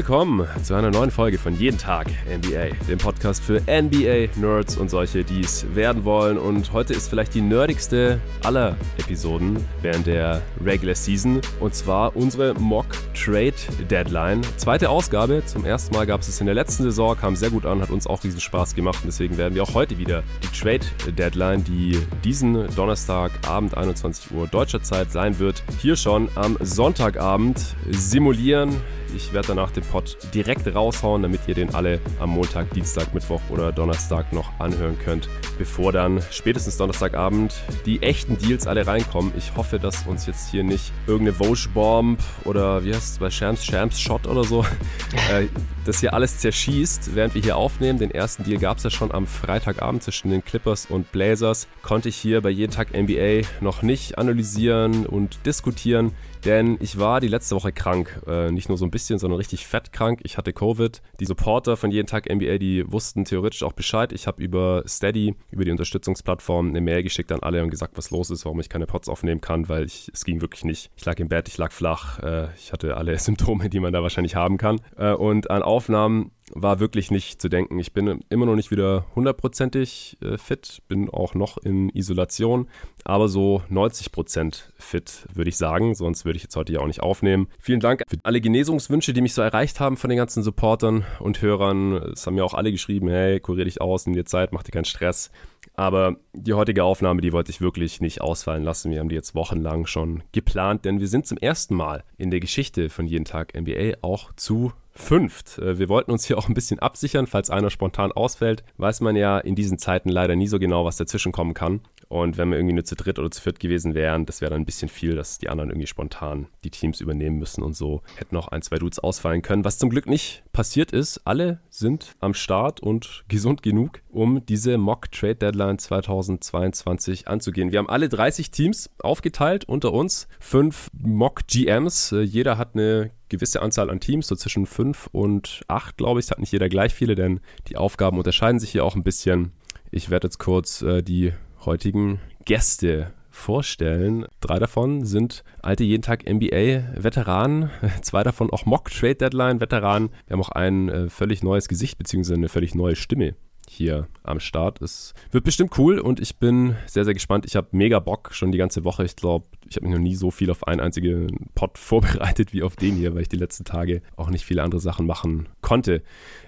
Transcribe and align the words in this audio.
Willkommen 0.00 0.48
zu 0.62 0.72
einer 0.72 0.90
neuen 0.90 1.10
Folge 1.10 1.36
von 1.36 1.54
Jeden 1.54 1.76
Tag 1.76 2.06
NBA, 2.26 2.74
dem 2.88 2.96
Podcast 2.96 3.44
für 3.44 3.60
NBA-Nerds 3.60 4.78
und 4.78 4.88
solche, 4.88 5.24
die 5.24 5.40
es 5.40 5.74
werden 5.74 6.06
wollen. 6.06 6.38
Und 6.38 6.72
heute 6.72 6.94
ist 6.94 7.08
vielleicht 7.08 7.34
die 7.34 7.42
nerdigste 7.42 8.18
aller 8.42 8.78
Episoden 8.96 9.58
während 9.82 10.06
der 10.06 10.40
Regular 10.64 10.94
Season. 10.94 11.42
Und 11.60 11.74
zwar 11.74 12.16
unsere 12.16 12.54
Mock 12.54 12.86
Trade 13.12 13.52
Deadline. 13.90 14.40
Zweite 14.56 14.88
Ausgabe. 14.88 15.42
Zum 15.44 15.66
ersten 15.66 15.94
Mal 15.94 16.06
gab 16.06 16.22
es 16.22 16.28
es 16.28 16.40
in 16.40 16.46
der 16.46 16.54
letzten 16.54 16.84
Saison, 16.84 17.14
kam 17.14 17.36
sehr 17.36 17.50
gut 17.50 17.66
an, 17.66 17.82
hat 17.82 17.90
uns 17.90 18.06
auch 18.06 18.24
riesen 18.24 18.40
Spaß 18.40 18.74
gemacht. 18.74 19.00
Und 19.02 19.08
deswegen 19.08 19.36
werden 19.36 19.54
wir 19.54 19.64
auch 19.64 19.74
heute 19.74 19.98
wieder 19.98 20.22
die 20.42 20.58
Trade 20.58 21.12
Deadline, 21.12 21.62
die 21.62 21.98
diesen 22.24 22.74
Donnerstagabend 22.74 23.76
21 23.76 24.30
Uhr 24.30 24.46
deutscher 24.46 24.82
Zeit 24.82 25.12
sein 25.12 25.38
wird, 25.38 25.62
hier 25.78 25.94
schon 25.94 26.30
am 26.36 26.56
Sonntagabend 26.62 27.76
simulieren 27.90 28.80
ich 29.16 29.32
werde 29.32 29.48
danach 29.48 29.70
den 29.70 29.82
Pod 29.90 30.16
direkt 30.34 30.72
raushauen, 30.72 31.22
damit 31.22 31.40
ihr 31.46 31.54
den 31.54 31.74
alle 31.74 32.00
am 32.20 32.30
Montag, 32.30 32.70
Dienstag, 32.70 33.12
Mittwoch 33.12 33.40
oder 33.50 33.72
Donnerstag 33.72 34.32
noch 34.32 34.58
anhören 34.60 34.96
könnt, 35.04 35.28
bevor 35.58 35.92
dann 35.92 36.22
spätestens 36.30 36.76
Donnerstagabend 36.76 37.54
die 37.86 38.02
echten 38.02 38.38
Deals 38.38 38.66
alle 38.66 38.86
reinkommen. 38.86 39.32
Ich 39.36 39.56
hoffe, 39.56 39.78
dass 39.78 40.06
uns 40.06 40.26
jetzt 40.26 40.50
hier 40.50 40.62
nicht 40.62 40.92
irgendeine 41.06 41.36
Vosch 41.36 41.68
Bomb 41.70 42.20
oder 42.44 42.84
wie 42.84 42.94
heißt 42.94 43.14
es 43.14 43.18
bei 43.18 43.30
Shams, 43.30 43.64
Shams 43.64 44.00
Shot 44.00 44.26
oder 44.26 44.44
so, 44.44 44.64
äh, 45.30 45.46
das 45.84 46.00
hier 46.00 46.14
alles 46.14 46.38
zerschießt, 46.38 47.14
während 47.14 47.34
wir 47.34 47.42
hier 47.42 47.56
aufnehmen. 47.56 47.98
Den 47.98 48.10
ersten 48.10 48.44
Deal 48.44 48.60
gab 48.60 48.78
es 48.78 48.84
ja 48.84 48.90
schon 48.90 49.12
am 49.12 49.26
Freitagabend 49.26 50.02
zwischen 50.02 50.30
den 50.30 50.44
Clippers 50.44 50.86
und 50.86 51.10
Blazers. 51.10 51.66
Konnte 51.82 52.08
ich 52.08 52.16
hier 52.16 52.40
bei 52.42 52.50
jeden 52.50 52.72
Tag 52.72 52.96
NBA 52.96 53.46
noch 53.60 53.82
nicht 53.82 54.18
analysieren 54.18 55.06
und 55.06 55.44
diskutieren. 55.46 56.12
Denn 56.44 56.78
ich 56.80 56.98
war 56.98 57.20
die 57.20 57.28
letzte 57.28 57.54
Woche 57.54 57.72
krank. 57.72 58.22
Äh, 58.26 58.50
nicht 58.50 58.68
nur 58.68 58.78
so 58.78 58.84
ein 58.84 58.90
bisschen, 58.90 59.18
sondern 59.18 59.38
richtig 59.38 59.66
fett 59.66 59.92
krank. 59.92 60.20
Ich 60.22 60.38
hatte 60.38 60.52
Covid. 60.52 61.02
Die 61.20 61.24
Supporter 61.24 61.76
von 61.76 61.90
jeden 61.90 62.06
Tag 62.06 62.32
NBA, 62.32 62.58
die 62.58 62.90
wussten 62.90 63.24
theoretisch 63.24 63.62
auch 63.62 63.72
Bescheid. 63.72 64.12
Ich 64.12 64.26
habe 64.26 64.42
über 64.42 64.82
Steady, 64.86 65.34
über 65.50 65.64
die 65.64 65.70
Unterstützungsplattform, 65.70 66.68
eine 66.68 66.80
Mail 66.80 67.02
geschickt 67.02 67.30
an 67.32 67.40
alle 67.40 67.62
und 67.62 67.70
gesagt, 67.70 67.96
was 67.96 68.10
los 68.10 68.30
ist, 68.30 68.44
warum 68.44 68.60
ich 68.60 68.68
keine 68.68 68.86
Pots 68.86 69.08
aufnehmen 69.08 69.40
kann, 69.40 69.68
weil 69.68 69.84
ich, 69.84 70.10
es 70.14 70.24
ging 70.24 70.40
wirklich 70.40 70.64
nicht. 70.64 70.90
Ich 70.96 71.04
lag 71.04 71.18
im 71.18 71.28
Bett, 71.28 71.48
ich 71.48 71.58
lag 71.58 71.72
flach. 71.72 72.18
Äh, 72.20 72.48
ich 72.56 72.72
hatte 72.72 72.96
alle 72.96 73.18
Symptome, 73.18 73.68
die 73.68 73.80
man 73.80 73.92
da 73.92 74.02
wahrscheinlich 74.02 74.34
haben 74.34 74.56
kann. 74.56 74.80
Äh, 74.96 75.12
und 75.12 75.50
an 75.50 75.62
Aufnahmen 75.62 76.32
war 76.54 76.80
wirklich 76.80 77.10
nicht 77.10 77.40
zu 77.40 77.48
denken. 77.48 77.78
Ich 77.78 77.92
bin 77.92 78.24
immer 78.28 78.46
noch 78.46 78.56
nicht 78.56 78.70
wieder 78.70 79.06
hundertprozentig 79.14 80.18
äh, 80.22 80.38
fit, 80.38 80.82
bin 80.88 81.08
auch 81.10 81.34
noch 81.34 81.58
in 81.58 81.88
Isolation, 81.90 82.68
aber 83.04 83.28
so 83.28 83.62
90 83.68 84.12
Prozent 84.12 84.72
fit, 84.76 85.26
würde 85.32 85.48
ich 85.48 85.56
sagen. 85.56 85.94
Sonst 85.94 86.24
würde 86.24 86.36
ich 86.36 86.42
jetzt 86.42 86.56
heute 86.56 86.72
ja 86.72 86.80
auch 86.80 86.86
nicht 86.86 87.02
aufnehmen. 87.02 87.48
Vielen 87.58 87.80
Dank 87.80 88.02
für 88.08 88.18
alle 88.22 88.40
Genesungswünsche, 88.40 89.12
die 89.12 89.20
mich 89.20 89.34
so 89.34 89.42
erreicht 89.42 89.80
haben 89.80 89.96
von 89.96 90.10
den 90.10 90.16
ganzen 90.16 90.42
Supportern 90.42 91.04
und 91.18 91.42
Hörern. 91.42 91.94
Es 92.12 92.26
haben 92.26 92.36
ja 92.36 92.44
auch 92.44 92.54
alle 92.54 92.72
geschrieben, 92.72 93.08
hey, 93.08 93.40
kurier 93.40 93.64
dich 93.64 93.80
aus, 93.80 94.06
in 94.06 94.12
dir 94.12 94.24
Zeit, 94.24 94.52
mach 94.52 94.62
dir 94.62 94.72
keinen 94.72 94.84
Stress. 94.84 95.30
Aber 95.74 96.16
die 96.32 96.54
heutige 96.54 96.84
Aufnahme, 96.84 97.20
die 97.20 97.32
wollte 97.32 97.50
ich 97.50 97.60
wirklich 97.60 98.00
nicht 98.00 98.20
ausfallen 98.20 98.64
lassen. 98.64 98.90
Wir 98.90 99.00
haben 99.00 99.08
die 99.08 99.14
jetzt 99.14 99.34
wochenlang 99.34 99.86
schon 99.86 100.22
geplant, 100.32 100.84
denn 100.84 101.00
wir 101.00 101.08
sind 101.08 101.26
zum 101.26 101.38
ersten 101.38 101.74
Mal 101.74 102.04
in 102.18 102.30
der 102.30 102.40
Geschichte 102.40 102.90
von 102.90 103.06
Jeden 103.06 103.24
Tag 103.24 103.54
NBA 103.54 103.98
auch 104.02 104.32
zu 104.34 104.72
fünft. 105.00 105.58
Äh, 105.58 105.78
wir 105.78 105.88
wollten 105.88 106.10
uns 106.10 106.24
hier 106.24 106.38
auch 106.38 106.48
ein 106.48 106.54
bisschen 106.54 106.78
absichern, 106.78 107.26
falls 107.26 107.50
einer 107.50 107.70
spontan 107.70 108.12
ausfällt. 108.12 108.62
Weiß 108.76 109.00
man 109.00 109.16
ja 109.16 109.38
in 109.38 109.54
diesen 109.54 109.78
Zeiten 109.78 110.08
leider 110.08 110.36
nie 110.36 110.46
so 110.46 110.58
genau, 110.58 110.84
was 110.84 110.96
dazwischen 110.96 111.32
kommen 111.32 111.54
kann. 111.54 111.80
Und 112.08 112.38
wenn 112.38 112.50
wir 112.50 112.58
irgendwie 112.58 112.74
nur 112.74 112.84
zu 112.84 112.96
dritt 112.96 113.20
oder 113.20 113.30
zu 113.30 113.40
viert 113.40 113.60
gewesen 113.60 113.94
wären, 113.94 114.26
das 114.26 114.40
wäre 114.40 114.50
dann 114.50 114.62
ein 114.62 114.66
bisschen 114.66 114.88
viel, 114.88 115.14
dass 115.14 115.38
die 115.38 115.48
anderen 115.48 115.70
irgendwie 115.70 115.86
spontan 115.86 116.48
die 116.64 116.70
Teams 116.70 117.00
übernehmen 117.00 117.38
müssen 117.38 117.62
und 117.62 117.76
so 117.76 118.02
hätten 118.16 118.34
noch 118.34 118.48
ein, 118.48 118.62
zwei 118.62 118.78
Dudes 118.78 118.98
ausfallen 118.98 119.42
können. 119.42 119.64
Was 119.64 119.78
zum 119.78 119.90
Glück 119.90 120.08
nicht 120.08 120.42
passiert 120.52 120.90
ist. 120.90 121.20
Alle 121.24 121.60
sind 121.70 122.16
am 122.18 122.34
Start 122.34 122.80
und 122.80 123.24
gesund 123.28 123.62
genug, 123.62 124.00
um 124.08 124.44
diese 124.44 124.76
Mock 124.76 125.12
Trade 125.12 125.36
Deadline 125.36 125.78
2022 125.78 127.28
anzugehen. 127.28 127.70
Wir 127.70 127.78
haben 127.78 127.88
alle 127.88 128.08
30 128.08 128.50
Teams 128.50 128.90
aufgeteilt 128.98 129.64
unter 129.66 129.92
uns. 129.92 130.26
Fünf 130.40 130.90
Mock 130.92 131.46
GMs. 131.46 132.10
Äh, 132.10 132.22
jeder 132.22 132.58
hat 132.58 132.74
eine 132.74 133.12
gewisse 133.30 133.62
Anzahl 133.62 133.88
an 133.88 134.00
Teams, 134.00 134.26
so 134.26 134.36
zwischen 134.36 134.66
fünf 134.66 135.08
und 135.12 135.62
acht, 135.68 135.96
glaube 135.96 136.20
ich. 136.20 136.26
Es 136.26 136.30
hat 136.30 136.38
nicht 136.38 136.52
jeder 136.52 136.68
gleich 136.68 136.92
viele, 136.92 137.14
denn 137.14 137.40
die 137.68 137.76
Aufgaben 137.78 138.18
unterscheiden 138.18 138.60
sich 138.60 138.70
hier 138.70 138.84
auch 138.84 138.96
ein 138.96 139.02
bisschen. 139.02 139.52
Ich 139.90 140.10
werde 140.10 140.26
jetzt 140.26 140.38
kurz 140.38 140.82
äh, 140.82 141.02
die 141.02 141.32
heutigen 141.64 142.20
Gäste 142.44 143.12
vorstellen. 143.30 144.26
Drei 144.40 144.58
davon 144.58 145.06
sind 145.06 145.44
alte 145.62 145.84
jeden 145.84 146.02
Tag 146.02 146.28
NBA-Veteranen, 146.28 147.70
zwei 148.02 148.22
davon 148.22 148.50
auch 148.50 148.66
Mock 148.66 148.90
Trade 148.90 149.14
Deadline-Veteranen. 149.14 150.10
Wir 150.26 150.34
haben 150.34 150.42
auch 150.42 150.50
ein 150.50 150.88
äh, 150.88 151.08
völlig 151.08 151.42
neues 151.42 151.68
Gesicht 151.68 151.96
bzw. 151.98 152.34
eine 152.34 152.48
völlig 152.48 152.74
neue 152.74 152.96
Stimme 152.96 153.34
hier 153.70 154.08
am 154.22 154.40
Start. 154.40 154.82
Es 154.82 155.14
wird 155.30 155.44
bestimmt 155.44 155.78
cool 155.78 155.98
und 155.98 156.20
ich 156.20 156.36
bin 156.36 156.76
sehr, 156.86 157.04
sehr 157.04 157.14
gespannt. 157.14 157.46
Ich 157.46 157.56
habe 157.56 157.68
mega 157.70 158.00
Bock 158.00 158.30
schon 158.32 158.50
die 158.52 158.58
ganze 158.58 158.84
Woche. 158.84 159.04
Ich 159.04 159.16
glaube, 159.16 159.46
ich 159.68 159.76
habe 159.76 159.86
mich 159.86 159.94
noch 159.94 160.02
nie 160.02 160.16
so 160.16 160.30
viel 160.30 160.50
auf 160.50 160.66
einen 160.66 160.80
einzigen 160.80 161.48
Pod 161.54 161.78
vorbereitet 161.78 162.52
wie 162.52 162.62
auf 162.62 162.76
den 162.76 162.96
hier, 162.96 163.14
weil 163.14 163.22
ich 163.22 163.28
die 163.28 163.36
letzten 163.36 163.64
Tage 163.64 164.02
auch 164.16 164.28
nicht 164.28 164.44
viele 164.44 164.62
andere 164.62 164.80
Sachen 164.80 165.06
machen 165.06 165.48
konnte. 165.62 166.02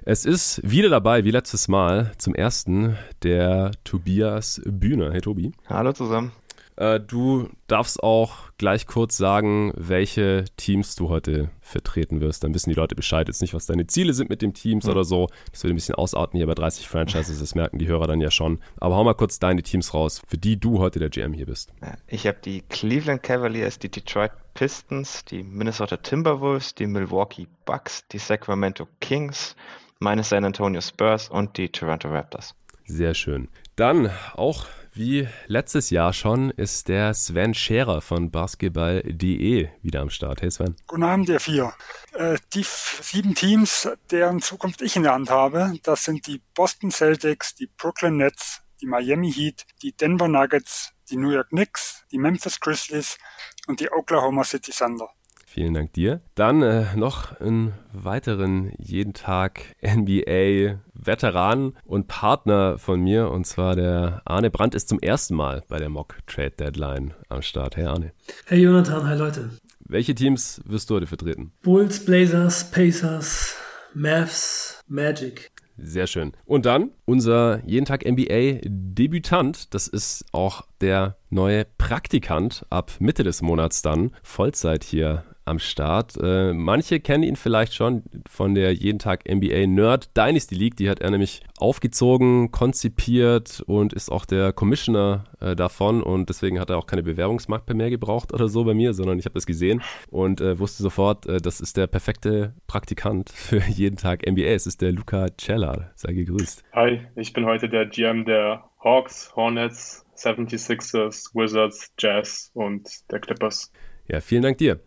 Es 0.05 0.25
ist 0.27 0.60
wieder 0.69 0.88
dabei, 0.88 1.25
wie 1.25 1.31
letztes 1.31 1.69
Mal, 1.69 2.12
zum 2.19 2.34
ersten 2.34 2.97
der 3.22 3.71
Tobias 3.84 4.60
Bühner. 4.65 5.12
Hey 5.12 5.21
Tobi. 5.21 5.53
Hallo 5.69 5.93
zusammen. 5.93 6.33
Äh, 6.77 7.00
du 7.00 7.49
darfst 7.66 8.03
auch 8.03 8.50
gleich 8.59 8.87
kurz 8.87 9.16
sagen, 9.16 9.72
welche 9.77 10.44
Teams 10.56 10.94
du 10.94 11.09
heute 11.09 11.50
vertreten 11.60 12.21
wirst. 12.21 12.44
Dann 12.44 12.55
wissen 12.55 12.71
die 12.71 12.77
Leute 12.77 12.94
Bescheid. 12.94 13.28
Jetzt 13.28 13.43
nicht, 13.43 13.55
was 13.55 13.66
deine 13.66 13.87
Ziele 13.87 14.15
sind 14.15 14.31
mit 14.31 14.43
den 14.43 14.55
Teams 14.55 14.84
mhm. 14.84 14.91
oder 14.91 15.05
so. 15.05 15.28
Das 15.50 15.62
wird 15.62 15.72
ein 15.72 15.77
bisschen 15.77 15.94
ausarten 15.94 16.37
hier 16.37 16.47
bei 16.47 16.55
30 16.55 16.88
Franchises. 16.88 17.41
Das 17.41 17.55
merken 17.55 17.78
die 17.78 17.88
Hörer 17.88 18.06
dann 18.06 18.21
ja 18.21 18.31
schon. 18.31 18.60
Aber 18.78 18.97
hau 18.97 19.05
mal 19.05 19.15
kurz 19.15 19.38
deine 19.38 19.62
Teams 19.62 19.93
raus, 19.94 20.22
für 20.27 20.38
die 20.38 20.59
du 20.59 20.78
heute 20.78 20.99
der 20.99 21.10
GM 21.10 21.33
hier 21.33 21.47
bist. 21.47 21.72
Ich 22.06 22.27
habe 22.27 22.38
die 22.44 22.62
Cleveland 22.62 23.22
Cavaliers, 23.22 23.78
die 23.78 23.91
Detroit 23.91 24.33
Pistons, 24.54 25.25
die 25.25 25.43
Minnesota 25.43 25.97
Timberwolves, 25.97 26.75
die 26.75 26.87
Milwaukee 26.87 27.47
Bucks, 27.65 28.06
die 28.09 28.19
Sacramento 28.19 28.87
Kings, 29.00 29.56
meine 29.99 30.25
San 30.25 30.44
Antonio 30.44 30.81
Spurs 30.81 31.28
und 31.28 31.56
die 31.56 31.69
Toronto 31.69 32.09
Raptors. 32.09 32.54
Sehr 32.84 33.15
schön. 33.15 33.49
Dann 33.77 34.10
auch 34.34 34.66
wie 34.94 35.28
letztes 35.47 35.91
Jahr 35.91 36.12
schon 36.12 36.50
ist 36.50 36.88
der 36.88 37.14
Sven 37.14 37.54
Scherer 37.54 38.00
von 38.00 38.30
basketball.de 38.30 39.69
wieder 39.82 40.00
am 40.00 40.10
Start. 40.10 40.42
Hey 40.42 40.50
Sven. 40.50 40.76
Guten 40.86 41.03
Abend, 41.03 41.28
ihr 41.28 41.41
vier. 41.41 41.72
Äh, 42.12 42.38
die 42.53 42.64
sieben 42.64 43.34
Teams, 43.34 43.88
deren 44.10 44.41
Zukunft 44.41 44.82
ich 44.82 44.97
in 44.97 45.04
der 45.04 45.14
Hand 45.14 45.30
habe, 45.30 45.75
das 45.82 46.04
sind 46.04 46.26
die 46.26 46.42
Boston 46.54 46.91
Celtics, 46.91 47.54
die 47.54 47.66
Brooklyn 47.66 48.16
Nets, 48.16 48.62
die 48.80 48.86
Miami 48.86 49.32
Heat, 49.32 49.64
die 49.82 49.92
Denver 49.92 50.28
Nuggets, 50.28 50.92
die 51.10 51.16
New 51.16 51.30
York 51.30 51.48
Knicks, 51.48 52.04
die 52.10 52.19
Memphis 52.19 52.60
Grizzlies 52.60 53.19
und 53.66 53.80
die 53.80 53.91
Oklahoma 53.91 54.44
City 54.44 54.72
Thunder. 54.72 55.09
Vielen 55.52 55.74
Dank 55.74 55.92
dir. 55.92 56.22
Dann 56.34 56.62
äh, 56.62 56.96
noch 56.96 57.38
einen 57.38 57.74
weiteren 57.92 58.72
jeden 58.78 59.12
Tag 59.12 59.76
NBA 59.84 60.78
Veteran 60.94 61.74
und 61.84 62.08
Partner 62.08 62.78
von 62.78 63.02
mir 63.02 63.30
und 63.30 63.46
zwar 63.46 63.76
der 63.76 64.22
Arne 64.24 64.50
Brandt 64.50 64.74
ist 64.74 64.88
zum 64.88 64.98
ersten 64.98 65.34
Mal 65.34 65.62
bei 65.68 65.78
der 65.78 65.91
Mock 65.91 66.16
Trade 66.26 66.52
Deadline 66.52 67.12
am 67.28 67.42
Start. 67.42 67.76
Hey 67.76 67.84
Arne. 67.84 68.12
Hey 68.46 68.62
Jonathan, 68.62 69.06
hi 69.06 69.14
Leute. 69.14 69.50
Welche 69.80 70.14
Teams 70.14 70.62
wirst 70.64 70.88
du 70.88 70.94
heute 70.94 71.06
vertreten? 71.06 71.52
Bulls, 71.60 72.02
Blazers, 72.02 72.70
Pacers, 72.70 73.54
Mavs, 73.92 74.82
Magic. 74.88 75.50
Sehr 75.76 76.06
schön. 76.06 76.32
Und 76.47 76.65
dann 76.65 76.92
unser 77.04 77.60
jeden 77.66 77.84
Tag 77.84 78.06
NBA 78.06 78.60
Debütant. 78.65 79.74
Das 79.74 79.86
ist 79.86 80.24
auch 80.32 80.62
der 80.80 81.18
neue 81.28 81.66
Praktikant 81.77 82.65
ab 82.71 82.92
Mitte 83.00 83.22
des 83.22 83.42
Monats 83.42 83.82
dann. 83.82 84.12
Vollzeit 84.22 84.84
hier 84.84 85.24
am 85.44 85.59
Start. 85.59 86.16
Äh, 86.22 86.53
manche 86.53 87.00
kennen 87.00 87.24
ihn 87.24 87.36
vielleicht 87.36 87.74
schon 87.74 88.03
von 88.28 88.54
der 88.54 88.72
jeden 88.72 88.98
Tag 88.98 89.28
NBA 89.28 89.66
Nerd 89.66 90.16
Dynasty 90.16 90.54
League. 90.54 90.77
Die 90.77 90.89
hat 90.89 91.00
er 91.00 91.10
nämlich 91.10 91.42
aufgezogen, 91.59 92.50
konzipiert 92.50 93.62
und 93.66 93.92
ist 93.92 94.10
auch 94.10 94.24
der 94.24 94.53
Commissioner 94.53 95.24
äh, 95.41 95.56
davon. 95.56 96.03
Und 96.03 96.28
deswegen 96.28 96.60
hat 96.60 96.71
er 96.71 96.78
auch 96.78 96.86
keine 96.86 97.03
Bewerbungsmappe 97.03 97.74
mehr 97.74 97.91
gebraucht 97.91 98.33
oder 98.33 98.48
so 98.48 98.65
bei 98.65 98.74
mir, 98.74 98.94
sondern 98.94 99.18
ich 99.18 99.24
habe 99.24 99.34
das 99.34 99.47
gesehen 99.47 99.83
und 100.10 100.41
äh, 100.41 100.59
wusste 100.59 100.83
sofort, 100.83 101.27
äh, 101.27 101.41
das 101.41 101.60
ist 101.60 101.77
der 101.77 101.86
perfekte 101.86 102.54
Praktikant 102.66 103.30
für 103.30 103.62
jeden 103.68 103.97
Tag 103.97 104.27
NBA. 104.28 104.42
Es 104.42 104.66
ist 104.66 104.80
der 104.80 104.92
Luca 104.92 105.27
Cella. 105.39 105.91
Sei 105.94 106.12
gegrüßt. 106.12 106.65
Hi, 106.72 107.00
ich 107.16 107.33
bin 107.33 107.47
heute 107.47 107.68
der 107.68 107.86
GM 107.86 108.24
der 108.24 108.65
Hawks, 108.83 109.33
Hornets, 109.36 110.04
76ers, 110.16 111.34
Wizards, 111.34 111.92
Jazz 111.98 112.50
und 112.54 112.89
der 113.10 113.21
Clippers. 113.21 113.72
Ja, 114.09 114.21
vielen 114.21 114.42
Dank 114.42 114.59
dir. 114.59 114.80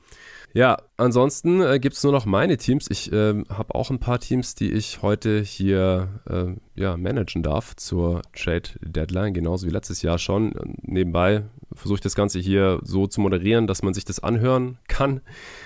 Ja, 0.56 0.78
ansonsten 0.96 1.62
äh, 1.62 1.80
gibt 1.82 1.98
es 1.98 2.04
nur 2.06 2.14
noch 2.14 2.26
meine 2.26 2.56
Teams. 2.56 2.90
Ich 2.90 3.12
äh, 3.12 3.44
habe 3.50 3.76
auch 3.76 3.90
ein 3.90 4.00
paar 4.00 4.20
Teams, 4.22 4.56
die 4.56 4.72
ich 4.72 5.02
heute 5.02 5.42
hier 5.42 6.22
äh, 6.30 6.80
ja, 6.80 6.96
managen 6.96 7.44
darf 7.44 7.76
zur 7.76 8.22
Trade 8.34 8.70
Deadline, 8.80 9.34
genauso 9.34 9.68
wie 9.68 9.72
letztes 9.72 10.02
Jahr 10.02 10.18
schon. 10.18 10.54
Nebenbei 10.82 11.44
versuche 11.76 11.98
ich 11.98 12.02
das 12.02 12.16
Ganze 12.16 12.40
hier 12.40 12.80
so 12.84 13.08
zu 13.08 13.22
moderieren, 13.22 13.68
dass 13.68 13.84
man 13.84 13.94
sich 13.94 14.06
das 14.06 14.20
anhören 14.20 14.78
kann. 14.88 15.22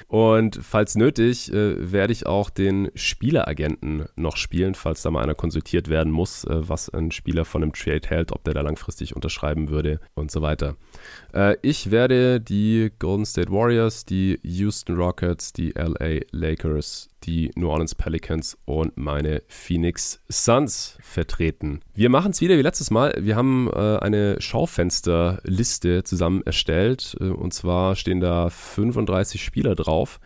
Und 0.08 0.60
falls 0.62 0.96
nötig, 0.96 1.52
äh, 1.54 1.92
werde 1.92 2.14
ich 2.14 2.26
auch 2.26 2.50
den 2.50 2.90
Spieleragenten 2.96 4.06
noch 4.16 4.38
spielen, 4.38 4.76
falls 4.76 5.02
da 5.02 5.12
mal 5.12 5.24
einer 5.24 5.36
konsultiert 5.36 5.90
werden 5.90 6.12
muss, 6.12 6.44
äh, 6.44 6.68
was 6.68 6.90
ein 6.90 7.12
Spieler 7.12 7.46
von 7.46 7.64
einem 7.64 7.74
Trade 7.74 8.08
hält, 8.08 8.32
ob 8.32 8.44
der 8.44 8.54
da 8.54 8.62
langfristig 8.62 9.16
unterschreiben 9.16 9.70
würde 9.70 10.00
und 10.16 10.32
so 10.32 10.42
weiter. 10.42 10.76
Äh, 11.34 11.58
ich 11.62 11.92
werde 11.92 12.42
die 12.42 12.92
Golden 13.00 13.26
State 13.26 13.52
Warriors, 13.52 14.06
die 14.06 14.40
Houston 14.44 14.96
Rockets, 14.96 15.54
die 15.54 15.72
LA 15.72 16.22
Lakers, 16.32 17.10
die 17.24 17.52
New 17.56 17.70
Orleans 17.70 17.96
Pelicans 17.96 18.58
und 18.66 18.98
meine 18.98 19.44
Phoenix 19.48 20.22
Suns 20.30 20.98
vertreten. 21.02 21.82
Wir 21.94 22.10
machen 22.10 22.32
es 22.32 22.42
wieder 22.42 22.58
wie 22.58 22.62
letztes 22.62 22.92
Mal. 22.92 23.14
Wir 23.20 23.36
haben 23.36 23.70
äh, 23.72 23.98
eine 23.98 24.42
Schaufensterliste 24.42 25.99
zusammen 26.04 26.42
erstellt. 26.44 27.16
Äh, 27.20 27.26
und 27.26 27.54
zwar 27.54 27.96
stehen 27.96 28.20
da 28.20 28.50
35 28.50 29.44
Spieler 29.44 29.76
drauf 29.76 30.20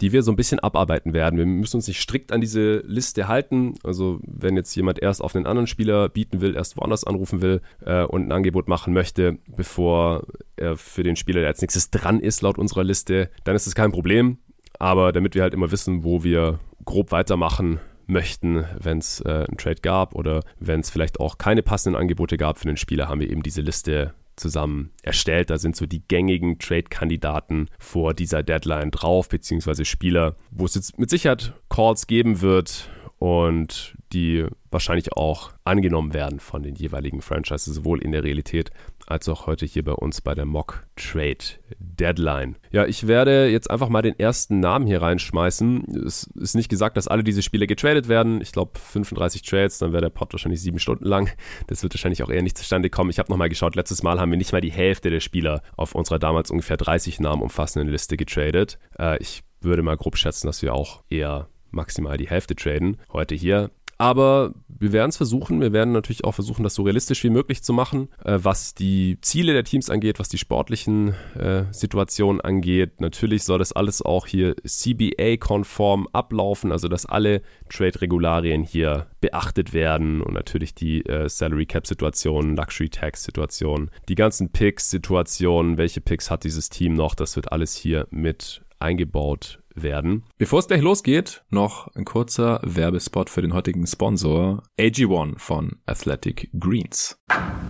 die 0.00 0.12
wir 0.12 0.22
so 0.22 0.32
ein 0.32 0.36
bisschen 0.36 0.60
abarbeiten 0.60 1.12
werden. 1.12 1.38
Wir 1.38 1.46
müssen 1.46 1.76
uns 1.76 1.88
nicht 1.88 2.00
strikt 2.00 2.32
an 2.32 2.40
diese 2.40 2.78
Liste 2.86 3.28
halten. 3.28 3.74
Also 3.82 4.20
wenn 4.22 4.56
jetzt 4.56 4.74
jemand 4.74 5.00
erst 5.00 5.22
auf 5.22 5.34
einen 5.34 5.46
anderen 5.46 5.66
Spieler 5.66 6.08
bieten 6.08 6.40
will, 6.40 6.54
erst 6.56 6.76
woanders 6.76 7.04
anrufen 7.04 7.42
will 7.42 7.60
äh, 7.84 8.04
und 8.04 8.28
ein 8.28 8.32
Angebot 8.32 8.68
machen 8.68 8.92
möchte, 8.92 9.38
bevor 9.48 10.26
er 10.56 10.76
für 10.76 11.02
den 11.02 11.16
Spieler, 11.16 11.40
der 11.40 11.48
als 11.48 11.60
nächstes 11.60 11.90
dran 11.90 12.20
ist, 12.20 12.42
laut 12.42 12.58
unserer 12.58 12.84
Liste, 12.84 13.30
dann 13.44 13.56
ist 13.56 13.66
es 13.66 13.74
kein 13.74 13.92
Problem. 13.92 14.38
Aber 14.78 15.12
damit 15.12 15.34
wir 15.34 15.42
halt 15.42 15.54
immer 15.54 15.70
wissen, 15.70 16.04
wo 16.04 16.22
wir 16.24 16.60
grob 16.84 17.12
weitermachen 17.12 17.80
möchten, 18.06 18.64
wenn 18.78 18.98
es 18.98 19.20
äh, 19.20 19.44
einen 19.48 19.56
Trade 19.56 19.80
gab 19.82 20.14
oder 20.14 20.40
wenn 20.58 20.80
es 20.80 20.90
vielleicht 20.90 21.20
auch 21.20 21.38
keine 21.38 21.62
passenden 21.62 22.00
Angebote 22.00 22.36
gab 22.36 22.58
für 22.58 22.66
den 22.66 22.76
Spieler, 22.76 23.08
haben 23.08 23.20
wir 23.20 23.30
eben 23.30 23.42
diese 23.42 23.60
Liste 23.60 24.14
zusammen 24.40 24.90
erstellt. 25.02 25.50
Da 25.50 25.58
sind 25.58 25.76
so 25.76 25.86
die 25.86 26.02
gängigen 26.06 26.58
Trade-Kandidaten 26.58 27.68
vor 27.78 28.14
dieser 28.14 28.42
Deadline 28.42 28.90
drauf, 28.90 29.28
beziehungsweise 29.28 29.84
Spieler, 29.84 30.36
wo 30.50 30.64
es 30.64 30.74
jetzt 30.74 30.98
mit 30.98 31.10
Sicherheit 31.10 31.52
Calls 31.68 32.06
geben 32.06 32.40
wird 32.40 32.90
und 33.18 33.96
die 34.12 34.46
wahrscheinlich 34.70 35.12
auch 35.12 35.52
angenommen 35.64 36.14
werden 36.14 36.40
von 36.40 36.62
den 36.62 36.74
jeweiligen 36.74 37.20
Franchises, 37.20 37.74
sowohl 37.74 38.02
in 38.02 38.12
der 38.12 38.24
Realität 38.24 38.70
als 39.10 39.28
auch 39.28 39.46
heute 39.46 39.66
hier 39.66 39.84
bei 39.84 39.92
uns 39.92 40.20
bei 40.20 40.34
der 40.34 40.46
Mock 40.46 40.86
Trade 40.96 41.38
Deadline. 41.78 42.56
Ja, 42.70 42.86
ich 42.86 43.06
werde 43.06 43.48
jetzt 43.48 43.70
einfach 43.70 43.88
mal 43.88 44.02
den 44.02 44.18
ersten 44.18 44.60
Namen 44.60 44.86
hier 44.86 45.02
reinschmeißen. 45.02 46.04
Es 46.06 46.24
ist 46.34 46.54
nicht 46.54 46.68
gesagt, 46.68 46.96
dass 46.96 47.08
alle 47.08 47.24
diese 47.24 47.42
Spiele 47.42 47.66
getradet 47.66 48.08
werden. 48.08 48.40
Ich 48.40 48.52
glaube 48.52 48.78
35 48.78 49.42
Trades, 49.42 49.78
dann 49.78 49.92
wäre 49.92 50.02
der 50.02 50.10
Pod 50.10 50.32
wahrscheinlich 50.32 50.62
sieben 50.62 50.78
Stunden 50.78 51.04
lang. 51.04 51.30
Das 51.66 51.82
wird 51.82 51.94
wahrscheinlich 51.94 52.22
auch 52.22 52.30
eher 52.30 52.42
nicht 52.42 52.56
zustande 52.56 52.90
kommen. 52.90 53.10
Ich 53.10 53.18
habe 53.18 53.30
nochmal 53.30 53.48
geschaut, 53.48 53.74
letztes 53.76 54.02
Mal 54.02 54.20
haben 54.20 54.30
wir 54.30 54.38
nicht 54.38 54.52
mal 54.52 54.60
die 54.60 54.72
Hälfte 54.72 55.10
der 55.10 55.20
Spieler 55.20 55.62
auf 55.76 55.94
unserer 55.94 56.18
damals 56.18 56.50
ungefähr 56.50 56.76
30 56.76 57.20
Namen 57.20 57.42
umfassenden 57.42 57.90
Liste 57.90 58.16
getradet. 58.16 58.78
Äh, 58.98 59.20
ich 59.20 59.42
würde 59.60 59.82
mal 59.82 59.96
grob 59.96 60.16
schätzen, 60.16 60.46
dass 60.46 60.62
wir 60.62 60.74
auch 60.74 61.02
eher 61.10 61.48
maximal 61.70 62.16
die 62.16 62.28
Hälfte 62.28 62.56
traden. 62.56 62.98
Heute 63.12 63.34
hier 63.34 63.70
aber 64.00 64.54
wir 64.66 64.92
werden 64.92 65.10
es 65.10 65.18
versuchen. 65.18 65.60
Wir 65.60 65.74
werden 65.74 65.92
natürlich 65.92 66.24
auch 66.24 66.32
versuchen, 66.32 66.62
das 66.62 66.74
so 66.74 66.84
realistisch 66.84 67.22
wie 67.22 67.28
möglich 67.28 67.62
zu 67.62 67.74
machen, 67.74 68.08
äh, 68.24 68.38
was 68.40 68.72
die 68.72 69.18
Ziele 69.20 69.52
der 69.52 69.62
Teams 69.62 69.90
angeht, 69.90 70.18
was 70.18 70.30
die 70.30 70.38
sportlichen 70.38 71.14
äh, 71.38 71.64
Situationen 71.70 72.40
angeht. 72.40 73.02
Natürlich 73.02 73.44
soll 73.44 73.58
das 73.58 73.72
alles 73.72 74.00
auch 74.00 74.26
hier 74.26 74.56
CBA-konform 74.66 76.08
ablaufen, 76.14 76.72
also 76.72 76.88
dass 76.88 77.04
alle 77.04 77.42
Trade-Regularien 77.68 78.62
hier 78.62 79.06
beachtet 79.20 79.74
werden 79.74 80.22
und 80.22 80.32
natürlich 80.32 80.74
die 80.74 81.04
äh, 81.04 81.28
Salary 81.28 81.66
Cap-Situationen, 81.66 82.56
Luxury 82.56 82.88
Tax-Situationen, 82.88 83.90
die 84.08 84.14
ganzen 84.14 84.48
Picks-Situationen, 84.48 85.76
welche 85.76 86.00
Picks 86.00 86.30
hat 86.30 86.44
dieses 86.44 86.70
Team 86.70 86.94
noch, 86.94 87.14
das 87.14 87.36
wird 87.36 87.52
alles 87.52 87.76
hier 87.76 88.06
mit 88.10 88.62
eingebaut 88.78 89.59
werden. 89.74 90.24
Bevor 90.38 90.58
es 90.58 90.68
gleich 90.68 90.82
losgeht, 90.82 91.44
noch 91.50 91.88
ein 91.94 92.04
kurzer 92.04 92.60
Werbespot 92.62 93.30
für 93.30 93.42
den 93.42 93.54
heutigen 93.54 93.86
Sponsor 93.86 94.62
AG1 94.78 95.38
von 95.38 95.76
Athletic 95.86 96.50
Greens. 96.58 97.18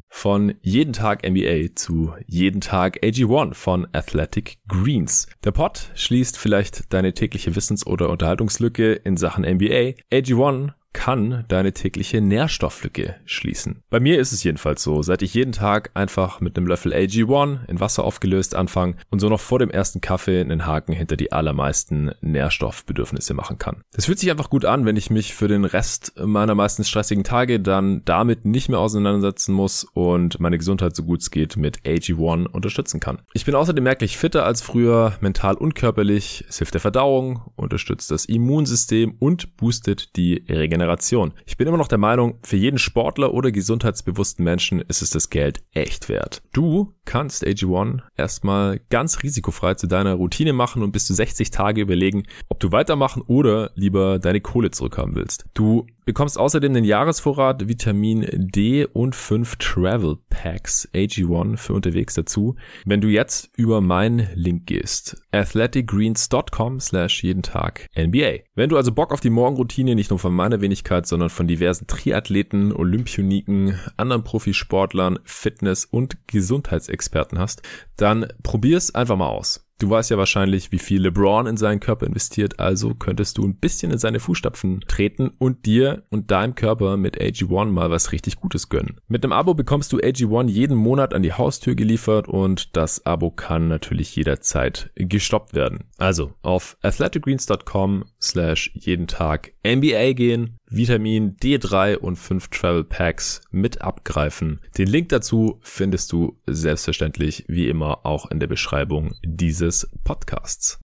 Von 0.08 0.54
jeden 0.60 0.92
Tag 0.92 1.28
NBA 1.28 1.76
zu 1.76 2.12
jeden 2.26 2.60
Tag 2.60 3.02
AG1 3.02 3.54
von 3.54 3.86
Athletic 3.92 4.58
Greens. 4.66 5.28
Der 5.44 5.52
Pod 5.52 5.90
schließt 5.94 6.36
vielleicht 6.36 6.92
deine 6.92 7.14
tägliche 7.14 7.54
Wissens- 7.54 7.86
oder 7.86 8.10
Unterhaltungslücke 8.10 8.92
in 8.92 9.16
Sachen 9.16 9.44
NBA. 9.44 9.94
AG1 10.12 10.72
kann 10.92 11.44
deine 11.48 11.72
tägliche 11.72 12.20
Nährstofflücke 12.20 13.16
schließen. 13.24 13.82
Bei 13.90 14.00
mir 14.00 14.18
ist 14.18 14.32
es 14.32 14.42
jedenfalls 14.42 14.82
so, 14.82 15.02
seit 15.02 15.22
ich 15.22 15.34
jeden 15.34 15.52
Tag 15.52 15.90
einfach 15.94 16.40
mit 16.40 16.56
einem 16.56 16.66
Löffel 16.66 16.92
AG1 16.92 17.68
in 17.68 17.80
Wasser 17.80 18.04
aufgelöst 18.04 18.54
anfange 18.54 18.96
und 19.08 19.20
so 19.20 19.28
noch 19.28 19.40
vor 19.40 19.58
dem 19.58 19.70
ersten 19.70 20.00
Kaffee 20.00 20.40
einen 20.40 20.66
Haken 20.66 20.92
hinter 20.92 21.16
die 21.16 21.32
allermeisten 21.32 22.10
Nährstoffbedürfnisse 22.20 23.34
machen 23.34 23.58
kann. 23.58 23.82
Das 23.92 24.06
fühlt 24.06 24.18
sich 24.18 24.30
einfach 24.30 24.50
gut 24.50 24.64
an, 24.64 24.84
wenn 24.84 24.96
ich 24.96 25.10
mich 25.10 25.34
für 25.34 25.48
den 25.48 25.64
Rest 25.64 26.12
meiner 26.18 26.54
meistens 26.54 26.88
stressigen 26.88 27.24
Tage 27.24 27.60
dann 27.60 28.02
damit 28.04 28.44
nicht 28.44 28.68
mehr 28.68 28.80
auseinandersetzen 28.80 29.54
muss 29.54 29.84
und 29.94 30.40
meine 30.40 30.58
Gesundheit 30.58 30.96
so 30.96 31.04
gut 31.04 31.20
es 31.20 31.30
geht 31.30 31.56
mit 31.56 31.80
AG1 31.82 32.48
unterstützen 32.48 33.00
kann. 33.00 33.22
Ich 33.32 33.44
bin 33.44 33.54
außerdem 33.54 33.84
merklich 33.84 34.18
fitter 34.18 34.44
als 34.44 34.60
früher, 34.60 35.14
mental 35.20 35.54
und 35.54 35.74
körperlich. 35.74 36.44
Es 36.48 36.58
hilft 36.58 36.74
der 36.74 36.80
Verdauung, 36.80 37.42
unterstützt 37.56 38.10
das 38.10 38.24
Immunsystem 38.24 39.14
und 39.18 39.56
boostet 39.56 40.16
die 40.16 40.44
Regeneration 40.48 40.79
Generation. 40.80 41.34
Ich 41.44 41.56
bin 41.56 41.68
immer 41.68 41.76
noch 41.76 41.88
der 41.88 41.98
Meinung, 41.98 42.38
für 42.42 42.56
jeden 42.56 42.78
Sportler 42.78 43.34
oder 43.34 43.52
gesundheitsbewussten 43.52 44.44
Menschen 44.44 44.80
ist 44.80 45.02
es 45.02 45.10
das 45.10 45.28
Geld 45.28 45.62
echt 45.72 46.08
wert. 46.08 46.42
Du 46.52 46.94
kannst 47.10 47.44
AG1 47.44 48.02
erstmal 48.16 48.78
ganz 48.88 49.24
risikofrei 49.24 49.74
zu 49.74 49.88
deiner 49.88 50.14
Routine 50.14 50.52
machen 50.52 50.84
und 50.84 50.92
bis 50.92 51.06
zu 51.06 51.12
60 51.12 51.50
Tage 51.50 51.80
überlegen, 51.80 52.22
ob 52.48 52.60
du 52.60 52.70
weitermachen 52.70 53.22
oder 53.26 53.72
lieber 53.74 54.20
deine 54.20 54.40
Kohle 54.40 54.70
zurückhaben 54.70 55.16
willst. 55.16 55.44
Du 55.52 55.88
bekommst 56.04 56.38
außerdem 56.38 56.72
den 56.72 56.84
Jahresvorrat 56.84 57.68
Vitamin 57.68 58.26
D 58.52 58.84
und 58.84 59.14
5 59.14 59.56
Travel 59.56 60.18
Packs 60.28 60.88
AG1 60.94 61.56
für 61.56 61.72
unterwegs 61.72 62.14
dazu, 62.14 62.56
wenn 62.84 63.00
du 63.00 63.08
jetzt 63.08 63.50
über 63.56 63.80
meinen 63.80 64.28
Link 64.34 64.66
gehst. 64.66 65.20
athleticgreens.com 65.32 66.80
slash 66.80 67.22
jeden 67.22 67.42
Tag 67.42 67.86
NBA. 67.96 68.44
Wenn 68.54 68.70
du 68.70 68.76
also 68.76 68.92
Bock 68.92 69.12
auf 69.12 69.20
die 69.20 69.30
Morgenroutine 69.30 69.94
nicht 69.94 70.10
nur 70.10 70.18
von 70.18 70.34
meiner 70.34 70.60
Wenigkeit, 70.60 71.06
sondern 71.06 71.28
von 71.28 71.46
diversen 71.46 71.86
Triathleten, 71.86 72.72
Olympioniken, 72.72 73.78
anderen 73.96 74.24
Profisportlern, 74.24 75.18
Fitness- 75.24 75.84
und 75.84 76.26
Gesundheitsexperten 76.28 76.99
hast, 77.38 77.62
dann 77.96 78.26
probier's 78.42 78.94
einfach 78.94 79.16
mal 79.16 79.28
aus. 79.28 79.66
Du 79.80 79.88
weißt 79.88 80.10
ja 80.10 80.18
wahrscheinlich, 80.18 80.72
wie 80.72 80.78
viel 80.78 81.00
LeBron 81.00 81.46
in 81.46 81.56
seinen 81.56 81.80
Körper 81.80 82.04
investiert, 82.04 82.60
also 82.60 82.94
könntest 82.94 83.38
du 83.38 83.46
ein 83.46 83.56
bisschen 83.56 83.90
in 83.90 83.96
seine 83.96 84.20
Fußstapfen 84.20 84.84
treten 84.86 85.30
und 85.38 85.64
dir 85.64 86.02
und 86.10 86.30
deinem 86.30 86.54
Körper 86.54 86.98
mit 86.98 87.18
AG1 87.18 87.70
mal 87.70 87.90
was 87.90 88.12
richtig 88.12 88.36
Gutes 88.36 88.68
gönnen. 88.68 89.00
Mit 89.08 89.24
einem 89.24 89.32
Abo 89.32 89.54
bekommst 89.54 89.90
du 89.94 89.96
AG1 89.96 90.48
jeden 90.50 90.76
Monat 90.76 91.14
an 91.14 91.22
die 91.22 91.32
Haustür 91.32 91.74
geliefert 91.76 92.28
und 92.28 92.76
das 92.76 93.06
Abo 93.06 93.30
kann 93.30 93.68
natürlich 93.68 94.14
jederzeit 94.14 94.90
gestoppt 94.96 95.54
werden. 95.54 95.84
Also 95.96 96.34
auf 96.42 96.76
athleticgreens.com 96.82 98.04
slash 98.20 98.72
jeden 98.74 99.06
Tag 99.06 99.54
NBA 99.66 100.12
gehen, 100.12 100.58
Vitamin 100.72 101.36
D3 101.36 101.96
und 101.96 102.16
5 102.16 102.48
Travel 102.48 102.84
Packs 102.84 103.40
mit 103.50 103.82
abgreifen. 103.82 104.60
Den 104.78 104.86
Link 104.86 105.08
dazu 105.08 105.58
findest 105.62 106.12
du 106.12 106.38
selbstverständlich 106.46 107.44
wie 107.48 107.68
immer 107.68 108.06
auch 108.06 108.30
in 108.30 108.38
der 108.38 108.46
Beschreibung 108.46 109.14
dieses 109.24 109.90
Podcasts. 110.04 110.78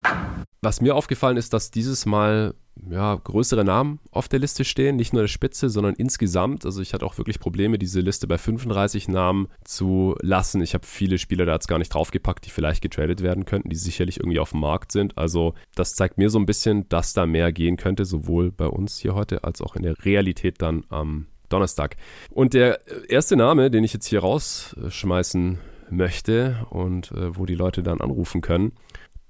Was 0.62 0.80
mir 0.80 0.96
aufgefallen 0.96 1.36
ist, 1.36 1.52
dass 1.52 1.70
dieses 1.70 2.06
Mal 2.06 2.56
ja, 2.90 3.16
größere 3.16 3.64
Namen 3.64 4.00
auf 4.12 4.28
der 4.28 4.40
Liste 4.40 4.66
stehen, 4.66 4.96
nicht 4.96 5.14
nur 5.14 5.24
der 5.24 5.28
Spitze, 5.28 5.70
sondern 5.70 5.96
insgesamt. 5.96 6.66
Also 6.66 6.82
ich 6.82 6.94
hatte 6.94 7.06
auch 7.06 7.18
wirklich 7.18 7.40
Probleme, 7.40 7.78
diese 7.78 8.02
Liste 8.02 8.28
bei 8.28 8.38
35 8.38 9.08
Namen 9.08 9.48
zu 9.64 10.16
lassen. 10.22 10.62
Ich 10.62 10.74
habe 10.74 10.86
viele 10.86 11.18
Spieler 11.18 11.46
da 11.46 11.54
jetzt 11.54 11.68
gar 11.68 11.80
nicht 11.80 11.94
draufgepackt, 11.94 12.46
die 12.46 12.50
vielleicht 12.50 12.82
getradet 12.82 13.22
werden 13.22 13.46
könnten, 13.46 13.70
die 13.70 13.76
sicherlich 13.76 14.20
irgendwie 14.20 14.40
auf 14.40 14.52
dem 14.52 14.62
Markt 14.62 14.92
sind. 14.92 15.18
Also 15.18 15.54
das 15.76 15.96
zeigt 15.96 16.18
mir 16.18 16.30
so 16.30 16.40
ein 16.40 16.46
bisschen, 16.46 16.90
dass 16.90 17.14
da 17.14 17.26
mehr 17.26 17.52
gehen 17.52 17.78
könnte, 17.78 18.06
sowohl 18.06 18.52
bei 18.52 18.68
uns 18.68 18.98
hier 18.98 19.16
heute 19.16 19.44
als 19.44 19.62
auch 19.62 19.76
in 19.76 19.84
der 19.84 20.04
Realität 20.04 20.62
dann 20.62 20.84
am 20.90 21.28
Donnerstag. 21.50 21.98
Und 22.32 22.54
der 22.54 22.80
erste 23.10 23.36
Name, 23.36 23.70
den 23.70 23.84
ich 23.84 23.94
jetzt 23.94 24.08
hier 24.08 24.22
rausschmeißen 24.22 25.60
möchte 25.90 26.66
und 26.72 27.12
äh, 27.12 27.38
wo 27.38 27.46
die 27.46 27.56
Leute 27.56 27.84
dann 27.84 28.02
anrufen 28.02 28.42
können, 28.42 28.74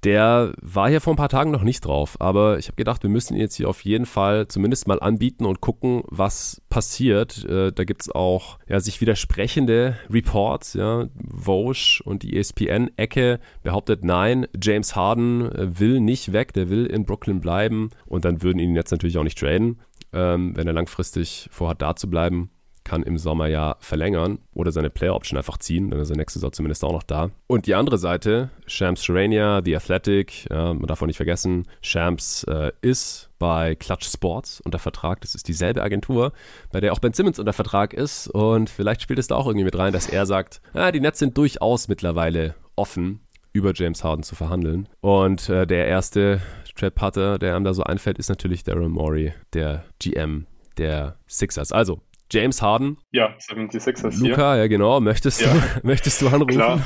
der 0.04 0.54
war 0.62 0.90
hier 0.90 1.02
vor 1.02 1.14
ein 1.14 1.18
paar 1.18 1.30
Tagen 1.30 1.52
noch 1.52 1.64
nicht 1.64 1.86
drauf, 1.86 2.18
aber 2.20 2.58
ich 2.58 2.68
habe 2.68 2.76
gedacht, 2.76 3.04
wir 3.04 3.10
müssen 3.10 3.36
ihn 3.36 3.42
jetzt 3.42 3.56
hier 3.56 3.70
auf 3.70 3.84
jeden 3.86 4.06
Fall 4.06 4.48
zumindest 4.48 4.88
mal 4.88 5.00
anbieten 5.00 5.46
und 5.46 5.62
gucken, 5.62 6.04
was 6.08 6.62
passiert. 6.70 7.46
Äh, 7.46 7.72
da 7.72 7.84
gibt 7.84 8.02
es 8.02 8.12
auch 8.12 8.60
ja, 8.68 8.80
sich 8.80 9.00
widersprechende 9.02 9.98
Reports. 10.10 10.74
Ja. 10.74 11.08
Vosch 11.34 12.02
und 12.02 12.24
die 12.24 12.38
ESPN-Ecke 12.38 13.40
behauptet, 13.62 14.04
nein, 14.04 14.48
James 14.62 14.96
Harden 14.96 15.52
äh, 15.52 15.80
will 15.80 16.00
nicht 16.00 16.34
weg, 16.34 16.54
der 16.54 16.70
will 16.70 16.86
in 16.86 17.06
Brooklyn 17.06 17.40
bleiben 17.40 17.90
und 18.06 18.26
dann 18.26 18.42
würden 18.42 18.60
ihn 18.60 18.76
jetzt 18.76 18.92
natürlich 18.92 19.18
auch 19.18 19.24
nicht 19.24 19.38
traden, 19.38 19.80
ähm, 20.12 20.56
wenn 20.56 20.68
er 20.68 20.74
langfristig 20.74 21.48
vorhat, 21.52 21.82
da 21.82 21.96
zu 21.96 22.10
bleiben. 22.10 22.50
Kann 22.84 23.04
im 23.04 23.18
Sommer 23.18 23.48
ja 23.48 23.76
verlängern 23.80 24.40
oder 24.54 24.72
seine 24.72 24.90
Player 24.90 25.16
Option 25.16 25.38
einfach 25.38 25.58
ziehen, 25.58 25.90
dann 25.90 26.00
ist 26.00 26.10
er 26.10 26.18
nächste 26.18 26.40
Saison 26.40 26.54
zumindest 26.54 26.84
auch 26.84 26.92
noch 26.92 27.04
da. 27.04 27.32
Und 27.48 27.68
die 27.68 27.76
andere 27.76 27.98
Seite, 27.98 28.50
Shams 28.68 29.04
Sharania, 29.04 29.62
The 29.64 29.76
Athletic, 29.76 30.48
ja, 30.50 30.74
man 30.74 30.88
darf 30.88 31.02
auch 31.02 31.08
nicht 31.08 31.18
vergessen, 31.18 31.68
Shams 31.82 32.44
äh, 32.46 32.72
ist 32.82 33.30
bei 33.40 33.76
Clutch 33.76 34.08
Sports 34.08 34.62
unter 34.62 34.80
Vertrag. 34.80 35.22
Das 35.22 35.36
ist 35.36 35.48
dieselbe 35.48 35.82
Agentur, 35.82 36.34
bei 36.72 36.80
der 36.80 36.94
auch 36.94 37.00
Ben 37.00 37.14
Simmons 37.14 37.40
unter 37.40 37.54
Vertrag 37.54 37.94
ist. 37.94 38.28
Und 38.28 38.70
vielleicht 38.70 39.02
spielt 39.02 39.20
es 39.20 39.28
da 39.28 39.36
auch 39.36 39.48
irgendwie 39.48 39.66
mit 39.66 39.78
rein, 39.78 39.94
dass 39.94 40.08
er 40.08 40.26
sagt, 40.26 40.62
ja, 40.74 40.92
die 40.92 41.00
Nets 41.00 41.20
sind 41.20 41.38
durchaus 41.38 41.88
mittlerweile 41.88 42.56
offen, 42.76 43.20
über 43.52 43.74
James 43.74 44.04
Harden 44.04 44.24
zu 44.24 44.36
verhandeln. 44.36 44.90
Und 45.02 45.50
äh, 45.50 45.68
der 45.68 45.88
erste 45.88 46.42
Trade 46.76 46.92
Putter, 46.92 47.38
der 47.38 47.56
einem 47.56 47.66
da 47.66 47.74
so 47.74 47.84
einfällt, 47.84 48.18
ist 48.18 48.30
natürlich 48.30 48.64
Daryl 48.64 48.90
Morey, 48.90 49.34
der 49.54 49.86
GM 50.00 50.48
der 50.78 51.18
Sixers. 51.28 51.72
Also, 51.72 52.02
James 52.34 52.62
Harden. 52.62 52.98
Ja, 53.12 53.36
76ers 53.40 54.20
Luca, 54.20 54.54
hier. 54.54 54.64
ja 54.64 54.68
genau. 54.68 55.00
Möchtest, 55.00 55.42
ja. 55.42 55.54
Du, 55.54 55.60
möchtest 55.88 56.22
du 56.22 56.28
anrufen? 56.28 56.48
Klar, 56.48 56.82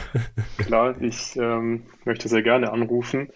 klar 0.57 1.01
ich 1.01 1.35
ähm, 1.37 1.83
möchte 2.05 2.27
sehr 2.27 2.43
gerne 2.43 2.71
anrufen. 2.71 3.29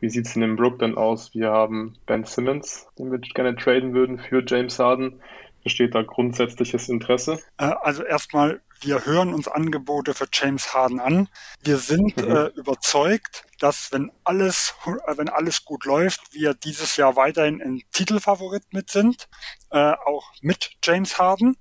Wie 0.00 0.08
sieht 0.08 0.26
es 0.26 0.34
in 0.34 0.42
dem 0.42 0.56
Brook 0.56 0.78
dann 0.78 0.96
aus? 0.96 1.34
Wir 1.34 1.50
haben 1.50 1.94
Ben 2.06 2.24
Simmons, 2.24 2.88
den 2.98 3.10
wir 3.10 3.18
gerne 3.18 3.56
traden 3.56 3.92
würden 3.94 4.18
für 4.18 4.42
James 4.46 4.78
Harden. 4.78 5.20
Besteht 5.62 5.94
da 5.94 6.02
grundsätzliches 6.02 6.88
Interesse? 6.88 7.38
Äh, 7.58 7.72
also 7.82 8.02
erstmal, 8.02 8.60
wir 8.80 9.04
hören 9.04 9.34
uns 9.34 9.48
Angebote 9.48 10.14
für 10.14 10.26
James 10.32 10.74
Harden 10.74 11.00
an. 11.00 11.28
Wir 11.62 11.78
sind 11.78 12.16
mhm. 12.16 12.30
äh, 12.30 12.46
überzeugt, 12.48 13.44
dass 13.58 13.92
wenn 13.92 14.10
alles, 14.24 14.74
äh, 14.86 15.16
wenn 15.16 15.28
alles 15.28 15.64
gut 15.64 15.84
läuft, 15.84 16.32
wir 16.32 16.54
dieses 16.54 16.96
Jahr 16.96 17.16
weiterhin 17.16 17.60
ein 17.62 17.82
Titelfavorit 17.92 18.72
mit 18.72 18.90
sind, 18.90 19.28
äh, 19.70 19.92
auch 20.06 20.32
mit 20.40 20.72
James 20.82 21.18
Harden. 21.18 21.56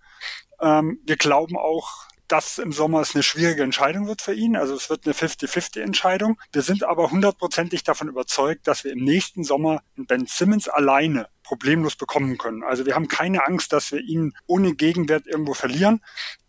Ähm, 0.62 1.00
wir 1.06 1.18
glauben 1.18 1.58
auch, 1.58 2.08
dass 2.30 2.60
im 2.60 2.72
Sommer 2.72 3.02
es 3.02 3.16
eine 3.16 3.24
schwierige 3.24 3.64
Entscheidung 3.64 4.08
wird 4.08 4.22
für 4.22 4.34
ihn. 4.34 4.56
Also 4.56 4.76
es 4.76 4.90
wird 4.90 5.06
eine 5.06 5.16
50-50-Entscheidung. 5.16 6.40
Wir 6.52 6.62
sind 6.62 6.84
aber 6.84 7.12
hundertprozentig 7.12 7.84
davon 7.84 8.08
überzeugt, 8.08 8.68
dass 8.68 8.84
wir 8.84 8.92
im 8.92 9.04
nächsten 9.04 9.44
Sommer 9.44 9.82
Ben 9.96 10.28
Simmons 10.28 10.70
alleine 10.70 11.28
problemlos 11.50 11.96
bekommen 11.96 12.38
können. 12.38 12.62
Also 12.62 12.86
wir 12.86 12.94
haben 12.94 13.08
keine 13.08 13.48
Angst, 13.48 13.74
dass 13.74 13.92
wir 13.92 14.02
ihn 14.02 14.34
ohne 14.46 14.76
Gegenwert 14.76 15.26
irgendwo 15.26 15.56
verlieren. 15.56 16.00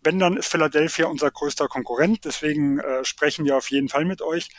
Wenn, 0.03 0.19
dann 0.19 0.37
ist 0.37 0.49
Philadelphia 0.49 1.07
unser 1.07 1.31
größter 1.31 1.69
Konkurrent. 1.69 2.27
Deswegen 2.27 2.81
äh, 2.81 3.03
sprechen 3.03 3.47
wir 3.47 3.57
auf 3.57 3.71
jeden 3.71 3.89
Fall 3.89 4.05
mit 4.05 4.21
euch. 4.21 4.51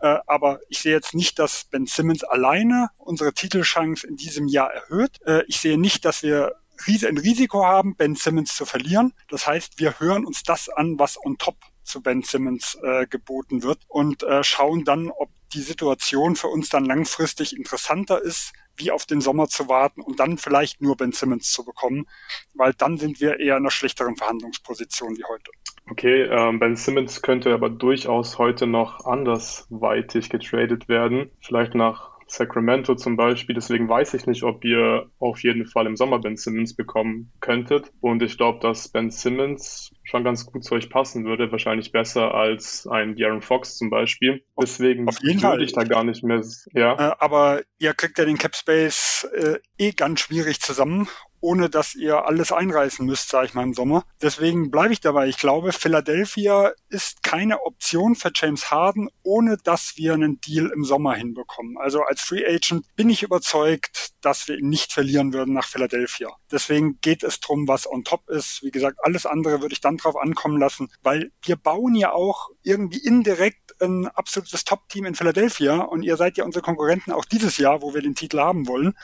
Äh, 0.00 0.16
aber 0.26 0.60
ich 0.70 0.78
sehe 0.78 0.92
jetzt 0.92 1.12
nicht, 1.12 1.38
dass 1.38 1.64
Ben 1.64 1.84
Simmons 1.84 2.24
alleine 2.24 2.88
unsere 2.96 3.34
Titelchance 3.34 4.06
in 4.06 4.16
diesem 4.16 4.48
Jahr 4.48 4.72
erhöht. 4.72 5.20
Äh, 5.26 5.44
ich 5.46 5.60
sehe 5.60 5.78
nicht, 5.78 6.06
dass 6.06 6.22
wir 6.22 6.56
ein 6.88 7.18
Risiko 7.18 7.66
haben, 7.66 7.94
Ben 7.94 8.16
Simmons 8.16 8.56
zu 8.56 8.64
verlieren. 8.64 9.12
Das 9.28 9.46
heißt, 9.46 9.78
wir 9.78 10.00
hören 10.00 10.24
uns 10.24 10.42
das 10.42 10.70
an, 10.70 10.98
was 10.98 11.22
on 11.22 11.36
top 11.36 11.56
zu 11.84 12.00
Ben 12.00 12.22
Simmons 12.22 12.78
äh, 12.82 13.06
geboten 13.06 13.62
wird 13.62 13.80
und 13.88 14.22
äh, 14.22 14.42
schauen 14.42 14.84
dann, 14.84 15.10
ob 15.10 15.28
die 15.52 15.60
Situation 15.60 16.34
für 16.34 16.48
uns 16.48 16.70
dann 16.70 16.84
langfristig 16.84 17.54
interessanter 17.54 18.22
ist, 18.22 18.52
wie 18.76 18.90
auf 18.90 19.06
den 19.06 19.20
Sommer 19.20 19.48
zu 19.48 19.68
warten 19.68 20.00
und 20.00 20.20
dann 20.20 20.38
vielleicht 20.38 20.80
nur 20.80 20.96
Ben 20.96 21.12
Simmons 21.12 21.52
zu 21.52 21.64
bekommen, 21.64 22.06
weil 22.54 22.72
dann 22.74 22.98
sind 22.98 23.20
wir 23.20 23.40
eher 23.40 23.56
in 23.56 23.62
einer 23.62 23.70
schlechteren 23.70 24.16
Verhandlungsposition 24.16 25.16
wie 25.16 25.24
heute. 25.24 25.50
Okay, 25.90 26.22
ähm, 26.22 26.58
Ben 26.58 26.76
Simmons 26.76 27.22
könnte 27.22 27.52
aber 27.52 27.68
durchaus 27.68 28.38
heute 28.38 28.66
noch 28.66 29.04
andersweitig 29.04 30.30
getradet 30.30 30.88
werden, 30.88 31.30
vielleicht 31.40 31.74
nach 31.74 32.11
Sacramento 32.32 32.94
zum 32.94 33.16
Beispiel. 33.16 33.54
Deswegen 33.54 33.88
weiß 33.88 34.14
ich 34.14 34.26
nicht, 34.26 34.42
ob 34.42 34.64
ihr 34.64 35.10
auf 35.18 35.42
jeden 35.42 35.66
Fall 35.66 35.86
im 35.86 35.96
Sommer 35.96 36.18
Ben 36.18 36.36
Simmons 36.36 36.74
bekommen 36.74 37.32
könntet. 37.40 37.92
Und 38.00 38.22
ich 38.22 38.38
glaube, 38.38 38.60
dass 38.60 38.88
Ben 38.88 39.10
Simmons 39.10 39.92
schon 40.02 40.24
ganz 40.24 40.46
gut 40.46 40.64
zu 40.64 40.74
euch 40.74 40.88
passen 40.88 41.24
würde. 41.24 41.52
Wahrscheinlich 41.52 41.92
besser 41.92 42.34
als 42.34 42.86
ein 42.86 43.16
De'Aaron 43.16 43.42
Fox 43.42 43.76
zum 43.76 43.90
Beispiel. 43.90 44.44
Deswegen 44.60 45.06
würde 45.06 45.64
ich 45.64 45.72
da 45.72 45.84
gar 45.84 46.04
nicht 46.04 46.24
mehr. 46.24 46.42
Ja. 46.72 47.10
Äh, 47.10 47.14
aber 47.18 47.62
ihr 47.78 47.92
kriegt 47.92 48.18
ja 48.18 48.24
den 48.24 48.38
Cap 48.38 48.56
Space 48.56 49.28
äh, 49.34 49.58
eh 49.78 49.92
ganz 49.92 50.20
schwierig 50.20 50.60
zusammen 50.60 51.08
ohne 51.42 51.68
dass 51.68 51.94
ihr 51.94 52.24
alles 52.24 52.52
einreißen 52.52 53.04
müsst, 53.04 53.28
sage 53.28 53.46
ich 53.46 53.54
mal 53.54 53.64
im 53.64 53.74
Sommer. 53.74 54.04
Deswegen 54.22 54.70
bleibe 54.70 54.92
ich 54.92 55.00
dabei. 55.00 55.28
Ich 55.28 55.36
glaube, 55.36 55.72
Philadelphia 55.72 56.72
ist 56.88 57.22
keine 57.22 57.62
Option 57.62 58.14
für 58.14 58.30
James 58.34 58.70
Harden, 58.70 59.10
ohne 59.22 59.58
dass 59.58 59.96
wir 59.96 60.14
einen 60.14 60.40
Deal 60.40 60.70
im 60.74 60.84
Sommer 60.84 61.14
hinbekommen. 61.14 61.76
Also 61.78 62.02
als 62.02 62.20
Free 62.20 62.46
Agent 62.46 62.86
bin 62.96 63.10
ich 63.10 63.22
überzeugt, 63.22 64.12
dass 64.22 64.48
wir 64.48 64.56
ihn 64.56 64.68
nicht 64.68 64.92
verlieren 64.92 65.32
würden 65.32 65.52
nach 65.52 65.66
Philadelphia. 65.66 66.30
Deswegen 66.50 67.00
geht 67.00 67.24
es 67.24 67.40
drum, 67.40 67.66
was 67.66 67.90
on 67.90 68.04
top 68.04 68.28
ist. 68.28 68.62
Wie 68.62 68.70
gesagt, 68.70 68.98
alles 69.02 69.26
andere 69.26 69.60
würde 69.60 69.72
ich 69.72 69.80
dann 69.80 69.96
drauf 69.96 70.16
ankommen 70.16 70.58
lassen, 70.58 70.90
weil 71.02 71.32
wir 71.42 71.56
bauen 71.56 71.94
ja 71.94 72.12
auch 72.12 72.50
irgendwie 72.62 73.04
indirekt 73.04 73.61
ein 73.82 74.08
absolutes 74.08 74.64
Top-Team 74.64 75.06
in 75.06 75.14
Philadelphia 75.14 75.80
und 75.80 76.02
ihr 76.02 76.16
seid 76.16 76.36
ja 76.36 76.44
unsere 76.44 76.62
Konkurrenten 76.62 77.12
auch 77.12 77.24
dieses 77.24 77.58
Jahr, 77.58 77.82
wo 77.82 77.94
wir 77.94 78.02
den 78.02 78.14
Titel 78.14 78.38
haben 78.38 78.66
wollen. 78.66 78.94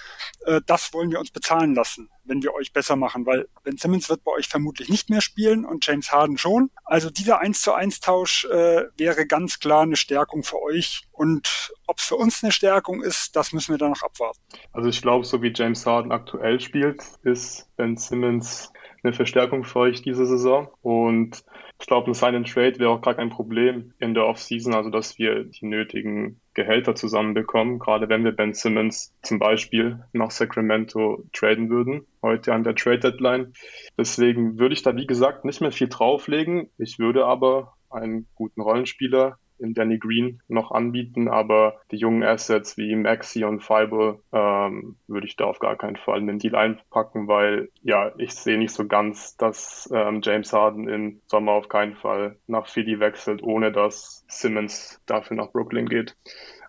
Äh, 0.47 0.61
das 0.67 0.93
wollen 0.93 1.11
wir 1.11 1.21
uns 1.21 1.31
bezahlen 1.31 1.75
lassen 1.75 2.09
wenn 2.29 2.43
wir 2.43 2.55
euch 2.55 2.73
besser 2.73 2.97
machen, 2.97 3.27
weil 3.27 3.49
Ben 3.65 3.77
Simmons 3.77 4.09
wird 4.09 4.23
bei 4.25 4.33
euch 4.33 4.49
vermutlich 4.49 4.89
nicht 4.89 5.11
mehr 5.11 5.21
spielen 5.21 5.65
und 5.65 5.87
James 5.87 6.13
Harden 6.13 6.39
schon. 6.39 6.71
Also 6.85 7.11
dieser 7.11 7.41
1 7.41 7.61
zu 7.61 7.73
1 7.73 8.01
Tausch 8.01 8.45
äh, 8.45 8.85
wäre 8.97 9.27
ganz 9.27 9.59
klar 9.59 9.83
eine 9.83 9.97
Stärkung 9.97 10.43
für 10.43 10.61
euch. 10.63 11.03
Und 11.13 11.73
ob 11.87 11.99
es 11.99 12.05
für 12.05 12.17
uns 12.17 12.43
eine 12.43 12.53
Stärkung 12.53 13.03
ist, 13.03 13.35
das 13.35 13.53
müssen 13.53 13.73
wir 13.73 13.79
dann 13.79 13.91
noch 13.91 14.03
abwarten. 14.03 14.39
Also 14.73 14.89
ich 14.89 15.03
glaube, 15.03 15.25
so 15.25 15.43
wie 15.43 15.53
James 15.55 15.85
Harden 15.85 16.13
aktuell 16.13 16.61
spielt, 16.61 17.03
ist 17.23 17.67
Ben 17.77 17.97
Simmons 17.97 18.73
eine 19.03 19.13
Verstärkung 19.13 19.65
für 19.65 19.81
euch 19.81 20.03
diese 20.03 20.27
Saison. 20.27 20.69
Und 20.83 21.45
ich 21.81 21.87
glaube, 21.87 22.11
ein 22.11 22.15
Sign 22.15 22.45
Trade 22.45 22.79
wäre 22.79 22.91
auch 22.91 23.01
gar 23.01 23.15
kein 23.15 23.31
Problem 23.31 23.93
in 23.99 24.13
der 24.13 24.27
Offseason, 24.27 24.75
also 24.75 24.91
dass 24.91 25.19
wir 25.19 25.45
die 25.45 25.67
nötigen 25.67 26.41
Gehälter 26.55 26.97
zusammenbekommen, 26.97 27.79
gerade 27.79 28.09
wenn 28.09 28.25
wir 28.25 28.33
Ben 28.33 28.53
Simmons 28.53 29.15
zum 29.23 29.39
Beispiel 29.39 30.01
nach 30.13 30.33
Sacramento 30.33 31.25
traden 31.33 31.71
würden, 31.71 32.07
heute 32.21 32.53
an 32.53 32.65
der 32.65 32.75
Trade 32.75 32.99
Deadline. 32.99 33.53
Deswegen 33.97 34.59
würde 34.59 34.75
ich 34.75 34.83
da, 34.83 34.97
wie 34.97 35.07
gesagt, 35.07 35.45
nicht 35.45 35.61
mehr 35.61 35.73
viel 35.73 35.89
drauflegen. 35.89 36.69
Ich 36.79 36.99
würde 36.99 37.27
aber 37.27 37.75
einen 37.91 38.27
guten 38.35 38.61
Rollenspieler 38.61 39.39
in 39.59 39.75
Danny 39.75 39.99
Green 39.99 40.41
noch 40.49 40.71
anbieten, 40.71 41.29
aber 41.29 41.81
die 41.91 41.97
jungen 41.97 42.23
Assets 42.23 42.77
wie 42.77 42.95
Maxi 42.97 43.45
und 43.45 43.63
Fiber 43.63 44.19
ähm, 44.33 44.97
würde 45.07 45.27
ich 45.27 45.37
da 45.37 45.45
auf 45.45 45.59
gar 45.59 45.77
keinen 45.77 45.97
Fall 45.97 46.19
in 46.19 46.27
den 46.27 46.39
Deal 46.39 46.55
einpacken, 46.55 47.29
weil 47.29 47.71
ja, 47.83 48.13
ich 48.19 48.35
sehe 48.35 48.59
nicht 48.59 48.73
so 48.73 48.87
ganz, 48.87 49.37
dass 49.37 49.89
ähm, 49.93 50.21
James 50.23 50.53
Harden 50.53 50.89
im 50.89 51.21
Sommer 51.27 51.53
auf 51.53 51.69
keinen 51.69 51.97
Fall 51.97 52.37
nach 52.47 52.69
Philly 52.69 53.01
wechselt, 53.01 53.43
ohne 53.43 53.73
dass 53.73 54.25
Simmons 54.29 55.01
dafür 55.07 55.37
nach 55.37 55.53
Brooklyn 55.53 55.89
geht. 55.89 56.17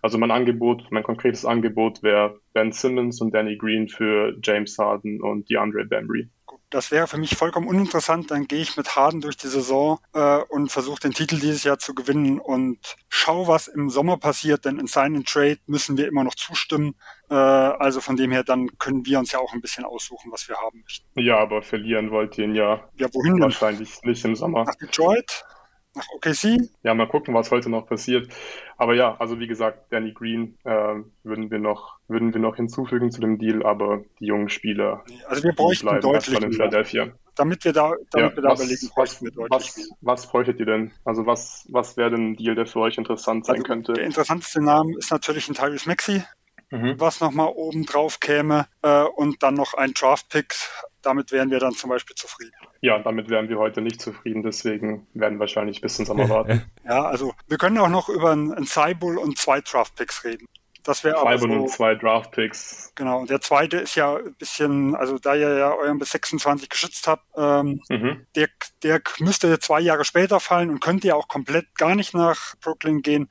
Also 0.02 0.18
mein 0.18 0.30
Angebot, 0.30 0.86
mein 0.90 1.02
konkretes 1.02 1.44
Angebot 1.44 2.02
wäre 2.02 2.40
Ben 2.54 2.72
Simmons 2.72 3.20
und 3.20 3.34
Danny 3.34 3.56
Green 3.56 3.88
für 3.88 4.34
James 4.42 4.78
Harden 4.78 5.20
und 5.20 5.50
DeAndre 5.50 5.84
Bembry. 5.84 6.30
Das 6.70 6.92
wäre 6.92 7.08
für 7.08 7.18
mich 7.18 7.36
vollkommen 7.36 7.66
uninteressant. 7.66 8.30
Dann 8.30 8.46
gehe 8.46 8.60
ich 8.60 8.76
mit 8.76 8.94
Harden 8.94 9.20
durch 9.20 9.36
die 9.36 9.48
Saison 9.48 9.98
äh, 10.14 10.36
und 10.48 10.70
versuche 10.70 11.00
den 11.00 11.12
Titel 11.12 11.38
dieses 11.38 11.64
Jahr 11.64 11.78
zu 11.78 11.94
gewinnen 11.94 12.38
und 12.38 12.96
schau, 13.08 13.48
was 13.48 13.66
im 13.66 13.90
Sommer 13.90 14.16
passiert. 14.16 14.64
Denn 14.64 14.78
in 14.78 14.86
Sign 14.86 15.24
Trade 15.24 15.58
müssen 15.66 15.98
wir 15.98 16.06
immer 16.06 16.22
noch 16.22 16.36
zustimmen. 16.36 16.94
Äh, 17.28 17.34
also 17.34 18.00
von 18.00 18.16
dem 18.16 18.30
her, 18.30 18.44
dann 18.44 18.68
können 18.78 19.04
wir 19.04 19.18
uns 19.18 19.32
ja 19.32 19.40
auch 19.40 19.52
ein 19.52 19.60
bisschen 19.60 19.84
aussuchen, 19.84 20.30
was 20.30 20.48
wir 20.48 20.56
haben 20.56 20.80
möchten. 20.82 21.06
Ja, 21.20 21.38
aber 21.38 21.62
verlieren 21.62 22.12
wollt 22.12 22.38
ihr 22.38 22.44
ihn 22.44 22.54
ja. 22.54 22.88
Ja, 22.96 23.08
wohin? 23.12 23.40
Wahrscheinlich 23.40 24.02
nicht 24.02 24.24
im 24.24 24.36
Sommer. 24.36 24.64
Nach 24.64 24.76
Detroit? 24.76 25.44
Nach 25.94 26.08
OKC. 26.14 26.70
Ja, 26.82 26.94
mal 26.94 27.08
gucken, 27.08 27.34
was 27.34 27.50
heute 27.50 27.68
noch 27.68 27.86
passiert. 27.86 28.32
Aber 28.76 28.94
ja, 28.94 29.16
also 29.18 29.38
wie 29.38 29.46
gesagt, 29.46 29.92
Danny 29.92 30.12
Green 30.12 30.56
äh, 30.64 30.96
würden 31.22 31.50
wir 31.50 31.58
noch 31.58 31.98
würden 32.08 32.34
wir 32.34 32.40
noch 32.40 32.56
hinzufügen 32.56 33.10
zu 33.10 33.20
dem 33.20 33.38
Deal, 33.38 33.64
aber 33.64 34.02
die 34.18 34.26
jungen 34.26 34.48
Spieler. 34.48 35.04
Also 35.28 35.44
wir 35.44 35.52
bräuchten 35.52 36.00
deutlich 36.00 36.40
in 36.40 36.52
Philadelphia. 36.52 37.12
Damit 37.36 37.64
wir 37.64 37.72
da, 37.72 37.94
damit 38.10 38.30
ja, 38.30 38.36
wir 38.36 38.42
da 38.42 38.48
was, 38.50 38.60
überlegen, 38.60 38.90
was, 38.96 39.22
was, 39.48 39.90
was 40.00 40.26
bräuchtet 40.26 40.60
ihr 40.60 40.66
denn? 40.66 40.92
Also 41.04 41.24
was, 41.24 41.66
was 41.70 41.96
wäre 41.96 42.10
denn 42.10 42.32
ein 42.32 42.36
Deal, 42.36 42.54
der 42.54 42.66
für 42.66 42.80
euch 42.80 42.98
interessant 42.98 43.46
sein 43.46 43.56
also 43.56 43.64
könnte? 43.64 43.92
Der 43.94 44.04
interessanteste 44.04 44.60
Name 44.60 44.96
ist 44.98 45.10
natürlich 45.10 45.48
ein 45.48 45.54
Tyrese 45.54 45.88
Maxi, 45.88 46.22
mhm. 46.70 46.98
was 46.98 47.20
nochmal 47.20 47.52
oben 47.54 47.86
drauf 47.86 48.20
käme 48.20 48.66
äh, 48.82 49.04
und 49.04 49.42
dann 49.42 49.54
noch 49.54 49.74
ein 49.74 49.92
Draft-Pick. 49.94 50.54
Damit 51.02 51.32
wären 51.32 51.50
wir 51.50 51.60
dann 51.60 51.72
zum 51.72 51.88
Beispiel 51.90 52.16
zufrieden. 52.16 52.52
Ja, 52.82 52.98
damit 52.98 53.28
wären 53.28 53.48
wir 53.48 53.58
heute 53.58 53.82
nicht 53.82 54.00
zufrieden, 54.00 54.42
deswegen 54.42 55.06
werden 55.12 55.34
wir 55.34 55.40
wahrscheinlich 55.40 55.82
bis 55.82 55.96
zum 55.96 56.06
Sommer 56.06 56.28
warten. 56.28 56.62
ja, 56.84 57.04
also 57.04 57.34
wir 57.46 57.58
können 57.58 57.76
auch 57.78 57.88
noch 57.88 58.08
über 58.08 58.30
einen 58.30 58.66
Cybull 58.66 59.18
und 59.18 59.36
zwei 59.36 59.60
Draft-Picks 59.60 60.24
reden. 60.24 60.46
Das 60.82 61.04
wäre 61.04 61.18
aber 61.18 61.38
so, 61.38 61.46
und 61.46 61.68
zwei 61.68 61.94
Draft-Picks. 61.94 62.92
Genau, 62.94 63.20
und 63.20 63.28
der 63.28 63.42
zweite 63.42 63.76
ist 63.76 63.96
ja 63.96 64.16
ein 64.16 64.34
bisschen, 64.34 64.94
also 64.94 65.18
da 65.18 65.34
ihr 65.34 65.58
ja 65.58 65.74
euren 65.74 65.98
bis 65.98 66.10
26 66.12 66.70
geschützt 66.70 67.06
habt, 67.06 67.24
ähm, 67.36 67.82
mhm. 67.90 68.26
der, 68.34 68.48
der 68.82 69.02
müsste 69.18 69.58
zwei 69.58 69.80
Jahre 69.80 70.04
später 70.04 70.40
fallen 70.40 70.70
und 70.70 70.80
könnte 70.80 71.08
ja 71.08 71.16
auch 71.16 71.28
komplett 71.28 71.74
gar 71.76 71.94
nicht 71.94 72.14
nach 72.14 72.54
Brooklyn 72.62 73.02
gehen. 73.02 73.30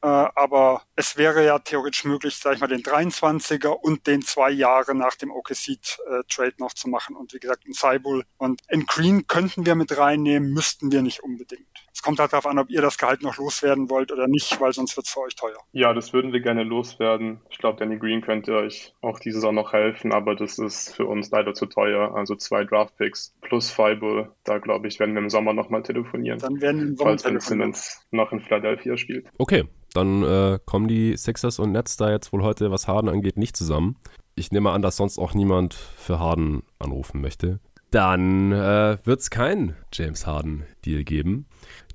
Äh, 0.00 0.06
aber 0.06 0.82
es 0.94 1.16
wäre 1.16 1.44
ja 1.44 1.58
theoretisch 1.58 2.04
möglich, 2.04 2.36
sag 2.36 2.54
ich 2.54 2.60
mal, 2.60 2.68
den 2.68 2.82
23er 2.82 3.68
und 3.68 4.06
den 4.06 4.22
zwei 4.22 4.50
Jahre 4.50 4.94
nach 4.94 5.16
dem 5.16 5.30
OKC-Trade 5.30 6.54
noch 6.58 6.72
zu 6.72 6.88
machen. 6.88 7.16
Und 7.16 7.34
wie 7.34 7.40
gesagt, 7.40 7.66
ein 7.66 7.72
Cybul 7.72 8.24
und 8.36 8.60
in 8.68 8.86
Green 8.86 9.26
könnten 9.26 9.66
wir 9.66 9.74
mit 9.74 9.96
reinnehmen, 9.96 10.52
müssten 10.52 10.92
wir 10.92 11.02
nicht 11.02 11.22
unbedingt. 11.22 11.66
Es 11.98 12.02
kommt 12.02 12.20
halt 12.20 12.32
darauf 12.32 12.46
an, 12.46 12.60
ob 12.60 12.70
ihr 12.70 12.80
das 12.80 12.96
Gehalt 12.96 13.22
noch 13.22 13.38
loswerden 13.38 13.90
wollt 13.90 14.12
oder 14.12 14.28
nicht, 14.28 14.60
weil 14.60 14.72
sonst 14.72 14.96
wird 14.96 15.06
es 15.06 15.12
für 15.12 15.20
euch 15.20 15.34
teuer. 15.34 15.58
Ja, 15.72 15.92
das 15.92 16.12
würden 16.12 16.32
wir 16.32 16.38
gerne 16.38 16.62
loswerden. 16.62 17.40
Ich 17.50 17.58
glaube, 17.58 17.80
Danny 17.80 17.98
Green 17.98 18.20
könnte 18.20 18.54
euch 18.56 18.94
auch 19.00 19.18
diese 19.18 19.38
Saison 19.38 19.56
noch 19.56 19.72
helfen, 19.72 20.12
aber 20.12 20.36
das 20.36 20.60
ist 20.60 20.94
für 20.94 21.06
uns 21.06 21.28
leider 21.32 21.54
zu 21.54 21.66
teuer. 21.66 22.14
Also 22.14 22.36
zwei 22.36 22.62
Draftpicks 22.62 23.34
plus 23.40 23.72
Fiber, 23.72 24.32
da 24.44 24.58
glaube 24.58 24.86
ich, 24.86 25.00
werden 25.00 25.16
wir 25.16 25.22
im 25.22 25.28
Sommer 25.28 25.54
nochmal 25.54 25.82
telefonieren. 25.82 26.38
Dann 26.38 26.60
werden 26.60 26.80
wir 26.80 26.86
im 26.86 26.96
Sommer 26.96 27.10
falls 27.10 27.24
Ben 27.24 27.40
Simmons 27.40 28.06
noch 28.12 28.30
in 28.30 28.42
Philadelphia 28.42 28.96
spielt. 28.96 29.26
Okay, 29.38 29.64
dann 29.98 30.22
äh, 30.22 30.58
kommen 30.64 30.88
die 30.88 31.16
Sixers 31.16 31.58
und 31.58 31.72
Nets 31.72 31.96
da 31.96 32.10
jetzt 32.10 32.32
wohl 32.32 32.42
heute, 32.42 32.70
was 32.70 32.88
Harden 32.88 33.08
angeht, 33.08 33.36
nicht 33.36 33.56
zusammen. 33.56 33.96
Ich 34.34 34.52
nehme 34.52 34.70
an, 34.70 34.82
dass 34.82 34.96
sonst 34.96 35.18
auch 35.18 35.34
niemand 35.34 35.74
für 35.74 36.20
Harden 36.20 36.62
anrufen 36.78 37.20
möchte. 37.20 37.60
Dann 37.90 38.52
äh, 38.52 38.98
wird 39.04 39.20
es 39.20 39.30
keinen 39.30 39.74
James 39.92 40.26
Harden-Deal 40.26 41.04
geben. 41.04 41.46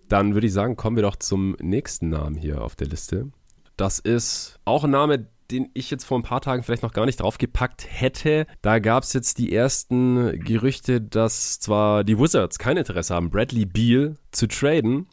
Dann 0.10 0.34
würde 0.34 0.48
ich 0.48 0.54
sagen, 0.54 0.76
kommen 0.76 0.98
wir 0.98 1.04
doch 1.04 1.16
zum 1.16 1.56
nächsten 1.62 2.10
Namen 2.10 2.36
hier 2.36 2.62
auf 2.62 2.76
der 2.76 2.88
Liste. 2.88 3.32
Das 3.78 4.00
ist 4.00 4.60
auch 4.66 4.84
ein 4.84 4.92
Name, 4.92 5.28
den 5.50 5.70
ich 5.74 5.90
jetzt 5.92 6.04
vor 6.04 6.20
ein 6.20 6.24
paar 6.24 6.42
Tagen 6.42 6.64
vielleicht 6.64 6.84
noch 6.84 6.94
gar 6.94 7.06
nicht 7.06 7.22
draufgepackt 7.22 7.88
hätte. 7.90 8.48
Da 8.62 8.80
gab 8.80 9.04
es 9.04 9.14
jetzt 9.14 9.38
die 9.38 9.54
ersten 9.54 10.40
Gerüchte, 10.40 11.00
dass 11.00 11.60
zwar 11.60 12.04
die 12.04 12.20
Wizards 12.20 12.60
kein 12.60 12.78
Interesse 12.78 13.16
haben, 13.16 13.30
Bradley 13.30 13.66
Beal 13.66 14.16
zu 14.32 14.48
traden, 14.48 15.08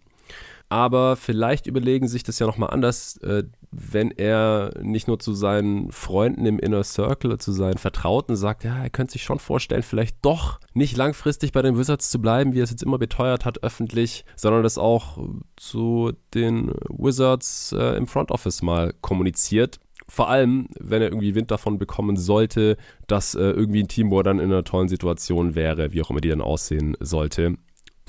aber 0.71 1.17
vielleicht 1.17 1.67
überlegen 1.67 2.07
sich 2.07 2.23
das 2.23 2.39
ja 2.39 2.47
nochmal 2.47 2.71
anders, 2.71 3.17
äh, 3.19 3.43
wenn 3.73 4.13
er 4.13 4.73
nicht 4.81 5.09
nur 5.09 5.19
zu 5.19 5.35
seinen 5.35 5.91
Freunden 5.91 6.47
im 6.47 6.61
Inner 6.61 6.85
Circle, 6.85 7.39
zu 7.39 7.51
seinen 7.51 7.77
Vertrauten 7.77 8.37
sagt, 8.37 8.63
ja, 8.63 8.81
er 8.81 8.89
könnte 8.89 9.15
sich 9.15 9.25
schon 9.25 9.41
vorstellen, 9.41 9.83
vielleicht 9.83 10.17
doch 10.23 10.61
nicht 10.73 10.97
langfristig 10.97 11.51
bei 11.51 11.63
den 11.63 11.77
Wizards 11.77 12.11
zu 12.11 12.21
bleiben, 12.21 12.55
wie 12.55 12.61
er 12.61 12.65
es 12.65 12.71
jetzt 12.71 12.85
immer 12.85 12.99
beteuert 12.99 13.45
hat 13.45 13.65
öffentlich, 13.65 14.25
sondern 14.37 14.63
das 14.63 14.79
auch 14.79 15.19
zu 15.57 16.13
den 16.35 16.73
Wizards 16.89 17.73
äh, 17.77 17.97
im 17.97 18.07
Front 18.07 18.31
Office 18.31 18.63
mal 18.63 18.95
kommuniziert. 19.01 19.81
Vor 20.09 20.29
allem, 20.29 20.69
wenn 20.79 21.03
er 21.03 21.09
irgendwie 21.09 21.35
Wind 21.35 21.51
davon 21.51 21.79
bekommen 21.79 22.17
sollte, 22.17 22.77
dass 23.09 23.35
äh, 23.35 23.41
irgendwie 23.41 23.83
ein 23.83 23.89
Team, 23.89 24.11
wo 24.11 24.19
er 24.19 24.25
dann 24.25 24.39
in 24.39 24.53
einer 24.53 24.65
tollen 24.65 24.89
Situation 24.89 25.57
wäre, 25.57 25.93
wie 25.93 26.03
auch 26.03 26.11
immer 26.11 26.21
die 26.21 26.29
dann 26.29 26.41
aussehen 26.41 26.97
sollte, 27.01 27.57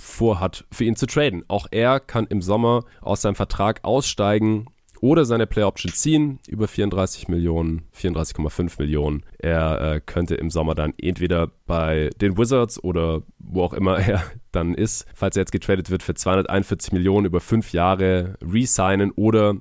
vorhat, 0.01 0.65
für 0.72 0.84
ihn 0.84 0.96
zu 0.96 1.05
traden. 1.05 1.43
Auch 1.48 1.67
er 1.72 2.00
kann 2.00 2.25
im 2.27 2.41
Sommer 2.41 2.84
aus 3.01 3.22
seinem 3.22 3.36
Vertrag 3.36 3.79
aussteigen 3.84 4.67
oder 5.00 5.25
seine 5.25 5.48
Play 5.48 5.63
Option 5.63 5.91
ziehen 5.91 6.39
über 6.48 6.67
34 6.67 7.27
Millionen, 7.27 7.84
34,5 7.98 8.79
Millionen. 8.79 9.24
Er 9.39 9.81
äh, 9.81 10.01
könnte 10.01 10.36
im 10.36 10.50
Sommer 10.50 10.75
dann 10.75 10.93
entweder 11.01 11.50
bei 11.65 12.10
den 12.20 12.38
Wizards 12.38 12.84
oder 12.84 13.24
wo 13.39 13.63
auch 13.63 13.74
immer 13.74 13.98
er 14.08 14.24
dann 14.51 14.75
ist, 14.75 15.05
falls 15.13 15.36
er 15.36 15.41
jetzt 15.41 15.51
getradet 15.51 15.89
wird, 15.89 16.03
für 16.03 16.13
241 16.13 16.91
Millionen 16.91 17.25
über 17.25 17.39
fünf 17.39 17.74
Jahre 17.74 18.38
resignen 18.41 19.12
oder 19.12 19.55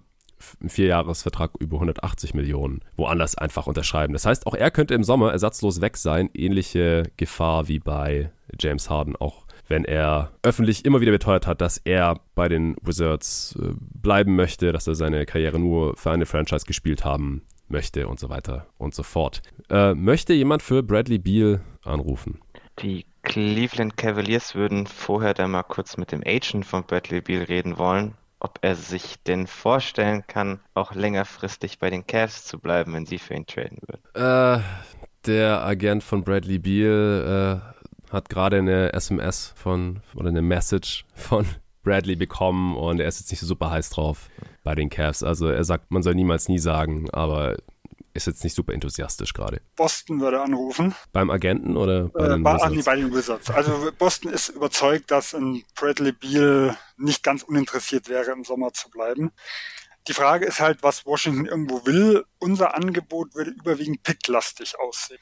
einen 0.61 0.71
Vierjahresvertrag 0.71 1.53
über 1.59 1.77
180 1.77 2.35
Millionen 2.35 2.81
woanders 2.97 3.37
einfach 3.37 3.67
unterschreiben. 3.67 4.13
Das 4.13 4.27
heißt, 4.27 4.47
auch 4.47 4.55
er 4.55 4.71
könnte 4.71 4.95
im 4.95 5.05
Sommer 5.05 5.33
ersatzlos 5.33 5.81
weg 5.81 5.97
sein. 5.97 6.31
Ähnliche 6.35 7.05
Gefahr 7.17 7.69
wie 7.69 7.79
bei 7.79 8.31
James 8.59 8.91
Harden 8.91 9.17
auch 9.17 9.47
wenn 9.71 9.85
er 9.85 10.33
öffentlich 10.43 10.85
immer 10.85 11.01
wieder 11.01 11.13
beteuert 11.13 11.47
hat, 11.47 11.61
dass 11.61 11.79
er 11.79 12.21
bei 12.35 12.49
den 12.49 12.77
Wizards 12.83 13.57
äh, 13.59 13.73
bleiben 13.79 14.35
möchte, 14.37 14.73
dass 14.73 14.87
er 14.87 14.97
seine 14.97 15.25
Karriere 15.25 15.59
nur 15.59 15.97
für 15.97 16.11
eine 16.11 16.27
Franchise 16.27 16.67
gespielt 16.67 17.05
haben 17.05 17.43
möchte 17.69 18.09
und 18.09 18.19
so 18.19 18.29
weiter 18.29 18.67
und 18.79 18.95
so 18.95 19.05
fort. 19.05 19.43
Äh, 19.71 19.95
möchte 19.95 20.35
jemand 20.35 20.63
für 20.63 20.83
Bradley 20.83 21.19
Beal 21.19 21.61
anrufen? 21.85 22.41
Die 22.81 23.07
Cleveland 23.23 23.97
Cavaliers 23.97 24.57
würden 24.57 24.87
vorher 24.87 25.35
dann 25.35 25.53
mal 25.53 25.63
kurz 25.63 25.97
mit 25.97 26.11
dem 26.11 26.23
Agent 26.27 26.67
von 26.67 26.83
Bradley 26.85 27.21
Beal 27.21 27.45
reden 27.45 27.79
wollen, 27.79 28.15
ob 28.41 28.59
er 28.63 28.75
sich 28.75 29.23
denn 29.23 29.47
vorstellen 29.47 30.25
kann, 30.27 30.59
auch 30.75 30.95
längerfristig 30.95 31.79
bei 31.79 31.91
den 31.91 32.07
Cavs 32.07 32.45
zu 32.45 32.59
bleiben, 32.59 32.93
wenn 32.95 33.07
sie 33.07 33.19
für 33.19 33.35
ihn 33.35 33.47
traden 33.47 33.79
würden. 33.87 34.03
Äh, 34.15 34.63
der 35.27 35.63
Agent 35.65 36.03
von 36.03 36.25
Bradley 36.25 36.59
Beal 36.59 37.63
äh, 37.77 37.80
hat 38.11 38.29
gerade 38.29 38.59
eine 38.59 38.93
SMS 38.93 39.53
von 39.57 40.01
oder 40.15 40.29
eine 40.29 40.43
Message 40.43 41.05
von 41.15 41.47
Bradley 41.83 42.17
bekommen 42.17 42.77
und 42.77 43.01
er 43.01 43.09
ist 43.09 43.21
jetzt 43.21 43.31
nicht 43.31 43.41
so 43.41 43.47
super 43.47 43.71
heiß 43.71 43.91
drauf 43.91 44.29
bei 44.63 44.75
den 44.75 44.91
Cavs. 44.91 45.23
Also 45.23 45.49
er 45.49 45.65
sagt, 45.65 45.91
man 45.91 46.03
soll 46.03 46.15
niemals 46.15 46.49
nie 46.49 46.59
sagen, 46.59 47.09
aber 47.11 47.57
ist 48.13 48.27
jetzt 48.27 48.45
nicht 48.45 48.55
super 48.55 48.75
enthusiastisch 48.75 49.33
gerade. 49.33 49.61
Boston 49.77 50.21
würde 50.21 50.43
anrufen. 50.43 50.95
Beim 51.13 51.31
Agenten 51.31 51.77
oder 51.77 52.09
bei, 52.09 52.25
äh, 52.25 52.29
den 52.31 52.43
bei, 52.43 52.55
Wizards? 52.55 52.75
Nee, 52.75 52.83
bei 52.83 52.97
den 52.97 53.15
Wizards. 53.15 53.51
Also 53.51 53.91
Boston 53.97 54.33
ist 54.33 54.49
überzeugt, 54.49 55.11
dass 55.11 55.35
ein 55.35 55.63
Bradley 55.75 56.13
Beal 56.13 56.77
nicht 56.97 57.23
ganz 57.23 57.43
uninteressiert 57.43 58.09
wäre, 58.09 58.33
im 58.33 58.45
Sommer 58.45 58.73
zu 58.73 58.91
bleiben. 58.91 59.31
Die 60.09 60.15
Frage 60.15 60.47
ist 60.47 60.61
halt, 60.61 60.83
was 60.83 61.07
Washington 61.07 61.47
irgendwo 61.47 61.87
will. 61.87 62.25
Unser 62.39 62.75
Angebot 62.75 63.35
würde 63.35 63.51
überwiegend 63.51 64.03
picklastig 64.03 64.79
aussehen. 64.81 65.21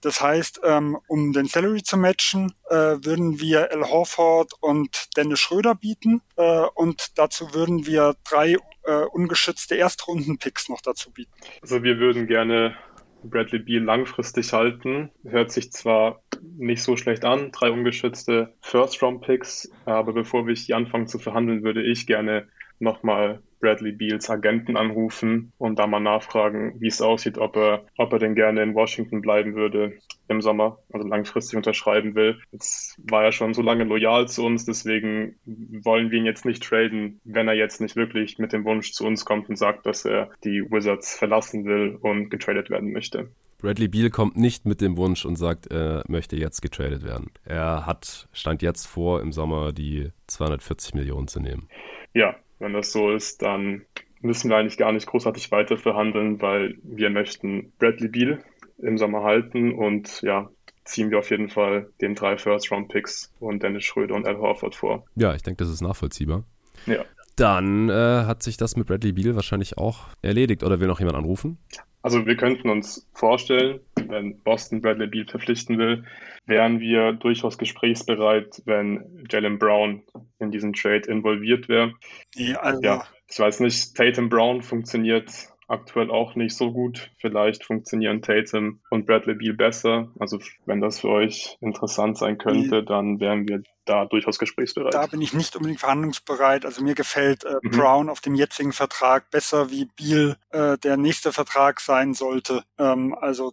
Das 0.00 0.20
heißt, 0.20 0.60
ähm, 0.64 0.96
um 1.08 1.32
den 1.32 1.46
Salary 1.46 1.82
zu 1.82 1.96
matchen, 1.96 2.52
äh, 2.70 2.74
würden 2.74 3.40
wir 3.40 3.72
Al 3.72 3.90
Horford 3.90 4.52
und 4.60 5.08
Dennis 5.16 5.40
Schröder 5.40 5.74
bieten 5.74 6.22
äh, 6.36 6.66
und 6.74 7.18
dazu 7.18 7.52
würden 7.52 7.86
wir 7.86 8.14
drei 8.28 8.56
äh, 8.84 9.04
ungeschützte 9.10 9.76
Erstrunden-Picks 9.76 10.68
noch 10.68 10.80
dazu 10.80 11.12
bieten. 11.12 11.32
Also 11.62 11.82
wir 11.82 11.98
würden 11.98 12.26
gerne 12.26 12.76
Bradley 13.24 13.58
Beal 13.58 13.82
langfristig 13.82 14.52
halten. 14.52 15.10
Hört 15.24 15.50
sich 15.50 15.72
zwar 15.72 16.22
nicht 16.40 16.82
so 16.82 16.96
schlecht 16.96 17.24
an, 17.24 17.50
drei 17.50 17.70
ungeschützte 17.70 18.54
First-Round-Picks, 18.62 19.70
aber 19.84 20.12
bevor 20.12 20.46
wir 20.46 20.54
hier 20.54 20.76
anfangen 20.76 21.08
zu 21.08 21.18
verhandeln, 21.18 21.64
würde 21.64 21.82
ich 21.82 22.06
gerne 22.06 22.48
nochmal 22.80 23.42
Bradley 23.60 23.92
Beals 23.92 24.30
Agenten 24.30 24.76
anrufen 24.76 25.52
und 25.58 25.78
da 25.78 25.86
mal 25.86 26.00
nachfragen, 26.00 26.80
wie 26.80 26.88
es 26.88 27.00
aussieht, 27.00 27.38
ob 27.38 27.56
er, 27.56 27.86
ob 27.96 28.12
er 28.12 28.18
denn 28.18 28.34
gerne 28.34 28.62
in 28.62 28.74
Washington 28.74 29.20
bleiben 29.20 29.54
würde 29.54 29.98
im 30.28 30.40
Sommer, 30.40 30.78
also 30.92 31.06
langfristig 31.06 31.56
unterschreiben 31.56 32.14
will. 32.14 32.38
Jetzt 32.52 33.00
war 33.10 33.24
er 33.24 33.32
schon 33.32 33.54
so 33.54 33.62
lange 33.62 33.84
loyal 33.84 34.28
zu 34.28 34.44
uns, 34.44 34.64
deswegen 34.64 35.36
wollen 35.44 36.10
wir 36.10 36.18
ihn 36.18 36.26
jetzt 36.26 36.44
nicht 36.44 36.62
traden, 36.62 37.20
wenn 37.24 37.48
er 37.48 37.54
jetzt 37.54 37.80
nicht 37.80 37.96
wirklich 37.96 38.38
mit 38.38 38.52
dem 38.52 38.64
Wunsch 38.64 38.92
zu 38.92 39.06
uns 39.06 39.24
kommt 39.24 39.48
und 39.48 39.56
sagt, 39.56 39.86
dass 39.86 40.04
er 40.04 40.30
die 40.44 40.62
Wizards 40.70 41.16
verlassen 41.16 41.64
will 41.64 41.98
und 42.00 42.30
getradet 42.30 42.70
werden 42.70 42.92
möchte. 42.92 43.30
Bradley 43.60 43.88
Beal 43.88 44.10
kommt 44.10 44.36
nicht 44.36 44.66
mit 44.66 44.80
dem 44.80 44.96
Wunsch 44.96 45.24
und 45.24 45.34
sagt, 45.34 45.66
er 45.66 46.04
möchte 46.06 46.36
jetzt 46.36 46.62
getradet 46.62 47.04
werden. 47.04 47.32
Er 47.44 47.86
hat, 47.86 48.28
stand 48.32 48.62
jetzt 48.62 48.86
vor, 48.86 49.20
im 49.20 49.32
Sommer 49.32 49.72
die 49.72 50.10
240 50.28 50.94
Millionen 50.94 51.26
zu 51.26 51.40
nehmen. 51.40 51.68
Ja, 52.14 52.36
wenn 52.58 52.72
das 52.72 52.92
so 52.92 53.10
ist, 53.10 53.42
dann 53.42 53.84
müssen 54.20 54.50
wir 54.50 54.56
eigentlich 54.56 54.78
gar 54.78 54.92
nicht 54.92 55.06
großartig 55.06 55.50
weiter 55.50 55.76
verhandeln, 55.76 56.40
weil 56.40 56.78
wir 56.82 57.10
möchten 57.10 57.72
Bradley 57.78 58.08
Beal 58.08 58.42
im 58.78 58.98
Sommer 58.98 59.22
halten 59.22 59.72
und 59.72 60.22
ja, 60.22 60.50
ziehen 60.84 61.10
wir 61.10 61.18
auf 61.18 61.30
jeden 61.30 61.50
Fall 61.50 61.90
den 62.00 62.14
drei 62.14 62.36
First-Round-Picks 62.36 63.32
und 63.40 63.62
Dennis 63.62 63.84
Schröder 63.84 64.14
und 64.14 64.26
Al 64.26 64.38
Horford 64.38 64.74
vor. 64.74 65.04
Ja, 65.14 65.34
ich 65.34 65.42
denke, 65.42 65.58
das 65.62 65.72
ist 65.72 65.82
nachvollziehbar. 65.82 66.44
Ja. 66.86 67.04
Dann 67.36 67.88
äh, 67.88 67.92
hat 67.92 68.42
sich 68.42 68.56
das 68.56 68.76
mit 68.76 68.88
Bradley 68.88 69.12
Beal 69.12 69.36
wahrscheinlich 69.36 69.78
auch 69.78 70.08
erledigt. 70.22 70.64
Oder 70.64 70.80
will 70.80 70.88
noch 70.88 70.98
jemand 70.98 71.16
anrufen? 71.16 71.58
Also 72.02 72.26
wir 72.26 72.36
könnten 72.36 72.68
uns 72.68 73.08
vorstellen, 73.12 73.80
wenn 74.08 74.38
Boston 74.38 74.80
Bradley 74.80 75.06
Beal 75.06 75.26
verpflichten 75.26 75.78
will, 75.78 76.04
wären 76.48 76.80
wir 76.80 77.12
durchaus 77.12 77.58
gesprächsbereit, 77.58 78.62
wenn 78.64 79.26
Jalen 79.30 79.58
Brown 79.58 80.02
in 80.38 80.50
diesen 80.50 80.72
Trade 80.72 81.08
involviert 81.08 81.68
wäre. 81.68 81.94
Ja, 82.34 82.56
also 82.60 82.82
ja, 82.82 83.04
ich 83.28 83.38
weiß 83.38 83.60
nicht, 83.60 83.94
Tatum 83.94 84.28
Brown 84.28 84.62
funktioniert 84.62 85.30
aktuell 85.68 86.10
auch 86.10 86.34
nicht 86.34 86.56
so 86.56 86.72
gut. 86.72 87.10
Vielleicht 87.18 87.64
funktionieren 87.64 88.22
Tatum 88.22 88.80
und 88.90 89.06
Bradley 89.06 89.34
Beal 89.34 89.54
besser. 89.54 90.10
Also 90.18 90.38
wenn 90.64 90.80
das 90.80 91.00
für 91.00 91.08
euch 91.08 91.58
interessant 91.60 92.16
sein 92.16 92.38
könnte, 92.38 92.82
dann 92.82 93.20
wären 93.20 93.46
wir 93.46 93.62
da 93.84 94.06
durchaus 94.06 94.38
gesprächsbereit. 94.38 94.94
Da 94.94 95.06
bin 95.06 95.20
ich 95.20 95.34
nicht 95.34 95.54
unbedingt 95.56 95.80
verhandlungsbereit. 95.80 96.64
Also 96.64 96.82
mir 96.82 96.94
gefällt 96.94 97.44
äh, 97.44 97.56
mhm. 97.62 97.70
Brown 97.70 98.08
auf 98.08 98.20
dem 98.20 98.34
jetzigen 98.34 98.72
Vertrag 98.72 99.30
besser, 99.30 99.70
wie 99.70 99.88
Beal 99.96 100.36
äh, 100.50 100.78
der 100.78 100.96
nächste 100.96 101.32
Vertrag 101.32 101.80
sein 101.80 102.14
sollte. 102.14 102.64
Ähm, 102.78 103.14
also 103.14 103.52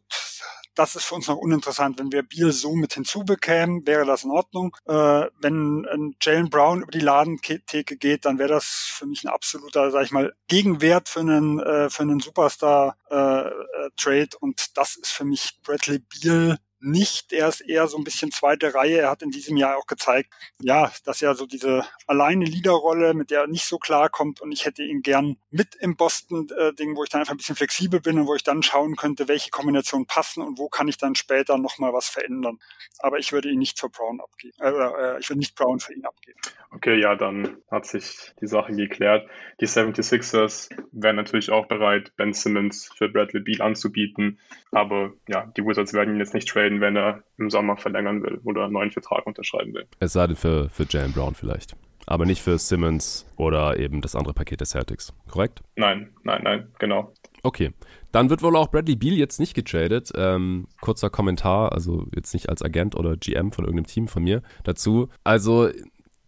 das 0.76 0.96
ist 0.96 1.06
für 1.06 1.16
uns 1.16 1.28
noch 1.28 1.38
uninteressant. 1.38 2.00
Wenn 2.00 2.12
wir 2.12 2.24
Beal 2.24 2.52
so 2.52 2.76
mit 2.76 2.94
hinzubekämen, 2.94 3.86
wäre 3.88 4.06
das 4.06 4.24
in 4.24 4.32
Ordnung. 4.32 4.76
Äh, 4.86 5.28
wenn 5.40 5.86
ein 5.86 6.16
Jalen 6.22 6.50
Brown 6.50 6.82
über 6.82 6.92
die 6.92 7.00
Ladentheke 7.00 7.98
geht, 7.98 8.26
dann 8.26 8.38
wäre 8.38 8.50
das 8.50 8.66
für 8.66 9.06
mich 9.06 9.24
ein 9.24 9.30
absoluter, 9.30 9.92
sag 9.92 10.04
ich 10.04 10.12
mal, 10.12 10.34
Gegenwert 10.48 11.10
für 11.10 11.22
einen, 11.22 11.60
äh, 11.60 11.90
für 11.90 12.04
einen 12.04 12.20
Superstar-Trade. 12.20 13.90
Äh, 14.08 14.24
äh, 14.24 14.28
und 14.40 14.78
das 14.78 14.96
ist 14.96 15.12
für 15.12 15.26
mich 15.26 15.60
Bradley 15.64 16.00
Beal 16.00 16.58
nicht. 16.80 17.34
Er 17.34 17.48
ist 17.48 17.62
eher 17.62 17.88
so 17.88 17.98
ein 17.98 18.04
bisschen 18.04 18.32
zweite 18.32 18.74
Reihe. 18.74 19.00
Er 19.00 19.10
hat 19.10 19.22
in 19.22 19.32
diesem 19.32 19.58
Jahr 19.58 19.78
auch 19.78 19.88
gezeigt, 19.88 20.34
ja, 20.62 20.92
dass 21.04 21.22
er 21.22 21.36
so 21.36 21.46
diese 21.46 21.86
alleine 22.08 22.46
Leaderrolle, 22.46 23.14
mit 23.14 23.32
der 23.32 23.42
er 23.42 23.48
nicht 23.48 23.66
so 23.66 23.78
klarkommt 23.78 24.42
und 24.42 24.52
ich 24.52 24.66
hätte 24.66 24.84
ihn 24.84 25.02
gern 25.02 25.38
mit 25.52 25.76
im 25.76 25.96
Boston-Ding, 25.96 26.96
wo 26.96 27.04
ich 27.04 27.10
dann 27.10 27.22
einfach 27.22 27.34
ein 27.34 27.38
bisschen 27.38 27.56
flexibel 27.56 28.00
bin 28.00 28.20
und 28.20 28.28
wo 28.28 28.36
ich 28.36 28.44
dann 28.44 28.64
schauen 28.64 28.96
könnte, 28.96 29.28
welche 29.28 29.50
Kombinationen 29.50 30.08
passen 30.08 30.42
und 30.42 30.58
wo 30.60 30.70
kann 30.70 30.88
ich 30.88 30.98
dann 30.98 31.16
später 31.16 31.58
nochmal 31.58 31.94
was 31.94 32.08
verändern. 32.08 32.60
Aber 33.00 33.20
ich 33.20 33.32
würde 33.32 33.50
ihn 33.50 33.60
nicht 33.60 33.80
für 33.80 33.90
Brown 33.90 34.22
abgeben. 34.22 34.56
Äh, 34.60 34.70
äh, 34.70 35.20
ich 35.20 35.30
würde 35.30 35.40
nicht 35.40 35.56
Brown 35.56 35.80
für 35.80 35.94
ihn 35.94 36.06
abgeben. 36.06 36.40
Okay, 36.72 37.00
ja, 37.00 37.16
dann 37.16 37.58
hat 37.72 37.86
sich 37.86 38.34
die 38.42 38.48
Sache 38.48 38.74
geklärt. 38.74 39.30
Die 39.62 39.68
76ers 39.68 40.70
wären 40.92 41.16
natürlich 41.16 41.50
auch 41.50 41.68
bereit, 41.68 42.12
Ben 42.18 42.34
Simmons 42.34 42.90
für 42.98 43.08
Bradley 43.08 43.42
Beal 43.42 43.62
anzubieten. 43.62 44.40
Aber 44.72 45.14
ja, 45.28 45.52
die 45.56 45.64
Wizards 45.64 45.94
werden 45.94 46.16
ihn 46.16 46.20
jetzt 46.20 46.34
nicht 46.34 46.50
traden, 46.50 46.65
wenn 46.82 46.96
er 46.96 47.24
im 47.38 47.50
Sommer 47.50 47.78
verlängern 47.78 48.24
will 48.24 48.40
oder 48.44 48.66
einen 48.66 48.74
neuen 48.74 48.92
Vertrag 48.92 49.26
unterschreiben 49.26 49.74
will. 49.74 49.86
Es 50.00 50.14
sei 50.14 50.28
denn 50.28 50.36
für, 50.36 50.70
für 50.70 50.86
Jalen 50.90 51.14
Brown 51.14 51.36
vielleicht. 51.36 51.76
Aber 52.08 52.26
nicht 52.26 52.42
für 52.42 52.58
Simmons 52.60 53.26
oder 53.36 53.80
eben 53.80 54.02
das 54.02 54.16
andere 54.16 54.34
Paket 54.34 54.60
der 54.60 54.68
Celtics, 54.68 55.14
korrekt? 55.28 55.62
Nein, 55.76 56.10
nein, 56.24 56.42
nein, 56.44 56.68
genau. 56.78 57.12
Okay, 57.42 57.74
dann 58.12 58.30
wird 58.30 58.42
wohl 58.44 58.56
auch 58.56 58.70
Bradley 58.70 58.96
Beal 58.96 59.16
jetzt 59.16 59.40
nicht 59.40 59.54
getradet. 59.54 60.12
Ähm, 60.16 60.68
kurzer 60.82 61.10
Kommentar, 61.10 61.72
also 61.72 62.08
jetzt 62.16 62.34
nicht 62.34 62.50
als 62.50 62.62
Agent 62.62 62.96
oder 62.96 63.18
GM 63.18 63.52
von 63.52 63.66
irgendeinem 63.66 63.88
Team 63.88 64.08
von 64.08 64.24
mir 64.24 64.42
dazu. 64.64 65.10
Also 65.24 65.70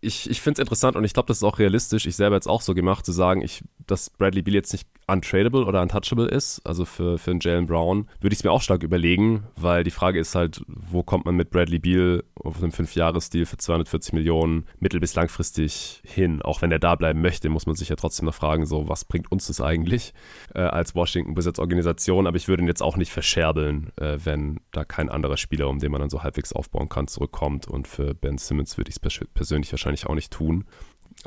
ich, 0.02 0.30
ich 0.30 0.42
finde 0.42 0.60
es 0.60 0.66
interessant 0.66 0.96
und 0.96 1.04
ich 1.04 1.14
glaube, 1.14 1.28
das 1.28 1.38
ist 1.38 1.44
auch 1.44 1.60
realistisch. 1.60 2.06
Ich 2.06 2.16
selber 2.16 2.36
jetzt 2.36 2.48
auch 2.48 2.62
so 2.62 2.74
gemacht, 2.74 3.06
zu 3.06 3.12
sagen, 3.12 3.42
ich, 3.42 3.64
dass 3.86 4.10
Bradley 4.10 4.42
Beal 4.42 4.56
jetzt 4.56 4.74
nicht 4.74 4.88
untradable 5.08 5.66
oder 5.66 5.82
untouchable 5.82 6.28
ist. 6.28 6.62
Also 6.66 6.84
für, 6.86 7.18
für 7.18 7.32
einen 7.32 7.40
Jalen 7.40 7.66
Brown 7.66 8.10
würde 8.20 8.34
ich 8.34 8.40
es 8.40 8.44
mir 8.44 8.52
auch 8.52 8.62
stark 8.62 8.84
überlegen, 8.84 9.44
weil 9.56 9.84
die 9.84 9.92
Frage 9.92 10.20
ist 10.20 10.36
halt, 10.36 10.62
wo 10.68 11.02
kommt 11.02 11.26
man 11.26 11.36
mit 11.36 11.50
Bradley 11.50 11.80
Beal 11.80 12.24
auf 12.36 12.62
einem 12.62 12.72
5-Jahres-Deal 12.72 13.46
für 13.46 13.58
240 13.58 14.14
Millionen 14.14 14.66
mittel- 14.80 15.00
bis 15.00 15.16
langfristig 15.16 16.02
hin? 16.04 16.42
Auch 16.42 16.62
wenn 16.62 16.72
er 16.72 16.80
da 16.80 16.96
bleiben 16.96 17.22
möchte, 17.22 17.50
muss 17.50 17.66
man 17.66 17.76
sich 17.76 17.90
ja 17.90 17.96
trotzdem 17.96 18.26
noch 18.26 18.34
fragen, 18.34 18.66
so, 18.66 18.90
was 18.90 19.06
bringt 19.06 19.32
uns 19.32 19.48
das 19.48 19.62
eigentlich 19.62 20.14
äh, 20.54 20.60
als 20.60 20.94
Washington 20.94 21.38
Wizards 21.38 21.60
Organisation? 21.60 22.28
Aber 22.28 22.36
ich 22.36 22.50
würde 22.50 22.64
ihn 22.64 22.68
jetzt 22.68 22.84
auch 22.84 22.98
nicht 22.98 23.12
verscherbeln, 23.12 23.92
äh, 23.96 24.18
wenn 24.24 24.60
da 24.74 24.84
kein 24.84 25.10
anderer 25.10 25.38
Spieler, 25.38 25.70
um 25.70 25.80
den 25.80 25.92
man 25.92 26.02
dann 26.02 26.10
so 26.10 26.24
halbwegs 26.24 26.52
aufbauen 26.52 26.90
kann, 26.90 27.08
zurückkommt. 27.08 27.68
Und 27.68 27.88
für 27.88 28.14
Ben 28.14 28.38
Simmons 28.38 28.78
würde 28.78 28.90
ich 28.90 28.98
es 29.02 29.20
persönlich 29.34 29.72
wahrscheinlich 29.72 30.06
auch 30.06 30.16
nicht 30.16 30.34
tun. 30.34 30.66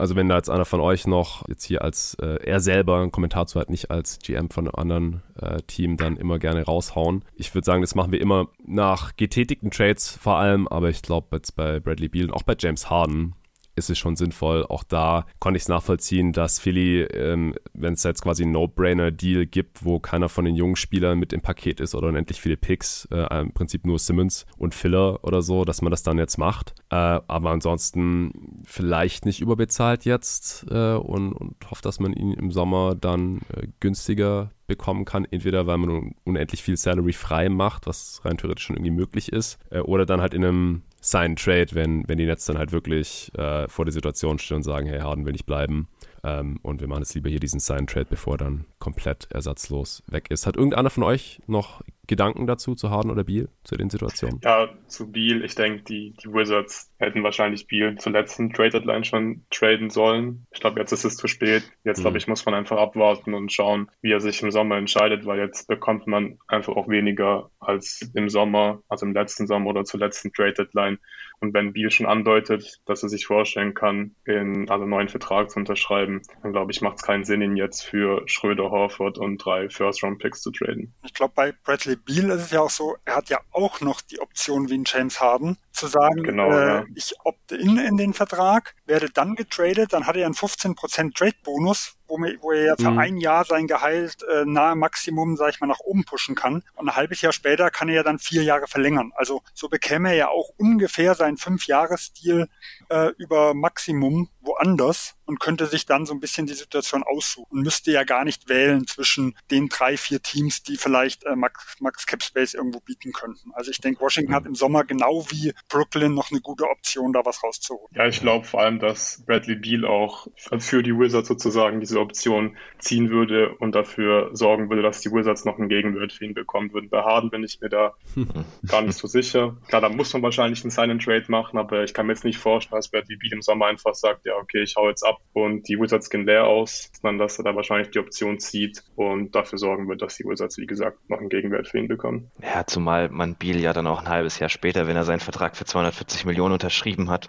Also 0.01 0.17
wenn 0.17 0.31
da 0.31 0.37
jetzt 0.37 0.49
einer 0.49 0.65
von 0.65 0.81
euch 0.81 1.07
noch 1.07 1.47
jetzt 1.47 1.65
hier 1.65 1.83
als 1.83 2.15
äh, 2.15 2.43
er 2.43 2.61
selber 2.61 3.01
einen 3.01 3.13
Kommentar 3.13 3.47
zu 3.47 3.61
hat, 3.61 3.69
nicht 3.69 3.91
als 3.91 4.19
GM 4.19 4.49
von 4.49 4.67
einem 4.67 4.75
anderen 4.75 5.23
äh, 5.39 5.61
Team, 5.67 5.99
dann 5.99 6.17
immer 6.17 6.39
gerne 6.39 6.65
raushauen. 6.65 7.23
Ich 7.35 7.55
würde 7.55 7.67
sagen, 7.67 7.83
das 7.83 7.95
machen 7.95 8.11
wir 8.11 8.21
immer 8.21 8.49
nach 8.67 9.15
getätigten 9.17 9.71
Trades 9.71 10.09
vor 10.09 10.37
allem, 10.37 10.67
aber 10.69 10.89
ich 10.89 11.03
glaube 11.03 11.37
jetzt 11.37 11.55
bei 11.55 11.81
Bradley 11.81 12.09
Beal 12.09 12.27
und 12.27 12.33
auch 12.33 12.45
bei 12.45 12.57
James 12.59 12.89
Harden 12.89 13.35
ist 13.77 13.91
es 13.91 13.99
schon 13.99 14.17
sinnvoll. 14.17 14.65
Auch 14.67 14.85
da 14.85 15.27
konnte 15.39 15.57
ich 15.57 15.65
es 15.65 15.69
nachvollziehen, 15.69 16.33
dass 16.33 16.59
Philly, 16.59 17.03
ähm, 17.03 17.55
wenn 17.73 17.95
es 17.95 18.03
jetzt 18.03 18.23
quasi 18.23 18.43
einen 18.43 18.53
No-Brainer-Deal 18.53 19.47
gibt, 19.47 19.85
wo 19.85 19.99
keiner 19.99 20.29
von 20.29 20.45
den 20.45 20.55
jungen 20.55 20.77
Spielern 20.77 21.19
mit 21.19 21.33
im 21.33 21.41
Paket 21.41 21.81
ist 21.81 21.95
oder 21.95 22.09
unendlich 22.09 22.41
viele 22.41 22.57
Picks, 22.57 23.09
äh, 23.11 23.41
im 23.41 23.53
Prinzip 23.53 23.87
nur 23.87 23.99
Simmons 23.99 24.47
und 24.57 24.75
Filler 24.75 25.25
oder 25.25 25.43
so, 25.43 25.65
dass 25.65 25.83
man 25.83 25.91
das 25.91 26.03
dann 26.03 26.19
jetzt 26.19 26.39
macht. 26.39 26.75
Äh, 26.91 26.97
aber 26.97 27.51
ansonsten 27.51 28.63
vielleicht 28.65 29.25
nicht 29.25 29.41
überbezahlt 29.41 30.05
jetzt 30.05 30.67
äh, 30.71 30.95
und, 30.95 31.33
und 31.33 31.71
hofft, 31.71 31.85
dass 31.85 32.01
man 32.01 32.13
ihn 32.13 32.33
im 32.33 32.51
Sommer 32.51 32.95
dann 32.95 33.41
äh, 33.55 33.69
günstiger 33.81 34.51
bekommen 34.67 35.05
kann, 35.05 35.25
entweder 35.25 35.67
weil 35.67 35.79
man 35.79 36.15
unendlich 36.25 36.63
viel 36.63 36.77
Salary 36.77 37.13
frei 37.13 37.49
macht, 37.49 37.89
was 37.89 38.21
rein 38.25 38.39
theoretisch 38.39 38.67
schon 38.67 38.77
irgendwie 38.77 38.93
möglich 38.93 39.33
ist, 39.33 39.59
äh, 39.71 39.81
oder 39.81 40.07
dann 40.07 40.21
halt 40.21 40.33
in 40.33 40.45
einem 40.45 40.83
Sign 41.01 41.37
Trade, 41.37 41.69
wenn, 41.73 42.07
wenn 42.09 42.19
die 42.19 42.27
Nets 42.27 42.45
dann 42.47 42.59
halt 42.59 42.73
wirklich 42.73 43.33
äh, 43.37 43.69
vor 43.69 43.85
der 43.85 43.93
Situation 43.93 44.39
stehen 44.39 44.59
und 44.59 44.63
sagen, 44.63 44.87
hey, 44.87 45.01
Harden 45.01 45.25
will 45.25 45.33
nicht 45.33 45.47
bleiben. 45.47 45.89
Ähm, 46.23 46.59
und 46.63 46.81
wir 46.81 46.89
machen 46.89 47.03
jetzt 47.03 47.15
lieber 47.15 47.31
hier 47.31 47.41
diesen 47.41 47.61
Sign 47.61 47.87
Trade, 47.87 48.07
bevor 48.09 48.35
er 48.35 48.39
dann 48.39 48.65
komplett 48.79 49.29
ersatzlos 49.31 50.03
weg 50.07 50.31
ist. 50.31 50.47
Hat 50.47 50.57
irgendeiner 50.57 50.91
von 50.91 51.03
euch 51.03 51.41
noch 51.47 51.83
Gedanken 52.11 52.49
dazu 52.49 52.75
zu 52.75 52.91
Harden 52.91 53.13
oder 53.13 53.23
Beal 53.23 53.49
zu 53.63 53.77
den 53.77 53.89
Situationen? 53.89 54.41
Ja, 54.43 54.69
zu 54.89 55.13
Beal. 55.13 55.45
Ich 55.45 55.55
denke, 55.55 55.85
die, 55.85 56.13
die 56.21 56.33
Wizards 56.33 56.93
hätten 56.99 57.23
wahrscheinlich 57.23 57.69
Beal 57.69 57.95
zur 57.99 58.11
letzten 58.11 58.53
Trade 58.53 58.71
Deadline 58.71 59.05
schon 59.05 59.45
traden 59.51 59.91
sollen. 59.91 60.45
Ich 60.51 60.59
glaube, 60.59 60.81
jetzt 60.81 60.91
ist 60.91 61.05
es 61.05 61.17
zu 61.17 61.29
spät. 61.29 61.63
Jetzt, 61.85 61.99
mhm. 61.99 62.03
glaube 62.03 62.19
ich, 62.19 62.27
muss 62.27 62.45
man 62.45 62.57
einfach 62.57 62.79
abwarten 62.79 63.33
und 63.33 63.53
schauen, 63.53 63.89
wie 64.03 64.11
er 64.11 64.19
sich 64.19 64.43
im 64.43 64.51
Sommer 64.51 64.77
entscheidet, 64.77 65.25
weil 65.25 65.39
jetzt 65.39 65.69
bekommt 65.69 66.09
man 66.09 66.39
einfach 66.49 66.75
auch 66.75 66.89
weniger 66.89 67.51
als 67.61 68.11
im 68.13 68.29
Sommer, 68.29 68.83
also 68.89 69.07
im 69.07 69.15
letzten 69.15 69.47
Sommer 69.47 69.71
oder 69.71 69.85
zur 69.85 70.01
letzten 70.01 70.33
Trade 70.33 70.55
Deadline. 70.55 70.99
Und 71.39 71.55
wenn 71.55 71.73
Beal 71.73 71.91
schon 71.91 72.07
andeutet, 72.07 72.81
dass 72.85 73.03
er 73.03 73.09
sich 73.09 73.25
vorstellen 73.25 73.73
kann, 73.73 74.15
in, 74.27 74.69
also 74.69 74.83
einen 74.83 74.91
neuen 74.91 75.09
Vertrag 75.09 75.51
zu 75.51 75.59
unterschreiben, 75.59 76.21
dann 76.43 76.53
glaube 76.53 76.71
ich, 76.71 76.83
macht 76.83 76.97
es 76.97 77.03
keinen 77.03 77.25
Sinn, 77.25 77.41
ihn 77.41 77.57
jetzt 77.57 77.83
für 77.83 78.23
Schröder, 78.27 78.71
Horford 78.71 79.17
und 79.17 79.39
drei 79.39 79.71
First-Round-Picks 79.71 80.43
zu 80.43 80.51
traden. 80.51 80.93
Ich 81.03 81.15
glaube, 81.15 81.33
bei 81.35 81.53
Bradley 81.65 81.97
Beal 82.05 82.31
ist 82.31 82.45
es 82.45 82.51
ja 82.51 82.61
auch 82.61 82.71
so, 82.71 82.97
er 83.05 83.17
hat 83.17 83.29
ja 83.29 83.41
auch 83.53 83.81
noch 83.81 84.01
die 84.01 84.21
Option 84.21 84.69
wie 84.69 84.79
ein 84.79 84.85
James 84.87 85.21
Harden, 85.21 85.57
zu 85.73 85.87
sagen, 85.87 86.23
genau, 86.23 86.51
äh, 86.51 86.67
ja. 86.67 86.85
ich 86.95 87.15
opte 87.25 87.57
in 87.57 87.79
in 87.79 87.97
den 87.97 88.15
Vertrag, 88.15 88.75
werde 88.87 89.11
dann 89.11 89.35
getradet, 89.35 89.93
dann 89.93 90.07
hat 90.07 90.17
er 90.17 90.27
einen 90.27 90.35
15% 90.35 91.15
Trade-Bonus, 91.15 91.97
wo, 92.11 92.19
wo 92.41 92.53
er 92.53 92.65
ja 92.65 92.77
für 92.77 92.91
mhm. 92.91 92.99
ein 92.99 93.17
Jahr 93.17 93.45
sein 93.45 93.67
Gehalt 93.67 94.17
äh, 94.25 94.45
nahe 94.45 94.75
Maximum, 94.75 95.37
sag 95.37 95.51
ich 95.51 95.61
mal, 95.61 95.67
nach 95.67 95.81
oben 95.81 96.05
pushen 96.05 96.35
kann. 96.35 96.63
Und 96.75 96.89
ein 96.89 96.97
halbes 96.97 97.23
Jahr 97.23 97.33
später 97.33 97.71
kann 97.71 97.89
er 97.89 97.97
ja 97.97 98.03
dann 98.03 98.19
vier 98.19 98.43
Jahre 98.43 98.67
verlängern. 98.67 99.13
Also 99.15 99.43
so 99.55 99.69
bekäme 99.69 100.11
er 100.11 100.17
ja 100.17 100.29
auch 100.29 100.51
ungefähr 100.59 101.15
seinen 101.15 101.37
Fünf-Jahres-Stil 101.37 102.49
äh, 102.89 103.13
über 103.17 103.55
Maximum 103.55 104.29
woanders 104.41 105.15
und 105.27 105.39
könnte 105.39 105.67
sich 105.67 105.87
dann 105.87 106.07
so 106.07 106.13
ein 106.13 106.21
bisschen 106.21 106.47
die 106.47 106.55
Situation 106.55 107.03
aussuchen 107.05 107.47
und 107.51 107.63
müsste 107.63 107.93
ja 107.93 108.05
gar 108.05 108.25
nicht 108.25 108.49
wählen 108.49 108.87
zwischen 108.87 109.37
den 109.51 109.69
drei, 109.69 109.97
vier 109.97 110.21
Teams, 110.21 110.63
die 110.63 110.77
vielleicht 110.77 111.25
äh, 111.25 111.37
Max, 111.37 111.77
Max 111.81 112.07
Cap 112.07 112.23
Space 112.23 112.55
irgendwo 112.55 112.81
bieten 112.81 113.13
könnten. 113.13 113.53
Also 113.55 113.71
ich 113.71 113.81
denke, 113.81 114.01
Washington 114.01 114.33
mhm. 114.33 114.37
hat 114.37 114.47
im 114.47 114.55
Sommer 114.55 114.85
genau 114.85 115.25
wie 115.31 115.53
Brooklyn 115.69 116.15
noch 116.15 116.31
eine 116.31 116.41
gute 116.41 116.65
Option, 116.65 117.13
da 117.13 117.25
was 117.25 117.43
rauszuholen. 117.43 117.89
Ja, 117.95 118.07
ich 118.07 118.21
glaube 118.21 118.47
vor 118.47 118.61
allem, 118.61 118.79
dass 118.79 119.23
Bradley 119.27 119.57
Beal 119.57 119.85
auch 119.85 120.27
für 120.59 120.83
die 120.83 120.97
Wizards 120.97 121.29
sozusagen 121.29 121.81
diese 121.81 122.01
Option 122.01 122.57
ziehen 122.79 123.11
würde 123.11 123.55
und 123.57 123.75
dafür 123.75 124.31
sorgen 124.33 124.71
würde, 124.71 124.83
dass 124.83 125.01
die 125.01 125.11
Wizards 125.11 125.45
noch 125.45 125.59
einen 125.59 125.69
Gegenwert 125.69 126.13
für 126.13 126.25
ihn 126.25 126.35
bekommen 126.35 126.73
würden. 126.73 126.89
Bei 126.91 127.03
Harden 127.03 127.31
bin 127.31 127.45
ich 127.45 127.61
mir 127.61 127.69
da 127.69 127.95
gar 128.67 128.83
nicht 128.83 128.97
so 128.97 129.07
sicher. 129.07 129.57
Klar, 129.69 129.81
da 129.81 129.89
muss 129.89 130.13
man 130.13 130.23
wahrscheinlich 130.23 130.63
einen 130.63 130.71
Sign 130.71 130.91
and 130.91 131.03
Trade 131.03 131.25
machen, 131.29 131.59
aber 131.59 131.85
ich 131.85 131.95
kann 131.95 132.07
mir 132.07 132.13
jetzt 132.13 132.25
nicht 132.25 132.39
vorstellen, 132.39 132.79
dass 132.79 132.89
Bradley 132.89 133.17
Beal 133.17 133.33
im 133.33 133.43
Sommer 133.43 133.67
einfach 133.67 133.95
sagt, 133.95 134.27
ja, 134.27 134.35
okay, 134.35 134.63
ich 134.63 134.77
hau 134.77 134.89
jetzt 134.89 135.05
ab 135.05 135.19
und 135.33 135.69
die 135.69 135.79
Wizards 135.79 136.11
gehen 136.11 136.27
leer 136.27 136.47
aus, 136.47 136.91
sondern 137.01 137.19
dass 137.19 137.39
er 137.39 137.45
da 137.45 137.55
wahrscheinlich 137.55 137.91
die 137.91 137.99
Option 137.99 138.39
zieht 138.39 138.83
und 138.97 139.35
dafür 139.35 139.59
sorgen 139.59 139.89
wird, 139.89 140.03
dass 140.03 140.17
die 140.17 140.25
Wizards, 140.25 140.59
wie 140.59 140.67
gesagt, 140.67 140.99
noch 141.09 141.19
einen 141.19 141.29
Gegenwert 141.29 141.69
für 141.69 141.79
ihn 141.79 141.89
bekommen. 141.89 142.31
Ja, 142.43 142.67
zumal 142.67 143.09
man 143.09 143.35
Beal 143.35 143.57
ja 143.57 143.73
dann 143.73 143.87
auch 143.87 144.01
ein 144.01 144.09
halbes 144.09 144.39
Jahr 144.39 144.49
später, 144.49 144.87
wenn 144.87 144.97
er 144.97 145.05
seinen 145.05 145.21
Vertrag 145.21 145.50
für 145.57 145.65
240 145.65 146.25
Millionen 146.25 146.53
unterschrieben 146.53 147.11
hat, 147.11 147.29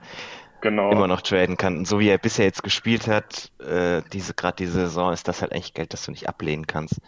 genau. 0.61 0.91
immer 0.91 1.07
noch 1.07 1.21
traden 1.21 1.57
kann. 1.57 1.77
Und 1.77 1.87
so 1.87 1.99
wie 1.99 2.09
er 2.09 2.17
bisher 2.17 2.45
jetzt 2.45 2.63
gespielt 2.63 3.07
hat, 3.07 3.51
äh, 3.59 4.01
diese 4.13 4.33
gerade 4.33 4.57
diese 4.57 4.73
Saison, 4.73 5.13
ist 5.13 5.27
das 5.27 5.41
halt 5.41 5.53
eigentlich 5.53 5.73
Geld, 5.73 5.93
das 5.93 6.05
du 6.05 6.11
nicht 6.11 6.27
ablehnen 6.27 6.67
kannst. 6.67 7.01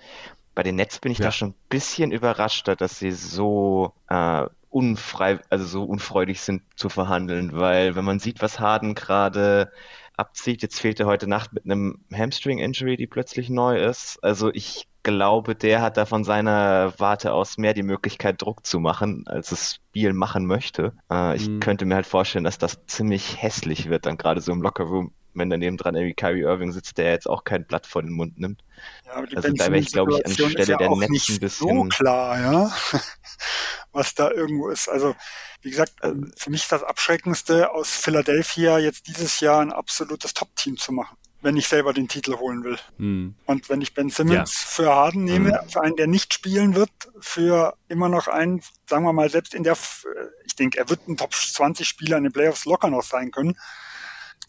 Bei 0.56 0.64
den 0.64 0.76
Nets 0.76 1.00
bin 1.00 1.12
ich 1.12 1.18
ja. 1.18 1.26
da 1.26 1.32
schon 1.32 1.50
ein 1.50 1.56
bisschen 1.70 2.12
überrascht, 2.12 2.68
dass 2.78 3.00
sie 3.00 3.12
so 3.12 3.94
äh, 4.10 4.46
unfrei, 4.70 5.40
also 5.50 5.66
so 5.66 5.84
unfreudig 5.84 6.42
sind 6.42 6.64
zu 6.76 6.90
verhandeln, 6.90 7.52
weil 7.54 7.96
wenn 7.96 8.06
man 8.06 8.20
sieht, 8.20 8.42
was 8.42 8.60
Harden 8.60 8.96
gerade 8.96 9.72
abzieht, 10.18 10.62
jetzt 10.62 10.80
fehlt 10.80 11.00
er 11.00 11.06
heute 11.06 11.28
Nacht 11.28 11.54
mit 11.54 11.66
einem 11.66 12.04
Hamstring-Injury, 12.14 12.98
die 12.98 13.08
plötzlich 13.08 13.50
neu 13.50 13.78
ist. 13.78 14.20
Also 14.24 14.52
ich 14.52 14.88
glaube, 15.04 15.56
der 15.56 15.82
hat 15.82 15.98
da 15.98 16.06
von 16.06 16.24
seiner 16.24 16.94
Warte 16.98 17.34
aus 17.34 17.58
mehr 17.58 17.74
die 17.74 17.84
Möglichkeit, 17.84 18.42
Druck 18.42 18.66
zu 18.66 18.80
machen, 18.80 19.26
als 19.28 19.52
es 19.52 19.76
Spiel 19.76 20.14
machen 20.14 20.46
möchte. 20.46 20.94
Äh, 21.12 21.36
ich 21.36 21.48
mhm. 21.48 21.60
könnte 21.60 21.86
mir 21.86 21.96
halt 21.96 22.08
vorstellen, 22.08 22.46
dass 22.46 22.58
das 22.58 22.86
ziemlich 22.88 23.42
hässlich 23.42 23.90
wird, 23.90 24.06
dann 24.06 24.18
gerade 24.18 24.42
so 24.42 24.52
im 24.52 24.62
Lockerroom, 24.62 25.14
wenn 25.34 25.50
daneben 25.50 25.78
dran 25.78 25.96
irgendwie 25.96 26.14
Kyrie 26.14 26.42
Irving 26.42 26.72
sitzt, 26.72 26.98
der 26.98 27.12
jetzt 27.12 27.28
auch 27.28 27.44
kein 27.44 27.66
Blatt 27.66 27.86
vor 27.86 28.02
den 28.02 28.12
Mund 28.12 28.40
nimmt. 28.40 28.64
Ja, 29.06 29.14
aber 29.14 29.28
die 29.28 29.36
also 29.36 29.50
da 29.52 29.66
wäre 29.66 29.80
ich, 29.80 29.92
glaube 29.92 30.14
ich, 30.14 30.26
anstelle 30.26 30.66
ja 30.66 30.78
der 30.78 30.96
Netz 30.96 31.30
ein 31.30 31.40
bisschen. 31.40 31.78
So 31.78 31.84
klar, 31.86 32.40
ja. 32.40 32.72
Was 33.92 34.16
da 34.16 34.32
irgendwo 34.32 34.70
ist. 34.70 34.90
Also, 34.90 35.16
wie 35.62 35.70
gesagt, 35.70 35.94
also, 36.02 36.20
für 36.36 36.50
mich 36.50 36.68
das 36.68 36.84
Abschreckendste 36.84 37.72
aus 37.72 37.90
Philadelphia 37.92 38.80
jetzt 38.80 39.08
dieses 39.08 39.40
Jahr 39.40 39.62
ein 39.62 39.72
absolutes 39.72 40.34
Top-Team 40.34 40.78
zu 40.78 40.92
machen 40.92 41.16
wenn 41.44 41.58
ich 41.58 41.68
selber 41.68 41.94
den 41.94 42.08
Titel 42.08 42.38
holen 42.38 42.64
will. 42.64 42.78
Hm. 42.98 43.36
Und 43.46 43.70
wenn 43.70 43.82
ich 43.82 43.94
Ben 43.94 44.10
Simmons 44.10 44.62
ja. 44.62 44.68
für 44.68 44.96
Harden 44.96 45.26
nehme, 45.26 45.62
hm. 45.62 45.70
für 45.70 45.82
einen, 45.82 45.96
der 45.98 46.08
nicht 46.08 46.34
spielen 46.34 46.74
wird, 46.74 46.90
für 47.20 47.76
immer 47.90 48.10
noch 48.10 48.28
einen, 48.28 48.62
sagen 48.90 49.04
wir 49.04 49.14
mal, 49.14 49.30
selbst 49.30 49.54
in 49.54 49.64
der, 49.64 49.78
ich 50.46 50.56
denke, 50.56 50.80
er 50.80 50.90
wird 50.90 51.08
ein 51.08 51.18
Top 51.18 51.34
20 51.34 51.88
Spieler 51.88 52.18
in 52.18 52.24
den 52.24 52.34
Playoffs 52.34 52.66
locker 52.66 52.90
noch 52.90 53.04
sein 53.04 53.30
können, 53.30 53.58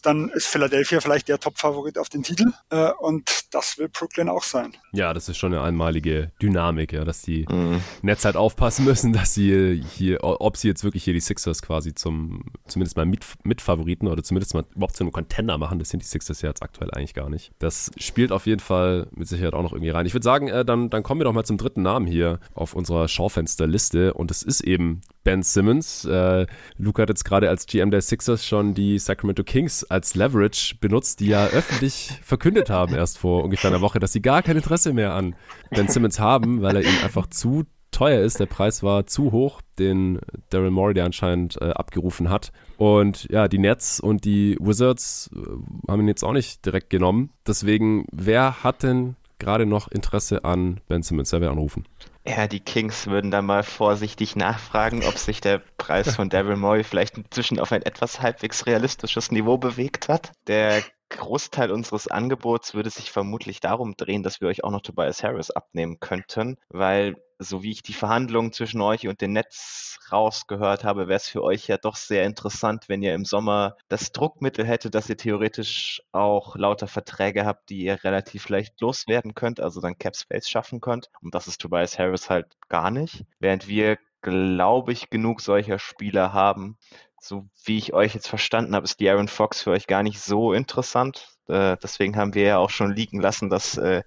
dann 0.05 0.29
ist 0.31 0.47
Philadelphia 0.47 1.01
vielleicht 1.01 1.29
der 1.29 1.41
Top-Favorit 1.41 1.99
auf 1.99 2.09
den 2.09 2.23
Titel 2.23 2.53
äh, 2.71 2.91
und 2.99 3.47
das 3.53 3.79
will 3.79 3.89
Brooklyn 3.89 4.29
auch 4.29 4.43
sein. 4.43 4.77
Ja, 4.93 5.15
das 5.15 5.29
ist 5.29 5.39
schon 5.39 5.55
eine 5.55 5.63
einmalige 5.63 6.31
Dynamik, 6.43 6.93
ja, 6.93 7.05
dass 7.05 7.23
die 7.23 7.47
mhm. 7.49 7.81
Netz 8.03 8.25
halt 8.25 8.37
aufpassen 8.37 8.85
müssen, 8.85 9.13
dass 9.13 9.35
sie 9.35 9.83
hier, 9.95 10.19
ob 10.23 10.57
sie 10.57 10.69
jetzt 10.69 10.85
wirklich 10.85 11.05
hier 11.05 11.15
die 11.15 11.21
Sixers 11.21 11.63
quasi 11.63 11.95
zum, 11.95 12.45
zumindest 12.67 12.97
mal 12.97 13.07
mit, 13.07 13.25
Mitfavoriten 13.45 14.09
oder 14.09 14.23
zumindest 14.23 14.55
mal 14.55 14.65
überhaupt 14.75 14.97
zu 14.97 15.05
einem 15.05 15.13
Contender 15.13 15.59
machen, 15.59 15.79
das 15.79 15.89
sind 15.89 16.03
die 16.03 16.07
Sixers 16.07 16.43
ja 16.43 16.51
jetzt 16.51 16.63
aktuell 16.63 16.91
eigentlich 16.91 17.15
gar 17.15 17.31
nicht. 17.31 17.53
Das 17.59 17.91
spielt 17.97 18.33
auf 18.33 18.47
jeden 18.47 18.61
Fall 18.61 19.09
mit 19.13 19.29
Sicherheit 19.29 19.55
auch 19.55 19.63
noch 19.63 19.73
irgendwie 19.73 19.91
rein. 19.91 20.07
Ich 20.07 20.15
würde 20.15 20.25
sagen, 20.25 20.49
äh, 20.49 20.65
dann, 20.65 20.91
dann 20.91 21.03
kommen 21.03 21.21
wir 21.21 21.25
doch 21.25 21.33
mal 21.33 21.45
zum 21.45 21.59
dritten 21.59 21.83
Namen 21.83 22.07
hier 22.07 22.41
auf 22.55 22.75
unserer 22.75 23.09
Schaufensterliste 23.09 24.15
und 24.15 24.31
es 24.31 24.43
ist 24.43 24.61
eben 24.61 25.01
Ben 25.25 25.43
Simmons. 25.43 26.05
Äh, 26.05 26.47
Luke 26.77 27.03
hat 27.03 27.09
jetzt 27.09 27.25
gerade 27.25 27.49
als 27.49 27.67
GM 27.67 27.91
der 27.91 28.03
Sixers 28.03 28.47
schon 28.47 28.75
die 28.75 28.99
Sacramento 28.99 29.43
Kings 29.43 29.83
als 29.85 30.15
Leverage 30.15 30.77
benutzt, 30.81 31.21
die 31.21 31.27
ja 31.27 31.47
öffentlich 31.53 32.13
verkündet 32.23 32.71
haben, 32.71 32.95
erst 32.95 33.19
vor 33.19 33.43
ungefähr 33.43 33.71
einer 33.71 33.81
Woche, 33.81 33.99
dass 33.99 34.13
sie 34.13 34.23
gar 34.23 34.43
kein 34.43 34.57
Interesse 34.57 34.93
mehr 34.93 35.15
an 35.15 35.35
Ben 35.71 35.89
Simmons 35.89 36.21
haben, 36.21 36.63
weil 36.63 36.77
er 36.77 36.83
ihnen 36.83 37.03
einfach 37.03 37.27
zu 37.27 37.65
teuer 37.91 38.21
ist. 38.21 38.41
Der 38.41 38.47
Preis 38.47 38.83
war 38.83 39.07
zu 39.07 39.33
hoch, 39.33 39.63
den 39.79 40.19
Daryl 40.51 40.71
Morey 40.71 40.95
der 40.95 41.05
anscheinend 41.05 41.61
äh, 41.61 41.71
abgerufen 41.71 42.29
hat. 42.29 42.53
Und 42.77 43.29
ja, 43.31 43.49
die 43.49 43.59
Nets 43.59 44.01
und 44.01 44.25
die 44.25 44.57
Wizards 44.61 45.31
äh, 45.35 45.91
haben 45.91 46.03
ihn 46.03 46.09
jetzt 46.09 46.25
auch 46.25 46.33
nicht 46.33 46.67
direkt 46.67 46.91
genommen. 46.91 47.31
Deswegen, 47.47 48.07
wer 48.13 48.63
hat 48.63 48.83
denn 48.83 49.17
gerade 49.39 49.65
noch 49.65 49.89
Interesse 49.89 50.45
an 50.45 50.81
Ben 50.89 51.03
Simmons? 51.03 51.33
Wer 51.33 51.41
will 51.41 51.49
anrufen? 51.49 51.85
Ja, 52.27 52.47
die 52.47 52.61
Kings 52.61 53.07
würden 53.07 53.31
da 53.31 53.43
mal 53.43 53.63
vorsichtig 53.63 54.35
nachfragen, 54.35 55.05
ob 55.05 55.19
sich 55.19 55.43
der 55.43 55.61
Preis 55.77 56.17
von 56.17 56.29
Daryl 56.31 56.57
Morey 56.57 56.83
vielleicht 56.83 57.19
inzwischen 57.19 57.61
auf 57.61 57.71
ein 57.71 57.83
etwas 57.83 58.23
halbwegs 58.23 58.65
realistisches 58.65 59.31
Niveau 59.31 59.59
bewegt 59.59 60.09
hat. 60.09 60.33
Der 60.47 60.83
Großteil 61.11 61.71
unseres 61.71 62.09
Angebots 62.09 62.75
würde 62.75 62.91
sich 62.91 63.11
vermutlich 63.11 63.61
darum 63.61 63.97
drehen, 63.97 64.23
dass 64.23 64.41
wir 64.41 64.49
euch 64.49 64.65
auch 64.65 64.71
noch 64.71 64.83
Tobias 64.83 65.23
Harris 65.23 65.51
abnehmen 65.51 66.01
könnten, 66.01 66.57
weil 66.69 67.17
so 67.39 67.63
wie 67.63 67.71
ich 67.71 67.83
die 67.83 67.93
Verhandlungen 67.93 68.53
zwischen 68.53 68.81
euch 68.81 69.07
und 69.09 69.21
den 69.21 69.33
Netz 69.33 69.99
rausgehört 70.11 70.85
habe, 70.85 71.09
wäre 71.09 71.17
es 71.17 71.29
für 71.29 71.43
euch 71.43 71.67
ja 71.67 71.77
doch 71.77 71.97
sehr 71.97 72.25
interessant, 72.25 72.89
wenn 72.89 73.03
ihr 73.03 73.15
im 73.15 73.25
Sommer 73.25 73.77
das 73.89 74.13
Druckmittel 74.13 74.65
hättet, 74.67 74.95
dass 74.95 75.09
ihr 75.09 75.17
theoretisch 75.17 76.03
auch 76.13 76.57
lauter 76.57 76.87
Verträge 76.87 77.45
habt, 77.45 77.71
die 77.71 77.85
ihr 77.85 78.03
relativ 78.05 78.49
leicht 78.49 78.81
loswerden 78.81 79.35
könnt, 79.35 79.61
also 79.61 79.81
dann 79.81 79.99
Cap 79.99 80.17
Space 80.17 80.49
schaffen 80.49 80.81
könnt. 80.81 81.11
Und 81.21 81.35
das 81.35 81.47
ist 81.47 81.61
Tobias 81.61 81.99
Harris 81.99 82.31
halt 82.31 82.47
gar 82.69 82.91
nicht. 82.91 83.25
Während 83.39 83.69
wir, 83.69 83.99
glaube 84.23 84.93
ich, 84.93 85.11
genug 85.11 85.41
solcher 85.41 85.79
Spieler 85.79 86.33
haben, 86.33 86.79
so 87.27 87.47
wie 87.65 87.79
ich 87.79 87.93
euch 87.95 88.15
jetzt 88.15 88.29
verstanden 88.29 88.75
habe, 88.75 88.85
ist 88.85 89.01
die 89.01 89.09
Aaron 89.09 89.29
Fox 89.29 89.63
für 89.63 89.71
euch 89.71 89.87
gar 89.87 90.03
nicht 90.03 90.21
so 90.21 90.53
interessant. 90.53 91.29
Äh, 91.49 91.77
deswegen 91.83 92.17
haben 92.17 92.35
wir 92.35 92.43
ja 92.45 92.59
auch 92.59 92.71
schon 92.71 92.93
liegen 92.93 93.21
lassen, 93.21 93.51
dass 93.51 93.77
äh, 93.77 94.03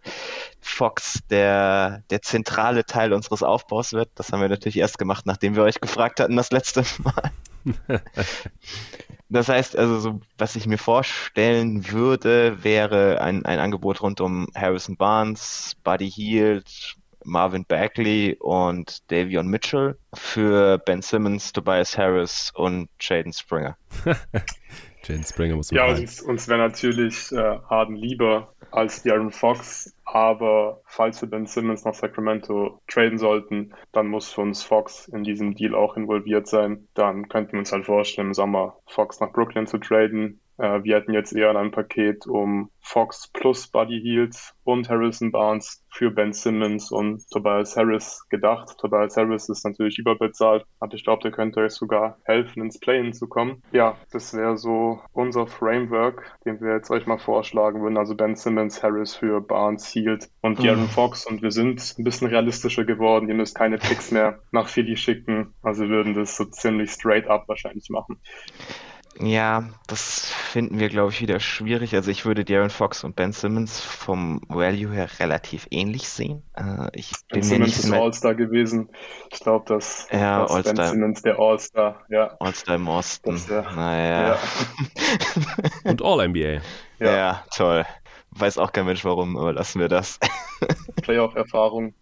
Fox 0.60 1.19
der, 1.30 2.03
der 2.10 2.21
zentrale 2.21 2.86
Teil 2.86 3.13
unseres 3.13 3.43
Aufbaus 3.43 3.93
wird. 3.93 4.10
Das 4.15 4.32
haben 4.32 4.41
wir 4.41 4.49
natürlich 4.49 4.77
erst 4.77 4.97
gemacht, 4.97 5.25
nachdem 5.25 5.56
wir 5.56 5.63
euch 5.63 5.80
gefragt 5.80 6.19
hatten 6.19 6.36
das 6.36 6.51
letzte 6.51 6.84
Mal. 7.03 7.32
das 9.30 9.49
heißt 9.49 9.77
also, 9.77 9.99
so, 9.99 10.19
was 10.38 10.56
ich 10.56 10.67
mir 10.67 10.77
vorstellen 10.77 11.91
würde, 11.91 12.63
wäre 12.63 13.21
ein, 13.21 13.45
ein 13.45 13.60
Angebot 13.60 14.01
rund 14.01 14.21
um 14.21 14.47
Harrison 14.56 14.97
Barnes, 14.97 15.75
Buddy 15.84 16.10
Hield, 16.10 16.97
Marvin 17.28 17.66
Bagley 17.66 18.38
und 18.40 19.12
Davion 19.12 19.48
Mitchell 19.48 19.98
für 20.13 20.78
Ben 20.80 21.02
Simmons, 21.02 21.52
Tobias 21.52 21.98
Harris 21.98 22.52
und 22.56 22.90
Jaden 23.00 23.34
Springer. 23.34 23.78
Jaden 25.04 25.24
Springer 25.24 25.56
muss 25.56 25.72
man 25.72 25.78
Ja, 25.78 25.94
uns, 25.94 26.22
uns 26.22 26.48
wäre 26.48 26.60
natürlich 26.60 27.32
äh, 27.32 27.60
Harden 27.70 27.96
lieber 27.96 28.54
als 28.72 29.04
Darren 29.04 29.32
Fox, 29.32 29.94
aber 30.06 30.82
falls 30.86 31.22
wir 31.22 31.30
Ben 31.30 31.46
Simmons 31.46 31.86
nach 31.86 31.94
Sacramento 31.94 32.82
traden 32.88 33.18
sollten, 33.18 33.74
dann 33.92 34.08
muss 34.08 34.32
für 34.32 34.42
uns 34.42 34.63
Fox 34.63 35.08
in 35.08 35.24
diesem 35.24 35.56
Deal 35.56 35.76
auch 35.76 35.96
involviert 35.96 36.48
sein. 36.48 36.88
Dann 36.94 37.28
könnten 37.30 37.54
wir 37.54 37.60
uns 37.60 37.72
halt 37.72 37.86
vorstellen, 37.86 38.30
im 38.30 38.34
Sommer 38.34 38.78
Fox 38.88 39.20
nach 39.20 39.32
Brooklyn 39.32 39.68
zu 39.68 39.78
traden, 39.78 40.40
äh, 40.58 40.84
wir 40.84 40.96
hatten 40.96 41.13
jetzt 41.13 41.34
eher 41.34 41.56
ein 41.56 41.72
Paket 41.72 42.28
um 42.28 42.70
Fox 42.82 43.28
plus 43.34 43.67
Buddy 43.67 44.00
Heels 44.02 44.56
und 44.63 44.89
Harrison 44.89 45.32
Barnes 45.32 45.84
für 45.89 46.12
Ben 46.12 46.32
Simmons 46.32 46.91
und 46.91 47.30
Tobias 47.30 47.76
Harris 47.76 48.26
gedacht. 48.30 48.78
Tobias 48.80 49.17
Harris 49.17 49.50
ist 49.50 49.65
natürlich 49.65 49.98
überbezahlt, 49.98 50.65
aber 50.80 50.93
ich 50.93 51.04
glaube, 51.04 51.22
der 51.24 51.32
könnte 51.32 51.60
euch 51.60 51.74
sogar 51.74 52.17
helfen, 52.24 52.62
ins 52.62 52.80
Play-In 52.80 53.13
zu 53.13 53.28
kommen. 53.28 53.62
Ja, 53.72 53.98
das 54.12 54.34
wäre 54.34 54.58
so 54.58 55.02
unser 55.12 55.48
Framework, 55.48 56.38
den 56.46 56.62
wir 56.62 56.74
jetzt 56.74 56.89
euch 56.91 57.08
mal 57.08 57.17
vorschlagen 57.17 57.82
würden. 57.82 57.98
Also 57.98 58.15
Ben 58.15 58.36
Simmons, 58.36 58.82
Harris 58.82 59.15
für 59.15 59.41
Barnes, 59.41 59.88
Hield 59.88 60.30
und 60.41 60.60
Garen 60.60 60.84
mhm. 60.84 60.89
Fox. 60.89 61.26
Und 61.26 61.41
wir 61.41 61.52
sind 61.52 61.96
ein 61.98 62.04
bisschen 62.04 62.28
realistischer 62.28 62.86
geworden. 62.86 63.28
Ihr 63.28 63.36
müsst 63.36 63.56
keine 63.56 63.78
Picks 63.78 64.12
mehr 64.12 64.39
nach 64.52 64.70
Philly 64.70 64.96
schicken. 64.96 65.54
Also 65.62 65.84
wir 65.84 65.89
würden 65.89 66.13
das 66.13 66.38
so 66.38 66.46
ziemlich 66.46 66.91
straight 66.91 67.28
up 67.28 67.48
wahrscheinlich 67.48 67.89
machen. 67.89 68.20
Ja, 69.19 69.69
das 69.88 70.30
finden 70.30 70.80
wir, 70.80 70.89
glaube 70.89 71.12
ich, 71.12 71.21
wieder 71.21 71.39
schwierig. 71.39 71.95
Also 71.95 72.12
ich 72.12 72.25
würde 72.25 72.45
Darren 72.45 72.69
Fox 72.69 73.03
und 73.03 73.15
Ben 73.15 73.32
Simmons 73.32 73.80
vom 73.80 74.41
Value 74.47 74.91
her 74.93 75.10
relativ 75.19 75.67
ähnlich 75.71 76.08
sehen. 76.08 76.43
Äh, 76.56 76.89
ich 76.93 77.12
ben 77.30 77.39
bin 77.39 77.43
Simmons 77.43 77.80
ist 77.80 77.91
All-Star 77.91 78.36
gewesen. 78.36 78.89
Ich 79.32 79.39
glaube, 79.39 79.65
dass, 79.65 80.08
ja, 80.12 80.45
dass 80.45 80.63
Ben 80.63 80.86
Simmons 80.86 81.21
der 81.23 81.39
All-Star, 81.39 82.06
ja. 82.10 82.36
All-Star 82.39 82.75
im 82.75 82.88
Osten. 82.88 83.32
Das, 83.32 83.47
ja. 83.47 83.62
Naja. 83.73 84.27
Ja. 84.30 84.39
und 85.89 86.01
All-NBA. 86.03 86.62
Ja. 86.99 87.12
ja, 87.12 87.43
toll. 87.56 87.86
Weiß 88.32 88.60
auch 88.60 88.71
kein 88.71 88.86
Mensch 88.86 89.03
warum, 89.03 89.36
aber 89.36 89.53
lassen 89.53 89.80
wir 89.80 89.88
das. 89.88 90.19
Playoff-Erfahrung. 91.01 91.95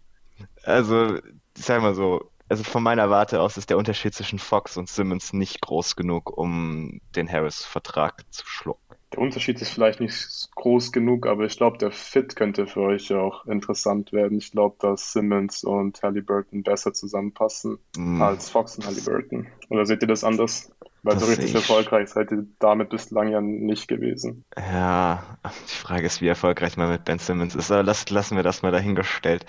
Also, 0.64 1.16
ich 1.56 1.64
sag 1.64 1.80
mal 1.80 1.94
so, 1.94 2.30
also 2.48 2.62
von 2.62 2.82
meiner 2.82 3.10
Warte 3.10 3.40
aus 3.40 3.56
ist 3.56 3.70
der 3.70 3.78
Unterschied 3.78 4.14
zwischen 4.14 4.38
Fox 4.38 4.76
und 4.76 4.88
Simmons 4.88 5.32
nicht 5.32 5.60
groß 5.60 5.96
genug, 5.96 6.36
um 6.36 7.00
den 7.14 7.30
Harris-Vertrag 7.30 8.22
zu 8.30 8.46
schlucken. 8.46 8.80
Der 9.12 9.20
Unterschied 9.20 9.60
ist 9.60 9.70
vielleicht 9.70 10.00
nicht 10.00 10.50
groß 10.56 10.90
genug, 10.92 11.26
aber 11.26 11.44
ich 11.44 11.56
glaube, 11.56 11.78
der 11.78 11.92
Fit 11.92 12.34
könnte 12.34 12.66
für 12.66 12.80
euch 12.80 13.12
auch 13.12 13.46
interessant 13.46 14.12
werden. 14.12 14.38
Ich 14.38 14.50
glaube, 14.50 14.76
dass 14.80 15.12
Simmons 15.12 15.64
und 15.64 16.02
Halliburton 16.02 16.62
besser 16.62 16.92
zusammenpassen 16.92 17.78
mm. 17.96 18.20
als 18.20 18.50
Fox 18.50 18.76
und 18.76 18.86
Halliburton. 18.86 19.46
Oder 19.70 19.86
seht 19.86 20.02
ihr 20.02 20.08
das 20.08 20.24
anders? 20.24 20.72
Weil 21.02 21.14
das 21.14 21.22
so 21.22 21.28
richtig 21.28 21.54
erfolgreich 21.54 22.08
seid 22.08 22.32
ihr 22.32 22.46
damit 22.58 22.90
bislang 22.90 23.28
ja 23.28 23.40
nicht 23.40 23.86
gewesen. 23.86 24.44
Ja, 24.56 25.38
die 25.44 25.74
Frage 25.74 26.04
ist, 26.04 26.20
wie 26.20 26.26
erfolgreich 26.26 26.76
man 26.76 26.90
mit 26.90 27.04
Ben 27.04 27.20
Simmons 27.20 27.54
ist. 27.54 27.70
Aber 27.70 27.84
lass, 27.84 28.10
lassen 28.10 28.34
wir 28.34 28.42
das 28.42 28.62
mal 28.62 28.72
dahingestellt. 28.72 29.46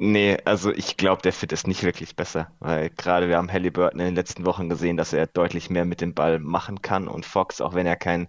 Nee, 0.00 0.38
also 0.44 0.72
ich 0.72 0.96
glaube, 0.96 1.22
der 1.22 1.32
Fit 1.32 1.50
ist 1.52 1.66
nicht 1.66 1.82
wirklich 1.82 2.14
besser, 2.14 2.52
weil 2.60 2.88
gerade 2.90 3.28
wir 3.28 3.36
haben 3.36 3.50
Halliburton 3.52 3.98
in 3.98 4.06
den 4.06 4.14
letzten 4.14 4.46
Wochen 4.46 4.68
gesehen, 4.68 4.96
dass 4.96 5.12
er 5.12 5.26
deutlich 5.26 5.70
mehr 5.70 5.84
mit 5.84 6.00
dem 6.00 6.14
Ball 6.14 6.38
machen 6.38 6.82
kann 6.82 7.08
und 7.08 7.26
Fox, 7.26 7.60
auch 7.60 7.74
wenn 7.74 7.86
er 7.86 7.96
kein 7.96 8.28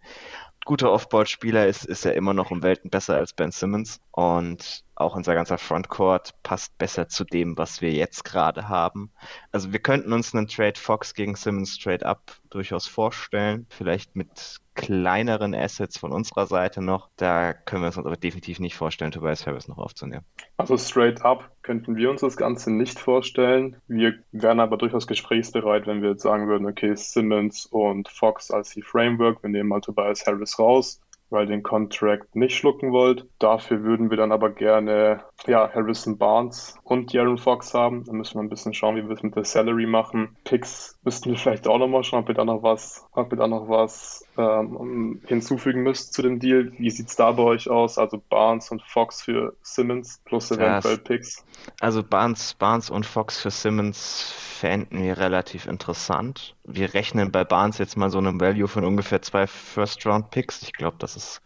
guter 0.65 0.91
Offboard-Spieler 0.91 1.67
ist, 1.67 1.85
ist 1.85 2.05
er 2.05 2.15
immer 2.15 2.33
noch 2.33 2.51
um 2.51 2.63
Welten 2.63 2.89
besser 2.89 3.15
als 3.17 3.33
Ben 3.33 3.51
Simmons. 3.51 4.01
Und 4.11 4.83
auch 4.99 5.15
unser 5.15 5.33
ganzer 5.33 5.57
Frontcourt 5.57 6.33
passt 6.43 6.77
besser 6.77 7.07
zu 7.07 7.23
dem, 7.23 7.57
was 7.57 7.81
wir 7.81 7.91
jetzt 7.91 8.23
gerade 8.23 8.67
haben. 8.67 9.11
Also 9.51 9.71
wir 9.71 9.79
könnten 9.79 10.13
uns 10.13 10.33
einen 10.33 10.47
Trade 10.47 10.79
Fox 10.79 11.13
gegen 11.13 11.35
Simmons 11.35 11.77
Trade 11.77 12.05
Up 12.05 12.21
durchaus 12.49 12.87
vorstellen. 12.87 13.65
Vielleicht 13.69 14.15
mit 14.15 14.59
kleineren 14.75 15.53
Assets 15.53 15.97
von 15.97 16.11
unserer 16.11 16.47
Seite 16.47 16.81
noch. 16.81 17.09
Da 17.17 17.53
können 17.53 17.81
wir 17.81 17.87
uns 17.87 17.97
aber 17.97 18.15
definitiv 18.15 18.59
nicht 18.59 18.75
vorstellen, 18.75 19.11
Tobias 19.11 19.45
Harris 19.45 19.67
noch 19.67 19.77
aufzunehmen. 19.77 20.25
Also 20.57 20.77
straight 20.77 21.21
up 21.21 21.51
könnten 21.63 21.95
wir 21.95 22.09
uns 22.09 22.21
das 22.21 22.37
Ganze 22.37 22.71
nicht 22.71 22.97
vorstellen. 22.97 23.77
Wir 23.87 24.15
wären 24.31 24.59
aber 24.59 24.77
durchaus 24.77 25.05
gesprächsbereit, 25.05 25.85
wenn 25.85 26.01
wir 26.01 26.11
jetzt 26.11 26.23
sagen 26.23 26.47
würden, 26.47 26.65
okay, 26.65 26.95
Simmons 26.95 27.65
und 27.65 28.07
Fox 28.09 28.51
als 28.51 28.71
die 28.71 28.81
Framework, 28.81 29.43
wir 29.43 29.49
nehmen 29.49 29.69
mal 29.69 29.81
Tobias 29.81 30.25
Harris 30.25 30.57
raus 30.59 31.01
weil 31.29 31.45
den 31.45 31.63
Contract 31.63 32.35
nicht 32.35 32.55
schlucken 32.55 32.91
wollt. 32.91 33.27
Dafür 33.39 33.83
würden 33.83 34.09
wir 34.09 34.17
dann 34.17 34.31
aber 34.31 34.49
gerne 34.49 35.23
ja, 35.47 35.69
Harrison 35.73 36.17
Barnes 36.17 36.77
und 36.83 37.13
Jaron 37.13 37.37
Fox 37.37 37.73
haben. 37.73 38.03
Da 38.05 38.13
müssen 38.13 38.35
wir 38.35 38.43
ein 38.43 38.49
bisschen 38.49 38.73
schauen, 38.73 38.95
wie 38.95 39.07
wir 39.07 39.15
es 39.15 39.23
mit 39.23 39.35
der 39.35 39.45
Salary 39.45 39.85
machen. 39.85 40.35
Picks 40.43 40.98
müssten 41.03 41.29
wir 41.29 41.37
vielleicht 41.37 41.67
auch 41.67 41.77
nochmal 41.77 42.03
schauen, 42.03 42.21
ob 42.21 42.27
wir 42.27 42.35
da 42.35 42.43
noch 42.43 42.61
was, 42.61 43.05
ob 43.13 43.31
wir 43.31 43.37
da 43.37 43.47
noch 43.47 43.69
was 43.69 44.25
ähm, 44.37 45.21
hinzufügen 45.25 45.81
müsst 45.81 46.13
zu 46.13 46.21
dem 46.21 46.39
Deal. 46.39 46.73
Wie 46.77 46.89
sieht's 46.89 47.15
da 47.15 47.31
bei 47.31 47.43
euch 47.43 47.69
aus? 47.69 47.97
Also 47.97 48.21
Barnes 48.29 48.69
und 48.71 48.81
Fox 48.81 49.21
für 49.21 49.55
Simmons 49.61 50.21
plus 50.25 50.51
eventuell 50.51 50.95
ja, 50.95 51.01
Picks. 51.01 51.45
Also 51.79 52.03
Barnes, 52.03 52.53
Barnes 52.53 52.89
und 52.89 53.05
Fox 53.05 53.39
für 53.39 53.51
Simmons 53.51 54.33
fänden 54.59 55.01
wir 55.01 55.17
relativ 55.17 55.67
interessant. 55.67 56.55
Wir 56.65 56.93
rechnen 56.93 57.31
bei 57.31 57.45
Barnes 57.45 57.77
jetzt 57.77 57.95
mal 57.95 58.09
so 58.09 58.17
einem 58.17 58.41
Value 58.41 58.67
von 58.67 58.83
ungefähr 58.83 59.21
zwei 59.21 59.47
First-Round-Picks. 59.47 60.63
Ich 60.63 60.73
glaube, 60.73 60.97
das 60.99 61.15
ist 61.15 61.41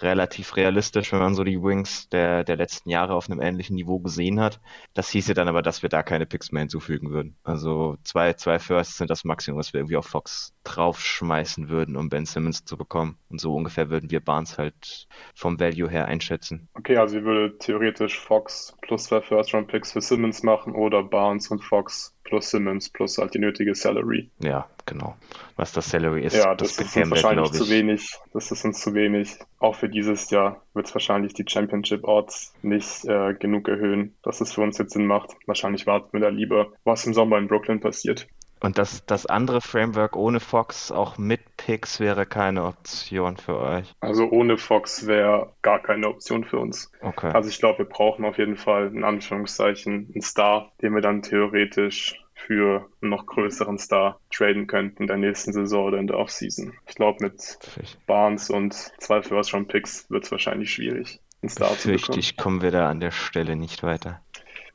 relativ 0.00 0.56
realistisch, 0.56 1.12
wenn 1.12 1.20
man 1.20 1.34
so 1.34 1.44
die 1.44 1.62
Wings 1.62 2.08
der, 2.08 2.44
der 2.44 2.56
letzten 2.56 2.90
Jahre 2.90 3.14
auf 3.14 3.30
einem 3.30 3.40
ähnlichen 3.40 3.76
Niveau 3.76 4.00
gesehen 4.00 4.40
hat. 4.40 4.60
Das 4.94 5.10
hieße 5.10 5.34
dann 5.34 5.48
aber, 5.48 5.62
dass 5.62 5.82
wir 5.82 5.88
da 5.88 6.02
keine 6.02 6.26
Picks 6.26 6.52
mehr 6.52 6.60
hinzufügen 6.60 7.10
würden. 7.10 7.36
Also 7.44 7.96
zwei, 8.04 8.32
zwei 8.34 8.58
Firsts 8.58 8.98
sind 8.98 9.10
das 9.10 9.24
Maximum, 9.24 9.58
was 9.58 9.72
wir 9.72 9.80
irgendwie 9.80 9.96
auf 9.96 10.06
Fox 10.06 10.53
draufschmeißen 10.64 11.68
würden, 11.68 11.96
um 11.96 12.08
Ben 12.08 12.26
Simmons 12.26 12.64
zu 12.64 12.76
bekommen. 12.76 13.18
Und 13.28 13.40
so 13.40 13.54
ungefähr 13.54 13.90
würden 13.90 14.10
wir 14.10 14.20
Barnes 14.20 14.58
halt 14.58 15.06
vom 15.34 15.60
Value 15.60 15.88
her 15.88 16.06
einschätzen. 16.06 16.68
Okay, 16.74 16.96
also 16.96 17.16
ihr 17.16 17.24
würdet 17.24 17.60
theoretisch 17.60 18.18
Fox 18.18 18.76
plus 18.82 19.04
zwei 19.04 19.20
First-Round-Picks 19.20 19.92
für 19.92 20.00
Simmons 20.00 20.42
machen 20.42 20.74
oder 20.74 21.02
Barnes 21.02 21.48
und 21.48 21.62
Fox 21.62 22.14
plus 22.24 22.50
Simmons 22.50 22.88
plus 22.88 23.18
halt 23.18 23.34
die 23.34 23.38
nötige 23.38 23.74
Salary. 23.74 24.30
Ja, 24.40 24.68
genau. 24.86 25.14
Was 25.56 25.72
das 25.72 25.90
Salary 25.90 26.24
ist. 26.24 26.34
Ja, 26.34 26.54
das, 26.54 26.76
das 26.76 26.86
ist 26.86 26.96
uns 26.96 27.10
wahrscheinlich 27.10 27.52
zu 27.52 27.68
wenig. 27.68 28.10
Das 28.32 28.50
ist 28.50 28.64
uns 28.64 28.80
zu 28.80 28.94
wenig. 28.94 29.38
Auch 29.58 29.76
für 29.76 29.88
dieses 29.88 30.30
Jahr 30.30 30.62
wird 30.72 30.86
es 30.86 30.94
wahrscheinlich 30.94 31.34
die 31.34 31.44
Championship 31.46 32.04
Odds 32.04 32.54
nicht 32.62 33.04
äh, 33.04 33.34
genug 33.34 33.68
erhöhen, 33.68 34.16
dass 34.22 34.40
es 34.40 34.52
für 34.52 34.62
uns 34.62 34.78
jetzt 34.78 34.94
Sinn 34.94 35.06
macht. 35.06 35.36
Wahrscheinlich 35.46 35.86
warten 35.86 36.12
wir 36.12 36.20
da 36.20 36.28
lieber, 36.28 36.72
was 36.84 37.06
im 37.06 37.14
Sommer 37.14 37.38
in 37.38 37.46
Brooklyn 37.46 37.80
passiert. 37.80 38.26
Und 38.64 38.78
das, 38.78 39.04
das 39.04 39.26
andere 39.26 39.60
Framework 39.60 40.16
ohne 40.16 40.40
Fox, 40.40 40.90
auch 40.90 41.18
mit 41.18 41.58
Picks, 41.58 42.00
wäre 42.00 42.24
keine 42.24 42.64
Option 42.64 43.36
für 43.36 43.58
euch. 43.58 43.92
Also 44.00 44.26
ohne 44.30 44.56
Fox 44.56 45.06
wäre 45.06 45.52
gar 45.60 45.82
keine 45.82 46.08
Option 46.08 46.44
für 46.44 46.58
uns. 46.58 46.90
Okay. 47.02 47.30
Also 47.34 47.50
ich 47.50 47.58
glaube, 47.58 47.80
wir 47.80 47.84
brauchen 47.84 48.24
auf 48.24 48.38
jeden 48.38 48.56
Fall 48.56 48.86
in 48.86 49.04
Anführungszeichen 49.04 50.10
einen 50.14 50.22
Star, 50.22 50.72
den 50.80 50.94
wir 50.94 51.02
dann 51.02 51.20
theoretisch 51.20 52.18
für 52.32 52.88
einen 53.02 53.10
noch 53.10 53.26
größeren 53.26 53.76
Star 53.76 54.18
traden 54.30 54.66
könnten 54.66 55.02
in 55.02 55.08
der 55.08 55.18
nächsten 55.18 55.52
Saison 55.52 55.84
oder 55.84 55.98
in 55.98 56.06
der 56.06 56.16
Offseason. 56.16 56.72
Ich 56.88 56.94
glaube, 56.94 57.22
mit 57.22 57.58
Barnes 58.06 58.48
und 58.48 58.72
zwei 58.72 59.20
First-Round-Picks 59.20 60.10
wird 60.10 60.24
es 60.24 60.32
wahrscheinlich 60.32 60.72
schwierig, 60.72 61.20
einen 61.42 61.50
Star 61.50 61.76
zu 61.76 61.88
bekommen. 61.88 62.18
Richtig, 62.18 62.38
kommen 62.38 62.62
wir 62.62 62.70
da 62.70 62.88
an 62.88 63.00
der 63.00 63.10
Stelle 63.10 63.56
nicht 63.56 63.82
weiter. 63.82 64.22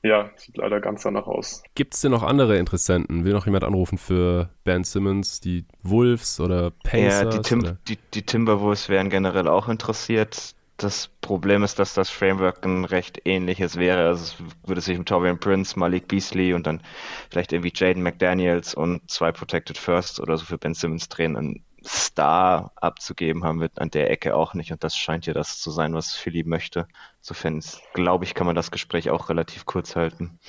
Ja, 0.01 0.29
sieht 0.37 0.55
leider 0.55 0.79
ganz 0.79 1.03
danach 1.03 1.27
aus. 1.27 1.61
Gibt 1.75 1.93
es 1.93 2.01
denn 2.01 2.11
noch 2.11 2.23
andere 2.23 2.57
Interessenten? 2.57 3.25
Will 3.25 3.33
noch 3.33 3.45
jemand 3.45 3.65
anrufen 3.65 3.97
für 3.97 4.49
Ben 4.63 4.85
Simmons, 4.85 5.41
die 5.41 5.65
Wolves 5.83 6.39
oder 6.39 6.71
Pacers? 6.71 7.21
Ja, 7.21 7.29
die, 7.29 7.41
Tim 7.41 7.77
die, 7.87 7.97
die 8.13 8.21
Timberwolves 8.21 8.87
wären 8.87 9.09
generell 9.09 9.49
auch 9.49 9.67
interessiert. 9.67 10.55
Das 10.77 11.09
Problem 11.19 11.63
ist, 11.63 11.77
dass 11.79 11.93
das 11.93 12.09
Framework 12.09 12.65
ein 12.65 12.85
recht 12.85 13.23
ähnliches 13.25 13.75
wäre. 13.75 14.07
Also 14.07 14.23
es 14.23 14.35
würde 14.65 14.79
sich 14.79 14.97
um 14.97 15.03
Torian 15.03 15.37
Prince, 15.37 15.77
Malik 15.77 16.07
Beasley 16.07 16.53
und 16.53 16.65
dann 16.65 16.81
vielleicht 17.29 17.51
irgendwie 17.51 17.73
Jaden 17.75 18.01
McDaniels 18.01 18.75
und 18.75 19.11
zwei 19.11 19.33
Protected 19.33 19.77
Firsts 19.77 20.21
oder 20.21 20.37
so 20.37 20.45
für 20.45 20.57
Ben 20.57 20.73
Simmons 20.73 21.09
drehen. 21.09 21.35
Ein 21.35 21.63
Star 21.85 22.71
abzugeben 22.75 23.43
haben 23.43 23.61
wir 23.61 23.69
an 23.77 23.89
der 23.89 24.09
Ecke 24.09 24.35
auch 24.35 24.53
nicht 24.53 24.71
und 24.71 24.83
das 24.83 24.97
scheint 24.97 25.25
ja 25.25 25.33
das 25.33 25.59
zu 25.59 25.71
sein, 25.71 25.93
was 25.93 26.13
Philly 26.13 26.43
möchte. 26.43 26.87
Insofern 27.19 27.61
glaube 27.93 28.25
ich, 28.25 28.33
kann 28.33 28.47
man 28.47 28.55
das 28.55 28.71
Gespräch 28.71 29.09
auch 29.09 29.29
relativ 29.29 29.65
kurz 29.65 29.95
halten. 29.95 30.39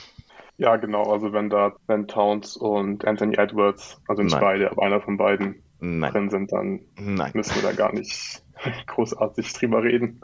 Ja, 0.56 0.76
genau. 0.76 1.10
Also 1.10 1.32
wenn 1.32 1.48
da 1.48 1.72
Ben 1.86 2.06
Towns 2.06 2.56
und 2.56 3.06
Anthony 3.06 3.36
Edwards, 3.36 4.00
also 4.06 4.22
nicht 4.22 4.32
Nein. 4.32 4.40
beide, 4.42 4.70
aber 4.70 4.82
einer 4.82 5.00
von 5.00 5.16
beiden 5.16 5.62
Nein. 5.78 6.12
drin 6.12 6.30
sind, 6.30 6.52
dann 6.52 6.80
Nein. 6.98 7.30
müssen 7.34 7.54
wir 7.54 7.62
da 7.62 7.72
gar 7.72 7.94
nicht 7.94 8.42
großartig 8.86 9.52
drüber 9.54 9.82
reden. 9.82 10.20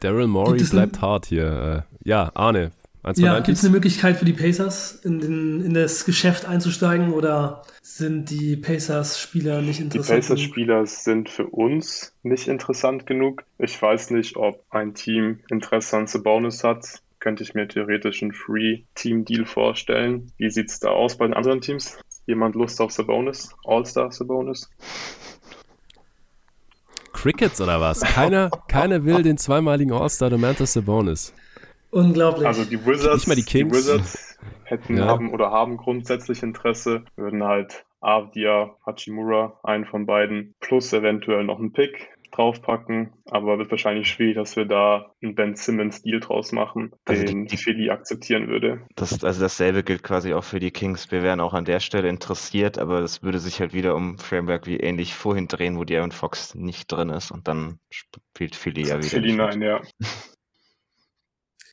Daryl 0.00 0.28
Morey 0.28 0.62
bleibt 0.62 1.00
hart 1.00 1.26
hier. 1.26 1.86
Äh, 2.04 2.08
ja, 2.08 2.30
Arne. 2.34 2.70
Ja, 3.14 3.38
gibt 3.38 3.56
es 3.56 3.64
eine 3.64 3.72
Möglichkeit 3.72 4.16
für 4.16 4.24
die 4.24 4.32
Pacers, 4.32 5.00
in, 5.04 5.20
den, 5.20 5.60
in 5.64 5.74
das 5.74 6.04
Geschäft 6.04 6.44
einzusteigen 6.44 7.12
oder 7.12 7.62
sind 7.80 8.30
die 8.30 8.56
Pacers-Spieler 8.56 9.62
nicht 9.62 9.80
interessant? 9.80 10.24
Die 10.24 10.28
Pacers-Spieler 10.28 10.86
sind 10.86 11.28
für 11.28 11.46
uns 11.46 12.12
nicht 12.24 12.48
interessant 12.48 13.06
genug. 13.06 13.44
Ich 13.58 13.80
weiß 13.80 14.10
nicht, 14.10 14.36
ob 14.36 14.64
ein 14.70 14.94
Team 14.94 15.38
Interesse 15.50 15.96
an 15.96 16.08
Sabonis 16.08 16.64
hat. 16.64 17.00
Könnte 17.20 17.44
ich 17.44 17.54
mir 17.54 17.68
theoretisch 17.68 18.22
einen 18.22 18.32
Free-Team-Deal 18.32 19.46
vorstellen. 19.46 20.32
Wie 20.36 20.50
sieht 20.50 20.68
es 20.70 20.80
da 20.80 20.90
aus 20.90 21.16
bei 21.16 21.26
den 21.26 21.34
anderen 21.34 21.60
Teams? 21.60 21.96
Jemand 22.26 22.56
Lust 22.56 22.80
auf 22.80 22.90
Sabonis? 22.90 23.50
All-Star 23.64 24.10
Sabonis? 24.10 24.68
Crickets 27.12 27.60
oder 27.60 27.80
was? 27.80 28.00
Keiner, 28.00 28.50
keiner 28.68 29.04
will 29.04 29.22
den 29.22 29.38
zweimaligen 29.38 29.92
All-Star 29.92 30.28
Domantas 30.28 30.72
Sabonis. 30.72 31.32
Unglaublich. 31.96 32.46
Also 32.46 32.66
die 32.66 32.84
Wizards, 32.84 33.26
Nicht 33.26 33.28
mal 33.28 33.34
die, 33.36 33.42
Kings. 33.42 33.70
die 33.70 33.74
Wizards 33.74 34.38
hätten 34.64 34.98
ja. 34.98 35.06
haben 35.06 35.32
oder 35.32 35.50
haben 35.50 35.78
grundsätzlich 35.78 36.42
Interesse, 36.42 37.06
würden 37.16 37.42
halt 37.42 37.86
Avdia, 38.02 38.76
Hachimura, 38.84 39.58
einen 39.62 39.86
von 39.86 40.04
beiden, 40.04 40.54
plus 40.60 40.92
eventuell 40.92 41.44
noch 41.44 41.58
einen 41.58 41.72
Pick 41.72 42.10
draufpacken, 42.32 43.14
aber 43.24 43.56
wird 43.56 43.70
wahrscheinlich 43.70 44.08
schwierig, 44.08 44.34
dass 44.34 44.56
wir 44.56 44.66
da 44.66 45.14
einen 45.22 45.34
Ben 45.34 45.56
Simmons 45.56 46.02
Deal 46.02 46.20
draus 46.20 46.52
machen, 46.52 46.92
also 47.06 47.24
den 47.24 47.46
die, 47.46 47.56
die 47.56 47.56
Philly 47.56 47.88
akzeptieren 47.88 48.48
würde. 48.48 48.84
Das, 48.94 49.24
also 49.24 49.40
dasselbe 49.40 49.82
gilt 49.82 50.02
quasi 50.02 50.34
auch 50.34 50.44
für 50.44 50.60
die 50.60 50.72
Kings. 50.72 51.10
Wir 51.10 51.22
wären 51.22 51.40
auch 51.40 51.54
an 51.54 51.64
der 51.64 51.80
Stelle 51.80 52.10
interessiert, 52.10 52.78
aber 52.78 53.00
es 53.00 53.22
würde 53.22 53.38
sich 53.38 53.60
halt 53.60 53.72
wieder 53.72 53.94
um 53.94 54.18
Framework 54.18 54.66
wie 54.66 54.76
ähnlich 54.76 55.14
vorhin 55.14 55.48
drehen, 55.48 55.78
wo 55.78 55.84
die 55.84 55.96
Aaron 55.96 56.12
Fox 56.12 56.54
nicht 56.54 56.92
drin 56.92 57.08
ist 57.08 57.30
und 57.30 57.48
dann 57.48 57.78
spielt 57.88 58.54
Philly 58.54 58.82
ja 58.82 58.98
wieder. 58.98 59.08
Philly 59.08 59.32
nein, 59.32 59.62
ja. 59.62 59.80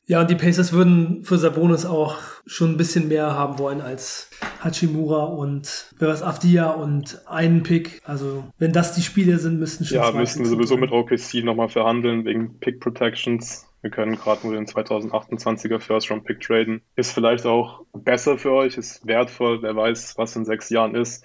Ja, 0.06 0.20
und 0.20 0.30
die 0.30 0.34
Pacers 0.34 0.72
würden 0.72 1.24
für 1.24 1.38
Sabonis 1.38 1.86
auch 1.86 2.18
schon 2.46 2.72
ein 2.72 2.76
bisschen 2.76 3.08
mehr 3.08 3.34
haben 3.34 3.58
wollen 3.58 3.80
als 3.80 4.28
Hachimura 4.62 5.24
und 5.24 5.94
wer 5.98 6.08
was 6.08 6.22
Afdia 6.22 6.70
und 6.70 7.22
einen 7.26 7.62
Pick. 7.62 8.02
Also 8.04 8.44
wenn 8.58 8.72
das 8.72 8.94
die 8.94 9.02
Spiele 9.02 9.38
sind, 9.38 9.58
müssten 9.58 9.84
schon. 9.84 9.96
Ja, 9.96 10.12
müssten 10.12 10.40
wir 10.40 10.50
sowieso 10.50 10.76
mit 10.76 10.92
OKC 10.92 11.42
nochmal 11.42 11.70
verhandeln 11.70 12.26
wegen 12.26 12.58
Pick 12.60 12.80
Protections. 12.80 13.66
Wir 13.80 13.90
können 13.90 14.16
gerade 14.16 14.46
nur 14.46 14.54
den 14.54 14.66
2028er 14.66 15.78
First 15.78 16.10
Round 16.10 16.24
Pick 16.24 16.40
traden. 16.40 16.82
Ist 16.96 17.12
vielleicht 17.12 17.46
auch 17.46 17.84
besser 17.94 18.36
für 18.36 18.52
euch, 18.52 18.76
ist 18.76 19.06
wertvoll, 19.06 19.62
wer 19.62 19.74
weiß, 19.74 20.14
was 20.18 20.36
in 20.36 20.44
sechs 20.44 20.68
Jahren 20.68 20.94
ist. 20.94 21.24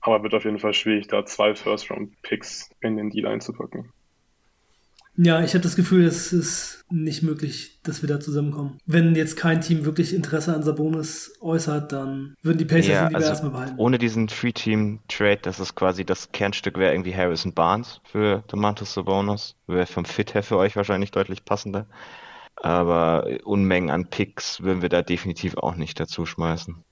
Aber 0.00 0.22
wird 0.22 0.34
auf 0.34 0.44
jeden 0.44 0.58
Fall 0.58 0.74
schwierig, 0.74 1.06
da 1.06 1.24
zwei 1.24 1.54
First 1.54 1.90
Round 1.90 2.20
Picks 2.22 2.70
in 2.80 2.96
den 2.96 3.10
Deal 3.10 3.26
einzupacken. 3.26 3.90
Ja, 5.16 5.42
ich 5.42 5.52
habe 5.52 5.62
das 5.62 5.76
Gefühl, 5.76 6.04
es 6.04 6.32
ist 6.32 6.84
nicht 6.90 7.22
möglich, 7.22 7.80
dass 7.82 8.02
wir 8.02 8.08
da 8.08 8.18
zusammenkommen. 8.18 8.78
Wenn 8.86 9.14
jetzt 9.14 9.36
kein 9.36 9.60
Team 9.60 9.84
wirklich 9.84 10.14
Interesse 10.14 10.54
an 10.54 10.62
Sabonis 10.62 11.34
äußert, 11.40 11.92
dann 11.92 12.34
würden 12.42 12.58
die 12.58 12.64
Pacers 12.64 12.86
ja, 12.88 13.08
ihn 13.08 13.14
also 13.14 13.28
erstmal 13.28 13.52
behalten. 13.52 13.74
Ohne 13.76 13.98
diesen 13.98 14.28
Free-Team-Trade, 14.28 15.40
das 15.42 15.60
ist 15.60 15.74
quasi 15.74 16.04
das 16.04 16.32
Kernstück, 16.32 16.78
wäre 16.78 16.92
irgendwie 16.92 17.14
Harrison 17.14 17.52
Barnes 17.52 18.00
für 18.04 18.42
Domantas 18.48 18.94
Sabonis. 18.94 19.54
Wäre 19.66 19.86
vom 19.86 20.04
Fit 20.04 20.34
her 20.34 20.42
für 20.42 20.56
euch 20.56 20.76
wahrscheinlich 20.76 21.10
deutlich 21.10 21.44
passender. 21.44 21.86
Aber 22.56 23.26
Unmengen 23.44 23.90
an 23.90 24.08
Picks 24.08 24.62
würden 24.62 24.82
wir 24.82 24.88
da 24.88 25.02
definitiv 25.02 25.56
auch 25.56 25.76
nicht 25.76 25.98
dazu 26.00 26.24
schmeißen. 26.24 26.84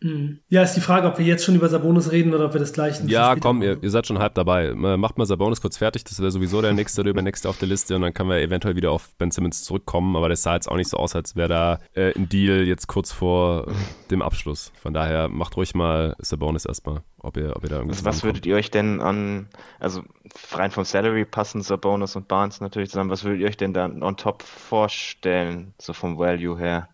Mhm. 0.00 0.40
Ja, 0.48 0.62
ist 0.62 0.74
die 0.74 0.80
Frage, 0.80 1.06
ob 1.06 1.18
wir 1.18 1.24
jetzt 1.24 1.44
schon 1.44 1.54
über 1.54 1.68
Sabonis 1.68 2.12
reden 2.12 2.34
oder 2.34 2.46
ob 2.46 2.52
wir 2.52 2.60
das 2.60 2.72
gleich. 2.72 3.00
Ja, 3.06 3.34
komm, 3.36 3.62
ihr, 3.62 3.82
ihr, 3.82 3.90
seid 3.90 4.06
schon 4.06 4.18
halb 4.18 4.34
dabei. 4.34 4.74
Macht 4.74 5.16
mal 5.16 5.24
Sabonis 5.24 5.60
kurz 5.60 5.78
fertig, 5.78 6.04
das 6.04 6.20
wäre 6.20 6.30
sowieso 6.30 6.60
der 6.60 6.74
nächste 6.74 7.00
oder 7.00 7.10
übernächste 7.10 7.48
auf 7.48 7.58
der 7.58 7.68
Liste 7.68 7.96
und 7.96 8.02
dann 8.02 8.12
können 8.12 8.28
wir 8.28 8.40
eventuell 8.40 8.76
wieder 8.76 8.90
auf 8.90 9.16
Ben 9.16 9.30
Simmons 9.30 9.64
zurückkommen, 9.64 10.14
aber 10.16 10.28
das 10.28 10.42
sah 10.42 10.54
jetzt 10.54 10.68
auch 10.70 10.76
nicht 10.76 10.90
so 10.90 10.98
aus, 10.98 11.16
als 11.16 11.34
wäre 11.34 11.48
da 11.48 11.78
äh, 11.94 12.12
ein 12.14 12.28
Deal 12.28 12.64
jetzt 12.64 12.88
kurz 12.88 13.10
vor 13.10 13.72
dem 14.10 14.20
Abschluss. 14.20 14.70
Von 14.74 14.92
daher 14.92 15.28
macht 15.28 15.56
ruhig 15.56 15.74
mal 15.74 16.14
Sabonis 16.18 16.66
erstmal, 16.66 17.02
ob 17.18 17.38
ihr, 17.38 17.56
ob 17.56 17.64
ihr 17.64 17.70
da 17.70 17.76
irgendwas. 17.76 17.98
Also 17.98 18.06
was 18.06 18.24
würdet 18.24 18.44
ihr 18.44 18.56
euch 18.56 18.70
denn 18.70 19.00
an, 19.00 19.48
also 19.80 20.02
rein 20.52 20.70
vom 20.70 20.84
Salary 20.84 21.24
passen 21.24 21.62
Sabonis 21.62 22.16
und 22.16 22.28
Barnes 22.28 22.60
natürlich 22.60 22.90
zusammen, 22.90 23.10
was 23.10 23.24
würdet 23.24 23.40
ihr 23.40 23.48
euch 23.48 23.56
denn 23.56 23.72
da 23.72 23.86
on 23.86 24.16
top 24.18 24.42
vorstellen, 24.42 25.72
so 25.78 25.94
vom 25.94 26.18
Value 26.18 26.58
her? 26.58 26.88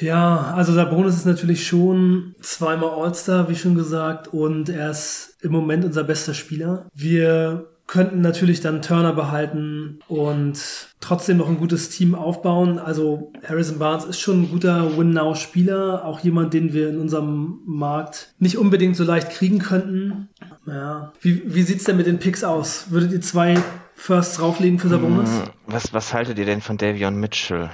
Ja, 0.00 0.52
also 0.54 0.72
Sabonis 0.72 1.14
ist 1.14 1.26
natürlich 1.26 1.66
schon 1.66 2.34
zweimal 2.40 2.90
All-Star, 2.90 3.48
wie 3.48 3.56
schon 3.56 3.74
gesagt, 3.74 4.28
und 4.28 4.68
er 4.68 4.90
ist 4.90 5.36
im 5.42 5.52
Moment 5.52 5.84
unser 5.84 6.04
bester 6.04 6.34
Spieler. 6.34 6.86
Wir 6.94 7.68
könnten 7.86 8.22
natürlich 8.22 8.60
dann 8.60 8.80
Turner 8.80 9.12
behalten 9.12 9.98
und 10.08 10.88
trotzdem 11.00 11.36
noch 11.36 11.48
ein 11.48 11.58
gutes 11.58 11.90
Team 11.90 12.14
aufbauen. 12.14 12.78
Also 12.78 13.32
Harrison 13.46 13.78
Barnes 13.78 14.04
ist 14.04 14.20
schon 14.20 14.42
ein 14.42 14.50
guter 14.50 14.96
Win-Now-Spieler, 14.96 16.04
auch 16.04 16.20
jemand, 16.20 16.54
den 16.54 16.72
wir 16.72 16.88
in 16.88 16.98
unserem 16.98 17.60
Markt 17.66 18.34
nicht 18.38 18.56
unbedingt 18.56 18.96
so 18.96 19.04
leicht 19.04 19.30
kriegen 19.30 19.58
könnten. 19.58 20.28
Ja. 20.66 21.12
Wie, 21.20 21.42
wie 21.54 21.62
sieht's 21.62 21.84
denn 21.84 21.98
mit 21.98 22.06
den 22.06 22.18
Picks 22.18 22.42
aus? 22.42 22.86
Würdet 22.90 23.12
ihr 23.12 23.20
zwei 23.20 23.58
Firsts 23.94 24.38
drauflegen 24.38 24.78
für 24.78 24.88
Sabonis? 24.88 25.30
Hm, 25.30 25.50
was, 25.66 25.92
was 25.92 26.14
haltet 26.14 26.38
ihr 26.38 26.46
denn 26.46 26.62
von 26.62 26.78
Davion 26.78 27.16
Mitchell? 27.16 27.70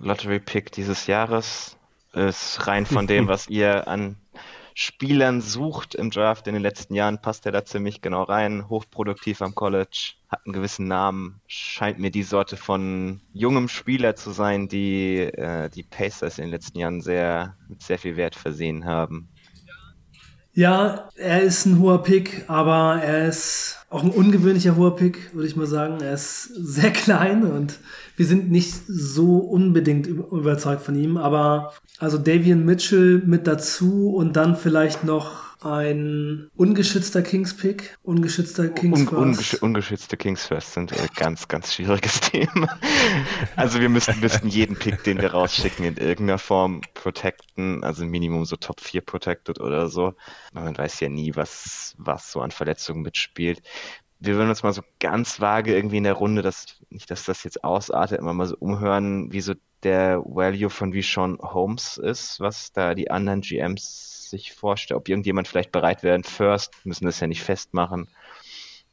Lottery-Pick 0.00 0.72
dieses 0.72 1.06
Jahres. 1.06 1.76
Ist 2.12 2.66
rein 2.66 2.86
von 2.86 3.06
dem, 3.06 3.28
was 3.28 3.48
ihr 3.48 3.86
an 3.86 4.16
Spielern 4.74 5.40
sucht 5.42 5.94
im 5.94 6.10
Draft 6.10 6.46
in 6.46 6.54
den 6.54 6.62
letzten 6.62 6.94
Jahren, 6.94 7.20
passt 7.20 7.44
er 7.44 7.52
da 7.52 7.64
ziemlich 7.64 8.00
genau 8.00 8.22
rein. 8.22 8.68
Hochproduktiv 8.68 9.42
am 9.42 9.54
College, 9.54 10.14
hat 10.28 10.40
einen 10.46 10.54
gewissen 10.54 10.88
Namen, 10.88 11.40
scheint 11.46 11.98
mir 11.98 12.10
die 12.10 12.22
Sorte 12.22 12.56
von 12.56 13.20
jungem 13.32 13.68
Spieler 13.68 14.16
zu 14.16 14.30
sein, 14.30 14.68
die 14.68 15.18
äh, 15.18 15.68
die 15.68 15.82
Pacers 15.82 16.38
in 16.38 16.44
den 16.44 16.50
letzten 16.52 16.78
Jahren 16.78 17.02
sehr 17.02 17.56
mit 17.68 17.82
sehr 17.82 17.98
viel 17.98 18.16
Wert 18.16 18.34
versehen 18.34 18.84
haben. 18.84 19.28
Ja, 20.52 21.08
er 21.14 21.42
ist 21.42 21.66
ein 21.66 21.78
hoher 21.78 22.02
Pick, 22.02 22.44
aber 22.48 23.02
er 23.02 23.28
ist 23.28 23.86
auch 23.88 24.02
ein 24.02 24.10
ungewöhnlicher 24.10 24.76
hoher 24.76 24.96
Pick, 24.96 25.34
würde 25.34 25.46
ich 25.46 25.56
mal 25.56 25.66
sagen. 25.66 26.00
Er 26.00 26.14
ist 26.14 26.44
sehr 26.44 26.90
klein 26.92 27.44
und 27.44 27.78
wir 28.20 28.26
sind 28.26 28.50
nicht 28.50 28.74
so 28.86 29.38
unbedingt 29.38 30.06
überzeugt 30.06 30.82
von 30.82 30.94
ihm. 30.94 31.16
Aber 31.16 31.72
also 31.96 32.18
Davian 32.18 32.66
Mitchell 32.66 33.22
mit 33.24 33.46
dazu 33.46 34.14
und 34.14 34.36
dann 34.36 34.56
vielleicht 34.56 35.04
noch 35.04 35.58
ein 35.64 36.50
ungeschützter 36.54 37.22
Kings-Pick, 37.22 37.96
ungeschützter 38.02 38.68
Kings 38.68 39.04
First. 39.04 39.12
ungesch 39.14 39.54
ungeschützte 39.62 40.18
Kings 40.18 40.44
First 40.44 40.74
sind 40.74 40.92
ein 40.92 41.08
ganz, 41.16 41.48
ganz 41.48 41.72
schwieriges 41.72 42.20
Thema. 42.20 42.78
Also 43.56 43.80
wir 43.80 43.88
müssten, 43.88 44.20
müssten 44.20 44.48
jeden 44.48 44.76
Pick, 44.76 45.02
den 45.04 45.18
wir 45.22 45.32
rausschicken, 45.32 45.86
in 45.86 45.96
irgendeiner 45.96 46.38
Form 46.38 46.82
protecten, 46.92 47.82
also 47.82 48.04
Minimum 48.04 48.44
so 48.44 48.56
Top 48.56 48.82
4 48.82 49.00
protected 49.00 49.60
oder 49.60 49.88
so. 49.88 50.12
Man 50.52 50.76
weiß 50.76 51.00
ja 51.00 51.08
nie, 51.08 51.36
was, 51.36 51.94
was 51.96 52.30
so 52.30 52.42
an 52.42 52.50
Verletzungen 52.50 53.00
mitspielt 53.00 53.62
wir 54.20 54.36
würden 54.36 54.50
uns 54.50 54.62
mal 54.62 54.72
so 54.72 54.82
ganz 55.00 55.40
vage 55.40 55.74
irgendwie 55.74 55.96
in 55.96 56.04
der 56.04 56.12
Runde, 56.12 56.42
dass, 56.42 56.66
nicht, 56.90 57.10
dass 57.10 57.24
das 57.24 57.44
jetzt 57.44 57.64
ausartet, 57.64 58.18
immer 58.18 58.34
mal 58.34 58.46
so 58.46 58.56
umhören, 58.58 59.32
wie 59.32 59.40
so 59.40 59.54
der 59.82 60.22
Value 60.24 60.70
von 60.70 60.92
Vishon 60.92 61.38
Holmes 61.40 61.96
ist, 61.96 62.40
was 62.40 62.72
da 62.72 62.94
die 62.94 63.10
anderen 63.10 63.40
GMs 63.40 64.28
sich 64.30 64.52
vorstellen, 64.52 64.98
ob 64.98 65.08
irgendjemand 65.08 65.48
vielleicht 65.48 65.72
bereit 65.72 66.02
wäre, 66.02 66.14
ein 66.14 66.24
First, 66.24 66.74
müssen 66.84 67.06
das 67.06 67.20
ja 67.20 67.26
nicht 67.26 67.42
festmachen, 67.42 68.08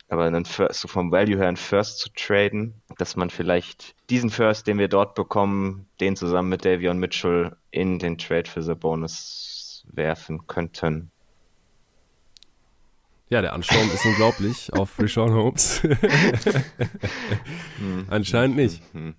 aber 0.10 0.26
einen 0.26 0.45
First, 0.45 0.80
so 0.80 0.88
vom 0.88 1.12
Value 1.12 1.38
her 1.38 1.48
einen 1.48 1.58
First 1.58 2.00
zu 2.00 2.10
traden, 2.14 2.82
dass 2.98 3.16
man 3.16 3.30
vielleicht 3.30 3.95
diesen 4.10 4.30
First, 4.30 4.68
den 4.68 4.80
wir 4.80 4.88
dort 4.88 5.16
bekommen, 5.16 5.88
den 6.00 6.16
zusammen 6.16 6.50
mit 6.50 6.66
Davion 6.66 6.98
Mitchell 6.98 7.56
in 7.72 8.00
den 8.00 8.18
Trade 8.18 8.50
für 8.50 8.62
The 8.62 8.76
Bonus 8.76 9.86
werfen 9.91 10.48
könnten. 10.48 11.12
Ja, 13.30 13.41
der 13.41 13.53
Ansturm 13.53 13.89
ist 13.93 14.05
unglaublich 14.05 14.73
auf 14.73 14.97
Rishon 14.99 15.34
Holmes. 15.34 15.82
Hm. 17.80 18.07
Anscheinend 18.09 18.55
nicht. 18.55 18.82
Hm. 18.93 19.13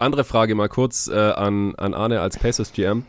Andere 0.00 0.24
Frage 0.24 0.54
mal 0.56 0.68
kurz 0.68 1.06
äh, 1.06 1.14
an, 1.16 1.74
an 1.76 1.94
Arne 1.94 2.20
als 2.20 2.36
Pacers 2.36 2.72
GM. 2.72 3.04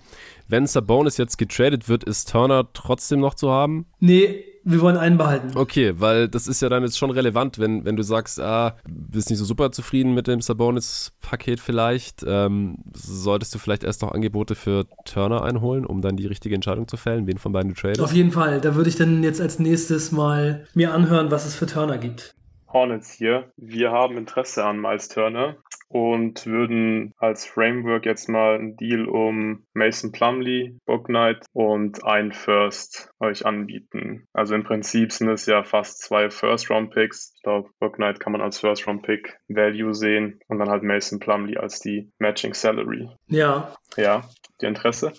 Wenn 0.49 0.65
Sabonis 0.65 1.17
jetzt 1.17 1.37
getradet 1.37 1.87
wird, 1.87 2.03
ist 2.03 2.31
Turner 2.31 2.67
trotzdem 2.73 3.19
noch 3.19 3.35
zu 3.35 3.51
haben? 3.51 3.85
Nee, 3.99 4.43
wir 4.63 4.81
wollen 4.81 4.97
einen 4.97 5.17
behalten. 5.17 5.51
Okay, 5.55 5.93
weil 5.97 6.27
das 6.27 6.47
ist 6.47 6.61
ja 6.61 6.69
dann 6.69 6.81
jetzt 6.81 6.97
schon 6.97 7.11
relevant, 7.11 7.59
wenn, 7.59 7.85
wenn 7.85 7.95
du 7.95 8.01
sagst, 8.01 8.39
ah, 8.39 8.75
bist 8.87 9.29
nicht 9.29 9.37
so 9.37 9.45
super 9.45 9.71
zufrieden 9.71 10.15
mit 10.15 10.25
dem 10.25 10.41
Sabonis-Paket 10.41 11.59
vielleicht, 11.59 12.25
ähm, 12.27 12.79
solltest 12.93 13.53
du 13.53 13.59
vielleicht 13.59 13.83
erst 13.83 14.01
noch 14.01 14.11
Angebote 14.11 14.55
für 14.55 14.87
Turner 15.05 15.43
einholen, 15.43 15.85
um 15.85 16.01
dann 16.01 16.17
die 16.17 16.25
richtige 16.25 16.55
Entscheidung 16.55 16.87
zu 16.87 16.97
fällen, 16.97 17.27
wen 17.27 17.37
von 17.37 17.51
beiden 17.51 17.69
du 17.73 17.79
tradest? 17.79 18.01
Auf 18.01 18.13
jeden 18.13 18.31
Fall. 18.31 18.59
Da 18.59 18.73
würde 18.73 18.89
ich 18.89 18.95
dann 18.95 19.21
jetzt 19.23 19.39
als 19.39 19.59
nächstes 19.59 20.11
mal 20.11 20.65
mir 20.73 20.95
anhören, 20.95 21.29
was 21.29 21.45
es 21.45 21.53
für 21.53 21.67
Turner 21.67 21.99
gibt. 21.99 22.35
Hornets 22.73 23.11
hier. 23.11 23.51
Wir 23.57 23.91
haben 23.91 24.17
Interesse 24.17 24.63
an 24.65 24.79
Miles 24.79 25.09
Turner 25.09 25.55
und 25.89 26.45
würden 26.45 27.13
als 27.17 27.45
Framework 27.45 28.05
jetzt 28.05 28.29
mal 28.29 28.55
einen 28.55 28.77
Deal 28.77 29.07
um 29.07 29.65
Mason 29.73 30.11
Plumley, 30.11 30.77
Book 30.85 31.05
Knight 31.05 31.45
und 31.51 32.05
ein 32.05 32.31
First 32.31 33.09
euch 33.19 33.45
anbieten. 33.45 34.27
Also 34.33 34.55
im 34.55 34.63
Prinzip 34.63 35.11
sind 35.11 35.29
es 35.29 35.45
ja 35.45 35.63
fast 35.63 36.01
zwei 36.01 36.29
First-Round-Picks. 36.29 37.33
Ich 37.35 37.43
glaube, 37.43 37.69
Book 37.79 37.95
Knight 37.95 38.19
kann 38.19 38.31
man 38.31 38.41
als 38.41 38.59
First-Round-Pick 38.59 39.37
Value 39.47 39.93
sehen 39.93 40.39
und 40.47 40.59
dann 40.59 40.69
halt 40.69 40.83
Mason 40.83 41.19
Plumley 41.19 41.57
als 41.57 41.79
die 41.79 42.11
Matching 42.19 42.53
Salary. 42.53 43.09
Ja. 43.27 43.75
Ja, 43.97 44.29
die 44.61 44.67
Interesse? 44.67 45.13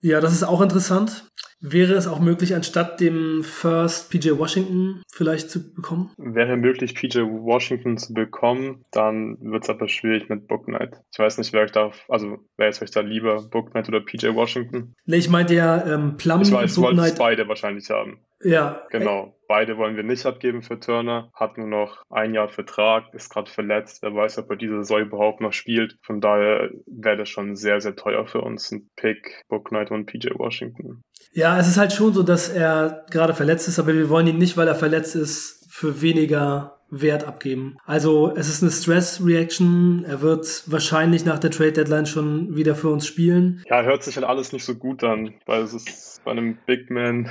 Ja, 0.00 0.20
das 0.20 0.32
ist 0.32 0.44
auch 0.44 0.60
interessant. 0.60 1.28
Wäre 1.68 1.94
es 1.94 2.06
auch 2.06 2.20
möglich, 2.20 2.54
anstatt 2.54 3.00
dem 3.00 3.42
First 3.42 4.08
PJ 4.10 4.38
Washington 4.38 5.02
vielleicht 5.12 5.50
zu 5.50 5.74
bekommen? 5.74 6.12
Wäre 6.16 6.56
möglich, 6.56 6.94
PJ 6.94 7.18
Washington 7.18 7.98
zu 7.98 8.14
bekommen, 8.14 8.84
dann 8.92 9.36
wird 9.40 9.64
es 9.64 9.70
aber 9.70 9.88
schwierig 9.88 10.28
mit 10.28 10.46
Book 10.46 10.66
Knight. 10.66 11.00
Ich 11.12 11.18
weiß 11.18 11.38
nicht, 11.38 11.52
wer 11.52 11.62
euch 11.62 11.72
da, 11.72 11.90
also 12.08 12.38
wer 12.56 12.68
ist 12.68 12.82
euch 12.82 12.92
da 12.92 13.00
lieber, 13.00 13.42
Book 13.42 13.72
Knight 13.72 13.88
oder 13.88 14.00
PJ 14.00 14.28
Washington? 14.28 14.94
Nee, 15.06 15.16
ich 15.16 15.28
meinte 15.28 15.54
ja 15.54 15.84
ähm, 15.86 16.16
Plum. 16.16 16.42
Ich 16.42 16.52
weiß, 16.52 16.76
Book 16.76 16.92
Knight. 16.92 17.18
beide 17.18 17.48
wahrscheinlich 17.48 17.90
haben. 17.90 18.20
Ja. 18.46 18.82
Genau. 18.90 19.34
Beide 19.48 19.76
wollen 19.76 19.96
wir 19.96 20.02
nicht 20.02 20.26
abgeben 20.26 20.62
für 20.62 20.80
Turner. 20.80 21.30
Hat 21.34 21.56
nur 21.56 21.68
noch 21.68 22.02
ein 22.10 22.34
Jahr 22.34 22.48
Vertrag, 22.48 23.12
ist 23.12 23.30
gerade 23.30 23.50
verletzt. 23.50 24.02
Wer 24.02 24.14
weiß, 24.14 24.38
ob 24.38 24.50
er 24.50 24.56
diese 24.56 24.78
Saison 24.78 25.00
überhaupt 25.00 25.40
noch 25.40 25.52
spielt. 25.52 25.96
Von 26.02 26.20
daher 26.20 26.70
wäre 26.86 27.16
das 27.16 27.28
schon 27.28 27.54
sehr, 27.54 27.80
sehr 27.80 27.94
teuer 27.94 28.26
für 28.26 28.40
uns. 28.40 28.72
Ein 28.72 28.88
Pick, 28.96 29.44
Book 29.48 29.68
Knight 29.68 29.90
und 29.90 30.06
PJ 30.06 30.28
Washington. 30.34 31.02
Ja, 31.32 31.58
es 31.58 31.68
ist 31.68 31.76
halt 31.76 31.92
schon 31.92 32.12
so, 32.12 32.22
dass 32.22 32.48
er 32.48 33.04
gerade 33.10 33.34
verletzt 33.34 33.68
ist, 33.68 33.78
aber 33.78 33.94
wir 33.94 34.08
wollen 34.08 34.26
ihn 34.26 34.38
nicht, 34.38 34.56
weil 34.56 34.68
er 34.68 34.74
verletzt 34.74 35.14
ist, 35.14 35.66
für 35.70 36.00
weniger 36.00 36.76
Wert 36.88 37.24
abgeben. 37.24 37.76
Also 37.84 38.32
es 38.34 38.48
ist 38.48 38.62
eine 38.62 38.70
Stress-Reaction. 38.70 40.04
Er 40.08 40.22
wird 40.22 40.64
wahrscheinlich 40.66 41.24
nach 41.24 41.38
der 41.38 41.50
Trade-Deadline 41.50 42.06
schon 42.06 42.56
wieder 42.56 42.74
für 42.74 42.88
uns 42.88 43.06
spielen. 43.06 43.62
Ja, 43.68 43.82
hört 43.82 44.02
sich 44.02 44.16
halt 44.16 44.26
alles 44.26 44.52
nicht 44.52 44.64
so 44.64 44.74
gut 44.74 45.02
an, 45.02 45.34
weil 45.46 45.62
es 45.62 45.74
ist 45.74 46.22
bei 46.24 46.30
einem 46.30 46.56
Big 46.66 46.90
Man 46.90 47.30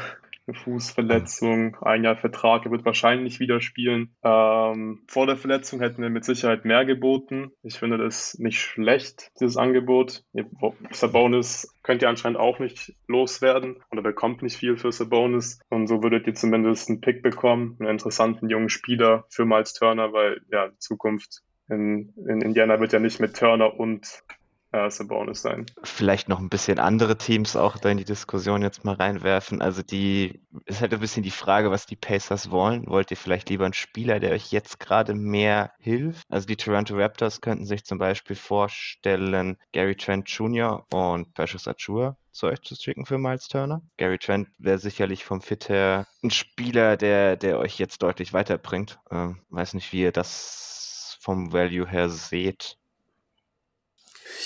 Fußverletzung, 0.54 1.78
ein 1.82 2.04
Jahr 2.04 2.16
Vertrag, 2.16 2.66
er 2.66 2.72
wird 2.72 2.86
wahrscheinlich 2.86 3.40
wieder 3.40 3.62
spielen. 3.62 4.16
Ähm, 4.24 5.04
vor 5.08 5.26
der 5.26 5.38
Verletzung 5.38 5.80
hätten 5.80 6.02
wir 6.02 6.10
mit 6.10 6.26
Sicherheit 6.26 6.66
mehr 6.66 6.86
geboten. 6.86 7.52
Ich 7.64 7.80
finde 7.80 7.98
das 7.98 8.38
nicht 8.38 8.60
schlecht, 8.60 9.32
dieses 9.40 9.58
Angebot. 9.58 10.24
Sabonis 10.92 11.74
könnt 11.84 12.02
ihr 12.02 12.10
anscheinend 12.10 12.40
auch 12.40 12.60
nicht 12.60 12.94
loswerden 13.08 13.78
oder 13.92 14.02
bekommt 14.02 14.44
nicht 14.44 14.58
viel 14.58 14.78
für 14.78 14.92
Sabonis. 14.92 15.60
Und 15.70 15.88
so 15.88 16.04
würdet 16.04 16.28
ihr 16.28 16.36
zumindest 16.36 16.90
einen 16.90 17.02
Pick 17.02 17.24
bekommen, 17.24 17.78
einen 17.80 17.90
interessanten 17.90 18.50
jungen 18.50 18.70
Spieler 18.70 19.26
für 19.30 19.46
Miles 19.46 19.74
Turner, 19.74 20.14
weil 20.14 20.42
ja, 20.52 20.70
Zukunft 20.78 21.42
in, 21.70 22.14
in 22.28 22.42
Indiana 22.42 22.80
wird 22.80 22.94
ja 22.94 23.00
nicht 23.00 23.20
mit 23.20 23.36
Turner 23.36 23.80
und 23.80 24.24
ja, 24.76 24.90
Sabonis 24.90 25.42
sein. 25.42 25.66
Vielleicht 25.84 26.30
noch 26.30 26.40
ein 26.40 26.50
bisschen 26.50 26.80
andere 26.80 27.18
Teams 27.18 27.56
auch 27.56 27.78
da 27.78 27.90
in 27.90 27.98
die 27.98 28.06
Diskussion 28.06 28.62
jetzt 28.62 28.84
mal 28.84 28.96
reinwerfen. 28.96 29.62
Also 29.62 29.82
die 29.82 30.42
ist 30.66 30.82
halt 30.82 30.94
ein 30.94 31.00
bisschen 31.00 31.24
die 31.24 31.32
Frage, 31.32 31.72
was 31.72 31.86
die 31.86 31.96
Pacers 31.96 32.52
wollen. 32.52 32.88
Wollt 32.88 33.12
ihr 33.12 33.18
vielleicht 33.18 33.50
lieber 33.50 33.66
einen 33.66 33.74
Spieler, 33.74 34.20
der 34.20 34.32
euch 34.32 34.52
jetzt 34.52 34.80
gerade 34.80 35.14
mehr 35.14 35.72
hilft? 35.80 36.26
Also 36.30 36.48
die 36.48 36.58
Toronto 36.58 36.96
Raptors 36.96 37.42
könnten 37.42 37.66
sich 37.66 37.86
zum 37.86 37.98
Beispiel 37.98 38.36
vorstellen, 38.36 39.58
Gary 39.72 39.96
Trent 39.96 40.30
Jr. 40.30 40.86
und 40.92 41.34
Precious 41.34 41.68
Achua 41.68 42.18
zu 42.32 42.48
euch 42.48 42.62
zu 42.62 42.76
schicken 42.76 43.06
für 43.06 43.18
Miles 43.18 43.48
Turner. 43.48 43.82
Gary 43.96 44.18
Trent 44.18 44.50
wäre 44.58 44.78
sicherlich 44.78 45.24
vom 45.24 45.42
Fit 45.42 45.70
her 45.70 46.06
ein 46.22 46.32
Spieler, 46.32 46.98
der, 46.98 47.38
der 47.38 47.60
euch 47.60 47.80
jetzt 47.80 48.04
deutlich 48.04 48.34
weiterbringt. 48.34 49.00
Ähm, 49.10 49.40
weiß 49.50 49.74
nicht, 49.74 49.94
wie 49.94 50.02
ihr 50.02 50.12
das 50.12 51.18
vom 51.22 51.54
Value 51.54 51.88
her 51.88 52.10
seht. 52.10 52.78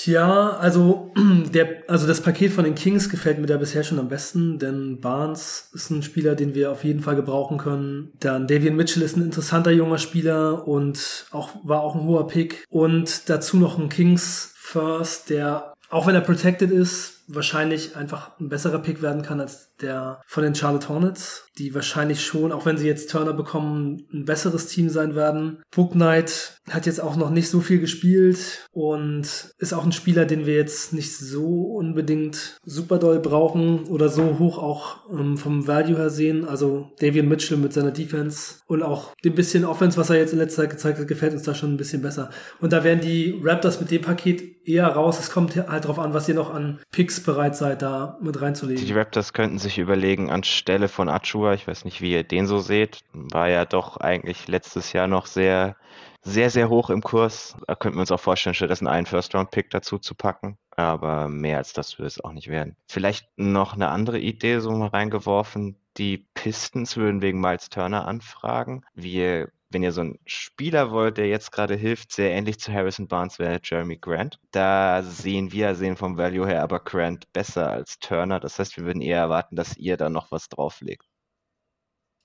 Ja, 0.06 0.52
also, 0.52 1.12
der, 1.54 1.84
also 1.88 2.08
das 2.08 2.22
Paket 2.22 2.52
von 2.52 2.64
den 2.64 2.76
Kings 2.76 3.10
gefällt 3.10 3.40
mir 3.40 3.48
da 3.48 3.58
bisher 3.58 3.84
schon 3.84 4.00
am 4.00 4.10
besten, 4.10 4.60
denn 4.60 5.00
Barnes 5.00 5.70
ist 5.74 5.90
ein 5.90 6.04
Spieler, 6.04 6.36
den 6.36 6.56
wir 6.56 6.72
auf 6.72 6.84
jeden 6.84 7.02
Fall 7.02 7.16
gebrauchen 7.16 7.58
können. 7.58 8.12
Dann 8.20 8.48
Davian 8.48 8.76
Mitchell 8.76 9.04
ist 9.04 9.18
ein 9.18 9.24
interessanter 9.24 9.72
junger 9.72 9.98
Spieler 9.98 10.68
und 10.68 11.28
auch, 11.32 11.52
war 11.64 11.82
auch 11.82 11.96
ein 11.96 12.04
hoher 12.04 12.28
Pick. 12.28 12.66
Und 12.70 13.30
dazu 13.30 13.58
noch 13.58 13.78
ein 13.78 13.90
Kings 13.90 14.54
First, 14.56 15.30
der, 15.30 15.74
auch 15.90 16.06
wenn 16.06 16.16
er 16.16 16.22
protected 16.22 16.72
ist, 16.72 17.19
wahrscheinlich 17.30 17.96
einfach 17.96 18.38
ein 18.40 18.50
besserer 18.50 18.80
Pick 18.80 19.02
werden 19.02 19.22
kann 19.22 19.40
als 19.40 19.76
der 19.82 20.22
von 20.28 20.44
den 20.44 20.56
Charlotte 20.56 20.90
Hornets, 20.90 21.46
die 21.58 21.74
wahrscheinlich 21.74 22.26
schon, 22.26 22.52
auch 22.52 22.66
wenn 22.66 22.78
sie 22.78 22.88
jetzt 22.88 23.10
Turner 23.10 23.34
bekommen, 23.34 24.08
ein 24.12 24.26
besseres 24.26 24.68
Team 24.68 24.90
sein 24.90 25.16
werden. 25.16 25.62
Book 25.74 25.92
Knight 25.92 26.60
hat 26.70 26.86
jetzt 26.86 27.02
auch 27.02 27.16
noch 27.16 27.30
nicht 27.30 27.50
so 27.50 27.62
viel 27.62 27.80
gespielt 27.80 28.68
und 28.72 29.54
ist 29.58 29.74
auch 29.74 29.86
ein 29.86 29.92
Spieler, 29.92 30.26
den 30.26 30.46
wir 30.46 30.56
jetzt 30.56 30.94
nicht 30.94 31.16
so 31.16 31.46
unbedingt 31.76 32.58
super 32.64 32.98
doll 32.98 33.20
brauchen 33.20 33.86
oder 33.86 34.10
so 34.10 34.40
hoch 34.40 34.58
auch 34.58 35.10
ähm, 35.12 35.38
vom 35.38 35.68
Value 35.68 35.98
her 35.98 36.10
sehen. 36.10 36.48
Also 36.48 36.92
Davian 37.00 37.28
Mitchell 37.28 37.58
mit 37.58 37.74
seiner 37.74 37.92
Defense 37.92 38.56
und 38.68 38.84
auch 38.84 39.16
dem 39.24 39.36
bisschen 39.36 39.66
Offense, 39.66 39.98
was 39.98 40.10
er 40.10 40.18
jetzt 40.18 40.34
in 40.34 40.40
letzter 40.40 40.64
Zeit 40.64 40.72
gezeigt 40.72 41.00
hat, 41.00 41.08
gefällt 41.08 41.34
uns 41.34 41.44
da 41.44 41.54
schon 41.54 41.74
ein 41.74 41.78
bisschen 41.78 42.02
besser. 42.02 42.30
Und 42.60 42.74
da 42.74 42.84
werden 42.84 43.02
die 43.02 43.40
Raptors 43.44 43.80
mit 43.80 43.92
dem 43.92 44.02
Paket 44.02 44.68
eher 44.68 44.88
raus. 44.88 45.20
Es 45.20 45.32
kommt 45.32 45.56
halt 45.56 45.86
drauf 45.86 46.00
an, 46.00 46.14
was 46.14 46.30
ihr 46.30 46.36
noch 46.36 46.54
an 46.54 46.80
Picks 46.92 47.19
bereit 47.24 47.56
seid, 47.56 47.82
da 47.82 48.18
mit 48.22 48.42
reinzulegen. 48.42 48.86
Die 48.86 48.94
Raptors 48.94 49.34
könnten 49.34 49.60
sich 49.60 49.78
überlegen, 49.78 50.30
anstelle 50.30 50.88
von 50.88 51.10
Achua, 51.10 51.54
ich 51.54 51.68
weiß 51.68 51.86
nicht, 51.86 52.02
wie 52.02 52.12
ihr 52.12 52.24
den 52.24 52.48
so 52.48 52.60
seht, 52.60 53.02
war 53.14 53.50
ja 53.50 53.66
doch 53.66 53.98
eigentlich 53.98 54.48
letztes 54.48 54.94
Jahr 54.94 55.08
noch 55.08 55.26
sehr, 55.26 55.76
sehr, 56.22 56.50
sehr 56.50 56.70
hoch 56.70 56.90
im 56.90 57.02
Kurs. 57.02 57.56
Da 57.68 57.76
könnten 57.76 57.98
wir 57.98 58.02
uns 58.02 58.12
auch 58.12 58.20
vorstellen, 58.20 58.54
stattdessen 58.54 58.88
einen 58.88 59.06
First-Round-Pick 59.06 59.70
dazu 59.70 59.98
zu 59.98 60.16
packen. 60.16 60.58
Aber 60.76 61.28
mehr 61.28 61.58
als 61.58 61.74
das 61.74 61.98
würde 61.98 62.08
es 62.08 62.24
auch 62.24 62.32
nicht 62.32 62.48
werden. 62.48 62.76
Vielleicht 62.88 63.28
noch 63.36 63.74
eine 63.74 63.90
andere 63.90 64.20
Idee 64.20 64.60
so 64.60 64.72
mal 64.72 64.88
reingeworfen. 64.88 65.76
Die 65.98 66.26
Pistons 66.34 66.96
würden 66.96 67.22
wegen 67.22 67.42
Miles 67.42 67.70
Turner 67.70 68.08
anfragen. 68.08 68.86
Wir 68.94 69.50
wenn 69.72 69.84
ihr 69.84 69.92
so 69.92 70.02
einen 70.02 70.20
Spieler 70.26 70.92
wollt, 70.92 71.18
der 71.18 71.28
jetzt 71.28 71.52
gerade 71.52 71.76
hilft, 71.76 72.12
sehr 72.12 72.32
ähnlich 72.32 72.60
zu 72.60 72.74
Harrison 72.74 73.08
Barnes 73.08 73.40
wäre 73.40 73.60
Jeremy 73.64 73.98
Grant. 73.98 74.40
Da 74.52 75.04
sehen 75.04 75.52
wir, 75.52 75.76
sehen 75.76 75.96
vom 75.96 76.18
Value 76.18 76.48
her 76.48 76.64
aber 76.64 76.80
Grant 76.80 77.32
besser 77.34 77.70
als 77.70 78.00
Turner. 78.00 78.40
Das 78.40 78.60
heißt, 78.60 78.78
wir 78.78 78.86
würden 78.86 79.02
eher 79.02 79.20
erwarten, 79.20 79.56
dass 79.56 79.78
ihr 79.78 79.98
da 79.98 80.10
noch 80.10 80.32
was 80.32 80.50
drauflegt. 80.50 81.06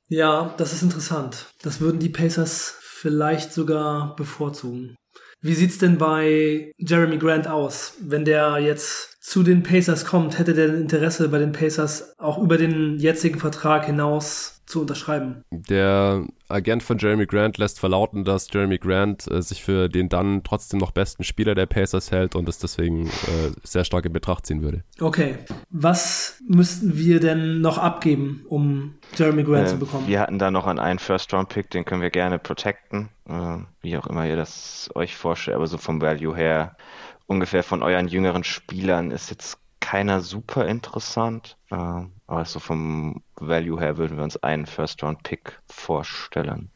Ja, 0.08 0.54
das 0.58 0.72
ist 0.72 0.82
interessant. 0.82 1.52
Das 1.62 1.80
würden 1.80 1.98
die 1.98 2.10
Pacers 2.10 2.76
vielleicht 2.80 3.52
sogar 3.52 4.14
bevorzugen. 4.16 4.96
Wie 5.40 5.54
sieht's 5.54 5.78
denn 5.78 5.98
bei 5.98 6.72
Jeremy 6.78 7.18
Grant 7.18 7.46
aus? 7.48 7.94
Wenn 8.00 8.24
der 8.24 8.58
jetzt 8.58 9.13
zu 9.24 9.42
den 9.42 9.62
Pacers 9.62 10.04
kommt, 10.04 10.38
hätte 10.38 10.52
der 10.52 10.74
Interesse 10.74 11.30
bei 11.30 11.38
den 11.38 11.52
Pacers 11.52 12.14
auch 12.18 12.36
über 12.36 12.58
den 12.58 12.98
jetzigen 12.98 13.40
Vertrag 13.40 13.86
hinaus 13.86 14.60
zu 14.66 14.82
unterschreiben. 14.82 15.42
Der 15.50 16.26
Agent 16.48 16.82
von 16.82 16.98
Jeremy 16.98 17.24
Grant 17.24 17.56
lässt 17.56 17.80
verlauten, 17.80 18.24
dass 18.24 18.52
Jeremy 18.52 18.76
Grant 18.76 19.26
äh, 19.30 19.40
sich 19.40 19.64
für 19.64 19.88
den 19.88 20.10
dann 20.10 20.42
trotzdem 20.44 20.78
noch 20.78 20.90
besten 20.90 21.24
Spieler 21.24 21.54
der 21.54 21.64
Pacers 21.64 22.10
hält 22.10 22.34
und 22.34 22.50
es 22.50 22.58
deswegen 22.58 23.06
äh, 23.06 23.52
sehr 23.62 23.84
stark 23.84 24.04
in 24.04 24.12
Betracht 24.12 24.44
ziehen 24.44 24.60
würde. 24.60 24.84
Okay. 25.00 25.38
Was 25.70 26.42
müssten 26.46 26.98
wir 26.98 27.18
denn 27.18 27.62
noch 27.62 27.78
abgeben, 27.78 28.44
um 28.50 28.94
Jeremy 29.16 29.42
Grant 29.44 29.68
äh, 29.68 29.70
zu 29.70 29.78
bekommen? 29.78 30.06
Wir 30.06 30.20
hatten 30.20 30.38
da 30.38 30.50
noch 30.50 30.66
einen 30.66 30.98
First-Round-Pick, 30.98 31.70
den 31.70 31.86
können 31.86 32.02
wir 32.02 32.10
gerne 32.10 32.38
protecten. 32.38 33.08
Äh, 33.26 33.56
wie 33.80 33.96
auch 33.96 34.06
immer 34.06 34.26
ihr 34.26 34.36
das 34.36 34.90
euch 34.94 35.16
vorstellt, 35.16 35.56
aber 35.56 35.66
so 35.66 35.78
vom 35.78 36.02
Value 36.02 36.36
her 36.36 36.76
ungefähr 37.26 37.62
von 37.62 37.82
euren 37.82 38.08
jüngeren 38.08 38.44
Spielern 38.44 39.10
ist 39.10 39.30
jetzt 39.30 39.58
keiner 39.80 40.20
super 40.20 40.66
interessant. 40.66 41.56
Äh, 41.70 41.76
aber 42.26 42.44
so 42.44 42.58
vom 42.58 43.22
Value 43.36 43.78
her 43.80 43.98
würden 43.98 44.16
wir 44.16 44.24
uns 44.24 44.42
einen 44.42 44.66
First-Round-Pick 44.66 45.60
vorstellen. 45.66 46.70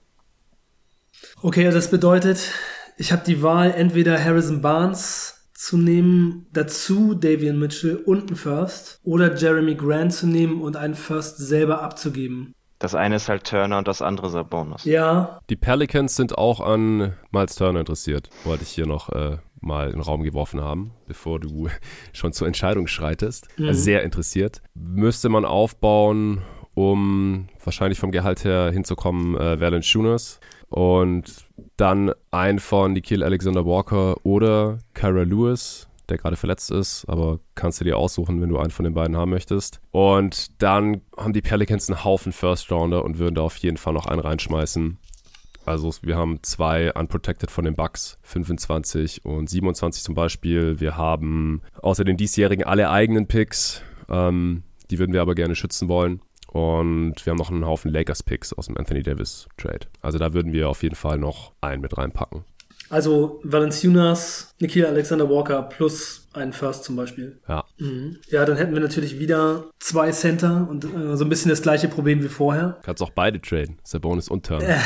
Okay, 1.42 1.66
also 1.66 1.78
das 1.78 1.90
bedeutet, 1.90 2.52
ich 2.96 3.12
habe 3.12 3.24
die 3.24 3.42
Wahl, 3.42 3.72
entweder 3.72 4.22
Harrison 4.22 4.60
Barnes 4.60 5.48
zu 5.54 5.76
nehmen, 5.76 6.46
dazu 6.52 7.14
Davian 7.14 7.58
Mitchell 7.58 7.96
und 7.96 8.28
einen 8.28 8.36
First, 8.36 9.00
oder 9.02 9.34
Jeremy 9.34 9.74
Grant 9.74 10.12
zu 10.12 10.26
nehmen 10.26 10.62
und 10.62 10.76
einen 10.76 10.94
First 10.94 11.38
selber 11.38 11.82
abzugeben. 11.82 12.54
Das 12.78 12.94
eine 12.94 13.16
ist 13.16 13.28
halt 13.28 13.44
Turner 13.44 13.78
und 13.78 13.88
das 13.88 14.02
andere 14.02 14.30
Sabonis. 14.30 14.84
Ja. 14.84 15.40
Die 15.50 15.56
Pelicans 15.56 16.14
sind 16.14 16.38
auch 16.38 16.60
an 16.60 17.14
Miles 17.32 17.56
Turner 17.56 17.80
interessiert, 17.80 18.30
wollte 18.44 18.62
ich 18.62 18.68
hier 18.68 18.86
noch 18.86 19.08
äh, 19.08 19.38
mal 19.60 19.86
in 19.86 19.94
den 19.94 20.02
Raum 20.02 20.22
geworfen 20.22 20.60
haben, 20.60 20.92
bevor 21.06 21.40
du 21.40 21.68
schon 22.12 22.32
zur 22.32 22.46
Entscheidung 22.46 22.86
schreitest. 22.86 23.48
Mhm. 23.56 23.68
Also 23.68 23.80
sehr 23.80 24.02
interessiert. 24.02 24.62
Müsste 24.74 25.28
man 25.28 25.44
aufbauen, 25.44 26.42
um 26.74 27.48
wahrscheinlich 27.62 27.98
vom 27.98 28.12
Gehalt 28.12 28.44
her 28.44 28.70
hinzukommen, 28.72 29.36
äh, 29.36 29.60
Valen 29.60 29.82
Schooners 29.82 30.40
und 30.68 31.46
dann 31.76 32.12
ein 32.30 32.58
von 32.58 32.92
Nikhil 32.92 33.24
Alexander 33.24 33.64
Walker 33.64 34.16
oder 34.24 34.78
Kyra 34.94 35.22
Lewis, 35.22 35.88
der 36.08 36.18
gerade 36.18 36.36
verletzt 36.36 36.70
ist, 36.70 37.04
aber 37.08 37.40
kannst 37.54 37.80
du 37.80 37.84
dir 37.84 37.96
aussuchen, 37.96 38.40
wenn 38.40 38.48
du 38.48 38.58
einen 38.58 38.70
von 38.70 38.84
den 38.84 38.94
beiden 38.94 39.16
haben 39.16 39.30
möchtest. 39.30 39.80
Und 39.90 40.62
dann 40.62 41.02
haben 41.16 41.32
die 41.32 41.42
Pelicans 41.42 41.88
einen 41.88 42.04
Haufen 42.04 42.32
First 42.32 42.70
Rounder 42.70 43.04
und 43.04 43.18
würden 43.18 43.34
da 43.34 43.42
auf 43.42 43.56
jeden 43.56 43.76
Fall 43.76 43.92
noch 43.92 44.06
einen 44.06 44.20
reinschmeißen. 44.20 44.98
Also 45.68 45.92
wir 46.02 46.16
haben 46.16 46.42
zwei 46.42 46.92
Unprotected 46.92 47.50
von 47.50 47.64
den 47.64 47.76
Bucks, 47.76 48.18
25 48.22 49.24
und 49.24 49.48
27 49.50 50.02
zum 50.02 50.14
Beispiel. 50.14 50.80
Wir 50.80 50.96
haben 50.96 51.62
außer 51.82 52.04
den 52.04 52.16
diesjährigen 52.16 52.64
alle 52.64 52.90
eigenen 52.90 53.26
Picks. 53.26 53.82
Ähm, 54.08 54.62
die 54.90 54.98
würden 54.98 55.12
wir 55.12 55.20
aber 55.20 55.34
gerne 55.34 55.54
schützen 55.54 55.88
wollen. 55.88 56.20
Und 56.50 57.26
wir 57.26 57.30
haben 57.30 57.38
noch 57.38 57.50
einen 57.50 57.66
Haufen 57.66 57.90
Lakers-Picks 57.90 58.54
aus 58.54 58.66
dem 58.66 58.78
Anthony 58.78 59.02
Davis-Trade. 59.02 59.86
Also 60.00 60.18
da 60.18 60.32
würden 60.32 60.52
wir 60.52 60.70
auf 60.70 60.82
jeden 60.82 60.94
Fall 60.94 61.18
noch 61.18 61.52
einen 61.60 61.82
mit 61.82 61.98
reinpacken. 61.98 62.44
Also 62.90 63.40
Valenciunas, 63.44 64.54
Nikhil 64.60 64.86
Alexander 64.86 65.28
Walker 65.28 65.62
plus 65.62 66.26
einen 66.32 66.52
First 66.52 66.84
zum 66.84 66.96
Beispiel. 66.96 67.38
Ja. 67.48 67.64
Mhm. 67.78 68.18
Ja, 68.28 68.44
dann 68.44 68.56
hätten 68.56 68.72
wir 68.72 68.80
natürlich 68.80 69.18
wieder 69.18 69.64
zwei 69.78 70.10
Center 70.10 70.66
und 70.68 70.84
äh, 70.84 71.16
so 71.16 71.24
ein 71.24 71.28
bisschen 71.28 71.50
das 71.50 71.60
gleiche 71.60 71.88
Problem 71.88 72.22
wie 72.22 72.28
vorher. 72.28 72.78
Kannst 72.82 73.02
auch 73.02 73.10
beide 73.10 73.40
traden, 73.40 73.78
Sabonis 73.84 74.28
und 74.28 74.46
Turner. 74.46 74.78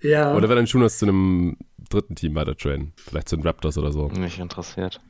ja. 0.00 0.34
Oder 0.36 0.48
Valenciunas 0.48 0.98
zu 0.98 1.06
einem 1.06 1.56
dritten 1.90 2.14
Team 2.14 2.34
weiter 2.34 2.56
traden. 2.56 2.92
Vielleicht 2.96 3.28
zu 3.28 3.36
den 3.36 3.46
Raptors 3.46 3.76
oder 3.76 3.92
so. 3.92 4.08
Mich 4.08 4.38
interessiert. 4.38 5.00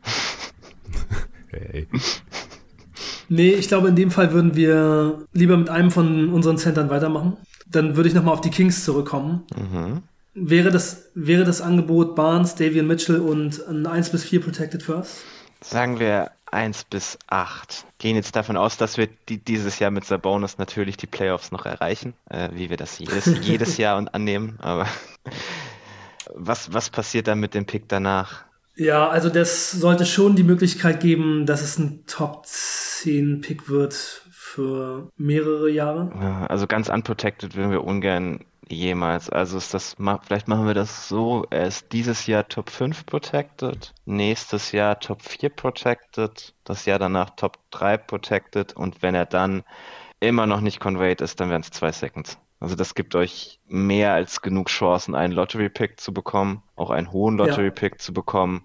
hey. 1.48 1.86
Nee, 3.28 3.52
ich 3.52 3.68
glaube, 3.68 3.88
in 3.88 3.96
dem 3.96 4.10
Fall 4.10 4.32
würden 4.32 4.56
wir 4.56 5.26
lieber 5.32 5.56
mit 5.56 5.70
einem 5.70 5.90
von 5.90 6.30
unseren 6.30 6.58
Centern 6.58 6.90
weitermachen. 6.90 7.36
Dann 7.66 7.96
würde 7.96 8.08
ich 8.08 8.14
nochmal 8.14 8.34
auf 8.34 8.40
die 8.40 8.50
Kings 8.50 8.84
zurückkommen. 8.84 9.44
Mhm. 9.56 10.02
Wäre, 10.34 10.70
das, 10.70 11.10
wäre 11.14 11.44
das 11.44 11.60
Angebot 11.60 12.14
Barnes, 12.14 12.54
Davian 12.54 12.86
Mitchell 12.86 13.20
und 13.20 13.66
ein 13.68 13.86
1 13.86 14.10
bis 14.10 14.24
4 14.24 14.40
Protected 14.40 14.82
First? 14.82 15.18
Sagen 15.60 16.00
wir 16.00 16.30
1 16.50 16.84
bis 16.84 17.18
8. 17.28 17.86
Gehen 17.98 18.16
jetzt 18.16 18.34
davon 18.36 18.56
aus, 18.56 18.76
dass 18.76 18.96
wir 18.96 19.08
die, 19.28 19.38
dieses 19.38 19.78
Jahr 19.78 19.90
mit 19.90 20.04
Sabonis 20.04 20.58
natürlich 20.58 20.96
die 20.96 21.06
Playoffs 21.06 21.50
noch 21.50 21.66
erreichen, 21.66 22.14
äh, 22.30 22.48
wie 22.52 22.70
wir 22.70 22.76
das 22.76 22.98
jedes, 22.98 23.26
jedes 23.42 23.76
Jahr 23.76 23.98
und 23.98 24.14
annehmen. 24.14 24.58
Aber 24.60 24.86
was, 26.34 26.72
was 26.72 26.90
passiert 26.90 27.26
dann 27.26 27.40
mit 27.40 27.54
dem 27.54 27.66
Pick 27.66 27.88
danach? 27.88 28.44
Ja, 28.74 29.08
also 29.08 29.28
das 29.28 29.70
sollte 29.70 30.06
schon 30.06 30.34
die 30.34 30.44
Möglichkeit 30.44 31.00
geben, 31.00 31.44
dass 31.44 31.62
es 31.62 31.78
ein 31.78 32.04
Top 32.06 32.46
10 32.46 33.42
Pick 33.42 33.68
wird 33.68 34.21
für 34.52 35.08
mehrere 35.16 35.70
Jahre? 35.70 36.46
Also 36.48 36.66
ganz 36.66 36.88
unprotected 36.88 37.56
würden 37.56 37.70
wir 37.70 37.84
ungern 37.84 38.44
jemals. 38.68 39.30
Also 39.30 39.58
ist 39.58 39.74
das, 39.74 39.96
vielleicht 40.24 40.48
machen 40.48 40.66
wir 40.66 40.74
das 40.74 41.08
so, 41.08 41.46
er 41.50 41.66
ist 41.66 41.92
dieses 41.92 42.26
Jahr 42.26 42.48
Top 42.48 42.70
5 42.70 43.06
protected, 43.06 43.92
nächstes 44.04 44.72
Jahr 44.72 44.98
Top 45.00 45.22
4 45.22 45.50
protected, 45.50 46.54
das 46.64 46.84
Jahr 46.86 46.98
danach 46.98 47.30
Top 47.30 47.58
3 47.70 47.96
protected 47.96 48.74
und 48.74 49.02
wenn 49.02 49.14
er 49.14 49.26
dann 49.26 49.64
immer 50.20 50.46
noch 50.46 50.60
nicht 50.60 50.80
conveyed 50.80 51.20
ist, 51.20 51.40
dann 51.40 51.50
wären 51.50 51.62
es 51.62 51.70
zwei 51.70 51.92
Seconds. 51.92 52.38
Also 52.60 52.76
das 52.76 52.94
gibt 52.94 53.16
euch 53.16 53.58
mehr 53.66 54.12
als 54.12 54.40
genug 54.40 54.68
Chancen, 54.68 55.16
einen 55.16 55.32
Lottery-Pick 55.32 55.98
zu 55.98 56.14
bekommen, 56.14 56.62
auch 56.76 56.90
einen 56.90 57.10
hohen 57.10 57.36
Lottery-Pick 57.36 57.94
ja. 57.94 57.98
zu 57.98 58.12
bekommen. 58.12 58.64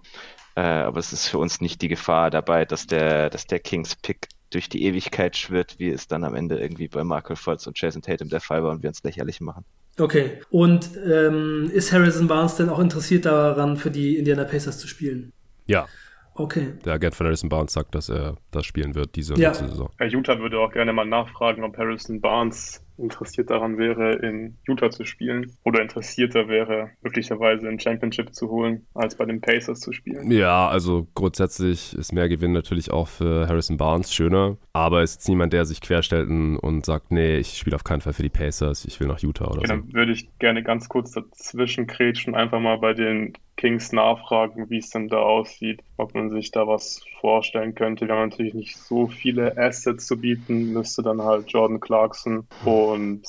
Äh, 0.56 0.62
aber 0.62 1.00
es 1.00 1.14
ist 1.14 1.28
für 1.28 1.40
uns 1.40 1.62
nicht 1.62 1.82
die 1.82 1.88
Gefahr 1.88 2.30
dabei, 2.30 2.66
dass 2.66 2.86
der, 2.86 3.32
dass 3.32 3.48
der 3.48 3.60
Kings-Pick 3.60 4.28
durch 4.50 4.70
die 4.70 4.84
Ewigkeit 4.84 5.36
schwirrt, 5.36 5.76
wie 5.78 5.90
es 5.90 6.08
dann 6.08 6.24
am 6.24 6.36
Ende 6.36 6.60
irgendwie 6.60 6.88
bei 6.88 7.04
Markel 7.04 7.36
Fultz 7.36 7.68
und 7.68 7.80
Jason 7.80 8.02
Tatum 8.02 8.30
der 8.30 8.42
Fall 8.42 8.64
war 8.64 8.72
und 8.72 8.84
wir 8.84 8.90
uns 8.90 9.04
lächerlich 9.04 9.42
machen. 9.42 9.66
Okay. 10.00 10.40
Und 10.50 10.92
ähm, 11.06 11.70
ist 11.74 11.92
Harrison 11.92 12.28
Barnes 12.28 12.56
denn 12.56 12.70
auch 12.70 12.80
interessiert 12.80 13.26
daran, 13.26 13.78
für 13.78 13.92
die 13.92 14.18
Indiana 14.18 14.44
Pacers 14.44 14.78
zu 14.78 14.88
spielen? 14.88 15.34
Ja. 15.66 15.88
Okay. 16.36 16.74
Der 16.86 16.94
Agent 16.94 17.16
von 17.16 17.26
Harrison 17.26 17.50
Barnes 17.50 17.74
sagt, 17.74 17.96
dass 17.96 18.10
er 18.10 18.38
das 18.52 18.66
spielen 18.66 18.94
wird, 18.94 19.16
diese 19.16 19.34
ja. 19.36 19.54
Saison. 19.54 19.90
Herr 19.98 20.08
Utah 20.08 20.40
würde 20.40 20.60
auch 20.60 20.72
gerne 20.72 20.94
mal 20.94 21.06
nachfragen, 21.06 21.64
ob 21.64 21.76
Harrison 21.78 22.22
Barnes 22.22 22.84
interessiert 22.98 23.50
daran 23.50 23.78
wäre, 23.78 24.14
in 24.14 24.58
Utah 24.68 24.90
zu 24.90 25.06
spielen 25.06 25.58
oder 25.64 25.82
interessierter 25.82 26.48
wäre, 26.48 26.92
möglicherweise 27.02 27.68
ein 27.68 27.80
Championship 27.80 28.34
zu 28.34 28.50
holen, 28.50 28.86
als 28.94 29.16
bei 29.16 29.26
den 29.26 29.42
Pacers 29.42 29.80
zu 29.80 29.92
spielen. 29.92 30.32
Ja, 30.32 30.68
also 30.68 31.08
grundsätzlich 31.14 31.94
ist 31.94 32.14
mehr 32.14 32.30
Gewinn 32.30 32.52
natürlich 32.52 32.92
auch 32.92 33.08
für 33.08 33.48
Harrison 33.48 33.78
Barnes 33.78 34.14
schöner, 34.14 34.58
aber 34.74 35.02
es 35.02 35.18
ist 35.18 35.30
niemand, 35.30 35.54
der 35.54 35.66
sich 35.66 35.82
querstellt 35.82 36.30
und 36.30 36.86
sagt, 36.86 37.12
nee, 37.12 37.38
ich 37.38 37.58
spiele 37.58 37.76
auf 37.76 37.84
keinen 37.84 38.02
Fall 38.02 38.14
für 38.14 38.24
die 38.24 38.30
Pacers, 38.30 38.86
ich 38.86 39.00
will 39.00 39.08
nach 39.08 39.20
Utah 39.20 39.46
oder 39.46 39.60
okay, 39.60 39.68
so. 39.68 39.74
Dann 39.74 39.94
würde 39.94 40.12
ich 40.12 40.30
gerne 40.40 40.64
ganz 40.64 40.90
kurz 40.90 41.12
dazwischen 41.12 41.88
kretschen, 41.88 42.36
einfach 42.36 42.60
mal 42.60 42.78
bei 42.78 42.94
den 42.94 43.34
Kings 43.58 43.92
nachfragen, 43.92 44.70
wie 44.70 44.78
es 44.78 44.92
denn 44.92 45.10
da 45.10 45.18
aussieht, 45.18 45.84
ob 45.98 46.14
man 46.14 46.30
sich 46.30 46.52
da 46.52 46.68
was 46.68 47.02
vorstellen 47.20 47.76
könnte. 47.76 48.08
Wir 48.08 48.16
haben 48.16 48.30
natürlich 48.30 48.54
nicht 48.54 48.78
so 48.78 49.08
viele 49.08 49.58
Assets 49.58 50.06
zu 50.06 50.18
bieten, 50.18 50.72
müsste 50.72 51.02
dann 51.02 51.22
halt 51.22 51.52
Jordan 51.52 51.80
Clarkson 51.80 52.48
und 52.64 53.24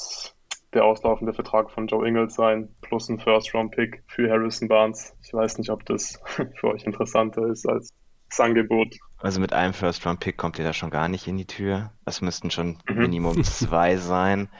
der 0.75 0.85
auslaufende 0.85 1.33
Vertrag 1.33 1.71
von 1.71 1.87
Joe 1.87 2.07
Ingles 2.07 2.35
sein, 2.35 2.69
plus 2.83 3.09
ein 3.09 3.19
First-Round-Pick 3.19 4.05
für 4.07 4.31
Harrison 4.31 4.69
Barnes. 4.69 5.17
Ich 5.25 5.33
weiß 5.33 5.59
nicht, 5.59 5.71
ob 5.71 5.85
das 5.87 6.21
für 6.55 6.69
euch 6.69 6.85
interessanter 6.85 7.47
ist 7.47 7.67
als 7.67 7.89
das 8.29 8.41
Angebot. 8.41 8.97
Also 9.17 9.41
mit 9.41 9.55
einem 9.55 9.73
First-Round-Pick 9.73 10.37
kommt 10.37 10.59
ihr 10.59 10.65
da 10.65 10.75
schon 10.75 10.91
gar 10.91 11.09
nicht 11.09 11.27
in 11.27 11.39
die 11.39 11.47
Tür. 11.47 11.93
Es 12.05 12.21
müssten 12.21 12.51
schon 12.51 12.79
mhm. 12.87 12.99
Minimum 12.99 13.43
zwei 13.45 13.97
sein. 13.97 14.51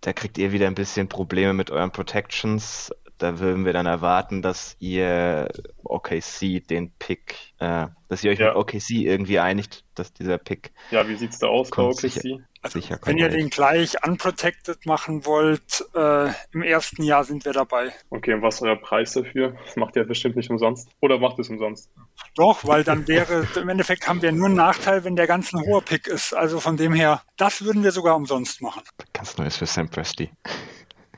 Da 0.00 0.14
kriegt 0.14 0.38
ihr 0.38 0.52
wieder 0.52 0.66
ein 0.66 0.74
bisschen 0.74 1.08
Probleme 1.08 1.52
mit 1.52 1.70
euren 1.70 1.90
Protections 1.90 2.90
da 3.18 3.38
würden 3.38 3.64
wir 3.64 3.72
dann 3.72 3.86
erwarten, 3.86 4.42
dass 4.42 4.76
ihr 4.80 5.48
OKC 5.84 6.66
den 6.66 6.90
Pick, 6.98 7.36
äh, 7.58 7.86
dass 8.08 8.24
ihr 8.24 8.32
euch 8.32 8.38
ja. 8.38 8.48
mit 8.48 8.56
OKC 8.56 8.90
irgendwie 8.90 9.38
einigt, 9.38 9.84
dass 9.94 10.12
dieser 10.12 10.38
Pick. 10.38 10.72
Ja, 10.90 11.08
wie 11.08 11.14
sieht's 11.14 11.38
da 11.38 11.46
aus 11.46 11.70
bei 11.70 11.82
OKC? 11.82 12.00
Sicher, 12.00 12.38
also, 12.62 12.80
sicher 12.80 12.98
wenn 13.04 13.18
ihr 13.18 13.28
den 13.28 13.50
gleich 13.50 13.94
unprotected 14.06 14.86
machen 14.86 15.26
wollt, 15.26 15.84
äh, 15.94 16.30
im 16.52 16.62
ersten 16.62 17.02
Jahr 17.02 17.24
sind 17.24 17.44
wir 17.44 17.52
dabei. 17.52 17.92
Okay, 18.10 18.34
und 18.34 18.42
was 18.42 18.56
ist 18.56 18.62
euer 18.62 18.76
Preis 18.76 19.12
dafür? 19.12 19.54
Das 19.64 19.76
macht 19.76 19.96
ihr 19.96 20.04
bestimmt 20.04 20.36
nicht 20.36 20.50
umsonst. 20.50 20.88
Oder 21.00 21.18
macht 21.18 21.38
es 21.38 21.50
umsonst? 21.50 21.90
Doch, 22.34 22.66
weil 22.66 22.82
dann 22.82 23.06
wäre, 23.06 23.46
im 23.60 23.68
Endeffekt 23.68 24.08
haben 24.08 24.22
wir 24.22 24.32
nur 24.32 24.46
einen 24.46 24.56
Nachteil, 24.56 25.04
wenn 25.04 25.14
der 25.14 25.26
ganz 25.26 25.52
ein 25.52 25.60
hoher 25.60 25.82
Pick 25.82 26.06
ist. 26.06 26.32
Also 26.32 26.58
von 26.58 26.76
dem 26.76 26.94
her, 26.94 27.22
das 27.36 27.62
würden 27.62 27.84
wir 27.84 27.92
sogar 27.92 28.16
umsonst 28.16 28.62
machen. 28.62 28.82
Ganz 29.12 29.36
Neues 29.36 29.56
für 29.56 29.66
Sam 29.66 29.88
Presti. 29.88 30.30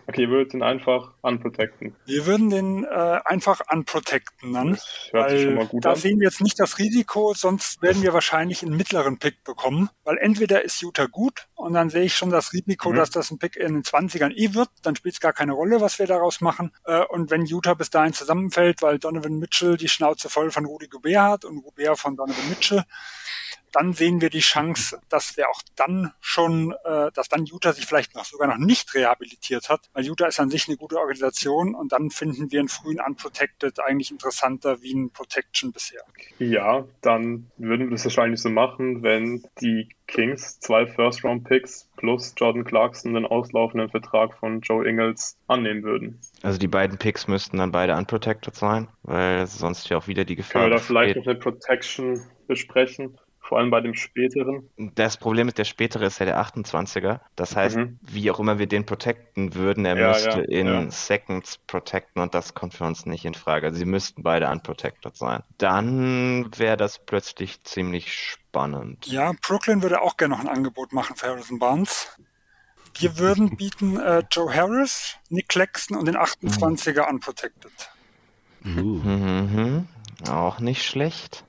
Okay, 0.08 0.22
ihr 0.22 0.28
würdet 0.30 0.54
ihn 0.54 0.62
einfach 0.62 1.12
unprotecten. 1.22 1.96
Wir 2.04 2.26
würden 2.26 2.48
den 2.50 2.84
äh, 2.84 3.20
einfach 3.24 3.60
unprotecten 3.72 4.52
dann. 4.52 4.70
Das 4.72 5.08
hört 5.12 5.30
sich 5.30 5.42
schon 5.42 5.54
mal 5.54 5.66
gut 5.66 5.84
da 5.84 5.90
an. 5.90 5.96
sehen 5.96 6.20
wir 6.20 6.28
jetzt 6.28 6.40
nicht 6.40 6.60
das 6.60 6.78
Risiko, 6.78 7.34
sonst 7.34 7.82
werden 7.82 8.02
wir 8.02 8.12
wahrscheinlich 8.12 8.62
einen 8.62 8.76
mittleren 8.76 9.18
Pick 9.18 9.42
bekommen. 9.42 9.90
Weil 10.04 10.18
entweder 10.18 10.64
ist 10.64 10.80
Utah 10.80 11.06
gut 11.06 11.48
und 11.54 11.74
dann 11.74 11.90
sehe 11.90 12.04
ich 12.04 12.14
schon 12.16 12.30
das 12.30 12.52
Risiko, 12.52 12.90
Mhm. 12.90 12.96
dass 12.96 13.10
das 13.10 13.30
ein 13.30 13.38
Pick 13.38 13.56
in 13.56 13.74
den 13.74 13.82
20ern 13.82 14.30
eh 14.32 14.54
wird. 14.54 14.68
Dann 14.82 14.94
spielt 14.94 15.14
es 15.14 15.20
gar 15.20 15.32
keine 15.32 15.52
Rolle, 15.52 15.80
was 15.80 15.98
wir 15.98 16.06
daraus 16.06 16.40
machen. 16.40 16.72
Äh, 16.84 17.04
und 17.06 17.30
wenn 17.30 17.44
Utah 17.44 17.74
bis 17.74 17.90
dahin 17.90 18.12
zusammenfällt, 18.12 18.82
weil 18.82 18.98
Donovan 19.00 19.38
Mitchell 19.40 19.76
die 19.76 19.88
Schnauze 19.88 20.28
voll 20.28 20.50
von 20.52 20.66
Rudy 20.66 20.86
Gobert 20.86 21.16
hat 21.20 21.44
und 21.44 21.62
Gobert 21.62 21.98
von 21.98 22.16
Donovan 22.16 22.48
Mitchell, 22.48 22.84
dann 23.72 23.92
sehen 23.92 24.20
wir 24.20 24.30
die 24.30 24.40
Chance, 24.40 25.00
dass 25.08 25.36
wir 25.36 25.48
auch 25.48 25.60
dann 25.74 26.12
schon, 26.20 26.74
äh, 26.84 27.10
dass 27.12 27.28
dann 27.28 27.44
Utah 27.46 27.72
sich 27.72 27.86
vielleicht 27.86 28.14
noch 28.14 28.24
sogar 28.24 28.48
noch 28.48 28.58
nicht 28.58 28.94
rehabilitiert 28.94 29.68
hat, 29.68 29.88
weil 29.92 30.04
Utah 30.04 30.26
ist 30.26 30.40
an 30.40 30.50
sich 30.50 30.68
eine 30.68 30.76
gute 30.76 30.98
Organisation 30.98 31.74
und 31.74 31.92
dann 31.92 32.10
finden 32.10 32.50
wir 32.50 32.60
einen 32.60 32.68
frühen 32.68 33.00
Unprotected 33.00 33.80
eigentlich 33.80 34.10
interessanter 34.10 34.82
wie 34.82 34.94
ein 34.94 35.10
Protection 35.10 35.72
bisher. 35.72 36.02
Ja, 36.38 36.86
dann 37.02 37.50
würden 37.56 37.88
wir 37.88 37.90
das 37.92 38.04
wahrscheinlich 38.04 38.40
so 38.40 38.48
machen, 38.48 39.02
wenn 39.02 39.44
die 39.60 39.88
Kings 40.06 40.60
zwei 40.60 40.86
First-Round-Picks 40.86 41.88
plus 41.96 42.34
Jordan 42.36 42.64
Clarkson 42.64 43.14
den 43.14 43.26
auslaufenden 43.26 43.90
Vertrag 43.90 44.34
von 44.34 44.60
Joe 44.60 44.86
Ingles 44.86 45.36
annehmen 45.48 45.82
würden. 45.82 46.20
Also 46.42 46.58
die 46.58 46.68
beiden 46.68 46.98
Picks 46.98 47.26
müssten 47.26 47.58
dann 47.58 47.72
beide 47.72 47.96
unprotected 47.96 48.54
sein, 48.54 48.88
weil 49.02 49.46
sonst 49.46 49.88
ja 49.88 49.98
auch 49.98 50.06
wieder 50.06 50.24
die 50.24 50.36
Gefahr 50.36 50.62
Können 50.62 50.72
wir 50.72 50.76
da 50.76 50.82
vielleicht 50.82 51.16
noch 51.16 51.26
eine 51.26 51.34
Protection 51.34 52.22
besprechen? 52.46 53.18
Vor 53.48 53.58
allem 53.58 53.70
bei 53.70 53.80
dem 53.80 53.94
späteren. 53.94 54.68
Das 54.76 55.16
Problem 55.16 55.46
ist, 55.46 55.56
der 55.56 55.64
spätere 55.64 56.04
ist 56.06 56.18
ja 56.18 56.26
der 56.26 56.40
28er. 56.40 57.20
Das 57.36 57.54
heißt, 57.54 57.76
Mhm. 57.76 57.98
wie 58.02 58.28
auch 58.32 58.40
immer 58.40 58.58
wir 58.58 58.66
den 58.66 58.84
protecten 58.86 59.54
würden, 59.54 59.84
er 59.84 59.96
Ja, 59.96 60.08
müsste 60.08 60.28
ja, 60.40 60.60
in 60.60 60.66
ja. 60.66 60.90
Seconds 60.90 61.58
protecten 61.68 62.20
und 62.20 62.34
das 62.34 62.54
kommt 62.54 62.74
für 62.74 62.82
uns 62.84 63.06
nicht 63.06 63.24
in 63.24 63.34
Frage. 63.34 63.66
Also 63.68 63.78
sie 63.78 63.84
müssten 63.84 64.24
beide 64.24 64.48
unprotected 64.50 65.16
sein. 65.16 65.44
Dann 65.58 66.50
wäre 66.58 66.76
das 66.76 66.98
plötzlich 66.98 67.62
ziemlich 67.62 68.12
spannend. 68.12 69.06
Ja, 69.06 69.32
Brooklyn 69.46 69.80
würde 69.80 70.02
auch 70.02 70.16
gerne 70.16 70.34
noch 70.34 70.40
ein 70.40 70.48
Angebot 70.48 70.92
machen 70.92 71.14
für 71.14 71.28
Harrison 71.28 71.60
Barnes. 71.60 72.08
Wir 72.98 73.16
würden 73.18 73.50
bieten 73.56 73.96
äh, 74.00 74.24
Joe 74.28 74.52
Harris, 74.52 75.18
Nick 75.28 75.48
Claxton 75.50 75.96
und 75.96 76.06
den 76.06 76.16
28er 76.16 77.08
unprotected. 77.08 77.70
Uh. 78.64 78.68
Mhm, 78.70 79.86
auch 80.28 80.58
nicht 80.58 80.84
schlecht. 80.84 81.44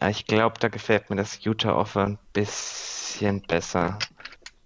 Äh, 0.00 0.10
Ich 0.10 0.26
glaube, 0.26 0.56
da 0.60 0.68
gefällt 0.68 1.10
mir 1.10 1.16
das 1.16 1.44
Utah-Offer 1.44 2.04
ein 2.06 2.18
bisschen 2.32 3.42
besser. 3.42 3.98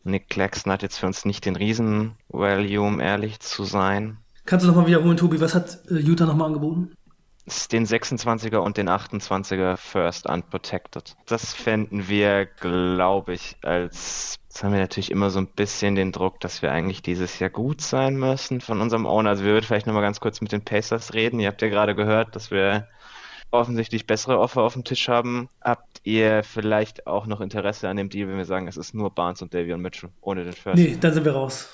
Nick 0.05 0.29
Claxton 0.29 0.73
hat 0.73 0.83
jetzt 0.83 0.99
für 0.99 1.07
uns 1.07 1.25
nicht 1.25 1.45
den 1.45 1.57
Riesen-Value, 1.57 2.81
um 2.85 3.01
ehrlich 3.01 3.41
zu 3.41 3.65
sein. 3.65 4.19
Kannst 4.45 4.65
du 4.65 4.69
nochmal 4.69 4.87
wiederholen, 4.87 5.17
Tobi, 5.17 5.41
was 5.41 5.55
hat 5.55 5.79
äh, 5.91 5.95
Utah 5.95 6.27
nochmal 6.27 6.49
angeboten? 6.49 6.93
Den 7.73 7.87
26er 7.87 8.59
und 8.59 8.77
den 8.77 8.89
28er 8.89 9.77
First 9.77 10.27
Unprotected. 10.29 11.17
Das 11.27 11.53
fänden 11.55 12.09
wir, 12.09 12.47
glaube 12.47 13.35
ich, 13.35 13.57
als. 13.63 14.37
Jetzt 14.49 14.63
haben 14.63 14.73
wir 14.73 14.81
natürlich 14.81 15.11
immer 15.11 15.31
so 15.31 15.39
ein 15.41 15.49
bisschen 15.49 15.95
den 15.95 16.13
Druck, 16.13 16.39
dass 16.41 16.63
wir 16.63 16.71
eigentlich 16.71 17.03
dieses 17.03 17.39
Jahr 17.39 17.51
gut 17.51 17.81
sein 17.81 18.17
müssen 18.17 18.61
von 18.61 18.81
unserem 18.81 19.07
Owner. 19.07 19.31
Also 19.31 19.45
wir 19.45 19.55
würden 19.55 19.65
vielleicht 19.65 19.87
nochmal 19.87 20.03
ganz 20.03 20.21
kurz 20.21 20.41
mit 20.41 20.53
den 20.53 20.63
Pacers 20.65 21.15
reden. 21.15 21.41
Ihr 21.41 21.49
habt 21.49 21.63
ja 21.63 21.69
gerade 21.69 21.95
gehört, 21.97 22.37
dass 22.37 22.51
wir 22.51 22.87
offensichtlich 23.53 24.07
bessere 24.07 24.39
Offer 24.39 24.63
auf 24.63 24.73
dem 24.73 24.85
Tisch 24.85 25.09
haben. 25.09 25.49
Habt 25.61 26.01
ihr 26.05 26.43
vielleicht 26.43 27.07
auch 27.07 27.27
noch 27.27 27.41
Interesse 27.41 27.89
an 27.89 27.97
dem 27.97 28.09
Deal, 28.09 28.29
wenn 28.29 28.37
wir 28.37 28.45
sagen, 28.45 28.67
es 28.69 28.77
ist 28.77 28.95
nur 28.95 29.11
Barnes 29.11 29.43
und 29.43 29.55
Davion 29.55 29.81
Mitchell 29.81 30.11
ohne 30.21 30.45
den 30.45 30.53
First? 30.55 30.79
Nee, 30.79 30.97
dann 31.01 31.15
sind 31.15 31.25
wir 31.25 31.33
raus. 31.33 31.69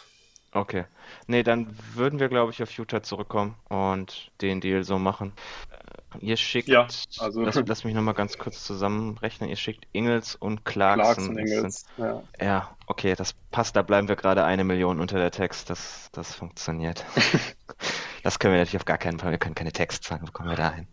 Okay. 0.53 0.85
Nee, 1.27 1.43
dann 1.43 1.69
würden 1.95 2.21
wir, 2.21 2.29
glaube 2.29 2.53
ich, 2.53 2.63
auf 2.63 2.71
Utah 2.73 3.03
zurückkommen 3.03 3.55
und 3.69 4.31
den 4.41 4.61
Deal 4.61 4.83
so 4.83 4.99
machen. 4.99 5.33
Äh, 5.71 6.25
Ihr 6.25 6.39
schickt, 6.39 6.69
Ja, 6.69 6.89
also- 7.19 7.43
lass, 7.43 7.61
lass 7.67 7.85
mich 7.85 7.95
nochmal 7.95 8.15
ganz 8.15 8.39
kurz 8.39 8.65
zusammenrechnen. 8.65 9.51
Ihr 9.51 9.57
schickt 9.57 9.87
Ingels 9.93 10.35
und 10.37 10.65
Clarkson. 10.65 11.35
Clarkson 11.35 11.39
Ingles. 11.39 11.85
Ja. 11.99 12.23
Ja, 12.41 12.77
okay, 12.87 13.15
das 13.15 13.35
passt. 13.51 13.77
Da 13.77 13.83
bleiben 13.83 14.09
wir 14.09 14.17
gerade 14.17 14.43
eine 14.45 14.65
Million 14.65 15.01
unter 15.01 15.19
der 15.19 15.31
Text. 15.31 15.69
Das, 15.69 16.09
das 16.13 16.35
funktioniert. 16.35 17.05
das 18.23 18.39
können 18.39 18.55
wir 18.55 18.59
natürlich 18.61 18.79
auf 18.81 18.87
gar 18.87 18.99
keinen 18.99 19.19
Fall. 19.19 19.33
Wir 19.33 19.39
können 19.39 19.55
keine 19.55 19.73
Textzahlen. 19.73 20.27
Wo 20.27 20.33
kommen 20.33 20.49
wir 20.49 20.57
da 20.57 20.73
hin? 20.73 20.89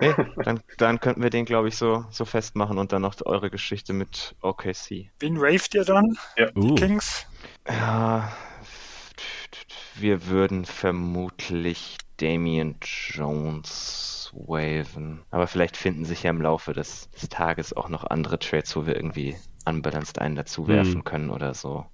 Nee, 0.00 0.14
dann, 0.44 0.60
dann 0.78 1.00
könnten 1.00 1.22
wir 1.22 1.30
den, 1.30 1.44
glaube 1.44 1.68
ich, 1.68 1.76
so, 1.76 2.04
so 2.10 2.24
festmachen 2.24 2.78
und 2.78 2.92
dann 2.92 3.02
noch 3.02 3.14
eure 3.24 3.50
Geschichte 3.50 3.92
mit 3.92 4.34
OKC. 4.42 5.10
Wen 5.18 5.36
raved 5.38 5.74
ihr 5.74 5.84
dann? 5.84 6.16
Uh. 6.54 6.74
Kings? 6.74 7.26
Ja, 7.68 8.32
wir 9.94 10.26
würden 10.26 10.64
vermutlich 10.64 11.96
Damian 12.18 12.76
Jones 12.82 14.32
waven. 14.34 15.22
Aber 15.30 15.46
vielleicht 15.46 15.76
finden 15.76 16.04
sich 16.04 16.24
ja 16.24 16.30
im 16.30 16.42
Laufe 16.42 16.72
des, 16.72 17.10
des 17.10 17.28
Tages 17.28 17.74
auch 17.74 17.88
noch 17.88 18.04
andere 18.04 18.38
Trades, 18.38 18.76
wo 18.76 18.86
wir 18.86 18.96
irgendwie 18.96 19.36
unbalanced 19.64 20.18
einen 20.20 20.36
dazu 20.36 20.68
werfen 20.68 20.96
Hm. 20.96 21.04
können 21.04 21.30
oder 21.30 21.54
so. 21.54 21.86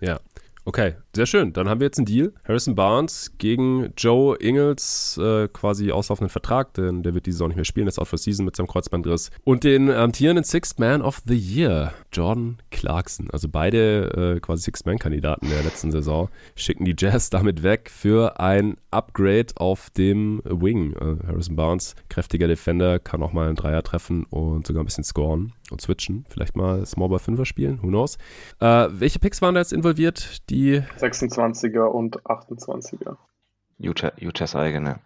Ja. 0.00 0.20
Okay, 0.68 0.94
sehr 1.14 1.26
schön. 1.26 1.52
Dann 1.52 1.68
haben 1.68 1.78
wir 1.78 1.84
jetzt 1.84 1.98
einen 1.98 2.06
Deal. 2.06 2.32
Harrison 2.44 2.74
Barnes 2.74 3.30
gegen 3.38 3.92
Joe 3.96 4.36
Ingles, 4.36 5.16
äh, 5.16 5.46
quasi 5.46 5.92
auslaufenden 5.92 6.28
Vertrag, 6.28 6.74
denn 6.74 7.04
der 7.04 7.14
wird 7.14 7.26
diese 7.26 7.36
Saison 7.36 7.48
nicht 7.50 7.56
mehr 7.56 7.64
spielen, 7.64 7.86
ist 7.86 8.00
out 8.00 8.08
for 8.08 8.18
season 8.18 8.44
mit 8.44 8.56
seinem 8.56 8.66
Kreuzbandriss. 8.66 9.30
Und 9.44 9.62
den 9.62 9.88
amtierenden 9.88 10.42
Sixth 10.42 10.80
Man 10.80 11.02
of 11.02 11.22
the 11.24 11.36
Year, 11.36 11.92
Jordan 12.12 12.58
Clarkson. 12.72 13.30
Also 13.30 13.48
beide 13.48 14.34
äh, 14.38 14.40
quasi 14.40 14.64
Sixth 14.64 14.86
Man-Kandidaten 14.86 15.48
der 15.48 15.62
letzten 15.62 15.92
Saison 15.92 16.30
schicken 16.56 16.84
die 16.84 16.96
Jazz 16.98 17.30
damit 17.30 17.62
weg 17.62 17.88
für 17.88 18.40
ein 18.40 18.76
Upgrade 18.90 19.54
auf 19.54 19.90
dem 19.90 20.42
Wing. 20.44 20.94
Äh, 20.94 21.28
Harrison 21.28 21.54
Barnes, 21.54 21.94
kräftiger 22.08 22.48
Defender, 22.48 22.98
kann 22.98 23.22
auch 23.22 23.32
mal 23.32 23.46
einen 23.46 23.54
Dreier 23.54 23.84
treffen 23.84 24.24
und 24.24 24.66
sogar 24.66 24.82
ein 24.82 24.86
bisschen 24.86 25.04
scoren 25.04 25.52
und 25.70 25.80
switchen. 25.80 26.24
Vielleicht 26.28 26.56
mal 26.56 26.84
Small 26.86 27.08
Ball 27.08 27.18
5er 27.18 27.44
spielen, 27.44 27.78
who 27.82 27.88
knows. 27.88 28.18
Äh, 28.58 28.88
welche 28.90 29.20
Picks 29.20 29.40
waren 29.42 29.54
da 29.54 29.60
jetzt 29.60 29.72
involviert? 29.72 30.42
Die 30.50 30.55
26er 30.56 31.84
und 31.84 32.22
28er. 32.22 33.16
Utah, 33.78 34.12
Utahs 34.20 34.54
eigene. 34.56 35.00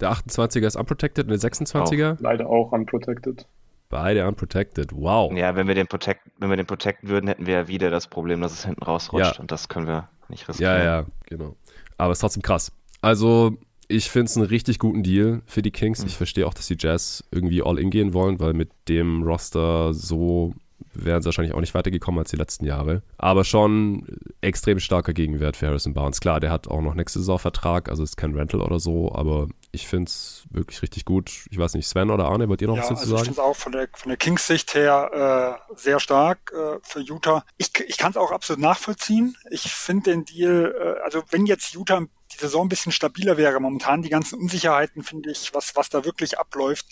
Der 0.00 0.12
28er 0.12 0.66
ist 0.66 0.76
unprotected 0.76 1.24
und 1.28 1.30
der 1.42 1.50
26er 1.50 2.18
Leider 2.20 2.48
auch 2.48 2.70
unprotected. 2.70 3.46
beide 3.88 4.28
unprotected. 4.28 4.92
Wow. 4.94 5.32
Ja, 5.36 5.56
wenn 5.56 5.66
wir 5.66 5.74
den 5.74 5.88
protect, 5.88 6.20
wenn 6.38 6.50
wir 6.50 6.56
den 6.56 6.66
protecten 6.66 7.08
würden, 7.08 7.26
hätten 7.26 7.46
wir 7.46 7.54
ja 7.54 7.68
wieder 7.68 7.90
das 7.90 8.06
Problem, 8.06 8.40
dass 8.40 8.52
es 8.52 8.64
hinten 8.64 8.82
rausrutscht 8.84 9.34
Ja. 9.36 9.40
und 9.40 9.50
das 9.50 9.68
können 9.68 9.88
wir 9.88 10.08
nicht 10.28 10.48
riskieren. 10.48 10.72
Ja, 10.78 10.84
ja, 10.84 11.06
genau. 11.26 11.56
Aber 11.96 12.12
es 12.12 12.18
ist 12.18 12.20
trotzdem 12.20 12.42
krass. 12.42 12.70
Also, 13.00 13.56
ich 13.88 14.10
finde 14.10 14.26
es 14.26 14.36
einen 14.36 14.46
richtig 14.46 14.78
guten 14.78 15.02
Deal 15.02 15.40
für 15.46 15.62
die 15.62 15.70
Kings. 15.72 16.04
Ich 16.04 16.16
verstehe 16.16 16.46
auch, 16.46 16.54
dass 16.54 16.66
die 16.68 16.76
Jazz 16.78 17.24
irgendwie 17.32 17.62
all 17.62 17.78
in 17.78 17.90
gehen 17.90 18.12
wollen, 18.12 18.38
weil 18.38 18.52
mit 18.52 18.70
dem 18.88 19.22
Roster 19.24 19.94
so 19.94 20.52
wären 20.94 21.22
sie 21.22 21.26
wahrscheinlich 21.26 21.54
auch 21.54 21.60
nicht 21.60 21.74
weitergekommen 21.74 22.18
als 22.18 22.30
die 22.30 22.36
letzten 22.36 22.64
Jahre. 22.64 23.02
Aber 23.16 23.44
schon 23.44 24.06
extrem 24.40 24.80
starker 24.80 25.12
Gegenwert 25.12 25.56
für 25.56 25.66
Harrison 25.66 25.94
Barnes. 25.94 26.20
Klar, 26.20 26.40
der 26.40 26.50
hat 26.50 26.68
auch 26.68 26.80
noch 26.80 26.94
nächste 26.94 27.18
Saison 27.18 27.38
Vertrag, 27.38 27.88
also 27.88 28.02
ist 28.02 28.16
kein 28.16 28.34
Rental 28.34 28.60
oder 28.60 28.78
so, 28.78 29.12
aber 29.14 29.48
ich 29.70 29.86
finde 29.86 30.08
es 30.08 30.44
wirklich 30.50 30.82
richtig 30.82 31.04
gut. 31.04 31.46
Ich 31.50 31.58
weiß 31.58 31.74
nicht, 31.74 31.86
Sven 31.86 32.10
oder 32.10 32.26
Arne, 32.26 32.48
wollt 32.48 32.62
ihr 32.62 32.68
noch 32.68 32.76
Ja, 32.76 32.82
was 32.82 32.88
dazu 32.88 33.00
also 33.02 33.14
ich 33.14 33.20
sagen? 33.20 33.34
finde 33.34 33.40
es 33.40 33.46
auch 33.46 33.56
von 33.56 33.72
der, 33.72 33.88
von 33.92 34.08
der 34.08 34.16
Kings-Sicht 34.16 34.74
her 34.74 35.58
äh, 35.70 35.74
sehr 35.76 36.00
stark 36.00 36.52
äh, 36.52 36.78
für 36.82 37.00
Utah. 37.00 37.44
Ich, 37.58 37.70
ich 37.86 37.98
kann 37.98 38.10
es 38.10 38.16
auch 38.16 38.32
absolut 38.32 38.62
nachvollziehen. 38.62 39.36
Ich 39.50 39.70
finde 39.72 40.10
den 40.10 40.24
Deal, 40.24 40.74
äh, 40.78 41.04
also 41.04 41.22
wenn 41.30 41.46
jetzt 41.46 41.74
Utah 41.74 42.00
die 42.32 42.38
Saison 42.38 42.66
ein 42.66 42.68
bisschen 42.68 42.92
stabiler 42.92 43.36
wäre, 43.36 43.60
momentan 43.60 44.02
die 44.02 44.10
ganzen 44.10 44.38
Unsicherheiten, 44.38 45.02
finde 45.02 45.30
ich, 45.30 45.54
was, 45.54 45.76
was 45.76 45.88
da 45.88 46.04
wirklich 46.04 46.38
abläuft, 46.38 46.86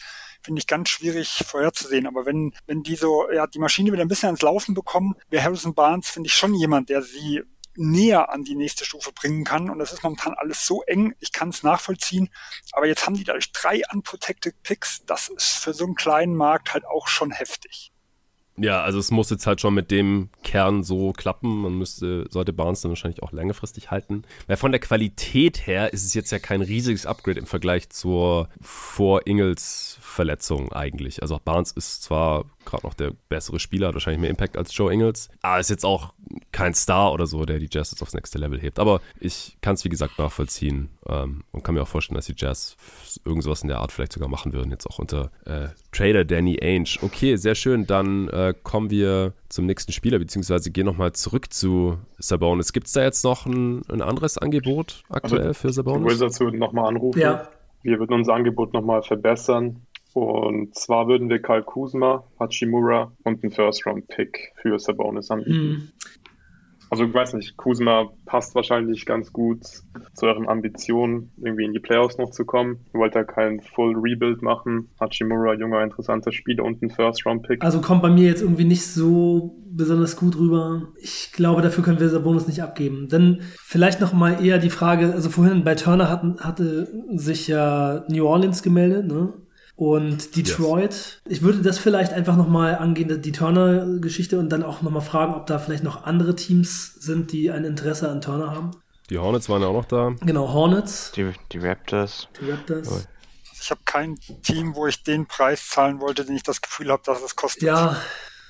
finde 0.46 0.60
ich 0.60 0.66
ganz 0.66 0.88
schwierig 0.88 1.44
vorherzusehen. 1.46 2.06
Aber 2.06 2.24
wenn, 2.24 2.54
wenn 2.66 2.82
die 2.82 2.96
so, 2.96 3.30
ja, 3.30 3.46
die 3.46 3.58
Maschine 3.58 3.92
wieder 3.92 4.02
ein 4.02 4.08
bisschen 4.08 4.28
ans 4.28 4.42
Laufen 4.42 4.74
bekommen, 4.74 5.16
wäre 5.28 5.44
Harrison 5.44 5.74
Barnes, 5.74 6.08
finde 6.08 6.28
ich, 6.28 6.34
schon 6.34 6.54
jemand, 6.54 6.88
der 6.88 7.02
sie 7.02 7.42
näher 7.74 8.30
an 8.30 8.44
die 8.44 8.54
nächste 8.54 8.84
Stufe 8.84 9.12
bringen 9.12 9.44
kann. 9.44 9.68
Und 9.68 9.78
das 9.78 9.92
ist 9.92 10.02
momentan 10.02 10.34
alles 10.34 10.64
so 10.64 10.82
eng, 10.82 11.14
ich 11.20 11.32
kann 11.32 11.50
es 11.50 11.62
nachvollziehen. 11.62 12.30
Aber 12.72 12.86
jetzt 12.86 13.04
haben 13.06 13.16
die 13.16 13.24
dadurch 13.24 13.52
drei 13.52 13.82
unprotected 13.92 14.62
Picks. 14.62 15.04
Das 15.04 15.28
ist 15.28 15.58
für 15.58 15.74
so 15.74 15.84
einen 15.84 15.96
kleinen 15.96 16.36
Markt 16.36 16.72
halt 16.72 16.86
auch 16.86 17.08
schon 17.08 17.32
heftig. 17.32 17.92
Ja, 18.58 18.82
also 18.82 18.98
es 18.98 19.10
muss 19.10 19.28
jetzt 19.28 19.46
halt 19.46 19.60
schon 19.60 19.74
mit 19.74 19.90
dem 19.90 20.30
Kern 20.42 20.82
so 20.82 21.12
klappen. 21.12 21.60
Man 21.60 21.76
müsste, 21.76 22.26
sollte 22.30 22.54
Barnes 22.54 22.80
dann 22.80 22.90
wahrscheinlich 22.90 23.22
auch 23.22 23.32
längerfristig 23.32 23.90
halten. 23.90 24.22
Weil 24.46 24.56
von 24.56 24.72
der 24.72 24.80
Qualität 24.80 25.66
her 25.66 25.92
ist 25.92 26.04
es 26.04 26.14
jetzt 26.14 26.30
ja 26.30 26.38
kein 26.38 26.62
riesiges 26.62 27.04
Upgrade 27.04 27.38
im 27.38 27.46
Vergleich 27.46 27.90
zur 27.90 28.48
vor 28.62 29.26
Ingels 29.26 29.98
Verletzung 30.06 30.72
eigentlich. 30.72 31.20
Also 31.20 31.38
Barnes 31.44 31.72
ist 31.72 32.02
zwar 32.02 32.44
gerade 32.64 32.86
noch 32.86 32.94
der 32.94 33.12
bessere 33.28 33.58
Spieler, 33.58 33.88
hat 33.88 33.94
wahrscheinlich 33.94 34.20
mehr 34.20 34.30
Impact 34.30 34.56
als 34.56 34.76
Joe 34.76 34.92
Ingles. 34.92 35.28
Aber 35.42 35.60
ist 35.60 35.68
jetzt 35.68 35.84
auch 35.84 36.14
kein 36.52 36.74
Star 36.74 37.12
oder 37.12 37.26
so, 37.26 37.44
der 37.44 37.58
die 37.58 37.68
Jazz 37.70 37.90
jetzt 37.90 38.02
aufs 38.02 38.14
nächste 38.14 38.38
Level 38.38 38.60
hebt. 38.60 38.78
Aber 38.78 39.00
ich 39.20 39.56
kann 39.60 39.74
es, 39.74 39.84
wie 39.84 39.88
gesagt, 39.88 40.18
nachvollziehen 40.18 40.88
ähm, 41.08 41.42
und 41.52 41.64
kann 41.64 41.74
mir 41.74 41.82
auch 41.82 41.88
vorstellen, 41.88 42.16
dass 42.16 42.26
die 42.26 42.34
Jazz 42.36 42.76
irgendwas 43.24 43.62
in 43.62 43.68
der 43.68 43.78
Art 43.80 43.92
vielleicht 43.92 44.12
sogar 44.12 44.28
machen 44.28 44.52
würden, 44.52 44.70
jetzt 44.70 44.86
auch 44.86 44.98
unter 44.98 45.30
äh, 45.44 45.68
Trader 45.92 46.24
Danny 46.24 46.58
Ainge. 46.62 46.98
Okay, 47.02 47.36
sehr 47.36 47.54
schön. 47.54 47.86
Dann 47.86 48.28
äh, 48.28 48.54
kommen 48.62 48.90
wir 48.90 49.34
zum 49.48 49.66
nächsten 49.66 49.92
Spieler, 49.92 50.18
beziehungsweise 50.18 50.70
gehen 50.70 50.86
nochmal 50.86 51.12
zurück 51.12 51.52
zu 51.52 51.98
Sabonis. 52.18 52.72
Gibt 52.72 52.86
es 52.86 52.92
da 52.92 53.02
jetzt 53.02 53.24
noch 53.24 53.46
ein, 53.46 53.82
ein 53.90 54.02
anderes 54.02 54.38
Angebot 54.38 55.02
aktuell 55.08 55.48
also, 55.48 55.54
für 55.54 55.72
Sabonis? 55.72 56.14
Wizards 56.14 56.40
würden 56.40 56.58
nochmal 56.58 56.86
anrufen. 56.86 57.20
Ja. 57.20 57.48
Wir 57.82 58.00
würden 58.00 58.14
unser 58.14 58.34
Angebot 58.34 58.72
nochmal 58.72 59.02
verbessern. 59.04 59.85
Und 60.16 60.74
zwar 60.74 61.08
würden 61.08 61.28
wir 61.28 61.42
Kyle 61.42 61.62
Kuzma, 61.62 62.24
Hachimura 62.40 63.12
und 63.24 63.44
einen 63.44 63.52
First-Round-Pick 63.52 64.54
für 64.62 64.78
Sabonis 64.78 65.30
anbieten. 65.30 65.68
Mhm. 65.68 65.88
Also 66.88 67.04
ich 67.04 67.12
weiß 67.12 67.34
nicht, 67.34 67.58
Kuzma 67.58 68.08
passt 68.24 68.54
wahrscheinlich 68.54 69.04
ganz 69.04 69.30
gut 69.30 69.66
zu 69.66 70.26
euren 70.26 70.48
Ambitionen, 70.48 71.32
irgendwie 71.36 71.66
in 71.66 71.74
die 71.74 71.80
Playoffs 71.80 72.16
noch 72.16 72.30
zu 72.30 72.46
kommen. 72.46 72.78
Ihr 72.94 73.00
wollt 73.00 73.14
ja 73.14 73.24
keinen 73.24 73.60
Full 73.60 73.94
Rebuild 73.94 74.40
machen. 74.40 74.88
Hachimura, 74.98 75.52
junger, 75.52 75.82
interessanter 75.82 76.32
Spieler 76.32 76.64
und 76.64 76.80
ein 76.80 76.88
First-Round-Pick. 76.88 77.62
Also 77.62 77.82
kommt 77.82 78.00
bei 78.00 78.08
mir 78.08 78.24
jetzt 78.26 78.40
irgendwie 78.40 78.64
nicht 78.64 78.86
so 78.86 79.58
besonders 79.66 80.16
gut 80.16 80.38
rüber. 80.38 80.94
Ich 80.98 81.32
glaube, 81.34 81.60
dafür 81.60 81.84
können 81.84 82.00
wir 82.00 82.08
Bonus 82.20 82.46
nicht 82.46 82.62
abgeben. 82.62 83.08
Denn 83.08 83.42
vielleicht 83.58 84.00
noch 84.00 84.14
mal 84.14 84.42
eher 84.42 84.56
die 84.56 84.70
Frage, 84.70 85.12
also 85.12 85.28
vorhin 85.28 85.62
bei 85.62 85.74
Turner 85.74 86.08
hatten, 86.08 86.38
hatte 86.40 86.88
sich 87.10 87.48
ja 87.48 88.06
New 88.08 88.24
Orleans 88.26 88.62
gemeldet, 88.62 89.08
ne? 89.08 89.34
Und 89.76 90.36
Detroit. 90.36 90.90
Yes. 90.90 91.20
Ich 91.26 91.42
würde 91.42 91.60
das 91.60 91.78
vielleicht 91.78 92.12
einfach 92.12 92.36
nochmal 92.36 92.76
angehen, 92.76 93.20
die 93.20 93.32
Turner-Geschichte 93.32 94.38
und 94.38 94.48
dann 94.48 94.62
auch 94.62 94.82
nochmal 94.82 95.02
fragen, 95.02 95.34
ob 95.34 95.46
da 95.46 95.58
vielleicht 95.58 95.84
noch 95.84 96.04
andere 96.04 96.34
Teams 96.34 96.94
sind, 96.94 97.30
die 97.32 97.50
ein 97.50 97.64
Interesse 97.64 98.10
an 98.10 98.20
Turner 98.20 98.50
haben. 98.50 98.70
Die 99.10 99.18
Hornets 99.18 99.48
waren 99.48 99.62
ja 99.62 99.68
auch 99.68 99.74
noch 99.74 99.84
da. 99.84 100.14
Genau, 100.22 100.52
Hornets. 100.52 101.12
Die, 101.12 101.30
die 101.52 101.58
Raptors. 101.58 102.28
Die 102.40 102.50
Raptors. 102.50 102.88
Oh. 102.90 103.00
Ich 103.60 103.70
habe 103.70 103.80
kein 103.84 104.16
Team, 104.42 104.74
wo 104.74 104.86
ich 104.86 105.02
den 105.02 105.26
Preis 105.26 105.68
zahlen 105.68 106.00
wollte, 106.00 106.24
den 106.24 106.36
ich 106.36 106.42
das 106.42 106.60
Gefühl 106.60 106.90
habe, 106.90 107.02
dass 107.04 107.22
es 107.22 107.36
kostet. 107.36 107.64
Ja. 107.64 107.96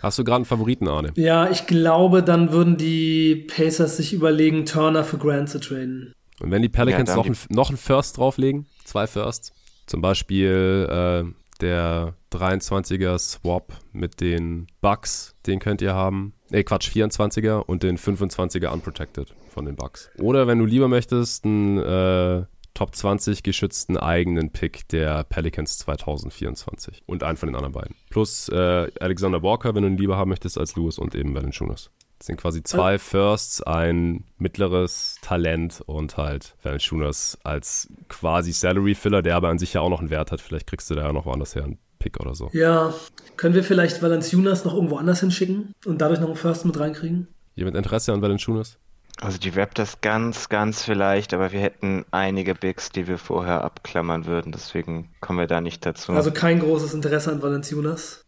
Hast 0.03 0.19
du 0.19 0.25
gerade 0.25 0.37
einen 0.37 0.45
Favoriten, 0.45 0.89
Arne? 0.89 1.13
Ja, 1.17 1.51
ich 1.51 1.67
glaube, 1.67 2.23
dann 2.23 2.53
würden 2.53 2.77
die 2.77 3.47
Pacers 3.49 3.97
sich 3.97 4.13
überlegen, 4.13 4.67
Turner 4.67 5.05
für 5.05 5.19
Grant 5.19 5.49
zu 5.49 5.59
traden. 5.59 6.13
Und 6.41 6.51
wenn 6.51 6.63
die 6.63 6.69
Pelicans 6.69 7.09
ja, 7.11 7.17
noch, 7.17 7.27
ein, 7.27 7.37
noch 7.49 7.71
einen 7.71 7.79
First 7.79 8.19
drauflegen, 8.19 8.67
zwei 8.85 9.07
Firsts, 9.07 9.53
zum 9.87 10.01
Beispiel 10.01 10.87
äh, 10.91 11.33
der 11.61 12.15
23er 12.33 13.19
Swap 13.19 13.73
mit 13.93 14.21
den 14.21 14.67
Bucks, 14.81 15.35
den 15.47 15.59
könnt 15.59 15.81
ihr 15.83 15.95
haben. 15.95 16.35
Ne, 16.51 16.65
Quatsch, 16.65 16.89
24er 16.89 17.61
und 17.61 17.83
den 17.83 17.99
25er 17.99 18.69
Unprotected 18.69 19.35
von 19.49 19.65
den 19.65 19.77
Bucks. 19.77 20.11
Oder 20.19 20.47
wenn 20.47 20.59
du 20.59 20.67
lieber 20.67 20.89
möchtest, 20.89 21.45
einen 21.45 21.79
äh, 21.79 22.45
Top 22.75 22.95
20 22.95 23.43
geschützten 23.43 23.97
eigenen 23.97 24.51
Pick 24.51 24.87
der 24.89 25.25
Pelicans 25.25 25.79
2024 25.79 27.05
und 27.07 27.23
einen 27.23 27.39
von 27.39 27.49
den 27.49 27.57
anderen 27.57 27.73
beiden. 27.73 27.97
Plus 28.11 28.51
äh, 28.51 28.91
Alexander 29.01 29.43
Walker, 29.43 29.75
wenn 29.75 29.83
du 29.83 29.89
ihn 29.89 29.97
lieber 29.97 30.19
haben 30.19 30.29
möchtest 30.29 30.59
als 30.59 30.77
Lewis 30.77 30.99
und 30.99 31.15
eben 31.15 31.35
Valanciunas. 31.35 31.91
Das 32.19 32.27
sind 32.27 32.41
quasi 32.41 32.63
zwei 32.63 32.95
äh. 32.95 32.99
Firsts, 32.99 33.63
ein 33.63 34.25
mittleres 34.39 35.17
Talent 35.23 35.83
und 35.87 36.17
halt 36.17 36.55
Valanciunas 36.63 37.39
als 37.45 37.89
quasi 38.09 38.53
Salary 38.53 38.95
Filler, 38.95 39.23
der 39.23 39.37
aber 39.37 39.49
an 39.49 39.59
sich 39.59 39.75
ja 39.75 39.81
auch 39.83 39.91
noch 39.91 40.01
einen 40.01 40.11
Wert 40.11 40.33
hat. 40.33 40.41
Vielleicht 40.41 40.67
kriegst 40.67 40.89
du 40.91 40.95
da 40.95 41.03
ja 41.03 41.13
noch 41.13 41.27
woanders 41.27 41.55
her 41.55 41.65
einen 41.65 41.79
Pick 41.99 42.21
oder 42.21 42.35
so. 42.35 42.51
Ja, 42.53 42.95
können 43.37 43.55
wir 43.55 43.65
vielleicht 43.65 44.03
Valanciunas 44.03 44.65
noch 44.65 44.75
irgendwo 44.75 44.97
anders 44.97 45.21
hinschicken 45.21 45.73
und 45.85 46.01
dadurch 46.01 46.21
noch 46.21 46.29
einen 46.29 46.37
First 46.37 46.65
mit 46.65 46.79
reinkriegen? 46.79 47.29
Jemand 47.55 47.77
Interesse 47.77 48.13
an 48.13 48.23
Valanciunas? 48.23 48.79
Also 49.19 49.39
die 49.39 49.49
Raptors 49.49 50.03
ganz, 50.03 50.51
ganz 50.51 50.83
vielleicht, 50.83 51.33
aber 51.33 51.51
wir 51.51 51.61
hätten 51.61 52.05
einige 52.11 52.55
Bigs, 52.55 52.91
die 52.91 53.09
wir 53.09 53.17
vorher 53.17 53.65
abklammern 53.65 54.27
würden, 54.27 54.53
deswegen 54.53 55.11
kommen 55.21 55.39
wir 55.39 55.47
da 55.47 55.63
nicht 55.63 55.87
dazu. 55.87 56.13
Also 56.13 56.33
kein 56.33 56.61
großes 56.61 56.93
Interesse 56.93 57.33
an 57.33 57.41
Valanciunas? 57.41 58.26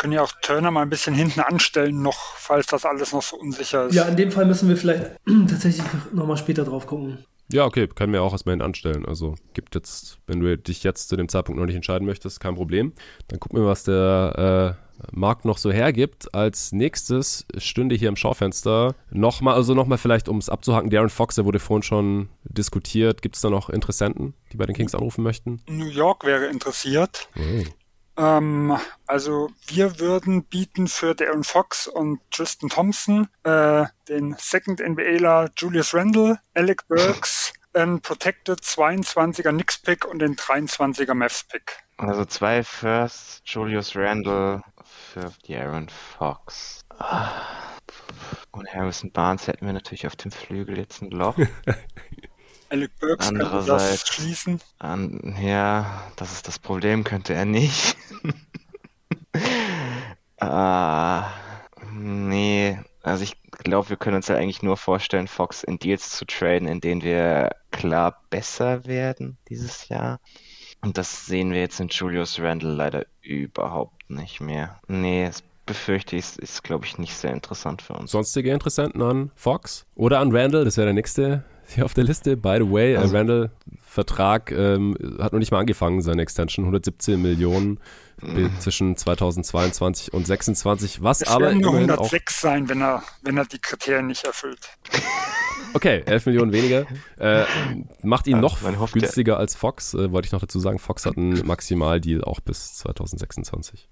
Können 0.00 0.14
ja 0.14 0.22
auch 0.22 0.32
Turner 0.40 0.70
mal 0.70 0.80
ein 0.82 0.88
bisschen 0.88 1.14
hinten 1.14 1.40
anstellen 1.40 2.00
noch, 2.00 2.34
falls 2.36 2.66
das 2.66 2.86
alles 2.86 3.12
noch 3.12 3.22
so 3.22 3.36
unsicher 3.36 3.86
ist. 3.86 3.94
Ja, 3.94 4.04
in 4.04 4.16
dem 4.16 4.32
Fall 4.32 4.46
müssen 4.46 4.68
wir 4.68 4.76
vielleicht 4.76 5.10
tatsächlich 5.48 5.84
nochmal 6.12 6.38
später 6.38 6.64
drauf 6.64 6.86
gucken. 6.86 7.24
Ja, 7.52 7.66
okay, 7.66 7.86
können 7.86 8.12
wir 8.12 8.22
auch 8.22 8.32
erstmal 8.32 8.54
hinten 8.54 8.64
anstellen. 8.64 9.04
Also 9.04 9.34
gibt 9.52 9.74
jetzt, 9.74 10.18
wenn 10.26 10.40
du 10.40 10.56
dich 10.56 10.84
jetzt 10.84 11.08
zu 11.08 11.16
dem 11.16 11.28
Zeitpunkt 11.28 11.58
noch 11.58 11.66
nicht 11.66 11.76
entscheiden 11.76 12.06
möchtest, 12.06 12.40
kein 12.40 12.54
Problem. 12.54 12.92
Dann 13.28 13.40
gucken 13.40 13.58
wir, 13.58 13.66
was 13.66 13.82
der 13.84 14.76
äh, 14.78 15.06
Markt 15.12 15.44
noch 15.44 15.58
so 15.58 15.70
hergibt. 15.70 16.32
Als 16.34 16.72
nächstes 16.72 17.44
stünde 17.58 17.94
hier 17.94 18.08
im 18.08 18.16
Schaufenster 18.16 18.94
nochmal, 19.10 19.54
also 19.54 19.74
nochmal 19.74 19.98
vielleicht, 19.98 20.28
um 20.28 20.38
es 20.38 20.48
abzuhaken, 20.48 20.90
Darren 20.90 21.10
Fox, 21.10 21.34
der 21.34 21.44
wurde 21.44 21.58
vorhin 21.58 21.82
schon 21.82 22.28
diskutiert. 22.44 23.20
Gibt 23.20 23.36
es 23.36 23.42
da 23.42 23.50
noch 23.50 23.68
Interessenten, 23.68 24.34
die 24.52 24.56
bei 24.56 24.64
den 24.64 24.76
Kings 24.76 24.94
anrufen 24.94 25.22
möchten? 25.22 25.60
New 25.68 25.88
York 25.88 26.24
wäre 26.24 26.46
interessiert. 26.46 27.28
Oh. 27.36 27.64
Ähm, 28.16 28.76
also 29.06 29.50
wir 29.66 29.98
würden 30.00 30.44
bieten 30.44 30.88
für 30.88 31.14
Darren 31.14 31.44
Fox 31.44 31.86
und 31.86 32.20
Tristan 32.30 32.68
Thompson 32.68 33.28
äh, 33.44 33.84
den 34.08 34.36
Second 34.38 34.80
NBAler 34.80 35.50
Julius 35.56 35.94
Randle, 35.94 36.38
Alec 36.54 36.82
Burks, 36.88 37.52
ein 37.72 38.00
Protected 38.00 38.60
22er 38.60 39.50
Knicks 39.50 39.78
Pick 39.78 40.04
und 40.04 40.18
den 40.20 40.36
23er 40.36 41.14
Mavs 41.14 41.44
Pick. 41.44 41.78
Also 41.98 42.24
zwei 42.24 42.62
First, 42.62 43.42
Julius 43.44 43.94
Randle 43.94 44.62
für 44.82 45.32
Darren 45.46 45.88
Fox. 45.88 46.80
Und 48.52 48.74
Harrison 48.74 49.12
Barnes 49.12 49.46
hätten 49.46 49.66
wir 49.66 49.72
natürlich 49.72 50.06
auf 50.06 50.16
dem 50.16 50.30
Flügel 50.30 50.78
jetzt 50.78 51.02
ein 51.02 51.10
Loch. 51.10 51.36
Alec 52.70 52.90
Burks 53.00 53.28
könnte 53.28 53.64
das 53.66 54.06
schließen. 54.06 54.60
An, 54.78 55.36
ja, 55.42 56.04
das 56.16 56.32
ist 56.32 56.48
das 56.48 56.58
Problem, 56.58 57.04
könnte 57.04 57.34
er 57.34 57.44
nicht. 57.44 57.96
ah, 60.40 61.26
nee, 61.92 62.78
also 63.02 63.24
ich 63.24 63.36
glaube, 63.50 63.90
wir 63.90 63.96
können 63.96 64.16
uns 64.16 64.28
ja 64.28 64.36
eigentlich 64.36 64.62
nur 64.62 64.76
vorstellen, 64.76 65.26
Fox 65.26 65.64
in 65.64 65.78
Deals 65.78 66.10
zu 66.10 66.24
traden, 66.24 66.68
in 66.68 66.80
denen 66.80 67.02
wir 67.02 67.50
klar 67.72 68.22
besser 68.30 68.86
werden 68.86 69.36
dieses 69.48 69.88
Jahr. 69.88 70.20
Und 70.80 70.96
das 70.96 71.26
sehen 71.26 71.52
wir 71.52 71.60
jetzt 71.60 71.80
in 71.80 71.88
Julius 71.88 72.40
Randle 72.40 72.72
leider 72.72 73.04
überhaupt 73.20 74.08
nicht 74.08 74.40
mehr. 74.40 74.78
Nee, 74.86 75.26
das 75.26 75.42
befürchte 75.66 76.16
ich, 76.16 76.38
ist, 76.38 76.62
glaube 76.62 76.86
ich, 76.86 76.98
nicht 76.98 77.14
sehr 77.14 77.32
interessant 77.32 77.82
für 77.82 77.94
uns. 77.94 78.12
Sonstige 78.12 78.52
Interessenten 78.52 79.02
an 79.02 79.30
Fox 79.34 79.86
oder 79.94 80.20
an 80.20 80.34
Randall, 80.34 80.64
das 80.64 80.76
wäre 80.76 80.86
der 80.86 80.94
nächste 80.94 81.44
hier 81.74 81.84
auf 81.84 81.94
der 81.94 82.04
Liste. 82.04 82.36
By 82.36 82.58
the 82.58 82.70
way, 82.70 82.96
also. 82.96 83.16
Randall 83.16 83.50
Vertrag 83.82 84.52
ähm, 84.52 84.96
hat 85.18 85.32
noch 85.32 85.40
nicht 85.40 85.50
mal 85.50 85.58
angefangen, 85.58 86.00
seine 86.00 86.22
Extension, 86.22 86.64
117 86.64 87.20
Millionen. 87.20 87.78
Zwischen 88.58 88.96
2022 88.96 90.12
und 90.12 90.26
2026, 90.26 91.02
was 91.02 91.22
es 91.22 91.28
aber 91.28 91.54
nur 91.54 91.74
106 91.74 92.34
auch 92.34 92.40
sein, 92.40 92.68
wenn 92.68 92.80
er, 92.80 93.02
wenn 93.22 93.36
er 93.36 93.44
die 93.44 93.58
Kriterien 93.58 94.06
nicht 94.06 94.24
erfüllt. 94.24 94.60
Okay, 95.72 96.02
11 96.04 96.26
Millionen 96.26 96.52
weniger. 96.52 96.84
Äh, 97.16 97.44
macht 98.02 98.26
ihn 98.26 98.36
ja, 98.36 98.40
noch 98.40 98.90
günstiger 98.92 99.36
als 99.36 99.54
Fox, 99.54 99.94
äh, 99.94 100.10
wollte 100.10 100.26
ich 100.26 100.32
noch 100.32 100.40
dazu 100.40 100.58
sagen. 100.58 100.80
Fox 100.80 101.06
hat 101.06 101.16
einen 101.16 101.46
Maximaldeal 101.46 102.24
auch 102.24 102.40
bis 102.40 102.74
2026 102.78 103.88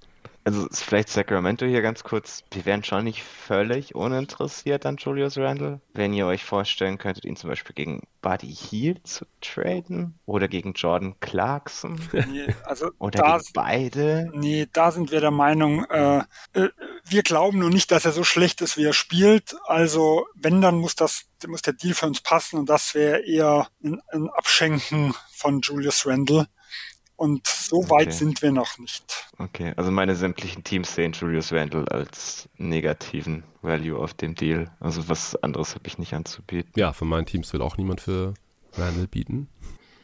also 0.49 0.67
vielleicht 0.71 1.11
Sacramento 1.11 1.67
hier 1.67 1.83
ganz 1.83 2.03
kurz. 2.03 2.43
Wir 2.53 2.65
wären 2.65 2.83
schon 2.83 3.05
nicht 3.05 3.23
völlig 3.23 3.95
uninteressiert 3.95 4.87
an 4.87 4.97
Julius 4.97 5.37
Randle, 5.37 5.81
wenn 5.93 6.15
ihr 6.15 6.27
euch 6.27 6.43
vorstellen 6.45 6.97
könntet, 6.97 7.27
ihn 7.27 7.37
zum 7.37 7.51
Beispiel 7.51 7.75
gegen 7.75 8.03
Buddy 8.23 8.55
Heel 8.55 9.03
zu 9.03 9.27
traden 9.43 10.19
oder 10.25 10.49
gegen 10.49 10.73
Jordan 10.73 11.15
Clarkson. 11.21 12.01
Nee, 12.13 12.55
also 12.65 12.91
oder 12.99 13.23
gegen 13.23 13.53
beide. 13.53 14.18
Nee, 14.33 14.67
da 14.73 14.91
sind 14.91 15.11
wir 15.11 15.21
der 15.21 15.31
Meinung, 15.31 15.85
äh, 15.85 16.19
äh, 16.53 16.69
wir 17.05 17.23
glauben 17.23 17.59
nur 17.59 17.71
nicht, 17.71 17.91
dass 17.91 18.05
er 18.05 18.13
so 18.13 18.25
schlecht 18.25 18.61
ist, 18.61 18.77
wie 18.77 18.85
er 18.85 18.93
spielt. 18.93 19.57
Also 19.65 20.27
wenn, 20.35 20.61
dann 20.61 20.77
muss 20.77 20.95
das 20.95 21.27
muss 21.47 21.63
der 21.63 21.75
Deal 21.75 21.95
für 21.95 22.07
uns 22.07 22.21
passen 22.21 22.59
und 22.59 22.69
das 22.69 22.95
wäre 22.95 23.21
eher 23.25 23.69
ein, 23.83 24.01
ein 24.13 24.29
Abschenken 24.31 25.15
von 25.33 25.61
Julius 25.61 26.07
Randle. 26.07 26.47
Und 27.17 27.49
so 27.49 27.79
okay. 27.79 27.91
weit 27.91 28.13
sind 28.15 28.43
wir 28.43 28.53
noch 28.53 28.79
nicht. 28.79 29.29
Okay, 29.39 29.73
also 29.77 29.91
meine 29.91 30.15
sämtlichen 30.15 30.63
Teams 30.63 30.95
sehen 30.95 31.13
Julius 31.13 31.53
Randle 31.53 31.85
als 31.91 32.49
negativen 32.59 33.43
Value 33.61 33.99
auf 33.99 34.15
dem 34.15 34.37
Deal. 34.37 34.71
Also 34.79 35.09
was 35.09 35.35
anderes 35.43 35.75
habe 35.75 35.89
ich 35.89 35.99
nicht 35.99 36.15
anzubieten. 36.15 36.71
Ja, 36.77 36.93
von 36.93 37.09
meinen 37.09 37.27
Teams 37.27 37.53
will 37.53 37.61
auch 37.61 37.77
niemand 37.77 38.01
für 38.03 38.35
Randle 38.75 39.09
bieten. 39.09 39.49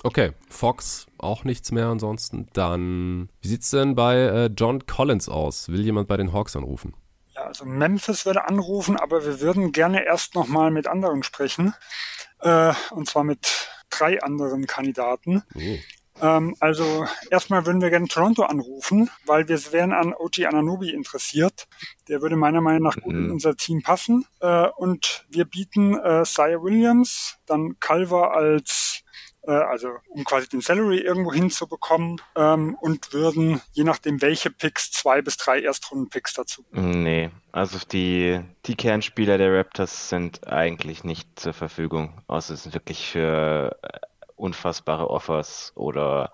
Okay, 0.05 0.33
Fox 0.51 1.07
auch 1.17 1.45
nichts 1.45 1.73
mehr 1.73 1.87
ansonsten. 1.87 2.47
Dann, 2.53 3.31
wie 3.41 3.49
sieht 3.49 3.63
es 3.63 3.71
denn 3.71 3.95
bei 3.95 4.17
äh, 4.17 4.51
John 4.55 4.85
Collins 4.87 5.31
aus? 5.31 5.71
Will 5.71 5.81
jemand 5.81 6.09
bei 6.09 6.19
den 6.19 6.35
Hawks 6.35 6.55
anrufen? 6.57 6.95
Ja, 7.35 7.45
also 7.45 7.65
Memphis 7.65 8.27
würde 8.27 8.47
anrufen, 8.47 8.99
aber 8.99 9.25
wir 9.25 9.41
würden 9.41 9.73
gerne 9.73 10.05
erst 10.05 10.35
nochmal 10.35 10.71
mit 10.71 10.87
anderen 10.87 11.23
sprechen. 11.23 11.75
Äh, 12.41 12.75
und 12.91 13.09
zwar 13.09 13.25
mit 13.25 13.71
drei 13.89 14.23
anderen 14.23 14.67
Kandidaten. 14.67 15.43
Oh. 15.55 15.79
Ähm, 16.21 16.55
also 16.61 17.07
erstmal 17.31 17.65
würden 17.65 17.81
wir 17.81 17.89
gerne 17.89 18.07
Toronto 18.07 18.43
anrufen, 18.43 19.09
weil 19.25 19.49
wir 19.49 19.59
wären 19.73 19.95
an 19.95 20.13
OG 20.13 20.45
Ananobi 20.45 20.91
interessiert. 20.91 21.67
Der 22.09 22.21
würde 22.21 22.37
meiner 22.37 22.61
Meinung 22.61 22.83
nach 22.83 22.97
gut 22.97 23.15
in 23.15 23.25
mhm. 23.25 23.33
unser 23.33 23.57
Team 23.57 23.83
passen. 23.83 24.27
Äh, 24.41 24.69
und 24.77 25.25
wir 25.31 25.47
bieten 25.47 25.99
äh, 25.99 26.27
Sire 26.27 26.63
Williams, 26.63 27.39
dann 27.47 27.81
Culver 27.81 28.35
als 28.35 29.04
äh, 29.47 29.53
also 29.53 29.91
um 30.09 30.25
quasi 30.25 30.49
den 30.49 30.61
Salary 30.61 30.99
irgendwo 30.99 31.33
hinzubekommen 31.33 32.21
ähm, 32.37 32.77
und 32.81 33.13
würden, 33.13 33.61
je 33.73 33.85
nachdem 33.85 34.23
welche 34.23 34.51
Picks, 34.51 34.91
zwei 34.91 35.23
bis 35.23 35.37
drei 35.37 35.61
Erstrunden-Picks 35.61 36.35
dazu. 36.35 36.65
Nee, 36.73 37.31
also 37.53 37.79
die, 37.93 38.41
die 38.67 38.77
Kernspieler 38.77 39.39
der 39.39 39.57
Raptors 39.57 40.09
sind 40.09 40.47
eigentlich 40.49 41.05
nicht 41.05 41.29
zur 41.39 41.53
Verfügung, 41.53 42.23
außer 42.27 42.55
es 42.55 42.65
sind 42.65 42.75
wirklich 42.75 43.07
für 43.07 43.77
äh, 43.83 43.99
unfassbare 44.37 45.11
Offers 45.11 45.73
oder 45.75 46.33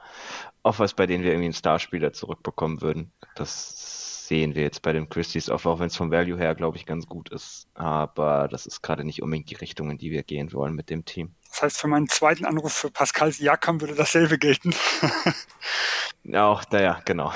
Offers, 0.62 0.94
bei 0.94 1.06
denen 1.06 1.24
wir 1.24 1.30
irgendwie 1.30 1.46
einen 1.46 1.54
Starspieler 1.54 2.12
zurückbekommen 2.12 2.82
würden. 2.82 3.12
Das 3.34 4.26
sehen 4.28 4.54
wir 4.54 4.62
jetzt 4.62 4.82
bei 4.82 4.92
dem 4.92 5.08
Christie's 5.08 5.50
Offer, 5.50 5.70
auch 5.70 5.80
wenn 5.80 5.88
es 5.88 5.96
vom 5.96 6.10
Value 6.12 6.38
her, 6.38 6.54
glaube 6.54 6.76
ich, 6.76 6.86
ganz 6.86 7.06
gut 7.06 7.30
ist. 7.30 7.66
Aber 7.74 8.46
das 8.48 8.66
ist 8.66 8.82
gerade 8.82 9.04
nicht 9.04 9.22
unbedingt 9.22 9.50
die 9.50 9.56
Richtung, 9.56 9.90
in 9.90 9.98
die 9.98 10.12
wir 10.12 10.22
gehen 10.22 10.52
wollen 10.52 10.74
mit 10.74 10.88
dem 10.88 11.04
Team. 11.04 11.34
Das 11.50 11.62
heißt, 11.62 11.80
für 11.80 11.88
meinen 11.88 12.08
zweiten 12.08 12.44
Anruf 12.44 12.72
für 12.72 12.90
Pascal 12.90 13.32
Siakam 13.32 13.80
würde 13.80 13.94
dasselbe 13.94 14.38
gelten. 14.38 14.74
auch, 16.34 16.62
naja, 16.70 17.00
genau. 17.04 17.32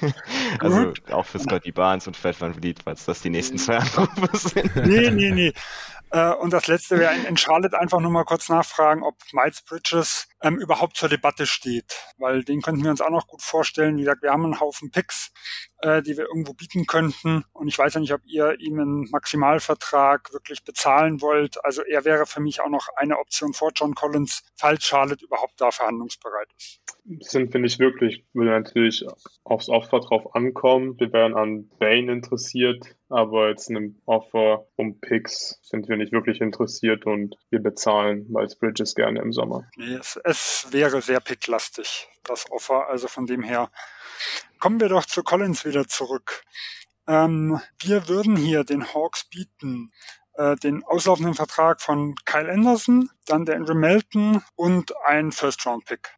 also 0.60 0.92
auch 1.10 1.24
für 1.24 1.38
Scotty 1.38 1.72
Barnes 1.72 2.06
und 2.06 2.16
Fred 2.16 2.40
Van 2.40 2.54
Vliet, 2.54 2.80
falls 2.84 3.06
das 3.06 3.22
die 3.22 3.30
nächsten 3.30 3.58
zwei 3.58 3.78
Anrufe 3.78 4.28
sind. 4.36 4.76
nee, 4.76 5.10
nee, 5.10 5.30
nee. 5.30 5.52
Äh, 6.10 6.32
und 6.34 6.52
das 6.52 6.66
letzte 6.66 6.98
wäre 6.98 7.14
in 7.14 7.36
Charlotte 7.36 7.78
einfach 7.78 8.00
nur 8.00 8.10
mal 8.10 8.24
kurz 8.24 8.48
nachfragen, 8.48 9.02
ob 9.02 9.16
Miles 9.32 9.62
Bridges 9.62 10.28
ähm, 10.42 10.58
überhaupt 10.58 10.96
zur 10.96 11.08
Debatte 11.08 11.46
steht. 11.46 11.96
Weil 12.18 12.44
den 12.44 12.62
könnten 12.62 12.84
wir 12.84 12.90
uns 12.90 13.00
auch 13.00 13.10
noch 13.10 13.26
gut 13.26 13.42
vorstellen. 13.42 13.96
Wie 13.96 14.02
gesagt, 14.02 14.22
wir 14.22 14.30
haben 14.30 14.44
einen 14.44 14.60
Haufen 14.60 14.90
Picks, 14.90 15.32
äh, 15.78 16.02
die 16.02 16.16
wir 16.16 16.26
irgendwo 16.26 16.54
bieten 16.54 16.86
könnten. 16.86 17.44
Und 17.52 17.68
ich 17.68 17.78
weiß 17.78 17.94
ja 17.94 18.00
nicht, 18.00 18.12
ob 18.12 18.20
ihr 18.26 18.58
ihm 18.60 18.78
einen 18.78 19.10
Maximalvertrag 19.10 20.32
wirklich 20.32 20.64
bezahlen 20.64 21.20
wollt. 21.20 21.62
Also 21.64 21.82
er 21.82 22.04
wäre 22.04 22.26
für 22.26 22.40
mich 22.40 22.60
auch 22.60 22.70
noch 22.70 22.88
eine 22.96 23.18
Option 23.18 23.54
vor 23.54 23.70
John 23.74 23.94
Collins, 23.94 24.42
falls 24.56 24.84
Charlotte 24.84 25.24
überhaupt 25.24 25.60
da 25.60 25.70
verhandlungsbereit 25.70 26.48
ist 26.56 26.80
sind 27.20 27.52
wir 27.52 27.60
nicht 27.60 27.78
wirklich, 27.78 28.24
würde 28.32 28.50
natürlich 28.50 29.04
aufs 29.44 29.68
Opfer 29.68 30.00
drauf 30.00 30.34
ankommen. 30.34 30.98
Wir 30.98 31.12
wären 31.12 31.34
an 31.34 31.68
Bane 31.78 32.10
interessiert, 32.10 32.96
aber 33.08 33.50
jetzt 33.50 33.70
in 33.70 33.76
einem 33.76 34.02
Offer 34.06 34.66
um 34.76 34.98
Picks 35.00 35.60
sind 35.62 35.88
wir 35.88 35.96
nicht 35.96 36.12
wirklich 36.12 36.40
interessiert 36.40 37.06
und 37.06 37.36
wir 37.50 37.60
bezahlen 37.60 38.26
Miles 38.28 38.56
Bridges 38.56 38.94
gerne 38.94 39.20
im 39.20 39.32
Sommer. 39.32 39.68
Nee, 39.76 39.94
es, 39.94 40.18
es 40.26 40.66
wäre 40.70 41.00
sehr 41.02 41.20
picklastig, 41.20 42.08
das 42.24 42.50
Offer. 42.50 42.88
Also 42.88 43.06
von 43.06 43.26
dem 43.26 43.42
her 43.44 43.70
kommen 44.58 44.80
wir 44.80 44.88
doch 44.88 45.06
zu 45.06 45.22
Collins 45.22 45.64
wieder 45.64 45.86
zurück. 45.86 46.42
Ähm, 47.06 47.60
wir 47.78 48.08
würden 48.08 48.36
hier 48.36 48.64
den 48.64 48.92
Hawks 48.92 49.24
bieten 49.24 49.92
äh, 50.34 50.56
den 50.56 50.82
auslaufenden 50.82 51.34
Vertrag 51.34 51.80
von 51.80 52.16
Kyle 52.24 52.50
Anderson, 52.50 53.08
dann 53.26 53.44
der 53.44 53.54
Andrew 53.54 53.74
Melton 53.74 54.42
und 54.56 54.92
ein 55.06 55.30
First-Round-Pick 55.30 56.10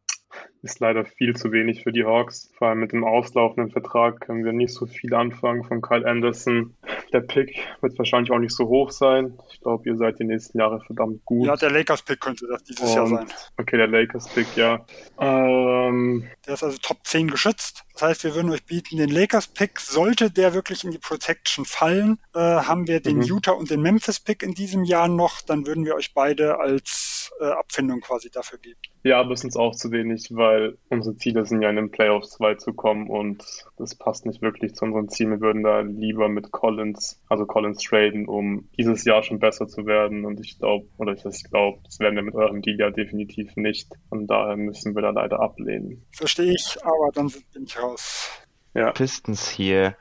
ist 0.61 0.79
leider 0.79 1.05
viel 1.05 1.35
zu 1.35 1.51
wenig 1.51 1.83
für 1.83 1.91
die 1.91 2.03
Hawks. 2.03 2.51
Vor 2.57 2.69
allem 2.69 2.79
mit 2.79 2.91
dem 2.91 3.03
auslaufenden 3.03 3.71
Vertrag 3.71 4.19
können 4.19 4.43
wir 4.43 4.51
nicht 4.51 4.73
so 4.73 4.85
viel 4.85 5.13
anfangen 5.13 5.63
von 5.63 5.81
Kyle 5.81 6.05
Anderson. 6.05 6.75
Der 7.13 7.21
Pick 7.21 7.65
wird 7.81 7.97
wahrscheinlich 7.97 8.31
auch 8.31 8.39
nicht 8.39 8.53
so 8.53 8.67
hoch 8.67 8.91
sein. 8.91 9.37
Ich 9.51 9.61
glaube, 9.61 9.87
ihr 9.89 9.95
seid 9.95 10.19
die 10.19 10.25
nächsten 10.25 10.57
Jahre 10.57 10.81
verdammt 10.81 11.23
gut. 11.25 11.47
Ja, 11.47 11.55
der 11.55 11.71
Lakers-Pick 11.71 12.19
könnte 12.19 12.47
das 12.47 12.63
dieses 12.63 12.89
Und, 12.89 12.95
Jahr 12.95 13.07
sein. 13.07 13.27
Okay, 13.57 13.77
der 13.77 13.87
Lakers-Pick, 13.87 14.57
ja. 14.57 14.85
Ähm, 15.17 16.27
der 16.45 16.53
ist 16.53 16.63
also 16.63 16.77
Top 16.81 16.99
10 17.03 17.29
geschützt. 17.29 17.85
Das 17.93 18.01
heißt, 18.03 18.23
wir 18.25 18.35
würden 18.35 18.51
euch 18.51 18.65
bieten, 18.65 18.97
den 18.97 19.09
Lakers-Pick, 19.09 19.79
sollte 19.79 20.29
der 20.29 20.53
wirklich 20.53 20.83
in 20.83 20.91
die 20.91 20.99
Protection 20.99 21.65
fallen, 21.65 22.19
äh, 22.35 22.39
haben 22.39 22.87
wir 22.87 23.01
den 23.01 23.17
mhm. 23.17 23.23
Utah 23.23 23.51
und 23.51 23.69
den 23.69 23.81
Memphis-Pick 23.81 24.43
in 24.43 24.53
diesem 24.53 24.83
Jahr 24.83 25.07
noch. 25.07 25.41
Dann 25.41 25.65
würden 25.65 25.85
wir 25.85 25.95
euch 25.95 26.13
beide 26.13 26.59
als 26.59 27.18
äh, 27.39 27.45
Abfindung 27.45 28.01
quasi 28.01 28.29
dafür 28.29 28.59
geben. 28.59 28.79
Ja, 29.03 29.19
aber 29.19 29.31
es 29.31 29.43
ist 29.43 29.57
auch 29.57 29.75
zu 29.75 29.91
wenig, 29.91 30.29
weil 30.31 30.77
unsere 30.89 31.15
Ziele 31.15 31.45
sind 31.45 31.61
ja 31.61 31.69
in 31.69 31.75
den 31.75 31.91
Playoffs 31.91 32.39
weit 32.39 32.61
zu 32.61 32.73
kommen 32.73 33.09
und 33.09 33.43
das 33.77 33.95
passt 33.95 34.25
nicht 34.25 34.41
wirklich 34.41 34.75
zu 34.75 34.85
unseren 34.85 35.09
Zielen. 35.09 35.31
Wir 35.31 35.41
würden 35.41 35.63
da 35.63 35.81
lieber 35.81 36.29
mit 36.29 36.51
Collins, 36.51 37.21
also 37.29 37.45
Collins 37.45 37.81
traden, 37.81 38.27
um 38.27 38.69
dieses 38.77 39.05
Jahr 39.05 39.23
schon 39.23 39.39
besser 39.39 39.67
zu 39.67 39.85
werden. 39.85 40.25
Und 40.25 40.39
ich 40.39 40.59
glaube, 40.59 40.87
oder 40.97 41.13
ich 41.13 41.43
glaube, 41.49 41.79
das 41.85 41.99
werden 41.99 42.15
wir 42.15 42.23
mit 42.23 42.35
eurem 42.35 42.61
Deal 42.61 42.77
ja 42.79 42.89
definitiv 42.89 43.55
nicht. 43.55 43.91
Und 44.09 44.27
daher 44.27 44.57
müssen 44.57 44.95
wir 44.95 45.01
da 45.01 45.11
leider 45.11 45.39
ablehnen. 45.39 46.05
Verstehe 46.11 46.53
ich, 46.53 46.77
aber 46.83 47.11
dann 47.13 47.31
bin 47.53 47.63
ich 47.63 47.81
raus. 47.81 48.29
Ja. 48.73 48.91
Pistons 48.91 49.49
hier. 49.49 49.95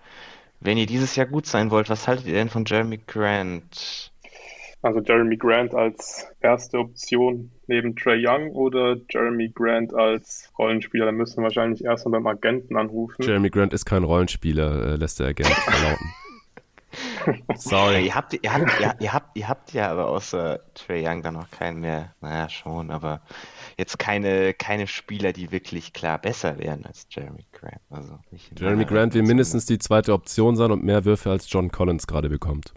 Wenn 0.60 0.76
ihr 0.76 0.86
dieses 0.86 1.14
Jahr 1.14 1.26
gut 1.26 1.46
sein 1.46 1.70
wollt, 1.70 1.88
was 1.88 2.08
haltet 2.08 2.26
ihr 2.26 2.34
denn 2.34 2.48
von 2.48 2.64
Jeremy 2.64 2.98
Grant? 3.06 4.07
Also 4.80 5.00
Jeremy 5.00 5.36
Grant 5.36 5.74
als 5.74 6.26
erste 6.40 6.78
Option 6.78 7.50
neben 7.66 7.96
Trey 7.96 8.24
Young 8.24 8.52
oder 8.52 8.96
Jeremy 9.10 9.48
Grant 9.48 9.92
als 9.92 10.52
Rollenspieler? 10.56 11.06
Da 11.06 11.12
müssen 11.12 11.38
wir 11.38 11.44
wahrscheinlich 11.44 11.84
erstmal 11.84 12.20
beim 12.20 12.26
Agenten 12.28 12.76
anrufen. 12.76 13.22
Jeremy 13.22 13.50
Grant 13.50 13.72
ist 13.72 13.84
kein 13.84 14.04
Rollenspieler, 14.04 14.92
äh, 14.92 14.96
lässt 14.96 15.18
der 15.18 15.28
Agent 15.28 15.48
verlauten. 15.48 16.06
Sorry. 17.56 18.06
ihr, 18.06 18.14
habt, 18.14 18.32
ihr, 18.32 18.52
habt, 18.52 18.80
ihr, 18.80 18.94
ihr, 19.00 19.12
habt, 19.12 19.36
ihr 19.36 19.48
habt 19.48 19.72
ja 19.72 19.90
aber 19.90 20.06
außer 20.06 20.60
Trey 20.74 21.06
Young 21.06 21.22
dann 21.22 21.34
noch 21.34 21.50
keinen 21.50 21.80
mehr. 21.80 22.14
Naja, 22.20 22.48
schon, 22.48 22.90
aber 22.90 23.20
jetzt 23.76 23.98
keine, 23.98 24.54
keine 24.54 24.86
Spieler, 24.86 25.32
die 25.32 25.50
wirklich 25.50 25.92
klar 25.92 26.18
besser 26.18 26.58
wären 26.58 26.86
als 26.86 27.06
Jeremy 27.10 27.44
Grant. 27.52 27.80
Also 27.90 28.18
Jeremy 28.56 28.84
Grant 28.84 29.14
will 29.14 29.22
mindestens 29.22 29.66
die 29.66 29.78
zweite 29.78 30.12
Option 30.12 30.56
sein 30.56 30.70
und 30.70 30.84
mehr 30.84 31.04
Würfe 31.04 31.30
als 31.30 31.50
John 31.50 31.70
Collins 31.70 32.06
gerade 32.06 32.28
bekommt. 32.28 32.72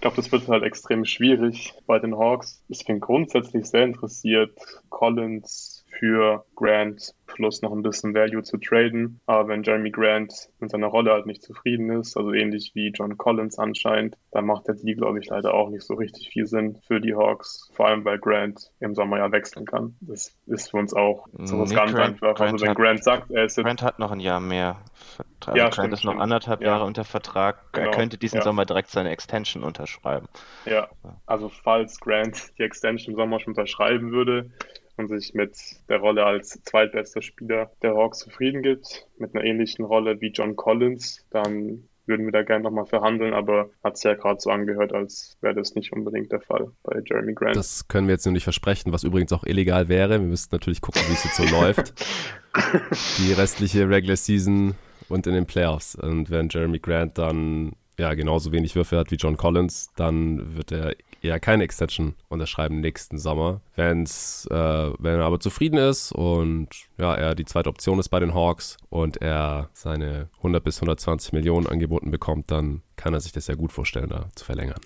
Ich 0.00 0.02
glaube, 0.02 0.16
das 0.16 0.32
wird 0.32 0.48
halt 0.48 0.62
extrem 0.62 1.04
schwierig 1.04 1.74
bei 1.86 1.98
den 1.98 2.16
Hawks. 2.16 2.64
Ich 2.68 2.86
bin 2.86 3.00
grundsätzlich 3.00 3.66
sehr 3.66 3.84
interessiert, 3.84 4.58
Collins 4.88 5.79
für 5.90 6.44
Grant 6.56 7.14
plus 7.26 7.62
noch 7.62 7.72
ein 7.72 7.82
bisschen 7.82 8.14
Value 8.14 8.42
zu 8.42 8.58
traden. 8.58 9.20
Aber 9.26 9.48
wenn 9.48 9.62
Jeremy 9.62 9.90
Grant 9.90 10.48
mit 10.58 10.70
seiner 10.70 10.88
Rolle 10.88 11.12
halt 11.12 11.26
nicht 11.26 11.42
zufrieden 11.42 11.90
ist, 11.90 12.16
also 12.16 12.32
ähnlich 12.32 12.72
wie 12.74 12.88
John 12.88 13.16
Collins 13.16 13.58
anscheinend, 13.58 14.16
dann 14.30 14.46
macht 14.46 14.66
der 14.66 14.74
Deal, 14.74 14.96
glaube 14.96 15.18
ich, 15.20 15.26
leider 15.28 15.54
auch 15.54 15.70
nicht 15.70 15.82
so 15.82 15.94
richtig 15.94 16.30
viel 16.30 16.46
Sinn 16.46 16.78
für 16.86 17.00
die 17.00 17.14
Hawks. 17.14 17.70
Vor 17.74 17.88
allem, 17.88 18.04
weil 18.04 18.18
Grant 18.18 18.70
im 18.80 18.94
Sommer 18.94 19.18
ja 19.18 19.32
wechseln 19.32 19.64
kann. 19.64 19.96
Das 20.00 20.34
ist 20.46 20.70
für 20.70 20.78
uns 20.78 20.94
auch 20.94 21.26
so 21.38 21.58
was 21.58 21.70
nee, 21.70 21.76
ganz 21.76 21.94
einfach. 21.94 22.34
Grant 22.34 22.52
also 22.52 22.66
wenn 22.66 22.74
Grant 22.74 23.04
sagt, 23.04 23.30
er 23.30 23.44
ist 23.44 23.56
jetzt... 23.56 23.64
Grant 23.64 23.82
hat 23.82 23.98
noch 23.98 24.10
ein 24.10 24.20
Jahr 24.20 24.40
mehr 24.40 24.80
Vertrag. 24.94 25.56
Ja, 25.56 25.64
Grant 25.64 25.74
stimmt, 25.74 25.92
ist 25.94 26.04
noch 26.04 26.12
stimmt. 26.12 26.22
anderthalb 26.22 26.62
Jahre 26.62 26.84
unter 26.84 27.04
Vertrag. 27.04 27.72
Genau. 27.72 27.86
Er 27.86 27.90
könnte 27.92 28.18
diesen 28.18 28.38
ja. 28.38 28.42
Sommer 28.42 28.64
direkt 28.64 28.90
seine 28.90 29.10
Extension 29.10 29.62
unterschreiben. 29.62 30.28
Ja, 30.66 30.88
also 31.26 31.48
falls 31.48 32.00
Grant 32.00 32.58
die 32.58 32.62
Extension 32.62 33.12
im 33.14 33.16
Sommer 33.16 33.40
schon 33.40 33.52
unterschreiben 33.52 34.12
würde, 34.12 34.50
und 35.00 35.08
sich 35.08 35.34
mit 35.34 35.56
der 35.88 35.98
Rolle 35.98 36.24
als 36.24 36.62
zweitbester 36.62 37.22
Spieler 37.22 37.70
der 37.82 37.94
Hawks 37.94 38.18
zufrieden 38.20 38.62
gibt, 38.62 39.06
mit 39.18 39.34
einer 39.34 39.44
ähnlichen 39.44 39.84
Rolle 39.84 40.20
wie 40.20 40.28
John 40.28 40.56
Collins, 40.56 41.26
dann 41.30 41.88
würden 42.06 42.26
wir 42.26 42.32
da 42.32 42.42
gerne 42.42 42.64
nochmal 42.64 42.86
verhandeln, 42.86 43.32
aber 43.32 43.70
hat 43.84 43.94
es 43.94 44.02
ja 44.02 44.14
gerade 44.14 44.40
so 44.40 44.50
angehört, 44.50 44.92
als 44.92 45.38
wäre 45.40 45.54
das 45.54 45.74
nicht 45.74 45.92
unbedingt 45.92 46.32
der 46.32 46.40
Fall 46.40 46.72
bei 46.82 47.00
Jeremy 47.04 47.34
Grant. 47.34 47.56
Das 47.56 47.88
können 47.88 48.08
wir 48.08 48.14
jetzt 48.14 48.26
nur 48.26 48.32
nicht 48.32 48.44
versprechen, 48.44 48.92
was 48.92 49.04
übrigens 49.04 49.32
auch 49.32 49.44
illegal 49.44 49.88
wäre. 49.88 50.20
Wir 50.20 50.26
müssten 50.26 50.54
natürlich 50.54 50.80
gucken, 50.80 51.02
wie 51.08 51.12
es 51.12 51.24
jetzt 51.24 51.36
so 51.36 51.44
läuft. 51.44 51.94
Die 53.18 53.32
restliche 53.32 53.88
Regular 53.88 54.16
Season 54.16 54.74
und 55.08 55.26
in 55.26 55.34
den 55.34 55.46
Playoffs. 55.46 55.94
Und 55.94 56.30
wenn 56.30 56.48
Jeremy 56.48 56.80
Grant 56.80 57.16
dann 57.16 57.72
ja 57.98 58.14
genauso 58.14 58.50
wenig 58.50 58.74
Würfe 58.74 58.98
hat 58.98 59.10
wie 59.10 59.16
John 59.16 59.36
Collins, 59.36 59.90
dann 59.96 60.56
wird 60.56 60.72
er 60.72 60.94
eher 61.22 61.40
keine 61.40 61.64
Extension 61.64 62.14
unterschreiben 62.28 62.80
nächsten 62.80 63.18
Sommer. 63.18 63.60
Wenn's, 63.74 64.46
äh, 64.50 64.54
wenn 64.54 65.18
er 65.18 65.24
aber 65.24 65.40
zufrieden 65.40 65.78
ist 65.78 66.12
und 66.12 66.68
ja, 66.98 67.14
er 67.14 67.34
die 67.34 67.44
zweite 67.44 67.68
Option 67.68 67.98
ist 67.98 68.08
bei 68.08 68.20
den 68.20 68.34
Hawks 68.34 68.76
und 68.88 69.20
er 69.22 69.70
seine 69.72 70.28
100 70.38 70.62
bis 70.62 70.78
120 70.78 71.32
Millionen 71.32 71.66
angeboten 71.66 72.10
bekommt, 72.10 72.50
dann 72.50 72.82
kann 72.96 73.14
er 73.14 73.20
sich 73.20 73.32
das 73.32 73.46
ja 73.46 73.54
gut 73.54 73.72
vorstellen, 73.72 74.08
da 74.08 74.28
zu 74.34 74.44
verlängern. 74.44 74.80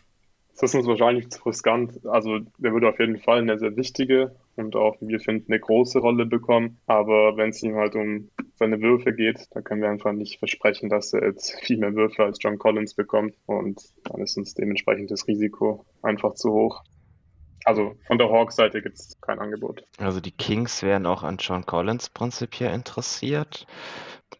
Das 0.52 0.70
ist 0.70 0.74
uns 0.76 0.86
wahrscheinlich 0.86 1.30
zu 1.30 1.42
riskant. 1.46 2.06
Also 2.06 2.38
der 2.58 2.72
würde 2.72 2.88
auf 2.88 2.98
jeden 3.00 3.18
Fall 3.18 3.38
eine 3.38 3.58
sehr 3.58 3.76
wichtige 3.76 4.36
und 4.56 4.76
auch, 4.76 5.00
wie 5.00 5.08
wir 5.08 5.20
finden, 5.20 5.52
eine 5.52 5.60
große 5.60 5.98
Rolle 5.98 6.26
bekommen. 6.26 6.78
Aber 6.86 7.36
wenn 7.36 7.50
es 7.50 7.62
ihm 7.62 7.76
halt 7.76 7.94
um 7.94 8.30
seine 8.54 8.80
Würfe 8.80 9.12
geht, 9.12 9.46
dann 9.52 9.64
können 9.64 9.82
wir 9.82 9.90
einfach 9.90 10.12
nicht 10.12 10.38
versprechen, 10.38 10.88
dass 10.88 11.12
er 11.12 11.24
jetzt 11.24 11.52
viel 11.60 11.78
mehr 11.78 11.94
Würfe 11.94 12.24
als 12.24 12.38
John 12.40 12.58
Collins 12.58 12.94
bekommt. 12.94 13.34
Und 13.46 13.80
dann 14.04 14.22
ist 14.22 14.36
uns 14.36 14.54
dementsprechend 14.54 15.10
das 15.10 15.26
Risiko 15.26 15.84
einfach 16.02 16.34
zu 16.34 16.52
hoch. 16.52 16.82
Also 17.64 17.94
von 18.06 18.18
der 18.18 18.28
Hawks-Seite 18.28 18.82
gibt 18.82 18.96
es 18.96 19.18
kein 19.20 19.38
Angebot. 19.38 19.84
Also 19.98 20.20
die 20.20 20.32
Kings 20.32 20.82
wären 20.82 21.06
auch 21.06 21.22
an 21.22 21.38
John 21.38 21.64
Collins 21.64 22.10
prinzipiell 22.10 22.74
interessiert. 22.74 23.66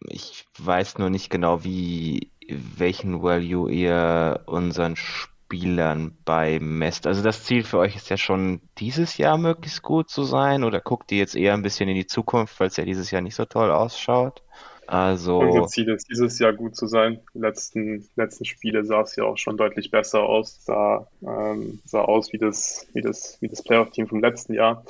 Ich 0.08 0.44
weiß 0.58 0.98
nur 0.98 1.08
nicht 1.08 1.30
genau, 1.30 1.64
wie 1.64 2.30
welchen 2.48 3.22
Value 3.22 3.72
ihr 3.72 4.42
unseren 4.46 4.96
Spiel 4.96 5.33
Spielern 5.54 6.16
beimisst. 6.24 7.06
Also 7.06 7.22
das 7.22 7.44
Ziel 7.44 7.64
für 7.64 7.78
euch 7.78 7.96
ist 7.96 8.10
ja 8.10 8.16
schon 8.16 8.60
dieses 8.78 9.16
Jahr 9.18 9.38
möglichst 9.38 9.82
gut 9.82 10.10
zu 10.10 10.24
sein 10.24 10.64
oder 10.64 10.80
guckt 10.80 11.12
ihr 11.12 11.18
jetzt 11.18 11.36
eher 11.36 11.54
ein 11.54 11.62
bisschen 11.62 11.88
in 11.88 11.94
die 11.94 12.06
Zukunft, 12.06 12.58
weil 12.58 12.68
es 12.68 12.76
ja 12.76 12.84
dieses 12.84 13.10
Jahr 13.10 13.22
nicht 13.22 13.36
so 13.36 13.44
toll 13.44 13.70
ausschaut? 13.70 14.42
Also. 14.86 15.38
Unser 15.38 15.66
Ziel 15.68 15.88
ist, 15.88 16.10
dieses 16.10 16.38
Jahr 16.38 16.52
gut 16.52 16.76
zu 16.76 16.86
sein. 16.86 17.20
Die 17.34 17.38
letzten, 17.38 18.06
letzten 18.16 18.44
Spiele 18.44 18.84
sah 18.84 19.00
es 19.00 19.16
ja 19.16 19.24
auch 19.24 19.38
schon 19.38 19.56
deutlich 19.56 19.90
besser 19.90 20.24
aus. 20.24 20.62
Sah, 20.64 21.06
ähm, 21.22 21.80
sah 21.84 22.02
aus 22.02 22.32
wie 22.32 22.38
das, 22.38 22.86
wie 22.92 23.00
das, 23.00 23.38
wie 23.40 23.48
das 23.48 23.62
Playoff-Team 23.62 24.08
vom 24.08 24.20
letzten 24.20 24.54
Jahr. 24.54 24.84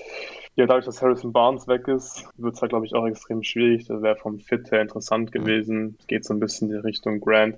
Ja, 0.56 0.66
dadurch, 0.66 0.84
dass 0.84 1.02
Harrison 1.02 1.32
Barnes 1.32 1.66
weg 1.66 1.88
ist, 1.88 2.28
wird 2.36 2.54
es 2.54 2.62
halt, 2.62 2.70
glaube 2.70 2.86
ich, 2.86 2.94
auch 2.94 3.06
extrem 3.06 3.42
schwierig. 3.42 3.86
Das 3.86 4.02
wäre 4.02 4.16
vom 4.16 4.38
Fit 4.38 4.70
her 4.70 4.82
interessant 4.82 5.32
gewesen. 5.32 5.96
Es 5.98 6.06
geht 6.06 6.24
so 6.24 6.32
ein 6.32 6.38
bisschen 6.38 6.70
in 6.70 6.76
die 6.76 6.86
Richtung 6.86 7.20
Grant. 7.20 7.56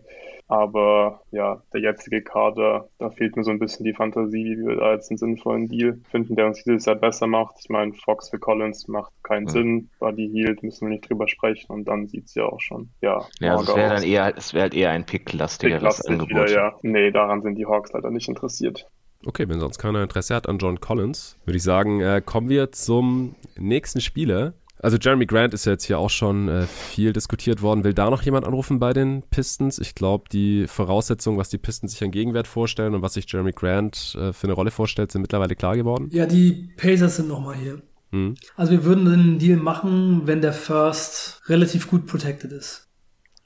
Aber 0.48 1.22
ja, 1.32 1.62
der 1.72 1.80
jetzige 1.80 2.22
Kader, 2.22 2.88
da 2.98 3.10
fehlt 3.10 3.36
mir 3.36 3.42
so 3.42 3.50
ein 3.50 3.58
bisschen 3.58 3.84
die 3.84 3.92
Fantasie, 3.92 4.56
wie 4.56 4.66
wir 4.66 4.76
da 4.76 4.92
jetzt 4.92 5.10
einen 5.10 5.18
sinnvollen 5.18 5.68
Deal 5.68 5.98
finden, 6.10 6.36
der 6.36 6.46
uns 6.46 6.62
dieses 6.62 6.84
Jahr 6.84 6.94
besser 6.94 7.26
macht. 7.26 7.56
Ich 7.58 7.68
meine, 7.68 7.92
Fox 7.92 8.30
für 8.30 8.38
Collins 8.38 8.86
macht 8.86 9.12
keinen 9.24 9.46
ja. 9.46 9.52
Sinn. 9.52 9.90
Buddy 9.98 10.28
Hield 10.28 10.62
müssen 10.62 10.86
wir 10.86 10.90
nicht 10.90 11.10
drüber 11.10 11.26
sprechen 11.26 11.72
und 11.72 11.86
dann 11.86 12.06
sieht 12.06 12.26
es 12.26 12.34
ja 12.34 12.44
auch 12.44 12.60
schon, 12.60 12.90
ja. 13.00 13.26
Ja, 13.40 13.56
also 13.56 13.72
es 13.72 13.76
wäre 13.76 13.94
dann 13.94 14.04
eher, 14.04 14.36
es 14.36 14.54
wäre 14.54 14.62
halt 14.62 14.74
eher 14.74 14.90
ein 14.90 15.04
Pick-lastigeres 15.04 16.02
Pick 16.02 16.10
Angebot. 16.10 16.30
Wieder, 16.30 16.50
ja. 16.50 16.78
Nee, 16.82 17.10
daran 17.10 17.42
sind 17.42 17.56
die 17.56 17.66
Hawks 17.66 17.92
leider 17.92 18.10
nicht 18.10 18.28
interessiert. 18.28 18.88
Okay, 19.24 19.48
wenn 19.48 19.60
sonst 19.60 19.78
keiner 19.78 20.02
Interesse 20.02 20.34
hat 20.34 20.48
an 20.48 20.58
John 20.58 20.80
Collins, 20.80 21.36
würde 21.44 21.56
ich 21.56 21.62
sagen, 21.62 22.00
äh, 22.00 22.22
kommen 22.24 22.48
wir 22.48 22.72
zum 22.72 23.34
nächsten 23.58 24.00
Spieler. 24.00 24.54
Also 24.78 24.98
Jeremy 24.98 25.26
Grant 25.26 25.54
ist 25.54 25.64
ja 25.64 25.72
jetzt 25.72 25.84
hier 25.84 25.98
auch 25.98 26.10
schon 26.10 26.48
äh, 26.48 26.66
viel 26.66 27.12
diskutiert 27.12 27.62
worden. 27.62 27.82
Will 27.82 27.94
da 27.94 28.10
noch 28.10 28.22
jemand 28.22 28.46
anrufen 28.46 28.78
bei 28.78 28.92
den 28.92 29.22
Pistons? 29.22 29.78
Ich 29.78 29.94
glaube, 29.94 30.24
die 30.30 30.66
Voraussetzungen, 30.66 31.38
was 31.38 31.48
die 31.48 31.58
Pistons 31.58 31.92
sich 31.92 32.04
an 32.04 32.10
Gegenwert 32.10 32.46
vorstellen 32.46 32.94
und 32.94 33.02
was 33.02 33.14
sich 33.14 33.30
Jeremy 33.30 33.52
Grant 33.52 34.16
äh, 34.20 34.32
für 34.32 34.46
eine 34.46 34.52
Rolle 34.52 34.70
vorstellt, 34.70 35.10
sind 35.10 35.22
mittlerweile 35.22 35.56
klar 35.56 35.76
geworden. 35.76 36.08
Ja, 36.12 36.26
die 36.26 36.68
Pacers 36.76 37.16
sind 37.16 37.28
nochmal 37.28 37.56
hier. 37.56 37.80
Hm. 38.12 38.34
Also 38.54 38.72
wir 38.72 38.84
würden 38.84 39.10
einen 39.10 39.38
Deal 39.38 39.56
machen, 39.56 40.22
wenn 40.26 40.42
der 40.42 40.52
First 40.52 41.40
relativ 41.46 41.88
gut 41.88 42.06
protected 42.06 42.52
ist. 42.52 42.86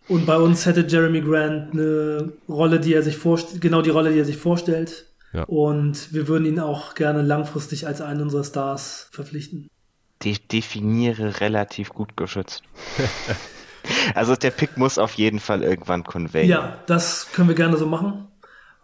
Und 0.09 0.27
bei 0.27 0.37
uns 0.37 0.67
hätte 0.67 0.85
Jeremy 0.87 1.21
Grant 1.21 1.73
eine 1.73 2.33
Rolle, 2.49 2.81
die 2.81 2.93
er 2.93 3.03
sich 3.03 3.17
vorstellt, 3.17 3.61
genau 3.61 3.81
die 3.81 3.91
Rolle, 3.91 4.13
die 4.13 4.19
er 4.19 4.25
sich 4.25 4.37
vorstellt. 4.37 5.07
Ja. 5.33 5.45
Und 5.45 6.13
wir 6.13 6.29
würden 6.29 6.47
ihn 6.47 6.61
auch 6.61 6.95
gerne 6.95 7.23
langfristig 7.23 7.87
als 7.87 8.01
einen 8.01 8.23
unserer 8.23 8.45
Stars 8.45 9.09
verpflichten. 9.13 9.69
De 10.23 10.37
definiere 10.53 11.41
relativ 11.41 11.91
gut 11.91 12.17
geschützt. 12.17 12.63
also 14.15 14.37
der 14.37 14.51
Pick 14.51 14.77
muss 14.77 14.99
auf 14.99 15.15
jeden 15.15 15.39
Fall 15.39 15.63
irgendwann 15.63 16.05
conveyen. 16.05 16.49
Ja, 16.49 16.79
das 16.87 17.29
können 17.33 17.49
wir 17.49 17.55
gerne 17.55 17.77
so 17.77 17.87
machen. 17.87 18.27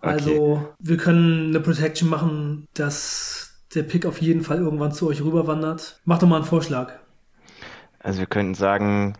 Also 0.01 0.31
okay. 0.31 0.67
wir 0.79 0.97
können 0.97 1.49
eine 1.49 1.61
Protection 1.61 2.09
machen, 2.09 2.69
dass 2.75 3.57
der 3.75 3.83
Pick 3.83 4.07
auf 4.07 4.21
jeden 4.21 4.43
Fall 4.43 4.59
irgendwann 4.59 4.93
zu 4.93 5.09
euch 5.09 5.23
rüberwandert. 5.23 6.01
Mach 6.05 6.19
doch 6.19 6.29
mal 6.29 6.37
einen 6.37 6.45
Vorschlag. 6.45 6.93
Also 7.99 8.21
wir 8.21 8.27
könnten 8.27 8.55
sagen, 8.55 9.15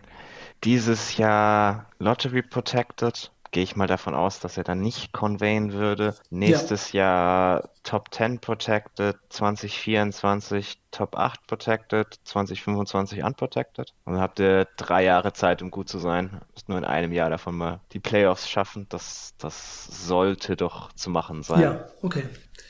dieses 0.63 1.17
Jahr 1.17 1.87
Lottery 1.99 2.41
Protected 2.41 3.31
gehe 3.51 3.63
ich 3.63 3.75
mal 3.75 3.87
davon 3.87 4.13
aus, 4.13 4.39
dass 4.39 4.57
er 4.57 4.63
dann 4.63 4.81
nicht 4.81 5.13
conveyen 5.13 5.73
würde. 5.73 6.15
Nächstes 6.29 6.91
ja. 6.91 7.03
Jahr 7.03 7.69
Top 7.83 8.13
10 8.13 8.39
Protected, 8.39 9.17
2024 9.29 10.79
Top 10.91 11.17
8 11.17 11.47
Protected, 11.47 12.19
2025 12.23 13.23
Unprotected. 13.23 13.93
Und 14.05 14.13
dann 14.13 14.21
habt 14.21 14.39
ihr 14.39 14.67
drei 14.77 15.03
Jahre 15.03 15.33
Zeit, 15.33 15.61
um 15.61 15.71
gut 15.71 15.89
zu 15.89 15.99
sein. 15.99 16.41
Müsst 16.53 16.69
nur 16.69 16.77
in 16.77 16.85
einem 16.85 17.11
Jahr 17.11 17.29
davon 17.29 17.57
mal 17.57 17.79
die 17.93 17.99
Playoffs 17.99 18.49
schaffen. 18.49 18.87
Das, 18.89 19.33
das 19.37 20.07
sollte 20.07 20.55
doch 20.55 20.91
zu 20.93 21.09
machen 21.09 21.43
sein. 21.43 21.61
Ja, 21.61 21.85
okay. 22.01 22.23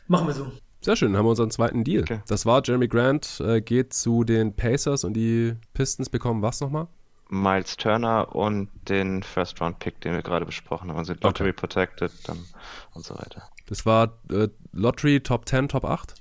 Machen 0.08 0.28
wir 0.28 0.34
so. 0.34 0.52
Sehr 0.82 0.96
schön, 0.96 1.18
haben 1.18 1.26
wir 1.26 1.32
unseren 1.32 1.52
zweiten 1.52 1.84
Deal. 1.84 2.04
Okay. 2.04 2.22
Das 2.28 2.46
war 2.46 2.62
Jeremy 2.64 2.88
Grant, 2.88 3.42
äh, 3.42 3.62
geht 3.62 3.94
zu 3.94 4.24
den 4.24 4.56
Pacers 4.56 5.04
und 5.04 5.14
die 5.14 5.56
Pistons 5.74 6.10
bekommen 6.10 6.42
was 6.42 6.62
nochmal? 6.62 6.88
Miles 7.30 7.78
Turner 7.78 8.36
und 8.36 8.70
den 8.88 9.24
First 9.24 9.60
Round 9.62 9.80
Pick, 9.80 10.00
den 10.02 10.14
wir 10.14 10.22
gerade 10.22 10.46
besprochen 10.46 10.90
haben. 10.90 10.98
Also 10.98 11.14
Lottery 11.14 11.50
okay. 11.50 11.54
Protected 11.54 12.12
dann 12.28 12.40
und 12.94 13.06
so 13.06 13.16
weiter. 13.16 13.44
Das 13.68 13.86
war 13.86 14.14
äh, 14.32 14.48
Lottery 14.72 15.20
Top 15.22 15.48
10, 15.48 15.70
Top 15.70 15.86
8? 15.86 16.16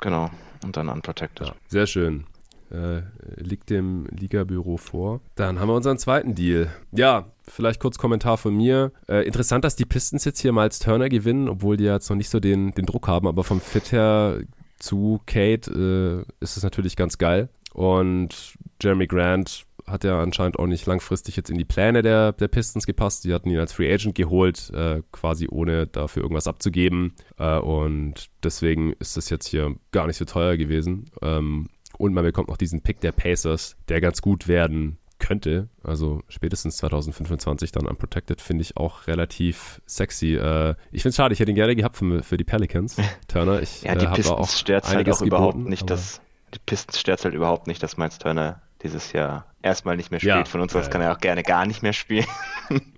Genau. 0.00 0.30
Und 0.64 0.76
dann 0.76 0.88
Unprotected. 0.88 1.46
Ja, 1.46 1.54
sehr 1.68 1.86
schön. 1.86 2.26
Äh, 2.70 3.02
liegt 3.36 3.70
dem 3.70 4.06
Ligabüro 4.10 4.76
vor. 4.76 5.20
Dann 5.36 5.58
haben 5.58 5.68
wir 5.68 5.74
unseren 5.74 5.98
zweiten 5.98 6.34
Deal. 6.34 6.70
Ja, 6.92 7.26
vielleicht 7.46 7.80
kurz 7.80 7.96
Kommentar 7.96 8.36
von 8.36 8.54
mir. 8.54 8.92
Äh, 9.08 9.26
interessant, 9.26 9.64
dass 9.64 9.76
die 9.76 9.86
Pistons 9.86 10.24
jetzt 10.24 10.40
hier 10.40 10.52
Miles 10.52 10.78
Turner 10.78 11.08
gewinnen, 11.08 11.48
obwohl 11.48 11.76
die 11.76 11.84
jetzt 11.84 12.10
noch 12.10 12.16
nicht 12.16 12.28
so 12.28 12.40
den, 12.40 12.72
den 12.72 12.84
Druck 12.84 13.08
haben, 13.08 13.26
aber 13.26 13.42
vom 13.42 13.60
Fit 13.60 13.92
her 13.92 14.40
zu 14.78 15.20
Kate 15.26 16.26
äh, 16.28 16.32
ist 16.42 16.56
es 16.56 16.62
natürlich 16.62 16.96
ganz 16.96 17.16
geil. 17.16 17.48
Und 17.72 18.54
Jeremy 18.82 19.06
Grant 19.06 19.64
hat 19.90 20.04
ja 20.04 20.20
anscheinend 20.20 20.58
auch 20.58 20.66
nicht 20.66 20.86
langfristig 20.86 21.36
jetzt 21.36 21.50
in 21.50 21.58
die 21.58 21.64
Pläne 21.64 22.02
der, 22.02 22.32
der 22.32 22.48
Pistons 22.48 22.86
gepasst. 22.86 23.24
Die 23.24 23.34
hatten 23.34 23.50
ihn 23.50 23.58
als 23.58 23.72
Free 23.72 23.92
Agent 23.92 24.14
geholt, 24.14 24.70
äh, 24.74 25.02
quasi 25.12 25.48
ohne 25.50 25.86
dafür 25.86 26.22
irgendwas 26.22 26.46
abzugeben. 26.46 27.14
Äh, 27.38 27.58
und 27.58 28.28
deswegen 28.42 28.92
ist 28.94 29.16
das 29.16 29.30
jetzt 29.30 29.48
hier 29.48 29.74
gar 29.92 30.06
nicht 30.06 30.16
so 30.16 30.24
teuer 30.24 30.56
gewesen. 30.56 31.10
Ähm, 31.22 31.68
und 31.98 32.14
man 32.14 32.24
bekommt 32.24 32.48
noch 32.48 32.56
diesen 32.56 32.82
Pick 32.82 33.00
der 33.00 33.12
Pacers, 33.12 33.76
der 33.88 34.00
ganz 34.00 34.22
gut 34.22 34.46
werden 34.46 34.98
könnte. 35.18 35.68
Also 35.82 36.22
spätestens 36.28 36.76
2025 36.78 37.72
dann 37.72 37.86
unprotected 37.86 38.40
finde 38.40 38.62
ich 38.62 38.76
auch 38.76 39.06
relativ 39.06 39.80
sexy. 39.86 40.36
Äh, 40.36 40.74
ich 40.92 41.02
finde 41.02 41.10
es 41.10 41.16
schade, 41.16 41.34
ich 41.34 41.40
hätte 41.40 41.50
ihn 41.50 41.56
gerne 41.56 41.76
gehabt 41.76 41.96
für, 41.96 42.22
für 42.22 42.36
die 42.36 42.44
Pelicans. 42.44 42.96
Turner, 43.28 43.60
ich 43.60 43.82
ja, 43.82 43.94
die 43.94 44.06
äh, 44.06 44.12
Pistons 44.12 44.38
auch 44.38 44.48
stört 44.48 44.88
halt 44.88 45.10
auch 45.10 45.20
überhaupt 45.20 45.54
geboten, 45.54 45.70
nicht, 45.70 45.90
dass 45.90 46.20
die 46.54 46.60
Pistons 46.64 46.98
stört 46.98 47.24
halt 47.24 47.34
überhaupt 47.34 47.66
nicht, 47.66 47.82
dass 47.82 47.96
Miles 47.96 48.18
Turner 48.18 48.62
dieses 48.82 49.12
Jahr 49.12 49.46
erstmal 49.62 49.96
nicht 49.96 50.10
mehr 50.10 50.20
spielt. 50.20 50.34
Ja, 50.34 50.44
Von 50.44 50.60
uns 50.60 50.74
aus 50.74 50.88
kann 50.90 51.00
er 51.00 51.12
auch 51.12 51.18
gerne 51.18 51.42
gar 51.42 51.66
nicht 51.66 51.82
mehr 51.82 51.92
spielen. 51.92 52.26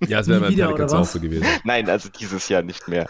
Ja, 0.05 0.19
es 0.19 0.27
wäre 0.27 0.41
bei 0.41 0.49
Pelicans 0.49 0.93
auch 0.93 1.05
so 1.05 1.21
gewesen. 1.21 1.47
Nein, 1.65 1.89
also 1.89 2.09
dieses 2.09 2.49
Jahr 2.49 2.63
nicht 2.63 2.89
mehr. 2.89 3.07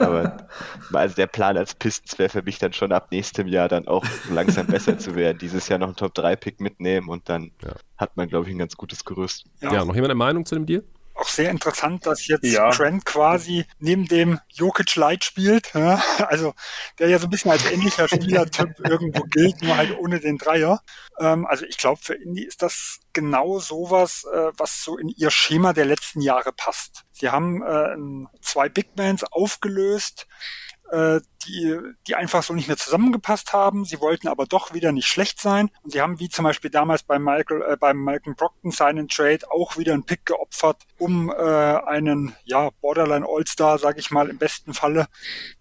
Aber 0.00 0.48
also 0.92 1.14
der 1.14 1.28
Plan 1.28 1.56
als 1.56 1.76
Pistons 1.76 2.18
wäre 2.18 2.28
für 2.28 2.42
mich 2.42 2.58
dann 2.58 2.72
schon 2.72 2.90
ab 2.90 3.12
nächstem 3.12 3.46
Jahr 3.46 3.68
dann 3.68 3.86
auch 3.86 4.04
langsam 4.28 4.66
besser 4.66 4.98
zu 4.98 5.14
werden. 5.14 5.38
Dieses 5.38 5.68
Jahr 5.68 5.78
noch 5.78 5.86
einen 5.86 5.94
Top-3-Pick 5.94 6.60
mitnehmen 6.60 7.08
und 7.08 7.28
dann 7.28 7.52
ja. 7.62 7.74
hat 7.96 8.16
man, 8.16 8.26
glaube 8.26 8.48
ich, 8.48 8.52
ein 8.52 8.58
ganz 8.58 8.76
gutes 8.76 9.04
Gerüst. 9.04 9.44
Ja. 9.60 9.72
ja, 9.72 9.84
noch 9.84 9.94
jemand 9.94 10.10
eine 10.10 10.16
Meinung 10.16 10.44
zu 10.44 10.56
dem 10.56 10.66
Deal? 10.66 10.82
Auch 11.20 11.28
sehr 11.28 11.50
interessant, 11.50 12.06
dass 12.06 12.26
jetzt 12.26 12.44
ja. 12.44 12.70
Trent 12.70 13.04
quasi 13.04 13.66
neben 13.78 14.06
dem 14.06 14.40
Jokic 14.48 14.96
Light 14.96 15.24
spielt. 15.24 15.72
Ja? 15.74 16.02
Also 16.28 16.54
der 16.98 17.08
ja 17.08 17.18
so 17.18 17.26
ein 17.26 17.30
bisschen 17.30 17.50
als 17.50 17.64
ähnlicher 17.70 18.08
Spielertyp 18.08 18.70
irgendwo 18.88 19.22
gilt, 19.24 19.62
nur 19.62 19.76
halt 19.76 19.96
ohne 19.98 20.20
den 20.20 20.38
Dreier. 20.38 20.80
Ähm, 21.18 21.46
also 21.46 21.64
ich 21.66 21.76
glaube, 21.76 22.00
für 22.02 22.14
Indy 22.14 22.44
ist 22.44 22.62
das 22.62 23.00
genau 23.12 23.58
sowas, 23.58 24.24
äh, 24.32 24.52
was 24.56 24.82
so 24.82 24.96
in 24.96 25.08
ihr 25.08 25.30
Schema 25.30 25.72
der 25.72 25.84
letzten 25.84 26.20
Jahre 26.20 26.52
passt. 26.52 27.04
Sie 27.12 27.28
haben 27.28 27.62
äh, 27.62 27.96
zwei 28.40 28.68
Big 28.68 28.94
Bands 28.94 29.24
aufgelöst, 29.24 30.26
äh, 30.90 31.20
die, 31.46 31.76
die 32.06 32.14
einfach 32.14 32.42
so 32.42 32.52
nicht 32.52 32.68
mehr 32.68 32.76
zusammengepasst 32.76 33.52
haben. 33.52 33.84
Sie 33.84 34.00
wollten 34.00 34.28
aber 34.28 34.46
doch 34.46 34.74
wieder 34.74 34.92
nicht 34.92 35.06
schlecht 35.06 35.40
sein. 35.40 35.70
Und 35.82 35.92
sie 35.92 36.00
haben 36.00 36.20
wie 36.20 36.28
zum 36.28 36.44
Beispiel 36.44 36.70
damals 36.70 37.02
bei 37.02 37.18
Michael, 37.18 37.62
äh, 37.62 37.76
beim 37.76 37.98
Malcolm 37.98 38.36
Brockton 38.36 38.70
seinen 38.70 39.08
Trade 39.08 39.40
auch 39.50 39.76
wieder 39.76 39.94
einen 39.94 40.04
Pick 40.04 40.26
geopfert, 40.26 40.82
um 40.98 41.30
äh, 41.30 41.34
einen 41.34 42.34
ja 42.44 42.70
Borderline 42.80 43.26
All-Star, 43.28 43.78
sag 43.78 43.98
ich 43.98 44.10
mal, 44.10 44.28
im 44.28 44.38
besten 44.38 44.74
Falle 44.74 45.06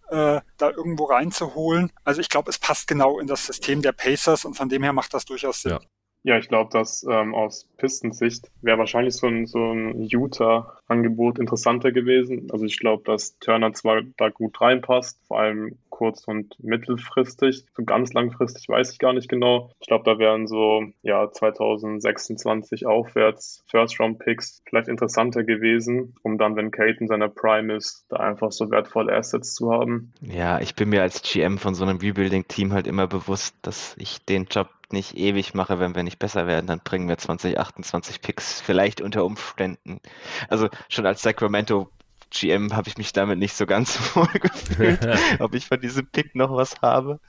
äh, 0.10 0.42
da 0.58 0.70
irgendwo 0.70 1.06
reinzuholen. 1.06 1.92
Also 2.04 2.22
ich 2.22 2.30
glaube, 2.30 2.50
es 2.50 2.58
passt 2.58 2.88
genau 2.88 3.20
in 3.20 3.28
das 3.28 3.46
System 3.46 3.82
der 3.82 3.92
Pacers 3.92 4.46
und 4.46 4.56
von 4.56 4.70
dem 4.70 4.84
her 4.84 4.94
macht 4.94 5.14
das 5.14 5.26
durchaus 5.26 5.62
Sinn. 5.62 5.72
Ja. 5.72 5.80
Ja, 6.24 6.38
ich 6.38 6.50
glaube, 6.50 6.70
dass 6.72 7.06
ähm, 7.10 7.34
aus 7.34 7.66
Pistensicht 7.78 8.52
wäre 8.62 8.78
wahrscheinlich 8.78 9.16
so 9.16 9.28
ein, 9.28 9.46
so 9.46 9.72
ein 9.72 10.02
Utah-Angebot 10.02 11.40
interessanter 11.40 11.92
gewesen. 11.92 12.50
Also 12.52 12.66
ich 12.66 12.80
glaube, 12.80 13.04
dass 13.06 13.38
Turner 13.40 13.74
zwar 13.74 14.02
da 14.18 14.30
gut 14.30 14.60
reinpasst, 14.60 15.20
vor 15.28 15.40
allem 15.40 15.78
kurz- 15.90 16.28
und 16.28 16.56
mittelfristig. 16.64 17.66
So 17.76 17.84
ganz 17.84 18.14
langfristig 18.14 18.68
weiß 18.70 18.92
ich 18.94 19.00
gar 19.00 19.14
nicht 19.14 19.30
genau. 19.30 19.72
Ich 19.80 19.88
glaube, 19.88 20.04
da 20.06 20.18
wären 20.18 20.48
so 20.48 20.86
ja 21.02 21.30
2026 21.32 22.86
aufwärts 22.86 23.64
First-Round-Picks 23.68 24.62
vielleicht 24.66 24.88
interessanter 24.88 25.44
gewesen, 25.44 26.16
um 26.24 26.38
dann, 26.38 26.56
wenn 26.56 26.72
Kate 26.72 26.98
in 27.00 27.08
seiner 27.08 27.30
Prime 27.30 27.74
ist, 27.76 28.06
da 28.10 28.18
einfach 28.18 28.52
so 28.52 28.72
wertvolle 28.72 29.14
Assets 29.14 29.54
zu 29.54 29.72
haben. 29.72 30.14
Ja, 30.22 30.60
ich 30.60 30.76
bin 30.76 30.90
mir 30.90 31.02
als 31.02 31.22
GM 31.22 31.58
von 31.58 31.76
so 31.76 31.84
einem 31.84 31.98
Rebuilding-Team 31.98 32.74
halt 32.74 32.88
immer 32.88 33.08
bewusst, 33.08 33.56
dass 33.62 33.96
ich 33.98 34.24
den 34.26 34.46
Job 34.46 34.70
nicht 34.94 35.18
ewig 35.18 35.54
mache, 35.54 35.80
wenn 35.80 35.96
wir 35.96 36.04
nicht 36.04 36.20
besser 36.20 36.48
werden, 36.48 36.68
dann 36.68 36.82
bringen 36.84 37.08
wir 37.08 37.18
2028 37.18 38.22
Picks 38.22 38.62
vielleicht 38.62 39.02
unter 39.02 39.26
Umständen. 39.26 40.00
Also 40.48 40.70
schon 40.88 41.06
als 41.06 41.22
Sacramento 41.22 41.90
GM 42.32 42.76
habe 42.76 42.90
ich 42.90 42.98
mich 42.98 43.14
damit 43.14 43.40
nicht 43.40 43.56
so 43.56 43.66
ganz 43.66 43.98
wohl 44.16 44.28
gefühlt, 44.28 45.00
ob 45.40 45.56
ich 45.56 45.68
von 45.68 45.80
diesem 45.80 46.08
Pick 46.08 46.36
noch 46.36 46.54
was 46.54 46.82
habe. 46.82 47.20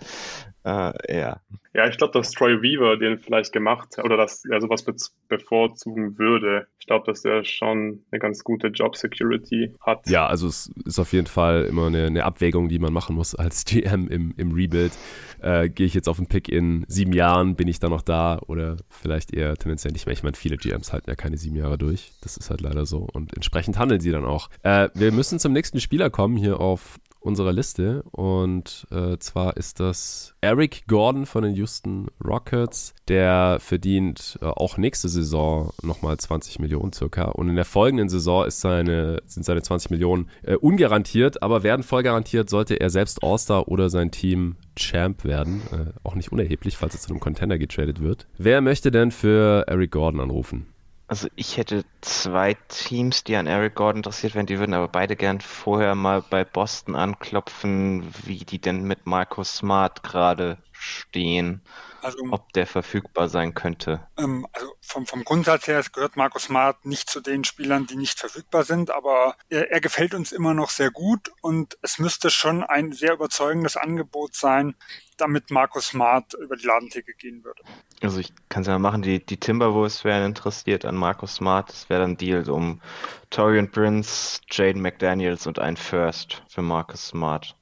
äh, 0.65 1.19
ja. 1.19 1.41
Ja, 1.73 1.87
ich 1.89 1.99
glaube, 1.99 2.13
dass 2.13 2.33
Troy 2.33 2.61
Weaver 2.63 2.97
den 2.97 3.19
vielleicht 3.19 3.53
gemacht 3.53 3.97
oder 4.03 4.17
dass 4.17 4.45
er 4.45 4.61
sowas 4.61 4.83
be 4.83 4.95
bevorzugen 5.29 6.19
würde. 6.19 6.67
Ich 6.81 6.87
glaube, 6.87 7.07
dass 7.07 7.25
er 7.25 7.45
schon 7.45 8.05
eine 8.11 8.19
ganz 8.19 8.43
gute 8.43 8.69
Job 8.69 8.97
Security 8.97 9.73
hat. 9.81 10.09
Ja, 10.09 10.27
also 10.27 10.49
es 10.49 10.73
ist 10.85 10.99
auf 10.99 11.13
jeden 11.13 11.29
Fall 11.29 11.67
immer 11.67 11.87
eine, 11.87 12.07
eine 12.07 12.25
Abwägung, 12.25 12.69
die 12.69 12.81
man 12.81 12.93
machen 12.93 13.15
muss 13.15 13.37
als 13.37 13.65
GM 13.67 14.09
im, 14.09 14.35
im 14.37 14.51
Rebuild. 14.53 14.93
Äh, 15.41 15.69
Gehe 15.69 15.87
ich 15.87 15.95
jetzt 15.95 16.09
auf 16.09 16.17
den 16.17 16.27
Pick 16.27 16.49
in 16.49 16.85
sieben 16.89 17.13
Jahren, 17.13 17.55
bin 17.55 17.69
ich 17.69 17.79
da 17.79 17.89
noch 17.89 18.03
da 18.03 18.41
oder 18.49 18.77
vielleicht 18.89 19.33
eher 19.33 19.57
tendenziell 19.57 19.93
nicht 19.93 20.07
mehr. 20.07 20.13
Ich 20.13 20.25
meine, 20.25 20.37
viele 20.37 20.57
GMs 20.57 20.93
halten 20.93 21.09
ja 21.09 21.15
keine 21.15 21.37
sieben 21.37 21.57
Jahre 21.57 21.79
durch. 21.79 22.11
Das 22.23 22.37
ist 22.37 22.51
halt 22.51 22.61
leider 22.61 22.85
so 22.85 23.07
und 23.13 23.33
entsprechend 23.35 23.79
handeln 23.79 24.01
sie 24.01 24.11
dann 24.11 24.25
auch. 24.25 24.51
Äh, 24.65 24.89
wir 24.95 25.13
müssen 25.13 25.39
zum 25.39 25.53
nächsten 25.53 25.79
Spieler 25.79 26.11
kommen 26.11 26.37
hier 26.37 26.59
auf 26.59 26.99
unserer 27.21 27.53
Liste. 27.53 28.03
Und 28.11 28.87
äh, 28.91 29.19
zwar 29.19 29.57
ist 29.57 29.81
das 29.81 30.35
Eric 30.41 30.87
Gordon 30.89 31.27
von 31.27 31.45
den 31.45 31.55
Houston 31.55 32.09
Rockets. 32.25 32.95
Der 33.09 33.59
verdient 33.61 34.39
äh, 34.41 34.47
auch 34.47 34.77
nächste 34.79 35.09
Saison 35.09 35.73
nochmal 35.83 36.17
20 36.17 36.59
Millionen 36.59 36.93
circa. 36.93 37.25
Und 37.25 37.49
in 37.49 37.57
der 37.57 37.65
folgenden 37.65 38.09
Saison 38.09 38.47
ist 38.47 38.61
seine, 38.61 39.23
sind 39.27 39.45
seine 39.45 39.63
20 39.63 39.91
Millionen 39.91 40.29
äh, 40.43 40.57
ungarantiert, 40.57 41.43
aber 41.43 41.63
werden 41.63 41.83
voll 41.83 42.03
garantiert, 42.03 42.51
sollte 42.51 42.81
er 42.81 42.91
selbst 42.91 43.23
All-Star 43.23 43.69
oder 43.69 43.91
sein 43.91 44.11
Team 44.11 44.57
Champ 44.77 45.25
werden. 45.25 45.63
Äh, 45.73 45.93
auch 46.03 46.15
nicht 46.15 46.33
unerheblich, 46.33 46.77
falls 46.77 46.95
er 46.95 47.01
zu 47.01 47.11
einem 47.11 47.21
Contender 47.21 47.59
getradet 47.59 48.01
wird. 48.01 48.27
Wer 48.39 48.61
möchte 48.61 48.91
denn 48.91 49.11
für 49.11 49.65
Eric 49.67 49.93
Gordon 49.93 50.21
anrufen? 50.21 50.67
Also 51.11 51.27
ich 51.35 51.57
hätte 51.57 51.85
zwei 52.03 52.55
Teams, 52.69 53.25
die 53.25 53.35
an 53.35 53.49
Eric 53.49 53.75
Gordon 53.75 53.99
interessiert 53.99 54.37
wären, 54.37 54.47
die 54.47 54.61
würden 54.61 54.75
aber 54.75 54.87
beide 54.87 55.17
gern 55.17 55.41
vorher 55.41 55.97
mal 55.97 56.23
bei 56.23 56.45
Boston 56.45 56.95
anklopfen, 56.95 58.15
wie 58.25 58.45
die 58.45 58.61
denn 58.61 58.85
mit 58.85 59.07
Marcus 59.07 59.57
Smart 59.57 60.05
gerade 60.05 60.63
stehen. 60.71 61.63
Also, 62.03 62.19
ob 62.31 62.53
der 62.53 62.67
verfügbar 62.67 63.29
sein 63.29 63.55
könnte. 63.55 64.07
Ähm, 64.19 64.47
also 64.53 64.73
vom, 64.81 65.07
vom 65.07 65.25
Grundsatz 65.25 65.67
her 65.67 65.83
gehört 65.93 66.17
Markus 66.17 66.45
Smart 66.45 66.85
nicht 66.85 67.11
zu 67.11 67.21
den 67.21 67.45
Spielern, 67.45 67.87
die 67.87 67.97
nicht 67.97 68.19
verfügbar 68.19 68.65
sind, 68.65 68.91
aber 68.91 69.37
er, 69.49 69.71
er 69.71 69.81
gefällt 69.81 70.15
uns 70.15 70.33
immer 70.33 70.55
noch 70.55 70.71
sehr 70.71 70.91
gut 70.91 71.31
und 71.41 71.79
es 71.83 71.99
müsste 71.99 72.31
schon 72.31 72.63
ein 72.63 72.93
sehr 72.93 73.15
überzeugendes 73.15 73.77
Angebot 73.77 74.35
sein, 74.35 74.75
damit 75.17 75.51
Markus 75.51 75.89
Smart 75.89 76.35
über 76.35 76.57
die 76.57 76.67
Ladentheke 76.67 77.13
gehen 77.15 77.45
würde. 77.45 77.63
Also 78.03 78.19
ich 78.19 78.33
kann 78.49 78.63
es 78.63 78.69
ja 78.69 78.79
mal 78.79 78.91
machen, 78.91 79.03
die, 79.03 79.25
die 79.25 79.39
Timberwolves 79.39 80.05
wären 80.05 80.25
interessiert 80.25 80.85
an 80.85 80.97
Markus 80.97 81.37
Smart. 81.37 81.69
Das 81.69 81.91
wäre 81.91 82.01
dann 82.01 82.17
Deal 82.17 82.49
um 82.49 82.81
Torian 83.29 83.71
Prince, 83.71 84.41
Jaden 84.51 84.81
McDaniels 84.81 85.47
und 85.47 85.59
ein 85.59 85.77
First 85.77 86.43
für 86.49 86.63
Markus 86.63 87.09
Smart. 87.09 87.55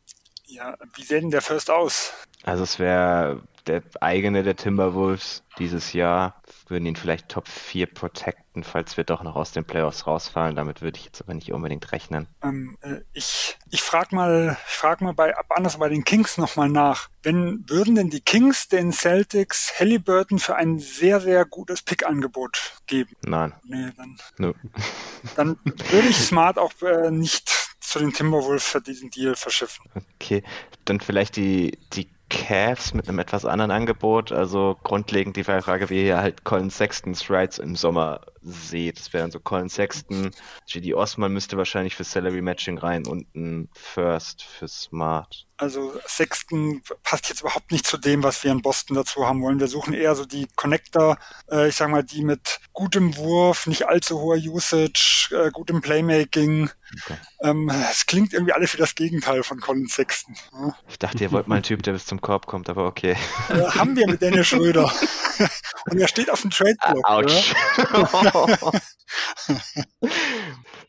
Ja, 0.47 0.76
wie 0.95 1.03
sähe 1.03 1.20
denn 1.20 1.30
der 1.30 1.43
First 1.43 1.70
aus? 1.70 2.12
Also 2.45 2.62
es 2.62 2.78
wäre 2.78 3.43
der 3.69 3.83
eigene 4.01 4.43
der 4.43 4.57
Timberwolves 4.57 5.45
dieses 5.59 5.93
Jahr. 5.93 6.43
Würden 6.69 6.87
ihn 6.87 6.97
vielleicht 6.97 7.29
Top 7.29 7.49
4 7.49 7.87
protecten, 7.87 8.64
falls 8.64 8.97
wir 8.97 9.05
doch 9.05 9.23
noch 9.23 9.37
aus 9.37 9.53
den 9.53 9.64
Playoffs 9.64 10.07
rausfallen. 10.07 10.57
Damit 10.57 10.83
würde 10.83 10.99
ich 10.99 11.05
jetzt 11.05 11.23
aber 11.23 11.35
nicht 11.35 11.53
unbedingt 11.53 11.93
rechnen. 11.93 12.27
Ähm, 12.43 12.77
äh, 12.83 13.01
ich 13.12 13.59
ich 13.71 13.83
frage 13.83 14.14
mal, 14.14 14.57
ich 14.66 14.75
frag 14.75 15.01
mal 15.01 15.12
bei, 15.12 15.35
anders 15.51 15.79
bei 15.79 15.89
den 15.89 16.05
Kings 16.05 16.39
nochmal 16.39 16.69
nach. 16.69 17.09
Wenn, 17.23 17.69
würden 17.69 17.95
denn 17.95 18.11
die 18.11 18.21
Kings 18.21 18.69
den 18.69 18.93
Celtics 18.93 19.79
Halliburton 19.79 20.39
für 20.39 20.57
ein 20.57 20.79
sehr, 20.79 21.21
sehr 21.21 21.45
gutes 21.45 21.83
Pick-Angebot 21.83 22.79
geben? 22.87 23.14
Nein. 23.23 23.53
Nee, 23.64 23.93
dann, 23.97 24.16
no. 24.39 24.55
dann 25.37 25.59
würde 25.64 26.09
ich 26.09 26.16
Smart 26.16 26.59
auch 26.59 26.73
äh, 26.83 27.11
nicht 27.11 27.51
zu 27.81 27.99
den 27.99 28.12
Timberwolves 28.12 28.66
für 28.66 28.81
diesen 28.81 29.11
Deal 29.11 29.35
verschiffen. 29.35 29.85
Okay, 30.14 30.43
dann 30.85 31.01
vielleicht 31.01 31.37
die, 31.37 31.79
die 31.93 32.09
Cavs 32.29 32.95
mit 32.95 33.09
einem 33.09 33.18
etwas 33.18 33.45
anderen 33.45 33.70
Angebot. 33.70 34.33
Also 34.33 34.79
grundlegend 34.83 35.37
die 35.37 35.45
Frage, 35.45 35.91
wie 35.91 36.12
halt 36.12 36.45
Colin 36.45 36.70
Sextons 36.70 37.31
Rights 37.31 37.59
im 37.59 37.76
Sommer 37.76 38.20
seht. 38.43 38.99
Das 38.99 39.12
wären 39.12 39.30
so 39.30 39.41
Colin 39.41 39.68
Sexton, 39.68 40.30
JD 40.66 40.95
Osman 40.95 41.32
müsste 41.32 41.57
wahrscheinlich 41.57 41.95
für 41.95 42.05
Salary 42.05 42.43
Matching 42.43 42.78
rein 42.78 43.07
und 43.07 43.34
ein 43.34 43.68
First 43.74 44.43
für 44.43 44.68
Smart. 44.68 45.47
Also 45.57 45.93
Sexton 46.07 46.82
passt 47.03 47.28
jetzt 47.28 47.41
überhaupt 47.41 47.72
nicht 47.72 47.84
zu 47.84 47.97
dem, 47.97 48.22
was 48.22 48.45
wir 48.45 48.53
in 48.53 48.62
Boston 48.62 48.95
dazu 48.95 49.26
haben 49.26 49.43
wollen. 49.43 49.59
Wir 49.59 49.66
suchen 49.66 49.93
eher 49.93 50.14
so 50.14 50.24
die 50.24 50.47
Connector, 50.55 51.18
äh, 51.51 51.68
ich 51.68 51.74
sag 51.74 51.89
mal, 51.89 52.05
die 52.05 52.22
mit 52.22 52.61
gutem 52.72 53.16
Wurf, 53.16 53.66
nicht 53.66 53.89
allzu 53.89 54.20
hoher 54.20 54.36
Usage, 54.36 55.30
äh, 55.32 55.51
gutem 55.51 55.80
Playmaking. 55.80 56.70
Okay. 57.03 57.18
Ähm, 57.43 57.70
es 57.91 58.07
klingt 58.07 58.32
irgendwie 58.32 58.53
alles 58.53 58.72
wie 58.74 58.78
das 58.78 58.95
Gegenteil 58.95 59.43
von 59.43 59.59
Colin 59.59 59.89
Sexton. 59.89 60.36
Ja? 60.53 60.76
Ich 60.89 60.99
dachte, 61.01 61.24
ihr 61.24 61.32
wollt 61.32 61.49
mal 61.49 61.57
einen 61.57 61.64
Typ, 61.64 61.82
der 61.82 61.93
bis 61.93 62.07
zum 62.07 62.20
Korb 62.20 62.47
kommt, 62.47 62.70
aber 62.70 62.86
okay. 62.86 63.16
Äh, 63.49 63.55
haben 63.62 63.97
wir 63.97 64.07
mit 64.07 64.22
Dennis 64.22 64.47
Schröder. 64.47 64.91
Und 65.91 65.99
er 65.99 66.09
steht 66.09 66.30
auf 66.30 66.43
dem 66.43 66.51
Trade-Block. 66.51 67.05
Autsch. 67.05 67.55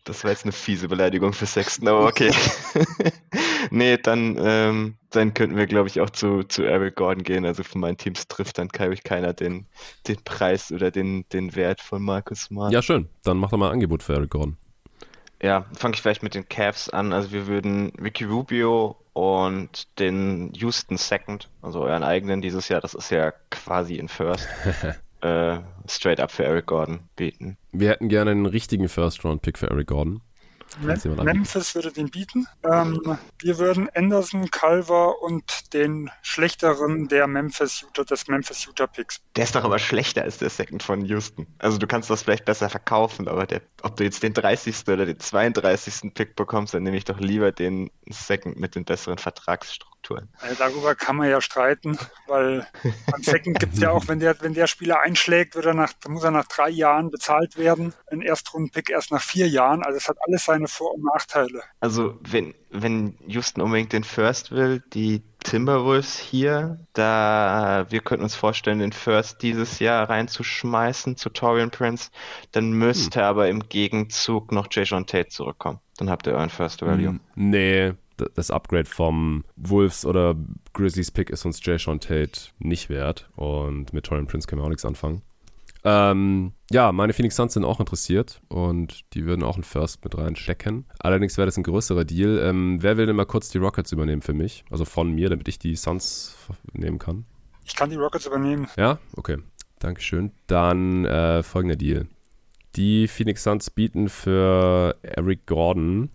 Das 0.06 0.24
war 0.24 0.32
jetzt 0.32 0.44
eine 0.44 0.54
fiese 0.54 0.88
Beleidigung 0.88 1.34
für 1.34 1.46
Sexton, 1.46 1.88
aber 1.88 2.08
okay. 2.08 2.32
nee, 3.70 3.96
dann, 3.98 4.38
ähm, 4.40 4.96
dann 5.12 5.36
könnten 5.36 5.56
wir, 5.56 5.68
glaube 5.68 5.88
ich, 5.88 6.02
auch 6.02 6.10
zu, 6.10 6.44
zu 6.44 6.64
Eric 6.64 6.96
Gordon 6.96 7.24
gehen. 7.24 7.46
Also 7.46 7.64
von 7.64 7.82
meinen 7.82 7.98
Teams 7.98 8.28
trifft 8.28 8.58
dann, 8.58 8.70
glaube 8.70 8.96
ich, 8.96 9.04
keiner 9.04 9.34
den, 9.34 9.68
den 10.08 10.18
Preis 10.24 10.72
oder 10.72 10.90
den, 10.90 11.26
den 11.30 11.56
Wert 11.56 11.82
von 11.82 12.02
Marcus 12.02 12.42
Smart. 12.46 12.72
Ja, 12.72 12.82
schön. 12.82 13.08
Dann 13.24 13.38
mach 13.38 13.52
doch 13.52 13.60
mal 13.60 13.68
ein 13.68 13.74
Angebot 13.74 14.02
für 14.02 14.14
Eric 14.14 14.32
Gordon. 14.32 14.58
Ja, 15.44 15.66
fange 15.74 15.94
ich 15.94 16.02
vielleicht 16.02 16.24
mit 16.24 16.34
den 16.34 16.50
Cavs 16.50 16.90
an. 16.90 17.14
Also 17.14 17.32
wir 17.32 17.46
würden 17.46 17.92
Ricky 18.02 18.24
Rubio 18.24 18.98
und 19.14 20.00
den 20.00 20.52
Houston 20.54 20.98
Second, 20.98 21.50
also 21.62 21.82
euren 21.82 22.04
eigenen 22.04 22.42
dieses 22.42 22.68
Jahr, 22.68 22.82
das 22.82 22.94
ist 22.94 23.12
ja 23.12 23.32
quasi 23.52 23.96
in 23.96 24.08
First. 24.08 24.48
äh, 25.22 25.60
straight 25.88 26.20
up 26.20 26.32
für 26.32 26.44
Eric 26.44 26.68
Gordon 26.68 27.02
bieten. 27.16 27.58
Wir 27.72 27.90
hätten 27.90 28.10
gerne 28.10 28.32
einen 28.32 28.46
richtigen 28.46 28.90
First-Round-Pick 28.90 29.58
für 29.58 29.70
Eric 29.70 29.88
Gordon. 29.88 30.22
Memphis 30.82 31.76
würde 31.76 31.92
den 31.92 32.10
bieten. 32.10 32.48
Ähm, 32.64 33.18
wir 33.42 33.58
würden 33.58 33.90
Anderson, 33.96 34.50
Culver 34.52 35.22
und 35.22 35.74
den 35.74 36.12
schlechteren 36.22 37.08
der 37.08 37.28
Memphis 37.28 37.82
Utah, 37.82 38.04
des 38.04 38.28
Memphis 38.28 38.66
Utah 38.66 38.88
Picks. 38.88 39.22
Der 39.36 39.46
ist 39.46 39.56
doch 39.56 39.64
aber 39.64 39.80
schlechter 39.80 40.24
als 40.24 40.38
der 40.38 40.50
Second 40.50 40.84
von 40.84 41.04
Houston. 41.06 41.48
Also 41.58 41.78
du 41.78 41.88
kannst 41.88 42.10
das 42.10 42.24
vielleicht 42.24 42.46
besser 42.46 42.70
verkaufen, 42.70 43.28
aber 43.28 43.46
der, 43.46 43.62
ob 43.82 43.98
du 43.98 44.04
jetzt 44.04 44.24
den 44.24 44.34
30. 44.34 44.88
oder 44.88 45.06
den 45.06 45.20
32. 45.20 46.14
Pick 46.14 46.36
bekommst, 46.36 46.74
dann 46.74 46.84
nehme 46.84 46.98
ich 46.98 47.06
doch 47.06 47.20
lieber 47.20 47.52
den 47.52 47.90
Second 48.08 48.60
mit 48.60 48.76
den 48.76 48.86
besseren 48.86 49.18
Vertragsstrukturen. 49.18 49.89
Also 50.39 50.56
darüber 50.58 50.95
kann 50.95 51.16
man 51.16 51.30
ja 51.30 51.41
streiten, 51.41 51.97
weil 52.28 52.68
beim 53.12 53.24
Second 53.24 53.60
gibt 53.60 53.74
es 53.74 53.80
ja 53.80 53.91
auch, 53.91 54.08
wenn 54.08 54.20
der, 54.20 54.39
wenn 54.41 54.54
der 54.54 54.68
Spieler 54.68 55.02
einschlägt, 55.02 55.56
wird 55.56 55.66
er 55.66 55.74
nach, 55.74 55.93
muss 56.08 56.24
er 56.24 56.32
nach 56.32 56.45
drei 56.45 56.70
Jahren 56.70 57.12
bezahlt 57.12 57.58
werden. 57.58 57.93
Ein 58.08 58.22
Erstrunden-Pick 58.22 58.89
erst 58.89 59.12
nach 59.12 59.22
vier 59.22 59.47
Jahren. 59.47 59.84
Also 59.84 59.97
es 59.97 60.08
hat 60.08 60.18
alles 60.26 60.45
seine 60.45 60.68
Vor- 60.68 60.95
und 60.95 61.04
Nachteile. 61.04 61.62
Also 61.80 62.18
wenn, 62.22 62.56
wenn 62.70 63.18
Houston 63.28 63.62
unbedingt 63.62 63.93
den 63.93 64.04
First 64.04 64.52
will, 64.52 64.84
die 64.93 65.22
Timberwolves 65.43 66.18
hier, 66.18 66.80
da 66.93 67.86
wir 67.89 68.02
könnten 68.02 68.24
uns 68.24 68.36
vorstellen, 68.36 68.80
den 68.80 68.91
First 68.91 69.41
dieses 69.41 69.80
Jahr 69.80 70.10
reinzuschmeißen 70.10 71.16
zu 71.18 71.30
Torian 71.30 71.72
Prince, 71.72 72.12
dann 72.52 72.72
müsste 72.72 73.22
hm. 73.22 73.26
aber 73.26 73.50
im 73.50 73.68
Gegenzug 73.70 74.52
noch 74.52 74.68
Jason 74.70 75.06
Tate 75.06 75.30
zurückkommen. 75.30 75.80
Dann 75.97 76.10
habt 76.10 76.28
ihr 76.28 76.34
euren 76.34 76.50
First 76.50 76.82
Value. 76.82 77.10
Hm, 77.10 77.20
nee, 77.36 77.93
das 78.36 78.52
Upgrade 78.52 78.90
vom 78.90 79.44
Wolves 79.56 80.06
oder 80.06 80.36
Grizzlies 80.74 81.12
Pick 81.12 81.30
ist 81.30 81.46
uns 81.46 81.64
Jay 81.64 81.78
Sean 81.78 82.00
Tate 82.00 82.52
nicht 82.60 82.90
wert. 82.90 83.30
Und 83.36 83.94
mit 83.94 84.06
Torian 84.06 84.28
Prince 84.28 84.48
können 84.48 84.62
wir 84.62 84.66
auch 84.66 84.70
nichts 84.70 84.86
anfangen. 84.86 85.22
Ähm, 85.84 86.52
ja, 86.72 86.92
meine 86.92 87.14
Phoenix 87.14 87.36
Suns 87.36 87.54
sind 87.54 87.64
auch 87.64 87.80
interessiert 87.80 88.42
und 88.50 89.06
die 89.14 89.26
würden 89.26 89.44
auch 89.44 89.56
einen 89.56 89.64
First 89.64 90.04
mit 90.04 90.18
reinstecken. 90.18 90.86
Allerdings 91.00 91.38
wäre 91.38 91.46
das 91.46 91.58
ein 91.58 91.64
größerer 91.64 92.04
Deal. 92.04 92.40
Ähm, 92.40 92.80
wer 92.82 92.98
will 92.98 93.06
denn 93.06 93.16
mal 93.16 93.26
kurz 93.26 93.50
die 93.50 93.60
Rockets 93.60 93.92
übernehmen 93.92 94.22
für 94.22 94.34
mich? 94.34 94.66
Also 94.70 94.84
von 94.84 95.12
mir, 95.12 95.30
damit 95.30 95.48
ich 95.48 95.58
die 95.58 95.76
Suns 95.76 96.36
nehmen 96.74 97.00
kann. 97.00 97.26
Ich 97.66 97.76
kann 97.76 97.90
die 97.90 97.96
Rockets 97.96 98.26
übernehmen. 98.26 98.68
Ja, 98.78 99.00
okay. 99.16 99.38
Dankeschön. 99.80 100.32
Dann 100.48 101.06
äh, 101.06 101.44
folgender 101.44 101.78
Deal. 101.78 102.08
Die 102.76 103.08
Phoenix 103.08 103.44
Suns 103.44 103.70
bieten 103.70 104.10
für 104.10 104.98
Eric 105.02 105.46
Gordon 105.48 106.10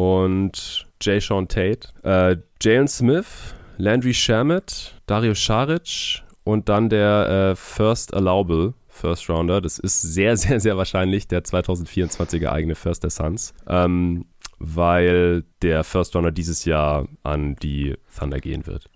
und 0.00 0.86
Jay 1.02 1.20
Sean 1.20 1.46
Tate, 1.46 1.88
äh, 2.04 2.36
Jalen 2.62 2.88
Smith, 2.88 3.54
Landry 3.76 4.14
Shamit, 4.14 4.94
Dario 5.06 5.34
Saric 5.34 6.22
und 6.42 6.70
dann 6.70 6.88
der 6.88 7.52
äh, 7.52 7.56
First 7.56 8.14
Allowable 8.14 8.72
First 8.88 9.28
Rounder. 9.28 9.60
Das 9.60 9.78
ist 9.78 10.00
sehr, 10.00 10.36
sehr, 10.38 10.58
sehr 10.58 10.78
wahrscheinlich 10.78 11.28
der 11.28 11.44
2024er 11.44 12.48
eigene 12.50 12.76
First 12.76 13.02
der 13.02 13.10
Suns, 13.10 13.52
ähm, 13.66 14.24
weil 14.58 15.44
der 15.60 15.84
First 15.84 16.16
Rounder 16.16 16.30
dieses 16.30 16.64
Jahr 16.64 17.06
an 17.22 17.56
die 17.56 17.94
Thunder 18.18 18.40
gehen 18.40 18.66
wird. 18.66 18.88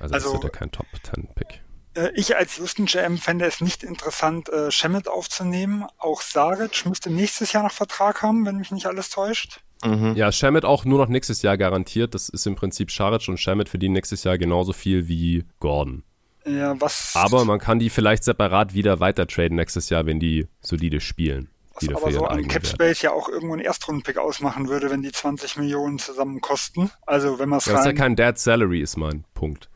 Also, 0.00 0.14
also 0.14 0.26
das 0.26 0.32
wird 0.32 0.44
ja 0.44 0.50
kein 0.50 0.72
Top 0.72 0.86
10 1.14 1.28
Pick. 1.36 1.62
Äh, 1.94 2.10
ich 2.16 2.36
als 2.36 2.58
Houston 2.58 2.86
GM 2.86 3.16
fände 3.16 3.46
es 3.46 3.60
nicht 3.60 3.84
interessant, 3.84 4.48
äh, 4.48 4.72
Shemet 4.72 5.06
aufzunehmen. 5.06 5.86
Auch 5.98 6.20
Saric 6.20 6.84
müsste 6.84 7.10
nächstes 7.10 7.52
Jahr 7.52 7.62
noch 7.62 7.72
Vertrag 7.72 8.22
haben, 8.22 8.44
wenn 8.44 8.56
mich 8.56 8.72
nicht 8.72 8.86
alles 8.86 9.10
täuscht. 9.10 9.60
Mhm. 9.84 10.14
Ja, 10.16 10.32
Shamit 10.32 10.64
auch 10.64 10.84
nur 10.84 10.98
noch 10.98 11.08
nächstes 11.08 11.42
Jahr 11.42 11.56
garantiert. 11.56 12.14
Das 12.14 12.28
ist 12.28 12.46
im 12.46 12.54
Prinzip 12.54 12.90
Scharic 12.90 13.28
und 13.28 13.38
Shamit 13.38 13.68
verdienen 13.68 13.94
nächstes 13.94 14.24
Jahr 14.24 14.38
genauso 14.38 14.72
viel 14.72 15.08
wie 15.08 15.44
Gordon. 15.60 16.02
Ja, 16.44 16.80
was. 16.80 17.12
Aber 17.14 17.44
man 17.44 17.58
kann 17.58 17.78
die 17.78 17.90
vielleicht 17.90 18.24
separat 18.24 18.74
wieder 18.74 19.00
weiter 19.00 19.26
traden 19.26 19.56
nächstes 19.56 19.90
Jahr, 19.90 20.06
wenn 20.06 20.18
die 20.18 20.48
solide 20.60 21.00
spielen. 21.00 21.50
Was 21.74 22.02
aber 22.02 22.10
so 22.10 22.24
an 22.24 22.48
Capspace 22.48 23.02
ja 23.02 23.12
auch 23.12 23.28
irgendwo 23.28 23.54
einen 23.54 23.62
Erstrundenpick 23.62 24.18
ausmachen 24.18 24.68
würde, 24.68 24.90
wenn 24.90 25.02
die 25.02 25.12
20 25.12 25.58
Millionen 25.58 25.98
zusammen 25.98 26.40
kosten. 26.40 26.90
Also 27.06 27.38
wenn 27.38 27.48
man 27.48 27.58
es 27.58 27.66
ja, 27.66 27.74
rein... 27.74 27.84
Das 27.84 27.86
ist 27.86 27.98
ja 27.98 28.04
kein 28.04 28.16
Dead 28.16 28.36
Salary, 28.36 28.80
ist 28.80 28.96
mein 28.96 29.24
Punkt. 29.34 29.68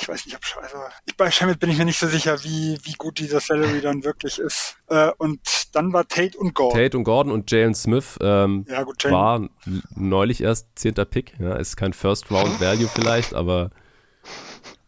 Ich 0.00 0.08
weiß 0.08 0.26
nicht, 0.26 0.36
ob 0.36 0.62
also 0.62 0.78
ich, 1.06 1.16
bei 1.16 1.30
Shamit 1.30 1.58
bin 1.58 1.70
ich 1.70 1.78
mir 1.78 1.84
nicht 1.84 1.98
so 1.98 2.06
sicher, 2.06 2.42
wie, 2.44 2.78
wie 2.82 2.92
gut 2.92 3.18
dieser 3.18 3.40
Salary 3.40 3.80
dann 3.80 4.04
wirklich 4.04 4.38
ist. 4.38 4.76
Äh, 4.88 5.10
und 5.18 5.40
dann 5.72 5.92
war 5.92 6.06
Tate 6.06 6.38
und 6.38 6.54
Gordon. 6.54 6.80
Tate 6.80 6.96
und 6.96 7.04
Gordon 7.04 7.32
und 7.32 7.50
Jalen 7.50 7.74
Smith 7.74 8.18
ähm, 8.20 8.64
ja, 8.68 8.82
gut, 8.84 9.02
Jalen. 9.02 9.14
war 9.14 9.48
neulich 9.94 10.42
erst 10.42 10.68
zehnter 10.76 11.04
Pick. 11.04 11.34
Ja, 11.38 11.56
ist 11.56 11.76
kein 11.76 11.92
First 11.92 12.30
Round 12.30 12.60
Value 12.60 12.88
vielleicht, 12.88 13.34
aber 13.34 13.70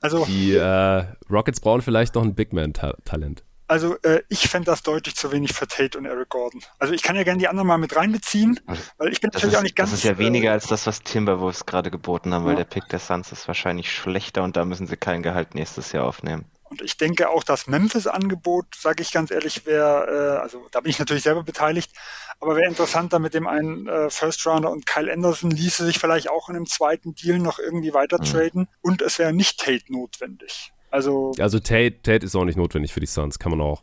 also, 0.01 0.24
die 0.24 0.55
äh, 0.55 1.05
Rockets 1.31 1.61
brauchen 1.61 1.82
vielleicht 1.82 2.15
noch 2.15 2.23
ein 2.23 2.35
Big 2.35 2.53
Man 2.53 2.73
Talent. 2.73 3.45
Also 3.70 3.97
äh, 4.02 4.24
ich 4.28 4.48
fände 4.48 4.66
das 4.66 4.82
deutlich 4.82 5.14
zu 5.14 5.30
wenig 5.30 5.52
für 5.52 5.68
Tate 5.68 5.97
und 5.97 6.05
Eric 6.05 6.30
Gordon. 6.30 6.60
Also 6.80 6.92
ich 6.92 7.05
kann 7.05 7.14
ja 7.14 7.22
gerne 7.22 7.38
die 7.38 7.47
anderen 7.47 7.68
mal 7.68 7.78
mit 7.78 7.94
reinbeziehen, 7.94 8.59
weil 8.98 9.12
ich 9.12 9.20
bin 9.20 9.30
natürlich 9.32 9.52
ist, 9.52 9.59
auch 9.60 9.62
nicht 9.62 9.76
ganz... 9.76 9.90
Das 9.92 10.01
ist 10.01 10.05
ja 10.05 10.18
weniger 10.18 10.48
äh, 10.48 10.55
als 10.55 10.66
das, 10.66 10.88
was 10.88 11.05
Timberwolves 11.05 11.66
gerade 11.66 11.92
geboten 11.92 12.34
haben, 12.34 12.42
ja. 12.42 12.48
weil 12.48 12.56
der 12.56 12.64
Pick 12.64 12.88
der 12.88 12.98
Suns 12.98 13.30
ist 13.30 13.47
wahrscheinlich 13.47 13.92
schlechter 13.92 14.42
und 14.42 14.56
da 14.56 14.64
müssen 14.64 14.88
sie 14.88 14.97
kein 14.97 15.22
Gehalt 15.22 15.55
nächstes 15.55 15.92
Jahr 15.92 16.05
aufnehmen. 16.05 16.47
Und 16.64 16.82
ich 16.82 16.97
denke 16.97 17.30
auch, 17.30 17.44
das 17.44 17.68
Memphis-Angebot, 17.68 18.74
sage 18.76 19.05
ich 19.05 19.12
ganz 19.12 19.30
ehrlich, 19.30 19.64
wäre, 19.66 20.38
äh, 20.38 20.42
also 20.42 20.66
da 20.72 20.80
bin 20.80 20.90
ich 20.90 20.98
natürlich 20.98 21.22
selber 21.22 21.44
beteiligt, 21.44 21.92
aber 22.40 22.56
wäre 22.56 22.68
interessanter 22.68 23.20
mit 23.20 23.34
dem 23.34 23.47
einen 23.47 23.86
äh, 23.86 24.10
First 24.10 24.44
Rounder 24.48 24.72
und 24.72 24.84
Kyle 24.84 25.12
Anderson 25.12 25.52
ließe 25.52 25.84
sich 25.84 26.01
vielleicht 26.01 26.28
auch 26.28 26.48
in 26.48 26.56
einem 26.56 26.66
zweiten 26.66 27.14
Deal 27.14 27.38
noch 27.38 27.60
irgendwie 27.60 27.94
weiter 27.94 28.18
mhm. 28.18 28.24
traden 28.24 28.68
und 28.80 29.01
es 29.01 29.20
wäre 29.20 29.32
nicht 29.32 29.60
Tate 29.60 29.92
notwendig. 29.92 30.72
Also, 30.91 31.33
also 31.39 31.59
Tate, 31.59 32.03
Tate 32.03 32.27
ist 32.27 32.35
auch 32.35 32.45
nicht 32.45 32.57
notwendig 32.57 32.93
für 32.93 33.01
die 33.01 33.07
Suns. 33.07 33.39
Kann 33.39 33.51
man 33.51 33.61
auch 33.61 33.83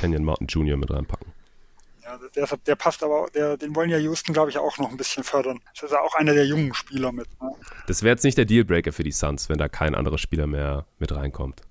Kenyon 0.00 0.24
Martin 0.24 0.46
Jr. 0.46 0.76
mit 0.76 0.90
reinpacken. 0.90 1.32
Ja, 2.02 2.18
der, 2.36 2.46
der 2.66 2.76
passt 2.76 3.02
aber, 3.02 3.28
der, 3.34 3.56
den 3.56 3.74
wollen 3.74 3.88
ja 3.88 3.96
Houston, 3.96 4.34
glaube 4.34 4.50
ich, 4.50 4.58
auch 4.58 4.76
noch 4.78 4.90
ein 4.90 4.96
bisschen 4.96 5.24
fördern. 5.24 5.60
Das 5.74 5.84
ist 5.84 5.92
ja 5.92 6.00
auch 6.00 6.14
einer 6.14 6.34
der 6.34 6.46
jungen 6.46 6.74
Spieler 6.74 7.12
mit. 7.12 7.26
Ne? 7.40 7.50
Das 7.86 8.02
wäre 8.02 8.12
jetzt 8.12 8.24
nicht 8.24 8.36
der 8.36 8.44
Dealbreaker 8.44 8.92
für 8.92 9.04
die 9.04 9.12
Suns, 9.12 9.48
wenn 9.48 9.58
da 9.58 9.68
kein 9.68 9.94
anderer 9.94 10.18
Spieler 10.18 10.46
mehr 10.46 10.86
mit 10.98 11.12
reinkommt. 11.12 11.62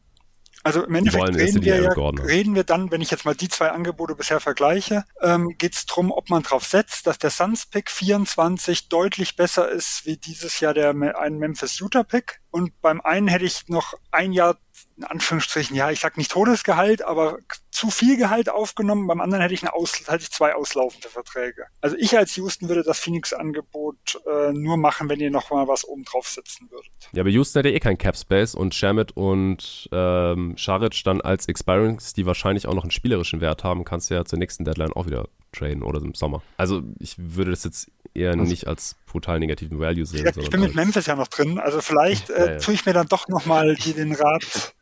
Also 0.64 0.86
im 0.86 0.96
Endeffekt 0.96 1.36
reden 1.36 1.62
wir, 1.62 1.82
ja, 1.82 1.92
reden 1.92 2.56
wir 2.56 2.64
dann, 2.64 2.90
wenn 2.90 3.02
ich 3.02 3.12
jetzt 3.12 3.26
mal 3.26 3.36
die 3.36 3.50
zwei 3.50 3.72
Angebote 3.72 4.16
bisher 4.16 4.40
vergleiche, 4.40 5.04
ähm, 5.22 5.56
geht 5.58 5.76
es 5.76 5.86
darum, 5.86 6.10
ob 6.10 6.30
man 6.30 6.42
darauf 6.42 6.64
setzt, 6.64 7.06
dass 7.06 7.18
der 7.18 7.32
Suns 7.32 7.66
Pick 7.66 7.92
24 7.92 8.88
deutlich 8.88 9.36
besser 9.36 9.70
ist 9.70 10.06
wie 10.06 10.16
dieses 10.16 10.62
Jahr 10.62 10.74
der 10.74 10.92
ein 11.18 11.38
Memphis 11.38 11.80
Utah 11.80 12.04
Pick. 12.04 12.40
Und 12.50 12.80
beim 12.82 13.02
einen 13.02 13.28
hätte 13.28 13.44
ich 13.44 13.68
noch 13.68 13.94
ein 14.12 14.32
Jahr 14.32 14.58
in 14.98 15.04
Anführungsstrichen, 15.04 15.76
ja, 15.76 15.92
ich 15.92 16.00
sag 16.00 16.18
nicht 16.18 16.32
Todesgehalt, 16.32 17.02
aber 17.02 17.40
zu 17.72 17.90
viel 17.90 18.18
Gehalt 18.18 18.50
aufgenommen. 18.50 19.08
Beim 19.08 19.22
anderen 19.22 19.42
hätte 19.42 19.54
ich, 19.54 19.64
eine 19.64 19.74
Aus 19.74 20.00
hätte 20.08 20.24
ich 20.24 20.32
zwei 20.32 20.54
auslaufende 20.54 21.10
Verträge. 21.10 21.66
Also 21.82 21.96
ich 21.98 22.16
als 22.18 22.36
Houston 22.36 22.70
würde 22.70 22.84
das 22.84 23.00
Phoenix-Angebot 23.00 24.22
äh, 24.28 24.54
nur 24.54 24.78
machen, 24.78 25.10
wenn 25.10 25.20
ihr 25.20 25.32
noch 25.32 25.50
mal 25.50 25.68
was 25.68 25.84
oben 25.84 26.04
drauf 26.04 26.28
setzen 26.28 26.70
würdet. 26.70 26.92
Ja, 27.12 27.22
aber 27.22 27.30
Houston 27.30 27.60
hätte 27.60 27.76
eh 27.76 27.80
kein 27.80 27.98
Cap 27.98 28.16
Space 28.16 28.54
und 28.54 28.76
Shamit 28.76 29.12
und 29.18 29.90
ähm, 29.92 30.54
Scharic 30.58 31.04
dann 31.04 31.22
als 31.22 31.48
Expirings, 31.48 32.14
die 32.14 32.26
wahrscheinlich 32.26 32.68
auch 32.68 32.76
noch 32.76 32.84
einen 32.84 32.92
spielerischen 32.92 33.42
Wert 33.42 33.64
haben, 33.64 33.84
kannst 33.84 34.10
du 34.10 34.16
ja 34.16 34.26
zur 34.26 34.40
nächsten 34.40 34.64
Deadline 34.64 34.94
auch 34.94 35.08
wieder 35.08 35.28
traden 35.54 35.84
oder 35.84 36.02
im 36.02 36.14
Sommer. 36.14 36.42
Also 36.58 36.84
ich 37.00 37.16
würde 37.18 37.52
das 37.52 37.64
jetzt 37.64 37.90
eher 38.14 38.32
also, 38.32 38.44
nicht 38.44 38.68
als 38.68 38.96
brutal 39.06 39.40
negativen 39.40 39.80
Value 39.80 40.06
sehen. 40.06 40.28
Ich, 40.28 40.38
ich 40.44 40.50
bin 40.50 40.62
mit 40.62 40.76
Memphis 40.76 41.06
ja 41.06 41.16
noch 41.16 41.28
drin, 41.28 41.60
also 41.60 41.82
vielleicht 41.82 42.30
äh, 42.30 42.46
ja, 42.46 42.52
ja. 42.54 42.58
tue 42.60 42.74
ich 42.74 42.86
mir 42.86 42.94
dann 42.94 43.08
doch 43.08 43.28
nochmal 43.28 43.76
den 43.76 44.14
Rat. 44.14 44.74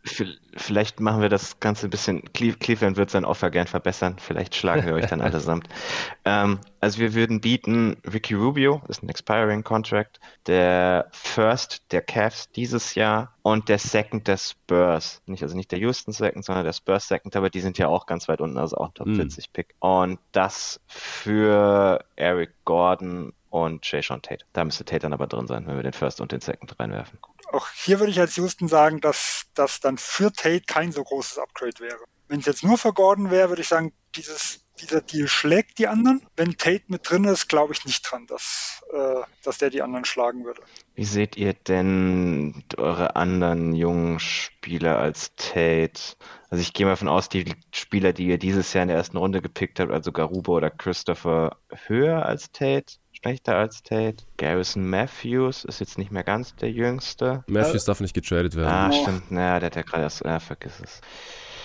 Vielleicht 0.56 1.00
machen 1.00 1.22
wir 1.22 1.30
das 1.30 1.60
Ganze 1.60 1.88
ein 1.88 1.90
bisschen, 1.90 2.24
Cleveland 2.34 2.98
wird 2.98 3.10
sein 3.10 3.26
Offer 3.26 3.50
gern 3.52 3.68
verbessern, 3.68 4.16
vielleicht 4.20 4.56
schlagen 4.56 4.86
wir 4.86 4.94
euch 4.94 5.08
dann 5.08 5.22
allesamt. 5.22 5.68
Ähm, 6.24 6.60
also 6.82 7.00
wir 7.00 7.14
würden 7.14 7.42
bieten 7.42 8.02
Ricky 8.12 8.34
Rubio, 8.34 8.82
ist 8.88 9.04
ein 9.04 9.10
Expiring 9.10 9.64
Contract, 9.64 10.20
der 10.48 11.10
First 11.12 11.84
der 11.92 12.02
Cavs 12.02 12.50
dieses 12.52 12.96
Jahr 12.96 13.36
und 13.44 13.70
der 13.70 13.78
Second 13.78 14.28
der 14.28 14.38
Spurs. 14.38 15.22
Nicht, 15.28 15.44
also 15.44 15.56
nicht 15.56 15.72
der 15.72 15.78
Houston 15.78 16.12
Second, 16.12 16.44
sondern 16.44 16.66
der 16.66 16.74
Spurs 16.74 17.08
Second, 17.08 17.36
aber 17.36 17.52
die 17.52 17.62
sind 17.62 17.78
ja 17.78 17.88
auch 17.88 18.08
ganz 18.08 18.28
weit 18.28 18.42
unten, 18.42 18.58
also 18.58 18.78
auch 18.78 18.92
Top 18.94 19.08
40 19.08 19.46
hm. 19.46 19.52
Pick. 19.54 19.76
Und 19.80 20.20
das 20.32 20.82
für 20.88 22.04
Eric 22.16 22.52
Gordon 22.66 23.34
und 23.52 23.86
Jay 23.90 24.02
Sean 24.02 24.24
Tate. 24.24 24.46
Da 24.54 24.66
müsste 24.66 24.84
Tate 24.84 25.02
dann 25.02 25.14
aber 25.14 25.28
drin 25.28 25.46
sein, 25.46 25.68
wenn 25.68 25.76
wir 25.76 25.84
den 25.84 25.94
First 25.94 26.20
und 26.20 26.32
den 26.32 26.42
Second 26.42 26.80
reinwerfen. 26.80 27.20
Auch 27.52 27.70
hier 27.70 28.00
würde 28.00 28.12
ich 28.12 28.20
als 28.20 28.36
Houston 28.38 28.68
sagen, 28.68 29.02
dass 29.02 29.46
das 29.54 29.82
dann 29.82 30.00
für 30.00 30.34
Tate 30.34 30.64
kein 30.66 30.92
so 30.92 31.04
großes 31.04 31.38
Upgrade 31.38 31.80
wäre. 31.80 32.00
Wenn 32.28 32.40
es 32.40 32.48
jetzt 32.48 32.64
nur 32.64 32.80
für 32.80 32.94
Gordon 32.94 33.30
wäre, 33.30 33.50
würde 33.50 33.62
ich 33.62 33.68
sagen, 33.68 33.94
dieses, 34.16 34.62
dieser 34.82 35.02
Deal 35.02 35.28
schlägt 35.28 35.78
die 35.78 35.88
anderen. 35.88 36.22
Wenn 36.36 36.58
Tate 36.58 36.84
mit 36.88 37.10
drin 37.10 37.26
ist, 37.26 37.48
glaube 37.48 37.74
ich 37.74 37.86
nicht 37.86 38.02
dran, 38.10 38.28
dass, 38.28 38.82
äh, 38.94 39.22
dass 39.44 39.58
der 39.58 39.70
die 39.70 39.82
anderen 39.82 40.06
schlagen 40.06 40.46
würde. 40.46 40.62
Wie 40.96 41.06
seht 41.06 41.38
ihr 41.38 41.54
denn 41.54 42.64
eure 42.78 43.16
anderen 43.16 43.74
jungen 43.74 44.20
Spieler 44.20 45.00
als 45.00 45.36
Tate? 45.36 46.16
Also 46.50 46.62
ich 46.62 46.74
gehe 46.74 46.86
mal 46.86 46.94
davon 46.94 47.08
aus, 47.08 47.30
die 47.30 47.46
Spieler, 47.72 48.14
die 48.14 48.28
ihr 48.28 48.38
dieses 48.38 48.74
Jahr 48.74 48.84
in 48.84 48.90
der 48.90 48.98
ersten 48.98 49.18
Runde 49.18 49.42
gepickt 49.42 49.80
habt, 49.80 49.92
also 49.92 50.12
Garuba 50.12 50.52
oder 50.54 50.70
Christopher, 50.70 51.58
höher 51.88 52.26
als 52.26 52.52
Tate? 52.52 52.94
schlechter 53.22 53.58
als 53.58 53.84
Tate. 53.84 54.18
Garrison 54.38 54.90
Matthews 54.90 55.64
ist 55.64 55.80
jetzt 55.80 55.98
nicht 55.98 56.12
mehr 56.12 56.24
ganz 56.24 56.56
der 56.56 56.72
jüngste. 56.72 57.44
Matthews 57.48 57.86
darf 57.86 58.00
nicht 58.00 58.14
getradet 58.14 58.56
werden. 58.56 58.68
Ah, 58.68 58.92
stimmt. 58.92 59.32
Naja, 59.32 59.60
der 59.60 59.68
hat 59.68 59.76
ja 59.76 59.82
gerade 59.84 60.04
erst. 60.04 60.24
Ja, 60.24 60.40
vergiss 60.40 60.80
es. 60.84 61.02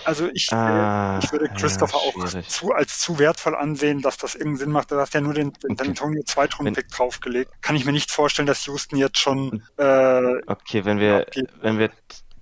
Also 0.07 0.29
ich, 0.33 0.53
ah, 0.53 1.19
ich 1.21 1.29
würde 1.33 1.49
Christopher 1.49 1.97
ja, 1.97 2.39
auch 2.39 2.41
zu, 2.43 2.71
als 2.71 2.99
zu 2.99 3.19
wertvoll 3.19 3.57
ansehen, 3.57 4.01
dass 4.01 4.15
das 4.15 4.35
irgendeinen 4.35 4.57
Sinn 4.57 4.71
macht. 4.71 4.89
Du 4.89 4.95
hast 4.95 5.13
ja 5.13 5.19
nur 5.19 5.33
den, 5.33 5.51
den 5.51 5.71
okay. 5.73 5.89
Antonio 5.89 6.23
Zweitrunden-Pick 6.23 6.87
draufgelegt. 6.87 7.51
Kann 7.61 7.75
ich 7.75 7.83
mir 7.83 7.91
nicht 7.91 8.09
vorstellen, 8.09 8.45
dass 8.45 8.65
Houston 8.67 8.95
jetzt 8.95 9.19
schon. 9.19 9.63
Äh, 9.75 10.21
okay, 10.47 10.85
wenn 10.85 11.01
wir, 11.01 11.25
okay. 11.27 11.45
wenn 11.59 11.77
wir 11.77 11.91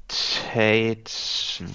Tate 0.08 1.12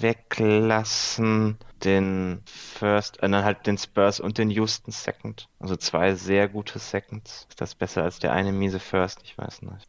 weglassen, 0.01 1.59
den 1.83 2.43
First, 2.47 3.17
äh, 3.21 3.29
dann 3.29 3.43
halt 3.43 3.67
den 3.67 3.77
Spurs 3.77 4.21
und 4.21 4.39
den 4.39 4.49
Houston 4.51 4.93
Second. 4.93 5.49
Also 5.59 5.75
zwei 5.75 6.15
sehr 6.15 6.49
gute 6.49 6.79
Seconds. 6.79 7.49
Ist 7.49 7.61
das 7.61 7.75
besser 7.75 8.05
als 8.05 8.21
der 8.21 8.33
eine 8.33 8.53
miese 8.53 8.79
First? 8.79 9.23
Ich 9.25 9.37
weiß 9.37 9.63
nicht. 9.63 9.89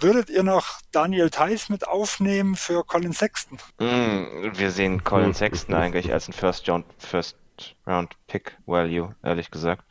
Würdet 0.00 0.30
ihr 0.30 0.42
noch 0.42 0.80
Daniel 0.92 1.30
Theiss 1.30 1.68
mit 1.68 1.86
aufnehmen 1.88 2.54
für 2.54 2.84
Colin 2.84 3.12
Sexton? 3.12 3.58
Mm, 3.78 4.52
wir 4.52 4.70
sehen 4.70 5.02
Colin 5.02 5.34
Sexton 5.34 5.74
eigentlich 5.74 6.12
als 6.12 6.28
ein 6.28 6.32
First 6.32 6.68
Round, 6.68 6.86
First 6.98 7.36
Round 7.86 8.14
Pick 8.26 8.56
Value, 8.66 9.14
ehrlich 9.22 9.50
gesagt. 9.50 9.84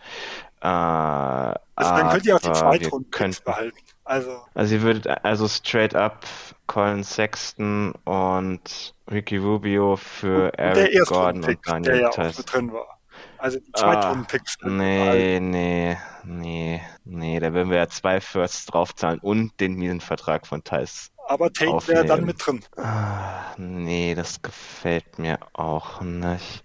Äh, 0.61 0.67
also 0.67 1.57
dann 1.75 2.09
könnt 2.09 2.25
ihr 2.25 2.35
auch 2.35 2.39
die 2.39 2.53
Zweitrunden 2.53 3.35
behalten. 3.43 3.77
Also. 4.03 4.43
also 4.53 4.75
ihr 4.75 4.81
würdet 4.83 5.07
also 5.25 5.47
straight 5.47 5.95
up 5.95 6.25
Colin 6.67 7.03
Sexton 7.03 7.91
und 8.03 8.93
Ricky 9.09 9.37
Rubio 9.37 9.95
für 9.95 10.53
Eric 10.57 11.05
Gordon 11.07 11.43
und 11.43 11.67
Daniel 11.67 11.91
der 11.91 12.01
ja 12.01 12.09
Tice. 12.09 12.39
auch 12.39 12.43
drin 12.43 12.71
war. 12.71 12.94
Also 13.37 13.59
die 13.59 13.71
Zweitrunden-Picks. 13.71 14.57
Ah, 14.61 14.67
nee, 14.69 15.39
nee, 15.39 15.97
nee, 16.23 16.81
nee, 17.03 17.39
da 17.39 17.53
würden 17.53 17.69
wir 17.69 17.77
ja 17.77 17.89
zwei 17.89 18.21
Firsts 18.21 18.65
draufzahlen 18.65 19.19
und 19.19 19.59
den 19.59 19.75
miesen 19.75 20.01
Vertrag 20.01 20.47
von 20.47 20.63
Tice. 20.63 21.11
Aber 21.27 21.51
Tate 21.51 21.87
wäre 21.87 22.05
dann 22.05 22.25
mit 22.25 22.45
drin. 22.45 22.63
Ah, 22.77 23.53
nee, 23.57 24.13
das 24.15 24.41
gefällt 24.41 25.17
mir 25.17 25.39
auch 25.53 26.01
nicht. 26.01 26.63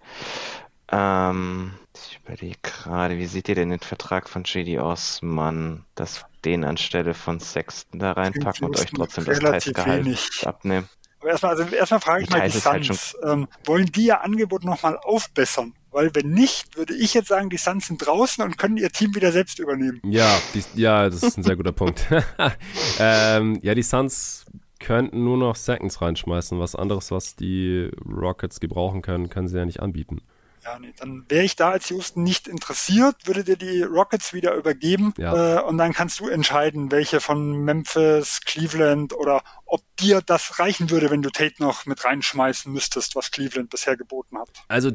Ähm, 0.92 1.72
ich 1.94 2.20
überlege 2.24 2.58
gerade, 2.62 3.16
wie 3.16 3.26
seht 3.26 3.48
ihr 3.48 3.54
denn 3.54 3.70
den 3.70 3.80
Vertrag 3.80 4.28
von 4.28 4.44
JD 4.44 4.80
Osman, 4.80 5.84
dass 5.94 6.24
den 6.44 6.64
anstelle 6.64 7.14
von 7.14 7.40
Sexton 7.40 8.00
da 8.00 8.12
reinpacken 8.12 8.66
und 8.66 8.78
euch 8.78 8.90
trotzdem 8.90 9.24
das 9.24 9.38
Preisgehalt 9.38 10.44
abnehmen? 10.44 10.88
Aber 11.20 11.30
erstmal, 11.30 11.56
also 11.56 11.74
erstmal 11.74 12.00
frage 12.00 12.24
ich 12.24 12.30
mal 12.30 12.36
die 12.36 12.62
halt 12.62 12.86
Suns, 12.86 13.16
halt 13.22 13.32
ähm, 13.32 13.48
wollen 13.64 13.86
die 13.86 14.06
ihr 14.06 14.22
Angebot 14.22 14.64
nochmal 14.64 14.96
aufbessern? 14.98 15.74
Weil 15.90 16.14
wenn 16.14 16.30
nicht, 16.30 16.76
würde 16.76 16.94
ich 16.94 17.14
jetzt 17.14 17.28
sagen, 17.28 17.50
die 17.50 17.56
Suns 17.56 17.88
sind 17.88 18.04
draußen 18.04 18.44
und 18.44 18.58
können 18.58 18.76
ihr 18.76 18.90
Team 18.90 19.14
wieder 19.14 19.32
selbst 19.32 19.58
übernehmen. 19.58 20.00
Ja, 20.04 20.38
die, 20.54 20.62
ja, 20.80 21.08
das 21.10 21.22
ist 21.22 21.36
ein 21.36 21.42
sehr 21.42 21.56
guter 21.56 21.72
Punkt. 21.72 22.06
ähm, 22.98 23.58
ja, 23.62 23.74
die 23.74 23.82
Suns 23.82 24.46
könnten 24.78 25.24
nur 25.24 25.36
noch 25.36 25.56
Seconds 25.56 26.00
reinschmeißen. 26.00 26.58
Was 26.58 26.74
anderes, 26.74 27.10
was 27.10 27.36
die 27.36 27.90
Rockets 28.06 28.60
gebrauchen 28.60 29.02
können, 29.02 29.28
können 29.28 29.48
sie 29.48 29.58
ja 29.58 29.66
nicht 29.66 29.80
anbieten. 29.80 30.22
Ja, 30.62 30.78
nee, 30.78 30.92
dann 30.98 31.24
wäre 31.28 31.44
ich 31.44 31.56
da 31.56 31.70
als 31.70 31.88
Houston 31.88 32.22
nicht 32.22 32.46
interessiert, 32.46 33.16
würde 33.24 33.44
dir 33.44 33.56
die 33.56 33.82
Rockets 33.82 34.34
wieder 34.34 34.54
übergeben 34.54 35.14
ja. 35.16 35.58
äh, 35.58 35.62
und 35.62 35.78
dann 35.78 35.94
kannst 35.94 36.20
du 36.20 36.28
entscheiden, 36.28 36.90
welche 36.90 37.20
von 37.20 37.64
Memphis, 37.64 38.40
Cleveland 38.44 39.14
oder 39.14 39.42
ob 39.64 39.80
dir 39.98 40.20
das 40.20 40.58
reichen 40.58 40.90
würde, 40.90 41.10
wenn 41.10 41.22
du 41.22 41.30
Tate 41.30 41.62
noch 41.62 41.86
mit 41.86 42.04
reinschmeißen 42.04 42.70
müsstest, 42.70 43.16
was 43.16 43.30
Cleveland 43.30 43.70
bisher 43.70 43.96
geboten 43.96 44.38
hat. 44.38 44.50
Also 44.68 44.92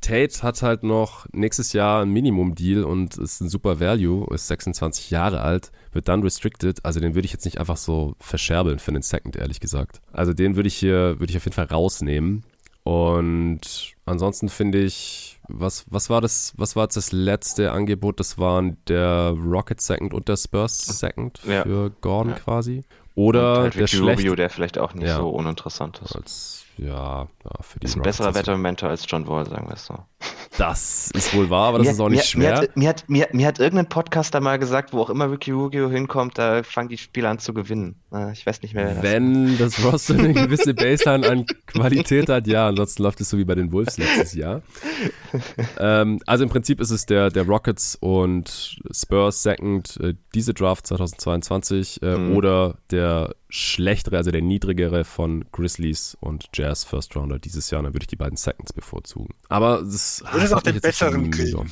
Tate 0.00 0.42
hat 0.42 0.62
halt 0.62 0.82
noch 0.82 1.26
nächstes 1.32 1.72
Jahr 1.72 2.02
ein 2.02 2.10
Minimum-Deal 2.10 2.84
und 2.84 3.16
ist 3.18 3.40
ein 3.40 3.48
super 3.48 3.80
Value, 3.80 4.26
ist 4.34 4.46
26 4.48 5.10
Jahre 5.10 5.40
alt, 5.40 5.72
wird 5.92 6.08
dann 6.08 6.22
restricted. 6.22 6.84
Also 6.84 7.00
den 7.00 7.14
würde 7.14 7.26
ich 7.26 7.32
jetzt 7.32 7.44
nicht 7.44 7.58
einfach 7.58 7.76
so 7.76 8.14
verscherbeln 8.20 8.78
für 8.78 8.92
den 8.92 9.02
Second, 9.02 9.36
ehrlich 9.36 9.58
gesagt. 9.60 10.00
Also 10.12 10.32
den 10.32 10.54
würde 10.56 10.68
ich 10.68 10.76
hier, 10.76 11.18
würde 11.18 11.30
ich 11.30 11.36
auf 11.36 11.44
jeden 11.44 11.54
Fall 11.54 11.66
rausnehmen. 11.66 12.44
Und 12.84 13.94
ansonsten 14.04 14.48
finde 14.48 14.78
ich, 14.84 15.40
was, 15.48 15.84
was 15.90 16.08
war 16.08 16.20
das, 16.20 16.52
was 16.56 16.76
war 16.76 16.84
jetzt 16.84 16.96
das 16.96 17.10
letzte 17.10 17.72
Angebot? 17.72 18.20
Das 18.20 18.38
waren 18.38 18.76
der 18.86 19.30
Rocket 19.44 19.80
Second 19.80 20.14
und 20.14 20.28
der 20.28 20.36
Spurs 20.36 20.78
Second 20.78 21.40
Ja. 21.48 21.62
für 21.64 21.90
Gordon 22.00 22.34
Ja. 22.34 22.38
quasi. 22.38 22.84
Oder 23.16 23.64
Und 23.64 23.74
der. 23.74 23.88
Rubio, 24.00 24.36
der 24.36 24.50
vielleicht 24.50 24.78
auch 24.78 24.94
nicht 24.94 25.06
Ja. 25.08 25.16
so 25.16 25.30
uninteressant 25.30 26.00
ist. 26.04 26.14
Als, 26.14 26.65
ja, 26.78 27.22
ja, 27.44 27.50
für 27.62 27.80
die 27.80 27.86
Ist 27.86 27.94
ein 27.96 28.00
Rockets 28.00 28.18
besserer 28.18 28.34
Veteran-Mentor 28.34 28.88
als 28.90 29.04
John 29.08 29.26
Wall, 29.26 29.46
sagen 29.46 29.66
wir 29.68 29.74
es 29.74 29.86
so. 29.86 29.98
Das 30.58 31.10
ist 31.12 31.34
wohl 31.34 31.50
wahr, 31.50 31.68
aber 31.68 31.78
das 31.78 31.86
mir, 31.86 31.92
ist 31.92 32.00
auch 32.00 32.08
nicht 32.08 32.18
mir, 32.36 32.42
schwer. 32.42 32.68
Mir 32.74 32.88
hat, 32.88 33.08
mir, 33.08 33.20
hat, 33.22 33.34
mir, 33.34 33.46
hat 33.46 33.58
irgendein 33.58 33.88
Podcaster 33.88 34.40
mal 34.40 34.58
gesagt, 34.58 34.92
wo 34.94 35.00
auch 35.00 35.10
immer 35.10 35.30
Ricky 35.30 35.50
Rubio 35.50 35.90
hinkommt, 35.90 36.38
da 36.38 36.62
fangen 36.62 36.88
die 36.88 36.96
Spieler 36.96 37.28
an 37.30 37.38
zu 37.38 37.52
gewinnen. 37.52 38.00
Äh, 38.12 38.32
Ich 38.32 38.46
weiß 38.46 38.62
nicht 38.62 38.74
mehr, 38.74 38.94
das 38.94 39.02
Wenn 39.02 39.58
das 39.58 39.84
Roster 39.84 40.14
eine 40.14 40.32
gewisse 40.32 40.72
Baseline 40.74 41.28
an 41.28 41.46
Qualität 41.66 42.28
hat, 42.30 42.46
ja, 42.46 42.68
ansonsten 42.68 43.02
läuft 43.02 43.20
es 43.20 43.28
so 43.28 43.36
wie 43.38 43.44
bei 43.44 43.54
den 43.54 43.70
Wolves 43.72 43.98
letztes 43.98 44.32
Jahr. 44.34 44.62
ähm, 45.78 46.20
also 46.26 46.44
im 46.44 46.50
Prinzip 46.50 46.80
ist 46.80 46.90
es 46.90 47.06
der, 47.06 47.30
der 47.30 47.44
Rockets 47.46 47.96
und 48.00 48.78
Spurs 48.90 49.42
Second, 49.42 49.98
äh, 50.00 50.14
diese 50.34 50.54
Draft 50.54 50.86
2022 50.86 52.02
äh, 52.02 52.16
Mhm. 52.16 52.36
oder 52.36 52.78
der 52.90 53.34
schlechtere, 53.48 54.16
also 54.16 54.30
der 54.30 54.42
niedrigere 54.42 55.04
von 55.04 55.44
Grizzlies 55.52 56.16
und 56.20 56.46
Jazz 56.54 56.84
First 56.84 57.16
Rounder 57.16 57.38
dieses 57.38 57.70
Jahr. 57.70 57.82
Dann 57.82 57.94
würde 57.94 58.04
ich 58.04 58.08
die 58.08 58.16
beiden 58.16 58.36
Seconds 58.36 58.72
bevorzugen. 58.72 59.34
Aber 59.48 59.82
das 59.82 60.22
hat 60.24 60.52
auch 60.52 60.62
den 60.62 60.80
besseren 60.80 61.30
kriegen. 61.30 61.70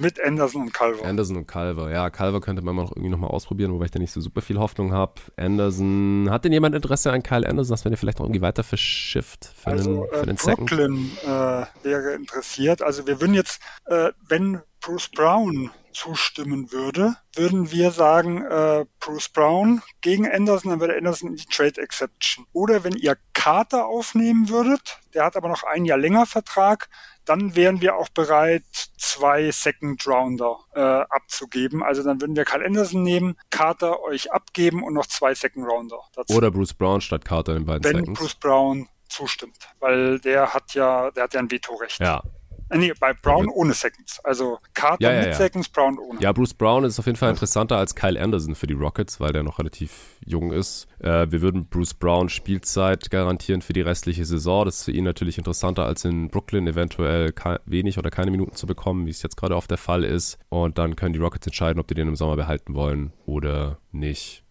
Mit 0.00 0.24
Anderson 0.24 0.62
und 0.62 0.72
Calvo. 0.72 1.02
Anderson 1.02 1.38
und 1.38 1.48
Calver. 1.48 1.90
Ja, 1.90 2.08
Calver 2.08 2.40
könnte 2.40 2.62
man 2.62 2.76
noch 2.76 2.92
irgendwie 2.92 3.08
nochmal 3.08 3.30
ausprobieren, 3.30 3.72
wobei 3.72 3.86
ich 3.86 3.90
da 3.90 3.98
nicht 3.98 4.12
so 4.12 4.20
super 4.20 4.42
viel 4.42 4.56
Hoffnung 4.56 4.92
habe. 4.92 5.14
Anderson, 5.36 6.28
hat 6.30 6.44
denn 6.44 6.52
jemand 6.52 6.76
Interesse 6.76 7.10
an 7.10 7.24
Kyle 7.24 7.44
Anderson, 7.44 7.72
dass 7.72 7.84
man 7.84 7.90
den 7.92 7.96
vielleicht 7.96 8.20
noch 8.20 8.26
irgendwie 8.26 8.40
weiter 8.40 8.62
verschifft 8.62 9.50
für 9.56 9.70
Also 9.70 10.02
den, 10.04 10.10
für 10.10 10.22
äh, 10.22 10.26
den 10.26 10.36
Second? 10.36 10.70
Brooklyn 10.70 11.10
äh, 11.24 11.66
wäre 11.82 12.14
interessiert. 12.14 12.80
Also 12.80 13.08
wir 13.08 13.20
würden 13.20 13.34
jetzt, 13.34 13.60
äh, 13.86 14.10
wenn 14.28 14.60
Bruce 14.80 15.08
Brown 15.08 15.72
zustimmen 15.92 16.72
würde, 16.72 17.16
würden 17.34 17.70
wir 17.70 17.90
sagen, 17.90 18.44
äh, 18.44 18.84
Bruce 19.00 19.28
Brown 19.28 19.82
gegen 20.00 20.30
Anderson, 20.30 20.70
dann 20.70 20.80
würde 20.80 20.96
Anderson 20.96 21.30
in 21.30 21.36
die 21.36 21.46
Trade 21.46 21.80
Exception. 21.80 22.46
Oder 22.52 22.84
wenn 22.84 22.94
ihr 22.94 23.16
Carter 23.32 23.86
aufnehmen 23.86 24.48
würdet, 24.48 24.98
der 25.14 25.24
hat 25.24 25.36
aber 25.36 25.48
noch 25.48 25.64
ein 25.64 25.84
Jahr 25.84 25.98
länger 25.98 26.26
Vertrag, 26.26 26.88
dann 27.24 27.54
wären 27.54 27.80
wir 27.80 27.96
auch 27.96 28.08
bereit, 28.08 28.64
zwei 28.96 29.50
Second 29.50 30.06
Rounder 30.06 30.58
äh, 30.74 30.80
abzugeben. 30.80 31.82
Also 31.82 32.02
dann 32.02 32.20
würden 32.20 32.36
wir 32.36 32.44
Kyle 32.44 32.64
Anderson 32.64 33.02
nehmen, 33.02 33.36
Carter 33.50 34.02
euch 34.02 34.32
abgeben 34.32 34.82
und 34.82 34.94
noch 34.94 35.06
zwei 35.06 35.34
Second 35.34 35.66
Rounder 35.66 36.00
dazu 36.14 36.34
Oder 36.34 36.50
Bruce 36.50 36.74
Brown 36.74 37.00
statt 37.00 37.24
Carter 37.24 37.52
in 37.52 37.62
den 37.62 37.66
beiden 37.66 37.84
wenn 37.84 37.96
Seconds. 37.96 38.20
Bruce 38.20 38.34
Brown 38.34 38.88
zustimmt, 39.08 39.58
weil 39.80 40.18
der 40.20 40.54
hat 40.54 40.74
ja, 40.74 41.10
der 41.10 41.24
hat 41.24 41.34
ja 41.34 41.40
ein 41.40 41.50
Vetorecht. 41.50 42.00
ja. 42.00 42.22
Äh, 42.70 42.78
nee, 42.78 42.92
bei 42.98 43.12
Brown 43.14 43.46
Ja. 43.46 43.52
ohne 43.54 43.72
Seconds. 43.74 44.20
Also 44.24 44.58
Carter 44.74 45.02
Ja, 45.02 45.12
ja, 45.12 45.18
mit 45.20 45.28
ja. 45.28 45.34
Seconds, 45.34 45.68
Brown 45.68 45.98
ohne. 45.98 46.20
ja, 46.20 46.32
Bruce 46.32 46.54
Brown 46.54 46.84
ist 46.84 46.98
auf 46.98 47.06
jeden 47.06 47.16
Fall 47.16 47.30
interessanter 47.30 47.76
als 47.76 47.94
Kyle 47.94 48.20
Anderson 48.20 48.54
für 48.54 48.66
die 48.66 48.74
Rockets, 48.74 49.20
weil 49.20 49.32
der 49.32 49.42
noch 49.42 49.58
relativ 49.58 50.16
jung 50.24 50.52
ist. 50.52 50.86
Äh, 51.00 51.26
wir 51.30 51.40
würden 51.40 51.66
Bruce 51.68 51.94
Brown 51.94 52.28
Spielzeit 52.28 53.10
garantieren 53.10 53.62
für 53.62 53.72
die 53.72 53.80
restliche 53.80 54.24
Saison. 54.24 54.64
Das 54.64 54.78
ist 54.78 54.84
für 54.84 54.92
ihn 54.92 55.04
natürlich 55.04 55.38
interessanter 55.38 55.84
als 55.86 56.04
in 56.04 56.28
Brooklyn 56.28 56.66
eventuell 56.66 57.32
wenig 57.66 57.98
oder 57.98 58.10
keine 58.10 58.30
Minuten 58.30 58.54
zu 58.54 58.66
bekommen, 58.66 59.06
wie 59.06 59.10
es 59.10 59.22
jetzt 59.22 59.36
gerade 59.36 59.56
oft 59.56 59.70
der 59.70 59.78
Fall 59.78 60.04
ist. 60.04 60.38
Und 60.48 60.78
dann 60.78 60.96
können 60.96 61.12
die 61.12 61.18
Rockets 61.20 61.46
entscheiden, 61.46 61.80
ob 61.80 61.86
die 61.88 61.94
den 61.94 62.08
im 62.08 62.16
Sommer 62.16 62.36
behalten 62.36 62.74
wollen 62.74 63.12
oder 63.26 63.78
nicht. 63.92 64.44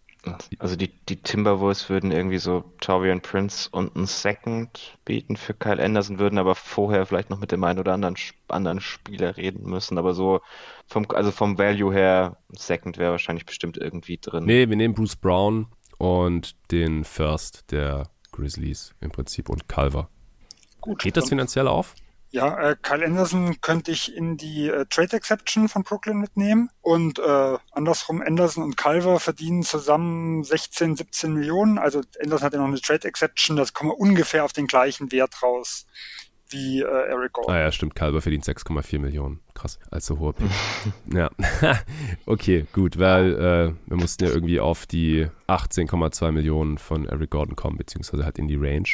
Also 0.58 0.76
die, 0.76 0.88
die 0.88 1.16
Timberwolves 1.16 1.88
würden 1.88 2.10
irgendwie 2.10 2.38
so 2.38 2.64
Torian 2.80 3.20
Prince 3.20 3.68
und 3.70 3.96
einen 3.96 4.06
Second 4.06 4.98
bieten 5.04 5.36
für 5.36 5.54
Kyle 5.54 5.82
Anderson, 5.82 6.18
würden 6.18 6.38
aber 6.38 6.54
vorher 6.54 7.06
vielleicht 7.06 7.30
noch 7.30 7.38
mit 7.38 7.52
dem 7.52 7.62
einen 7.64 7.78
oder 7.78 7.94
anderen, 7.94 8.16
anderen 8.48 8.80
Spieler 8.80 9.36
reden 9.36 9.68
müssen. 9.68 9.96
Aber 9.96 10.14
so 10.14 10.40
vom, 10.86 11.06
also 11.10 11.30
vom 11.30 11.56
Value 11.56 11.92
her, 11.92 12.36
ein 12.50 12.56
Second 12.56 12.98
wäre 12.98 13.12
wahrscheinlich 13.12 13.46
bestimmt 13.46 13.78
irgendwie 13.78 14.18
drin. 14.18 14.44
Nee, 14.44 14.68
wir 14.68 14.76
nehmen 14.76 14.94
Bruce 14.94 15.16
Brown 15.16 15.68
und 15.98 16.56
den 16.70 17.04
First 17.04 17.70
der 17.70 18.10
Grizzlies 18.32 18.94
im 19.00 19.10
Prinzip 19.10 19.48
und 19.48 19.68
Culver. 19.68 20.08
Gut. 20.80 21.02
Geht 21.02 21.16
das 21.16 21.28
finanziell 21.28 21.68
auf? 21.68 21.94
Ja, 22.30 22.58
äh, 22.60 22.76
Kyle 22.80 23.04
Anderson 23.04 23.60
könnte 23.62 23.90
ich 23.90 24.14
in 24.14 24.36
die 24.36 24.68
äh, 24.68 24.84
Trade 24.90 25.16
Exception 25.16 25.68
von 25.68 25.82
Brooklyn 25.82 26.18
mitnehmen 26.18 26.68
und 26.82 27.18
äh, 27.18 27.58
andersrum 27.72 28.20
Anderson 28.20 28.64
und 28.64 28.76
Culver 28.76 29.18
verdienen 29.18 29.62
zusammen 29.62 30.44
16, 30.44 30.96
17 30.96 31.32
Millionen. 31.32 31.78
Also 31.78 32.02
Anderson 32.22 32.46
hat 32.46 32.52
ja 32.52 32.58
noch 32.58 32.66
eine 32.66 32.80
Trade 32.80 33.08
Exception, 33.08 33.56
das 33.56 33.72
kommen 33.72 33.90
wir 33.90 33.98
ungefähr 33.98 34.44
auf 34.44 34.52
den 34.52 34.66
gleichen 34.66 35.10
Wert 35.10 35.42
raus 35.42 35.86
wie 36.50 36.80
äh, 36.80 36.84
Eric 36.84 37.32
Gordon. 37.32 37.54
Ah 37.54 37.60
ja, 37.60 37.72
stimmt, 37.72 37.94
Culver 37.94 38.20
verdient 38.20 38.44
6,4 38.44 38.98
Millionen. 38.98 39.40
Krass, 39.54 39.78
als 39.90 40.06
so 40.06 40.18
hoher 40.18 40.34
Pick. 40.34 40.50
ja, 41.12 41.30
okay, 42.26 42.66
gut, 42.72 42.98
weil 42.98 43.32
äh, 43.34 43.74
wir 43.86 43.96
mussten 43.96 44.24
ja 44.24 44.30
irgendwie 44.30 44.60
auf 44.60 44.86
die 44.86 45.28
18,2 45.48 46.32
Millionen 46.32 46.78
von 46.78 47.06
Eric 47.06 47.30
Gordon 47.30 47.56
kommen, 47.56 47.76
beziehungsweise 47.76 48.24
halt 48.24 48.38
in 48.38 48.48
die 48.48 48.56
Range. 48.56 48.88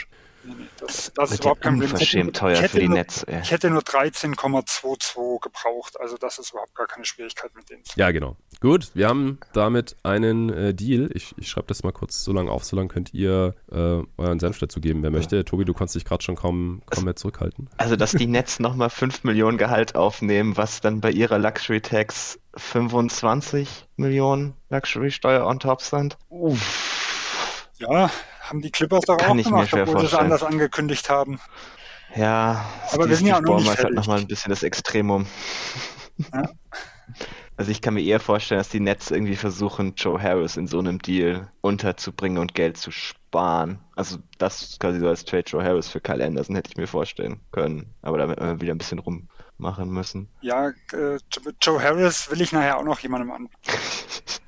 Das, 0.79 1.13
das 1.15 1.31
ist 1.31 1.39
ja 1.39 1.43
überhaupt 1.43 1.63
kein 1.63 1.75
Problem. 1.75 1.91
unverschämt 1.93 2.31
Ich 2.37 2.39
teuer 2.41 2.57
hätte 2.57 2.69
für 2.69 2.81
die 2.81 2.89
nur- 2.89 2.99
Nets. 2.99 3.23
Ey. 3.25 3.41
Ich 3.43 3.51
hätte 3.51 3.71
nur 3.71 3.83
13,22 3.83 5.41
gebraucht, 5.41 5.99
also 6.01 6.17
das 6.17 6.39
ist 6.39 6.51
überhaupt 6.51 6.75
gar 6.75 6.87
keine 6.87 7.05
Schwierigkeit 7.05 7.55
mit 7.55 7.69
denen. 7.71 7.83
Ja, 7.97 8.11
genau. 8.11 8.37
Gut, 8.61 8.91
wir 8.95 9.09
haben 9.09 9.39
damit 9.53 9.97
einen 10.03 10.51
äh, 10.51 10.75
Deal. 10.75 11.11
Ich, 11.15 11.35
ich 11.39 11.49
schreibe 11.49 11.67
das 11.69 11.83
mal 11.83 11.93
kurz 11.93 12.25
so 12.25 12.33
lange 12.33 12.51
auf, 12.51 12.65
so 12.65 12.77
lange 12.77 12.89
könnt 12.89 13.13
ihr 13.15 13.55
äh, 13.71 14.03
euren 14.17 14.41
Senf 14.41 14.59
dazu 14.59 14.81
geben, 14.81 15.03
wer 15.03 15.11
möchte. 15.11 15.45
Tobi, 15.45 15.65
du 15.65 15.75
kannst 15.75 15.95
dich 15.95 16.05
gerade 16.05 16.23
schon 16.23 16.37
kaum, 16.37 16.83
kaum 16.91 17.05
mehr 17.05 17.17
zurückhalten. 17.17 17.69
Also, 17.77 17.97
dass 17.97 18.13
die 18.13 18.27
Nets 18.35 18.61
nochmal 18.61 18.91
5 18.91 19.25
Millionen 19.25 19.59
Gehalt 19.59 19.95
aufnehmen, 19.97 20.57
was 20.57 20.81
dann 20.81 21.01
bei 21.01 21.11
ihrer 21.11 21.39
Luxury 21.39 21.81
Tax 21.81 22.39
25 22.57 23.87
Millionen 23.97 24.55
Luxury 24.71 25.11
Steuer 25.11 25.47
on 25.47 25.59
top 25.61 25.83
sind. 25.83 26.17
Uff. 26.29 27.69
Ja, 27.79 28.11
haben 28.49 28.61
die 28.61 28.71
Clippers 28.71 29.05
doch 29.07 29.17
Kann 29.17 29.39
auch 29.39 29.45
gemacht, 29.45 29.73
obwohl 29.75 30.01
sie 30.01 30.07
es 30.07 30.15
anders 30.15 30.43
angekündigt 30.43 31.11
haben. 31.11 31.41
Ja, 32.15 32.65
Aber 32.93 33.09
wir 33.09 33.17
sind 33.17 33.27
ja 33.27 33.39
auch 33.39 33.41
noch 33.41 33.57
nicht 33.59 33.69
halt 33.69 33.81
fertig. 33.81 33.97
nochmal 33.97 34.21
ein 34.21 34.29
bisschen 34.29 34.51
das 34.51 34.63
Extremum. 34.63 35.27
Ja. 36.33 36.43
Also 37.57 37.71
ich 37.71 37.81
kann 37.81 37.95
mir 37.95 38.03
eher 38.03 38.19
vorstellen, 38.19 38.59
dass 38.59 38.69
die 38.69 38.81
Nets 38.81 39.13
irgendwie 39.13 39.37
versuchen, 39.37 39.95
Joe 39.95 40.21
Harris 40.21 40.57
in 40.57 40.67
so 40.67 40.81
einem 40.81 40.99
Deal 40.99 41.49
unterzubringen 41.61 42.39
und 42.39 42.55
Geld 42.55 42.77
zu 42.77 42.91
sparen. 42.91 43.79
Also 43.95 44.19
das 44.39 44.77
quasi 44.81 44.99
so 44.99 45.09
als 45.09 45.25
Trade 45.25 45.45
Joe 45.47 45.63
Harris 45.63 45.89
für 45.89 46.01
Kyle 46.01 46.25
Anderson 46.25 46.57
hätte 46.57 46.71
ich 46.71 46.77
mir 46.77 46.89
vorstellen 46.89 47.41
können. 47.53 47.95
Aber 48.03 48.19
da 48.19 48.29
wird 48.29 48.41
man 48.41 48.61
wieder 48.61 48.75
ein 48.75 48.79
bisschen 48.79 48.99
rummachen 48.99 49.89
müssen. 49.89 50.29
Ja, 50.41 50.71
äh, 50.93 51.19
mit 51.45 51.57
Joe 51.61 51.81
Harris 51.81 52.29
will 52.29 52.41
ich 52.41 52.51
nachher 52.51 52.77
auch 52.79 52.85
noch 52.85 52.99
jemandem 52.99 53.31
an. 53.31 53.49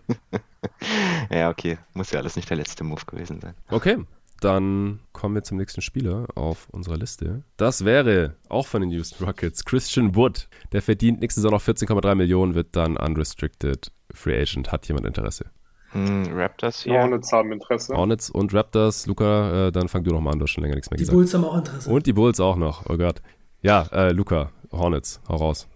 ja, 1.30 1.50
okay. 1.50 1.78
Muss 1.94 2.10
ja 2.10 2.20
alles 2.20 2.36
nicht 2.36 2.48
der 2.50 2.56
letzte 2.56 2.84
Move 2.84 3.04
gewesen 3.06 3.40
sein. 3.40 3.54
Okay, 3.70 3.98
dann 4.40 5.00
kommen 5.12 5.34
wir 5.34 5.42
zum 5.42 5.56
nächsten 5.56 5.80
Spieler 5.80 6.26
auf 6.34 6.68
unserer 6.70 6.96
Liste. 6.96 7.42
Das 7.56 7.84
wäre 7.84 8.36
auch 8.48 8.66
von 8.66 8.82
den 8.82 8.90
Houston 8.90 9.24
Rockets 9.24 9.64
Christian 9.64 10.14
Wood. 10.14 10.48
Der 10.72 10.82
verdient 10.82 11.20
nächste 11.20 11.40
Saison 11.40 11.52
noch 11.52 11.62
14,3 11.62 12.14
Millionen, 12.14 12.54
wird 12.54 12.76
dann 12.76 12.96
unrestricted 12.96 13.90
Free 14.12 14.38
Agent. 14.40 14.72
Hat 14.72 14.86
jemand 14.88 15.06
Interesse? 15.06 15.46
Hm, 15.92 16.26
Raptors 16.32 16.82
Die 16.82 16.90
hier. 16.90 17.00
Hornets 17.00 17.32
haben 17.32 17.52
Interesse. 17.52 17.94
Hornets 17.96 18.28
und 18.28 18.52
Raptors. 18.52 19.06
Luca, 19.06 19.68
äh, 19.68 19.72
dann 19.72 19.88
fang 19.88 20.04
du 20.04 20.10
noch 20.10 20.20
mal 20.20 20.32
an, 20.32 20.38
du 20.38 20.44
hast 20.44 20.50
schon 20.50 20.62
länger 20.62 20.74
nichts 20.74 20.90
mehr 20.90 20.98
Die 20.98 21.02
gesagt. 21.04 21.14
Bulls 21.16 21.32
haben 21.32 21.44
auch 21.44 21.56
Interesse. 21.56 21.90
Und 21.90 22.06
die 22.06 22.12
Bulls 22.12 22.40
auch 22.40 22.56
noch. 22.56 22.84
Oh 22.90 22.96
Gott. 22.96 23.22
Ja, 23.62 23.86
äh, 23.92 24.12
Luca, 24.12 24.50
Hornets, 24.70 25.20
hau 25.28 25.36
raus. 25.36 25.66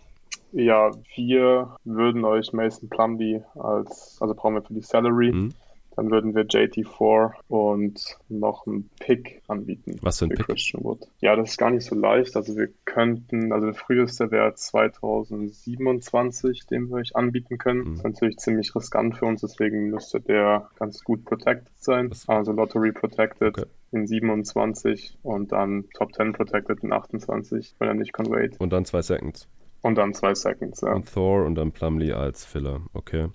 Ja, 0.53 0.91
wir 1.15 1.77
würden 1.85 2.25
euch 2.25 2.53
Mason 2.53 2.89
Plumlee 2.89 3.43
als, 3.55 4.19
also 4.21 4.35
brauchen 4.35 4.55
wir 4.55 4.63
für 4.63 4.75
die 4.75 4.81
Salary. 4.83 5.33
Mhm. 5.33 5.55
Dann 5.97 6.11
würden 6.13 6.35
wir 6.35 6.45
JT4 6.45 7.33
und 7.49 8.17
noch 8.29 8.67
einen 8.67 8.89
Pick 9.01 9.43
anbieten. 9.49 9.99
Was 10.03 10.21
für 10.21 10.27
ein 10.27 10.31
für 10.31 10.37
Pick? 10.37 10.47
Christian 10.47 10.85
Wood. 10.85 11.01
Ja, 11.21 11.37
das 11.37 11.51
ist 11.51 11.57
gar 11.59 11.71
nicht 11.71 11.85
so 11.85 11.95
leicht. 11.95 12.37
Also 12.37 12.57
wir 12.57 12.69
könnten, 12.85 13.53
also 13.53 13.67
der 13.67 13.75
früheste 13.75 14.31
wäre 14.31 14.55
2027, 14.55 16.67
den 16.67 16.89
wir 16.89 16.97
euch 16.97 17.17
anbieten 17.17 17.59
können. 17.59 17.81
Mhm. 17.81 17.85
Das 17.91 17.97
ist 17.99 18.05
natürlich 18.05 18.37
ziemlich 18.39 18.75
riskant 18.75 19.17
für 19.19 19.27
uns, 19.27 19.41
deswegen 19.43 19.91
müsste 19.91 20.21
der 20.21 20.69
ganz 20.79 21.03
gut 21.05 21.25
protected 21.25 21.73
sein. 21.79 22.11
Was- 22.11 22.29
Also 22.29 22.53
Lottery 22.53 22.93
protected 22.93 23.59
Okay. 23.59 23.69
in 23.93 24.07
27 24.07 25.19
und 25.23 25.53
dann 25.53 25.85
Top 25.95 26.15
10 26.15 26.33
protected 26.33 26.83
in 26.83 26.93
28, 26.93 27.75
wenn 27.79 27.89
er 27.89 27.95
nicht 27.95 28.13
conveyed. 28.13 28.59
Und 28.61 28.73
dann 28.73 28.85
zwei 28.85 29.03
Seconds. 29.03 29.49
Und 29.83 29.97
dann 29.97 30.15
zwei 30.15 30.35
Seconds, 30.35 30.83
ja. 30.83 30.93
Und 30.93 31.13
Thor 31.13 31.45
und 31.45 31.55
dann 31.55 31.73
Plumlee 31.73 32.13
als 32.13 32.45
Filler. 32.45 32.81
Okay. 32.93 33.29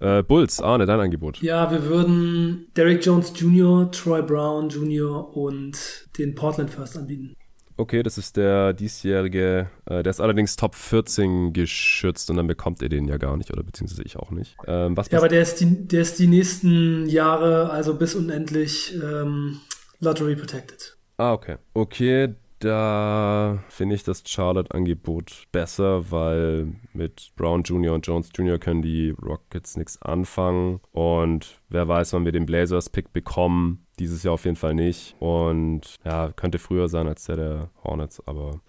Äh, 0.00 0.22
Bulls, 0.22 0.60
Arne, 0.60 0.84
dein 0.84 1.00
Angebot. 1.00 1.40
Ja, 1.40 1.70
wir 1.70 1.84
würden 1.84 2.66
Derek 2.76 3.04
Jones 3.04 3.32
Jr., 3.34 3.90
Troy 3.90 4.22
Brown 4.22 4.68
Jr. 4.68 5.34
und 5.34 6.08
den 6.18 6.34
Portland 6.34 6.70
First 6.70 6.98
anbieten. 6.98 7.34
Okay, 7.78 8.02
das 8.02 8.16
ist 8.16 8.38
der 8.38 8.72
diesjährige, 8.72 9.68
äh, 9.84 10.02
der 10.02 10.10
ist 10.10 10.20
allerdings 10.20 10.56
Top 10.56 10.74
14 10.74 11.52
geschützt 11.52 12.30
und 12.30 12.36
dann 12.36 12.46
bekommt 12.46 12.80
ihr 12.80 12.88
den 12.88 13.06
ja 13.06 13.18
gar 13.18 13.36
nicht, 13.36 13.52
oder 13.52 13.62
beziehungsweise 13.62 14.02
ich 14.02 14.16
auch 14.16 14.30
nicht. 14.30 14.56
Ähm, 14.66 14.96
was 14.96 15.10
ja, 15.10 15.18
aber 15.18 15.28
der 15.28 15.42
ist, 15.42 15.60
die, 15.60 15.86
der 15.86 16.00
ist 16.00 16.18
die 16.18 16.26
nächsten 16.26 17.06
Jahre, 17.06 17.70
also 17.70 17.94
bis 17.94 18.14
unendlich 18.14 18.94
ähm, 18.94 19.60
Lottery 20.00 20.36
protected. 20.36 20.96
Ah, 21.18 21.32
okay. 21.34 21.56
Okay, 21.74 22.34
da 22.58 23.58
finde 23.68 23.94
ich 23.94 24.02
das 24.02 24.22
Charlotte-Angebot 24.26 25.46
besser, 25.52 26.10
weil 26.10 26.68
mit 26.92 27.32
Brown 27.36 27.62
Jr. 27.62 27.94
und 27.94 28.06
Jones 28.06 28.30
Jr. 28.34 28.58
können 28.58 28.82
die 28.82 29.10
Rockets 29.10 29.76
nichts 29.76 30.00
anfangen. 30.00 30.80
Und 30.92 31.60
wer 31.68 31.86
weiß, 31.88 32.12
wann 32.12 32.24
wir 32.24 32.32
den 32.32 32.46
Blazers-Pick 32.46 33.12
bekommen. 33.12 33.86
Dieses 33.98 34.22
Jahr 34.22 34.34
auf 34.34 34.44
jeden 34.44 34.56
Fall 34.56 34.74
nicht. 34.74 35.16
Und 35.18 35.96
ja, 36.04 36.32
könnte 36.32 36.58
früher 36.58 36.88
sein 36.88 37.08
als 37.08 37.24
der 37.24 37.36
der 37.36 37.70
Hornets, 37.84 38.22
aber. 38.26 38.60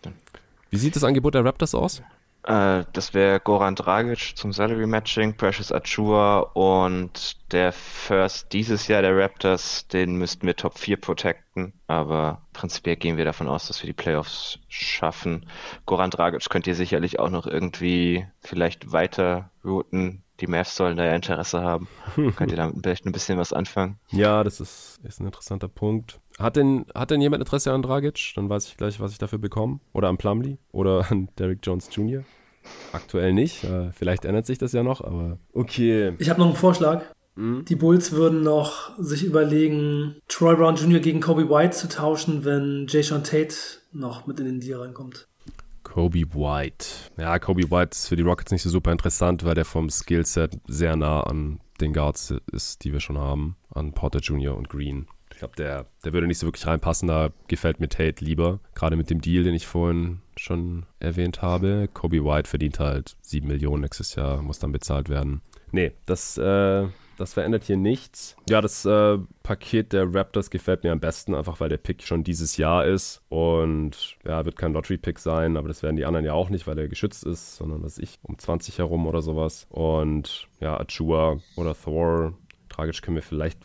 Wie 0.70 0.78
sieht 0.78 0.96
das 0.96 1.04
Angebot 1.04 1.36
der 1.36 1.46
Raptors 1.46 1.76
aus? 1.76 2.02
Äh, 2.48 2.86
das 2.94 3.14
wäre 3.14 3.42
Goran 3.42 3.76
Dragic 3.76 4.38
zum 4.38 4.54
Salary 4.54 4.88
Matching, 4.88 5.36
Precious 5.36 5.74
Achua 5.74 6.40
und 6.54 7.36
der 7.52 7.74
First 7.74 8.54
dieses 8.54 8.88
Jahr 8.88 9.02
der 9.02 9.18
Raptors, 9.18 9.88
den 9.90 10.16
müssten 10.16 10.48
wir 10.48 10.56
Top 10.56 10.78
4 10.78 10.96
protecten, 10.96 11.74
aber 11.88 12.42
prinzipiell 12.54 12.96
gehen 12.96 13.18
wir 13.18 13.26
davon 13.26 13.50
aus, 13.50 13.68
dass 13.68 13.84
wir 13.84 13.88
die 13.88 13.94
Playoffs 13.94 14.60
schaffen. 14.70 15.46
Goran 15.86 16.10
Dragic 16.10 16.50
könnt 16.50 16.68
ihr 16.68 16.76
sicherlich 16.76 17.20
auch 17.20 17.30
noch 17.30 17.48
irgendwie 17.48 18.26
vielleicht 18.40 18.94
weiter 18.94 19.52
routen. 19.66 20.24
Die 20.40 20.48
Mavs 20.48 20.76
sollen 20.76 20.96
da 20.96 21.04
ja 21.04 21.16
Interesse 21.16 21.62
haben. 21.62 21.90
könnt 22.38 22.52
ihr 22.52 22.58
damit 22.58 22.78
vielleicht 22.82 23.06
ein 23.06 23.12
bisschen 23.12 23.40
was 23.40 23.52
anfangen? 23.52 24.00
Ja, 24.10 24.44
das 24.46 24.62
ist, 24.62 25.00
ist 25.04 25.20
ein 25.20 25.26
interessanter 25.26 25.68
Punkt. 25.68 26.22
Hat 26.38 26.56
denn, 26.56 26.86
hat 26.94 27.12
denn 27.12 27.22
jemand 27.22 27.42
Interesse 27.42 27.72
an 27.72 27.82
Dragic? 27.82 28.34
Dann 28.36 28.50
weiß 28.50 28.68
ich 28.68 28.78
gleich, 28.78 29.00
was 29.00 29.12
ich 29.12 29.18
dafür 29.18 29.40
bekomme. 29.40 29.80
Oder 29.94 30.10
an 30.10 30.18
Plumlee? 30.18 30.58
Oder 30.72 31.06
an 31.12 31.30
Derrick 31.38 31.60
Jones 31.64 31.90
Jr.? 31.92 32.24
Aktuell 32.92 33.34
nicht. 33.34 33.64
Äh, 33.64 33.92
vielleicht 33.92 34.26
ändert 34.26 34.46
sich 34.46 34.58
das 34.58 34.74
ja 34.74 34.84
noch, 34.84 35.02
aber 35.02 35.40
okay. 35.54 36.14
Ich 36.20 36.30
habe 36.30 36.40
noch 36.40 36.48
einen 36.48 36.56
Vorschlag. 36.56 37.04
Mhm. 37.36 37.66
Die 37.66 37.76
Bulls 37.76 38.12
würden 38.12 38.44
noch 38.44 38.92
sich 38.98 39.24
überlegen, 39.24 40.16
Troy 40.28 40.56
Brown 40.56 40.76
Jr. 40.76 41.00
gegen 41.00 41.22
Kobe 41.22 41.50
White 41.50 41.76
zu 41.76 41.88
tauschen, 41.88 42.44
wenn 42.44 42.88
Jay 42.90 43.02
Sean 43.02 43.24
Tate 43.24 43.56
noch 43.94 44.28
mit 44.28 44.40
in 44.40 44.46
den 44.46 44.60
Deal 44.60 44.82
reinkommt. 44.82 45.28
Kobe 45.84 46.34
White. 46.34 46.86
Ja, 47.18 47.40
Kobe 47.40 47.72
White 47.72 47.92
ist 47.94 48.10
für 48.10 48.16
die 48.16 48.24
Rockets 48.24 48.52
nicht 48.52 48.64
so 48.64 48.70
super 48.70 48.92
interessant, 48.92 49.46
weil 49.46 49.56
der 49.56 49.66
vom 49.66 49.90
Skillset 49.90 50.58
sehr 50.68 50.96
nah 50.96 51.22
an 51.22 51.60
den 51.80 51.94
Guards 51.94 52.34
ist, 52.52 52.84
die 52.84 52.92
wir 52.92 53.00
schon 53.00 53.18
haben, 53.18 53.56
an 53.74 53.94
Porter 53.94 54.20
Jr. 54.20 54.58
und 54.58 54.68
Green. 54.70 55.08
Ich 55.38 55.40
glaube, 55.40 55.56
der, 55.56 55.86
der 56.04 56.14
würde 56.14 56.26
nicht 56.26 56.40
so 56.40 56.48
wirklich 56.48 56.66
reinpassen. 56.66 57.08
Da 57.08 57.30
gefällt 57.48 57.80
mir 57.80 57.90
Tate 57.90 58.26
lieber. 58.26 58.60
Gerade 58.74 58.96
mit 58.96 59.12
dem 59.12 59.22
Deal, 59.22 59.44
den 59.44 59.54
ich 59.54 59.68
vorhin 59.68 60.22
schon 60.36 60.88
erwähnt 61.00 61.44
habe. 61.44 61.88
Kobe 61.94 62.26
White 62.26 62.50
verdient 62.50 62.80
halt 62.80 63.16
7 63.22 63.48
Millionen 63.48 63.84
nächstes 63.84 64.16
Jahr, 64.16 64.42
muss 64.42 64.58
dann 64.58 64.72
bezahlt 64.72 65.10
werden. 65.10 65.42
Nee, 65.72 65.92
das, 66.08 66.40
äh, 66.40 66.88
das 67.20 67.36
verändert 67.36 67.66
hier 67.66 67.78
nichts. 67.78 68.36
Ja, 68.50 68.62
das 68.62 68.84
äh, 68.86 69.20
Paket 69.44 69.94
der 69.94 70.12
Raptors 70.12 70.50
gefällt 70.50 70.84
mir 70.84 70.92
am 70.92 71.00
besten, 71.00 71.36
einfach 71.36 71.60
weil 71.60 71.70
der 71.70 71.78
Pick 71.78 72.02
schon 72.02 72.24
dieses 72.24 72.58
Jahr 72.58 72.88
ist. 72.88 73.22
Und 73.30 74.18
ja, 74.26 74.44
wird 74.44 74.56
kein 74.56 74.74
Lottery-Pick 74.74 75.20
sein, 75.20 75.56
aber 75.56 75.68
das 75.68 75.84
werden 75.84 75.98
die 75.98 76.06
anderen 76.06 76.26
ja 76.26 76.34
auch 76.34 76.50
nicht, 76.50 76.66
weil 76.66 76.80
er 76.80 76.88
geschützt 76.88 77.24
ist, 77.24 77.58
sondern 77.58 77.84
was 77.84 78.00
ich, 78.00 78.18
um 78.24 78.40
20 78.40 78.80
herum 78.80 79.06
oder 79.06 79.22
sowas. 79.22 79.68
Und 79.70 80.48
ja, 80.60 80.80
Achua 80.80 81.38
oder 81.56 81.76
Thor 81.76 82.34
Tragisch 82.78 83.02
können 83.02 83.16
wir 83.16 83.24
vielleicht 83.24 83.58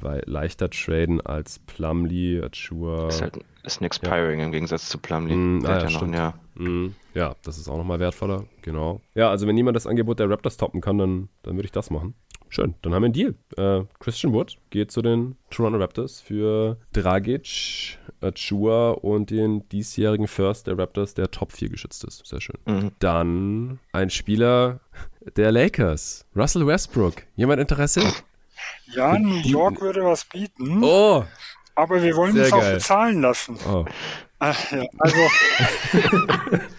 leichter 0.00 0.68
traden 0.68 1.20
als 1.20 1.60
Plumlee, 1.60 2.42
Achua. 2.42 3.06
Ist 3.06 3.22
halt 3.22 3.38
ist 3.62 3.80
ein 3.80 3.84
Expiring 3.84 4.40
ja. 4.40 4.46
im 4.46 4.50
Gegensatz 4.50 4.88
zu 4.88 4.98
Plumlee. 4.98 5.36
Mm, 5.36 5.64
ah, 5.64 5.68
ja, 5.68 5.86
ja, 5.86 5.90
noch 5.90 6.12
ja. 6.12 6.34
Mm, 6.56 6.94
ja, 7.14 7.36
das 7.44 7.58
ist 7.58 7.68
auch 7.68 7.76
nochmal 7.76 8.00
wertvoller, 8.00 8.44
genau. 8.62 9.00
Ja, 9.14 9.30
also 9.30 9.46
wenn 9.46 9.54
niemand 9.54 9.76
das 9.76 9.86
Angebot 9.86 10.18
der 10.18 10.28
Raptors 10.28 10.56
toppen 10.56 10.80
kann, 10.80 10.98
dann, 10.98 11.28
dann 11.44 11.54
würde 11.54 11.66
ich 11.66 11.72
das 11.72 11.90
machen. 11.90 12.14
Schön, 12.48 12.74
dann 12.82 12.92
haben 12.92 13.02
wir 13.02 13.06
einen 13.06 13.12
Deal. 13.12 13.34
Äh, 13.56 13.84
Christian 14.00 14.32
Wood 14.32 14.56
geht 14.70 14.90
zu 14.90 15.00
den 15.00 15.36
Toronto 15.50 15.78
Raptors 15.78 16.20
für 16.20 16.76
Dragic, 16.92 17.98
Achua 18.20 18.90
und 18.90 19.30
den 19.30 19.68
diesjährigen 19.68 20.26
First 20.26 20.66
der 20.66 20.76
Raptors, 20.76 21.14
der 21.14 21.30
Top 21.30 21.52
4 21.52 21.68
geschützt 21.68 22.02
ist. 22.02 22.26
Sehr 22.26 22.40
schön. 22.40 22.58
Mhm. 22.66 22.90
Dann 22.98 23.78
ein 23.92 24.10
Spieler 24.10 24.80
der 25.36 25.52
Lakers, 25.52 26.26
Russell 26.34 26.66
Westbrook. 26.66 27.22
Jemand 27.36 27.60
Interesse? 27.60 28.02
Ja, 28.86 29.18
New 29.18 29.40
York 29.42 29.80
würde 29.80 30.04
was 30.04 30.24
bieten. 30.24 30.82
Oh! 30.82 31.24
Aber 31.74 32.02
wir 32.02 32.16
wollen 32.16 32.36
es 32.38 32.52
auch 32.52 32.64
bezahlen 32.64 33.20
lassen. 33.20 33.58
Oh. 33.68 33.84
Ach, 34.38 34.70
ja. 34.70 34.84
Also, 34.98 35.16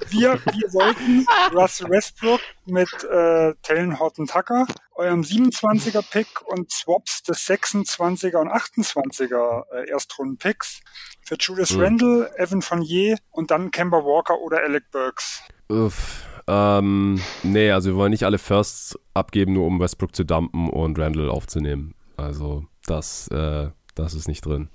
wir, 0.10 0.40
wir 0.40 0.74
wollten 0.74 1.26
Russell 1.54 1.90
Westbrook 1.90 2.42
mit 2.66 2.90
äh, 3.04 3.54
Talon 3.64 4.00
Horton 4.00 4.28
Tucker, 4.28 4.68
eurem 4.94 5.22
27er 5.22 6.04
Pick 6.08 6.28
und 6.46 6.72
Swaps 6.72 7.24
des 7.24 7.48
26er 7.48 8.38
und 8.38 8.50
28er 8.50 9.64
äh, 9.72 9.90
Erstrunden-Picks 9.90 10.82
für 11.24 11.36
Julius 11.40 11.72
mhm. 11.72 11.82
Randle, 11.82 12.32
Evan 12.38 12.62
Fournier 12.62 13.18
und 13.32 13.50
dann 13.50 13.72
Kemba 13.72 13.98
Walker 13.98 14.40
oder 14.40 14.62
Alec 14.64 14.92
Burks. 14.92 15.42
Uff. 15.70 16.26
Ähm, 16.48 17.20
nee, 17.44 17.72
also 17.72 17.90
wir 17.90 17.96
wollen 17.98 18.12
nicht 18.12 18.24
alle 18.24 18.38
Firsts 18.38 18.98
abgeben, 19.14 19.54
nur 19.54 19.66
um 19.66 19.80
Westbrook 19.80 20.16
zu 20.16 20.24
dumpen 20.24 20.70
und 20.70 20.98
Randall 20.98 21.30
aufzunehmen. 21.30 21.94
Also 22.16 22.66
das, 22.86 23.28
äh, 23.30 23.70
das 23.96 24.14
ist 24.14 24.28
nicht 24.28 24.46
drin. 24.46 24.70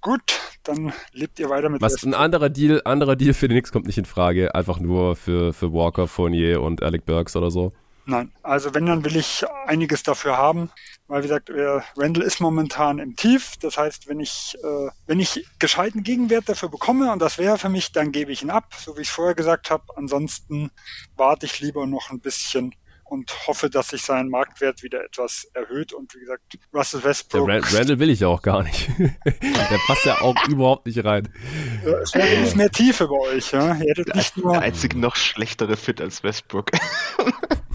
Gut, 0.00 0.38
dann 0.62 0.92
lebt 1.12 1.40
ihr 1.40 1.48
weiter 1.48 1.70
mit 1.70 1.80
Was 1.80 2.04
ein 2.04 2.14
anderer 2.14 2.50
Deal, 2.50 2.82
anderer 2.84 3.16
Deal 3.16 3.34
für 3.34 3.48
den 3.48 3.56
Knicks 3.56 3.72
kommt 3.72 3.86
nicht 3.86 3.98
in 3.98 4.04
Frage, 4.04 4.54
einfach 4.54 4.78
nur 4.78 5.16
für, 5.16 5.52
für 5.52 5.72
Walker, 5.72 6.06
Fournier 6.06 6.60
und 6.62 6.82
Alec 6.82 7.04
Burks 7.04 7.34
oder 7.36 7.50
so. 7.50 7.72
Nein, 8.08 8.32
also 8.42 8.72
wenn, 8.72 8.86
dann 8.86 9.04
will 9.04 9.16
ich 9.16 9.44
einiges 9.66 10.02
dafür 10.02 10.38
haben, 10.38 10.70
weil 11.08 11.22
wie 11.22 11.28
gesagt, 11.28 11.50
Randall 11.94 12.24
ist 12.24 12.40
momentan 12.40 13.00
im 13.00 13.16
Tief. 13.16 13.58
Das 13.60 13.76
heißt, 13.76 14.08
wenn 14.08 14.18
ich, 14.18 14.56
äh, 14.64 14.88
wenn 15.06 15.20
ich 15.20 15.46
gescheiten 15.58 16.04
Gegenwert 16.04 16.48
dafür 16.48 16.70
bekomme, 16.70 17.12
und 17.12 17.18
das 17.20 17.36
wäre 17.36 17.58
für 17.58 17.68
mich, 17.68 17.92
dann 17.92 18.10
gebe 18.10 18.32
ich 18.32 18.40
ihn 18.42 18.48
ab, 18.48 18.72
so 18.78 18.96
wie 18.96 19.02
ich 19.02 19.08
es 19.08 19.14
vorher 19.14 19.34
gesagt 19.34 19.68
habe. 19.68 19.84
Ansonsten 19.94 20.70
warte 21.16 21.44
ich 21.44 21.60
lieber 21.60 21.86
noch 21.86 22.08
ein 22.08 22.20
bisschen 22.20 22.74
und 23.04 23.30
hoffe, 23.46 23.68
dass 23.68 23.88
sich 23.88 24.00
sein 24.00 24.30
Marktwert 24.30 24.82
wieder 24.82 25.04
etwas 25.04 25.46
erhöht. 25.52 25.92
Und 25.92 26.14
wie 26.14 26.20
gesagt, 26.20 26.58
Russell 26.72 27.04
Westbrook. 27.04 27.46
Der 27.46 27.62
Randall 27.62 27.98
will 27.98 28.08
ich 28.08 28.20
ja 28.20 28.28
auch 28.28 28.40
gar 28.40 28.62
nicht. 28.62 28.88
der 28.98 29.80
passt 29.86 30.06
ja 30.06 30.22
auch 30.22 30.34
überhaupt 30.48 30.86
nicht 30.86 31.04
rein. 31.04 31.28
Es 32.02 32.14
wäre 32.14 32.56
mehr 32.56 32.70
Tiefe 32.70 33.06
bei 33.06 33.34
euch. 33.34 33.52
Ja? 33.52 33.74
Ihr 33.74 33.90
hättet 33.90 34.14
nicht 34.14 34.38
nur 34.38 34.52
der 34.52 34.62
einzige 34.62 34.98
noch 34.98 35.14
schlechtere 35.14 35.76
Fit 35.76 36.00
als 36.00 36.22
Westbrook. 36.22 36.70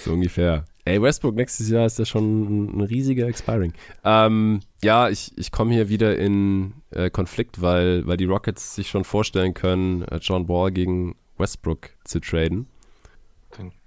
So 0.00 0.12
ungefähr. 0.12 0.64
Ey, 0.84 1.00
Westbrook 1.00 1.34
nächstes 1.34 1.68
Jahr 1.68 1.86
ist 1.86 1.98
ja 1.98 2.04
schon 2.04 2.78
ein, 2.78 2.80
riesiger 2.80 3.26
Expiring. 3.26 3.74
Ähm, 4.02 4.60
ja, 4.82 5.10
ich, 5.10 5.36
ich 5.36 5.52
komme 5.52 5.74
hier 5.74 5.88
wieder 5.88 6.16
in 6.16 6.72
äh, 6.90 7.10
Konflikt, 7.10 7.60
weil, 7.60 8.06
weil 8.06 8.16
die 8.16 8.24
Rockets 8.24 8.74
sich 8.74 8.88
schon 8.88 9.04
vorstellen 9.04 9.52
können, 9.52 10.02
äh, 10.02 10.16
John 10.16 10.46
Ball 10.46 10.70
gegen 10.72 11.16
Westbrook 11.36 11.90
zu 12.04 12.20
traden. 12.20 12.66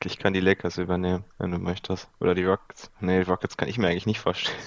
Ich 0.04 0.20
kann 0.20 0.34
die 0.34 0.40
Lakers 0.40 0.78
übernehmen, 0.78 1.24
wenn 1.40 1.52
du 1.52 1.58
möchtest. 1.58 2.10
Oder 2.20 2.36
die 2.36 2.44
Rockets. 2.44 2.92
Nee, 3.00 3.24
die 3.24 3.30
Rockets 3.30 3.58
kann 3.58 3.70
ich 3.70 3.78
mir 3.78 3.88
eigentlich 3.88 4.06
nicht 4.06 4.20
vorstellen. 4.20 4.58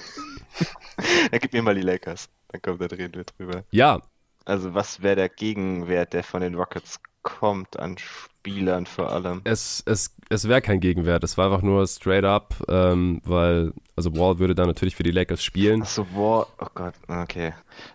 Dann 1.31 1.39
gib 1.39 1.53
mir 1.53 1.61
mal 1.61 1.75
die 1.75 1.81
Lakers. 1.81 2.29
Dann 2.49 2.61
kommt 2.61 2.81
da 2.81 2.87
reden 2.87 3.13
wir 3.13 3.23
drüber. 3.23 3.63
Ja. 3.71 4.01
Also 4.45 4.73
was 4.73 5.01
wäre 5.01 5.15
der 5.15 5.29
Gegenwert, 5.29 6.13
der 6.13 6.23
von 6.23 6.41
den 6.41 6.55
Rockets 6.55 6.99
kommt 7.27 7.77
an 7.77 7.97
Spielern 7.97 8.85
vor 8.85 9.11
allem. 9.11 9.41
Es, 9.43 9.83
es, 9.85 10.15
es 10.29 10.47
wäre 10.47 10.61
kein 10.61 10.79
Gegenwert, 10.79 11.25
es 11.25 11.37
war 11.37 11.51
einfach 11.51 11.61
nur 11.61 11.85
straight 11.85 12.23
up, 12.23 12.55
ähm, 12.69 13.21
weil, 13.25 13.73
also 13.97 14.15
Wall 14.15 14.39
würde 14.39 14.55
dann 14.55 14.67
natürlich 14.67 14.95
für 14.95 15.03
die 15.03 15.11
Lakers 15.11 15.43
spielen. 15.43 15.81
Achso, 15.81 16.07
Wall, 16.13 16.45
oh 16.59 16.67
Gott, 16.73 16.93
okay. 17.09 17.53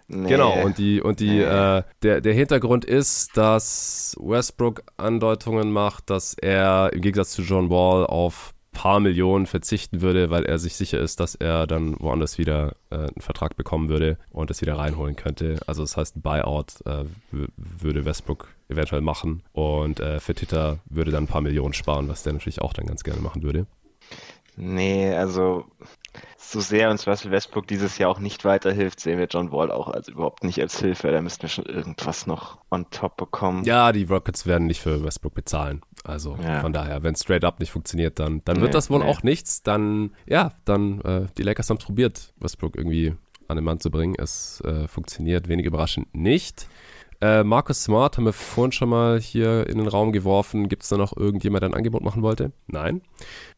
Nee. 0.08 0.28
Genau, 0.28 0.62
und 0.62 0.76
die, 0.76 1.00
und 1.00 1.20
die, 1.20 1.30
nee. 1.30 1.42
äh, 1.42 1.82
der, 2.02 2.20
der 2.20 2.34
Hintergrund 2.34 2.84
ist, 2.84 3.34
dass 3.38 4.14
Westbrook 4.20 4.82
Andeutungen 4.98 5.72
macht, 5.72 6.10
dass 6.10 6.34
er 6.34 6.92
im 6.92 7.00
Gegensatz 7.00 7.30
zu 7.30 7.40
John 7.40 7.70
Wall 7.70 8.04
auf 8.04 8.52
paar 8.72 9.00
Millionen 9.00 9.46
verzichten 9.46 10.00
würde, 10.00 10.30
weil 10.30 10.44
er 10.44 10.58
sich 10.58 10.76
sicher 10.76 10.98
ist, 10.98 11.20
dass 11.20 11.34
er 11.34 11.66
dann 11.66 11.94
woanders 12.00 12.38
wieder 12.38 12.74
äh, 12.90 12.96
einen 12.96 13.20
Vertrag 13.20 13.56
bekommen 13.56 13.88
würde 13.88 14.18
und 14.30 14.50
das 14.50 14.60
wieder 14.60 14.76
reinholen 14.76 15.14
könnte. 15.14 15.60
Also 15.66 15.82
das 15.82 15.96
heißt, 15.96 16.16
ein 16.16 16.22
Buyout 16.22 16.84
äh, 16.86 17.04
würde 17.30 18.04
Westbrook 18.04 18.48
eventuell 18.68 19.02
machen 19.02 19.42
und 19.52 20.00
äh, 20.00 20.18
Fertitta 20.20 20.78
würde 20.86 21.10
dann 21.10 21.24
ein 21.24 21.28
paar 21.28 21.42
Millionen 21.42 21.74
sparen, 21.74 22.08
was 22.08 22.22
der 22.22 22.32
natürlich 22.32 22.62
auch 22.62 22.72
dann 22.72 22.86
ganz 22.86 23.04
gerne 23.04 23.20
machen 23.20 23.42
würde. 23.42 23.66
Nee, 24.56 25.12
also 25.14 25.64
so 26.36 26.60
sehr 26.60 26.90
uns 26.90 27.06
Russell 27.06 27.30
Westbrook 27.30 27.66
dieses 27.66 27.96
Jahr 27.96 28.10
auch 28.10 28.18
nicht 28.18 28.44
weiterhilft, 28.44 29.00
sehen 29.00 29.18
wir 29.18 29.26
John 29.26 29.50
Wall 29.50 29.70
auch 29.70 29.88
als 29.88 30.08
überhaupt 30.08 30.44
nicht 30.44 30.60
als 30.60 30.78
Hilfe. 30.78 31.10
Da 31.10 31.20
müssten 31.22 31.42
wir 31.42 31.48
schon 31.48 31.64
irgendwas 31.64 32.26
noch 32.26 32.58
on 32.70 32.90
top 32.90 33.16
bekommen. 33.16 33.64
Ja, 33.64 33.92
die 33.92 34.04
Rockets 34.04 34.46
werden 34.46 34.66
nicht 34.66 34.80
für 34.80 35.02
Westbrook 35.02 35.34
bezahlen. 35.34 35.82
Also 36.04 36.36
ja. 36.42 36.60
von 36.60 36.72
daher, 36.72 37.02
wenn 37.02 37.14
straight 37.14 37.44
up 37.44 37.60
nicht 37.60 37.70
funktioniert, 37.70 38.18
dann, 38.18 38.42
dann 38.44 38.56
nee, 38.56 38.62
wird 38.62 38.74
das 38.74 38.90
wohl 38.90 39.00
nee. 39.00 39.06
auch 39.06 39.22
nichts. 39.22 39.62
Dann, 39.62 40.10
ja, 40.26 40.52
dann, 40.64 41.00
äh, 41.00 41.26
die 41.38 41.42
Lakers 41.42 41.70
haben 41.70 41.78
es 41.78 41.84
probiert, 41.84 42.34
Westbrook 42.40 42.76
irgendwie 42.76 43.14
an 43.48 43.56
den 43.56 43.64
Mann 43.64 43.80
zu 43.80 43.90
bringen. 43.90 44.14
Es 44.18 44.60
äh, 44.62 44.86
funktioniert 44.88 45.48
wenig 45.48 45.64
überraschend 45.64 46.14
nicht. 46.14 46.66
Äh, 47.22 47.44
Marcus 47.44 47.84
Smart 47.84 48.16
haben 48.16 48.24
wir 48.24 48.32
vorhin 48.32 48.72
schon 48.72 48.88
mal 48.88 49.20
hier 49.20 49.68
in 49.68 49.78
den 49.78 49.86
Raum 49.86 50.10
geworfen. 50.10 50.68
Gibt 50.68 50.82
es 50.82 50.88
da 50.88 50.96
noch 50.96 51.16
irgendjemand, 51.16 51.62
der 51.62 51.70
ein 51.70 51.74
Angebot 51.74 52.02
machen 52.02 52.22
wollte? 52.22 52.50
Nein. 52.66 53.00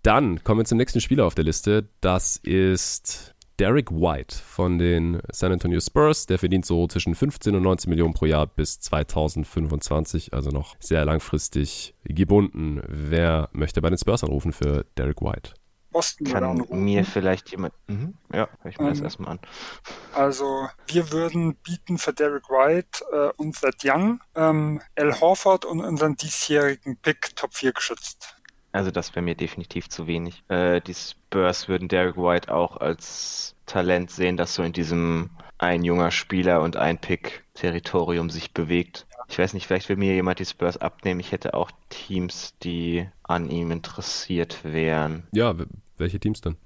Dann 0.03 0.45
kommen 0.45 0.61
wir 0.61 0.65
zum 0.66 0.77
nächsten 0.77 1.01
Spieler 1.01 1.24
auf 1.24 1.35
der 1.35 1.47
Liste. 1.47 1.89
Das 2.03 2.36
ist 2.36 3.35
Derek 3.59 3.91
White 3.91 4.36
von 4.36 4.77
den 4.77 5.23
San 5.32 5.51
Antonio 5.51 5.81
Spurs. 5.81 6.27
Der 6.27 6.39
verdient 6.39 6.66
so 6.66 6.86
zwischen 6.89 7.15
15 7.15 7.55
und 7.55 7.62
19 7.62 7.89
Millionen 7.89 8.12
pro 8.12 8.27
Jahr 8.27 8.47
bis 8.47 8.81
2025, 8.81 10.35
also 10.35 10.51
noch 10.51 10.77
sehr 10.78 11.07
langfristig 11.07 11.95
gebunden. 12.05 12.82
Wer 12.86 13.49
möchte 13.55 13.81
bei 13.81 13.89
den 13.89 13.97
Spurs 13.97 14.24
anrufen 14.24 14.53
für 14.53 14.85
Derek 14.99 15.23
White? 15.23 15.55
Boston 15.95 16.27
Kann 16.27 16.66
mir 16.71 17.05
vielleicht 17.05 17.53
jemand. 17.53 17.73
Mhm, 17.87 18.15
ja, 18.33 18.49
hör 18.61 18.71
ich 18.71 18.79
mir 18.79 18.89
ähm, 18.89 18.91
das 18.91 19.01
erstmal 19.01 19.31
an. 19.31 19.39
Also, 20.12 20.69
wir 20.89 21.12
würden 21.12 21.55
bieten 21.55 21.99
für 21.99 22.12
Derek 22.12 22.51
White 22.51 23.05
äh, 23.12 23.31
und 23.41 23.61
Thad 23.61 23.77
Young, 23.85 24.21
ähm, 24.35 24.83
Al 24.97 25.21
Horford 25.21 25.65
und 25.65 25.81
unseren 25.81 26.16
diesjährigen 26.16 26.97
Pick 26.97 27.37
Top 27.37 27.55
4 27.55 27.73
geschützt. 27.73 28.37
Also, 28.73 28.91
das 28.91 29.15
wäre 29.15 29.23
mir 29.23 29.37
definitiv 29.37 29.89
zu 29.89 30.09
wenig. 30.09 30.43
Äh, 30.49 30.81
die 30.81 30.95
Spurs 30.95 31.69
würden 31.69 31.87
Derek 31.87 32.16
White 32.16 32.53
auch 32.53 32.77
als 32.77 33.55
Talent 33.66 34.11
sehen, 34.11 34.37
das 34.37 34.55
so 34.55 34.65
in 34.65 34.73
diesem 34.73 35.31
ein 35.59 35.85
junger 35.85 36.11
Spieler 36.11 36.61
und 36.61 36.77
ein 36.77 36.99
Pick 36.99 37.45
Territorium 37.55 38.31
sich 38.31 38.53
bewegt. 38.53 39.07
Ich 39.29 39.39
weiß 39.39 39.55
nicht, 39.55 39.69
vielleicht 39.69 39.89
will 39.89 39.97
mir 39.97 40.12
jemand 40.12 40.41
die 40.41 40.45
Spurs 40.45 40.77
abnehmen. 40.77 41.21
Ich 41.21 41.33
hätte 41.33 41.55
auch 41.55 41.71
Teams, 41.89 42.55
die 42.62 43.09
an 43.23 43.49
ihm 43.49 43.71
interessiert 43.71 44.65
wären. 44.65 45.27
Ja, 45.33 45.55
welche 45.99 46.21
Teams 46.21 46.41
denn? 46.41 46.57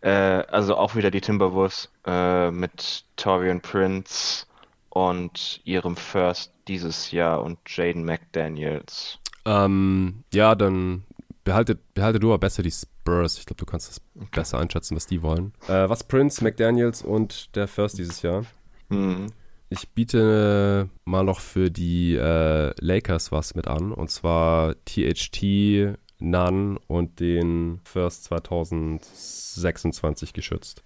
Äh, 0.00 0.10
also 0.10 0.76
auch 0.76 0.94
wieder 0.94 1.10
die 1.10 1.20
Timberwolves 1.20 1.90
äh, 2.06 2.50
mit 2.50 3.04
Torian 3.16 3.60
Prince 3.60 4.46
und 4.90 5.60
ihrem 5.64 5.96
First 5.96 6.52
dieses 6.68 7.10
Jahr 7.10 7.42
und 7.42 7.58
Jaden 7.66 8.04
McDaniels. 8.04 9.18
Ähm, 9.44 10.24
ja, 10.32 10.54
dann 10.54 11.04
behalte, 11.44 11.78
behalte 11.94 12.20
du 12.20 12.28
aber 12.28 12.38
besser 12.38 12.62
die 12.62 12.70
Spurs. 12.70 13.38
Ich 13.38 13.46
glaube, 13.46 13.58
du 13.58 13.66
kannst 13.66 13.88
das 13.88 14.00
okay. 14.16 14.28
besser 14.32 14.58
einschätzen, 14.58 14.96
was 14.96 15.06
die 15.06 15.22
wollen. 15.22 15.52
Äh, 15.68 15.88
was 15.88 16.04
Prince, 16.04 16.42
McDaniels 16.42 17.02
und 17.02 17.54
der 17.56 17.68
First 17.68 17.98
dieses 17.98 18.22
Jahr? 18.22 18.44
Mhm. 18.88 19.26
Ich 19.70 19.88
biete 19.88 20.88
mal 21.04 21.24
noch 21.24 21.40
für 21.40 21.70
die 21.70 22.14
äh, 22.14 22.72
Lakers 22.78 23.32
was 23.32 23.54
mit 23.54 23.66
an. 23.66 23.92
Und 23.92 24.10
zwar 24.10 24.74
THT 24.84 25.96
Nunn 26.24 26.78
und 26.88 27.20
den 27.20 27.80
First 27.84 28.24
2026 28.24 30.32
geschützt. 30.32 30.82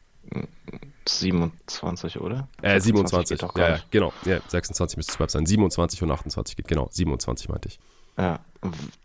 27, 1.09 2.20
oder? 2.20 2.48
Äh, 2.60 2.81
27. 2.81 3.40
ja, 3.40 3.48
ja, 3.56 3.78
genau. 3.90 4.12
Ja, 4.24 4.40
26 4.47 4.98
müsste 4.98 5.24
es 5.24 5.32
sein. 5.32 5.47
27 5.47 6.02
und 6.02 6.10
28 6.10 6.56
geht, 6.56 6.69
genau. 6.69 6.89
27 6.90 7.48
meinte 7.48 7.69
ich. 7.69 7.78
Ja, 8.19 8.40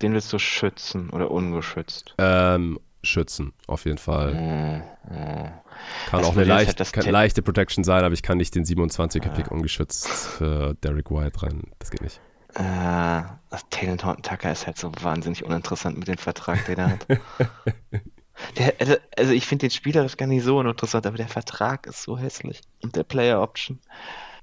den 0.02 0.14
willst 0.14 0.34
du 0.34 0.40
schützen 0.40 1.10
oder 1.12 1.32
ungeschützt? 1.32 2.16
Ähm, 2.18 2.80
schützen, 3.04 3.54
auf 3.68 3.86
jeden 3.86 4.00
Fall. 4.00 4.34
Mm, 4.34 5.14
mm. 5.14 5.52
Kann 6.10 6.22
das 6.22 6.28
auch 6.28 6.36
eine 6.36 6.46
leicht, 6.46 6.80
halt 6.80 6.94
kann 6.94 7.10
leichte 7.10 7.42
Protection 7.42 7.84
sein, 7.84 8.04
aber 8.04 8.14
ich 8.14 8.24
kann 8.24 8.38
nicht 8.38 8.56
den 8.56 8.66
27er 8.66 9.30
Pick 9.30 9.48
ja. 9.48 9.52
ungeschützt 9.52 10.08
für 10.08 10.74
Derek 10.76 11.12
White 11.12 11.44
rein. 11.44 11.64
Das 11.80 11.92
geht 11.92 12.02
nicht. 12.02 12.22
Äh, 12.56 13.24
Taylor 13.70 13.98
Horton 14.04 14.24
Tucker 14.24 14.52
ist 14.52 14.68
halt 14.68 14.78
so 14.78 14.92
wahnsinnig 15.02 15.44
uninteressant 15.44 15.98
mit 15.98 16.08
dem 16.08 16.18
Vertrag, 16.18 16.66
den 16.66 16.78
er 16.78 16.92
hat. 16.92 17.08
der, 18.58 18.74
also, 18.80 18.96
also, 19.18 19.32
ich 19.32 19.46
finde 19.46 19.68
den 19.68 19.72
spielerisch 19.72 20.18
gar 20.18 20.28
nicht 20.28 20.44
so 20.44 20.58
uninteressant, 20.58 21.06
aber 21.06 21.18
der 21.18 21.28
Vertrag 21.28 21.88
ist 21.88 22.04
so 22.04 22.18
hässlich. 22.18 22.62
Und 22.82 22.96
der 22.96 23.04
Player 23.04 23.42
Option. 23.42 23.80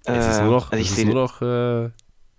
Es 0.05 0.27
ist 0.27 0.41
nur 0.41 0.53
noch, 0.53 0.73
also 0.73 0.83
es 0.83 0.99
ist 0.99 1.05
nur 1.05 1.15
noch 1.15 1.43
äh, 1.43 1.91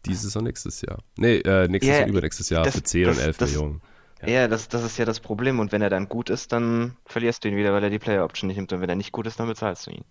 dieses 0.05 0.35
und 0.35 0.45
nächstes 0.45 0.81
Jahr. 0.81 0.99
Nee, 1.17 1.37
äh, 1.37 1.67
nächstes 1.67 1.95
yeah, 1.95 2.03
und 2.03 2.09
übernächstes 2.09 2.49
Jahr 2.49 2.63
das, 2.63 2.75
für 2.75 2.83
10 2.83 3.05
das, 3.05 3.17
und 3.17 3.23
11 3.23 3.37
das, 3.37 3.49
Millionen. 3.51 3.81
Ja, 4.23 4.29
ja 4.29 4.47
das, 4.47 4.67
das 4.67 4.83
ist 4.83 4.97
ja 4.97 5.05
das 5.05 5.19
Problem. 5.19 5.59
Und 5.59 5.71
wenn 5.71 5.81
er 5.81 5.89
dann 5.89 6.09
gut 6.09 6.29
ist, 6.29 6.51
dann 6.51 6.95
verlierst 7.05 7.43
du 7.43 7.49
ihn 7.49 7.55
wieder, 7.55 7.73
weil 7.73 7.83
er 7.83 7.89
die 7.89 7.99
Player 7.99 8.23
Option 8.23 8.47
nicht 8.47 8.57
nimmt. 8.57 8.71
Und 8.73 8.81
wenn 8.81 8.89
er 8.89 8.95
nicht 8.95 9.11
gut 9.11 9.27
ist, 9.27 9.39
dann 9.39 9.47
bezahlst 9.47 9.87
du 9.87 9.91
ihn. 9.91 10.05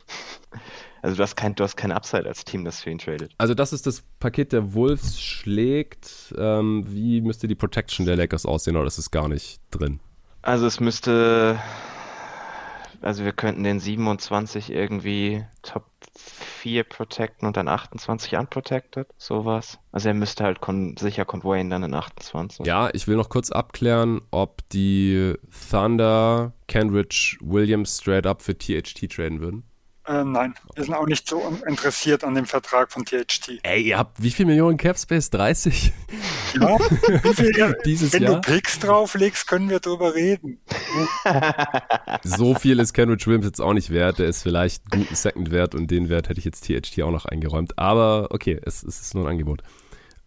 Also 1.03 1.17
du 1.17 1.23
hast 1.23 1.35
kein, 1.35 1.55
du 1.55 1.65
hast 1.65 1.79
keine 1.79 1.97
Upside 1.97 2.27
als 2.27 2.45
Team, 2.45 2.63
das 2.63 2.83
für 2.83 2.91
ihn 2.91 2.99
tradet. 2.99 3.33
Also 3.39 3.55
das 3.55 3.73
ist 3.73 3.87
das 3.87 4.03
Paket 4.19 4.53
der 4.53 4.75
Wolves 4.75 5.19
schlägt. 5.19 6.35
Ähm, 6.37 6.85
wie 6.89 7.23
müsste 7.23 7.49
die 7.49 7.55
Protection 7.55 8.05
der 8.05 8.17
Lakers 8.17 8.45
aussehen 8.45 8.77
oder 8.77 8.87
ist 8.87 8.99
es 8.99 9.11
gar 9.11 9.27
nicht 9.27 9.63
drin? 9.71 10.01
Also 10.43 10.67
es 10.67 10.79
müsste, 10.79 11.59
also 13.01 13.25
wir 13.25 13.33
könnten 13.33 13.65
den 13.65 13.81
27 13.81 14.71
irgendwie 14.71 15.43
Top 15.63 15.90
4 16.17 16.85
protecten 16.85 17.47
und 17.47 17.57
dann 17.57 17.69
28 17.69 18.37
unprotected, 18.37 19.09
sowas. 19.17 19.79
Also 19.93 20.09
er 20.09 20.15
müsste 20.15 20.45
halt 20.45 20.61
kon 20.61 20.97
sicher 20.99 21.25
Convoyen 21.25 21.71
dann 21.71 21.83
in 21.83 21.95
28. 21.95 22.67
Ja, 22.67 22.91
ich 22.93 23.09
will 23.09 23.17
noch 23.17 23.29
kurz 23.29 23.51
abklären, 23.51 24.21
ob 24.31 24.69
die 24.71 25.35
Thunder 25.71 26.53
Kenrich 26.69 27.39
Williams 27.41 27.99
straight 27.99 28.27
up 28.27 28.43
für 28.43 28.57
THT 28.57 29.11
traden 29.11 29.41
würden. 29.41 29.65
Äh, 30.11 30.25
nein, 30.25 30.55
wir 30.75 30.83
sind 30.83 30.95
auch 30.95 31.07
nicht 31.07 31.29
so 31.29 31.41
interessiert 31.69 32.25
an 32.25 32.35
dem 32.35 32.45
Vertrag 32.45 32.91
von 32.91 33.05
THT. 33.05 33.61
Ey, 33.63 33.83
ihr 33.83 33.99
habt 33.99 34.21
wie 34.21 34.33
viel 34.33 34.45
Millionen 34.45 34.77
Capspace? 34.77 35.31
30? 35.31 35.93
Ja, 36.61 36.79
viel, 37.33 37.77
Dieses 37.85 38.13
wenn 38.13 38.25
Jahr? 38.25 38.41
du 38.41 38.41
Picks 38.41 38.81
drauflegst, 38.81 39.47
können 39.47 39.71
wir 39.71 39.79
drüber 39.79 40.17
reden. 40.17 40.59
so 42.25 42.57
viel 42.57 42.81
ist 42.81 42.93
Kenrich 42.93 43.25
Williams 43.29 43.47
jetzt 43.47 43.61
auch 43.61 43.73
nicht 43.73 43.91
wert. 43.91 44.19
Der 44.19 44.27
ist 44.27 44.43
vielleicht 44.43 44.83
einen 44.91 45.03
guten 45.03 45.15
Second 45.15 45.53
wert 45.53 45.77
und 45.77 45.89
den 45.93 46.09
Wert 46.09 46.29
hätte 46.29 46.41
ich 46.41 46.45
jetzt 46.45 46.65
THT 46.65 47.01
auch 47.03 47.13
noch 47.13 47.27
eingeräumt. 47.27 47.79
Aber 47.79 48.29
okay, 48.31 48.61
es, 48.65 48.83
es 48.83 49.01
ist 49.01 49.15
nur 49.15 49.27
ein 49.27 49.31
Angebot. 49.31 49.63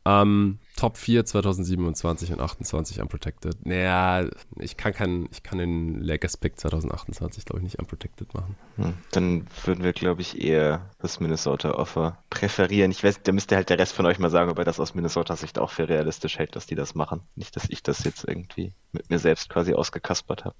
Ähm, 0.05 0.59
Top 0.75 0.97
4 0.97 1.23
2027 1.23 2.31
und 2.31 2.41
28 2.41 2.99
unprotected. 2.99 3.65
Naja, 3.65 4.27
ich 4.59 4.75
kann, 4.75 4.93
kein, 4.93 5.29
ich 5.31 5.43
kann 5.43 5.59
den 5.59 6.01
Lakers 6.01 6.37
Pick 6.37 6.59
2028, 6.59 7.45
glaube 7.45 7.59
ich, 7.59 7.63
nicht 7.63 7.79
unprotected 7.79 8.33
machen. 8.33 8.55
Hm, 8.77 8.93
dann 9.11 9.47
würden 9.65 9.83
wir, 9.83 9.93
glaube 9.93 10.21
ich, 10.21 10.41
eher 10.41 10.89
das 10.99 11.19
Minnesota 11.19 11.71
Offer 11.71 12.17
präferieren. 12.31 12.89
Ich 12.89 13.03
weiß, 13.03 13.21
da 13.21 13.31
müsste 13.31 13.55
halt 13.55 13.69
der 13.69 13.77
Rest 13.77 13.93
von 13.93 14.07
euch 14.07 14.17
mal 14.17 14.31
sagen, 14.31 14.49
ob 14.49 14.57
er 14.57 14.65
das 14.65 14.79
aus 14.79 14.95
Minnesota 14.95 15.35
Sicht 15.35 15.59
auch 15.59 15.69
für 15.69 15.87
realistisch 15.87 16.39
hält, 16.39 16.55
dass 16.55 16.65
die 16.65 16.75
das 16.75 16.95
machen. 16.95 17.21
Nicht, 17.35 17.55
dass 17.55 17.69
ich 17.69 17.83
das 17.83 18.03
jetzt 18.03 18.27
irgendwie 18.27 18.73
mit 18.91 19.09
mir 19.09 19.19
selbst 19.19 19.49
quasi 19.49 19.73
ausgekaspert 19.73 20.45
habe. 20.45 20.55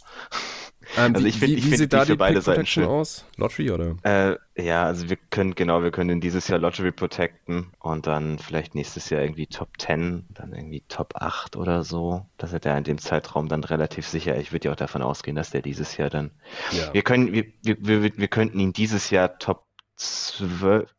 Ähm, 0.97 1.15
also 1.15 1.27
ich 1.27 1.37
finde, 1.37 1.55
ich 1.55 1.65
find, 1.65 1.93
da 1.93 2.05
die 2.05 2.15
beide 2.15 2.41
Seiten 2.41 2.65
schön. 2.65 2.85
aus? 2.85 3.25
Lottery 3.37 3.71
oder? 3.71 3.95
Äh, 4.03 4.37
ja, 4.61 4.83
also 4.83 5.09
wir 5.09 5.17
können, 5.29 5.55
genau, 5.55 5.83
wir 5.83 5.91
können 5.91 6.21
dieses 6.21 6.47
Jahr 6.47 6.59
Lottery 6.59 6.91
protecten 6.91 7.71
und 7.79 8.07
dann 8.07 8.39
vielleicht 8.39 8.75
nächstes 8.75 9.09
Jahr 9.09 9.21
irgendwie 9.21 9.47
Top 9.47 9.69
10, 9.79 10.25
dann 10.29 10.53
irgendwie 10.53 10.83
Top 10.87 11.15
8 11.15 11.55
oder 11.55 11.83
so. 11.83 12.25
Das 12.37 12.53
ist 12.53 12.65
ja 12.65 12.77
in 12.77 12.83
dem 12.83 12.97
Zeitraum 12.97 13.47
dann 13.47 13.63
relativ 13.63 14.07
sicher. 14.07 14.37
Ich 14.37 14.51
würde 14.51 14.67
ja 14.67 14.71
auch 14.73 14.77
davon 14.77 15.01
ausgehen, 15.01 15.35
dass 15.35 15.51
der 15.51 15.61
dieses 15.61 15.97
Jahr 15.97 16.09
dann. 16.09 16.31
Ja. 16.71 16.93
Wir 16.93 17.01
können, 17.01 17.33
wir, 17.33 17.45
wir, 17.61 17.77
wir, 17.81 18.17
wir 18.17 18.27
könnten 18.27 18.59
ihn 18.59 18.73
dieses 18.73 19.09
Jahr 19.09 19.37
Top 19.39 19.65
12 19.95 20.89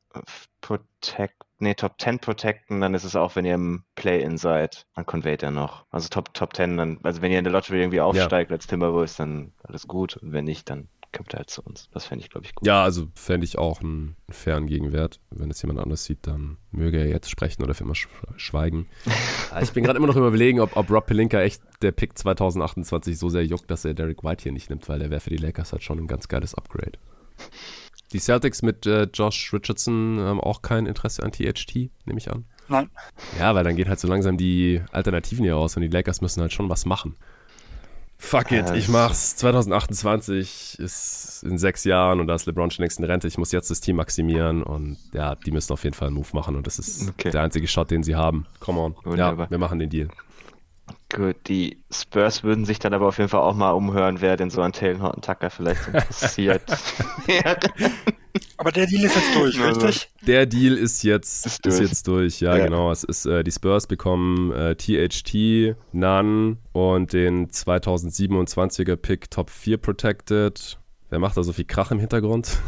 protect, 0.61 1.44
nee, 1.59 1.75
Top 1.75 2.01
10 2.01 2.19
protecten, 2.19 2.81
dann 2.81 2.95
ist 2.95 3.05
es 3.05 3.17
auch, 3.17 3.37
wenn 3.37 3.45
ihr 3.45 3.55
im 3.55 3.85
Play-In 3.95 4.39
seid, 4.39 4.87
dann 4.95 5.07
conveyt 5.07 5.43
er 5.43 5.51
noch. 5.51 5.85
Also 5.91 6.09
Top, 6.09 6.35
Top 6.35 6.55
10, 6.55 6.77
dann, 6.77 6.99
also 7.03 7.23
wenn 7.23 7.33
ihr 7.33 7.39
in 7.39 7.45
der 7.45 7.53
Lottery 7.53 7.81
irgendwie 7.81 8.01
aufsteigt 8.01 8.51
ja. 8.51 8.57
als 8.57 8.67
Timberwolves, 8.67 9.17
dann 9.17 9.53
alles 9.63 9.87
gut. 9.87 10.17
Und 10.17 10.33
wenn 10.33 10.45
nicht, 10.45 10.69
dann 10.71 10.89
kommt 11.15 11.33
er 11.33 11.39
halt 11.39 11.51
zu 11.51 11.63
uns. 11.63 11.89
Das 11.93 12.05
fände 12.05 12.25
ich, 12.25 12.31
glaube 12.31 12.47
ich, 12.47 12.55
gut. 12.55 12.67
Ja, 12.67 12.83
also 12.83 13.07
fände 13.15 13.45
ich 13.45 13.57
auch 13.57 13.81
einen, 13.81 14.17
fairen 14.29 14.67
Gegenwert. 14.67 15.21
Wenn 15.31 15.51
es 15.51 15.63
jemand 15.63 15.81
anders 15.81 16.05
sieht, 16.05 16.27
dann 16.27 16.59
möge 16.71 16.99
er 16.99 17.07
jetzt 17.07 17.31
sprechen 17.31 17.63
oder 17.63 17.75
für 17.75 17.85
immer 17.85 17.95
schweigen. 17.95 18.89
ich 19.63 19.73
bin 19.73 19.85
gerade 19.85 19.97
immer 19.97 20.09
noch 20.09 20.17
überlegen, 20.17 20.61
ob, 20.61 20.77
ob 20.77 20.91
Rob 20.91 21.07
Pelinka 21.07 21.41
echt 21.41 21.63
der 21.83 21.93
Pick 21.93 22.19
2028 22.19 23.19
so 23.19 23.29
sehr 23.29 23.45
juckt, 23.45 23.71
dass 23.71 23.85
er 23.85 23.95
Derek 23.95 24.25
White 24.25 24.43
hier 24.43 24.53
nicht 24.53 24.71
nimmt, 24.71 24.89
weil 24.89 24.99
der 24.99 25.11
wäre 25.11 25.21
für 25.21 25.31
die 25.31 25.37
Lakers 25.37 25.73
halt 25.73 25.83
schon 25.83 25.99
ein 25.99 26.09
ganz 26.09 26.29
geiles 26.29 26.55
Upgrade. 26.55 26.99
Die 28.15 28.21
Celtics 28.21 28.63
mit 28.63 28.87
äh, 28.87 29.09
Josh 29.13 29.53
Richardson 29.53 30.21
haben 30.21 30.41
auch 30.41 30.63
kein 30.63 30.87
Interesse 30.87 31.25
an 31.25 31.33
THT, 31.33 31.91
nehme 32.05 32.19
ich 32.19 32.31
an. 32.31 32.45
Nein. 32.69 32.89
Ja, 33.41 33.57
weil 33.57 33.65
dann 33.65 33.75
geht 33.75 33.89
halt 33.89 33.99
so 33.99 34.07
langsam 34.07 34.37
die 34.37 34.81
Alternativen 34.93 35.45
hier 35.45 35.57
aus 35.57 35.77
und 35.77 35.83
die 35.83 35.89
Lakers 35.89 36.21
müssen 36.21 36.41
halt 36.41 36.53
schon 36.53 36.69
was 36.69 36.87
machen. 36.87 37.17
Fuck 38.17 38.53
it, 38.53 38.71
ich 38.71 38.89
mach's. 38.89 39.35
2028 39.37 40.79
ist 40.79 41.43
in 41.43 41.59
sechs 41.59 41.83
Jahren 41.83 42.21
und 42.21 42.29
da 42.29 42.37
ist 42.37 42.47
LeBron 42.47 42.71
schon 42.71 42.85
längst 42.85 43.01
in 43.01 43.05
Rente. 43.05 43.27
Ich 43.27 43.37
muss 43.37 43.51
jetzt 43.51 43.69
das 43.69 43.81
Team 43.81 43.97
maximieren 43.97 44.63
und 44.63 44.97
ja, 45.13 45.35
die 45.35 45.51
müssen 45.51 45.73
auf 45.73 45.83
jeden 45.83 45.95
Fall 45.95 46.07
einen 46.07 46.17
Move 46.17 46.29
machen 46.35 46.55
und 46.55 46.69
das 46.69 46.79
ist 46.79 47.09
okay. 47.09 47.31
der 47.31 47.43
einzige 47.43 47.67
Shot, 47.67 47.91
den 47.91 48.05
sie 48.05 48.15
haben. 48.15 48.47
Come 48.61 48.79
on. 48.81 48.95
Wunderbar. 49.03 49.47
Ja, 49.47 49.51
wir 49.51 49.59
machen 49.59 49.81
den 49.81 49.91
Deal. 49.91 50.09
Gut, 51.15 51.37
die 51.47 51.79
Spurs 51.93 52.43
würden 52.43 52.65
sich 52.65 52.81
dann 52.81 52.93
aber 52.93 53.07
auf 53.07 53.19
jeden 53.19 53.31
Fall 53.31 53.43
auch 53.43 53.55
mal 53.55 53.71
umhören, 53.71 54.21
wer 54.21 54.37
denn 54.37 54.51
so 54.51 54.63
an 54.63 54.73
Taylor 54.73 55.01
Horton 55.01 55.23
Tucker 55.23 55.49
vielleicht 55.49 55.87
interessiert. 55.87 56.63
aber 58.57 58.73
der 58.73 58.87
Deal 58.87 59.05
ist 59.05 59.15
jetzt 59.15 59.33
durch, 59.37 59.61
also, 59.61 59.87
richtig? 59.87 60.11
Der 60.27 60.45
Deal 60.47 60.77
ist 60.77 61.05
jetzt, 61.05 61.47
ist, 61.47 61.65
ist 61.65 61.79
jetzt 61.79 62.09
durch, 62.09 62.41
ja, 62.41 62.57
ja, 62.57 62.65
genau. 62.65 62.91
Es 62.91 63.05
ist, 63.05 63.27
äh, 63.27 63.45
die 63.45 63.53
Spurs 63.53 63.87
bekommen 63.87 64.51
äh, 64.51 64.75
THT, 64.75 65.77
Nunn 65.93 66.59
und 66.73 67.13
den 67.13 67.47
2027er 67.47 68.97
Pick 68.97 69.31
Top 69.31 69.51
4 69.51 69.77
Protected. 69.77 70.81
Wer 71.11 71.21
macht 71.21 71.37
da 71.37 71.45
so 71.45 71.53
viel 71.53 71.65
Krach 71.65 71.93
im 71.93 72.01
Hintergrund? 72.01 72.59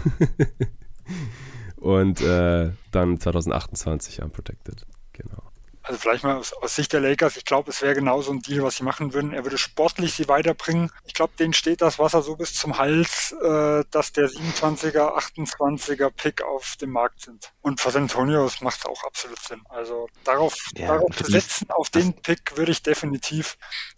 und 1.78 2.20
äh, 2.20 2.70
dann 2.92 3.18
2028 3.18 4.22
unprotected. 4.22 4.86
Genau. 5.14 5.42
Also 5.86 6.00
vielleicht 6.00 6.24
mal 6.24 6.36
aus, 6.36 6.52
aus 6.52 6.74
Sicht 6.74 6.92
der 6.92 7.00
Lakers, 7.00 7.36
ich 7.36 7.44
glaube, 7.44 7.70
es 7.70 7.80
wäre 7.80 7.94
genau 7.94 8.20
so 8.20 8.32
ein 8.32 8.40
Deal, 8.40 8.64
was 8.64 8.76
sie 8.76 8.82
machen 8.82 9.14
würden. 9.14 9.32
Er 9.32 9.44
würde 9.44 9.56
sportlich 9.56 10.14
sie 10.14 10.26
weiterbringen. 10.26 10.90
Ich 11.04 11.14
glaube, 11.14 11.34
denen 11.38 11.52
steht 11.52 11.80
das 11.80 12.00
Wasser 12.00 12.22
so 12.22 12.34
bis 12.34 12.54
zum 12.54 12.76
Hals, 12.76 13.32
äh, 13.40 13.84
dass 13.92 14.12
der 14.12 14.28
27er, 14.28 15.16
28er 15.16 16.10
Pick 16.10 16.42
auf 16.42 16.74
dem 16.80 16.90
Markt 16.90 17.20
sind. 17.20 17.52
Und 17.62 17.80
für 17.80 17.92
San 17.92 18.06
Antonio 18.06 18.50
macht 18.62 18.78
es 18.78 18.86
auch 18.86 19.04
absolut 19.04 19.38
Sinn. 19.40 19.62
Also 19.68 20.08
darauf, 20.24 20.54
ja, 20.74 20.88
darauf 20.88 21.14
zu 21.16 21.30
setzen, 21.30 21.70
auf 21.70 21.90
den 21.90 22.14
Pick 22.14 22.56
würde 22.56 22.72
ich 22.72 22.82
definitiv, 22.82 23.56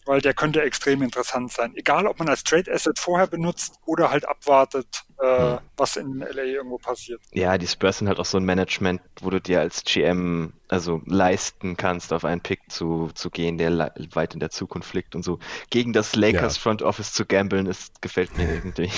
weil 0.08 0.22
der 0.22 0.32
könnte 0.32 0.62
extrem 0.62 1.02
interessant 1.02 1.52
sein. 1.52 1.76
Egal, 1.76 2.06
ob 2.06 2.18
man 2.18 2.28
als 2.28 2.42
Trade 2.42 2.72
Asset 2.72 2.98
vorher 2.98 3.26
benutzt 3.26 3.78
oder 3.84 4.10
halt 4.10 4.26
abwartet, 4.26 5.04
äh, 5.20 5.52
hm. 5.52 5.58
was 5.76 5.96
in 5.96 6.20
LA 6.20 6.44
irgendwo 6.44 6.78
passiert. 6.78 7.20
Ja, 7.32 7.58
die 7.58 7.66
Spurs 7.66 7.98
sind 7.98 8.08
halt 8.08 8.18
auch 8.18 8.24
so 8.24 8.38
ein 8.38 8.44
Management, 8.44 9.02
wo 9.20 9.28
du 9.28 9.38
dir 9.38 9.60
als 9.60 9.84
GM 9.84 10.54
also 10.66 11.02
leisten 11.04 11.76
kannst, 11.76 12.14
auf 12.14 12.24
einen 12.24 12.40
Pick 12.40 12.60
zu, 12.70 13.10
zu 13.14 13.28
gehen, 13.28 13.58
der 13.58 13.92
weit 14.14 14.32
in 14.32 14.40
der 14.40 14.50
Zukunft 14.50 14.94
liegt 14.94 15.14
und 15.14 15.24
so. 15.24 15.40
Gegen 15.68 15.92
das 15.92 16.16
Lakers 16.16 16.56
ja. 16.56 16.62
Front 16.62 16.82
Office 16.82 17.12
zu 17.12 17.26
gambeln, 17.26 17.66
ist, 17.66 18.00
gefällt 18.00 18.36
mir 18.38 18.50
irgendwie. 18.50 18.90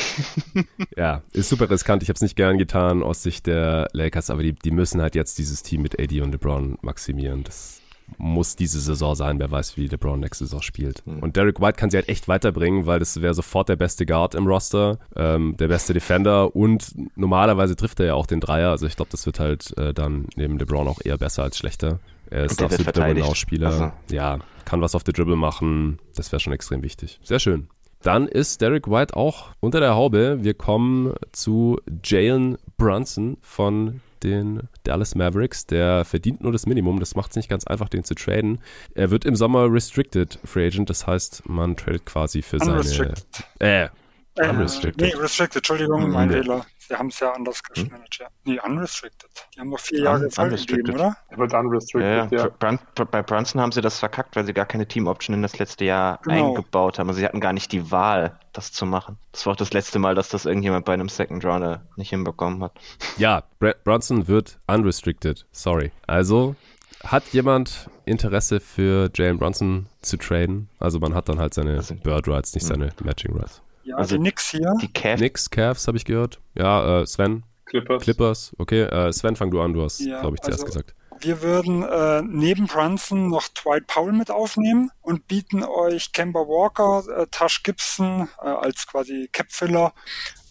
ja, 0.97 1.23
ist 1.33 1.49
super 1.49 1.69
riskant. 1.69 2.05
Ich 2.05 2.09
habe 2.09 2.17
es 2.17 2.23
nicht 2.23 2.37
gern 2.37 2.57
getan 2.57 3.03
aus 3.03 3.25
Sicht 3.25 3.49
der 3.49 3.89
Lakers, 3.93 4.31
aber 4.31 4.45
die, 4.45 4.53
die 4.53 4.71
müssen 4.71 5.03
halt 5.03 5.17
jetzt 5.17 5.39
dieses 5.39 5.65
Team 5.65 5.83
mit 5.83 5.99
AD 5.99 6.21
und 6.21 6.31
LeBron 6.31 6.79
maximieren. 6.83 7.43
Das 7.43 7.80
muss 8.19 8.57
diese 8.57 8.81
Saison 8.81 9.15
sein. 9.15 9.39
Wer 9.39 9.51
weiß, 9.51 9.77
wie 9.77 9.87
LeBron 9.87 10.21
nächste 10.21 10.45
Saison 10.45 10.63
spielt. 10.63 11.07
Mhm. 11.07 11.21
Und 11.21 11.37
Derek 11.37 11.61
White 11.61 11.79
kann 11.79 11.91
sie 11.91 11.97
halt 11.97 12.09
echt 12.09 12.29
weiterbringen, 12.29 12.87
weil 12.87 12.99
das 12.99 13.21
wäre 13.21 13.35
sofort 13.35 13.69
der 13.69 13.77
beste 13.77 14.07
Guard 14.07 14.35
im 14.35 14.47
Roster, 14.47 14.99
ähm, 15.17 15.57
der 15.59 15.69
beste 15.69 15.93
Defender 15.93 16.55
und 16.55 16.95
normalerweise 17.17 17.77
trifft 17.77 18.01
er 18.01 18.07
ja 18.07 18.15
auch 18.15 18.27
den 18.27 18.41
Dreier. 18.41 18.71
Also 18.71 18.87
ich 18.87 18.97
glaube, 18.97 19.11
das 19.11 19.27
wird 19.27 19.41
halt 19.41 19.77
äh, 19.79 19.95
dann 19.95 20.27
neben 20.37 20.59
LeBron 20.59 20.89
auch 20.89 21.01
eher 21.05 21.19
besser 21.19 21.43
als 21.43 21.59
schlechter. 21.59 22.01
Er 22.31 22.45
ist 22.45 22.63
absolut 22.63 22.97
Dribble-Spieler. 22.97 23.67
Also. 23.67 23.93
Ja, 24.11 24.39
kann 24.65 24.81
was 24.81 24.95
auf 24.95 25.03
der 25.03 25.15
Dribble 25.15 25.37
machen. 25.37 25.99
Das 26.15 26.31
wäre 26.31 26.39
schon 26.39 26.53
extrem 26.53 26.83
wichtig. 26.83 27.19
Sehr 27.25 27.41
schön. 27.41 27.69
Dann 28.03 28.29
ist 28.29 28.61
Derek 28.61 28.89
White 28.89 29.15
auch 29.15 29.49
unter 29.61 29.81
der 29.81 29.95
Haube. 29.95 30.39
Wir 30.41 30.55
kommen 30.55 31.13
zu 31.33 31.79
Jalen 32.03 32.57
Brunson 32.79 33.37
von 33.43 34.01
den 34.23 34.69
Dallas 34.85 35.15
Mavericks. 35.15 35.67
Der 35.67 36.05
verdient 36.05 36.43
nur 36.43 36.53
das 36.53 36.67
Minimum. 36.67 37.01
Das 37.01 37.15
macht 37.15 37.31
es 37.31 37.37
nicht 37.37 37.49
ganz 37.49 37.67
einfach, 37.67 37.89
den 37.89 38.05
zu 38.05 38.15
traden. 38.15 38.61
Er 38.95 39.11
wird 39.11 39.25
im 39.25 39.37
Sommer 39.37 39.73
Restricted 39.73 40.39
Free 40.45 40.67
Agent. 40.67 40.91
Das 40.91 41.07
heißt, 41.07 41.49
man 41.49 41.77
tradet 41.77 42.07
quasi 42.07 42.43
für 42.43 42.59
seine. 42.59 43.15
Äh, 43.59 43.89
äh, 44.37 44.49
unrestricted. 44.49 45.01
Nee, 45.01 45.21
Restricted, 45.21 45.57
Entschuldigung, 45.57 46.11
mein 46.11 46.31
Fehler. 46.31 46.67
Sie 46.91 46.97
haben 46.97 47.07
es 47.07 47.21
ja 47.21 47.31
anders 47.31 47.63
hm? 47.73 47.85
gemanagt, 47.85 48.19
ja. 48.19 48.27
Nee, 48.43 48.59
unrestricted. 48.67 49.31
Die 49.55 49.61
haben 49.61 49.71
noch 49.71 49.79
vier 49.79 50.01
Jahre 50.01 50.25
Un 50.25 50.31
Zeit 50.33 50.67
gegeben, 50.67 50.93
oder? 50.93 51.17
Er 51.29 51.39
wird 51.39 51.55
unrestricted, 51.55 52.33
ja. 52.33 52.39
ja. 52.39 52.49
Brun 52.49 52.81
bei 53.13 53.23
Brunson 53.23 53.61
haben 53.61 53.71
sie 53.71 53.81
das 53.81 54.01
verkackt, 54.01 54.35
weil 54.35 54.45
sie 54.45 54.53
gar 54.53 54.67
keine 54.67 54.89
Team-Option 54.89 55.35
in 55.35 55.43
das 55.43 55.61
letzte 55.61 55.85
Jahr 55.85 56.19
genau. 56.25 56.49
eingebaut 56.49 56.99
haben. 56.99 57.07
Also 57.09 57.21
sie 57.21 57.25
hatten 57.25 57.39
gar 57.39 57.53
nicht 57.53 57.71
die 57.71 57.93
Wahl, 57.93 58.37
das 58.53 58.73
zu 58.73 58.87
machen. 58.87 59.19
Das 59.31 59.47
war 59.47 59.53
auch 59.53 59.57
das 59.57 59.73
letzte 59.73 60.01
Mal, 60.01 60.17
dass 60.17 60.31
das 60.31 60.47
irgendjemand 60.47 60.85
bei 60.85 60.95
einem 60.95 61.09
Second 61.09 61.45
Rounder 61.45 61.83
nicht 61.95 62.11
hinbekommen 62.11 62.61
hat. 62.65 62.73
Ja, 63.19 63.45
Br 63.61 63.75
Brunson 63.85 64.27
wird 64.27 64.59
unrestricted. 64.67 65.47
Sorry. 65.53 65.93
Also 66.09 66.57
hat 67.05 67.23
jemand 67.29 67.89
Interesse 68.05 68.59
für 68.59 69.11
Jalen 69.15 69.39
Brunson 69.39 69.87
zu 70.03 70.17
traden? 70.17 70.69
Also 70.81 70.99
man 70.99 71.15
hat 71.15 71.29
dann 71.29 71.39
halt 71.39 71.55
seine 71.55 71.77
also, 71.77 71.95
Bird 71.95 72.27
Rights, 72.27 72.53
nicht 72.53 72.69
hm. 72.69 72.69
seine 72.69 72.93
Matching 73.05 73.37
Rights. 73.37 73.63
Ja, 73.91 73.97
also 73.97 74.17
die 74.17 74.23
Knicks 74.23 74.51
hier. 74.51 74.75
Die 74.81 74.93
Cavs. 74.93 75.19
Knicks, 75.19 75.51
Cavs 75.51 75.87
habe 75.87 75.97
ich 75.97 76.05
gehört. 76.05 76.41
Ja, 76.55 77.01
äh, 77.01 77.07
Sven. 77.07 77.45
Clippers. 77.67 78.03
Clippers, 78.03 78.53
okay. 78.59 78.83
Äh, 78.83 79.13
Sven, 79.13 79.37
fang 79.37 79.51
du 79.51 79.61
an, 79.61 79.73
du 79.73 79.83
hast, 79.83 80.01
ja, 80.01 80.21
glaube 80.21 80.37
ich, 80.37 80.43
zuerst 80.43 80.65
also, 80.65 80.67
gesagt. 80.67 80.95
Wir 81.21 81.43
würden 81.43 81.83
äh, 81.83 82.23
neben 82.23 82.67
Brunson 82.67 83.29
noch 83.29 83.49
Dwight 83.49 83.87
Powell 83.87 84.13
mit 84.13 84.31
aufnehmen 84.31 84.91
und 85.03 85.29
bieten 85.29 85.63
euch 85.63 86.13
Kemba 86.13 86.41
Walker, 86.41 87.05
äh, 87.15 87.27
Tash 87.31 87.63
Gibson 87.63 88.29
äh, 88.43 88.47
als 88.47 88.87
quasi 88.87 89.29
Capfiller 89.31 89.93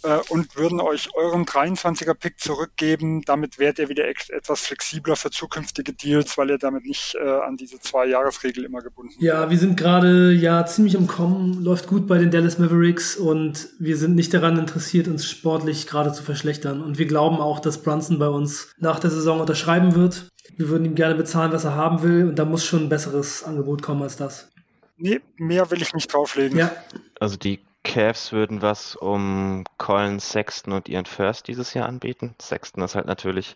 äh, 0.03 0.19
und 0.30 0.55
würden 0.55 0.80
euch 0.80 1.09
euren 1.15 1.45
23er 1.45 2.13
Pick 2.13 2.39
zurückgeben. 2.39 3.21
Damit 3.23 3.59
wärt 3.59 3.80
ihr 3.80 3.89
wieder 3.89 4.07
etwas 4.07 4.61
flexibler 4.61 5.15
für 5.15 5.31
zukünftige 5.31 5.93
Deals, 5.93 6.38
weil 6.38 6.49
ihr 6.49 6.57
damit 6.57 6.85
nicht 6.85 7.15
äh, 7.15 7.27
an 7.27 7.57
diese 7.57 7.80
Zwei-Jahres-Regel 7.80 8.65
immer 8.65 8.81
gebunden 8.81 9.13
seid. 9.13 9.21
Ja, 9.21 9.49
wir 9.49 9.57
sind 9.57 9.77
gerade 9.77 10.31
ja 10.31 10.65
ziemlich 10.65 10.95
im 10.95 11.07
Kommen, 11.07 11.63
läuft 11.63 11.88
gut 11.88 12.07
bei 12.07 12.17
den 12.17 12.31
Dallas 12.31 12.59
Mavericks 12.59 13.15
und 13.15 13.69
wir 13.80 13.97
sind 13.97 14.15
nicht 14.15 14.34
daran 14.34 14.57
interessiert, 14.57 15.07
uns 15.07 15.30
sportlich 15.30 15.88
gerade 15.88 16.11
zu 16.13 16.23
verschlechtern. 16.23 16.81
Und 16.81 16.97
wir 16.97 17.05
glauben 17.05 17.38
auch, 17.38 17.59
dass 17.59 17.81
Brunson 17.81 18.19
bei 18.19 18.30
uns 18.30 18.73
nach 18.77 18.99
der 18.99 19.09
Saison 19.09 19.39
unterschreiben 19.39 19.95
wird. 19.95 20.30
Wir 20.57 20.69
würden 20.69 20.85
ihm 20.85 20.95
gerne 20.95 21.15
bezahlen, 21.15 21.51
was 21.51 21.63
er 21.63 21.76
haben 21.76 22.01
will 22.03 22.27
und 22.27 22.38
da 22.38 22.45
muss 22.45 22.65
schon 22.65 22.84
ein 22.84 22.89
besseres 22.89 23.43
Angebot 23.43 23.81
kommen 23.81 24.03
als 24.03 24.17
das. 24.17 24.49
Nee, 24.97 25.21
mehr 25.38 25.71
will 25.71 25.81
ich 25.81 25.93
nicht 25.93 26.13
drauflegen. 26.13 26.57
Ja. 26.57 26.71
Also 27.19 27.38
die 27.38 27.59
Cavs 27.84 28.31
würden 28.31 28.61
was 28.61 28.95
um 28.95 29.64
Colin 29.77 30.19
Sexton 30.19 30.73
und 30.73 30.89
Ian 30.89 31.06
First 31.06 31.47
dieses 31.47 31.73
Jahr 31.73 31.88
anbieten. 31.88 32.35
Sexton 32.41 32.84
ist 32.84 32.95
halt 32.95 33.07
natürlich 33.07 33.56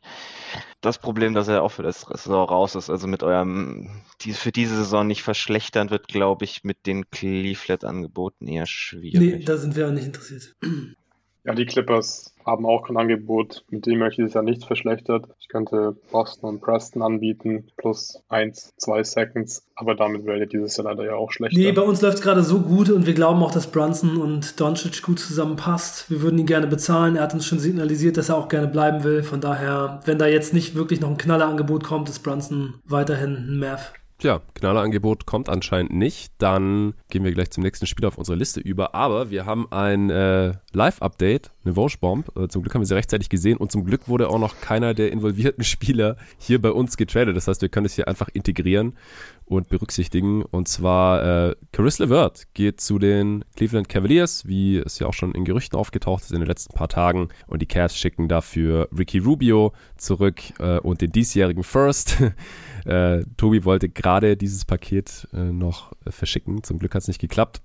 das 0.81 0.97
Problem, 0.97 1.33
dass 1.33 1.47
er 1.47 1.61
auch 1.61 1.71
für 1.71 1.83
das 1.83 2.01
Saison 2.01 2.47
raus 2.47 2.75
ist. 2.75 2.89
Also 2.89 3.07
mit 3.07 3.21
eurem, 3.21 4.03
die, 4.21 4.33
für 4.33 4.51
diese 4.51 4.77
Saison 4.77 5.07
nicht 5.07 5.23
verschlechtern 5.23 5.89
wird, 5.89 6.07
glaube 6.07 6.45
ich, 6.45 6.63
mit 6.63 6.85
den 6.85 7.09
Cleveland-Angeboten 7.09 8.47
eher 8.47 8.65
schwierig. 8.65 9.19
Nee, 9.19 9.43
da 9.43 9.57
sind 9.57 9.75
wir 9.75 9.87
auch 9.87 9.91
nicht 9.91 10.05
interessiert. 10.05 10.55
Ja, 11.45 11.53
die 11.53 11.65
Clippers 11.65 12.33
haben 12.45 12.65
auch 12.65 12.87
kein 12.87 12.97
Angebot, 12.97 13.63
mit 13.69 13.85
dem 13.85 13.99
möchte 13.99 14.23
ich 14.23 14.33
ja 14.33 14.41
nicht 14.41 14.65
verschlechtert. 14.65 15.25
Ich 15.39 15.47
könnte 15.47 15.95
Boston 16.11 16.49
und 16.49 16.61
Preston 16.61 17.01
anbieten, 17.01 17.67
plus 17.77 18.21
eins, 18.29 18.73
zwei 18.77 19.03
Seconds, 19.03 19.65
aber 19.75 19.95
damit 19.95 20.25
wäre 20.25 20.47
dieses 20.47 20.77
Jahr 20.77 20.85
leider 20.85 21.05
ja 21.05 21.15
auch 21.15 21.31
schlechter. 21.31 21.57
Nee, 21.57 21.71
bei 21.71 21.81
uns 21.81 22.01
läuft 22.01 22.17
es 22.17 22.23
gerade 22.23 22.43
so 22.43 22.59
gut 22.59 22.89
und 22.89 23.05
wir 23.05 23.13
glauben 23.13 23.43
auch, 23.43 23.51
dass 23.51 23.67
Brunson 23.67 24.17
und 24.17 24.59
Doncic 24.59 25.01
gut 25.03 25.19
zusammenpasst. 25.19 26.09
Wir 26.09 26.21
würden 26.21 26.39
ihn 26.39 26.45
gerne 26.45 26.67
bezahlen. 26.67 27.15
Er 27.15 27.23
hat 27.23 27.33
uns 27.33 27.45
schon 27.45 27.59
signalisiert, 27.59 28.17
dass 28.17 28.29
er 28.29 28.37
auch 28.37 28.49
gerne 28.49 28.67
bleiben 28.67 29.03
will. 29.03 29.23
Von 29.23 29.41
daher, 29.41 29.99
wenn 30.05 30.17
da 30.17 30.27
jetzt 30.27 30.53
nicht 30.53 30.75
wirklich 30.75 31.01
noch 31.01 31.09
ein 31.09 31.17
Knallerangebot 31.17 31.83
kommt, 31.83 32.09
ist 32.09 32.19
Brunson 32.19 32.75
weiterhin 32.85 33.35
ein 33.35 33.59
Mav. 33.59 33.93
Tja, 34.23 34.39
Knallerangebot 34.53 35.25
kommt 35.25 35.49
anscheinend 35.49 35.91
nicht. 35.91 36.31
Dann 36.37 36.93
gehen 37.09 37.25
wir 37.25 37.33
gleich 37.33 37.51
zum 37.51 37.61
nächsten 37.61 37.87
Spiel 37.87 38.05
auf 38.05 38.17
unsere 38.17 38.37
Liste 38.37 38.61
über. 38.61 38.95
Aber 38.95 39.31
wir 39.31 39.45
haben 39.45 39.69
ein 39.69 40.09
äh, 40.09 40.53
Live-Update, 40.71 41.51
eine 41.65 41.75
Vosch-Bomb. 41.75 42.31
Äh, 42.37 42.47
zum 42.47 42.61
Glück 42.61 42.73
haben 42.73 42.83
wir 42.83 42.85
sie 42.85 42.95
rechtzeitig 42.95 43.27
gesehen 43.27 43.57
und 43.57 43.73
zum 43.73 43.83
Glück 43.83 44.07
wurde 44.07 44.29
auch 44.29 44.39
noch 44.39 44.61
keiner 44.61 44.93
der 44.93 45.11
involvierten 45.11 45.63
Spieler 45.65 46.15
hier 46.37 46.61
bei 46.61 46.71
uns 46.71 46.95
getradet. 46.95 47.35
Das 47.35 47.49
heißt, 47.49 47.61
wir 47.61 47.67
können 47.67 47.85
es 47.85 47.95
hier 47.95 48.07
einfach 48.07 48.29
integrieren 48.31 48.93
und 49.43 49.67
berücksichtigen. 49.67 50.43
Und 50.43 50.69
zwar 50.69 51.49
äh, 51.49 51.55
Caris 51.73 51.99
LeVert 51.99 52.53
geht 52.53 52.79
zu 52.79 52.99
den 52.99 53.43
Cleveland 53.57 53.89
Cavaliers, 53.89 54.47
wie 54.47 54.77
es 54.77 54.99
ja 54.99 55.07
auch 55.07 55.13
schon 55.13 55.35
in 55.35 55.43
Gerüchten 55.43 55.77
aufgetaucht 55.77 56.23
ist 56.23 56.31
in 56.31 56.39
den 56.39 56.47
letzten 56.47 56.73
paar 56.73 56.87
Tagen. 56.87 57.27
Und 57.45 57.61
die 57.61 57.67
Cavs 57.67 57.97
schicken 57.97 58.29
dafür 58.29 58.87
Ricky 58.97 59.17
Rubio 59.17 59.73
zurück 59.97 60.39
äh, 60.59 60.79
und 60.79 61.01
den 61.01 61.11
diesjährigen 61.11 61.63
First. 61.63 62.23
Äh, 62.85 63.23
Tobi 63.37 63.63
wollte 63.65 63.89
gerade 63.89 64.37
dieses 64.37 64.65
Paket 64.65 65.27
äh, 65.33 65.37
noch 65.37 65.93
äh, 66.05 66.11
verschicken. 66.11 66.63
Zum 66.63 66.79
Glück 66.79 66.95
hat 66.95 67.01
es 67.03 67.07
nicht 67.07 67.21
geklappt, 67.21 67.61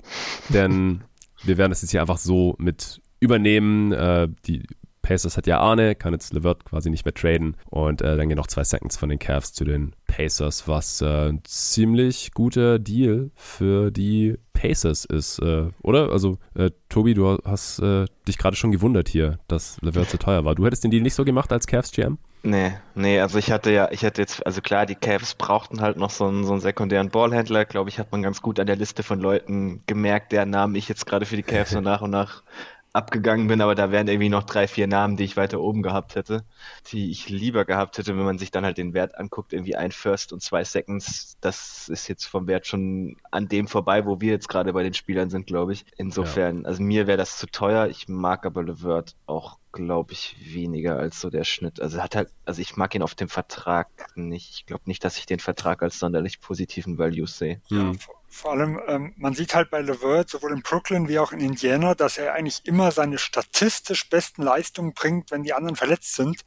denn 0.48 1.02
wir 1.44 1.58
werden 1.58 1.70
das 1.70 1.82
jetzt 1.82 1.90
hier 1.90 2.00
einfach 2.00 2.18
so 2.18 2.54
mit 2.58 3.00
übernehmen. 3.20 3.92
Äh, 3.92 4.28
die 4.46 4.64
Pacers 5.08 5.38
hat 5.38 5.46
ja 5.46 5.58
Arne, 5.58 5.94
kann 5.94 6.12
jetzt 6.12 6.34
Levert 6.34 6.66
quasi 6.66 6.90
nicht 6.90 7.06
mehr 7.06 7.14
traden. 7.14 7.56
Und 7.70 8.02
äh, 8.02 8.16
dann 8.16 8.28
gehen 8.28 8.36
noch 8.36 8.46
zwei 8.46 8.62
Seconds 8.62 8.98
von 8.98 9.08
den 9.08 9.18
Cavs 9.18 9.54
zu 9.54 9.64
den 9.64 9.94
Pacers, 10.06 10.68
was 10.68 11.00
äh, 11.00 11.30
ein 11.30 11.40
ziemlich 11.44 12.32
guter 12.34 12.78
Deal 12.78 13.30
für 13.34 13.90
die 13.90 14.36
Pacers 14.52 15.06
ist, 15.06 15.38
äh, 15.38 15.70
oder? 15.82 16.10
Also, 16.12 16.38
äh, 16.54 16.70
Tobi, 16.90 17.14
du 17.14 17.38
hast 17.44 17.78
äh, 17.78 18.04
dich 18.26 18.36
gerade 18.36 18.56
schon 18.56 18.70
gewundert 18.70 19.08
hier, 19.08 19.38
dass 19.48 19.80
Levert 19.80 20.10
so 20.10 20.18
teuer 20.18 20.44
war. 20.44 20.54
Du 20.54 20.66
hättest 20.66 20.84
den 20.84 20.90
Deal 20.90 21.02
nicht 21.02 21.14
so 21.14 21.24
gemacht 21.24 21.52
als 21.52 21.66
Cavs 21.66 21.92
GM? 21.92 22.18
Nee, 22.42 22.78
nee, 22.94 23.20
also 23.20 23.36
ich 23.38 23.50
hatte 23.50 23.72
ja, 23.72 23.90
ich 23.90 24.04
hatte 24.04 24.20
jetzt, 24.22 24.46
also 24.46 24.60
klar, 24.62 24.86
die 24.86 24.94
Cavs 24.94 25.34
brauchten 25.34 25.80
halt 25.80 25.96
noch 25.96 26.10
so 26.10 26.26
einen, 26.26 26.44
so 26.44 26.52
einen 26.52 26.60
sekundären 26.60 27.10
Ballhändler, 27.10 27.64
glaube 27.64 27.90
ich, 27.90 27.98
hat 27.98 28.12
man 28.12 28.22
ganz 28.22 28.40
gut 28.40 28.60
an 28.60 28.68
der 28.68 28.76
Liste 28.76 29.02
von 29.02 29.20
Leuten 29.20 29.82
gemerkt, 29.86 30.30
deren 30.32 30.50
Namen 30.50 30.76
ich 30.76 30.88
jetzt 30.88 31.04
gerade 31.04 31.26
für 31.26 31.36
die 31.36 31.42
Cavs 31.42 31.72
so 31.72 31.80
nach 31.82 32.00
und 32.00 32.10
nach 32.10 32.44
abgegangen 32.92 33.48
bin, 33.48 33.60
aber 33.60 33.74
da 33.74 33.90
wären 33.90 34.08
irgendwie 34.08 34.28
noch 34.28 34.44
drei, 34.44 34.66
vier 34.66 34.86
Namen, 34.86 35.16
die 35.16 35.24
ich 35.24 35.36
weiter 35.36 35.60
oben 35.60 35.82
gehabt 35.82 36.14
hätte, 36.14 36.44
die 36.90 37.10
ich 37.10 37.28
lieber 37.28 37.64
gehabt 37.64 37.98
hätte, 37.98 38.16
wenn 38.16 38.24
man 38.24 38.38
sich 38.38 38.50
dann 38.50 38.64
halt 38.64 38.78
den 38.78 38.94
Wert 38.94 39.18
anguckt, 39.18 39.52
irgendwie 39.52 39.76
ein 39.76 39.92
First 39.92 40.32
und 40.32 40.42
zwei 40.42 40.64
Seconds, 40.64 41.36
das 41.40 41.88
ist 41.88 42.08
jetzt 42.08 42.24
vom 42.24 42.46
Wert 42.46 42.66
schon 42.66 43.16
an 43.30 43.48
dem 43.48 43.68
vorbei, 43.68 44.06
wo 44.06 44.20
wir 44.20 44.32
jetzt 44.32 44.48
gerade 44.48 44.72
bei 44.72 44.82
den 44.82 44.94
Spielern 44.94 45.30
sind, 45.30 45.46
glaube 45.46 45.72
ich. 45.72 45.84
Insofern, 45.96 46.62
ja. 46.62 46.68
also 46.68 46.82
mir 46.82 47.06
wäre 47.06 47.18
das 47.18 47.38
zu 47.38 47.46
teuer, 47.46 47.88
ich 47.88 48.08
mag 48.08 48.46
aber 48.46 48.62
LeVert 48.62 49.14
auch 49.26 49.58
glaube 49.70 50.12
ich, 50.12 50.34
weniger 50.40 50.98
als 50.98 51.20
so 51.20 51.30
der 51.30 51.44
Schnitt. 51.44 51.80
Also 51.80 52.02
hat 52.02 52.16
halt, 52.16 52.30
also 52.44 52.60
ich 52.60 52.76
mag 52.76 52.94
ihn 52.94 53.02
auf 53.02 53.14
dem 53.14 53.28
Vertrag 53.28 53.88
nicht. 54.16 54.50
Ich 54.54 54.66
glaube 54.66 54.82
nicht, 54.86 55.04
dass 55.04 55.18
ich 55.18 55.26
den 55.26 55.38
Vertrag 55.38 55.82
als 55.82 55.98
sonderlich 55.98 56.40
positiven 56.40 56.98
Value 56.98 57.26
sehe. 57.26 57.60
Ja, 57.68 57.92
Vor 58.30 58.52
allem, 58.52 58.80
ähm, 58.86 59.14
man 59.16 59.34
sieht 59.34 59.54
halt 59.54 59.70
bei 59.70 59.80
LeVert 59.80 60.28
sowohl 60.28 60.52
in 60.52 60.62
Brooklyn 60.62 61.08
wie 61.08 61.18
auch 61.18 61.32
in 61.32 61.40
Indiana, 61.40 61.94
dass 61.94 62.18
er 62.18 62.34
eigentlich 62.34 62.60
immer 62.64 62.92
seine 62.92 63.18
statistisch 63.18 64.08
besten 64.10 64.42
Leistungen 64.42 64.92
bringt, 64.92 65.30
wenn 65.30 65.42
die 65.42 65.54
anderen 65.54 65.76
verletzt 65.76 66.14
sind. 66.14 66.44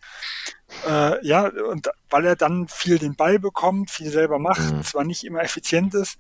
Äh, 0.88 1.26
ja, 1.26 1.48
und 1.48 1.90
weil 2.10 2.26
er 2.26 2.36
dann 2.36 2.68
viel 2.68 2.98
den 2.98 3.16
Ball 3.16 3.40
bekommt, 3.40 3.92
viel 3.92 4.10
selber 4.10 4.40
macht, 4.40 4.72
mhm. 4.72 4.84
zwar 4.84 5.04
nicht 5.04 5.24
immer 5.24 5.42
effizient 5.42 5.94
ist, 5.94 6.18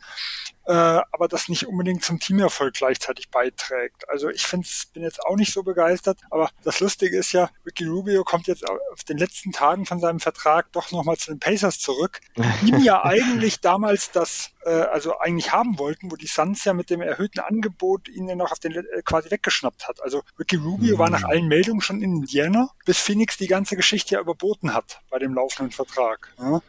äh, 0.66 0.74
aber 0.74 1.28
das 1.28 1.48
nicht 1.48 1.68
unbedingt 1.68 2.04
zum 2.04 2.20
Teamerfolg 2.20 2.74
gleichzeitig 2.74 3.30
beiträgt. 3.30 4.08
Also 4.10 4.30
ich 4.30 4.46
find's, 4.46 4.88
bin 4.88 5.04
jetzt 5.04 5.24
auch 5.26 5.36
nicht 5.36 5.54
so 5.54 5.64
begeistert, 5.64 6.20
aber 6.30 6.50
das 6.64 6.80
Lustige 6.80 7.18
ist 7.18 7.32
ja, 7.32 7.50
Ricky 7.66 7.86
Rubio 7.86 8.24
kommt 8.24 8.48
jetzt 8.48 8.68
auf 8.70 9.04
den 9.04 9.18
letzten 9.18 9.52
Tagen 9.52 9.86
von 9.86 10.00
seinem 10.00 10.20
Vertrag 10.20 10.72
doch 10.74 10.92
nochmal 10.92 11.18
zu 11.18 11.32
den 11.32 11.40
Pacers 11.40 11.80
zurück, 11.80 12.20
die 12.36 12.42
ihm 12.70 12.80
ja 12.84 13.04
eigentlich 13.04 13.62
damals 13.62 14.12
das 14.12 14.52
also 14.70 15.18
eigentlich 15.20 15.52
haben 15.52 15.80
wollten, 15.80 16.12
wo 16.12 16.16
die 16.16 16.28
Suns 16.28 16.64
ja 16.66 16.74
mit 16.74 16.90
dem 16.90 17.02
erhöhten 17.02 17.40
Angebot 17.40 18.08
ihn 18.08 18.28
ja 18.28 18.36
noch 18.36 18.52
auf 18.52 18.60
den 18.60 18.74
äh, 18.74 18.84
quasi 19.04 19.32
weggeschnappt 19.32 19.88
hat. 19.88 20.02
Also 20.04 20.22
Ricky 20.40 20.58
Rubio 20.58 20.96
mhm. 20.96 21.00
war 21.00 21.10
nach 21.10 21.24
allen 21.24 21.48
Meldungen 21.48 21.82
schon 21.82 22.02
in 22.02 22.18
Indiana, 22.18 22.70
bis 22.86 23.00
Phoenix 23.00 23.38
die 23.38 23.48
ganze 23.48 23.76
Geschichte 23.76 24.16
ja 24.16 24.22
überboten 24.22 24.74
hat 24.74 25.02
bei 25.10 25.20
dem 25.20 25.34
laufenden 25.34 25.72
Vertrag. 25.72 26.34
Ja? 26.40 26.62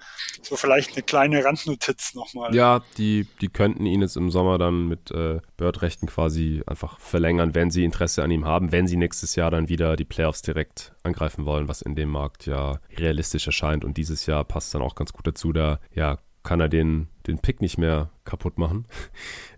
So 0.42 0.56
vielleicht 0.56 0.92
eine 0.92 1.02
kleine 1.02 1.44
Randnotiz 1.44 2.14
nochmal. 2.14 2.54
Ja, 2.54 2.82
die, 2.96 3.26
die 3.40 3.48
könnten 3.48 3.86
ihn 3.86 4.00
jetzt 4.00 4.16
im 4.16 4.30
Sommer 4.30 4.58
dann 4.58 4.88
mit 4.88 5.10
äh, 5.10 5.40
Bird-Rechten 5.56 6.06
quasi 6.06 6.62
einfach 6.66 6.98
verlängern, 6.98 7.54
wenn 7.54 7.70
sie 7.70 7.84
Interesse 7.84 8.22
an 8.22 8.30
ihm 8.30 8.46
haben, 8.46 8.72
wenn 8.72 8.86
sie 8.86 8.96
nächstes 8.96 9.36
Jahr 9.36 9.50
dann 9.50 9.68
wieder 9.68 9.96
die 9.96 10.04
Playoffs 10.04 10.42
direkt 10.42 10.92
angreifen 11.02 11.44
wollen, 11.44 11.68
was 11.68 11.82
in 11.82 11.94
dem 11.94 12.08
Markt 12.08 12.46
ja 12.46 12.78
realistisch 12.96 13.46
erscheint. 13.46 13.84
Und 13.84 13.96
dieses 13.96 14.26
Jahr 14.26 14.44
passt 14.44 14.74
dann 14.74 14.82
auch 14.82 14.94
ganz 14.94 15.12
gut 15.12 15.26
dazu, 15.26 15.52
da 15.52 15.78
ja 15.94 16.18
kann 16.42 16.60
er 16.60 16.68
den, 16.68 17.08
den 17.26 17.38
Pick 17.38 17.60
nicht 17.60 17.78
mehr 17.78 18.10
kaputt 18.24 18.58
machen. 18.58 18.86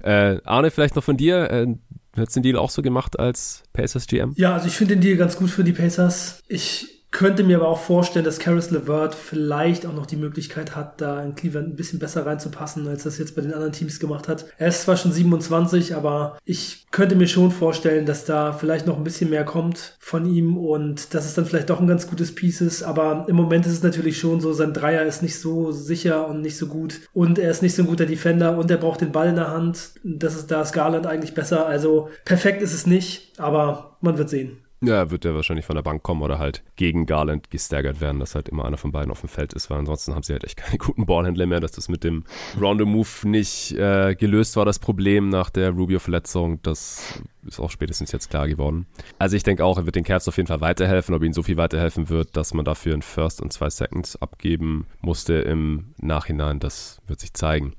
Äh, 0.03 0.43
Arne, 0.45 0.71
vielleicht 0.71 0.97
noch 0.97 1.03
von 1.03 1.17
dir. 1.17 1.51
Äh, 1.51 1.67
Hättest 2.15 2.37
du 2.37 2.41
den 2.41 2.45
Deal 2.45 2.59
auch 2.59 2.71
so 2.71 2.83
gemacht 2.83 3.19
als 3.19 3.63
Pacers 3.73 4.07
GM? 4.07 4.35
Ja, 4.37 4.55
also 4.55 4.69
ich 4.69 4.77
finde 4.77 4.95
den 4.95 5.01
Deal 5.01 5.17
ganz 5.17 5.37
gut 5.37 5.51
für 5.51 5.65
die 5.65 5.73
Pacers. 5.73 6.43
Ich 6.47 6.94
könnte 7.15 7.45
mir 7.45 7.59
aber 7.59 7.69
auch 7.69 7.79
vorstellen, 7.79 8.25
dass 8.25 8.41
Karis 8.41 8.73
LeVert 8.73 9.15
vielleicht 9.15 9.87
auch 9.87 9.95
noch 9.95 10.05
die 10.05 10.17
Möglichkeit 10.17 10.75
hat, 10.75 11.01
da 11.01 11.23
in 11.23 11.37
Cleveland 11.37 11.69
ein 11.69 11.77
bisschen 11.77 12.01
besser 12.01 12.27
reinzupassen, 12.27 12.87
als 12.89 13.05
das 13.05 13.19
jetzt 13.19 13.37
bei 13.37 13.43
den 13.43 13.55
anderen 13.55 13.73
Teams 13.73 14.01
gemacht 14.01 14.27
hat. 14.27 14.47
Er 14.59 14.69
ist 14.69 14.83
zwar 14.83 14.97
schon 14.97 15.13
27, 15.13 15.95
aber 15.95 16.37
ich 16.45 16.87
könnte 16.91 17.15
mir 17.15 17.29
schon 17.29 17.53
vorstellen, 17.53 18.05
dass 18.05 18.25
da 18.25 18.53
vielleicht 18.53 18.89
noch 18.89 18.99
ein 18.99 19.05
bisschen 19.05 19.31
mehr 19.31 19.45
kommt 19.45 19.97
von 20.01 20.27
ihm 20.27 20.59
und 20.59 21.15
dass 21.15 21.25
es 21.25 21.35
dann 21.35 21.47
vielleicht 21.47 21.71
doch 21.71 21.81
ein 21.81 21.87
ganz 21.87 22.09
gutes 22.09 22.35
Piece 22.35 22.61
ist. 22.61 22.83
Aber 22.83 23.27
im 23.29 23.37
Moment 23.37 23.65
ist 23.65 23.73
es 23.73 23.83
natürlich 23.85 24.19
schon 24.19 24.41
so, 24.41 24.53
sein 24.53 24.73
Dreier 24.73 25.05
ist 25.05 25.23
nicht 25.23 25.39
so 25.39 25.71
sicher 25.71 26.27
und 26.27 26.41
nicht 26.41 26.59
so 26.59 26.67
gut 26.67 27.01
und 27.13 27.39
er 27.39 27.53
ist 27.53 27.63
nicht 27.63 27.77
so 27.77 27.83
ein 27.83 27.89
guter 27.89 28.07
Defender 28.07 28.59
und 28.59 28.73
er 28.73 28.79
braucht 28.79 29.01
den 29.01 29.13
Ball 29.13 29.29
in 29.29 29.37
der 29.37 29.53
Hand. 29.53 29.93
Das 30.03 30.35
ist 30.35 30.51
da 30.51 30.63
ist 30.63 30.73
Garland 30.73 31.07
eigentlich 31.07 31.35
besser. 31.35 31.67
Also 31.67 32.11
perfekt 32.25 32.61
ist 32.61 32.75
es 32.75 32.89
nicht, 32.89 33.39
aber 33.39 33.97
man 34.01 34.19
wird 34.19 34.31
sehen. 34.31 34.64
Ja, 34.87 35.11
wird 35.11 35.25
der 35.25 35.35
wahrscheinlich 35.35 35.67
von 35.67 35.77
der 35.77 35.83
Bank 35.83 36.03
kommen 36.03 36.23
oder 36.23 36.39
halt 36.39 36.63
gegen 36.77 37.07
Garland 37.07 37.51
gestaggert 37.51 38.01
werden, 38.01 38.21
dass 38.21 38.35
halt 38.35 38.49
immer 38.49 38.65
einer 38.65 38.77
von 38.77 38.93
beiden 38.93 39.11
auf 39.11 39.21
dem 39.21 39.29
Feld 39.29 39.53
ist, 39.53 39.71
weil 39.71 39.79
ansonsten 39.79 40.15
haben 40.15 40.23
sie 40.23 40.33
halt 40.33 40.45
echt 40.45 40.57
keine 40.57 40.79
guten 40.79 41.07
Ballhändler 41.07 41.47
mehr, 41.47 41.61
dass 41.61 41.73
das 41.73 41.89
mit 41.89 42.05
dem 42.05 42.25
Rondo-Move 42.61 43.29
nicht 43.29 43.73
äh, 43.73 44.15
gelöst 44.15 44.57
war, 44.57 44.65
das 44.65 44.79
Problem 44.79 45.29
nach 45.29 45.51
der 45.51 45.71
Rubio-Verletzung. 45.71 46.61
Das 46.63 47.23
ist 47.47 47.61
auch 47.61 47.71
spätestens 47.71 48.13
jetzt 48.13 48.31
klar 48.31 48.49
geworden. 48.49 48.87
Also 49.19 49.37
ich 49.37 49.43
denke 49.43 49.65
auch, 49.65 49.79
er 49.79 49.87
wird 49.87 49.97
den 49.97 50.05
Cavs 50.05 50.29
auf 50.29 50.37
jeden 50.37 50.47
Fall 50.47 50.61
weiterhelfen. 50.61 51.15
Ob 51.15 51.23
ihnen 51.23 51.35
so 51.35 51.43
viel 51.43 51.57
weiterhelfen 51.57 52.09
wird, 52.09 52.37
dass 52.37 52.55
man 52.55 52.65
dafür 52.65 52.95
ein 52.95 53.03
First 53.03 53.41
und 53.41 53.53
zwei 53.53 53.71
Seconds 53.71 54.17
abgeben 54.17 54.87
musste 55.01 55.35
im 55.35 55.95
Nachhinein, 55.99 56.61
das 56.61 57.01
wird 57.07 57.21
sich 57.21 57.35
zeigen. 57.35 57.75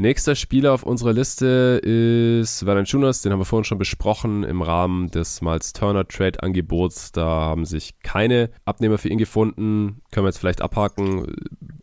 Nächster 0.00 0.34
Spieler 0.34 0.72
auf 0.72 0.82
unserer 0.82 1.12
Liste 1.12 1.78
ist 1.84 2.64
Valanciunas, 2.64 3.20
den 3.20 3.32
haben 3.32 3.40
wir 3.40 3.44
vorhin 3.44 3.64
schon 3.64 3.76
besprochen 3.76 4.44
im 4.44 4.62
Rahmen 4.62 5.10
des 5.10 5.42
Miles 5.42 5.74
Turner 5.74 6.08
Trade 6.08 6.42
Angebots. 6.42 7.12
Da 7.12 7.26
haben 7.26 7.66
sich 7.66 8.00
keine 8.00 8.48
Abnehmer 8.64 8.96
für 8.96 9.10
ihn 9.10 9.18
gefunden. 9.18 10.00
Können 10.10 10.24
wir 10.24 10.30
jetzt 10.30 10.38
vielleicht 10.38 10.62
abhaken. 10.62 11.26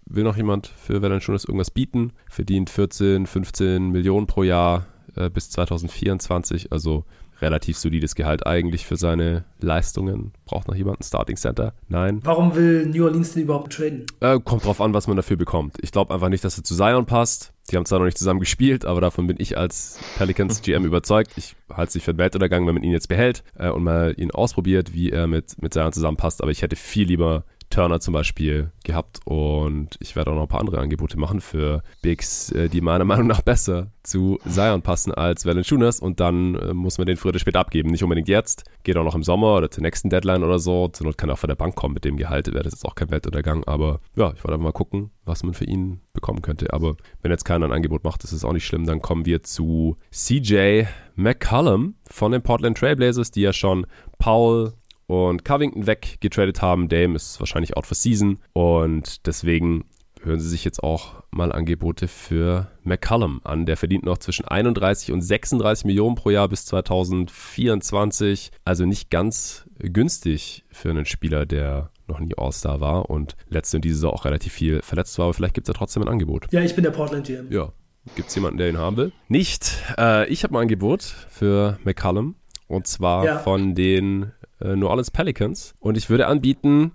Will 0.07 0.23
noch 0.23 0.35
jemand 0.35 0.65
für 0.65 1.03
Valanciunas 1.03 1.45
irgendwas 1.45 1.69
bieten? 1.69 2.11
Verdient 2.27 2.71
14, 2.71 3.27
15 3.27 3.91
Millionen 3.91 4.25
pro 4.25 4.41
Jahr 4.41 4.87
äh, 5.15 5.29
bis 5.29 5.51
2024. 5.51 6.71
Also 6.71 7.05
relativ 7.39 7.77
solides 7.77 8.15
Gehalt 8.15 8.47
eigentlich 8.47 8.87
für 8.87 8.95
seine 8.95 9.45
Leistungen. 9.59 10.33
Braucht 10.45 10.67
noch 10.67 10.75
jemand 10.75 11.01
ein 11.01 11.03
Starting 11.03 11.35
Center? 11.35 11.73
Nein. 11.87 12.21
Warum 12.23 12.55
will 12.55 12.87
New 12.87 13.05
Orleans 13.05 13.33
denn 13.33 13.43
überhaupt 13.43 13.73
traden? 13.73 14.07
Äh, 14.21 14.39
kommt 14.39 14.65
drauf 14.65 14.81
an, 14.81 14.95
was 14.95 15.05
man 15.05 15.17
dafür 15.17 15.37
bekommt. 15.37 15.75
Ich 15.81 15.91
glaube 15.91 16.15
einfach 16.15 16.29
nicht, 16.29 16.43
dass 16.43 16.57
er 16.57 16.63
zu 16.63 16.75
Zion 16.75 17.05
passt. 17.05 17.53
Die 17.69 17.75
haben 17.75 17.85
zwar 17.85 17.99
noch 17.99 18.05
nicht 18.05 18.17
zusammen 18.17 18.39
gespielt, 18.39 18.85
aber 18.85 19.01
davon 19.01 19.27
bin 19.27 19.37
ich 19.39 19.57
als 19.57 19.99
Pelicans 20.17 20.61
GM 20.61 20.85
überzeugt. 20.85 21.31
Ich 21.35 21.55
halte 21.69 21.89
es 21.89 21.95
nicht 21.95 22.05
für 22.05 22.11
einen 22.11 22.17
Weltuntergang, 22.17 22.65
wenn 22.65 22.75
man 22.75 22.83
ihn 22.83 22.91
jetzt 22.91 23.09
behält 23.09 23.43
äh, 23.57 23.69
und 23.69 23.83
mal 23.83 24.13
ihn 24.17 24.31
ausprobiert, 24.31 24.93
wie 24.93 25.11
er 25.11 25.27
mit, 25.27 25.61
mit 25.61 25.73
Zion 25.73 25.91
zusammenpasst. 25.91 26.41
Aber 26.41 26.51
ich 26.51 26.61
hätte 26.61 26.77
viel 26.77 27.07
lieber 27.07 27.43
Turner 27.69 27.99
zum 27.99 28.13
Beispiel 28.13 28.71
gehabt 28.83 29.19
und 29.25 29.97
ich 29.99 30.15
werde 30.15 30.31
auch 30.31 30.35
noch 30.35 30.43
ein 30.43 30.47
paar 30.47 30.61
andere 30.61 30.79
Angebote 30.79 31.17
machen 31.19 31.41
für 31.41 31.83
Bigs, 32.01 32.51
äh, 32.51 32.69
die 32.69 32.81
meiner 32.81 33.05
Meinung 33.05 33.27
nach 33.27 33.41
besser 33.41 33.91
zu 34.03 34.39
Zion 34.47 34.81
passen 34.81 35.13
als 35.13 35.45
Valanciunas 35.45 35.99
und 35.99 36.19
dann 36.19 36.55
äh, 36.55 36.73
muss 36.73 36.97
man 36.97 37.07
den 37.07 37.17
früher 37.17 37.29
oder 37.29 37.39
später 37.39 37.59
abgeben. 37.59 37.89
Nicht 37.89 38.03
unbedingt 38.03 38.29
jetzt, 38.29 38.63
geht 38.83 38.95
auch 38.97 39.03
noch 39.03 39.15
im 39.15 39.23
Sommer 39.23 39.55
oder 39.57 39.69
zur 39.69 39.83
nächsten 39.83 40.09
Deadline 40.09 40.43
oder 40.43 40.59
so. 40.59 40.87
Zur 40.87 41.07
Not 41.07 41.17
kann 41.17 41.29
er 41.29 41.33
auch 41.33 41.39
von 41.39 41.49
der 41.49 41.55
Bank 41.55 41.75
kommen 41.75 41.93
mit 41.93 42.05
dem 42.05 42.17
Gehalt, 42.17 42.47
wäre 42.47 42.63
das 42.63 42.73
jetzt 42.73 42.85
auch 42.85 42.95
kein 42.95 43.11
Weltuntergang, 43.11 43.63
aber 43.65 43.99
ja, 44.15 44.31
ich 44.33 44.43
wollte 44.43 44.53
einfach 44.53 44.63
mal 44.63 44.71
gucken, 44.71 45.11
was 45.25 45.43
man 45.43 45.53
für 45.53 45.65
ihn 45.65 45.99
bekommen 46.13 46.41
könnte. 46.41 46.73
Aber 46.73 46.95
wenn 47.21 47.31
jetzt 47.31 47.45
keiner 47.45 47.65
ein 47.65 47.73
Angebot 47.73 48.03
macht, 48.03 48.23
ist 48.23 48.31
es 48.31 48.45
auch 48.45 48.53
nicht 48.53 48.65
schlimm. 48.65 48.85
Dann 48.85 49.01
kommen 49.01 49.25
wir 49.25 49.43
zu 49.43 49.97
CJ 50.11 50.85
McCollum 51.15 51.95
von 52.09 52.31
den 52.31 52.41
Portland 52.41 52.77
Trailblazers, 52.77 53.31
die 53.31 53.41
ja 53.41 53.51
schon 53.51 53.85
Paul 54.19 54.73
und 55.07 55.43
Covington 55.43 55.87
weggetradet 55.87 56.61
haben. 56.61 56.89
Dame 56.89 57.15
ist 57.15 57.39
wahrscheinlich 57.39 57.75
out 57.75 57.87
for 57.87 57.95
season 57.95 58.39
und 58.53 59.25
deswegen 59.25 59.85
hören 60.23 60.39
Sie 60.39 60.49
sich 60.49 60.65
jetzt 60.65 60.83
auch 60.83 61.23
mal 61.31 61.51
Angebote 61.51 62.07
für 62.07 62.71
McCallum 62.83 63.41
an. 63.43 63.65
Der 63.65 63.77
verdient 63.77 64.05
noch 64.05 64.17
zwischen 64.17 64.45
31 64.45 65.11
und 65.11 65.21
36 65.21 65.85
Millionen 65.85 66.15
pro 66.15 66.29
Jahr 66.29 66.49
bis 66.49 66.65
2024. 66.65 68.51
Also 68.65 68.85
nicht 68.85 69.09
ganz 69.09 69.65
günstig 69.79 70.65
für 70.69 70.89
einen 70.89 71.05
Spieler, 71.05 71.45
der 71.45 71.91
noch 72.07 72.19
nie 72.19 72.33
All-Star 72.37 72.79
war 72.79 73.09
und 73.09 73.35
letzte 73.49 73.77
und 73.77 73.85
diese 73.85 73.95
Saison 73.95 74.13
auch 74.13 74.25
relativ 74.25 74.53
viel 74.53 74.81
verletzt 74.81 75.17
war. 75.17 75.25
Aber 75.25 75.33
vielleicht 75.33 75.53
gibt 75.53 75.67
es 75.67 75.73
ja 75.73 75.77
trotzdem 75.77 76.03
ein 76.03 76.09
Angebot. 76.09 76.47
Ja, 76.51 76.61
ich 76.61 76.75
bin 76.75 76.83
der 76.83 76.91
Portland 76.91 77.27
GM. 77.27 77.51
Ja. 77.51 77.71
Gibt 78.15 78.29
es 78.29 78.35
jemanden, 78.35 78.57
der 78.57 78.69
ihn 78.69 78.77
haben 78.77 78.95
will? 78.95 79.11
Nicht. 79.27 79.83
Äh, 79.97 80.29
ich 80.29 80.43
habe 80.43 80.57
ein 80.57 80.61
Angebot 80.61 81.03
für 81.03 81.77
McCallum. 81.83 82.35
Und 82.67 82.85
zwar 82.85 83.25
ja. 83.25 83.39
von 83.39 83.75
den 83.75 84.31
äh, 84.61 84.75
New 84.75 84.87
Orleans 84.87 85.11
Pelicans. 85.11 85.75
Und 85.79 85.97
ich 85.97 86.09
würde 86.09 86.27
anbieten, 86.27 86.91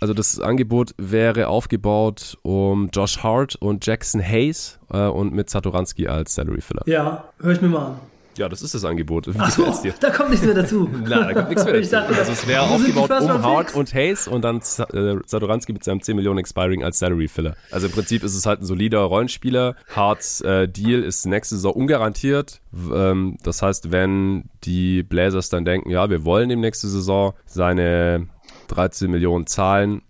also 0.00 0.14
das 0.14 0.38
Angebot 0.40 0.94
wäre 0.98 1.48
aufgebaut 1.48 2.36
um 2.42 2.88
Josh 2.92 3.22
Hart 3.22 3.56
und 3.56 3.86
Jackson 3.86 4.22
Hayes 4.22 4.78
äh, 4.92 5.06
und 5.06 5.32
mit 5.32 5.50
Satoranski 5.50 6.08
als 6.08 6.34
Salary 6.34 6.60
Filler. 6.60 6.82
Ja, 6.86 7.24
höre 7.40 7.52
ich 7.52 7.60
mir 7.60 7.68
mal 7.68 7.86
an. 7.86 8.00
Ja, 8.36 8.48
das 8.48 8.62
ist 8.62 8.74
das 8.74 8.84
Angebot. 8.84 9.28
Ach 9.38 9.50
so, 9.50 9.72
da 10.00 10.10
kommt 10.10 10.30
nichts 10.30 10.44
mehr 10.44 10.54
dazu. 10.54 10.88
Nein, 10.92 11.08
da 11.08 11.32
kommt 11.34 11.48
nichts 11.50 11.64
mehr 11.64 11.74
dazu. 11.74 11.90
Dachte, 11.90 12.16
also 12.16 12.32
es 12.32 12.46
wäre 12.46 12.62
aufgebaut 12.62 13.10
um 13.10 13.42
Hart 13.42 13.74
und 13.74 13.94
Hayes 13.94 14.26
und 14.26 14.42
dann 14.42 14.58
äh, 14.58 15.16
Satoranski 15.26 15.72
mit 15.72 15.84
seinem 15.84 16.02
10 16.02 16.16
Millionen 16.16 16.38
Expiring 16.38 16.82
als 16.82 16.98
Salary 16.98 17.28
Filler. 17.28 17.56
Also 17.70 17.86
im 17.86 17.92
Prinzip 17.92 18.24
ist 18.24 18.34
es 18.34 18.46
halt 18.46 18.60
ein 18.60 18.64
solider 18.64 19.00
Rollenspieler. 19.00 19.76
Harts 19.94 20.40
äh, 20.40 20.68
Deal 20.68 21.02
ist 21.02 21.26
nächste 21.26 21.56
Saison 21.56 21.72
ungarantiert. 21.72 22.60
Ähm, 22.92 23.38
das 23.42 23.62
heißt, 23.62 23.92
wenn 23.92 24.44
die 24.64 25.02
Blazers 25.02 25.48
dann 25.48 25.64
denken, 25.64 25.90
ja, 25.90 26.10
wir 26.10 26.24
wollen 26.24 26.50
ihm 26.50 26.60
nächste 26.60 26.88
Saison 26.88 27.34
seine 27.46 28.28
13 28.68 29.10
Millionen 29.10 29.46
zahlen, 29.46 30.02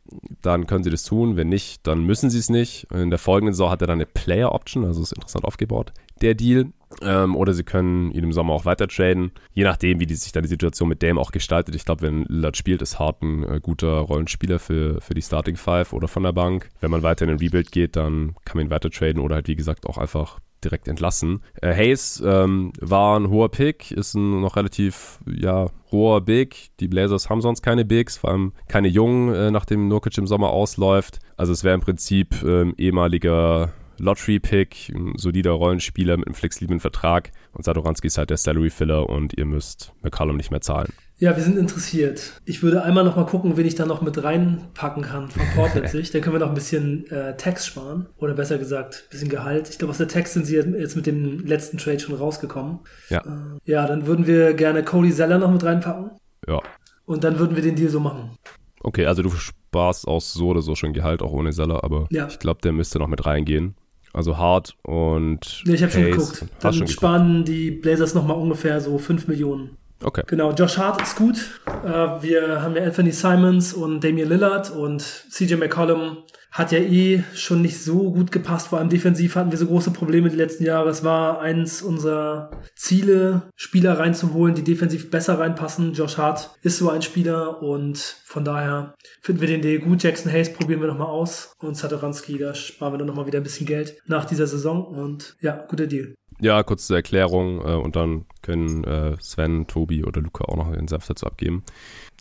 dann 0.43 0.67
können 0.67 0.85
sie 0.85 0.91
das 0.91 1.03
tun. 1.03 1.37
Wenn 1.37 1.49
nicht, 1.49 1.87
dann 1.87 2.05
müssen 2.05 2.31
sie 2.31 2.39
es 2.39 2.49
nicht. 2.49 2.87
In 2.93 3.11
der 3.11 3.19
folgenden 3.19 3.55
Saison 3.55 3.71
hat 3.71 3.81
er 3.81 3.87
dann 3.87 3.99
eine 3.99 4.07
Player 4.07 4.53
Option, 4.53 4.85
also 4.85 5.03
ist 5.03 5.13
interessant 5.13 5.45
aufgebaut, 5.45 5.93
der 6.21 6.35
Deal. 6.35 6.67
Ähm, 7.03 7.35
oder 7.35 7.55
sie 7.55 7.65
können 7.65 8.13
ihn 8.13 8.23
im 8.23 8.33
Sommer 8.33 8.53
auch 8.53 8.65
weiter 8.67 8.87
traden, 8.87 9.33
je 9.53 9.65
nachdem, 9.65 9.99
wie 9.99 10.07
die 10.07 10.15
sich 10.15 10.31
dann 10.31 10.45
die 10.45 10.49
Situation 10.49 10.89
mit 10.89 11.03
Dame 11.03 11.21
auch 11.21 11.33
gestaltet. 11.33 11.75
Ich 11.75 11.85
glaube, 11.85 12.03
wenn 12.03 12.25
Lillard 12.25 12.57
spielt, 12.57 12.83
ist 12.83 13.01
Hart 13.01 13.21
ein 13.23 13.43
äh, 13.43 13.61
guter 13.61 13.99
Rollenspieler 13.99 14.61
für, 14.61 15.01
für 15.01 15.15
die 15.15 15.23
Starting 15.23 15.57
Five 15.57 15.93
oder 15.93 16.07
von 16.07 16.23
der 16.23 16.33
Bank. 16.33 16.69
Wenn 16.81 16.93
man 16.93 17.03
weiter 17.03 17.25
in 17.25 17.31
den 17.31 17.39
Rebuild 17.39 17.73
geht, 17.73 17.97
dann 17.97 18.37
kann 18.45 18.59
man 18.59 18.67
ihn 18.67 18.71
weiter 18.71 18.91
traden 18.91 19.21
oder 19.21 19.35
halt, 19.35 19.49
wie 19.49 19.57
gesagt, 19.57 19.87
auch 19.87 19.99
einfach 19.99 20.39
direkt 20.65 20.89
entlassen. 20.89 21.43
Äh, 21.61 21.75
Hayes 21.75 22.23
ähm, 22.25 22.73
war 22.81 23.19
ein 23.19 23.29
hoher 23.29 23.51
Pick, 23.51 23.91
ist 23.91 24.15
ein 24.15 24.41
noch 24.41 24.57
relativ 24.57 25.21
ja, 25.27 25.67
hoher 25.91 26.21
Big. 26.23 26.71
Die 26.81 26.89
Blazers 26.89 27.29
haben 27.29 27.41
sonst 27.41 27.63
keine 27.63 27.85
Bigs, 27.85 28.17
vor 28.17 28.31
allem 28.31 28.53
keine 28.69 28.89
Jungen, 28.89 29.35
äh, 29.35 29.51
nachdem 29.51 29.89
Nurkic 29.89 30.17
im 30.19 30.27
Sommer 30.27 30.51
ausläuft. 30.51 31.19
Also 31.37 31.53
es 31.53 31.65
wäre 31.65 31.75
im 31.75 31.81
Prinzip 31.81 32.43
ähm, 32.43 32.75
ehemaliger 32.79 33.73
Lottery-Pick, 33.99 34.91
ein 34.95 35.15
solider 35.17 35.53
Rollenspieler 35.53 36.17
mit 36.17 36.27
einem 36.27 36.35
flexiblen 36.35 36.81
Vertrag 36.81 37.31
und 37.53 37.65
Satoranski 37.65 38.07
ist 38.07 38.19
halt 38.19 38.31
der 38.31 38.37
Salary-Filler 38.37 39.09
und 39.09 39.35
ihr 39.37 39.45
müsst 39.45 39.93
McCollum 40.03 40.37
nicht 40.37 40.51
mehr 40.51 40.61
zahlen. 40.61 40.93
Ja, 41.17 41.37
wir 41.37 41.45
sind 41.45 41.57
interessiert. 41.57 42.41
Ich 42.45 42.63
würde 42.65 42.83
einmal 42.83 43.05
noch 43.05 43.15
mal 43.15 43.25
gucken, 43.25 43.57
wen 43.57 43.65
ich 43.67 43.77
da 43.77 43.87
noch 43.87 44.03
mit 44.03 44.23
reinpacken 44.23 45.05
kann 45.05 45.29
von 45.31 45.43
Portland-Sicht. 45.55 46.13
Dann 46.15 46.23
können 46.23 46.35
wir 46.35 46.41
noch 46.41 46.49
ein 46.49 46.55
bisschen 46.55 47.07
äh, 47.07 47.37
Tax 47.37 47.67
sparen. 47.67 48.09
Oder 48.17 48.35
besser 48.35 48.59
gesagt, 48.59 49.05
ein 49.07 49.11
bisschen 49.11 49.29
Gehalt. 49.29 49.71
Ich 49.71 49.79
glaube, 49.79 49.93
aus 49.93 49.99
der 49.99 50.09
Tax 50.09 50.33
sind 50.33 50.45
sie 50.45 50.57
jetzt 50.57 50.97
mit 50.97 51.07
dem 51.07 51.47
letzten 51.47 51.79
Trade 51.79 52.01
schon 52.01 52.17
rausgekommen. 52.17 52.81
Ja. 53.11 53.21
Äh, 53.21 53.61
ja, 53.71 53.87
dann 53.87 54.07
würden 54.09 54.27
wir 54.27 54.55
gerne 54.55 54.83
Cody 54.83 55.13
Zeller 55.13 55.39
noch 55.39 55.53
mit 55.53 55.63
reinpacken. 55.63 56.11
Ja. 56.49 56.61
Und 57.07 57.23
dann 57.23 57.39
würden 57.39 57.55
wir 57.55 57.63
den 57.63 57.77
Deal 57.77 57.91
so 57.91 58.01
machen. 58.01 58.37
Okay, 58.81 59.07
also 59.07 59.23
du 59.23 59.31
sparst 59.31 60.09
auch 60.09 60.21
so 60.21 60.49
oder 60.49 60.63
so 60.63 60.75
schon 60.75 60.93
Gehalt, 60.93 61.23
auch 61.23 61.33
ohne 61.33 61.53
Seller, 61.53 61.85
aber 61.85 62.07
Ja. 62.11 62.27
ich 62.27 62.41
glaube, 62.41 62.61
der 62.63 62.73
müsste 62.73 62.99
noch 62.99 63.09
mit 63.09 63.25
reingehen. 63.25 63.77
Also 64.15 64.39
Hart 64.39 64.77
und. 64.83 65.63
Nee, 65.67 65.75
ich 65.75 65.83
habe 65.83 65.93
schon 65.93 66.05
geguckt. 66.05 66.45
Dann 66.61 66.73
schon 66.73 66.81
geguckt. 66.83 66.93
sparen 66.93 67.45
die 67.45 67.73
Blazers 67.73 68.15
noch 68.15 68.25
mal 68.25 68.35
ungefähr 68.35 68.81
so 68.81 68.97
5 68.97 69.27
Millionen. 69.27 69.77
Okay. 70.03 70.23
Genau, 70.27 70.53
Josh 70.53 70.79
Hart 70.79 71.03
ist 71.03 71.17
gut. 71.17 71.37
Äh, 71.85 71.89
wir 71.89 72.63
haben 72.63 72.77
ja 72.77 72.85
Anthony 72.85 73.11
Simons 73.11 73.75
und 73.75 74.05
Damian 74.05 74.29
Lillard 74.29 74.71
und 74.71 75.01
CJ 75.03 75.57
McCollum 75.57 76.19
hat 76.55 76.71
ja 76.71 76.79
eh 76.79 77.25
schon 77.35 77.63
nicht 77.63 77.83
so 77.83 78.13
gut 78.13 78.31
gepasst. 78.31 78.69
Vor 78.69 78.79
allem 78.79 78.89
defensiv 78.89 79.35
hatten 79.35 79.51
wir 79.51 79.59
so 79.59 79.67
große 79.67 79.91
Probleme 79.91 80.31
die 80.31 80.37
letzten 80.37 80.65
Jahre. 80.65 80.89
Es 80.89 81.03
war 81.03 81.41
eins 81.41 81.83
unserer 81.83 82.53
Ziele, 82.77 83.43
Spieler 83.57 83.99
reinzuholen, 83.99 84.55
die 84.55 84.63
defensiv 84.63 85.11
besser 85.11 85.41
reinpassen. 85.41 85.95
Josh 85.95 86.17
Hart 86.17 86.57
ist 86.63 86.79
so 86.79 86.91
ein 86.91 87.03
Spieler 87.03 87.61
und 87.61 87.99
von 87.99 88.45
daher 88.45 88.95
finden 89.21 89.41
wir 89.41 89.49
den 89.49 89.63
Deal 89.63 89.81
gut. 89.81 90.05
Jackson 90.05 90.31
Hayes 90.31 90.53
probieren 90.53 90.81
wir 90.81 90.87
nochmal 90.87 91.09
aus 91.09 91.55
und 91.59 91.77
Satoranski, 91.77 92.39
da 92.39 92.55
sparen 92.55 92.95
wir 92.95 92.99
dann 92.99 93.09
nochmal 93.09 93.27
wieder 93.27 93.41
ein 93.41 93.45
bisschen 93.45 93.67
Geld 93.67 93.99
nach 94.07 94.25
dieser 94.25 94.47
Saison 94.47 94.87
und 94.87 95.37
ja, 95.41 95.67
guter 95.69 95.89
Deal. 95.89 96.15
Ja, 96.45 96.63
kurz 96.63 96.89
zur 96.89 96.97
Erklärung 96.97 97.63
äh, 97.63 97.73
und 97.73 97.97
dann 97.97 98.27
können 98.43 98.85
äh, 98.85 99.17
Sven, 99.19 99.67
Tobi 99.67 100.05
oder 100.05 100.21
Luca 100.21 100.45
auch 100.45 100.57
noch 100.57 100.71
den 100.71 100.89
Saft 100.89 101.09
dazu 101.09 101.25
abgeben. 101.25 101.63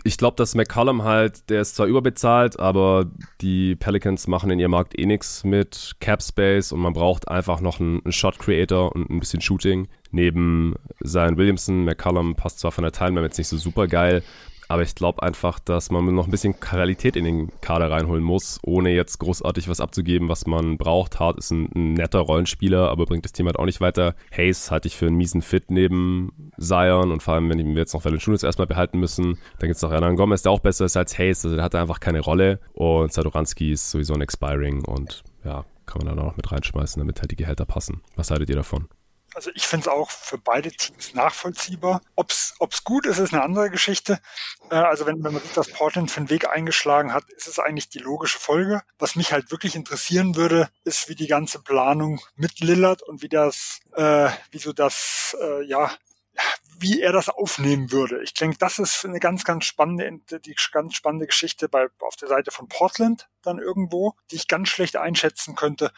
Ich 0.05 0.17
glaube, 0.17 0.37
dass 0.37 0.55
McCollum 0.55 1.03
halt, 1.03 1.49
der 1.49 1.59
ist 1.59 1.75
zwar 1.75 1.87
überbezahlt, 1.87 2.57
aber 2.57 3.11
die 3.41 3.75
Pelicans 3.75 4.27
machen 4.27 4.49
in 4.49 4.59
ihrem 4.59 4.71
Markt 4.71 4.97
eh 4.97 5.05
nichts 5.05 5.43
mit 5.43 5.97
Cap 5.99 6.23
Space 6.23 6.71
und 6.71 6.79
man 6.79 6.93
braucht 6.93 7.27
einfach 7.27 7.59
noch 7.59 7.81
einen, 7.81 7.99
einen 8.05 8.13
Shot 8.13 8.39
Creator 8.39 8.95
und 8.95 9.09
ein 9.09 9.19
bisschen 9.19 9.41
Shooting. 9.41 9.89
Neben 10.11 10.75
Zion 11.03 11.35
Williamson, 11.35 11.83
McCollum 11.83 12.35
passt 12.35 12.59
zwar 12.59 12.71
von 12.71 12.83
der 12.83 12.93
Timeline 12.93 13.25
jetzt 13.25 13.37
nicht 13.37 13.49
so 13.49 13.57
super 13.57 13.87
geil, 13.87 14.23
aber 14.73 14.81
ich 14.81 14.95
glaube 14.95 15.21
einfach, 15.21 15.59
dass 15.59 15.91
man 15.91 16.15
noch 16.15 16.25
ein 16.25 16.31
bisschen 16.31 16.59
Qualität 16.59 17.15
in 17.15 17.25
den 17.25 17.51
Kader 17.61 17.91
reinholen 17.91 18.23
muss, 18.23 18.59
ohne 18.63 18.89
jetzt 18.89 19.19
großartig 19.19 19.69
was 19.69 19.79
abzugeben, 19.79 20.29
was 20.29 20.47
man 20.47 20.79
braucht. 20.79 21.19
Hart 21.19 21.37
ist 21.37 21.51
ein, 21.51 21.69
ein 21.75 21.93
netter 21.93 22.21
Rollenspieler, 22.21 22.89
aber 22.89 23.05
bringt 23.05 23.23
das 23.23 23.33
Team 23.33 23.45
halt 23.45 23.59
auch 23.59 23.65
nicht 23.65 23.81
weiter. 23.81 24.15
Hayes 24.35 24.71
halte 24.71 24.87
ich 24.87 24.97
für 24.97 25.05
einen 25.05 25.15
miesen 25.15 25.43
Fit 25.43 25.69
neben 25.69 26.51
Zion 26.57 27.11
und 27.11 27.21
vor 27.21 27.35
allem, 27.35 27.51
wenn 27.51 27.59
wir 27.59 27.75
jetzt 27.75 27.93
noch 27.93 28.03
Valanciunas 28.03 28.41
erstmal 28.41 28.65
behalten 28.65 28.99
müssen, 28.99 29.37
dann 29.59 29.67
gibt 29.67 29.75
es 29.75 29.81
noch 29.83 29.91
Hernan 29.91 30.15
Gomez, 30.15 30.41
der 30.41 30.51
auch 30.51 30.59
besser 30.59 30.85
ist 30.85 30.97
als 30.97 31.19
Hayes, 31.19 31.45
also 31.45 31.55
der 31.55 31.65
hat 31.65 31.75
einfach 31.75 31.99
keine 31.99 32.21
Rolle 32.21 32.59
und 32.73 33.13
Sadoranski 33.13 33.73
ist 33.73 33.91
sowieso 33.91 34.15
ein 34.15 34.21
Expiring 34.21 34.83
und 34.85 35.23
ja, 35.45 35.65
kann 35.85 35.99
man 35.99 36.07
dann 36.07 36.19
auch 36.19 36.31
noch 36.31 36.37
mit 36.37 36.51
reinschmeißen, 36.51 36.99
damit 36.99 37.21
halt 37.21 37.29
die 37.29 37.35
Gehälter 37.35 37.65
passen. 37.65 38.01
Was 38.15 38.31
haltet 38.31 38.49
ihr 38.49 38.55
davon? 38.55 38.87
Also 39.35 39.51
ich 39.55 39.67
finde 39.67 39.89
es 39.89 39.93
auch 39.93 40.11
für 40.11 40.37
beide 40.37 40.71
Teams 40.71 41.13
nachvollziehbar. 41.13 42.01
Ob's 42.15 42.53
ob's 42.59 42.83
gut 42.83 43.05
ist, 43.05 43.19
ist 43.19 43.33
eine 43.33 43.43
andere 43.43 43.69
Geschichte. 43.69 44.19
Äh, 44.69 44.75
also 44.75 45.05
wenn, 45.05 45.23
wenn 45.23 45.33
man 45.33 45.41
sich 45.41 45.53
das 45.53 45.69
Portland 45.69 46.11
für 46.11 46.17
einen 46.17 46.29
Weg 46.29 46.49
eingeschlagen 46.49 47.13
hat, 47.13 47.29
ist 47.31 47.47
es 47.47 47.59
eigentlich 47.59 47.89
die 47.89 47.99
logische 47.99 48.39
Folge. 48.39 48.83
Was 48.99 49.15
mich 49.15 49.31
halt 49.31 49.51
wirklich 49.51 49.75
interessieren 49.75 50.35
würde, 50.35 50.69
ist, 50.83 51.09
wie 51.09 51.15
die 51.15 51.27
ganze 51.27 51.59
Planung 51.59 52.21
mit 52.35 52.59
Lillard 52.59 53.01
und 53.01 53.21
wie 53.21 53.29
das, 53.29 53.79
äh, 53.93 54.29
wie 54.51 54.59
so 54.59 54.73
das, 54.73 55.35
äh, 55.41 55.63
ja, 55.63 55.91
wie 56.79 57.01
er 57.01 57.13
das 57.13 57.29
aufnehmen 57.29 57.91
würde. 57.91 58.21
Ich 58.23 58.33
denke, 58.33 58.57
das 58.57 58.79
ist 58.79 59.05
eine 59.05 59.19
ganz, 59.19 59.43
ganz 59.43 59.65
spannende, 59.65 60.39
die 60.39 60.55
ganz 60.71 60.95
spannende 60.95 61.27
Geschichte 61.27 61.69
bei, 61.69 61.87
auf 61.99 62.15
der 62.15 62.27
Seite 62.27 62.51
von 62.51 62.67
Portland 62.67 63.29
dann 63.41 63.59
irgendwo, 63.59 64.13
die 64.31 64.35
ich 64.35 64.47
ganz 64.47 64.69
schlecht 64.69 64.97
einschätzen 64.97 65.55
könnte. 65.55 65.91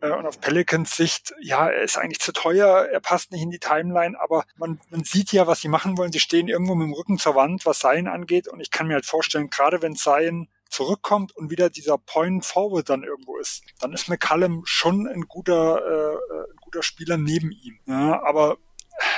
Äh, 0.00 0.10
Und 0.10 0.26
auf 0.26 0.40
Pelicans 0.40 0.96
Sicht, 0.96 1.34
ja, 1.40 1.68
er 1.68 1.82
ist 1.82 1.96
eigentlich 1.96 2.20
zu 2.20 2.32
teuer, 2.32 2.88
er 2.90 3.00
passt 3.00 3.32
nicht 3.32 3.42
in 3.42 3.50
die 3.50 3.58
Timeline, 3.58 4.18
aber 4.20 4.44
man, 4.56 4.80
man 4.90 5.04
sieht 5.04 5.32
ja, 5.32 5.46
was 5.46 5.60
sie 5.60 5.68
machen 5.68 5.96
wollen. 5.98 6.12
Sie 6.12 6.20
stehen 6.20 6.48
irgendwo 6.48 6.74
mit 6.74 6.86
dem 6.86 6.94
Rücken 6.94 7.18
zur 7.18 7.34
Wand, 7.34 7.66
was 7.66 7.80
Zion 7.80 8.08
angeht. 8.08 8.48
Und 8.48 8.60
ich 8.60 8.70
kann 8.70 8.86
mir 8.86 8.94
halt 8.94 9.06
vorstellen, 9.06 9.50
gerade 9.50 9.82
wenn 9.82 9.94
Zion 9.94 10.48
zurückkommt 10.68 11.36
und 11.36 11.50
wieder 11.50 11.70
dieser 11.70 11.98
Point 11.98 12.44
Forward 12.44 12.88
dann 12.88 13.04
irgendwo 13.04 13.36
ist, 13.36 13.62
dann 13.78 13.92
ist 13.92 14.08
McCallum 14.08 14.62
schon 14.64 15.06
ein 15.06 15.22
guter, 15.28 15.78
äh, 15.78 16.14
äh, 16.34 16.50
ein 16.50 16.56
guter 16.60 16.82
Spieler 16.82 17.16
neben 17.16 17.52
ihm. 17.52 17.78
Ja, 17.86 18.22
aber 18.24 18.56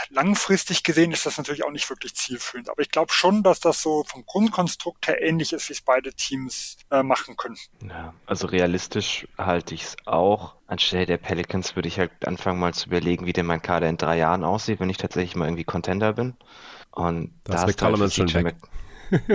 langfristig 0.08 0.82
gesehen 0.82 1.12
ist 1.12 1.26
das 1.26 1.38
natürlich 1.38 1.64
auch 1.64 1.70
nicht 1.70 1.88
wirklich 1.90 2.14
zielführend. 2.14 2.68
Aber 2.70 2.80
ich 2.82 2.90
glaube 2.90 3.12
schon, 3.12 3.42
dass 3.42 3.60
das 3.60 3.82
so 3.82 4.04
vom 4.04 4.24
Grundkonstrukt 4.26 5.06
her 5.06 5.22
ähnlich 5.22 5.52
ist, 5.52 5.68
wie 5.68 5.72
es 5.74 5.82
beide 5.82 6.12
Teams 6.12 6.76
äh, 6.90 7.02
machen 7.02 7.36
können. 7.36 7.58
Ja, 7.88 8.14
also 8.26 8.46
realistisch 8.46 9.26
halte 9.36 9.74
ich 9.74 9.82
es 9.82 9.96
auch. 10.06 10.54
Anstelle 10.66 11.06
der 11.06 11.18
Pelicans 11.18 11.76
würde 11.76 11.88
ich 11.88 11.98
halt 11.98 12.10
anfangen 12.26 12.58
mal 12.58 12.74
zu 12.74 12.88
überlegen, 12.88 13.26
wie 13.26 13.32
denn 13.32 13.46
mein 13.46 13.62
Kader 13.62 13.88
in 13.88 13.96
drei 13.96 14.16
Jahren 14.18 14.44
aussieht, 14.44 14.80
wenn 14.80 14.90
ich 14.90 14.96
tatsächlich 14.96 15.36
mal 15.36 15.46
irgendwie 15.46 15.64
Contender 15.64 16.12
bin. 16.14 16.36
Und 16.90 17.32
Da 17.44 17.64
ist 17.64 17.82
halt 17.82 18.12
schon 18.12 18.44
weg. 18.44 18.56
Mc- 18.56 18.68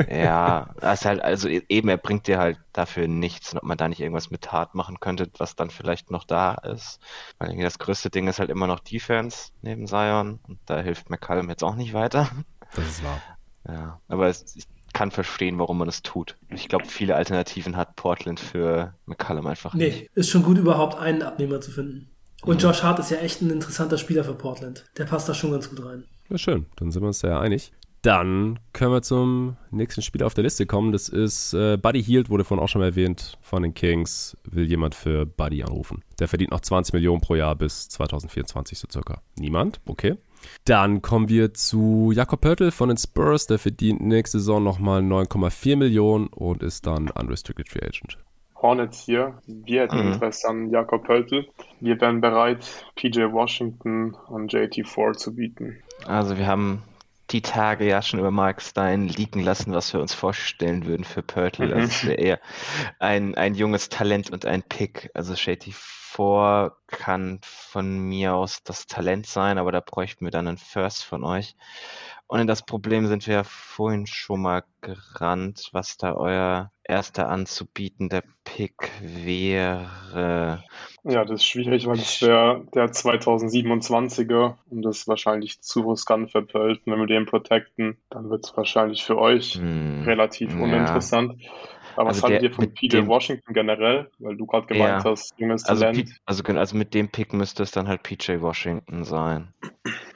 ja, 0.10 0.70
das 0.80 1.02
ist 1.02 1.06
halt, 1.06 1.22
also 1.22 1.48
eben, 1.48 1.90
er 1.90 1.98
bringt 1.98 2.28
dir 2.28 2.40
halt 2.40 2.58
dafür 2.74 3.08
nichts. 3.08 3.54
Und 3.54 3.60
ob 3.60 3.64
man 3.64 3.78
da 3.78 3.88
nicht 3.88 4.02
irgendwas 4.02 4.32
mit 4.32 4.52
Hart 4.52 4.76
machen 4.76 5.00
könnte, 5.00 5.30
was 5.38 5.56
dann 5.56 5.70
vielleicht 5.70 6.12
noch 6.12 6.24
da 6.24 6.54
ist. 6.56 7.00
Weil 7.38 7.50
irgendwie 7.50 7.64
das 7.64 7.80
größte 7.80 8.10
Ding 8.10 8.28
ist 8.28 8.40
halt 8.40 8.50
immer 8.50 8.68
noch 8.68 8.80
Defense 8.80 9.52
neben 9.62 9.88
Zion. 9.88 10.40
Und 10.48 10.60
da 10.66 10.80
hilft 10.82 11.10
McCallum 11.10 11.50
jetzt 11.50 11.64
auch 11.64 11.76
nicht 11.76 11.94
weiter. 11.94 12.30
Das 12.76 12.86
ist 12.88 13.04
wahr. 13.04 13.22
Ja, 13.68 14.00
aber 14.08 14.28
es, 14.28 14.56
ich 14.56 14.66
kann 14.94 15.12
verstehen, 15.12 15.60
warum 15.60 15.78
man 15.78 15.88
es 15.88 16.02
tut. 16.02 16.38
Ich 16.50 16.68
glaube, 16.68 16.86
viele 16.86 17.16
Alternativen 17.16 17.78
hat 17.78 17.96
Portland 17.96 18.40
für 18.40 18.94
McCallum 19.06 19.48
einfach 19.48 19.74
nicht. 19.74 20.02
Nee, 20.02 20.10
ist 20.16 20.30
schon 20.30 20.44
gut, 20.44 20.58
überhaupt 20.58 21.00
einen 21.00 21.22
Abnehmer 21.22 21.62
zu 21.62 21.72
finden. 21.72 22.10
Und 22.44 22.62
Josh 22.62 22.84
Hart 22.84 23.00
ist 23.00 23.12
ja 23.12 23.18
echt 23.18 23.42
ein 23.42 23.52
interessanter 23.52 23.98
Spieler 23.98 24.24
für 24.24 24.34
Portland. 24.34 24.86
Der 24.98 25.06
passt 25.06 25.30
da 25.30 25.34
schon 25.34 25.52
ganz 25.52 25.70
gut 25.70 25.86
rein. 25.86 26.06
Ja, 26.30 26.38
schön. 26.38 26.66
Dann 26.78 26.92
sind 26.92 27.04
wir 27.04 27.08
uns 27.08 27.20
da 27.20 27.28
ja 27.28 27.40
einig. 27.40 27.72
Dann 28.02 28.60
können 28.74 28.94
wir 28.94 29.04
zum 29.04 29.58
nächsten 29.70 30.02
Spieler 30.02 30.26
auf 30.26 30.34
der 30.34 30.44
Liste 30.44 30.66
kommen. 30.66 30.92
Das 30.92 31.08
ist 31.08 31.54
äh, 31.54 31.78
Buddy 31.78 32.04
Hield, 32.04 32.32
wurde 32.32 32.44
vorhin 32.44 32.64
auch 32.64 32.68
schon 32.68 32.82
mal 32.82 32.88
erwähnt, 32.88 33.38
von 33.42 33.62
den 33.62 33.76
Kings. 33.76 34.36
Will 34.50 34.66
jemand 34.66 34.96
für 34.96 35.28
Buddy 35.28 35.62
anrufen. 35.62 36.04
Der 36.20 36.28
verdient 36.28 36.50
noch 36.52 36.62
20 36.62 36.94
Millionen 36.94 37.22
pro 37.22 37.36
Jahr 37.36 37.56
bis 37.56 37.90
2024 37.90 38.80
so 38.80 38.88
circa. 38.92 39.22
Niemand? 39.38 39.82
Okay. 39.86 40.16
Dann 40.66 41.04
kommen 41.04 41.30
wir 41.30 41.54
zu 41.54 42.12
Jakob 42.16 42.42
Pörtl 42.42 42.72
von 42.72 42.90
den 42.90 42.98
Spurs. 42.98 43.46
Der 43.46 43.60
verdient 43.60 44.02
nächste 44.02 44.40
Saison 44.40 44.64
nochmal 44.64 45.02
9,4 45.02 45.76
Millionen 45.76 46.28
und 46.28 46.64
ist 46.64 46.88
dann 46.88 47.12
Unrestricted 47.12 47.70
Free 47.70 47.86
Agent. 47.86 48.18
Hornets 48.60 49.02
hier. 49.02 49.40
Wir 49.46 49.82
hätten 49.82 49.98
Mhm. 50.08 50.14
Interesse 50.14 50.48
an 50.50 50.70
Jakob 50.72 51.04
Pöltl. 51.04 51.48
Wir 51.80 52.02
wären 52.02 52.22
bereit, 52.22 52.68
PJ 52.96 53.22
Washington 53.32 54.16
und 54.28 54.52
JT4 54.54 55.14
zu 55.14 55.36
bieten. 55.36 55.78
Also 56.08 56.38
wir 56.38 56.48
haben 56.48 56.82
die 57.32 57.42
Tage 57.42 57.86
ja 57.88 58.02
schon 58.02 58.20
über 58.20 58.32
Mark 58.32 58.62
Stein 58.62 59.08
liegen 59.08 59.42
lassen, 59.42 59.74
was 59.74 59.94
wir 59.94 60.02
uns 60.02 60.14
vorstellen 60.14 60.86
würden 60.86 61.04
für 61.04 61.22
Pörtl. 61.22 61.68
Mhm. 61.68 61.74
Also 61.74 61.88
es 61.88 62.06
wäre 62.06 62.16
eher 62.16 62.40
ein, 63.00 63.36
ein 63.36 63.56
junges 63.56 63.90
Talent 63.90 64.30
und 64.30 64.46
ein 64.46 64.64
Pick. 64.64 65.10
Also 65.14 65.36
Shady 65.36 65.74
4 65.74 66.74
kann 66.88 67.40
von 67.44 68.00
mir 68.00 68.36
aus 68.36 68.64
das 68.64 68.86
Talent 68.88 69.28
sein, 69.28 69.58
aber 69.58 69.72
da 69.72 69.80
bräuchten 69.80 70.26
wir 70.26 70.32
dann 70.32 70.48
einen 70.48 70.58
First 70.58 71.04
von 71.04 71.24
euch. 71.24 71.56
Und 72.28 72.40
in 72.40 72.48
das 72.48 72.64
Problem 72.64 73.08
sind 73.08 73.28
wir 73.28 73.34
ja 73.34 73.44
vorhin 73.44 74.08
schon 74.08 74.42
mal 74.42 74.64
gerannt, 74.80 75.70
was 75.74 75.98
da 75.98 76.14
euer 76.14 76.72
erster 76.84 77.30
anzubietender 77.30 78.24
Pick 78.44 78.90
wäre. 79.02 80.64
Ja, 81.04 81.26
das 81.26 81.42
ist 81.42 81.46
schwierig, 81.46 81.88
weil 81.88 81.98
das 81.98 82.22
wäre 82.22 82.64
der 82.76 82.92
2027er 82.92 84.58
und 84.70 84.84
das 84.84 85.00
ist 85.00 85.08
wahrscheinlich 85.08 85.60
zu 85.62 85.82
riskant 85.90 86.32
für 86.32 86.44
Pöltl. 86.44 86.82
Wenn 86.86 87.00
wir 87.00 87.08
den 87.08 87.26
protecten, 87.26 87.98
dann 88.12 88.30
wird 88.30 88.46
es 88.46 88.56
wahrscheinlich 88.56 89.04
für 89.04 89.18
euch 89.18 89.56
Hm, 89.56 90.04
relativ 90.06 90.52
ja. 90.52 90.64
uninteressant. 90.64 91.42
Aber 91.96 92.08
Also 92.10 92.22
was 92.22 92.30
haltet 92.30 92.44
ihr 92.44 92.54
von 92.54 92.74
PJ 92.74 93.08
Washington 93.08 93.54
generell? 93.54 94.10
Weil 94.20 94.38
du 94.38 94.46
gerade 94.46 94.68
gemeint 94.68 95.04
Ja. 95.04 95.12
hast, 95.12 95.34
junges 95.38 95.64
Also, 95.64 95.84
Talent. 95.84 96.12
Also, 96.26 96.44
also 96.44 96.78
mit 96.78 96.94
dem 96.94 97.10
Pick 97.10 97.34
müsste 97.34 97.64
es 97.64 97.72
dann 97.72 97.88
halt 97.88 98.04
PJ 98.04 98.40
Washington 98.42 99.04
sein. 99.04 99.54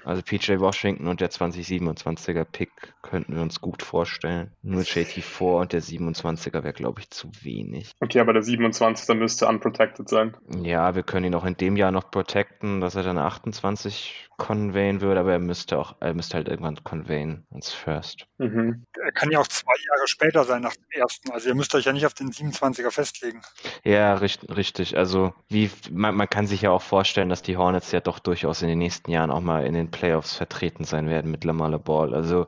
Also 0.05 0.21
PJ 0.21 0.59
Washington 0.59 1.07
und 1.07 1.19
der 1.19 1.31
2027er 1.31 2.45
Pick 2.45 2.71
könnten 3.01 3.35
wir 3.35 3.41
uns 3.41 3.59
gut 3.59 3.81
vorstellen. 3.81 4.51
Nur 4.61 4.83
JT4 4.83 5.61
und 5.61 5.73
der 5.73 5.81
27er 5.81 6.63
wäre, 6.63 6.73
glaube 6.73 7.01
ich, 7.01 7.09
zu 7.09 7.31
wenig. 7.41 7.91
Okay, 7.99 8.19
aber 8.19 8.33
der 8.33 8.43
27er 8.43 9.15
müsste 9.15 9.47
unprotected 9.47 10.07
sein. 10.07 10.37
Ja, 10.61 10.95
wir 10.95 11.01
können 11.01 11.25
ihn 11.25 11.35
auch 11.35 11.45
in 11.45 11.57
dem 11.57 11.75
Jahr 11.75 11.91
noch 11.91 12.11
protecten, 12.11 12.81
dass 12.81 12.95
er 12.95 13.03
dann 13.03 13.17
28 13.17 14.29
conveyen 14.37 15.01
würde, 15.01 15.19
aber 15.19 15.33
er 15.33 15.39
müsste 15.39 15.77
auch, 15.77 15.95
er 15.99 16.13
müsste 16.13 16.37
halt 16.37 16.47
irgendwann 16.47 16.83
conveyen 16.83 17.45
ins 17.51 17.71
First. 17.71 18.27
Mhm. 18.37 18.85
Er 19.03 19.11
kann 19.11 19.31
ja 19.31 19.39
auch 19.39 19.47
zwei 19.47 19.73
Jahre 19.87 20.07
später 20.07 20.43
sein 20.43 20.61
nach 20.61 20.75
dem 20.75 20.85
ersten. 20.89 21.31
Also 21.31 21.49
ihr 21.49 21.55
müsst 21.55 21.73
euch 21.75 21.85
ja 21.85 21.93
nicht 21.93 22.05
auf 22.05 22.13
den 22.13 22.31
27er 22.31 22.91
festlegen. 22.91 23.41
Ja, 23.83 24.15
richtig, 24.15 24.55
richtig. 24.55 24.97
Also 24.97 25.33
wie 25.49 25.69
man, 25.91 26.15
man 26.15 26.29
kann 26.29 26.47
sich 26.47 26.61
ja 26.61 26.71
auch 26.71 26.81
vorstellen, 26.81 27.29
dass 27.29 27.41
die 27.41 27.57
Hornets 27.57 27.91
ja 27.91 27.99
doch 27.99 28.19
durchaus 28.19 28.61
in 28.61 28.67
den 28.67 28.79
nächsten 28.79 29.11
Jahren 29.11 29.31
auch 29.31 29.41
mal 29.41 29.65
in 29.65 29.73
den 29.73 29.91
Playoffs 29.91 30.35
vertreten 30.35 30.83
sein 30.83 31.09
werden 31.09 31.31
mit 31.31 31.43
Lamar 31.43 31.77
Ball. 31.79 32.13
Also 32.13 32.47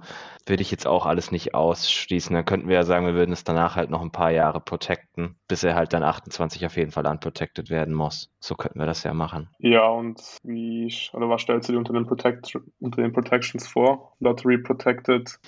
würde 0.50 0.62
ich 0.62 0.72
jetzt 0.72 0.88
auch 0.88 1.06
alles 1.06 1.32
nicht 1.32 1.54
ausschließen. 1.54 2.34
Dann 2.34 2.46
könnten 2.46 2.68
wir 2.68 2.76
ja 2.76 2.84
sagen, 2.84 3.06
wir 3.06 3.14
würden 3.14 3.32
es 3.32 3.44
danach 3.44 3.76
halt 3.76 3.90
noch 3.90 4.02
ein 4.02 4.12
paar 4.12 4.32
Jahre 4.32 4.60
protecten, 4.60 5.36
bis 5.48 5.64
er 5.64 5.76
halt 5.76 5.94
dann 5.94 6.04
28 6.04 6.66
auf 6.66 6.78
jeden 6.78 6.92
Fall 6.92 7.06
unprotected 7.06 7.70
werden 7.70 7.94
muss. 7.94 8.32
So 8.40 8.56
könnten 8.56 8.80
wir 8.80 8.86
das 8.86 9.04
ja 9.04 9.14
machen. 9.14 9.50
Ja, 9.60 9.88
und 9.88 10.22
wie, 10.44 10.94
oder 11.14 11.30
was 11.30 11.42
stellst 11.42 11.70
du 11.70 11.74
dir 11.74 11.80
unter 11.80 11.94
den, 11.94 12.06
Protect, 12.06 12.58
unter 12.80 13.02
den 13.02 13.14
Protections 13.14 13.68
vor? 13.68 14.14
Lottery 14.20 14.58
protected? 14.58 15.40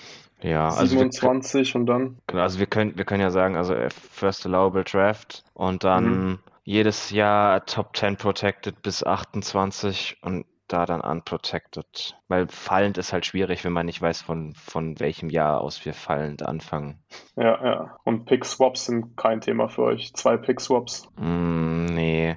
Ja, 0.42 0.68
also 0.68 0.86
27 0.86 1.74
wir, 1.74 1.80
und 1.80 1.86
dann? 1.86 2.18
Genau, 2.26 2.42
also 2.42 2.58
wir 2.58 2.66
können, 2.66 2.96
wir 2.96 3.04
können 3.04 3.20
ja 3.20 3.30
sagen, 3.30 3.56
also 3.56 3.74
äh, 3.74 3.90
First 3.90 4.46
Allowable 4.46 4.84
Draft 4.84 5.44
und 5.54 5.84
dann 5.84 6.04
mhm. 6.04 6.38
jedes 6.64 7.10
Jahr 7.10 7.64
Top 7.66 7.96
10 7.96 8.16
protected 8.16 8.82
bis 8.82 9.04
28 9.04 10.18
und 10.22 10.46
da 10.72 10.86
dann 10.86 11.00
unprotected. 11.00 12.16
Weil 12.28 12.48
fallend 12.48 12.98
ist 12.98 13.12
halt 13.12 13.26
schwierig, 13.26 13.64
wenn 13.64 13.72
man 13.72 13.86
nicht 13.86 14.00
weiß, 14.00 14.22
von, 14.22 14.54
von 14.54 14.98
welchem 15.00 15.30
Jahr 15.30 15.60
aus 15.60 15.84
wir 15.84 15.94
fallend 15.94 16.42
anfangen. 16.42 16.98
Ja, 17.36 17.64
ja. 17.64 17.96
Und 18.04 18.24
Pick-Swaps 18.24 18.86
sind 18.86 19.16
kein 19.16 19.40
Thema 19.40 19.68
für 19.68 19.82
euch. 19.82 20.14
Zwei 20.14 20.36
Pick-Swaps? 20.36 21.08
Mm, 21.16 21.86
nee. 21.86 22.36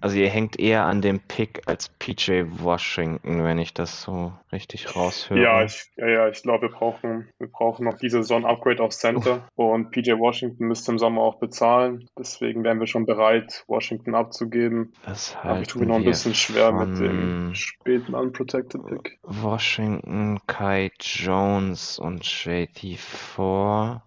Also 0.00 0.16
ihr 0.16 0.28
hängt 0.28 0.58
eher 0.58 0.84
an 0.84 1.02
dem 1.02 1.20
Pick 1.20 1.62
als 1.66 1.90
PJ 1.98 2.44
Washington, 2.48 3.44
wenn 3.44 3.58
ich 3.58 3.74
das 3.74 4.02
so 4.02 4.32
richtig 4.50 4.96
raushöre. 4.96 5.40
Ja, 5.40 5.62
ich, 5.62 5.90
ja, 5.96 6.08
ja, 6.08 6.28
ich 6.28 6.42
glaube, 6.42 6.68
wir 6.68 6.70
brauchen, 6.70 7.28
wir 7.38 7.48
brauchen 7.48 7.84
noch 7.84 7.98
diese 7.98 8.18
Saison 8.18 8.46
Upgrade 8.46 8.82
auf 8.82 8.92
Center 8.92 9.46
oh. 9.56 9.72
und 9.72 9.90
PJ 9.90 10.12
Washington 10.12 10.66
müsste 10.66 10.92
im 10.92 10.98
Sommer 10.98 11.20
auch 11.20 11.38
bezahlen. 11.38 12.08
Deswegen 12.18 12.64
wären 12.64 12.80
wir 12.80 12.86
schon 12.86 13.04
bereit, 13.04 13.64
Washington 13.66 14.14
abzugeben. 14.14 14.92
Das 15.04 15.36
Aber 15.42 15.60
ich 15.60 15.68
tue 15.68 15.82
mir 15.82 15.88
noch 15.88 15.96
ein 15.96 16.04
bisschen 16.04 16.34
schwer 16.34 16.72
mit 16.72 16.98
dem 16.98 17.54
späten 17.54 18.14
Unprotected 18.14 18.84
Pick. 18.86 19.18
Washington, 19.22 20.40
Kai 20.46 20.90
Jones 21.00 21.98
und 21.98 22.24
JT4. 22.24 24.00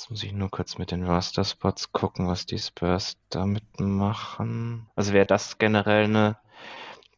Jetzt 0.00 0.08
muss 0.08 0.22
ich 0.22 0.32
nur 0.32 0.50
kurz 0.50 0.78
mit 0.78 0.92
den 0.92 1.04
Roster-Spots 1.04 1.92
gucken, 1.92 2.26
was 2.26 2.46
die 2.46 2.58
Spurs 2.58 3.18
damit 3.28 3.80
machen. 3.80 4.88
Also 4.96 5.12
wäre 5.12 5.26
das 5.26 5.58
generell 5.58 6.04
eine 6.04 6.38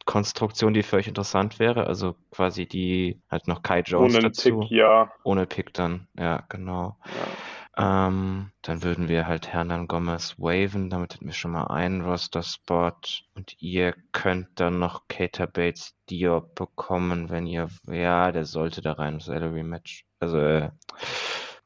Konstruktion, 0.03 0.73
die 0.73 0.83
für 0.83 0.97
euch 0.97 1.07
interessant 1.07 1.59
wäre? 1.59 1.87
Also 1.87 2.17
quasi 2.29 2.65
die 2.65 3.21
halt 3.31 3.47
noch 3.47 3.63
Kai 3.63 3.83
Jones 3.85 4.15
Ohne 4.15 4.23
dazu. 4.23 4.59
Pick, 4.59 4.71
ja. 4.71 5.09
Ohne 5.23 5.45
Pick 5.45 5.73
dann, 5.73 6.09
ja, 6.19 6.43
genau. 6.49 6.97
Ja. 7.77 8.07
Ähm, 8.07 8.51
dann 8.63 8.83
würden 8.83 9.07
wir 9.07 9.27
halt 9.27 9.47
Hernan 9.47 9.87
Gomez 9.87 10.35
waven, 10.37 10.89
damit 10.89 11.13
hätten 11.13 11.27
wir 11.27 11.33
schon 11.33 11.51
mal 11.51 11.67
einen 11.67 12.01
Roster-Spot. 12.01 12.97
Und 13.33 13.55
ihr 13.61 13.95
könnt 14.11 14.59
dann 14.59 14.79
noch 14.79 15.07
Cater 15.07 15.47
Bates 15.47 15.95
Diop 16.09 16.53
bekommen, 16.55 17.29
wenn 17.29 17.47
ihr, 17.47 17.69
ja, 17.87 18.33
der 18.33 18.43
sollte 18.43 18.81
da 18.81 18.91
rein, 18.91 19.21
Salary 19.21 19.63
Match. 19.63 20.03
Also, 20.19 20.37
äh, 20.37 20.71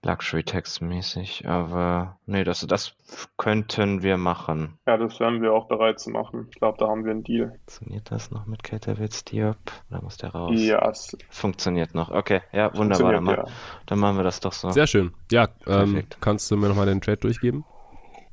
Luxury-Text-mäßig, 0.04 1.48
aber 1.48 2.18
nee, 2.26 2.44
das, 2.44 2.62
das 2.62 2.94
könnten 3.38 4.04
wir 4.04 4.18
machen. 4.18 4.78
Ja, 4.86 4.98
das 4.98 5.20
wären 5.20 5.42
wir 5.42 5.54
auch 5.54 5.68
bereit 5.68 6.00
zu 6.00 6.12
machen. 6.12 6.48
Ich 6.50 6.60
glaube, 6.60 6.78
da 6.78 6.88
haben 6.88 7.04
wir 7.04 7.12
einen 7.12 7.24
Deal. 7.24 7.50
Funktioniert 7.66 8.12
das 8.12 8.32
noch 8.32 8.46
mit 8.46 8.64
Caterwitz 8.64 9.26
Diop? 9.26 9.58
Oder 9.90 10.02
muss 10.02 10.18
der 10.18 10.30
raus? 10.30 10.54
Ja, 10.56 10.88
es 10.88 11.18
funktioniert 11.30 11.96
noch. 11.96 12.12
Okay, 12.12 12.42
ja, 12.52 12.76
wunderbar. 12.78 13.14
Dann, 13.14 13.26
ja. 13.26 13.46
dann, 13.88 14.00
machen 14.00 14.18
wir 14.18 14.24
das 14.24 14.40
doch 14.40 14.54
so. 14.54 14.70
Sehr 14.70 14.88
schön. 14.88 15.14
Ja, 15.32 15.50
ähm, 15.66 16.04
kannst 16.22 16.50
du 16.52 16.58
mir 16.58 16.70
nochmal 16.70 16.86
den 16.86 17.02
Trade 17.02 17.18
durchgeben? 17.18 17.66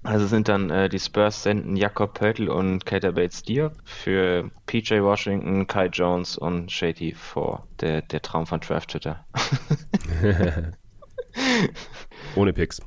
Also 0.03 0.27
sind 0.27 0.49
dann 0.49 0.69
äh, 0.69 0.91
die 0.91 0.99
Spurs 0.99 1.43
senden 1.43 1.77
Jakob 1.77 2.12
Pöltl 2.12 2.51
und 2.51 2.85
Cater 2.85 3.12
Bates 3.12 3.43
Diop 3.43 3.73
für 3.86 4.51
PJ 4.66 5.01
Washington, 5.01 5.66
Kai 5.66 5.86
Jones 5.86 6.36
und 6.36 6.70
Shady 6.70 7.15
4. 7.15 7.62
Der, 7.81 8.03
der 8.03 8.20
Traum 8.20 8.47
von 8.47 8.61
Draft 8.61 8.91
Twitter. 8.91 9.24
Ohne 12.36 12.52
Picks. 12.52 12.81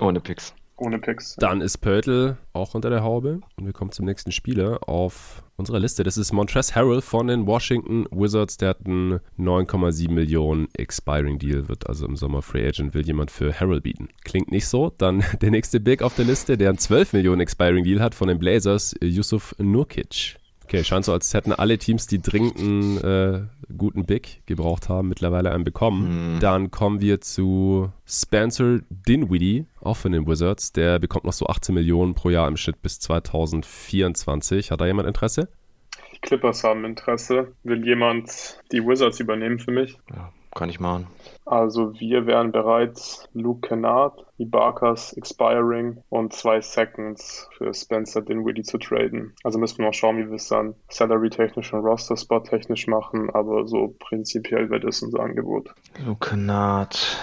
Ohne 0.00 0.20
Picks. 0.20 0.54
Ohne 0.76 0.98
Picks. 0.98 1.36
Dann 1.36 1.60
ist 1.60 1.78
Pörtl 1.78 2.36
auch 2.52 2.74
unter 2.74 2.90
der 2.90 3.04
Haube 3.04 3.40
und 3.56 3.64
wir 3.64 3.72
kommen 3.72 3.92
zum 3.92 4.06
nächsten 4.06 4.32
Spieler 4.32 4.88
auf 4.88 5.44
unserer 5.56 5.78
Liste. 5.78 6.02
Das 6.02 6.16
ist 6.16 6.32
Montrezl 6.32 6.74
Harrell 6.74 7.00
von 7.00 7.28
den 7.28 7.46
Washington 7.46 8.06
Wizards. 8.10 8.56
Der 8.56 8.70
hat 8.70 8.84
einen 8.84 9.20
9,7 9.38 10.10
Millionen 10.10 10.66
Expiring 10.74 11.38
Deal, 11.38 11.68
wird 11.68 11.88
also 11.88 12.06
im 12.06 12.16
Sommer 12.16 12.42
Free 12.42 12.66
Agent, 12.66 12.92
will 12.92 13.06
jemand 13.06 13.30
für 13.30 13.52
Harrell 13.52 13.80
bieten. 13.80 14.08
Klingt 14.24 14.50
nicht 14.50 14.66
so. 14.66 14.92
Dann 14.98 15.22
der 15.40 15.52
nächste 15.52 15.78
Big 15.78 16.02
auf 16.02 16.16
der 16.16 16.24
Liste, 16.24 16.58
der 16.58 16.70
einen 16.70 16.78
12 16.78 17.12
Millionen 17.12 17.40
Expiring 17.40 17.84
Deal 17.84 18.00
hat 18.00 18.16
von 18.16 18.26
den 18.26 18.40
Blazers, 18.40 18.96
Yusuf 19.00 19.54
Nurkic. 19.58 20.38
Okay, 20.64 20.82
scheint 20.82 21.04
so, 21.04 21.12
als 21.12 21.32
hätten 21.34 21.52
alle 21.52 21.78
Teams, 21.78 22.06
die 22.06 22.20
dringend 22.20 22.58
einen 22.58 22.98
äh, 22.98 23.42
guten 23.76 24.06
Big 24.06 24.42
gebraucht 24.46 24.88
haben, 24.88 25.08
mittlerweile 25.08 25.52
einen 25.52 25.64
bekommen. 25.64 26.34
Mhm. 26.34 26.40
Dann 26.40 26.70
kommen 26.70 27.00
wir 27.00 27.20
zu 27.20 27.92
Spencer 28.06 28.80
Dinwiddie, 28.90 29.66
auch 29.80 29.96
von 29.96 30.12
den 30.12 30.26
Wizards. 30.26 30.72
Der 30.72 30.98
bekommt 30.98 31.24
noch 31.24 31.32
so 31.32 31.46
18 31.46 31.74
Millionen 31.74 32.14
pro 32.14 32.30
Jahr 32.30 32.48
im 32.48 32.56
Schnitt 32.56 32.82
bis 32.82 33.00
2024. 33.00 34.70
Hat 34.70 34.80
da 34.80 34.86
jemand 34.86 35.08
Interesse? 35.08 35.48
Die 36.14 36.20
Clippers 36.20 36.64
haben 36.64 36.84
Interesse. 36.84 37.52
Will 37.62 37.84
jemand 37.84 38.58
die 38.72 38.84
Wizards 38.84 39.20
übernehmen 39.20 39.58
für 39.58 39.72
mich? 39.72 39.98
Ja, 40.10 40.32
kann 40.54 40.68
ich 40.68 40.80
machen. 40.80 41.06
Also 41.46 41.98
wir 42.00 42.26
wären 42.26 42.52
bereit, 42.52 43.28
Luke 43.34 43.68
Kennard, 43.68 44.24
Ibakas 44.38 45.12
Expiring 45.12 46.02
und 46.08 46.32
zwei 46.32 46.60
Seconds 46.60 47.48
für 47.56 47.74
Spencer 47.74 48.22
Dinwiddie 48.22 48.62
zu 48.62 48.78
traden. 48.78 49.34
Also 49.44 49.58
müssen 49.58 49.78
wir 49.78 49.86
noch 49.86 49.94
schauen, 49.94 50.16
wie 50.16 50.28
wir 50.28 50.36
es 50.36 50.48
dann 50.48 50.74
Salary-technisch 50.88 51.72
und 51.74 51.80
Roster-Spot-technisch 51.80 52.86
machen, 52.86 53.28
aber 53.30 53.66
so 53.66 53.94
prinzipiell 53.98 54.70
wäre 54.70 54.80
das 54.80 55.02
unser 55.02 55.20
Angebot. 55.20 55.74
Luke 56.04 56.30
Kennard 56.30 57.18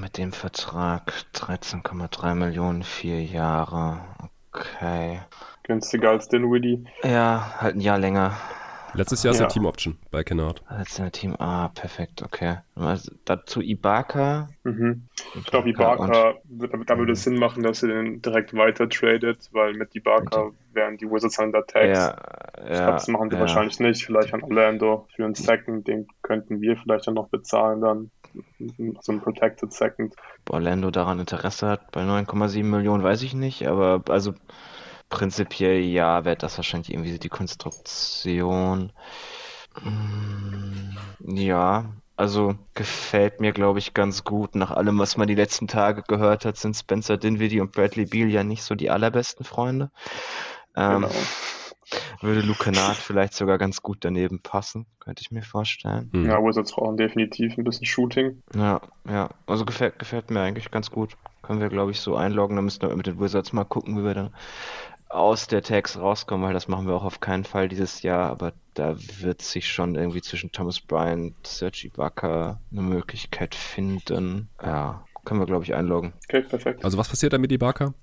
mit 0.00 0.18
dem 0.18 0.32
Vertrag 0.32 1.12
13,3 1.34 2.34
Millionen, 2.34 2.82
vier 2.84 3.22
Jahre. 3.22 4.00
Okay. 4.52 5.20
Günstiger 5.64 6.10
als 6.10 6.28
Dinwiddie. 6.28 6.84
Ja, 7.02 7.54
halt 7.58 7.76
ein 7.76 7.80
Jahr 7.80 7.98
länger. 7.98 8.36
Letztes 8.94 9.22
Jahr 9.22 9.32
ist 9.32 9.40
ja. 9.40 9.46
eine 9.46 9.52
Team 9.52 9.66
Option 9.66 9.98
bei 10.10 10.22
Kennard. 10.22 10.62
Letztes 10.70 10.98
Jahr 10.98 11.10
Team, 11.10 11.36
ah, 11.38 11.68
perfekt, 11.68 12.22
okay. 12.22 12.58
Also, 12.76 13.12
dazu 13.24 13.60
Ibaka. 13.60 14.48
Mhm. 14.62 15.08
Ich 15.34 15.44
glaube, 15.44 15.70
Ibaka, 15.70 16.34
und, 16.48 16.88
da 16.88 16.98
würde 16.98 17.12
es 17.12 17.24
Sinn 17.24 17.38
machen, 17.38 17.62
dass 17.62 17.82
er 17.82 17.88
den 17.88 18.22
direkt 18.22 18.54
weiter 18.54 18.88
tradet, 18.88 19.48
weil 19.52 19.74
mit 19.74 19.94
Ibaka 19.94 20.50
wären 20.72 20.96
die 20.96 21.10
Wizards 21.10 21.38
an 21.38 21.52
der 21.52 21.66
Tags. 21.66 21.98
Ja, 21.98 22.16
ich 22.62 22.70
glaube, 22.70 22.92
das 22.92 23.08
machen 23.08 23.30
die 23.30 23.36
ja. 23.36 23.40
wahrscheinlich 23.40 23.80
nicht. 23.80 24.04
Vielleicht 24.04 24.32
an 24.32 24.42
Orlando 24.42 25.06
für 25.14 25.24
einen 25.24 25.34
Second, 25.34 25.86
den 25.88 26.06
könnten 26.22 26.60
wir 26.60 26.76
vielleicht 26.76 27.06
dann 27.06 27.14
noch 27.14 27.28
bezahlen 27.28 27.80
dann. 27.80 28.10
So 29.00 29.12
ein 29.12 29.20
Protected 29.20 29.72
Second. 29.72 30.14
Orlando 30.48 30.90
daran 30.90 31.20
Interesse 31.20 31.68
hat, 31.68 31.92
bei 31.92 32.02
9,7 32.02 32.64
Millionen 32.64 33.04
weiß 33.04 33.22
ich 33.22 33.34
nicht, 33.34 33.66
aber 33.68 34.02
also 34.08 34.34
prinzipiell 35.14 35.78
ja, 35.80 36.24
wäre 36.24 36.34
das 36.34 36.58
wahrscheinlich 36.58 36.92
irgendwie 36.92 37.16
die 37.20 37.28
Konstruktion. 37.28 38.92
Mm, 39.80 40.96
ja, 41.36 41.92
also 42.16 42.56
gefällt 42.74 43.40
mir, 43.40 43.52
glaube 43.52 43.78
ich, 43.78 43.94
ganz 43.94 44.24
gut. 44.24 44.56
Nach 44.56 44.72
allem, 44.72 44.98
was 44.98 45.16
man 45.16 45.28
die 45.28 45.36
letzten 45.36 45.68
Tage 45.68 46.02
gehört 46.02 46.44
hat, 46.44 46.56
sind 46.56 46.74
Spencer 46.74 47.16
Dinwiddie 47.16 47.60
und 47.60 47.70
Bradley 47.70 48.06
Beal 48.06 48.28
ja 48.28 48.42
nicht 48.42 48.64
so 48.64 48.74
die 48.74 48.90
allerbesten 48.90 49.44
Freunde. 49.44 49.92
Ähm, 50.74 51.02
genau. 51.02 51.10
Würde 52.20 52.40
Luke 52.40 52.64
Kennard 52.64 52.96
vielleicht 52.96 53.34
sogar 53.34 53.56
ganz 53.58 53.82
gut 53.82 53.98
daneben 54.00 54.40
passen, 54.40 54.86
könnte 54.98 55.22
ich 55.22 55.30
mir 55.30 55.42
vorstellen. 55.42 56.10
Hm. 56.12 56.26
Ja, 56.26 56.42
Wizards 56.42 56.72
brauchen 56.72 56.96
definitiv 56.96 57.56
ein 57.56 57.62
bisschen 57.62 57.86
Shooting. 57.86 58.42
Ja, 58.56 58.80
ja. 59.08 59.30
Also 59.46 59.64
gefällt, 59.64 60.00
gefällt 60.00 60.30
mir 60.30 60.40
eigentlich 60.40 60.72
ganz 60.72 60.90
gut. 60.90 61.16
Können 61.42 61.60
wir, 61.60 61.68
glaube 61.68 61.90
ich, 61.90 62.00
so 62.00 62.16
einloggen. 62.16 62.56
Da 62.56 62.62
müssen 62.62 62.82
wir 62.82 62.96
mit 62.96 63.06
den 63.06 63.20
Wizards 63.20 63.52
mal 63.52 63.64
gucken, 63.64 63.98
wie 63.98 64.04
wir 64.04 64.14
dann 64.14 64.34
aus 65.08 65.46
der 65.46 65.62
Tags 65.62 65.98
rauskommen, 65.98 66.46
weil 66.46 66.54
das 66.54 66.68
machen 66.68 66.86
wir 66.86 66.94
auch 66.94 67.04
auf 67.04 67.20
keinen 67.20 67.44
Fall 67.44 67.68
dieses 67.68 68.02
Jahr, 68.02 68.30
aber 68.30 68.52
da 68.74 68.96
wird 69.20 69.42
sich 69.42 69.68
schon 69.68 69.94
irgendwie 69.94 70.22
zwischen 70.22 70.50
Thomas 70.50 70.80
Bryant, 70.80 71.34
Sergi 71.46 71.86
Ibaka 71.86 72.58
eine 72.72 72.82
Möglichkeit 72.82 73.54
finden. 73.54 74.48
Ja, 74.62 75.04
können 75.24 75.40
wir, 75.40 75.46
glaube 75.46 75.64
ich, 75.64 75.74
einloggen. 75.74 76.12
Okay, 76.28 76.42
perfekt. 76.42 76.84
Also 76.84 76.98
was 76.98 77.08
passiert 77.08 77.32
da 77.32 77.38
mit 77.38 77.52
Ibaka? 77.52 77.94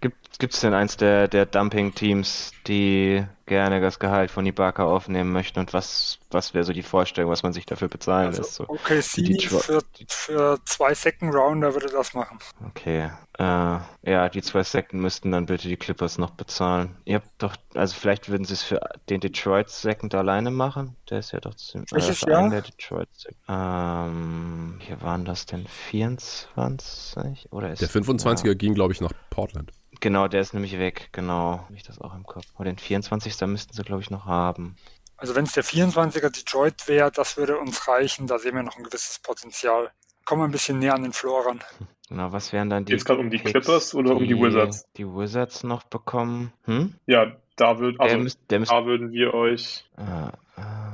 Gibt 0.00 0.54
es 0.54 0.60
denn 0.60 0.74
eins 0.74 0.96
der, 0.96 1.28
der 1.28 1.46
Dumping-Teams, 1.46 2.52
die 2.66 3.24
gerne 3.46 3.80
das 3.80 3.98
Gehalt 3.98 4.30
von 4.30 4.46
Ibaka 4.46 4.84
aufnehmen 4.84 5.30
möchten 5.32 5.58
und 5.58 5.72
was, 5.74 6.18
was 6.30 6.54
wäre 6.54 6.64
so 6.64 6.72
die 6.72 6.82
Vorstellung, 6.82 7.30
was 7.30 7.42
man 7.42 7.52
sich 7.52 7.66
dafür 7.66 7.88
bezahlen 7.88 8.28
also, 8.28 8.42
lässt? 8.42 8.54
So, 8.54 8.64
okay, 8.68 9.00
sie 9.00 9.38
für, 9.46 9.82
für 10.08 10.58
zwei 10.64 10.94
Second 10.94 11.34
Rounder 11.34 11.74
würde 11.74 11.88
das 11.88 12.14
machen. 12.14 12.38
Okay. 12.68 13.10
Äh, 13.38 13.42
ja, 13.42 14.28
die 14.28 14.42
zwei 14.42 14.62
Second 14.62 15.02
müssten 15.02 15.32
dann 15.32 15.46
bitte 15.46 15.68
die 15.68 15.76
Clippers 15.76 16.18
noch 16.18 16.30
bezahlen. 16.30 16.96
Ihr 17.04 17.16
habt 17.16 17.28
doch, 17.38 17.56
also 17.74 17.94
vielleicht 17.94 18.28
würden 18.28 18.44
sie 18.44 18.54
es 18.54 18.62
für 18.62 18.80
den 19.10 19.20
Detroit 19.20 19.68
Second 19.68 20.14
alleine 20.14 20.50
machen. 20.50 20.96
Der 21.10 21.18
ist 21.18 21.32
ja 21.32 21.40
doch 21.40 21.54
ziemlich. 21.54 21.92
Welches 21.92 22.22
äh, 22.22 22.30
Jahr? 22.30 22.48
Der 22.48 22.62
Detroit 22.62 23.08
Second. 23.12 23.38
Ähm, 23.48 24.78
hier 24.80 25.02
waren 25.02 25.24
das 25.24 25.46
denn 25.46 25.66
24? 25.66 27.52
Oder 27.52 27.72
ist 27.72 27.82
der 27.82 27.90
25er 27.90 28.46
ja. 28.46 28.54
ging, 28.54 28.74
glaube 28.74 28.92
ich, 28.92 29.00
nach 29.00 29.12
Portland. 29.30 29.72
Genau, 30.04 30.28
der 30.28 30.42
ist 30.42 30.52
nämlich 30.52 30.78
weg, 30.78 31.08
genau. 31.12 31.60
Habe 31.64 31.76
ich 31.76 31.82
das 31.82 31.98
auch 31.98 32.14
im 32.14 32.24
Kopf. 32.24 32.44
Aber 32.56 32.64
den 32.64 32.76
24. 32.76 33.40
müssten 33.46 33.72
sie, 33.72 33.82
glaube 33.84 34.02
ich, 34.02 34.10
noch 34.10 34.26
haben. 34.26 34.76
Also 35.16 35.34
wenn 35.34 35.44
es 35.44 35.52
der 35.52 35.64
24er 35.64 36.28
Detroit 36.28 36.86
wäre, 36.88 37.10
das 37.10 37.38
würde 37.38 37.56
uns 37.56 37.88
reichen. 37.88 38.26
Da 38.26 38.38
sehen 38.38 38.54
wir 38.54 38.62
noch 38.62 38.76
ein 38.76 38.84
gewisses 38.84 39.18
Potenzial. 39.20 39.90
kommen 40.26 40.42
wir 40.42 40.44
ein 40.44 40.50
bisschen 40.50 40.78
näher 40.78 40.94
an 40.94 41.04
den 41.04 41.14
Floor 41.14 41.46
ran. 41.46 41.60
Genau, 42.10 42.30
was 42.32 42.52
wären 42.52 42.68
dann 42.68 42.84
die. 42.84 42.92
Geht 42.92 43.00
es 43.00 43.06
gerade 43.06 43.20
um 43.20 43.30
die 43.30 43.38
Clippers 43.38 43.94
oder 43.94 44.14
um 44.14 44.28
die 44.28 44.38
Wizards? 44.38 44.84
Die 44.98 45.06
Wizards 45.06 45.64
noch 45.64 45.84
bekommen. 45.84 46.52
Hm? 46.64 46.92
Ja, 47.06 47.32
da, 47.56 47.78
würd, 47.78 47.98
also, 47.98 48.14
der 48.14 48.22
müsst, 48.22 48.38
der 48.50 48.58
müsst, 48.60 48.70
da 48.70 48.84
würden 48.84 49.10
wir 49.10 49.32
euch. 49.32 49.86
Uh, 49.96 50.28
uh, 50.60 50.93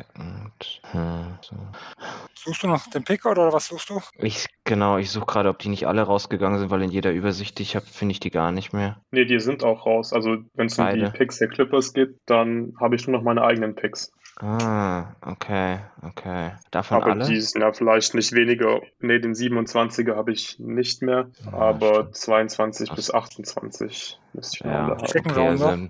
second. 0.00 0.80
Hm, 0.92 1.38
so. 1.42 1.56
Suchst 2.34 2.62
du 2.62 2.68
noch 2.68 2.86
den 2.88 3.04
Pick 3.04 3.26
oder 3.26 3.52
was 3.52 3.66
suchst 3.68 3.90
du? 3.90 4.00
Ich, 4.18 4.46
genau, 4.64 4.98
ich 4.98 5.10
suche 5.10 5.26
gerade, 5.26 5.48
ob 5.48 5.58
die 5.58 5.68
nicht 5.68 5.86
alle 5.86 6.02
rausgegangen 6.02 6.58
sind, 6.58 6.70
weil 6.70 6.82
in 6.82 6.90
jeder 6.90 7.12
Übersicht, 7.12 7.58
die 7.58 7.62
ich 7.62 7.76
habe, 7.76 7.86
finde 7.86 8.12
ich 8.12 8.20
die 8.20 8.30
gar 8.30 8.52
nicht 8.52 8.72
mehr. 8.72 9.00
Nee, 9.10 9.24
die 9.24 9.40
sind 9.40 9.62
auch 9.64 9.86
raus. 9.86 10.12
Also, 10.12 10.38
wenn 10.54 10.66
es 10.66 10.78
um 10.78 10.88
die 10.94 11.04
Picks 11.10 11.38
der 11.38 11.48
Clippers 11.48 11.92
geht, 11.92 12.16
dann 12.26 12.74
habe 12.80 12.96
ich 12.96 13.06
nur 13.06 13.18
noch 13.18 13.24
meine 13.24 13.42
eigenen 13.42 13.74
Picks. 13.74 14.12
Ah, 14.42 15.16
okay, 15.20 15.80
okay. 16.02 16.52
Davon 16.70 17.02
aber 17.02 17.12
alle? 17.12 17.26
die 17.26 17.38
sind 17.42 17.60
ja 17.60 17.72
vielleicht 17.72 18.14
nicht 18.14 18.32
weniger. 18.32 18.80
Ne, 19.00 19.20
den 19.20 19.34
27er 19.34 20.16
habe 20.16 20.32
ich 20.32 20.58
nicht 20.58 21.02
mehr, 21.02 21.30
Ja, 21.44 21.52
aber 21.52 21.94
stimmt. 21.94 22.16
22 22.16 22.90
Ach. 22.90 22.96
bis 22.96 23.10
28 23.12 24.18
müsste 24.32 24.56
ich 24.56 24.64
noch 24.64 24.70
Ja, 24.70 24.84
alle 24.84 24.96
haben. 24.96 25.06
Second 25.06 25.32
okay, 25.36 25.40
Rounder. 25.46 25.66
also, 25.68 25.88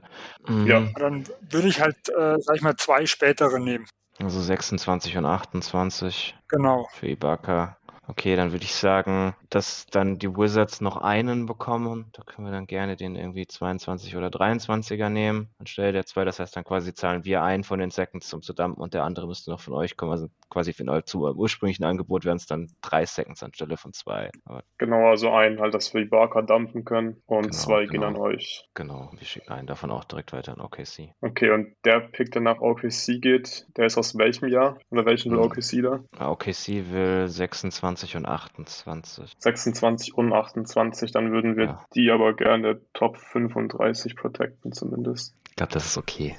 mhm. 0.48 0.66
Ja. 0.66 0.80
Dann 0.98 1.24
würde 1.48 1.68
ich 1.68 1.80
halt, 1.80 1.96
äh, 2.08 2.36
sag 2.40 2.56
ich 2.56 2.62
mal, 2.62 2.74
zwei 2.76 3.06
spätere 3.06 3.60
nehmen. 3.60 3.86
Also 4.22 4.40
26 4.40 5.16
und 5.16 5.24
28 5.24 6.36
Genau. 6.48 6.86
für 6.92 7.08
Ibaka. 7.08 7.76
Okay, 8.06 8.36
dann 8.36 8.52
würde 8.52 8.64
ich 8.64 8.74
sagen, 8.74 9.34
dass 9.50 9.86
dann 9.86 10.18
die 10.18 10.34
Wizards 10.36 10.80
noch 10.80 10.96
einen 10.96 11.46
bekommen. 11.46 12.06
Da 12.12 12.22
können 12.22 12.46
wir 12.46 12.52
dann 12.52 12.66
gerne 12.66 12.96
den 12.96 13.16
irgendwie 13.16 13.46
22 13.46 14.16
oder 14.16 14.28
23er 14.28 15.08
nehmen 15.08 15.48
anstelle 15.58 15.92
der 15.92 16.06
zwei. 16.06 16.24
Das 16.24 16.38
heißt, 16.40 16.56
dann 16.56 16.64
quasi 16.64 16.94
zahlen 16.94 17.24
wir 17.24 17.42
einen 17.42 17.64
von 17.64 17.78
den 17.80 17.90
Seconds 17.90 18.28
zum 18.28 18.42
zu 18.42 18.52
dumpen 18.52 18.80
und 18.82 18.94
der 18.94 19.04
andere 19.04 19.26
müsste 19.26 19.50
noch 19.50 19.60
von 19.60 19.74
euch 19.74 19.96
kommen. 19.96 20.12
Also 20.12 20.28
quasi 20.48 20.72
für 20.72 20.86
euch 20.88 21.04
zu 21.04 21.24
eurem 21.24 21.36
ursprünglichen 21.38 21.84
Angebot 21.84 22.24
wären 22.24 22.36
es 22.36 22.46
dann 22.46 22.68
drei 22.80 23.04
Seconds 23.06 23.42
anstelle 23.42 23.76
von 23.76 23.92
zwei. 23.92 24.30
Aber 24.44 24.62
Genau, 24.78 25.10
also 25.10 25.30
einen 25.32 25.60
halt, 25.60 25.74
dass 25.74 25.92
wir 25.94 26.00
Ibaka 26.02 26.42
dumpen 26.42 26.84
können 26.84 27.20
und 27.26 27.42
Genau, 27.42 27.52
zwei 27.56 27.82
gehen 27.86 28.00
genau. 28.00 28.06
an 28.06 28.16
euch. 28.16 28.68
genau, 28.74 29.10
wir 29.16 29.26
schicken 29.26 29.52
einen 29.52 29.66
davon 29.66 29.90
auch 29.90 30.04
direkt 30.04 30.32
weiter 30.32 30.52
an 30.52 30.60
OKC. 30.60 31.12
Okay, 31.20 31.50
und 31.50 31.74
der 31.84 32.00
Pick, 32.00 32.32
der 32.32 32.42
nach 32.42 32.60
OKC 32.60 33.20
geht, 33.20 33.66
der 33.76 33.86
ist 33.86 33.98
aus 33.98 34.16
welchem 34.16 34.48
Jahr? 34.48 34.78
Oder 34.90 35.04
welchen 35.06 35.32
will 35.32 35.38
Mhm. 35.38 35.44
OKC 35.46 35.82
da? 35.82 36.30
OKC 36.30 36.90
will 36.92 37.28
26 37.28 38.16
und 38.16 38.26
28. 38.26 39.36
26 39.40 40.14
und 40.14 40.32
28, 40.32 41.12
dann 41.12 41.32
würden 41.32 41.56
wir 41.56 41.64
Ja. 41.64 41.84
die 41.94 42.10
aber 42.10 42.34
gerne 42.34 42.80
Top 42.92 43.16
35 43.18 44.16
protecten 44.16 44.72
zumindest. 44.72 45.34
Ich 45.48 45.56
glaube, 45.56 45.72
das 45.72 45.86
ist 45.86 45.98
okay. 45.98 46.36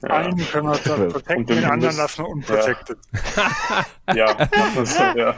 Ja, 0.00 0.10
Einen 0.10 0.36
können 0.38 0.68
wir 0.68 0.78
da 0.84 0.94
Und 0.94 1.08
protecten, 1.12 1.46
den 1.46 1.56
den 1.56 1.64
anderen 1.64 1.96
lassen 1.96 2.22
wir 2.22 2.28
unprotected. 2.28 2.98
ja, 4.14 4.26
machen 4.34 4.74
wir 4.76 4.86
so, 4.86 5.02
ja. 5.02 5.34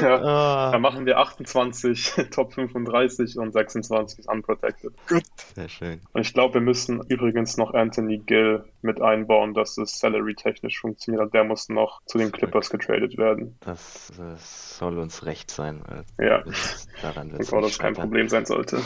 ja. 0.00 0.22
Ah, 0.22 0.70
Dann 0.72 0.80
machen 0.80 1.04
wir 1.04 1.18
28 1.18 2.14
Top 2.30 2.54
35 2.54 3.36
und 3.38 3.52
26 3.52 4.20
ist 4.20 4.28
unprotected. 4.30 4.92
Gut. 5.08 5.22
sehr 5.54 5.68
schön. 5.68 6.00
Und 6.14 6.22
ich 6.22 6.32
glaube, 6.32 6.54
wir 6.54 6.60
müssen 6.62 7.02
übrigens 7.08 7.56
noch 7.58 7.74
Anthony 7.74 8.18
Gill 8.18 8.64
mit 8.80 9.00
einbauen, 9.02 9.52
dass 9.52 9.76
es 9.76 9.98
salary-technisch 9.98 10.80
funktioniert. 10.80 11.34
Der 11.34 11.44
muss 11.44 11.68
noch 11.68 12.00
zu 12.06 12.16
den 12.18 12.32
Clippers 12.32 12.70
getradet 12.70 13.18
werden. 13.18 13.56
Das, 13.60 14.10
das 14.16 14.78
soll 14.78 14.98
uns 14.98 15.26
recht 15.26 15.50
sein. 15.50 15.82
weil 15.86 16.28
Ja, 16.28 16.42
das- 16.42 16.88
Daran 17.02 17.30
wird 17.30 17.40
bevor 17.40 17.60
das 17.60 17.78
kein 17.78 17.92
Problem 17.92 18.28
sein 18.28 18.46
sollte. 18.46 18.80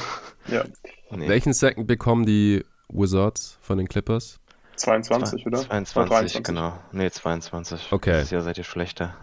Ja, 0.48 0.64
Nee. 1.10 1.28
Welchen 1.28 1.52
Second 1.52 1.86
bekommen 1.86 2.26
die 2.26 2.64
Wizards 2.88 3.58
von 3.62 3.78
den 3.78 3.86
Clippers? 3.86 4.40
22, 4.76 5.46
oder? 5.46 5.58
22, 5.58 5.96
Oder 5.96 6.08
23. 6.08 6.42
genau. 6.44 6.78
Nee, 6.92 7.10
22. 7.10 7.92
Okay. 7.92 8.12
Dieses 8.12 8.30
Jahr 8.30 8.42
seid 8.42 8.58
ihr 8.58 8.64
schlechter. 8.64 9.16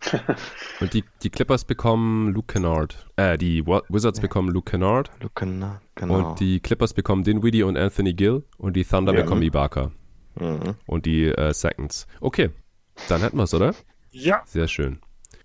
Und 0.80 0.92
die, 0.92 1.04
die 1.22 1.30
Clippers 1.30 1.64
bekommen 1.64 2.32
Luke 2.32 2.52
Kennard. 2.52 3.06
Äh, 3.16 3.38
die 3.38 3.66
Wizards 3.66 4.18
Ja. 4.18 4.22
bekommen 4.22 4.50
Luke 4.50 4.70
Kennard. 4.70 5.10
Luken, 5.20 5.58
ne? 5.58 5.80
genau. 5.94 6.30
Und 6.30 6.40
die 6.40 6.60
Clippers 6.60 6.94
bekommen 6.94 7.24
Dinwiddie 7.24 7.62
und 7.64 7.76
Anthony 7.76 8.14
Gill. 8.14 8.44
Und 8.58 8.74
die 8.76 8.84
Thunder 8.84 9.14
Ja. 9.14 9.22
bekommen 9.22 9.42
Ibaka. 9.42 9.90
Mhm. 10.38 10.74
Und 10.86 11.06
die 11.06 11.24
äh, 11.26 11.52
Seconds. 11.52 12.06
Okay, 12.20 12.50
dann 13.08 13.20
hätten 13.22 13.36
wir 13.36 13.44
es, 13.44 13.54
oder? 13.54 13.74
Ja, 14.10 14.42
Sehr 14.46 14.68
schön. 14.68 15.00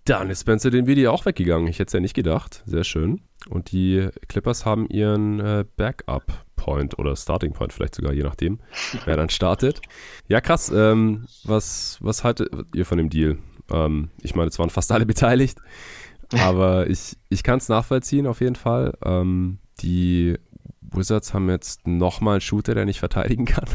Dann 0.06 0.30
ist 0.32 0.42
Spencer 0.42 0.72
Dinwiddie 0.72 1.08
auch 1.08 1.26
weggegangen. 1.26 1.68
Ich 1.68 1.78
hätte 1.78 1.90
es 1.90 1.94
ja 1.94 2.00
nicht 2.00 2.16
gedacht. 2.16 2.64
Sehr 2.66 2.84
schön. 2.84 3.22
Und 3.50 3.72
die 3.72 4.10
Clippers 4.28 4.66
haben 4.66 4.88
ihren 4.88 5.40
äh, 5.40 5.64
Backup-Point 6.62 7.00
oder 7.00 7.16
Starting-Point 7.16 7.74
vielleicht 7.74 7.96
sogar, 7.96 8.14
je 8.14 8.24
nachdem, 8.24 8.60
wer 9.06 9.18
dann 9.18 9.30
startet. 9.30 9.82
Ja, 10.28 10.42
krass. 10.42 10.72
Ähm, 10.74 11.26
was, 11.44 11.98
was 12.02 12.24
haltet 12.24 12.50
ihr 12.74 12.86
von 12.86 12.98
dem 12.98 13.10
Deal? 13.10 13.38
Ähm, 13.72 14.10
ich 14.22 14.36
meine, 14.36 14.50
es 14.50 14.60
waren 14.60 14.70
fast 14.70 14.92
alle 14.92 15.06
beteiligt. 15.06 15.60
Aber 16.40 16.90
ich, 16.90 17.18
ich 17.30 17.44
kann 17.44 17.58
es 17.58 17.68
nachvollziehen 17.68 18.26
auf 18.26 18.40
jeden 18.40 18.56
Fall. 18.56 18.94
Ähm, 19.04 19.60
die 19.82 20.38
Wizards 20.82 21.34
haben 21.34 21.50
jetzt 21.50 21.88
nochmal 21.88 22.36
einen 22.36 22.42
Shooter, 22.42 22.74
der 22.74 22.86
nicht 22.86 23.00
verteidigen 23.00 23.46
kann. 23.46 23.66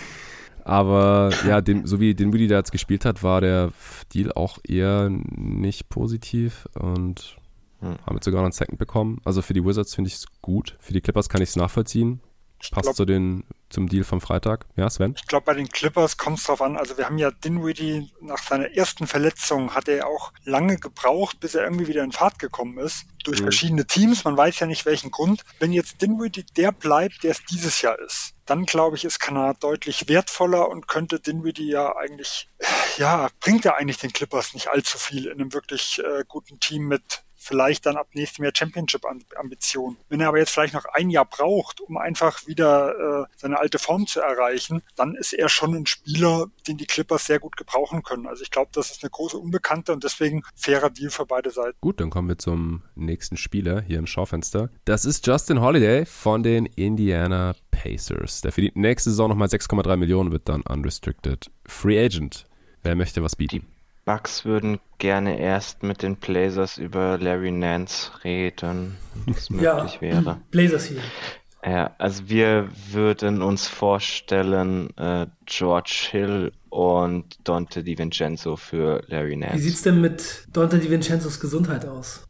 Aber 0.64 1.30
ja, 1.46 1.60
den, 1.60 1.86
so 1.86 2.00
wie 2.00 2.14
den 2.14 2.32
Willi 2.32 2.48
da 2.48 2.56
jetzt 2.56 2.72
gespielt 2.72 3.04
hat, 3.04 3.22
war 3.22 3.40
der 3.40 3.70
Deal 4.12 4.32
auch 4.32 4.58
eher 4.66 5.08
nicht 5.10 5.88
positiv 5.88 6.66
und 6.74 7.36
Hm. 7.80 7.98
haben 8.06 8.14
jetzt 8.16 8.24
sogar 8.24 8.40
noch 8.40 8.46
einen 8.46 8.52
Second 8.52 8.78
bekommen. 8.78 9.20
Also 9.24 9.42
für 9.42 9.52
die 9.54 9.64
Wizards 9.64 9.94
finde 9.94 10.08
ich 10.08 10.14
es 10.14 10.26
gut. 10.42 10.76
Für 10.80 10.92
die 10.92 11.00
Clippers 11.00 11.28
kann 11.28 11.42
ich 11.42 11.50
es 11.50 11.56
nachvollziehen. 11.56 12.20
ich 12.62 12.70
Passt 12.70 12.84
glaube, 12.84 12.96
zu 12.96 13.04
den, 13.04 13.44
zum 13.68 13.86
Deal 13.88 14.02
vom 14.04 14.20
Freitag. 14.22 14.64
Ja, 14.76 14.88
Sven? 14.88 15.12
ich 15.16 15.26
glaub, 15.26 15.44
bei 15.44 15.52
den 15.54 15.68
Clippers 15.68 16.16
kommt 16.16 16.38
es 16.38 16.44
drauf 16.44 16.62
an. 16.62 16.76
Also 16.78 16.96
wir 16.96 17.04
haben 17.04 17.18
ja 17.18 17.30
Dinwiddie 17.30 18.10
nach 18.22 18.38
seiner 18.42 18.70
ersten 18.74 19.06
Verletzung 19.06 19.74
hat 19.74 19.88
er 19.88 20.06
auch 20.06 20.32
lange 20.44 20.76
gebraucht, 20.78 21.38
bis 21.40 21.54
er 21.54 21.64
irgendwie 21.64 21.86
wieder 21.86 22.02
in 22.02 22.12
Fahrt 22.12 22.38
gekommen 22.38 22.78
ist. 22.78 23.04
Durch 23.24 23.40
Mhm. 23.40 23.44
verschiedene 23.44 23.86
Teams. 23.86 24.24
Man 24.24 24.36
weiß 24.36 24.58
ja 24.60 24.66
nicht 24.66 24.86
welchen 24.86 25.10
Grund. 25.10 25.42
Wenn 25.58 25.72
jetzt 25.72 26.00
Dinwiddie 26.00 26.46
der 26.56 26.72
bleibt, 26.72 27.24
der 27.24 27.32
es 27.32 27.44
dieses 27.44 27.82
Jahr 27.82 27.98
ist, 27.98 28.32
dann 28.46 28.64
glaube 28.64 28.96
ich, 28.96 29.04
ist 29.04 29.18
Kanada 29.18 29.52
deutlich 29.60 30.08
wertvoller 30.08 30.68
und 30.70 30.86
könnte 30.88 31.18
Dinwiddie 31.20 31.68
ja 31.68 31.94
eigentlich, 31.96 32.48
ja, 32.96 33.28
bringt 33.40 33.64
er 33.66 33.76
eigentlich 33.76 33.98
den 33.98 34.12
Clippers 34.12 34.54
nicht 34.54 34.68
allzu 34.68 34.96
viel 34.96 35.26
in 35.26 35.32
einem 35.32 35.52
wirklich 35.52 35.98
äh, 35.98 36.24
guten 36.28 36.60
Team 36.60 36.86
mit 36.86 37.24
vielleicht 37.46 37.86
dann 37.86 37.96
ab 37.96 38.08
nächstem 38.12 38.44
Jahr 38.44 38.52
Championship-Ambition. 38.56 39.96
Wenn 40.08 40.20
er 40.20 40.28
aber 40.28 40.38
jetzt 40.38 40.50
vielleicht 40.50 40.74
noch 40.74 40.84
ein 40.92 41.10
Jahr 41.10 41.24
braucht, 41.24 41.80
um 41.80 41.96
einfach 41.96 42.46
wieder 42.46 43.24
äh, 43.24 43.26
seine 43.36 43.58
alte 43.58 43.78
Form 43.78 44.06
zu 44.06 44.20
erreichen, 44.20 44.82
dann 44.96 45.14
ist 45.14 45.32
er 45.32 45.48
schon 45.48 45.74
ein 45.74 45.86
Spieler, 45.86 46.46
den 46.66 46.76
die 46.76 46.86
Clippers 46.86 47.26
sehr 47.26 47.38
gut 47.38 47.56
gebrauchen 47.56 48.02
können. 48.02 48.26
Also 48.26 48.42
ich 48.42 48.50
glaube, 48.50 48.70
das 48.72 48.90
ist 48.90 49.02
eine 49.02 49.10
große 49.10 49.38
Unbekannte 49.38 49.92
und 49.92 50.04
deswegen 50.04 50.42
fairer 50.54 50.90
Deal 50.90 51.10
für 51.10 51.26
beide 51.26 51.50
Seiten. 51.50 51.76
Gut, 51.80 52.00
dann 52.00 52.10
kommen 52.10 52.28
wir 52.28 52.38
zum 52.38 52.82
nächsten 52.94 53.36
Spieler 53.36 53.80
hier 53.80 53.98
im 53.98 54.06
Schaufenster. 54.06 54.70
Das 54.84 55.04
ist 55.04 55.26
Justin 55.26 55.60
Holiday 55.60 56.04
von 56.04 56.42
den 56.42 56.66
Indiana 56.66 57.54
Pacers. 57.70 58.40
Der 58.40 58.52
verdient 58.52 58.76
nächste 58.76 59.10
Saison 59.10 59.28
nochmal 59.28 59.48
6,3 59.48 59.96
Millionen, 59.96 60.32
wird 60.32 60.48
dann 60.48 60.62
unrestricted 60.62 61.50
Free 61.66 62.04
Agent. 62.04 62.46
Wer 62.82 62.96
möchte 62.96 63.22
was 63.22 63.36
bieten? 63.36 63.66
Bucks 64.06 64.44
würden 64.44 64.78
gerne 64.98 65.38
erst 65.38 65.82
mit 65.82 66.02
den 66.02 66.16
Blazers 66.16 66.78
über 66.78 67.18
Larry 67.18 67.50
Nance 67.50 68.12
reden, 68.24 68.96
wenn 69.26 69.34
das 69.34 69.50
Ja, 69.60 69.74
möglich 69.74 70.00
wäre. 70.00 70.40
Blazers 70.50 70.86
hier. 70.86 71.00
Ja, 71.64 71.94
also 71.98 72.28
wir 72.28 72.68
würden 72.92 73.42
uns 73.42 73.66
vorstellen, 73.66 74.96
äh, 74.96 75.26
George 75.46 76.06
Hill 76.12 76.52
und 76.70 77.36
Dante 77.42 77.82
DiVincenzo 77.82 78.54
für 78.56 79.02
Larry 79.08 79.32
Wie 79.32 79.36
Nance. 79.36 79.58
sieht's 79.58 79.82
denn 79.82 80.00
mit 80.00 80.46
Dante 80.52 80.78
DiVincenzos 80.78 81.40
Gesundheit 81.40 81.84
aus? 81.84 82.22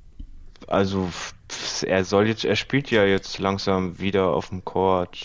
Also 0.68 1.10
er 1.82 2.04
soll 2.04 2.28
jetzt, 2.28 2.46
er 2.46 2.56
spielt 2.56 2.90
ja 2.90 3.04
jetzt 3.04 3.38
langsam 3.38 3.98
wieder 3.98 4.28
auf 4.28 4.48
dem 4.48 4.64
Court. 4.64 5.18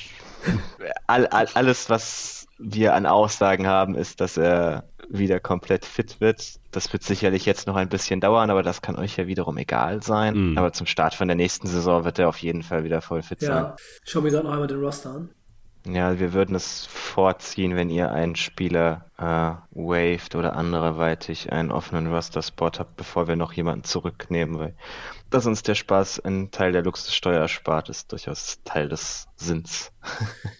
All, 1.07 1.27
all, 1.27 1.47
alles, 1.53 1.89
was 1.89 2.40
wir 2.61 2.93
an 2.93 3.05
Aussagen 3.05 3.67
haben, 3.67 3.95
ist, 3.95 4.21
dass 4.21 4.37
er 4.37 4.85
wieder 5.09 5.39
komplett 5.39 5.85
fit 5.85 6.21
wird. 6.21 6.59
Das 6.71 6.91
wird 6.93 7.03
sicherlich 7.03 7.45
jetzt 7.45 7.67
noch 7.67 7.75
ein 7.75 7.89
bisschen 7.89 8.21
dauern, 8.21 8.49
aber 8.49 8.63
das 8.63 8.81
kann 8.81 8.95
euch 8.95 9.17
ja 9.17 9.27
wiederum 9.27 9.57
egal 9.57 10.01
sein. 10.01 10.51
Mhm. 10.51 10.57
Aber 10.57 10.71
zum 10.71 10.87
Start 10.87 11.13
von 11.13 11.27
der 11.27 11.35
nächsten 11.35 11.67
Saison 11.67 12.05
wird 12.05 12.19
er 12.19 12.29
auf 12.29 12.37
jeden 12.37 12.63
Fall 12.63 12.83
wieder 12.83 13.01
voll 13.01 13.21
fit 13.21 13.41
sein. 13.41 13.49
Ja, 13.49 13.75
ich 14.03 14.11
schau 14.11 14.21
mir 14.21 14.31
gerade 14.31 14.45
noch 14.45 14.53
einmal 14.53 14.67
den 14.67 14.79
Roster 14.79 15.11
an. 15.11 15.29
Ja, 15.85 16.19
wir 16.19 16.33
würden 16.33 16.55
es 16.55 16.85
vorziehen, 16.85 17.75
wenn 17.75 17.89
ihr 17.89 18.11
einen 18.11 18.35
Spieler 18.35 19.05
äh, 19.17 19.53
waved 19.71 20.35
oder 20.35 20.55
anderweitig 20.55 21.51
einen 21.51 21.71
offenen 21.71 22.13
Roster-Spot 22.13 22.71
habt, 22.77 22.95
bevor 22.97 23.27
wir 23.27 23.35
noch 23.35 23.53
jemanden 23.53 23.83
zurücknehmen, 23.83 24.59
weil 24.59 24.75
dass 25.31 25.45
uns 25.45 25.63
der 25.63 25.75
Spaß 25.75 26.19
ein 26.25 26.51
Teil 26.51 26.71
der 26.71 26.83
Luxussteuer 26.83 27.39
erspart, 27.39 27.89
ist 27.89 28.11
durchaus 28.11 28.59
Teil 28.63 28.89
des 28.89 29.27
Sinns. 29.35 29.91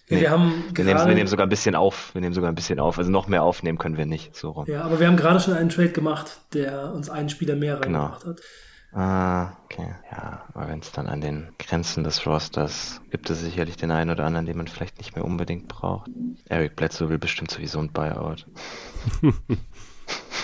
Ja, 0.08 0.16
Nee, 0.16 0.20
wir 0.22 0.30
haben 0.30 0.64
Wir 0.74 0.84
nehmen, 0.84 1.06
wir 1.06 1.14
nehmen 1.14 1.26
sogar 1.28 1.46
ein 1.46 1.50
bisschen 1.50 1.74
auf. 1.74 2.14
Wir 2.14 2.20
nehmen 2.20 2.34
sogar 2.34 2.50
ein 2.50 2.54
bisschen 2.54 2.78
auf. 2.80 2.98
Also 2.98 3.10
noch 3.10 3.28
mehr 3.28 3.42
aufnehmen 3.42 3.78
können 3.78 3.96
wir 3.96 4.04
nicht. 4.06 4.36
So 4.36 4.50
rum. 4.50 4.66
ja, 4.68 4.82
aber 4.82 5.00
wir 5.00 5.06
haben 5.06 5.16
gerade 5.16 5.40
schon 5.40 5.54
einen 5.54 5.70
Trade 5.70 5.90
gemacht, 5.92 6.40
der 6.52 6.92
uns 6.92 7.08
einen 7.08 7.28
Spieler 7.30 7.56
mehr 7.56 7.76
Genau. 7.76 8.00
reingebracht 8.06 8.26
hat. 8.26 8.40
Ah, 8.94 9.52
okay. 9.64 9.94
Ja, 10.10 10.44
aber 10.52 10.68
wenn 10.68 10.80
es 10.80 10.92
dann 10.92 11.06
an 11.06 11.22
den 11.22 11.48
Grenzen 11.58 12.04
des 12.04 12.26
Rosters 12.26 13.00
gibt 13.10 13.30
es 13.30 13.40
sicherlich 13.40 13.76
den 13.78 13.90
einen 13.90 14.10
oder 14.10 14.26
anderen, 14.26 14.44
den 14.44 14.58
man 14.58 14.68
vielleicht 14.68 14.98
nicht 14.98 15.16
mehr 15.16 15.24
unbedingt 15.24 15.66
braucht. 15.68 16.10
Eric 16.48 16.76
Bledsoe 16.76 17.08
will 17.08 17.18
bestimmt 17.18 17.50
sowieso 17.50 17.78
ein 17.78 17.90
Buyout. 17.92 18.46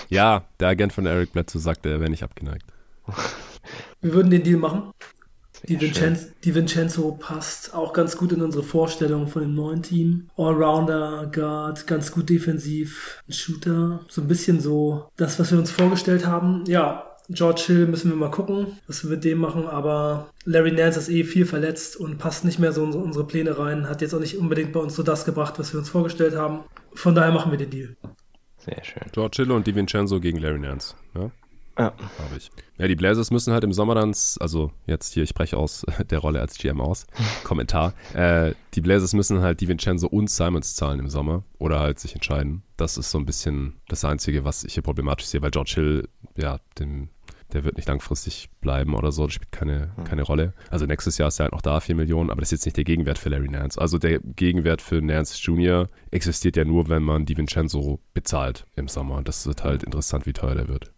Ja, 0.09 0.45
der 0.59 0.69
Agent 0.69 0.93
von 0.93 1.05
Eric 1.05 1.33
Bledsoe 1.33 1.59
sagte, 1.61 1.89
er 1.91 1.99
wäre 1.99 2.09
nicht 2.09 2.23
abgeneigt. 2.23 2.65
Wir 4.01 4.13
würden 4.13 4.29
den 4.29 4.43
Deal 4.43 4.59
machen. 4.59 4.91
Die 5.67 5.79
Vincenzo, 5.79 6.27
die 6.43 6.55
Vincenzo, 6.55 7.17
passt 7.19 7.73
auch 7.73 7.91
ganz 7.91 8.15
gut 8.15 8.31
in 8.31 8.41
unsere 8.41 8.63
Vorstellung 8.63 9.27
von 9.27 9.41
dem 9.41 9.55
neuen 9.55 9.83
Team. 9.83 10.29
Allrounder, 10.37 11.29
Guard, 11.33 11.85
ganz 11.85 12.11
gut 12.11 12.29
defensiv, 12.29 13.21
ein 13.27 13.33
Shooter. 13.33 14.05
So 14.07 14.21
ein 14.21 14.27
bisschen 14.27 14.61
so 14.61 15.09
das, 15.17 15.37
was 15.37 15.51
wir 15.51 15.59
uns 15.59 15.69
vorgestellt 15.69 16.25
haben. 16.25 16.63
Ja, 16.65 17.09
George 17.31 17.63
Hill 17.67 17.87
müssen 17.87 18.09
wir 18.09 18.17
mal 18.17 18.31
gucken, 18.31 18.79
was 18.87 19.03
wir 19.03 19.11
mit 19.11 19.23
dem 19.23 19.37
machen, 19.37 19.67
aber 19.67 20.31
Larry 20.45 20.71
Nance 20.71 20.97
ist 20.97 21.09
eh 21.09 21.23
viel 21.23 21.45
verletzt 21.45 21.95
und 21.95 22.17
passt 22.17 22.43
nicht 22.43 22.57
mehr 22.57 22.71
so 22.71 22.83
in 22.83 22.93
unsere 22.93 23.27
Pläne 23.27 23.59
rein, 23.59 23.87
hat 23.87 24.01
jetzt 24.01 24.15
auch 24.15 24.19
nicht 24.19 24.37
unbedingt 24.37 24.73
bei 24.73 24.79
uns 24.79 24.95
so 24.95 25.03
das 25.03 25.25
gebracht, 25.25 25.59
was 25.59 25.71
wir 25.71 25.79
uns 25.79 25.89
vorgestellt 25.89 26.35
haben. 26.35 26.61
Von 26.95 27.13
daher 27.13 27.31
machen 27.31 27.51
wir 27.51 27.59
den 27.59 27.69
Deal. 27.69 27.95
Sehr 28.57 28.83
schön. 28.83 29.03
George 29.11 29.43
Hill 29.43 29.51
und 29.51 29.67
DiVincenzo 29.67 30.19
gegen 30.19 30.39
Larry 30.39 30.59
Nance. 30.59 30.95
Ja? 31.13 31.29
Ja. 31.79 31.93
Habe 32.19 32.37
ich. 32.37 32.51
Ja, 32.77 32.87
die 32.87 32.95
Blazers 32.95 33.31
müssen 33.31 33.53
halt 33.53 33.63
im 33.63 33.73
Sommer 33.73 33.95
dann, 33.95 34.13
also 34.39 34.71
jetzt 34.85 35.13
hier, 35.13 35.23
ich 35.23 35.29
spreche 35.29 35.57
aus 35.57 35.85
der 36.09 36.19
Rolle 36.19 36.41
als 36.41 36.57
GM 36.57 36.81
aus, 36.81 37.07
Kommentar. 37.43 37.93
Äh, 38.13 38.53
die 38.73 38.81
Blazers 38.81 39.13
müssen 39.13 39.41
halt 39.41 39.61
DiVincenzo 39.61 40.07
und 40.07 40.29
Simons 40.29 40.75
zahlen 40.75 40.99
im 40.99 41.09
Sommer 41.09 41.43
oder 41.57 41.79
halt 41.79 41.99
sich 41.99 42.13
entscheiden. 42.15 42.63
Das 42.77 42.97
ist 42.97 43.11
so 43.11 43.17
ein 43.17 43.25
bisschen 43.25 43.77
das 43.87 44.03
Einzige, 44.05 44.43
was 44.43 44.63
ich 44.63 44.73
hier 44.73 44.83
problematisch 44.83 45.27
sehe, 45.27 45.41
weil 45.41 45.51
George 45.51 45.71
Hill, 45.75 46.09
ja, 46.37 46.59
dem, 46.77 47.09
der 47.53 47.63
wird 47.63 47.77
nicht 47.77 47.87
langfristig 47.87 48.49
bleiben 48.61 48.93
oder 48.93 49.11
so, 49.11 49.25
das 49.25 49.33
spielt 49.33 49.51
keine, 49.51 49.91
Hm. 49.95 50.03
keine 50.03 50.21
Rolle. 50.23 50.53
Also 50.69 50.85
nächstes 50.85 51.17
Jahr 51.17 51.29
ist 51.29 51.39
er 51.39 51.45
halt 51.45 51.53
noch 51.53 51.61
da, 51.61 51.79
4 51.79 51.95
Millionen, 51.95 52.29
aber 52.29 52.41
das 52.41 52.49
ist 52.49 52.59
jetzt 52.59 52.65
nicht 52.65 52.77
der 52.77 52.83
Gegenwert 52.83 53.17
für 53.17 53.29
Larry 53.29 53.49
Nance. 53.49 53.79
Also 53.79 53.97
der 53.97 54.19
Gegenwert 54.19 54.81
für 54.81 55.01
Nance 55.01 55.37
Jr. 55.41 55.87
existiert 56.11 56.55
ja 56.57 56.63
nur, 56.65 56.89
wenn 56.89 57.03
man 57.03 57.25
DiVincenzo 57.25 57.99
bezahlt 58.13 58.65
im 58.75 58.87
Sommer. 58.87 59.15
Und 59.15 59.27
das 59.27 59.45
wird 59.47 59.63
halt 59.63 59.83
interessant, 59.83 60.25
wie 60.25 60.33
teuer 60.33 60.55
der 60.55 60.67
wird. 60.67 60.91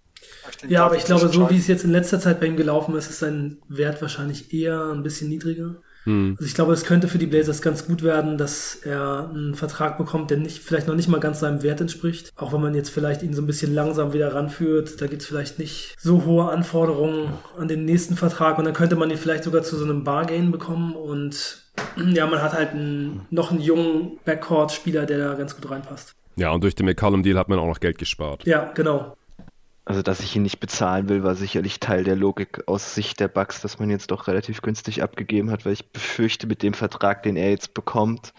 Denke, 0.62 0.74
Ja, 0.74 0.84
aber 0.86 0.92
wird 0.92 1.02
ich 1.02 1.06
glaube, 1.06 1.30
so 1.30 1.50
wie 1.50 1.58
es 1.58 1.68
jetzt 1.68 1.84
in 1.84 1.92
letzter 1.92 2.20
Zeit 2.20 2.40
bei 2.40 2.48
ihm 2.48 2.58
gelaufen 2.58 2.96
ist, 2.96 3.10
ist 3.10 3.20
sein 3.20 3.58
Wert 3.68 4.02
wahrscheinlich 4.02 4.54
eher 4.54 4.92
ein 4.92 5.04
bisschen 5.04 5.30
niedriger. 5.30 5.76
Hm. 6.06 6.36
Also 6.38 6.48
ich 6.48 6.56
glaube, 6.56 6.74
es 6.74 6.84
könnte 6.84 7.08
für 7.08 7.18
die 7.18 7.28
Blazers 7.28 7.62
ganz 7.62 7.86
gut 7.86 8.02
werden, 8.02 8.38
dass 8.38 8.76
er 8.76 9.30
einen 9.30 9.56
Vertrag 9.56 9.98
bekommt, 9.98 10.32
der 10.32 10.38
nicht, 10.38 10.60
vielleicht 10.60 10.88
noch 10.88 10.96
nicht 10.96 11.08
mal 11.08 11.20
ganz 11.20 11.40
seinem 11.40 11.62
Wert 11.64 11.82
entspricht. 11.82 12.32
Auch 12.36 12.54
wenn 12.54 12.62
man 12.62 12.74
jetzt 12.74 12.90
vielleicht 12.90 13.22
ihn 13.22 13.34
so 13.34 13.42
ein 13.42 13.48
bisschen 13.48 13.74
langsam 13.74 14.14
wieder 14.14 14.34
ranführt. 14.34 15.02
Da 15.02 15.08
gibt 15.08 15.22
es 15.22 15.28
vielleicht 15.28 15.60
nicht 15.60 15.96
so 16.00 16.26
hohe 16.26 16.50
Anforderungen 16.50 17.34
an 17.58 17.68
den 17.68 17.86
nächsten 17.86 18.16
Vertrag 18.16 18.58
und 18.58 18.66
dann 18.66 18.74
könnte 18.74 18.96
man 18.96 19.12
ihn 19.12 19.18
vielleicht 19.18 19.44
sogar 19.44 19.62
zu 19.64 19.76
so 19.76 19.84
einem 19.84 20.04
Bargain 20.04 20.52
bekommen 20.52 20.96
und 20.96 21.62
ja, 22.14 22.26
man 22.26 22.42
hat 22.42 22.54
halt 22.54 22.72
einen, 22.72 23.28
noch 23.30 23.52
einen 23.52 23.62
jungen 23.62 24.20
Backcourt-Spieler, 24.26 25.06
der 25.06 25.18
da 25.20 25.34
ganz 25.36 25.56
gut 25.56 25.70
reinpasst. 25.70 26.16
Ja, 26.36 26.52
und 26.52 26.64
durch 26.64 26.76
den 26.76 26.86
McCollum-Deal 26.86 27.38
hat 27.38 27.50
man 27.50 27.60
auch 27.60 27.68
noch 27.68 27.80
Geld 27.80 27.98
gespart. 27.98 28.46
Ja, 28.46 28.72
genau. 28.74 29.16
Also, 29.84 30.04
dass 30.04 30.20
ich 30.20 30.36
ihn 30.36 30.44
nicht 30.44 30.60
bezahlen 30.60 31.10
will, 31.10 31.24
war 31.24 31.34
sicherlich 31.36 31.80
Teil 31.80 32.04
der 32.04 32.16
Logik 32.16 32.68
aus 32.68 32.94
Sicht 32.94 33.20
der 33.20 33.28
Bucks, 33.28 33.62
dass 33.62 33.80
man 33.80 33.90
jetzt 33.90 34.12
doch 34.12 34.28
relativ 34.28 34.62
günstig 34.62 35.02
abgegeben 35.02 35.50
hat, 35.50 35.66
weil 35.66 35.74
ich 35.74 35.92
befürchte, 35.92 36.46
mit 36.46 36.62
dem 36.62 36.76
Vertrag, 36.76 37.24
den 37.24 37.36
er 37.36 37.50
jetzt 37.50 37.74
bekommt, 37.74 38.34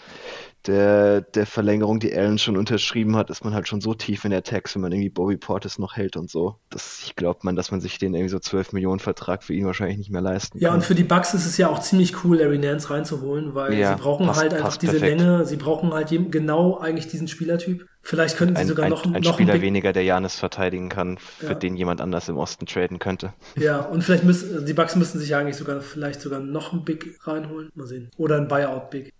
der, 0.66 1.20
der 1.20 1.46
Verlängerung, 1.46 1.98
die 2.00 2.14
Allen 2.16 2.38
schon 2.38 2.56
unterschrieben 2.56 3.16
hat, 3.16 3.30
ist 3.30 3.44
man 3.44 3.54
halt 3.54 3.68
schon 3.68 3.80
so 3.80 3.94
tief 3.94 4.24
in 4.24 4.30
der 4.30 4.42
Tax, 4.42 4.74
wenn 4.74 4.82
man 4.82 4.92
irgendwie 4.92 5.10
Bobby 5.10 5.36
Portis 5.36 5.78
noch 5.78 5.96
hält 5.96 6.16
und 6.16 6.30
so. 6.30 6.56
Das, 6.70 7.02
ich 7.04 7.16
glaube 7.16 7.40
man, 7.42 7.56
dass 7.56 7.70
man 7.70 7.80
sich 7.80 7.98
den 7.98 8.14
irgendwie 8.14 8.30
so 8.30 8.38
12 8.38 8.72
Millionen 8.72 9.00
Vertrag 9.00 9.42
für 9.44 9.54
ihn 9.54 9.66
wahrscheinlich 9.66 9.98
nicht 9.98 10.10
mehr 10.10 10.20
leisten 10.20 10.58
Ja, 10.58 10.68
kann. 10.68 10.78
und 10.78 10.82
für 10.84 10.94
die 10.94 11.04
Bucks 11.04 11.34
ist 11.34 11.46
es 11.46 11.56
ja 11.56 11.68
auch 11.68 11.80
ziemlich 11.80 12.24
cool, 12.24 12.38
Larry 12.38 12.58
Nance 12.58 12.90
reinzuholen, 12.90 13.54
weil 13.54 13.74
Ja, 13.74 13.96
sie 13.96 14.02
brauchen 14.02 14.26
passt- 14.26 14.40
halt 14.40 14.54
einfach 14.54 14.76
diese 14.76 14.98
perfekt. 14.98 15.20
Länge, 15.20 15.44
sie 15.46 15.56
brauchen 15.56 15.92
halt 15.92 16.08
genau 16.30 16.78
eigentlich 16.78 17.08
diesen 17.08 17.28
Spielertyp. 17.28 17.86
Vielleicht 18.04 18.36
könnten 18.36 18.56
sie 18.56 18.62
ein, 18.62 18.68
sogar 18.68 18.84
ein, 18.86 18.90
noch, 18.90 19.04
ein 19.04 19.22
noch 19.22 19.34
Spieler 19.34 19.52
ein 19.52 19.60
Big, 19.60 19.66
weniger, 19.68 19.92
der 19.92 20.02
Janis 20.02 20.34
verteidigen 20.36 20.88
kann, 20.88 21.18
für 21.18 21.46
Ja. 21.46 21.54
den 21.54 21.76
jemand 21.76 22.00
anders 22.00 22.28
im 22.28 22.36
Osten 22.36 22.66
traden 22.66 22.98
könnte. 22.98 23.32
Ja, 23.56 23.80
und 23.80 24.02
vielleicht 24.02 24.24
müssen 24.24 24.66
die 24.66 24.72
Bucks 24.74 24.96
müssen 24.96 25.20
sich 25.20 25.28
ja 25.28 25.38
eigentlich 25.38 25.56
sogar 25.56 25.80
vielleicht 25.80 26.20
sogar 26.20 26.40
noch 26.40 26.72
ein 26.72 26.84
Big 26.84 27.16
reinholen. 27.22 27.70
Mal 27.74 27.86
sehen. 27.86 28.10
Oder 28.16 28.38
ein 28.38 28.48
Buyout 28.48 28.90
Big. 28.90 29.12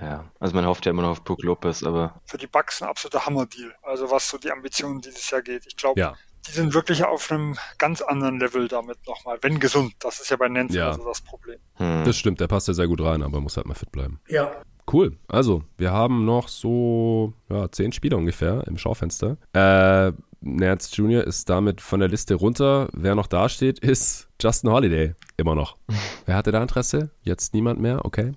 Ja, 0.00 0.24
also 0.38 0.54
man 0.54 0.64
hofft 0.66 0.86
ja 0.86 0.90
immer 0.90 1.02
noch 1.02 1.10
auf 1.10 1.24
Brook 1.24 1.42
Lopez, 1.42 1.82
aber 1.82 2.20
Für 2.24 2.38
die 2.38 2.46
Bucks 2.46 2.80
ein 2.82 2.88
absoluter 2.88 3.26
Hammer-Deal. 3.26 3.72
Also 3.82 4.10
was 4.10 4.28
so 4.30 4.38
die 4.38 4.50
Ambitionen 4.52 5.00
dieses 5.00 5.28
Jahr 5.30 5.42
geht. 5.42 5.66
Ich 5.66 5.76
glaube, 5.76 5.98
Ja. 6.00 6.14
die 6.46 6.52
sind 6.52 6.72
wirklich 6.72 7.04
auf 7.04 7.30
einem 7.32 7.56
ganz 7.78 8.00
anderen 8.00 8.38
Level 8.38 8.68
damit 8.68 8.98
nochmal. 9.06 9.38
Wenn 9.42 9.58
gesund. 9.58 9.94
Das 10.00 10.20
ist 10.20 10.30
ja 10.30 10.36
bei 10.36 10.48
Nance 10.48 10.76
Ja. 10.76 10.88
also 10.90 11.04
das 11.04 11.20
Problem. 11.20 11.58
hm. 11.74 12.04
Das 12.04 12.16
stimmt, 12.16 12.38
der 12.40 12.46
passt 12.46 12.68
ja 12.68 12.74
sehr 12.74 12.86
gut 12.86 13.00
rein, 13.02 13.22
aber 13.22 13.40
muss 13.40 13.56
halt 13.56 13.66
mal 13.66 13.74
fit 13.74 13.90
bleiben. 13.90 14.20
Ja. 14.28 14.52
Cool. 14.90 15.18
Also, 15.28 15.64
wir 15.76 15.90
haben 15.92 16.24
noch 16.24 16.48
so 16.48 17.34
ja, 17.50 17.70
zehn 17.70 17.92
Spieler 17.92 18.16
ungefähr 18.16 18.64
im 18.66 18.78
Schaufenster. 18.78 19.36
Äh, 19.52 20.12
Nance 20.40 20.94
Jr. 20.94 21.24
ist 21.24 21.50
damit 21.50 21.80
von 21.82 22.00
der 22.00 22.08
Liste 22.08 22.36
runter. 22.36 22.88
Wer 22.94 23.14
noch 23.14 23.26
da 23.26 23.48
steht, 23.50 23.80
ist 23.80 24.28
Justin 24.40 24.70
Holiday. 24.70 25.14
Immer 25.36 25.54
noch. 25.56 25.76
Wer 26.26 26.36
hatte 26.36 26.52
da 26.52 26.62
Interesse? 26.62 27.10
Jetzt 27.22 27.52
niemand 27.52 27.80
mehr? 27.80 28.04
Okay. 28.04 28.32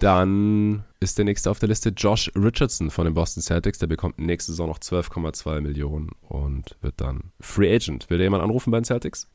Dann 0.00 0.84
ist 1.00 1.18
der 1.18 1.24
nächste 1.24 1.50
auf 1.50 1.58
der 1.58 1.68
Liste 1.68 1.90
Josh 1.90 2.30
Richardson 2.36 2.90
von 2.90 3.04
den 3.04 3.14
Boston 3.14 3.42
Celtics. 3.42 3.78
Der 3.78 3.88
bekommt 3.88 4.18
nächste 4.18 4.52
Saison 4.52 4.68
noch 4.68 4.78
12,2 4.78 5.60
Millionen 5.60 6.10
und 6.28 6.76
wird 6.80 7.00
dann 7.00 7.32
Free 7.40 7.74
Agent. 7.74 8.08
Will 8.08 8.18
da 8.18 8.24
jemand 8.24 8.44
anrufen 8.44 8.70
bei 8.70 8.78
den 8.78 8.84
Celtics? 8.84 9.28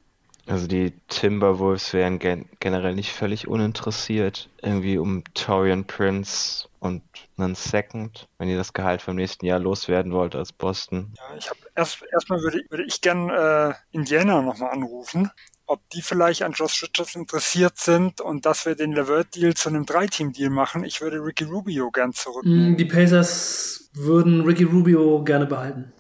Also 0.45 0.67
die 0.67 0.91
Timberwolves 1.07 1.93
wären 1.93 2.19
gen 2.19 2.49
generell 2.59 2.95
nicht 2.95 3.11
völlig 3.13 3.47
uninteressiert, 3.47 4.49
irgendwie 4.61 4.97
um 4.97 5.23
Torian 5.33 5.85
Prince 5.85 6.67
und 6.79 7.01
einen 7.37 7.55
Second, 7.55 8.27
wenn 8.37 8.49
ihr 8.49 8.57
das 8.57 8.73
Gehalt 8.73 9.01
vom 9.01 9.15
nächsten 9.15 9.45
Jahr 9.45 9.59
loswerden 9.59 10.11
wollt 10.11 10.35
als 10.35 10.51
Boston. 10.51 11.13
Ja, 11.17 11.37
ich 11.37 11.49
habe 11.49 11.59
erst 11.75 12.03
erstmal 12.11 12.41
würde, 12.41 12.59
würde 12.69 12.83
ich 12.83 12.99
gern 12.99 13.29
äh, 13.29 13.73
Indiana 13.91 14.41
nochmal 14.41 14.71
anrufen, 14.71 15.31
ob 15.73 15.89
die 15.89 16.03
vielleicht 16.03 16.43
an 16.43 16.51
Josh 16.51 16.83
Richards 16.83 17.15
interessiert 17.15 17.77
sind 17.77 18.21
und 18.21 18.45
dass 18.45 18.67
wir 18.67 18.75
den 18.75 18.91
Levert-Deal 18.91 19.55
zu 19.55 19.69
einem 19.69 19.87
Dreiteam-Deal 19.87 20.51
machen. 20.51 20.83
Ich 20.83 21.01
würde 21.01 21.17
Ricky 21.17 21.45
Rubio 21.45 21.89
gern 21.89 22.13
zurücknehmen. 22.13 22.73
Mm, 22.73 22.77
Die 22.77 22.85
Pacers 22.85 23.89
würden 23.93 24.41
Ricky 24.41 24.65
Rubio 24.65 25.23
gerne 25.23 25.47
behalten. 25.47 25.91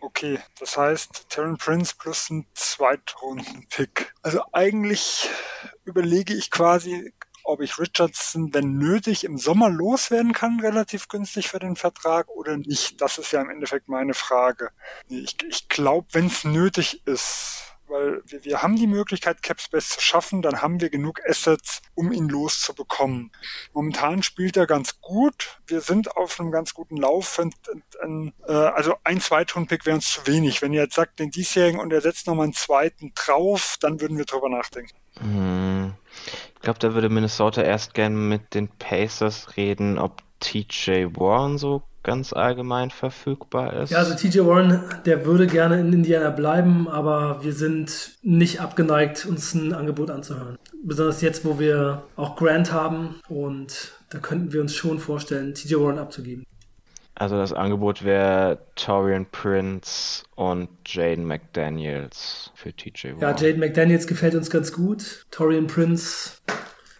Okay, 0.00 0.38
das 0.60 0.76
heißt 0.76 1.30
Terran 1.30 1.56
Prince 1.56 1.94
plus 1.98 2.28
ein 2.28 2.44
Zweitrunden-Pick. 2.52 4.12
Also 4.20 4.42
eigentlich 4.52 5.30
überlege 5.84 6.34
ich 6.34 6.50
quasi, 6.50 7.14
ob 7.42 7.62
ich 7.62 7.78
Richardson, 7.78 8.52
wenn 8.52 8.76
nötig, 8.76 9.24
im 9.24 9.38
Sommer 9.38 9.70
loswerden 9.70 10.34
kann, 10.34 10.60
relativ 10.60 11.08
günstig 11.08 11.48
für 11.48 11.58
den 11.58 11.76
Vertrag 11.76 12.28
oder 12.28 12.58
nicht. 12.58 13.00
Das 13.00 13.16
ist 13.16 13.32
ja 13.32 13.40
im 13.40 13.48
Endeffekt 13.48 13.88
meine 13.88 14.12
Frage. 14.12 14.70
Ich, 15.08 15.36
ich 15.48 15.68
glaube, 15.68 16.08
wenn 16.12 16.26
es 16.26 16.44
nötig 16.44 17.06
ist, 17.06 17.71
weil 17.92 18.22
wir, 18.26 18.44
wir 18.44 18.62
haben 18.62 18.76
die 18.76 18.86
Möglichkeit, 18.86 19.42
Capspace 19.42 19.90
zu 19.90 20.00
schaffen, 20.00 20.42
dann 20.42 20.62
haben 20.62 20.80
wir 20.80 20.90
genug 20.90 21.20
Assets, 21.28 21.82
um 21.94 22.10
ihn 22.10 22.28
loszubekommen. 22.28 23.30
Momentan 23.72 24.22
spielt 24.22 24.56
er 24.56 24.66
ganz 24.66 25.00
gut. 25.00 25.60
Wir 25.66 25.80
sind 25.80 26.16
auf 26.16 26.40
einem 26.40 26.50
ganz 26.50 26.74
guten 26.74 26.96
Lauf. 26.96 27.38
Und, 27.38 27.54
und, 28.02 28.32
äh, 28.48 28.52
also 28.52 28.94
ein 29.04 29.20
Zweitrunden-Pick 29.20 29.86
wäre 29.86 29.96
uns 29.96 30.10
zu 30.10 30.26
wenig. 30.26 30.62
Wenn 30.62 30.72
ihr 30.72 30.82
jetzt 30.82 30.94
sagt, 30.94 31.18
den 31.20 31.30
diesjährigen 31.30 31.80
und 31.80 31.92
er 31.92 32.00
setzt 32.00 32.26
nochmal 32.26 32.44
einen 32.44 32.54
zweiten 32.54 33.12
drauf, 33.14 33.76
dann 33.80 34.00
würden 34.00 34.18
wir 34.18 34.24
drüber 34.24 34.48
nachdenken. 34.48 34.96
Hm. 35.18 35.94
Ich 36.54 36.60
glaube, 36.62 36.78
da 36.78 36.94
würde 36.94 37.08
Minnesota 37.08 37.62
erst 37.62 37.94
gern 37.94 38.28
mit 38.28 38.54
den 38.54 38.68
Pacers 38.68 39.56
reden, 39.56 39.98
ob 39.98 40.22
TJ 40.40 41.06
Warren 41.14 41.58
so 41.58 41.82
ganz 42.02 42.32
allgemein 42.32 42.90
verfügbar 42.90 43.82
ist. 43.82 43.90
Ja, 43.90 43.98
also 43.98 44.14
TJ 44.14 44.40
Warren, 44.40 44.82
der 45.04 45.24
würde 45.24 45.46
gerne 45.46 45.80
in 45.80 45.92
Indiana 45.92 46.30
bleiben, 46.30 46.88
aber 46.88 47.42
wir 47.42 47.52
sind 47.52 48.12
nicht 48.22 48.60
abgeneigt, 48.60 49.26
uns 49.26 49.54
ein 49.54 49.72
Angebot 49.72 50.10
anzuhören. 50.10 50.58
Besonders 50.84 51.20
jetzt, 51.20 51.44
wo 51.44 51.58
wir 51.58 52.02
auch 52.16 52.36
Grant 52.36 52.72
haben 52.72 53.20
und 53.28 53.92
da 54.10 54.18
könnten 54.18 54.52
wir 54.52 54.60
uns 54.60 54.74
schon 54.74 54.98
vorstellen, 54.98 55.54
TJ 55.54 55.76
Warren 55.76 55.98
abzugeben. 55.98 56.44
Also 57.14 57.36
das 57.36 57.52
Angebot 57.52 58.04
wäre 58.04 58.58
Torian 58.74 59.26
Prince 59.30 60.24
und 60.34 60.68
Jaden 60.86 61.26
McDaniels 61.26 62.50
für 62.54 62.72
TJ 62.72 63.08
Warren. 63.08 63.20
Ja, 63.20 63.36
Jaden 63.36 63.60
McDaniels 63.60 64.06
gefällt 64.06 64.34
uns 64.34 64.50
ganz 64.50 64.72
gut. 64.72 65.26
Torian 65.30 65.66
Prince 65.66 66.32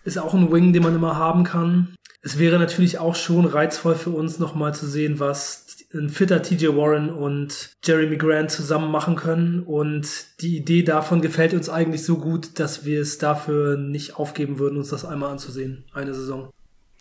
ist 0.04 0.18
auch 0.18 0.34
ein 0.34 0.52
Wing, 0.52 0.72
den 0.72 0.82
man 0.82 0.94
immer 0.94 1.16
haben 1.16 1.44
kann. 1.44 1.94
Es 2.24 2.38
wäre 2.38 2.58
natürlich 2.58 2.98
auch 2.98 3.16
schon 3.16 3.46
reizvoll 3.46 3.96
für 3.96 4.10
uns, 4.10 4.38
nochmal 4.38 4.74
zu 4.74 4.86
sehen, 4.86 5.18
was 5.18 5.66
ein 5.92 6.08
fitter 6.08 6.40
TJ 6.40 6.68
Warren 6.68 7.10
und 7.10 7.70
Jeremy 7.84 8.16
Grant 8.16 8.50
zusammen 8.50 8.90
machen 8.90 9.16
können. 9.16 9.64
Und 9.64 10.08
die 10.40 10.56
Idee 10.56 10.84
davon 10.84 11.20
gefällt 11.20 11.52
uns 11.52 11.68
eigentlich 11.68 12.04
so 12.04 12.18
gut, 12.18 12.60
dass 12.60 12.84
wir 12.84 13.00
es 13.00 13.18
dafür 13.18 13.76
nicht 13.76 14.16
aufgeben 14.16 14.58
würden, 14.58 14.78
uns 14.78 14.90
das 14.90 15.04
einmal 15.04 15.30
anzusehen. 15.32 15.84
Eine 15.92 16.14
Saison. 16.14 16.50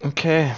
Okay, 0.02 0.52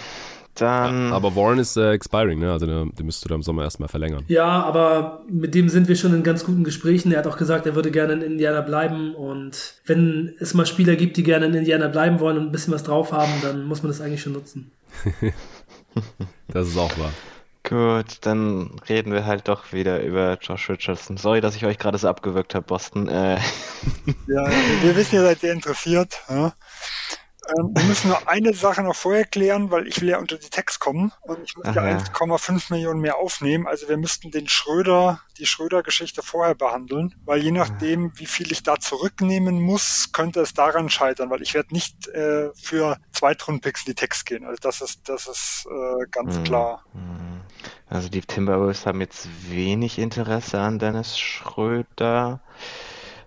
dann... 0.56 1.12
Aber 1.14 1.36
Warren 1.36 1.60
ist 1.60 1.78
äh, 1.78 1.92
expiring, 1.92 2.40
ne? 2.40 2.52
Also 2.52 2.66
den, 2.66 2.94
den 2.96 3.06
müsstest 3.06 3.26
du 3.26 3.30
da 3.30 3.36
im 3.36 3.44
Sommer 3.44 3.64
erstmal 3.64 3.90
verlängern. 3.90 4.24
Ja, 4.28 4.64
aber 4.64 5.24
mit 5.30 5.56
dem 5.56 5.70
sind 5.70 5.88
wir 5.88 5.96
schon 5.96 6.14
in 6.14 6.24
ganz 6.24 6.44
guten 6.44 6.64
Gesprächen. 6.64 7.12
Er 7.12 7.20
hat 7.20 7.28
auch 7.28 7.38
gesagt, 7.38 7.66
er 7.66 7.76
würde 7.76 7.92
gerne 7.92 8.14
in 8.14 8.22
Indiana 8.22 8.62
bleiben. 8.62 9.16
Und 9.16 9.76
wenn 9.86 10.36
es 10.40 10.54
mal 10.54 10.66
Spieler 10.66 10.96
gibt, 10.96 11.18
die 11.18 11.24
gerne 11.24 11.48
in 11.48 11.54
Indiana 11.54 11.88
bleiben 11.88 12.20
wollen 12.20 12.38
und 12.38 12.46
ein 12.46 12.52
bisschen 12.52 12.74
was 12.74 12.84
drauf 12.84 13.12
haben, 13.12 13.34
dann 13.42 13.66
muss 13.66 13.84
man 13.84 13.92
das 13.92 14.02
eigentlich 14.02 14.22
schon 14.22 14.34
nutzen. 14.34 14.72
Das 16.48 16.68
ist 16.68 16.78
auch 16.78 16.98
wahr. 16.98 17.12
Gut, 17.64 18.18
dann 18.22 18.72
reden 18.90 19.14
wir 19.14 19.26
halt 19.26 19.48
doch 19.48 19.72
wieder 19.72 20.02
über 20.04 20.38
Josh 20.42 20.70
Richardson. 20.70 21.16
Sorry, 21.16 21.40
dass 21.40 21.56
ich 21.56 21.66
euch 21.66 21.78
gerade 21.78 21.98
so 21.98 22.10
abgewürgt 22.10 22.56
habe, 22.56 22.66
Boston. 22.66 23.08
Äh. 23.08 23.38
Ja, 24.28 24.50
wir 24.82 24.96
wissen, 24.96 25.16
ihr 25.16 25.22
seid 25.22 25.40
sehr 25.40 25.54
interessiert. 25.54 26.22
Ja. 26.30 26.54
Ähm, 27.50 27.72
wir 27.76 27.84
müssen 27.84 28.10
nur 28.10 28.28
eine 28.28 28.54
Sache 28.54 28.84
noch 28.84 28.96
vorher 28.96 29.26
klären, 29.26 29.70
weil 29.70 29.88
ich 29.88 30.02
will 30.02 30.10
ja 30.10 30.18
unter 30.18 30.38
die 30.38 30.50
Text 30.50 30.80
kommen 30.80 31.12
und 31.22 31.40
ich 31.44 31.56
muss 31.58 31.76
ja 31.76 31.82
1,5 31.82 32.72
Millionen 32.72 33.02
mehr 33.02 33.18
aufnehmen. 33.18 33.68
Also 33.68 33.90
wir 33.90 33.98
müssten 33.98 34.32
den 34.32 34.48
Schröder, 34.48 35.20
die 35.38 35.46
Schröder-Geschichte 35.46 36.22
vorher 36.22 36.56
behandeln, 36.56 37.16
weil 37.26 37.44
je 37.44 37.52
nachdem, 37.52 38.18
wie 38.18 38.26
viel 38.26 38.52
ich 38.52 38.64
da 38.64 38.80
zurücknehmen 38.80 39.60
muss, 39.60 40.12
könnte 40.14 40.40
es 40.40 40.54
daran 40.54 40.90
scheitern, 40.90 41.30
weil 41.30 41.42
ich 41.42 41.54
werde 41.54 41.74
nicht 41.74 42.08
äh, 42.08 42.52
für 42.56 42.98
Zweitrundpicks 43.12 43.82
in 43.82 43.92
die 43.92 43.96
Text 43.96 44.26
gehen. 44.26 44.46
Also 44.46 44.58
das 44.62 44.82
ist, 44.82 45.10
das 45.10 45.28
ist 45.28 45.68
äh, 45.70 46.06
ganz 46.12 46.38
mhm. 46.38 46.44
klar. 46.44 46.86
Mhm. 46.94 47.42
Also 47.90 48.10
die 48.10 48.22
Timberwolves 48.22 48.86
haben 48.86 49.02
jetzt 49.02 49.28
wenig 49.50 50.00
Interesse 50.00 50.60
an 50.60 50.80
Dennis 50.80 51.20
Schröder. 51.20 52.40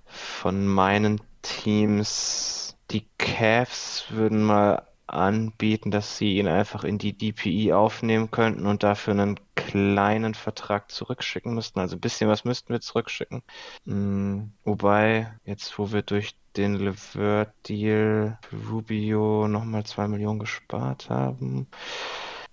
Von 0.06 0.66
meinen 0.66 1.20
Teams 1.42 2.65
die 2.90 3.06
Cavs 3.18 4.06
würden 4.10 4.42
mal 4.42 4.86
anbieten, 5.06 5.90
dass 5.90 6.18
sie 6.18 6.38
ihn 6.38 6.48
einfach 6.48 6.84
in 6.84 6.98
die 6.98 7.16
DPI 7.16 7.72
aufnehmen 7.72 8.30
könnten 8.30 8.66
und 8.66 8.82
dafür 8.82 9.12
einen 9.12 9.38
kleinen 9.54 10.34
Vertrag 10.34 10.90
zurückschicken 10.90 11.54
müssten. 11.54 11.78
Also 11.80 11.96
ein 11.96 12.00
bisschen 12.00 12.28
was 12.28 12.44
müssten 12.44 12.72
wir 12.72 12.80
zurückschicken. 12.80 13.42
Mhm. 13.84 14.52
Wobei, 14.64 15.32
jetzt 15.44 15.78
wo 15.78 15.92
wir 15.92 16.02
durch 16.02 16.36
den 16.56 16.74
Levert-Deal 16.74 18.38
Rubio 18.68 19.46
nochmal 19.48 19.84
zwei 19.84 20.08
Millionen 20.08 20.38
gespart 20.38 21.10
haben, 21.10 21.68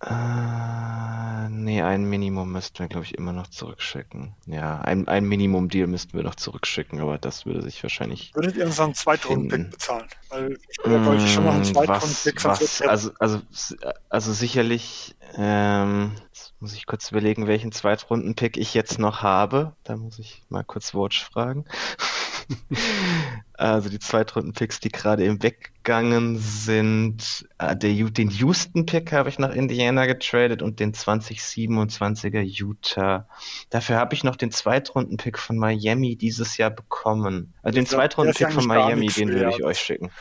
äh, 0.05 1.49
nee, 1.49 1.81
ein 1.81 2.05
Minimum 2.05 2.51
müssten 2.51 2.79
wir, 2.79 2.87
glaube 2.87 3.05
ich, 3.05 3.15
immer 3.15 3.33
noch 3.33 3.47
zurückschicken. 3.47 4.33
Ja, 4.45 4.79
ein, 4.81 5.07
ein 5.07 5.25
Minimum-Deal 5.25 5.87
müssten 5.87 6.17
wir 6.17 6.23
noch 6.23 6.35
zurückschicken, 6.35 6.99
aber 6.99 7.17
das 7.17 7.45
würde 7.45 7.61
sich 7.61 7.81
wahrscheinlich. 7.83 8.33
Würdet 8.35 8.57
ihr 8.57 8.65
uns 8.65 8.79
einen 8.79 8.93
Zweitrunden-Pick 8.93 9.71
bezahlen? 9.71 10.07
Weil 10.29 10.59
da 10.83 11.05
wollte 11.05 11.23
ich 11.23 11.33
schon 11.33 11.45
noch 11.45 11.53
einen 11.53 11.61
mm, 11.61 11.73
Zweitrunden-Pick 11.73 12.43
was, 12.43 12.81
also, 12.81 13.11
also, 13.19 13.41
also 14.09 14.33
sicherlich, 14.33 15.15
ähm, 15.37 16.11
jetzt 16.27 16.53
muss 16.59 16.73
ich 16.73 16.85
kurz 16.85 17.11
überlegen, 17.11 17.47
welchen 17.47 17.71
Zweitrunden-Pick 17.71 18.57
ich 18.57 18.73
jetzt 18.73 18.99
noch 18.99 19.21
habe. 19.21 19.73
Da 19.83 19.95
muss 19.95 20.19
ich 20.19 20.43
mal 20.49 20.63
kurz 20.63 20.93
Watch 20.93 21.23
fragen. 21.23 21.65
also 23.55 23.89
die 23.89 23.99
Zweitrunden-Picks, 23.99 24.79
die 24.79 24.89
gerade 24.89 25.23
eben 25.25 25.41
weggegangen 25.43 26.37
sind. 26.37 27.47
Äh, 27.59 27.75
den 27.75 28.29
Houston-Pick 28.29 29.11
habe 29.11 29.29
ich 29.29 29.37
nach 29.37 29.53
Indiana 29.53 30.05
getradet 30.05 30.61
und 30.61 30.79
den 30.79 30.93
2027er 30.93 32.41
Utah. 32.41 33.27
Dafür 33.69 33.97
habe 33.97 34.15
ich 34.15 34.23
noch 34.23 34.35
den 34.35 34.51
Zweitrunden-Pick 34.51 35.37
von 35.37 35.57
Miami 35.57 36.15
dieses 36.15 36.57
Jahr 36.57 36.71
bekommen. 36.71 37.53
Also 37.61 37.75
den 37.75 37.85
Zweitrunden-Pick 37.85 38.51
von 38.51 38.65
Miami, 38.65 39.07
den 39.07 39.29
würde 39.29 39.51
ich 39.51 39.63
euch 39.63 39.79
schicken. 39.79 40.11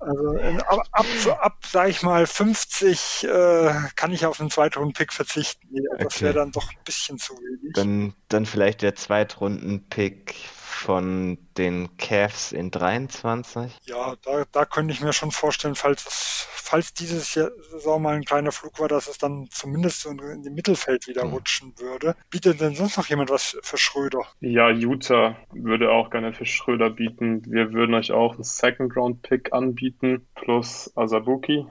Also 0.00 0.30
ab, 0.66 0.88
ab, 0.92 1.06
ab 1.40 1.58
sag 1.66 1.90
ich 1.90 2.02
mal, 2.02 2.26
50 2.26 3.24
äh, 3.24 3.70
kann 3.96 4.12
ich 4.12 4.24
auf 4.24 4.40
einen 4.40 4.50
Zweitrunden-Pick 4.50 5.12
verzichten. 5.12 5.68
Das 5.98 6.06
okay. 6.06 6.24
wäre 6.24 6.34
dann 6.34 6.52
doch 6.52 6.70
ein 6.70 6.84
bisschen 6.84 7.18
zu 7.18 7.34
wenig. 7.34 7.74
Dann, 7.74 8.14
dann 8.28 8.46
vielleicht 8.46 8.80
der 8.80 8.94
Zweitrunden-Pick 8.94 10.34
von 10.70 11.38
den 11.58 11.96
Cavs 11.98 12.52
in 12.52 12.70
23? 12.70 13.76
Ja, 13.84 14.14
da, 14.22 14.44
da 14.50 14.64
könnte 14.64 14.94
ich 14.94 15.00
mir 15.00 15.12
schon 15.12 15.30
vorstellen, 15.30 15.74
falls, 15.74 16.04
falls 16.50 16.94
dieses 16.94 17.32
Saison 17.32 18.00
mal 18.00 18.14
ein 18.14 18.24
kleiner 18.24 18.52
Flug 18.52 18.78
war, 18.78 18.88
dass 18.88 19.08
es 19.08 19.18
dann 19.18 19.48
zumindest 19.50 20.00
so 20.00 20.10
in 20.10 20.42
dem 20.42 20.54
Mittelfeld 20.54 21.06
wieder 21.08 21.24
mhm. 21.24 21.34
rutschen 21.34 21.74
würde. 21.78 22.14
Bietet 22.30 22.60
denn 22.60 22.74
sonst 22.74 22.96
noch 22.96 23.06
jemand 23.06 23.30
was 23.30 23.58
für 23.62 23.76
Schröder? 23.76 24.22
Ja, 24.40 24.70
Utah 24.70 25.36
würde 25.52 25.90
auch 25.90 26.10
gerne 26.10 26.32
für 26.32 26.46
Schröder 26.46 26.90
bieten. 26.90 27.42
Wir 27.46 27.72
würden 27.72 27.94
euch 27.94 28.12
auch 28.12 28.34
einen 28.34 28.44
Second-Round-Pick 28.44 29.52
anbieten, 29.52 30.26
plus 30.34 30.90
Asabuki. 30.96 31.66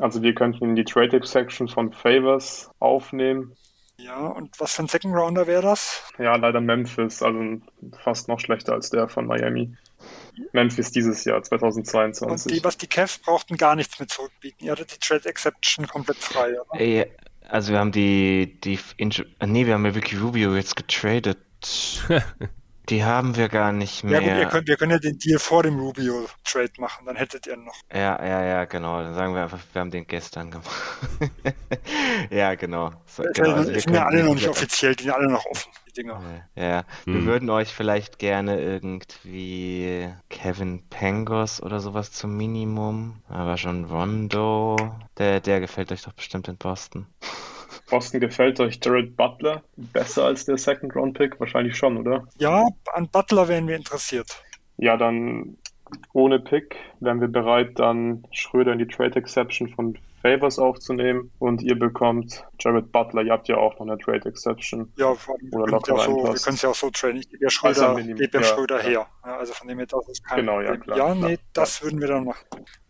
Also 0.00 0.22
wir 0.22 0.34
könnten 0.34 0.64
in 0.64 0.76
die 0.76 0.84
Trade-Section 0.84 1.68
von 1.68 1.92
Favors 1.92 2.70
aufnehmen. 2.78 3.56
Ja, 3.98 4.26
und 4.26 4.60
was 4.60 4.74
für 4.74 4.82
ein 4.82 4.88
Second 4.88 5.14
Rounder 5.14 5.46
wäre 5.46 5.62
das? 5.62 6.02
Ja, 6.18 6.36
leider 6.36 6.60
Memphis, 6.60 7.22
also 7.22 7.60
fast 8.02 8.28
noch 8.28 8.40
schlechter 8.40 8.74
als 8.74 8.90
der 8.90 9.08
von 9.08 9.26
Miami. 9.26 9.74
Memphis 10.52 10.92
dieses 10.92 11.24
Jahr, 11.24 11.42
2022. 11.42 12.52
Und 12.52 12.58
die, 12.58 12.64
was 12.64 12.76
die 12.76 12.86
Cavs 12.86 13.18
brauchten, 13.18 13.56
gar 13.56 13.74
nichts 13.74 13.98
mit 13.98 14.10
zurückbieten. 14.10 14.64
Ihr 14.64 14.72
hattet 14.72 14.94
die 14.94 14.98
Trade 14.98 15.26
Exception 15.28 15.86
komplett 15.86 16.18
frei, 16.18 16.60
oder? 16.60 16.80
Ey, 16.80 17.10
also 17.48 17.72
wir 17.72 17.78
haben 17.78 17.92
die, 17.92 18.60
die, 18.60 18.78
nee, 18.98 19.66
wir 19.66 19.74
haben 19.74 19.86
ja 19.86 19.94
Vicky 19.94 20.16
Rubio 20.16 20.54
jetzt 20.54 20.76
getradet. 20.76 21.38
Die 22.88 23.04
haben 23.04 23.36
wir 23.36 23.48
gar 23.48 23.72
nicht 23.72 24.04
mehr. 24.04 24.20
Ja 24.20 24.28
gut, 24.28 24.38
ihr 24.38 24.48
könnt, 24.48 24.68
wir 24.68 24.76
können 24.76 24.92
ja 24.92 24.98
den 24.98 25.18
Deal 25.18 25.38
vor 25.38 25.62
dem 25.64 25.78
Rubio-Trade 25.78 26.72
machen, 26.78 27.06
dann 27.06 27.16
hättet 27.16 27.46
ihr 27.46 27.56
noch. 27.56 27.74
Ja, 27.92 28.24
ja, 28.24 28.44
ja, 28.44 28.64
genau. 28.64 29.02
Dann 29.02 29.14
sagen 29.14 29.34
wir 29.34 29.42
einfach, 29.42 29.58
wir 29.72 29.80
haben 29.80 29.90
den 29.90 30.06
gestern 30.06 30.50
gemacht. 30.52 30.70
ja, 32.30 32.54
genau. 32.54 32.92
So, 33.06 33.24
genau. 33.34 33.54
Also 33.54 33.72
sind 33.72 33.94
ja 33.94 34.06
alle 34.06 34.22
noch 34.22 34.34
nicht 34.34 34.48
offiziell, 34.48 34.94
die 34.94 35.04
sind 35.04 35.12
alle 35.12 35.28
noch 35.28 35.44
offen, 35.46 35.72
die 35.88 35.92
Dinger. 35.94 36.22
Ja, 36.54 36.64
ja. 36.64 36.84
Hm. 37.04 37.14
wir 37.14 37.24
würden 37.24 37.50
euch 37.50 37.74
vielleicht 37.74 38.18
gerne 38.18 38.60
irgendwie 38.60 40.08
Kevin 40.28 40.82
Pangos 40.88 41.60
oder 41.60 41.80
sowas 41.80 42.12
zum 42.12 42.36
Minimum, 42.36 43.20
aber 43.28 43.56
schon 43.56 43.84
Rondo, 43.86 44.76
der, 45.18 45.40
der 45.40 45.58
gefällt 45.60 45.90
euch 45.90 46.02
doch 46.02 46.12
bestimmt 46.12 46.46
in 46.46 46.56
Boston. 46.56 47.06
Boston 47.90 48.20
gefällt 48.20 48.60
euch 48.60 48.78
Jared 48.82 49.16
Butler 49.16 49.62
besser 49.76 50.24
als 50.24 50.44
der 50.44 50.58
Second 50.58 50.94
Round 50.94 51.16
Pick? 51.16 51.38
Wahrscheinlich 51.40 51.76
schon, 51.76 51.96
oder? 51.96 52.26
Ja, 52.38 52.64
an 52.92 53.08
Butler 53.08 53.48
wären 53.48 53.68
wir 53.68 53.76
interessiert. 53.76 54.42
Ja, 54.78 54.96
dann 54.96 55.56
ohne 56.12 56.40
Pick 56.40 56.76
wären 57.00 57.20
wir 57.20 57.28
bereit, 57.28 57.78
dann 57.78 58.24
Schröder 58.32 58.72
in 58.72 58.78
die 58.78 58.88
Trade 58.88 59.16
Exception 59.16 59.68
von 59.68 59.96
Favors 60.26 60.58
aufzunehmen 60.58 61.30
und 61.38 61.62
ihr 61.62 61.78
bekommt 61.78 62.44
Jared 62.58 62.90
Butler. 62.90 63.22
Ihr 63.22 63.32
habt 63.32 63.46
ja 63.46 63.58
auch 63.58 63.74
noch 63.78 63.86
eine 63.86 63.96
Trade 63.98 64.28
Exception. 64.28 64.92
Ja, 64.96 65.14
oder 65.52 65.66
locker 65.68 65.96
ja 65.96 66.04
so, 66.04 66.16
wir 66.16 66.34
können 66.34 66.56
es 66.56 66.62
ja 66.62 66.70
auch 66.70 66.74
so 66.74 66.90
traden. 66.90 67.18
Ich 67.18 67.30
gebe 67.30 67.44
ja 67.44 67.50
Schröder, 67.50 67.90
also 67.90 68.14
gebe 68.14 68.38
ja, 68.38 68.42
Schröder 68.42 68.76
ja. 68.78 68.82
her. 68.82 69.06
Ja, 69.24 69.36
also 69.36 69.52
von 69.52 69.68
dem 69.68 69.78
her, 69.78 69.86
das 69.86 70.08
ist 70.08 70.24
kein 70.24 70.40
Genau, 70.40 70.60
ja, 70.60 70.76
klar. 70.76 70.98
Ja, 70.98 71.14
nee, 71.14 71.38
das 71.52 71.80
würden 71.82 72.00
wir 72.00 72.08
dann 72.08 72.24
machen. 72.24 72.44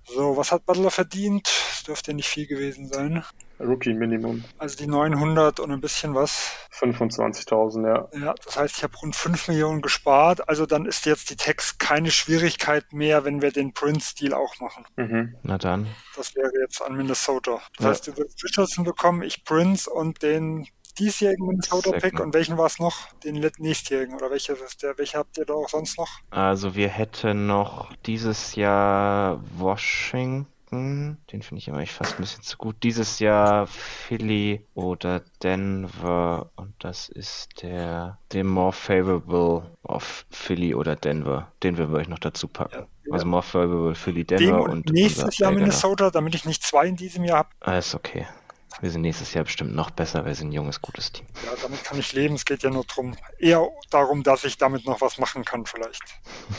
So, 0.08 0.36
was 0.36 0.52
hat 0.52 0.64
Butler 0.64 0.90
verdient? 0.90 1.46
Das 1.46 1.82
dürfte 1.82 2.14
nicht 2.14 2.28
viel 2.28 2.46
gewesen 2.46 2.86
sein. 2.86 3.24
Rookie 3.58 3.92
Minimum. 3.92 4.44
Also 4.58 4.76
die 4.76 4.86
900 4.86 5.60
und 5.60 5.72
ein 5.72 5.80
bisschen 5.80 6.14
was. 6.14 6.52
25.000, 6.78 7.86
ja. 7.86 8.08
Ja, 8.26 8.34
das 8.44 8.56
heißt, 8.56 8.76
ich 8.76 8.82
habe 8.84 8.96
rund 8.98 9.16
5 9.16 9.48
Millionen 9.48 9.82
gespart. 9.82 10.48
Also 10.48 10.66
dann 10.66 10.86
ist 10.86 11.06
jetzt 11.06 11.30
die 11.30 11.36
Text 11.36 11.78
keine 11.78 12.10
Schwierigkeit 12.10 12.92
mehr, 12.92 13.24
wenn 13.24 13.42
wir 13.42 13.50
den 13.50 13.72
Prince-Deal 13.72 14.34
auch 14.34 14.60
machen. 14.60 14.84
Mhm. 14.96 15.36
Na 15.42 15.58
dann. 15.58 15.88
Das 16.16 16.36
wäre 16.36 16.52
jetzt 16.60 16.82
an 16.82 16.96
Minnesota. 17.26 17.60
Das 17.76 17.84
ja. 17.84 17.90
heißt, 17.90 18.06
du 18.08 18.16
wirst 18.16 18.44
Richardson 18.44 18.84
bekommen, 18.84 19.22
ich 19.22 19.44
Prince 19.44 19.90
und 19.90 20.22
den 20.22 20.66
diesjährigen 20.98 21.46
Minnesota-Pick 21.46 22.20
und 22.20 22.32
welchen 22.32 22.56
war 22.56 22.66
es 22.66 22.78
noch? 22.78 23.12
Den 23.24 23.34
nächstjährigen 23.58 24.14
oder 24.14 24.30
welcher 24.30 24.54
ist 24.54 24.82
der? 24.82 24.96
Welche 24.96 25.18
habt 25.18 25.36
ihr 25.36 25.44
da 25.44 25.52
auch 25.52 25.68
sonst 25.68 25.98
noch? 25.98 26.08
Also 26.30 26.74
wir 26.74 26.88
hätten 26.88 27.46
noch 27.46 27.92
dieses 28.06 28.54
Jahr 28.54 29.42
Washington. 29.58 30.46
Den 30.70 31.18
finde 31.28 31.58
ich 31.58 31.68
immer 31.68 31.86
fast 31.86 32.14
ein 32.14 32.22
bisschen 32.22 32.42
zu 32.42 32.56
gut. 32.56 32.76
Dieses 32.82 33.20
Jahr 33.20 33.66
Philly 33.66 34.66
oder 34.74 35.22
Denver 35.42 36.50
und 36.56 36.74
das 36.80 37.08
ist 37.08 37.62
der, 37.62 38.18
der 38.32 38.44
more 38.44 38.72
favorable 38.72 39.70
of 39.84 40.26
Philly 40.30 40.74
oder 40.74 40.96
Denver. 40.96 41.52
Den 41.62 41.78
wir 41.78 41.88
euch 41.90 42.08
noch 42.08 42.18
dazu 42.18 42.48
packen. 42.48 42.86
Ja, 43.04 43.12
Also 43.12 43.26
more 43.26 43.42
favorable 43.42 43.94
Philly, 43.94 44.24
Denver 44.24 44.62
und, 44.62 44.70
und 44.70 44.90
nächstes 44.90 45.38
Jahr 45.38 45.52
Minnesota, 45.52 46.10
damit 46.10 46.34
ich 46.34 46.44
nicht 46.44 46.62
zwei 46.62 46.86
in 46.86 46.96
diesem 46.96 47.24
Jahr 47.24 47.38
habe. 47.38 47.50
Alles 47.60 47.94
okay. 47.94 48.26
Wir 48.80 48.90
sind 48.90 49.00
nächstes 49.02 49.32
Jahr 49.32 49.44
bestimmt 49.44 49.74
noch 49.74 49.90
besser, 49.90 50.26
wir 50.26 50.34
sind 50.34 50.48
ein 50.48 50.52
junges, 50.52 50.82
gutes 50.82 51.10
Team. 51.10 51.26
Ja, 51.44 51.52
damit 51.62 51.82
kann 51.82 51.98
ich 51.98 52.12
leben. 52.12 52.34
Es 52.34 52.44
geht 52.44 52.62
ja 52.62 52.68
nur 52.68 52.84
darum, 52.84 53.16
eher 53.38 53.66
darum, 53.88 54.22
dass 54.22 54.44
ich 54.44 54.58
damit 54.58 54.84
noch 54.84 55.00
was 55.00 55.16
machen 55.16 55.44
kann, 55.44 55.64
vielleicht. 55.64 56.02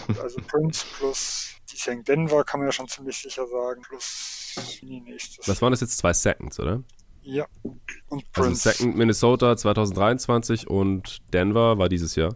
also 0.22 0.42
Prince 0.48 0.84
plus 0.98 1.57
die 1.72 2.04
Denver 2.04 2.44
kann 2.44 2.60
man 2.60 2.68
ja 2.68 2.72
schon 2.72 2.88
ziemlich 2.88 3.18
sicher 3.18 3.46
sagen, 3.48 3.82
plus 3.82 4.80
die 4.82 5.02
nächstes. 5.02 5.48
Was 5.48 5.62
waren 5.62 5.72
das 5.72 5.82
jetzt? 5.82 5.98
Zwei 5.98 6.14
Seconds, 6.14 6.60
oder? 6.60 6.84
Ja. 7.22 7.46
Und 7.64 7.82
also 8.10 8.26
Prince. 8.32 8.70
Also 8.70 8.78
Second 8.84 8.96
Minnesota 8.96 9.58
2023 9.58 10.68
und 10.70 11.34
Denver 11.34 11.78
war 11.78 11.90
dieses 11.90 12.16
Jahr. 12.16 12.36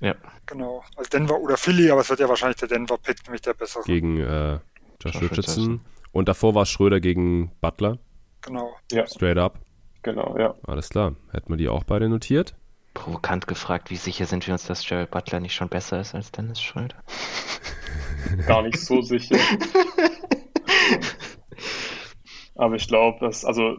Ja. 0.00 0.14
Genau. 0.46 0.82
Also 0.96 1.10
Denver 1.10 1.38
oder 1.38 1.56
Philly, 1.56 1.90
aber 1.90 2.00
es 2.00 2.10
wird 2.10 2.20
ja 2.20 2.28
wahrscheinlich 2.28 2.56
der 2.56 2.68
Denver-Pick, 2.68 3.24
nämlich 3.24 3.42
der 3.42 3.54
bessere. 3.54 3.82
Gegen 3.84 4.18
äh, 4.18 4.52
Josh, 4.52 4.60
Josh 5.00 5.22
Richardson. 5.22 5.30
Richardson. 5.30 5.80
Und 6.12 6.28
davor 6.28 6.54
war 6.54 6.66
Schröder 6.66 7.00
gegen 7.00 7.52
Butler. 7.60 7.98
Genau. 8.40 8.74
Ja. 8.90 9.06
Straight 9.06 9.36
up. 9.36 9.58
Genau, 10.02 10.36
ja. 10.38 10.54
Alles 10.66 10.88
klar. 10.88 11.16
Hätten 11.32 11.50
wir 11.50 11.56
die 11.56 11.68
auch 11.68 11.84
beide 11.84 12.08
notiert? 12.08 12.54
Provokant 12.98 13.46
gefragt, 13.46 13.90
wie 13.90 13.96
sicher 13.96 14.26
sind 14.26 14.46
wir 14.46 14.52
uns, 14.52 14.66
dass 14.66 14.88
Jared 14.88 15.10
Butler 15.10 15.38
nicht 15.40 15.54
schon 15.54 15.68
besser 15.68 16.00
ist 16.00 16.14
als 16.14 16.32
Dennis 16.32 16.60
Schröder? 16.60 16.96
Gar 18.46 18.62
nicht 18.62 18.78
so 18.78 19.00
sicher. 19.02 19.36
Aber 22.56 22.74
ich 22.74 22.88
glaube, 22.88 23.18
dass, 23.20 23.44
also 23.44 23.76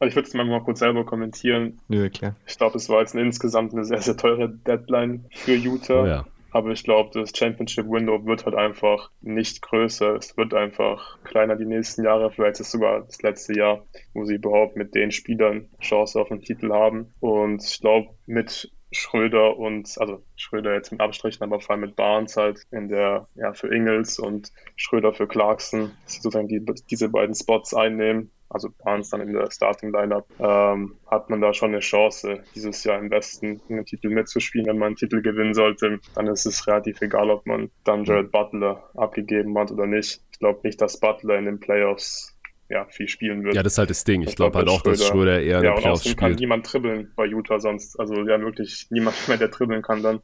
ich 0.00 0.14
würde 0.14 0.28
es 0.28 0.34
mal 0.34 0.62
kurz 0.62 0.80
selber 0.80 1.04
kommentieren. 1.04 1.80
Ja, 1.88 2.08
klar. 2.10 2.36
Ich 2.46 2.58
glaube, 2.58 2.76
es 2.76 2.88
war 2.88 3.00
jetzt 3.00 3.14
insgesamt 3.14 3.72
eine 3.72 3.84
sehr, 3.84 4.02
sehr 4.02 4.16
teure 4.16 4.50
Deadline 4.50 5.24
für 5.30 5.54
Utah. 5.54 6.02
Oh 6.02 6.06
ja. 6.06 6.26
Aber 6.50 6.70
ich 6.70 6.82
glaube, 6.82 7.10
das 7.12 7.36
Championship 7.36 7.86
Window 7.88 8.24
wird 8.24 8.46
halt 8.46 8.54
einfach 8.54 9.10
nicht 9.20 9.60
größer. 9.62 10.16
Es 10.16 10.36
wird 10.36 10.54
einfach 10.54 11.22
kleiner 11.24 11.56
die 11.56 11.66
nächsten 11.66 12.04
Jahre. 12.04 12.30
Vielleicht 12.30 12.54
ist 12.54 12.68
es 12.68 12.72
sogar 12.72 13.02
das 13.02 13.20
letzte 13.22 13.54
Jahr, 13.54 13.84
wo 14.14 14.24
sie 14.24 14.34
überhaupt 14.34 14.76
mit 14.76 14.94
den 14.94 15.10
Spielern 15.10 15.68
Chance 15.80 16.20
auf 16.20 16.30
einen 16.30 16.40
Titel 16.40 16.72
haben. 16.72 17.12
Und 17.20 17.62
ich 17.62 17.80
glaube, 17.80 18.08
mit 18.26 18.72
Schröder 18.90 19.58
und, 19.58 19.94
also 19.98 20.22
Schröder 20.36 20.72
jetzt 20.72 20.90
mit 20.92 21.00
Abstrichen, 21.00 21.42
aber 21.42 21.60
vor 21.60 21.72
allem 21.72 21.82
mit 21.82 21.96
Barnes 21.96 22.36
halt 22.36 22.60
in 22.70 22.88
der, 22.88 23.28
ja, 23.34 23.52
für 23.52 23.68
Ingels 23.68 24.18
und 24.18 24.50
Schröder 24.76 25.12
für 25.12 25.28
Clarkson, 25.28 25.92
dass 26.04 26.14
sie 26.14 26.20
sozusagen 26.22 26.48
die, 26.48 26.64
diese 26.90 27.10
beiden 27.10 27.34
Spots 27.34 27.74
einnehmen, 27.74 28.30
also 28.50 28.70
Barnes 28.82 29.10
dann 29.10 29.20
in 29.20 29.32
der 29.32 29.50
Starting 29.50 29.92
Lineup, 29.92 30.26
ähm, 30.38 30.96
hat 31.06 31.28
man 31.30 31.40
da 31.40 31.52
schon 31.52 31.70
eine 31.70 31.80
Chance, 31.80 32.42
dieses 32.54 32.84
Jahr 32.84 32.98
im 32.98 33.10
Westen 33.10 33.60
einen 33.68 33.84
Titel 33.84 34.08
mitzuspielen. 34.08 34.66
Wenn 34.66 34.78
man 34.78 34.88
einen 34.88 34.96
Titel 34.96 35.20
gewinnen 35.22 35.54
sollte, 35.54 36.00
dann 36.14 36.26
ist 36.26 36.46
es 36.46 36.66
relativ 36.66 37.00
egal, 37.02 37.30
ob 37.30 37.46
man 37.46 37.70
dann 37.84 38.04
Jared 38.04 38.32
Butler 38.32 38.90
abgegeben 38.94 39.56
hat 39.58 39.70
oder 39.70 39.86
nicht. 39.86 40.22
Ich 40.32 40.38
glaube 40.38 40.60
nicht, 40.62 40.80
dass 40.80 41.00
Butler 41.00 41.38
in 41.38 41.44
den 41.44 41.60
Playoffs 41.60 42.34
ja, 42.70 42.84
viel 42.86 43.08
spielen 43.08 43.44
wird. 43.44 43.54
Ja, 43.54 43.62
das 43.62 43.74
ist 43.74 43.78
halt 43.78 43.90
das 43.90 44.04
Ding. 44.04 44.22
Ich, 44.22 44.30
ich 44.30 44.36
glaube 44.36 44.52
glaub, 44.52 44.68
halt 44.68 44.80
auch, 44.80 44.82
dass 44.82 45.06
Schröder 45.06 45.40
eher 45.40 45.46
ja, 45.46 45.58
in 45.58 45.64
den 45.64 45.74
Playoffs 45.76 46.02
spielt. 46.02 46.18
kann 46.18 46.32
niemand 46.34 46.70
dribbeln 46.70 47.12
bei 47.16 47.24
Utah 47.26 47.58
sonst. 47.58 47.98
Also 47.98 48.14
ja, 48.26 48.40
wirklich 48.40 48.86
niemand 48.90 49.16
mehr, 49.28 49.38
der 49.38 49.48
dribbeln 49.48 49.82
kann 49.82 50.02
dann 50.02 50.20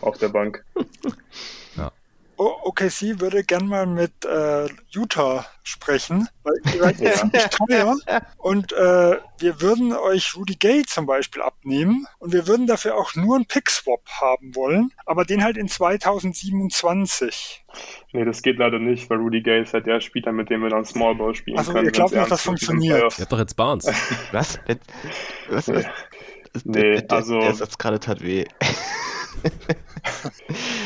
auf 0.00 0.18
der 0.18 0.28
Bank. 0.28 0.64
ja. 2.38 2.44
OKC 2.44 3.20
würde 3.20 3.44
gern 3.44 3.66
mal 3.66 3.86
mit 3.86 4.24
äh, 4.24 4.66
Utah 4.90 5.46
sprechen, 5.62 6.28
weil 6.42 6.54
ihr 6.74 6.80
seid 6.80 7.00
jetzt 7.00 7.32
nicht 7.32 7.50
teuer 7.50 7.96
und 8.36 8.72
äh, 8.72 9.18
wir 9.38 9.60
würden 9.60 9.92
euch 9.92 10.34
Rudy 10.36 10.56
Gay 10.56 10.84
zum 10.84 11.06
Beispiel 11.06 11.42
abnehmen 11.42 12.06
und 12.18 12.32
wir 12.32 12.46
würden 12.46 12.66
dafür 12.66 12.96
auch 12.96 13.14
nur 13.14 13.36
einen 13.36 13.46
Pick-Swap 13.46 14.06
haben 14.20 14.54
wollen, 14.54 14.92
aber 15.04 15.24
den 15.24 15.44
halt 15.44 15.56
in 15.56 15.68
2027. 15.68 17.64
Nee, 18.12 18.24
das 18.24 18.42
geht 18.42 18.58
leider 18.58 18.78
nicht, 18.78 19.10
weil 19.10 19.18
Rudy 19.18 19.42
Gay 19.42 19.62
ist 19.62 19.74
halt 19.74 19.86
der 19.86 20.00
Spieler, 20.00 20.32
mit 20.32 20.50
dem 20.50 20.62
wir 20.62 20.70
dann 20.70 20.84
Small 20.84 21.14
Ball 21.16 21.34
spielen 21.34 21.58
also, 21.58 21.72
können. 21.72 21.86
Also 21.86 21.88
ihr 21.88 21.92
glaubt 21.92 22.14
noch, 22.14 22.28
das 22.28 22.42
funktioniert? 22.42 23.18
Ihr 23.18 23.22
habt 23.22 23.32
doch 23.32 23.38
jetzt 23.38 23.56
Barnes. 23.56 23.86
Was? 24.32 24.58
Was? 25.48 25.68
Nee, 25.68 25.84
nee 26.64 27.02
also... 27.08 27.40
Der 27.40 27.54
Satz 27.54 27.76
gerade 27.78 28.00
tat 28.00 28.22
weh. 28.22 28.44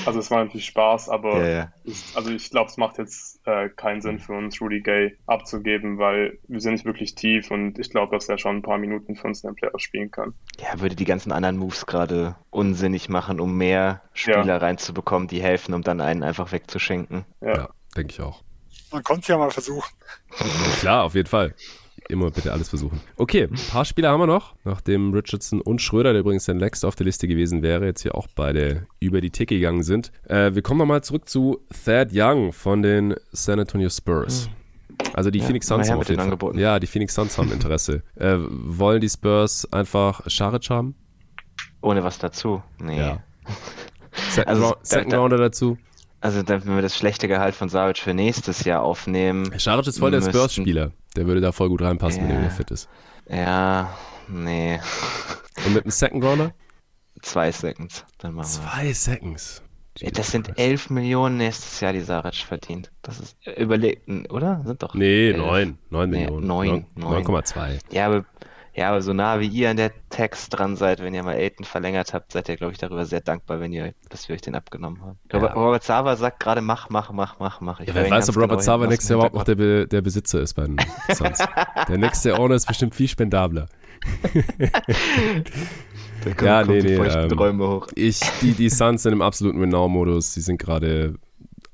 also 0.07 0.19
es 0.19 0.31
war 0.31 0.45
natürlich 0.45 0.66
Spaß, 0.66 1.09
aber 1.09 1.43
ja, 1.43 1.49
ja. 1.49 1.73
Ich, 1.85 2.05
also 2.15 2.31
ich 2.31 2.51
glaube, 2.51 2.70
es 2.70 2.77
macht 2.77 2.99
jetzt 2.99 3.41
äh, 3.47 3.69
keinen 3.69 4.01
Sinn 4.01 4.19
für 4.19 4.33
uns, 4.33 4.61
Rudy 4.61 4.81
Gay 4.81 5.16
abzugeben, 5.27 5.99
weil 5.99 6.39
wir 6.49 6.61
sind 6.61 6.74
nicht 6.74 6.85
wirklich 6.85 7.15
tief 7.15 7.51
und 7.51 7.79
ich 7.79 7.91
glaube, 7.91 8.16
dass 8.16 8.29
er 8.29 8.39
schon 8.39 8.57
ein 8.57 8.62
paar 8.62 8.79
Minuten 8.79 9.16
für 9.16 9.27
uns 9.27 9.43
in 9.43 9.51
den 9.51 9.57
Playoffs 9.57 9.83
spielen 9.83 10.11
kann. 10.11 10.35
Ja, 10.61 10.81
würde 10.81 10.97
die 10.97 11.05
ganzen 11.05 11.33
anderen 11.33 11.57
Moves 11.57 11.87
gerade 11.87 12.37
unsinnig 12.51 13.09
machen, 13.09 13.41
um 13.41 13.57
mehr 13.57 14.03
Spieler 14.12 14.45
ja. 14.47 14.57
reinzubekommen, 14.59 15.29
die 15.29 15.43
helfen, 15.43 15.74
um 15.74 15.83
dann 15.83 16.01
einen 16.01 16.23
einfach 16.23 16.53
wegzuschenken. 16.53 17.24
Ja, 17.41 17.70
denke 17.97 18.12
ich 18.12 18.20
auch. 18.20 18.43
Man 18.91 19.03
konnte 19.03 19.23
es 19.23 19.29
ja 19.29 19.39
mal 19.39 19.51
versuchen. 19.51 19.91
Klar, 20.81 21.05
auf 21.05 21.15
jeden 21.15 21.29
Fall 21.29 21.55
immer 22.09 22.31
bitte 22.31 22.53
alles 22.53 22.69
versuchen. 22.69 23.01
Okay, 23.16 23.45
ein 23.45 23.70
paar 23.70 23.85
Spieler 23.85 24.11
haben 24.11 24.20
wir 24.20 24.27
noch, 24.27 24.55
nachdem 24.65 25.12
Richardson 25.12 25.61
und 25.61 25.81
Schröder, 25.81 26.12
der 26.12 26.20
übrigens 26.20 26.45
der 26.47 26.55
Next 26.55 26.85
auf 26.85 26.95
der 26.95 27.07
Liste 27.07 27.29
gewesen 27.29 27.62
wäre, 27.62 27.85
jetzt 27.85 28.03
hier 28.03 28.15
auch 28.15 28.29
beide 28.35 28.87
über 29.01 29.20
die 29.20 29.31
Tick 29.31 29.49
gegangen 29.49 29.83
sind. 29.83 30.12
Äh, 30.29 30.55
wir 30.55 30.62
kommen 30.62 30.79
nochmal 30.79 31.03
zurück 31.03 31.29
zu 31.29 31.61
Thad 31.85 32.11
Young 32.12 32.53
von 32.53 32.83
den 32.83 33.15
San 33.33 33.61
Antonio 33.61 33.89
Spurs. 33.89 34.49
Also 35.15 35.31
die 35.31 35.41
ja, 35.41 35.47
Phoenix 35.47 35.66
Suns 35.66 35.91
haben 35.91 35.99
auf 35.99 36.09
jeden 36.09 36.39
Fall, 36.39 36.59
Ja, 36.59 36.79
die 36.79 36.87
Phoenix 36.87 37.15
Suns 37.15 37.37
haben 37.39 37.51
Interesse. 37.53 38.03
äh, 38.16 38.37
wollen 38.39 39.01
die 39.01 39.09
Spurs 39.09 39.70
einfach 39.73 40.23
Scharic 40.29 40.70
haben? 40.70 40.95
Ohne 41.81 42.05
was 42.05 42.19
dazu? 42.19 42.62
Nee. 42.79 42.99
Ja. 42.99 43.23
Second, 44.31 44.49
also, 44.49 44.77
Second 44.83 45.12
da, 45.12 45.19
Rounder 45.19 45.39
dazu? 45.39 45.79
Also 46.23 46.47
wenn 46.47 46.65
wir 46.65 46.82
das 46.82 46.97
schlechte 46.97 47.27
Gehalt 47.27 47.57
von 47.57 47.69
Saric 47.69 47.99
für 47.99 48.15
nächstes 48.15 48.62
Jahr 48.62 48.82
aufnehmen. 48.82 49.59
Scharic 49.59 49.89
ist 49.89 49.99
voll 49.99 50.12
der 50.12 50.23
Spurs-Spieler. 50.23 50.93
Der 51.16 51.27
würde 51.27 51.40
da 51.40 51.51
voll 51.51 51.69
gut 51.69 51.82
reinpassen, 51.82 52.23
ja. 52.23 52.28
wenn 52.28 52.36
er 52.36 52.43
wieder 52.43 52.51
fit 52.53 52.70
ist. 52.70 52.89
Ja, 53.28 53.93
nee. 54.28 54.78
Und 55.66 55.74
mit 55.74 55.82
einem 55.82 55.90
Second 55.90 56.24
Rounder? 56.24 56.55
Zwei 57.23 57.51
Seconds. 57.51 58.05
Dann 58.19 58.35
machen 58.35 58.47
Zwei 58.47 58.85
wir. 58.85 58.94
Seconds. 58.94 59.62
Jesus 59.99 60.12
das 60.16 60.31
sind 60.31 60.59
11 60.59 60.90
Millionen 60.90 61.36
nächstes 61.39 61.81
Jahr, 61.81 61.93
die 61.93 62.01
Saric 62.01 62.36
verdient. 62.36 62.93
Das 63.03 63.19
ist 63.19 63.36
überlegt, 63.59 64.09
oder? 64.31 64.62
Sind 64.65 64.81
doch. 64.82 64.94
Nee, 64.94 65.35
9. 65.36 65.77
9 65.90 66.11
Millionen. 66.11 66.47
9. 66.47 66.86
9,2. 66.97 67.81
Ja, 67.90 68.07
aber 68.07 68.24
ja, 68.74 68.89
aber 68.89 69.03
so 69.03 69.12
nah 69.12 69.39
wie 69.40 69.49
ihr 69.49 69.69
an 69.70 69.77
der 69.77 69.93
Text 70.09 70.57
dran 70.57 70.77
seid, 70.77 71.01
wenn 71.03 71.12
ihr 71.12 71.23
mal 71.23 71.35
Aiden 71.35 71.65
verlängert 71.65 72.15
habt, 72.15 72.32
seid 72.32 72.49
ihr, 72.49 72.57
glaube 72.57 72.73
ich, 72.73 72.78
darüber 72.78 73.05
sehr 73.05 73.20
dankbar, 73.20 73.61
wenn 73.61 73.73
ihr, 73.73 73.93
dass 74.09 74.28
wir 74.28 74.35
euch 74.35 74.40
den 74.40 74.55
abgenommen 74.55 75.03
haben. 75.03 75.19
Ja. 75.31 75.39
Robert 75.53 75.82
Sava 75.82 76.16
sagt 76.16 76.40
gerade, 76.40 76.62
mach, 76.62 76.89
mach, 76.89 77.12
mach, 77.12 77.39
mach, 77.39 77.61
mach. 77.61 77.81
Ich 77.81 77.89
ja, 77.89 77.94
wer 77.94 78.11
weiß, 78.11 78.31
ob 78.31 78.36
Robert 78.36 78.51
genau 78.51 78.62
Sava 78.62 78.86
nächstes 78.86 79.11
Jahr 79.11 79.19
überhaupt 79.19 79.35
noch 79.35 79.44
der, 79.44 79.57
Be 79.57 79.86
der 79.86 80.01
Besitzer 80.01 80.40
ist 80.40 80.55
bei 80.55 80.65
den 80.65 80.77
Suns. 81.12 81.39
der 81.89 81.99
nächste 81.99 82.39
Owner 82.39 82.55
ist 82.55 82.66
bestimmt 82.66 82.94
viel 82.94 83.09
spendabler. 83.09 83.69
kommt, 86.24 86.43
ja, 86.43 86.65
nee, 86.65 86.81
nee. 86.81 86.94
Ähm, 86.94 87.61
hoch. 87.61 87.89
Ich, 87.94 88.20
die, 88.40 88.53
die 88.53 88.70
Suns 88.70 89.03
sind 89.03 89.12
im 89.12 89.23
absoluten 89.23 89.61
Winnow-Modus. 89.61 90.32
Die 90.35 90.40
sind 90.40 90.59
gerade 90.59 91.16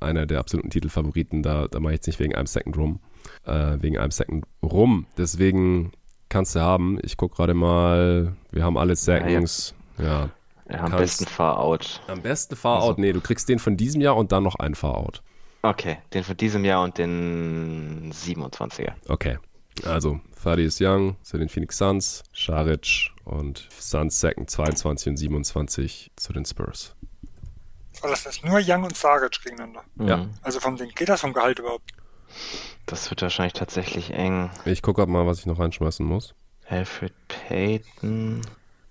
einer 0.00 0.26
der 0.26 0.40
absoluten 0.40 0.70
Titelfavoriten. 0.70 1.42
Da, 1.42 1.68
da 1.68 1.80
mache 1.80 1.92
ich 1.92 1.98
jetzt 1.98 2.06
nicht 2.06 2.18
wegen 2.20 2.34
einem 2.34 2.46
Second 2.46 2.76
rum. 2.76 3.00
Äh, 3.44 3.76
wegen 3.80 3.98
einem 3.98 4.10
Second 4.10 4.44
rum. 4.62 5.06
Deswegen 5.16 5.92
kannst 6.28 6.54
du 6.54 6.60
haben. 6.60 6.98
Ich 7.02 7.16
gucke 7.16 7.36
gerade 7.36 7.54
mal, 7.54 8.34
wir 8.50 8.64
haben 8.64 8.76
alle 8.76 8.96
Seconds. 8.96 9.74
Ja, 9.98 10.04
ja. 10.04 10.30
ja 10.70 10.80
am 10.80 10.92
besten 10.92 11.26
Far-Out. 11.26 12.00
Am 12.06 12.22
besten 12.22 12.56
Far-Out, 12.56 12.90
also. 12.90 13.00
nee, 13.00 13.12
du 13.12 13.20
kriegst 13.20 13.48
den 13.48 13.58
von 13.58 13.76
diesem 13.76 14.00
Jahr 14.00 14.16
und 14.16 14.32
dann 14.32 14.42
noch 14.42 14.56
einen 14.56 14.74
Far-Out. 14.74 15.22
Okay, 15.62 15.98
den 16.14 16.24
von 16.24 16.36
diesem 16.36 16.64
Jahr 16.64 16.84
und 16.84 16.98
den 16.98 18.12
27er. 18.12 18.92
Okay, 19.08 19.38
also 19.84 20.20
Thaddeus 20.42 20.78
Young 20.80 21.16
zu 21.22 21.36
den 21.36 21.48
Phoenix 21.48 21.78
Suns, 21.78 22.22
Scharic 22.32 23.10
und 23.24 23.68
Suns 23.78 24.20
Second 24.20 24.48
22 24.48 25.10
und 25.10 25.16
27 25.16 26.10
zu 26.16 26.32
den 26.32 26.44
Spurs. 26.44 26.94
Oh, 28.02 28.08
das 28.08 28.24
ist 28.26 28.44
nur 28.44 28.60
Young 28.64 28.84
und 28.84 28.96
Saric 28.96 29.42
gegeneinander. 29.42 29.82
Ja. 29.98 30.26
Also 30.42 30.60
vom 30.60 30.76
Ding 30.76 30.90
geht 30.94 31.08
das 31.08 31.20
vom 31.20 31.32
Gehalt 31.32 31.58
überhaupt? 31.58 31.90
Das 32.88 33.10
wird 33.10 33.20
wahrscheinlich 33.20 33.52
tatsächlich 33.52 34.14
eng. 34.14 34.50
Ich 34.64 34.80
gucke 34.80 35.06
mal, 35.06 35.26
was 35.26 35.40
ich 35.40 35.46
noch 35.46 35.58
reinschmeißen 35.58 36.06
muss. 36.06 36.34
Alfred 36.66 37.12
Payton, 37.28 38.40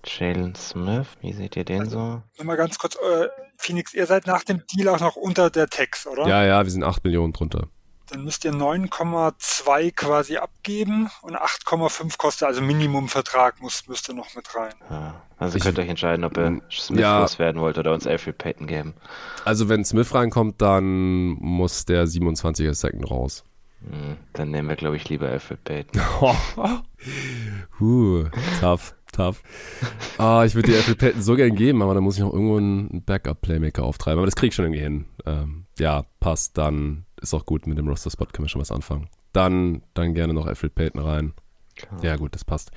Jalen 0.06 0.54
Smith, 0.56 1.08
wie 1.22 1.34
seht 1.34 1.56
ihr 1.56 1.66
den 1.66 1.90
so? 1.90 2.22
Nochmal 2.38 2.58
ganz 2.58 2.78
kurz, 2.78 2.96
äh, 2.96 3.28
Phoenix, 3.58 3.96
ihr 3.96 4.06
seid 4.06 4.28
nach 4.28 4.44
dem 4.44 4.62
Deal 4.68 4.90
auch 4.90 5.00
noch 5.00 5.16
unter 5.16 5.50
der 5.50 5.68
Tax, 5.68 6.06
oder? 6.06 6.28
Ja, 6.28 6.46
ja, 6.46 6.64
wir 6.64 6.72
sind 6.72 6.84
8 6.84 7.04
Millionen 7.04 7.34
drunter. 7.34 7.70
Dann 8.10 8.24
müsst 8.24 8.46
ihr 8.46 8.54
9,2 8.54 9.92
quasi 9.92 10.38
abgeben 10.38 11.10
und 11.24 11.36
8,5 11.36 12.18
kostet, 12.18 12.48
also 12.48 12.62
Minimumvertrag 12.62 13.60
muss, 13.62 13.88
müsst 13.88 14.10
ihr 14.10 14.16
noch 14.16 14.34
mit 14.36 14.56
rein. 14.56 14.74
Ja, 14.92 15.22
also 15.38 15.58
ich, 15.58 15.64
könnt 15.64 15.80
ihr 15.80 15.84
euch 15.84 15.90
entscheiden, 15.90 16.24
ob 16.24 16.38
ihr 16.38 16.62
Smith 16.70 17.00
ja, 17.00 17.20
loswerden 17.20 17.60
wollt 17.60 17.80
oder 17.80 17.94
uns 17.94 18.06
Alfred 18.06 18.38
Payton 18.38 18.68
geben. 18.68 18.94
Also 19.44 19.70
wenn 19.70 19.84
Smith 19.84 20.14
reinkommt, 20.14 20.62
dann 20.62 21.32
muss 21.40 21.86
der 21.86 22.06
27er 22.06 22.76
Second 22.76 23.10
raus. 23.10 23.44
Hm, 23.82 24.18
dann 24.34 24.52
nehmen 24.52 24.70
wir, 24.70 24.76
glaube 24.76 24.96
ich, 24.96 25.08
lieber 25.08 25.30
Alfred 25.30 25.64
Payton. 25.64 26.02
huh, 27.80 28.26
tough, 28.60 28.96
tough. 29.12 29.44
Ah, 30.18 30.44
ich 30.46 30.56
würde 30.56 30.72
dir 30.72 30.78
Alfred 30.78 30.98
Payton 30.98 31.22
so 31.22 31.36
gern 31.36 31.56
geben, 31.56 31.82
aber 31.82 31.94
da 31.94 32.02
muss 32.02 32.16
ich 32.16 32.22
noch 32.22 32.34
irgendwo 32.34 32.58
einen 32.58 33.04
Backup-Playmaker 33.04 33.84
auftreiben. 33.84 34.20
Aber 34.20 34.26
das 34.26 34.36
krieg 34.36 34.50
ich 34.50 34.56
schon 34.56 34.66
irgendwie 34.66 34.82
hin. 34.82 35.06
Ähm, 35.26 35.66
ja, 35.78 36.04
passt. 36.20 36.58
Dann 36.58 37.06
ist 37.22 37.34
auch 37.34 37.46
gut. 37.46 37.68
Mit 37.68 37.78
dem 37.78 37.88
Roster-Spot 37.88 38.26
können 38.26 38.46
wir 38.46 38.50
schon 38.50 38.62
was 38.62 38.72
anfangen. 38.72 39.10
Dann, 39.32 39.84
dann 39.94 40.14
gerne 40.14 40.34
noch 40.34 40.48
Alfred 40.48 40.74
Payton 40.74 41.02
rein. 41.02 41.34
Klar. 41.76 42.04
Ja, 42.04 42.16
gut, 42.16 42.34
das 42.34 42.44
passt. 42.44 42.72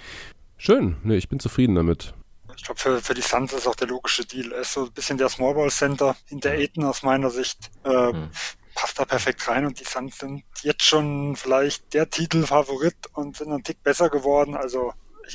Schön. 0.59 0.97
Ne, 1.03 1.17
ich 1.17 1.31
bin 1.31 1.41
zufrieden 1.41 1.75
damit. 1.75 2.13
Ich 2.57 2.65
glaube, 2.65 2.79
für, 2.79 3.01
für 3.01 3.15
die 3.15 3.23
Suns 3.23 3.55
ist 3.55 3.67
auch 3.67 3.75
der 3.75 3.89
logische 3.89 4.27
Deal. 4.27 4.53
Er 4.53 4.61
ist 4.61 4.75
so 4.75 4.85
ein 4.85 4.93
bisschen 4.93 5.17
der 5.17 5.31
Small 5.31 5.55
Ball 5.55 5.71
Center 5.71 6.15
hinter 6.27 6.51
Aiden 6.51 6.85
aus 6.85 7.03
meiner 7.03 7.31
Sicht. 7.31 7.71
Äh, 7.85 8.13
hm 8.13 8.29
passt 8.75 8.99
da 8.99 9.05
perfekt 9.05 9.47
rein 9.49 9.67
und 9.67 9.81
die 9.81 9.85
Suns 9.85 10.19
sind 10.19 10.45
jetzt 10.63 10.85
schon 10.85 11.37
vielleicht 11.37 11.93
der 11.95 12.09
Titelfavorit 12.09 12.97
und 13.15 13.37
sind 13.37 13.53
einen 13.53 13.63
Tick 13.63 13.83
besser 13.83 14.09
geworden. 14.09 14.57
Also 14.57 14.93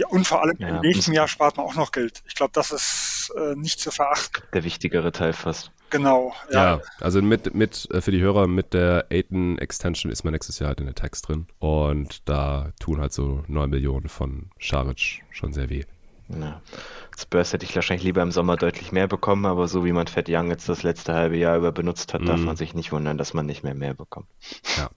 und 0.10 0.28
vor 0.28 0.41
allem 0.41 0.57
ja, 0.60 0.68
im 0.70 0.82
nächsten 0.82 1.14
Jahr 1.14 1.28
spart 1.28 1.57
man 1.57 1.66
auch 1.66 1.76
noch 1.76 1.91
Geld. 1.91 2.22
Ich 2.28 2.36
glaube, 2.36 2.52
das 2.53 2.72
ist 2.72 3.34
äh, 3.38 3.56
nicht 3.56 3.80
zu 3.80 3.91
verachten. 3.91 4.44
Der 4.53 4.64
wichtigere 4.64 5.12
Teil 5.12 5.34
fast. 5.34 5.72
Genau. 5.90 6.34
Ja, 6.52 6.78
ja 6.78 6.82
also 6.99 7.22
mit, 7.22 7.53
mit 7.53 7.88
äh, 7.91 8.02
für 8.02 8.12
die 8.12 8.22
Hörer 8.22 8.48
mit 8.48 8.74
der 8.74 9.06
Aiden 9.10 9.57
Extension 9.57 10.12
ist 10.12 10.24
man 10.24 10.34
nächstes 10.34 10.60
Jahr 10.60 10.70
halt 10.70 10.80
in 10.80 10.88
der 10.88 10.95
Text 10.95 11.28
drin. 11.28 11.48
Und 11.60 12.28
da 12.28 12.74
tun 12.80 12.99
halt 12.99 13.14
so 13.14 13.44
9 13.48 13.70
Millionen 13.70 14.10
von 14.10 14.49
Scharic 14.57 15.24
schon 15.32 15.53
sehr 15.53 15.70
weh. 15.70 15.86
Ja. 16.30 16.61
Spurs 17.18 17.53
hätte 17.53 17.65
ich 17.65 17.76
wahrscheinlich 17.76 18.03
lieber 18.03 18.22
im 18.22 18.31
Sommer 18.31 18.57
deutlich 18.57 18.91
mehr 18.91 19.07
bekommen, 19.07 19.45
aber 19.45 19.68
so 19.68 19.85
wie 19.85 19.91
man 19.91 20.07
Fett 20.07 20.27
Young 20.30 20.49
jetzt 20.49 20.68
das 20.68 20.84
letzte 20.84 21.14
halbe 21.14 21.38
Jahr 21.38 21.57
über 21.57 21.72
benutzt 21.72 22.14
hat, 22.14 22.22
mm. 22.22 22.26
darf 22.26 22.39
mhm. 22.39 22.45
man 22.45 22.56
sich 22.56 22.73
nicht 22.73 22.91
wundern, 22.91 23.18
dass 23.18 23.34
man 23.34 23.45
nicht 23.45 23.64
mehr 23.64 23.76
mehr 23.76 23.93
bekommt. 23.93 24.27
Ja. 24.77 24.89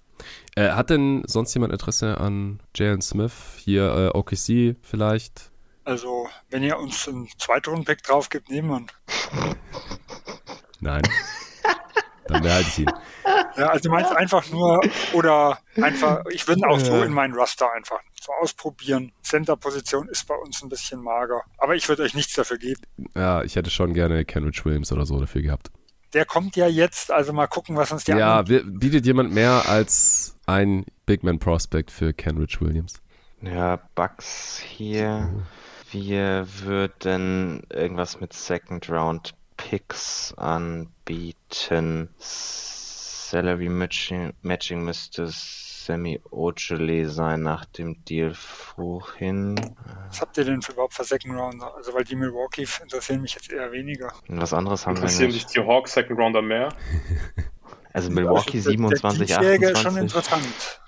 Äh, 0.57 0.73
hat 0.73 0.91
denn 0.91 1.23
sonst 1.27 1.55
jemand 1.55 1.73
Interesse 1.73 2.19
an 2.19 2.61
Jalen 2.75 3.03
Smith? 3.03 3.33
Hier 3.59 4.13
äh, 4.15 4.19
OKC 4.19 4.77
vielleicht? 4.83 5.53
Also, 5.85 6.29
wenn 6.51 6.63
ihr 6.63 6.79
uns 6.79 7.09
einen 7.09 7.29
Zweitrunden-Pick 7.39 8.03
drauf 8.03 8.29
gibt, 8.29 8.51
nehmen 8.51 8.69
wir 8.69 8.77
ihn. 8.79 8.91
Nein. 10.81 11.03
Dann 12.27 12.43
behalte 12.43 12.69
ich 12.69 12.79
ihn. 12.81 12.91
Ja, 13.57 13.69
also 13.69 13.91
meinst 13.91 14.13
einfach 14.13 14.51
nur, 14.51 14.81
oder 15.15 15.59
einfach, 15.77 16.25
ich 16.31 16.47
würde 16.47 16.61
ihn 16.61 16.67
auch 16.67 16.79
so 16.79 17.03
in 17.03 17.13
meinen 17.13 17.35
Raster 17.35 17.73
einfach 17.73 18.01
so 18.29 18.33
ausprobieren. 18.43 19.13
Center-Position 19.23 20.09
ist 20.09 20.27
bei 20.27 20.35
uns 20.35 20.63
ein 20.63 20.69
bisschen 20.69 21.03
mager, 21.03 21.43
aber 21.59 21.75
ich 21.75 21.89
würde 21.89 22.03
euch 22.03 22.15
nichts 22.15 22.35
dafür 22.35 22.59
geben. 22.59 22.83
Ja, 23.15 23.43
ich 23.43 23.57
hätte 23.57 23.71
schon 23.71 23.95
gerne 23.95 24.25
Kenrich 24.25 24.65
Williams 24.65 24.93
oder 24.93 25.07
so 25.07 25.19
dafür 25.19 25.43
gehabt. 25.43 25.71
Der 26.13 26.25
kommt 26.25 26.57
ja 26.57 26.67
jetzt, 26.67 27.11
also 27.11 27.33
mal 27.33 27.47
gucken, 27.47 27.77
was 27.77 27.93
uns 27.93 28.05
die 28.05 28.13
Ja, 28.13 28.47
wir, 28.49 28.65
bietet 28.65 29.05
jemand 29.05 29.33
mehr 29.33 29.69
als 29.69 30.37
ein 30.47 30.87
Big 31.07 31.23
Man 31.23 31.39
Prospect 31.39 31.91
für 31.91 32.13
Kenrich 32.13 32.61
Williams? 32.61 32.95
Ja, 33.43 33.77
Bugs 33.95 34.59
hier. 34.59 35.45
Wir 35.91 36.47
würden 36.63 37.63
irgendwas 37.71 38.21
mit 38.21 38.33
Second 38.33 38.89
Round 38.91 39.35
Picks 39.57 40.35
anbieten. 40.37 42.09
Salary 43.31 43.69
Matching, 43.69 44.33
Matching 44.43 44.83
müsste 44.85 45.27
Sammy 45.29 46.21
Ojale 46.31 47.09
sein 47.09 47.43
nach 47.43 47.65
dem 47.67 48.03
Deal 48.05 48.33
vorhin. 48.35 49.55
Was 50.09 50.21
habt 50.23 50.39
ihr 50.39 50.45
denn 50.45 50.63
für 50.63 50.73
überhaupt 50.73 50.95
für 50.95 51.05
Second 51.05 51.35
Rounder? 51.39 51.75
Also, 51.77 51.93
weil 51.93 52.05
die 52.05 52.17
Milwaukee 52.17 52.67
interessieren 52.83 53.21
mich 53.21 53.35
jetzt 53.35 53.51
eher 53.53 53.71
weniger. 53.73 54.13
Und 54.29 54.41
was 54.41 54.53
anderes 54.55 54.87
haben 54.87 54.97
wir 54.97 55.03
Interessieren 55.03 55.31
sich 55.31 55.45
nicht. 55.45 55.57
die 55.57 55.61
Hawks 55.61 55.93
Second 55.93 56.19
Rounder 56.19 56.43
mehr? 56.43 56.71
Also 57.95 58.11
Milwaukee 58.11 58.59
Also, 58.59 58.69
der- 58.71 58.79
27, 58.79 59.27
Der 59.29 59.39
Diesjäger 59.41 59.71
ist 59.73 59.79
schon 59.79 59.97
28. 59.97 60.03
interessant. 60.03 60.81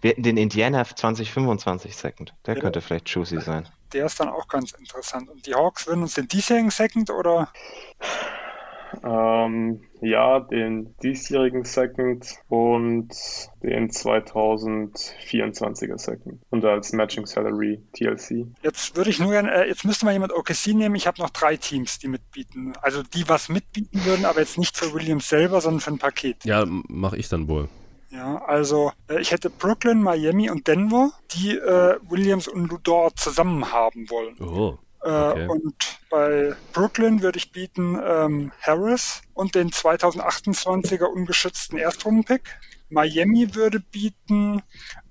Wir 0.00 0.10
hätten 0.10 0.22
den 0.24 0.36
Indiana 0.36 0.84
2025 0.84 1.96
Second. 1.96 2.34
Der 2.44 2.54
Ja. 2.56 2.60
könnte 2.60 2.80
vielleicht 2.80 3.08
juicy 3.08 3.40
sein. 3.40 3.68
Der 3.92 4.06
ist 4.06 4.18
dann 4.20 4.28
auch 4.28 4.46
ganz 4.48 4.72
interessant. 4.72 5.30
Und 5.30 5.46
die 5.46 5.54
Hawks 5.54 5.86
würden 5.86 6.02
uns 6.02 6.14
den 6.14 6.26
diesjährigen 6.28 6.70
Second 6.70 7.08
oder 7.10 7.48
Ähm, 9.02 9.80
ja, 10.00 10.40
den 10.40 10.94
diesjährigen 11.02 11.64
Second 11.64 12.26
und 12.48 13.08
den 13.62 13.90
2024er 13.90 15.98
Second. 15.98 16.40
Und 16.50 16.64
als 16.64 16.92
Matching 16.92 17.26
Salary 17.26 17.82
TLC. 17.92 18.46
Jetzt 18.62 18.96
würde 18.96 19.10
ich 19.10 19.18
nur 19.18 19.30
gerne, 19.30 19.52
äh, 19.52 19.68
jetzt 19.68 19.84
müsste 19.84 20.04
mal 20.04 20.12
jemand 20.12 20.32
OKC 20.32 20.74
nehmen. 20.74 20.94
Ich 20.94 21.06
habe 21.06 21.20
noch 21.20 21.30
drei 21.30 21.56
Teams, 21.56 21.98
die 21.98 22.08
mitbieten. 22.08 22.74
Also 22.82 23.02
die 23.02 23.28
was 23.28 23.48
mitbieten 23.48 24.04
würden, 24.04 24.24
aber 24.24 24.40
jetzt 24.40 24.58
nicht 24.58 24.76
für 24.76 24.92
Williams 24.92 25.28
selber, 25.28 25.60
sondern 25.60 25.80
für 25.80 25.92
ein 25.92 25.98
Paket. 25.98 26.44
Ja, 26.44 26.64
mache 26.66 27.16
ich 27.16 27.28
dann 27.28 27.48
wohl. 27.48 27.68
Ja, 28.14 28.36
also 28.44 28.92
äh, 29.08 29.20
ich 29.20 29.32
hätte 29.32 29.50
Brooklyn, 29.50 30.00
Miami 30.00 30.48
und 30.48 30.68
Denver, 30.68 31.10
die 31.32 31.56
äh, 31.56 31.98
Williams 32.08 32.46
und 32.46 32.70
Ludor 32.70 33.14
zusammen 33.16 33.72
haben 33.72 34.08
wollen. 34.08 34.36
Oh. 34.40 34.78
Äh, 35.04 35.08
Okay. 35.34 35.46
Und 35.48 35.98
bei 36.10 36.54
Brooklyn 36.72 37.20
würde 37.20 37.38
ich 37.38 37.52
bieten 37.52 38.00
ähm, 38.02 38.52
Harris 38.62 39.22
und 39.34 39.54
den 39.54 39.70
2028er 39.70 41.04
ungeschützten 41.04 41.78
Erstrundenpick. 41.78 42.58
Miami 42.88 43.54
würde 43.54 43.80
bieten 43.80 44.62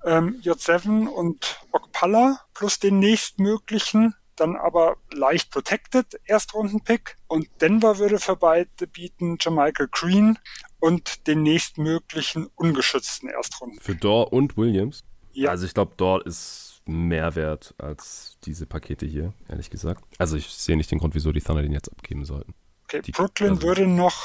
ähm, 0.06 0.40
J7 0.42 1.08
und 1.08 1.60
Okpala 1.72 2.40
plus 2.54 2.80
den 2.80 3.00
nächstmöglichen, 3.00 4.16
dann 4.36 4.56
aber 4.56 4.98
leicht 5.12 5.52
protected 5.52 6.20
Erstrundenpick. 6.26 7.18
Und 7.28 7.48
Denver 7.62 8.00
würde 8.00 8.20
für 8.20 8.36
beide 8.36 8.88
bieten 8.88 9.38
Jermichael 9.40 9.90
Green 9.92 10.40
und 10.80 11.28
den 11.28 11.44
nächstmöglichen 11.44 12.50
ungeschützten 12.56 13.30
Erstrunden. 13.30 13.80
Für 13.80 13.96
Dor 13.96 14.34
und 14.34 14.58
Williams? 14.58 15.04
Ja. 15.34 15.52
Also 15.52 15.66
ich 15.66 15.74
glaube, 15.74 15.94
Dor 15.98 16.26
ist 16.26 16.73
mehr 16.86 17.36
wert 17.36 17.74
als 17.78 18.38
diese 18.46 18.66
Pakete 18.66 19.06
hier, 19.06 19.34
ehrlich 19.50 19.70
gesagt. 19.70 20.04
Also 20.18 20.38
ich 20.38 20.48
sehe 20.48 20.78
nicht 20.78 20.92
den 20.92 21.00
Grund, 21.00 21.16
wieso 21.16 21.32
die 21.32 21.42
Thunder 21.42 21.62
den 21.62 21.72
jetzt 21.72 21.92
abgeben 21.92 22.26
sollten. 22.26 22.54
Okay, 22.86 23.02
die- 23.02 23.12
Brooklyn 23.12 23.52
also- 23.52 23.64
würde 23.64 23.88
noch 23.88 24.16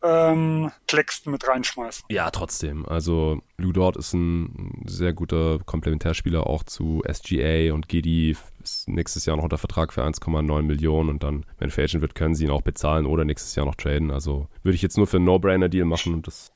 ähm, 0.00 0.70
Claxton 0.86 1.32
mit 1.32 1.46
reinschmeißen. 1.48 2.04
Ja, 2.08 2.30
trotzdem. 2.30 2.86
Also 2.86 3.42
Lou 3.56 3.72
Dort 3.72 3.96
ist 3.96 4.12
ein 4.12 4.84
sehr 4.86 5.12
guter 5.12 5.58
Komplementärspieler 5.58 6.46
auch 6.46 6.62
zu 6.62 7.02
SGA 7.04 7.72
und 7.74 7.88
GD 7.88 8.36
ist 8.62 8.86
nächstes 8.88 9.26
Jahr 9.26 9.36
noch 9.36 9.42
unter 9.42 9.58
Vertrag 9.58 9.92
für 9.92 10.04
1,9 10.04 10.62
Millionen 10.62 11.08
und 11.08 11.24
dann, 11.24 11.44
wenn 11.58 11.70
Free 11.70 11.82
Agent 11.82 12.00
wird, 12.02 12.14
können 12.14 12.36
sie 12.36 12.44
ihn 12.44 12.50
auch 12.50 12.62
bezahlen 12.62 13.06
oder 13.06 13.24
nächstes 13.24 13.56
Jahr 13.56 13.66
noch 13.66 13.74
traden. 13.74 14.12
Also 14.12 14.46
würde 14.62 14.76
ich 14.76 14.82
jetzt 14.82 14.98
nur 14.98 15.08
für 15.08 15.16
einen 15.16 15.26
No-Brainer-Deal 15.26 15.84
machen 15.84 16.14
und 16.14 16.28
das 16.28 16.52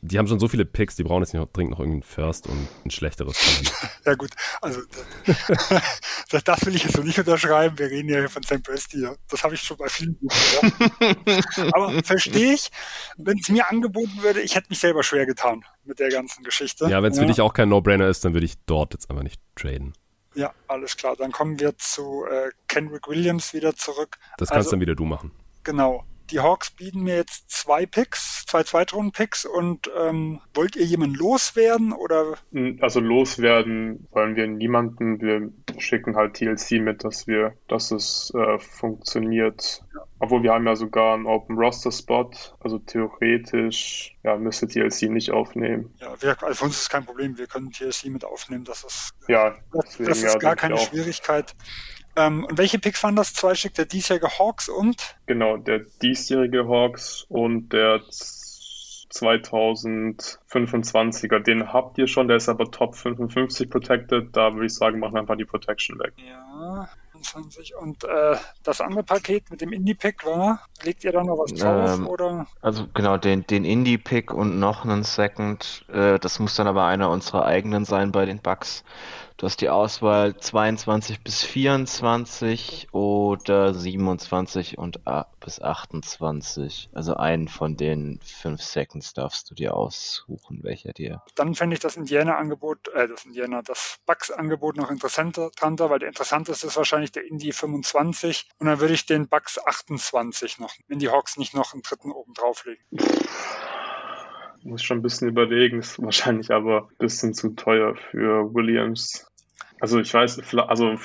die 0.00 0.18
haben 0.18 0.26
schon 0.26 0.38
so 0.40 0.48
viele 0.48 0.64
Picks, 0.64 0.96
die 0.96 1.02
brauchen 1.04 1.22
jetzt 1.22 1.32
nicht 1.32 1.40
noch 1.40 1.50
dringend 1.52 1.72
noch 1.72 1.80
irgendeinen 1.80 2.02
First 2.02 2.46
und 2.46 2.68
ein 2.84 2.90
schlechteres. 2.90 3.36
Ja 4.06 4.14
gut, 4.14 4.30
also 4.62 4.80
das, 6.30 6.42
das 6.44 6.64
will 6.66 6.74
ich 6.74 6.84
jetzt 6.84 6.96
so 6.96 7.02
nicht 7.02 7.18
unterschreiben. 7.18 7.78
Wir 7.78 7.86
reden 7.86 8.08
ja 8.08 8.18
hier 8.20 8.28
von 8.30 8.42
Sam 8.42 8.62
Presti. 8.62 9.02
Ja. 9.02 9.14
Das 9.28 9.44
habe 9.44 9.54
ich 9.54 9.60
schon 9.60 9.76
bei 9.76 9.88
vielen 9.88 10.18
gehört. 10.20 11.74
Aber 11.74 12.02
verstehe 12.02 12.54
ich, 12.54 12.70
wenn 13.18 13.38
es 13.38 13.48
mir 13.50 13.68
angeboten 13.68 14.22
würde, 14.22 14.40
ich 14.40 14.54
hätte 14.54 14.68
mich 14.70 14.78
selber 14.78 15.02
schwer 15.02 15.26
getan 15.26 15.64
mit 15.84 15.98
der 15.98 16.08
ganzen 16.08 16.42
Geschichte. 16.44 16.86
Ja, 16.88 17.02
wenn 17.02 17.12
es 17.12 17.18
für 17.18 17.26
dich 17.26 17.40
auch 17.40 17.52
kein 17.52 17.68
No-Brainer 17.68 18.08
ist, 18.08 18.24
dann 18.24 18.32
würde 18.32 18.46
ich 18.46 18.54
dort 18.66 18.94
jetzt 18.94 19.10
einfach 19.10 19.22
nicht 19.22 19.40
traden. 19.54 19.92
Ja, 20.34 20.52
alles 20.68 20.96
klar. 20.96 21.14
Dann 21.16 21.32
kommen 21.32 21.58
wir 21.60 21.76
zu 21.76 22.24
äh, 22.24 22.50
Kendrick 22.68 23.08
Williams 23.08 23.52
wieder 23.52 23.74
zurück. 23.74 24.16
Das 24.38 24.48
kannst 24.48 24.58
Also- 24.68 24.70
dann 24.72 24.80
wieder 24.80 24.94
du 24.94 25.04
machen. 25.04 25.32
Genau. 25.64 26.04
Die 26.30 26.40
Hawks 26.40 26.70
bieten 26.70 27.02
mir 27.02 27.16
jetzt 27.16 27.50
zwei 27.50 27.86
Picks, 27.86 28.44
zwei 28.46 28.62
Zweitrunden-Picks 28.62 29.44
und 29.44 29.90
ähm, 29.98 30.40
wollt 30.54 30.76
ihr 30.76 30.84
jemanden 30.84 31.16
loswerden 31.16 31.92
oder 31.92 32.34
Also 32.80 33.00
loswerden 33.00 34.06
wollen 34.10 34.36
wir 34.36 34.46
niemanden. 34.46 35.20
Wir 35.20 35.50
schicken 35.78 36.16
halt 36.16 36.34
TLC 36.34 36.80
mit, 36.80 37.04
dass 37.04 37.26
wir, 37.26 37.54
dass 37.68 37.90
es 37.90 38.32
äh, 38.34 38.58
funktioniert. 38.58 39.82
Obwohl 40.18 40.42
wir 40.42 40.52
haben 40.52 40.66
ja 40.66 40.76
sogar 40.76 41.14
einen 41.14 41.26
Open 41.26 41.56
Roster 41.56 41.90
Spot. 41.90 42.30
Also 42.60 42.78
theoretisch 42.78 44.16
ja, 44.22 44.36
müsste 44.36 44.68
TLC 44.68 45.02
nicht 45.10 45.30
aufnehmen. 45.30 45.94
ja, 45.98 46.14
wir, 46.20 46.42
also 46.42 46.54
für 46.54 46.64
uns 46.66 46.76
ist 46.76 46.82
es 46.82 46.88
kein 46.90 47.04
Problem, 47.04 47.38
wir 47.38 47.46
können 47.46 47.72
TSC 47.72 48.08
mit 48.10 48.24
aufnehmen, 48.24 48.64
das 48.64 48.84
ist 48.84 49.14
Ja, 49.28 49.56
Das, 49.72 49.96
das 49.98 50.22
ja, 50.22 50.28
ist 50.28 50.40
gar 50.40 50.56
keine 50.56 50.74
auch. 50.74 50.92
Ähm, 52.16 52.44
und 52.44 52.58
welche 52.58 52.78
Picks 52.78 53.02
waren 53.02 53.16
das? 53.16 53.32
Zwei 53.34 53.54
Stück 53.54 53.74
der 53.74 53.86
diesjährige 53.86 54.28
Hawks 54.38 54.68
und 54.68 55.16
Genau, 55.26 55.56
der 55.56 55.80
diesjährige 56.02 56.68
Hawks 56.68 57.24
und 57.28 57.72
der 57.72 58.00
2025er, 59.12 61.40
den 61.40 61.72
habt 61.72 61.98
ihr 61.98 62.06
schon, 62.06 62.28
der 62.28 62.36
ist 62.36 62.48
aber 62.48 62.70
Top 62.70 62.94
55 62.94 63.68
protected. 63.68 64.36
Da 64.36 64.54
würde 64.54 64.66
ich 64.66 64.74
sagen, 64.74 65.00
machen 65.00 65.14
wir 65.14 65.20
einfach 65.20 65.36
die 65.36 65.44
Protection 65.44 65.98
weg. 65.98 66.12
ja, 66.16 66.88
25. 67.12 67.74
Und 67.76 68.04
äh, 68.04 68.36
das 68.62 68.80
andere 68.80 69.04
Paket 69.04 69.50
mit 69.50 69.60
dem 69.60 69.72
Indie-Pick 69.72 70.24
war, 70.24 70.60
legt 70.82 71.04
ihr 71.04 71.12
da 71.12 71.22
noch 71.22 71.38
was 71.38 71.52
drauf 71.54 71.98
Ähm, 71.98 72.06
oder? 72.06 72.46
Also 72.62 72.86
genau, 72.94 73.16
den, 73.18 73.46
den 73.46 73.64
Indie-Pick 73.64 74.32
und 74.32 74.58
noch 74.58 74.84
einen 74.84 75.04
Second. 75.04 75.84
Äh, 75.92 76.18
das 76.18 76.38
muss 76.38 76.54
dann 76.54 76.66
aber 76.66 76.86
einer 76.86 77.10
unserer 77.10 77.44
eigenen 77.44 77.84
sein 77.84 78.12
bei 78.12 78.24
den 78.24 78.40
Bucks. 78.40 78.84
Du 79.40 79.46
hast 79.46 79.62
die 79.62 79.70
Auswahl 79.70 80.36
22 80.36 81.24
bis 81.24 81.42
24 81.42 82.88
oder 82.92 83.72
27 83.72 84.76
und 84.76 85.06
a- 85.06 85.28
bis 85.42 85.62
28. 85.62 86.90
Also 86.92 87.16
einen 87.16 87.48
von 87.48 87.74
den 87.74 88.20
fünf 88.22 88.60
Seconds 88.60 89.14
darfst 89.14 89.50
du 89.50 89.54
dir 89.54 89.74
aussuchen, 89.74 90.58
welcher 90.62 90.92
dir. 90.92 91.22
Dann 91.36 91.54
fände 91.54 91.72
ich 91.72 91.80
das 91.80 91.96
Indiana-Angebot, 91.96 92.88
äh, 92.88 93.08
das 93.08 93.24
Indiana, 93.24 93.62
das 93.62 93.96
Bucks-Angebot 94.04 94.76
noch 94.76 94.90
interessanter, 94.90 95.48
weil 95.88 96.00
der 96.00 96.08
interessanteste 96.08 96.66
ist 96.66 96.76
wahrscheinlich 96.76 97.12
der 97.12 97.26
Indie 97.26 97.52
25 97.52 98.46
und 98.58 98.66
dann 98.66 98.78
würde 98.78 98.92
ich 98.92 99.06
den 99.06 99.26
Bucks 99.26 99.58
28 99.58 100.58
noch, 100.58 100.74
wenn 100.86 100.98
die 100.98 101.08
Hawks 101.08 101.38
nicht 101.38 101.54
noch 101.54 101.72
einen 101.72 101.80
dritten 101.80 102.12
oben 102.12 102.34
drauflegen. 102.34 102.84
Muss 104.62 104.82
schon 104.82 104.98
ein 104.98 105.02
bisschen 105.02 105.28
überlegen, 105.30 105.78
ist 105.78 106.02
wahrscheinlich 106.02 106.50
aber 106.50 106.88
ein 106.90 106.96
bisschen 106.98 107.32
zu 107.32 107.54
teuer 107.54 107.96
für 108.10 108.52
Williams. 108.52 109.26
Also 109.80 109.98
ich 109.98 110.12
weiß, 110.12 110.40
also 110.54 110.96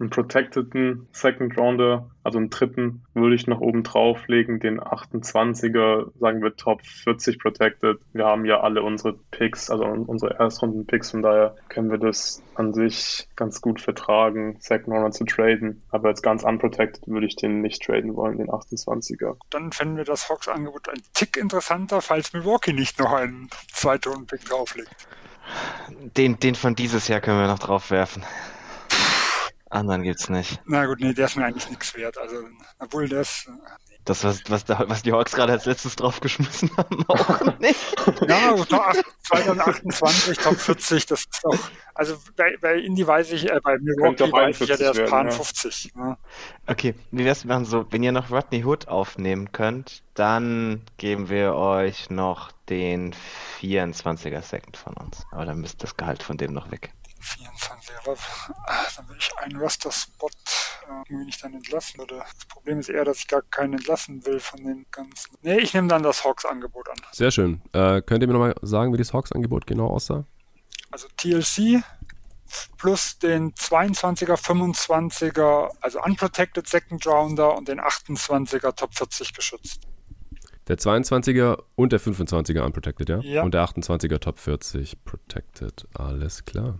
einen 0.00 0.10
protecteden 0.10 1.08
Second 1.12 1.56
Rounder, 1.56 2.10
also 2.24 2.38
einen 2.38 2.50
dritten, 2.50 3.04
würde 3.14 3.36
ich 3.36 3.46
noch 3.46 3.60
oben 3.60 3.84
drauflegen, 3.84 4.58
den 4.58 4.80
28er, 4.80 6.10
sagen 6.18 6.42
wir 6.42 6.56
Top 6.56 6.84
40 6.84 7.38
protected. 7.38 7.98
Wir 8.12 8.26
haben 8.26 8.44
ja 8.44 8.60
alle 8.60 8.82
unsere 8.82 9.14
Picks, 9.30 9.70
also 9.70 9.84
unsere 9.84 10.38
Erstrunden-Picks, 10.38 11.12
von 11.12 11.22
daher 11.22 11.54
können 11.68 11.90
wir 11.90 11.98
das 11.98 12.42
an 12.56 12.74
sich 12.74 13.28
ganz 13.36 13.60
gut 13.60 13.80
vertragen, 13.80 14.56
Second 14.58 14.88
Rounder 14.88 15.12
zu 15.12 15.24
traden. 15.24 15.82
Aber 15.90 16.08
jetzt 16.08 16.22
ganz 16.22 16.42
unprotected 16.42 17.06
würde 17.06 17.26
ich 17.26 17.36
den 17.36 17.60
nicht 17.60 17.82
traden 17.82 18.16
wollen, 18.16 18.38
den 18.38 18.48
28er. 18.48 19.36
Dann 19.50 19.70
fänden 19.70 19.96
wir 19.96 20.04
das 20.04 20.28
Hawks-Angebot 20.28 20.88
ein 20.88 21.00
Tick 21.14 21.36
interessanter, 21.36 22.02
falls 22.02 22.32
Milwaukee 22.32 22.72
nicht 22.72 22.98
noch 22.98 23.12
einen 23.12 23.48
Zweitrunden-Pick 23.72 24.46
drauflegt. 24.46 25.08
Den, 26.16 26.38
den 26.38 26.54
von 26.54 26.74
dieses 26.74 27.08
Jahr 27.08 27.20
können 27.20 27.40
wir 27.40 27.46
noch 27.46 27.58
drauf 27.58 27.90
werfen. 27.90 28.24
Anderen 29.68 30.02
gibt's 30.02 30.28
nicht. 30.28 30.60
Na 30.64 30.86
gut, 30.86 31.00
nee, 31.00 31.12
der 31.12 31.26
ist 31.26 31.36
mir 31.36 31.44
eigentlich 31.44 31.68
nichts 31.68 31.94
wert. 31.96 32.18
Also, 32.18 32.36
obwohl 32.78 33.08
das. 33.08 33.46
Das, 34.06 34.22
was, 34.22 34.42
was, 34.48 34.64
da, 34.64 34.84
was 34.86 35.02
die 35.02 35.12
Hawks 35.12 35.32
gerade 35.32 35.52
als 35.52 35.66
letztes 35.66 35.96
draufgeschmissen 35.96 36.70
haben, 36.76 37.04
auch 37.08 37.40
nicht. 37.58 37.76
Ja, 38.28 38.54
2028, 38.56 40.38
Top 40.38 40.56
40, 40.60 41.06
das 41.06 41.20
ist 41.20 41.44
auch, 41.44 41.58
also 41.92 42.16
bei, 42.36 42.56
bei 42.60 42.76
Indy 42.76 43.04
weiß 43.04 43.32
ich, 43.32 43.50
äh, 43.50 43.60
bei 43.60 43.76
Milwaukee 43.78 44.30
weiß 44.30 44.60
ich 44.60 44.68
ja, 44.68 44.76
der 44.76 44.92
ist 44.92 45.10
Pan 45.10 45.26
ja. 45.26 45.32
50. 45.32 45.92
Ja. 45.96 46.16
Okay, 46.68 46.94
wie 47.10 47.24
wär's 47.24 47.44
machen 47.44 47.64
so, 47.64 47.84
wenn 47.90 48.04
ihr 48.04 48.12
noch 48.12 48.30
Rodney 48.30 48.64
Hood 48.64 48.86
aufnehmen 48.86 49.50
könnt, 49.50 50.04
dann 50.14 50.82
geben 50.98 51.28
wir 51.28 51.56
euch 51.56 52.08
noch 52.08 52.52
den 52.68 53.12
24er 53.60 54.40
Second 54.40 54.76
von 54.76 54.94
uns. 54.94 55.26
Aber 55.32 55.46
dann 55.46 55.58
müsste 55.58 55.78
das 55.78 55.96
Gehalt 55.96 56.22
von 56.22 56.36
dem 56.36 56.52
noch 56.52 56.70
weg. 56.70 56.92
24, 57.20 57.94
aber 58.02 58.16
dann 58.96 59.08
würde 59.08 59.20
ich 59.20 59.38
einen 59.38 59.56
Roster-Spot 59.56 60.28
äh, 60.28 60.92
irgendwie 61.08 61.26
nicht 61.26 61.42
dann 61.42 61.54
entlassen 61.54 61.98
würde. 61.98 62.16
Das 62.18 62.46
Problem 62.46 62.78
ist 62.78 62.88
eher, 62.88 63.04
dass 63.04 63.18
ich 63.18 63.28
gar 63.28 63.42
keinen 63.42 63.74
entlassen 63.74 64.24
will 64.26 64.40
von 64.40 64.64
den 64.64 64.86
ganzen. 64.90 65.36
Nee, 65.42 65.58
ich 65.58 65.74
nehme 65.74 65.88
dann 65.88 66.02
das 66.02 66.24
Hawks-Angebot 66.24 66.88
an. 66.88 66.96
Sehr 67.12 67.30
schön. 67.30 67.62
Äh, 67.72 68.02
könnt 68.02 68.22
ihr 68.22 68.26
mir 68.26 68.34
nochmal 68.34 68.54
sagen, 68.62 68.92
wie 68.92 68.98
das 68.98 69.12
Hawks-Angebot 69.12 69.66
genau 69.66 69.88
aussah? 69.88 70.24
Also 70.90 71.08
TLC 71.16 71.82
plus 72.78 73.18
den 73.18 73.52
22er, 73.54 74.36
25er, 74.36 75.70
also 75.80 76.02
Unprotected 76.02 76.68
Second 76.68 77.06
Rounder 77.06 77.56
und 77.56 77.68
den 77.68 77.80
28er 77.80 78.74
Top 78.74 78.94
40 78.94 79.34
geschützt. 79.34 79.82
Der 80.68 80.78
22er 80.78 81.62
und 81.76 81.92
der 81.92 82.00
25er 82.00 82.60
Unprotected, 82.62 83.08
ja? 83.08 83.18
ja. 83.20 83.42
Und 83.42 83.54
der 83.54 83.64
28er 83.64 84.18
Top 84.18 84.38
40 84.38 85.04
Protected. 85.04 85.86
Alles 85.94 86.44
klar. 86.44 86.78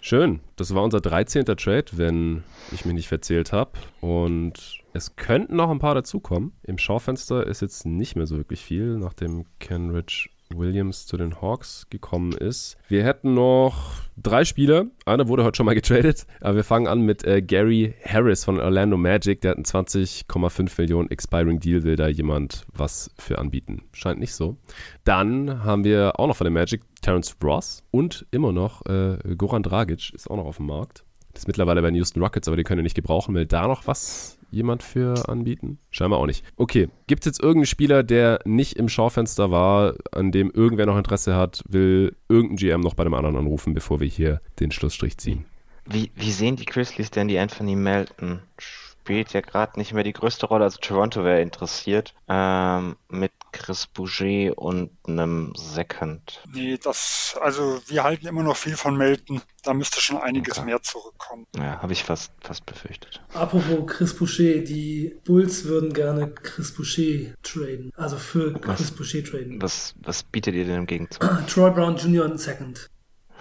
Schön. 0.00 0.40
Das 0.56 0.74
war 0.74 0.82
unser 0.82 1.00
13. 1.00 1.44
Trade, 1.44 1.86
wenn 1.92 2.42
ich 2.72 2.84
mich 2.84 2.94
nicht 2.94 3.08
verzählt 3.08 3.52
habe. 3.52 3.72
Und 4.00 4.80
es 4.92 5.16
könnten 5.16 5.56
noch 5.56 5.70
ein 5.70 5.78
paar 5.78 5.94
dazukommen. 5.94 6.52
Im 6.62 6.78
Schaufenster 6.78 7.46
ist 7.46 7.62
jetzt 7.62 7.86
nicht 7.86 8.16
mehr 8.16 8.26
so 8.26 8.36
wirklich 8.36 8.60
viel, 8.62 8.98
nachdem 8.98 9.46
Kenrich 9.58 10.30
Williams 10.56 11.06
zu 11.06 11.16
den 11.16 11.40
Hawks 11.40 11.86
gekommen 11.90 12.32
ist. 12.32 12.76
Wir 12.88 13.04
hätten 13.04 13.34
noch 13.34 13.94
drei 14.16 14.44
Spieler. 14.44 14.86
Einer 15.06 15.28
wurde 15.28 15.44
heute 15.44 15.56
schon 15.56 15.66
mal 15.66 15.74
getradet, 15.74 16.26
aber 16.40 16.56
wir 16.56 16.64
fangen 16.64 16.86
an 16.86 17.02
mit 17.02 17.24
äh, 17.24 17.42
Gary 17.42 17.94
Harris 18.04 18.44
von 18.44 18.60
Orlando 18.60 18.96
Magic. 18.96 19.40
Der 19.40 19.52
hat 19.52 19.56
einen 19.56 19.64
20,5 19.64 20.80
Millionen 20.80 21.10
Expiring 21.10 21.60
Deal. 21.60 21.82
Will 21.82 21.96
da 21.96 22.08
jemand 22.08 22.64
was 22.72 23.10
für 23.18 23.38
anbieten? 23.38 23.82
Scheint 23.92 24.20
nicht 24.20 24.34
so. 24.34 24.56
Dann 25.04 25.64
haben 25.64 25.84
wir 25.84 26.18
auch 26.18 26.26
noch 26.26 26.36
von 26.36 26.44
der 26.44 26.52
Magic 26.52 26.82
Terence 27.00 27.36
Ross 27.42 27.82
und 27.90 28.26
immer 28.30 28.52
noch 28.52 28.84
äh, 28.86 29.18
Goran 29.36 29.62
Dragic 29.62 30.12
ist 30.14 30.30
auch 30.30 30.36
noch 30.36 30.46
auf 30.46 30.58
dem 30.58 30.66
Markt. 30.66 31.04
Das 31.32 31.42
ist 31.42 31.46
mittlerweile 31.46 31.80
bei 31.82 31.88
den 31.88 31.96
Houston 31.96 32.22
Rockets, 32.22 32.46
aber 32.46 32.56
die 32.56 32.62
können 32.62 32.78
wir 32.78 32.84
nicht 32.84 32.94
gebrauchen. 32.94 33.34
Will 33.34 33.46
da 33.46 33.66
noch 33.66 33.86
was 33.86 34.38
jemand 34.52 34.82
für 34.82 35.28
anbieten? 35.28 35.78
Scheinbar 35.90 36.20
auch 36.20 36.26
nicht. 36.26 36.44
Okay, 36.56 36.88
gibt 37.06 37.22
es 37.22 37.26
jetzt 37.26 37.40
irgendeinen 37.40 37.66
Spieler, 37.66 38.02
der 38.02 38.40
nicht 38.44 38.76
im 38.76 38.88
Schaufenster 38.88 39.50
war, 39.50 39.94
an 40.12 40.30
dem 40.30 40.50
irgendwer 40.50 40.86
noch 40.86 40.96
Interesse 40.96 41.34
hat, 41.34 41.64
will 41.68 42.14
irgendein 42.28 42.56
GM 42.56 42.80
noch 42.80 42.94
bei 42.94 43.04
dem 43.04 43.14
anderen 43.14 43.36
anrufen, 43.36 43.74
bevor 43.74 44.00
wir 44.00 44.06
hier 44.06 44.40
den 44.60 44.70
Schlussstrich 44.70 45.18
ziehen? 45.18 45.44
Wie, 45.84 46.12
wie 46.14 46.30
sehen 46.30 46.56
die 46.56 46.64
Grizzlies 46.64 47.10
denn 47.10 47.26
die 47.26 47.38
Anthony 47.38 47.74
Melton 47.74 48.40
spielt 48.58 49.32
ja 49.32 49.40
gerade 49.40 49.78
nicht 49.78 49.92
mehr 49.92 50.04
die 50.04 50.12
größte 50.12 50.46
Rolle. 50.46 50.64
Also 50.64 50.78
Toronto 50.80 51.24
wäre 51.24 51.42
interessiert 51.42 52.14
ähm, 52.28 52.96
mit 53.08 53.32
Chris 53.52 53.86
Bouget 53.86 54.56
und 54.56 54.90
einem 55.06 55.52
Second. 55.56 56.42
Nee, 56.52 56.78
das, 56.82 57.36
also 57.40 57.80
wir 57.86 58.02
halten 58.02 58.26
immer 58.26 58.42
noch 58.42 58.56
viel 58.56 58.76
von 58.76 58.96
Melton. 58.96 59.42
Da 59.62 59.74
müsste 59.74 60.00
schon 60.00 60.16
einiges 60.16 60.58
okay. 60.58 60.66
mehr 60.66 60.82
zurückkommen. 60.82 61.46
Ja, 61.56 61.80
habe 61.80 61.92
ich 61.92 62.02
fast, 62.02 62.32
fast 62.40 62.66
befürchtet. 62.66 63.22
Apropos 63.32 63.86
Chris 63.86 64.16
Boucher, 64.16 64.58
die 64.58 65.14
Bulls 65.24 65.64
würden 65.64 65.92
gerne 65.92 66.28
Chris 66.28 66.74
Boucher 66.74 67.34
traden. 67.42 67.92
Also 67.96 68.16
für 68.16 68.52
Chris 68.54 68.80
was, 68.80 68.90
Boucher 68.90 69.22
traden. 69.22 69.62
Was, 69.62 69.94
was 70.02 70.24
bietet 70.24 70.54
ihr 70.54 70.64
denn 70.64 70.78
im 70.78 70.86
Gegenzug? 70.86 71.46
Troy 71.46 71.70
Brown 71.70 71.96
Jr. 71.96 72.24
und 72.24 72.40
Second. 72.40 72.88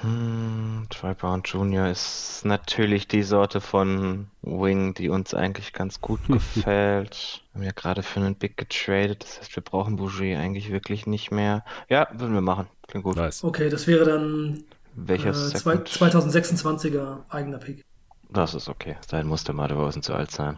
Hm, 0.01 0.87
Troy 0.89 1.13
Brown 1.13 1.43
Jr. 1.43 1.89
ist 1.89 2.41
natürlich 2.43 3.07
die 3.07 3.21
Sorte 3.21 3.61
von 3.61 4.27
Wing, 4.41 4.95
die 4.95 5.09
uns 5.09 5.33
eigentlich 5.33 5.73
ganz 5.73 6.01
gut 6.01 6.19
gefällt. 6.27 7.43
Wir 7.53 7.59
haben 7.59 7.65
ja 7.65 7.71
gerade 7.71 8.01
für 8.03 8.19
einen 8.19 8.35
Big 8.35 8.57
getradet, 8.57 9.23
das 9.23 9.39
heißt, 9.39 9.55
wir 9.55 9.63
brauchen 9.63 9.97
Bouger 9.97 10.39
eigentlich 10.39 10.71
wirklich 10.71 11.05
nicht 11.05 11.31
mehr. 11.31 11.63
Ja, 11.87 12.07
würden 12.13 12.33
wir 12.33 12.41
machen. 12.41 12.67
Klingt 12.87 13.05
gut. 13.05 13.15
Nice. 13.15 13.43
Okay, 13.43 13.69
das 13.69 13.85
wäre 13.87 14.05
dann 14.05 14.63
Welcher 14.95 15.29
äh, 15.29 15.33
2026er 15.33 17.19
eigener 17.29 17.59
Pick. 17.59 17.85
Das 18.29 18.53
ist 18.55 18.69
okay. 18.69 18.97
Dahin 19.09 19.27
muss 19.27 19.43
der 19.43 19.55
Maderosen 19.55 20.01
zu 20.01 20.13
alt 20.13 20.31
sein. 20.31 20.57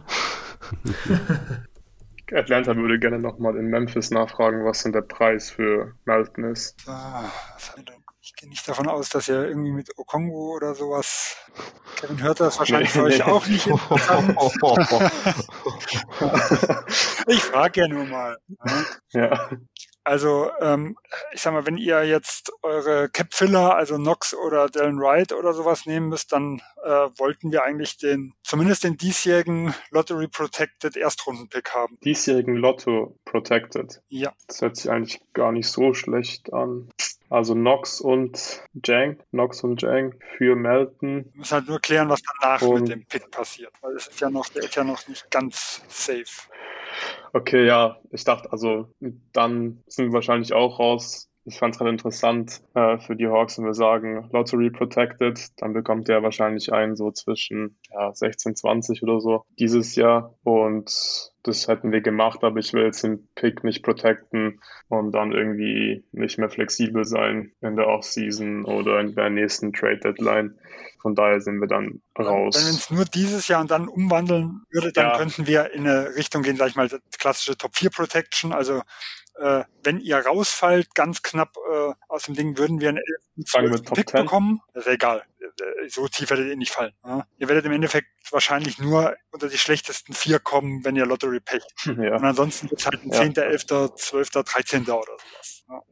Atlanta 2.32 2.74
würde 2.74 2.98
gerne 2.98 3.18
nochmal 3.18 3.56
in 3.56 3.66
Memphis 3.66 4.10
nachfragen, 4.10 4.64
was 4.64 4.82
denn 4.82 4.92
der 4.92 5.02
Preis 5.02 5.50
für 5.50 5.92
Melton 6.04 6.44
ist. 6.44 6.76
Ah, 6.88 7.30
er 7.76 7.82
denn? 7.82 8.03
Ich 8.34 8.40
gehe 8.40 8.48
nicht 8.48 8.66
davon 8.68 8.88
aus, 8.88 9.10
dass 9.10 9.28
er 9.28 9.46
irgendwie 9.46 9.70
mit 9.70 9.96
Okongo 9.96 10.56
oder 10.56 10.74
sowas. 10.74 11.36
Kevin 11.96 12.20
hört 12.20 12.40
das 12.40 12.58
wahrscheinlich 12.58 12.90
für 12.90 13.04
euch 13.04 13.22
auch 13.22 13.46
nicht 13.46 13.66
ich 17.28 17.44
frage 17.44 17.82
ja 17.82 17.88
nur 17.88 18.06
mal. 18.06 18.36
Ne? 18.48 18.86
Ja. 19.10 19.50
Also, 20.02 20.50
ähm, 20.60 20.98
ich 21.32 21.40
sag 21.40 21.52
mal, 21.54 21.64
wenn 21.64 21.78
ihr 21.78 22.04
jetzt 22.04 22.52
eure 22.62 23.08
Cap-Filler, 23.08 23.74
also 23.74 23.96
Knox 23.96 24.34
oder 24.34 24.68
Dylan 24.68 24.98
Wright 24.98 25.32
oder 25.32 25.54
sowas 25.54 25.86
nehmen 25.86 26.10
müsst, 26.10 26.30
dann 26.32 26.60
äh, 26.84 27.08
wollten 27.16 27.52
wir 27.52 27.62
eigentlich 27.62 27.96
den, 27.96 28.34
zumindest 28.42 28.84
den 28.84 28.98
diesjährigen 28.98 29.74
Lottery 29.90 30.28
Protected 30.28 30.96
Erstrunden-Pick 30.96 31.70
haben. 31.70 31.98
Diesjährigen 32.04 32.56
Lotto 32.56 33.18
Protected? 33.24 34.02
Ja. 34.08 34.34
Das 34.46 34.60
hört 34.60 34.76
sich 34.76 34.90
eigentlich 34.90 35.20
gar 35.32 35.52
nicht 35.52 35.68
so 35.68 35.94
schlecht 35.94 36.52
an. 36.52 36.90
Also 37.34 37.54
Knox 37.54 38.00
und 38.00 38.62
Jang, 38.84 39.18
Knox 39.30 39.64
und 39.64 39.82
Jang 39.82 40.14
für 40.38 40.54
Melton. 40.54 41.24
Wir 41.24 41.38
müssen 41.38 41.52
halt 41.52 41.66
nur 41.66 41.80
klären, 41.80 42.08
was 42.08 42.22
danach 42.22 42.62
und 42.62 42.82
mit 42.82 42.92
dem 42.92 43.04
Pick 43.06 43.28
passiert, 43.28 43.72
weil 43.80 43.96
es 43.96 44.06
ist 44.06 44.20
ja 44.20 44.30
noch, 44.30 44.48
der 44.50 44.62
ist 44.62 44.76
ja 44.76 44.84
noch 44.84 45.08
nicht 45.08 45.28
ganz 45.32 45.82
safe. 45.88 46.48
Okay, 47.32 47.66
ja, 47.66 47.98
ich 48.12 48.22
dachte, 48.22 48.52
also 48.52 48.88
dann 49.32 49.82
sind 49.88 50.06
wir 50.06 50.12
wahrscheinlich 50.12 50.52
auch 50.52 50.78
raus. 50.78 51.28
Ich 51.46 51.58
fand 51.58 51.74
es 51.74 51.78
gerade 51.78 51.90
interessant 51.90 52.62
äh, 52.74 52.98
für 52.98 53.16
die 53.16 53.26
Hawks, 53.26 53.58
wenn 53.58 53.66
wir 53.66 53.74
sagen 53.74 54.28
Lottery 54.32 54.70
Protected, 54.70 55.38
dann 55.60 55.74
bekommt 55.74 56.08
er 56.08 56.22
wahrscheinlich 56.22 56.72
einen 56.72 56.96
so 56.96 57.10
zwischen 57.10 57.78
ja, 57.92 58.14
16, 58.14 58.56
20 58.56 59.02
oder 59.02 59.20
so 59.20 59.44
dieses 59.58 59.94
Jahr. 59.94 60.34
Und 60.42 61.32
das 61.42 61.68
hätten 61.68 61.92
wir 61.92 62.00
gemacht, 62.00 62.42
aber 62.42 62.58
ich 62.58 62.72
will 62.72 62.84
jetzt 62.84 63.04
den 63.04 63.28
Pick 63.34 63.62
nicht 63.62 63.82
protecten 63.82 64.60
und 64.88 65.12
dann 65.12 65.32
irgendwie 65.32 66.04
nicht 66.12 66.38
mehr 66.38 66.48
flexibel 66.48 67.04
sein 67.04 67.52
in 67.60 67.76
der 67.76 67.88
Offseason 67.88 68.64
oder 68.64 69.00
in 69.00 69.14
der 69.14 69.28
nächsten 69.28 69.72
Trade 69.74 69.98
Deadline. 69.98 70.58
Von 71.02 71.14
daher 71.14 71.42
sind 71.42 71.60
wir 71.60 71.68
dann 71.68 72.00
raus. 72.18 72.56
Wenn 72.56 72.74
es 72.74 72.90
nur 72.90 73.04
dieses 73.04 73.46
Jahr 73.48 73.60
und 73.60 73.70
dann 73.70 73.88
umwandeln 73.88 74.62
würde, 74.70 74.90
dann 74.90 75.08
ja. 75.08 75.18
könnten 75.18 75.46
wir 75.46 75.70
in 75.74 75.86
eine 75.86 76.16
Richtung 76.16 76.42
gehen, 76.42 76.56
sag 76.56 76.68
ich 76.68 76.76
mal, 76.76 76.88
klassische 77.18 77.58
Top 77.58 77.76
4 77.76 77.90
Protection, 77.90 78.54
also 78.54 78.80
äh, 79.36 79.64
wenn 79.82 80.00
ihr 80.00 80.18
rausfallt, 80.18 80.94
ganz 80.94 81.22
knapp 81.22 81.56
äh, 81.70 81.92
aus 82.08 82.24
dem 82.24 82.34
Ding, 82.34 82.56
würden 82.56 82.80
wir 82.80 82.90
einen 82.90 83.00
11. 83.36 83.82
Pick 83.92 84.10
10. 84.10 84.22
bekommen. 84.22 84.60
Das 84.72 84.86
ist 84.86 84.92
egal. 84.92 85.24
Äh, 85.40 85.88
so 85.88 86.06
tief 86.08 86.30
werdet 86.30 86.48
ihr 86.48 86.56
nicht 86.56 86.72
fallen. 86.72 86.92
Ja? 87.04 87.26
Ihr 87.38 87.48
werdet 87.48 87.64
im 87.64 87.72
Endeffekt 87.72 88.08
wahrscheinlich 88.30 88.78
nur 88.78 89.16
unter 89.30 89.48
die 89.48 89.58
schlechtesten 89.58 90.14
vier 90.14 90.38
kommen, 90.38 90.84
wenn 90.84 90.96
ihr 90.96 91.06
Lottery 91.06 91.40
pecht. 91.40 91.66
Ja. 92.04 92.16
Und 92.16 92.24
ansonsten 92.24 92.70
wird 92.70 92.80
es 92.80 92.86
halt 92.86 93.02
ein 93.04 93.10
ja. 93.10 93.22
10., 93.22 93.36
11., 93.36 93.66
12., 93.94 94.30
13. 94.30 94.82
oder 94.82 95.04
sowas. 95.06 95.64
Ja. 95.68 95.82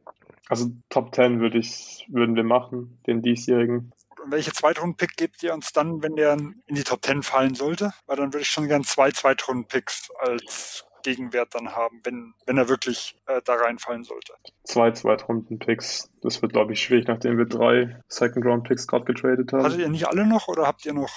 Also 0.49 0.69
Top 0.89 1.15
10 1.15 1.39
würde 1.39 1.57
ich, 1.57 2.05
würden 2.09 2.35
wir 2.35 2.43
machen, 2.43 3.01
den 3.07 3.21
diesjährigen. 3.21 3.93
Und 4.21 4.31
welche 4.31 4.51
Zweitrunden-Pick 4.51 5.15
gebt 5.17 5.43
ihr 5.43 5.53
uns 5.53 5.71
dann, 5.71 6.03
wenn 6.03 6.15
der 6.15 6.33
in 6.33 6.75
die 6.75 6.83
Top 6.83 7.03
10 7.03 7.23
fallen 7.23 7.55
sollte? 7.55 7.93
Weil 8.05 8.17
dann 8.17 8.33
würde 8.33 8.41
ich 8.41 8.49
schon 8.49 8.67
gern 8.67 8.83
zwei 8.83 9.11
Zweitrunden-Picks 9.11 10.11
als 10.19 10.85
Gegenwert 11.03 11.53
dann 11.53 11.75
haben, 11.75 12.01
wenn, 12.03 12.33
wenn 12.45 12.57
er 12.57 12.69
wirklich 12.69 13.15
äh, 13.27 13.41
da 13.43 13.53
reinfallen 13.55 14.03
sollte. 14.03 14.33
Zwei 14.63 14.91
Zweitrunden-Picks. 14.91 16.09
Das 16.21 16.41
wird, 16.41 16.53
glaube 16.53 16.73
ich, 16.73 16.81
schwierig, 16.81 17.07
nachdem 17.07 17.37
wir 17.37 17.45
drei 17.45 17.99
Second-Round-Picks 18.07 18.87
gerade 18.87 19.05
getradet 19.05 19.53
haben. 19.53 19.63
Hattet 19.63 19.79
ihr 19.79 19.89
nicht 19.89 20.07
alle 20.07 20.25
noch 20.25 20.47
oder 20.47 20.65
habt 20.65 20.85
ihr 20.85 20.93
noch? 20.93 21.11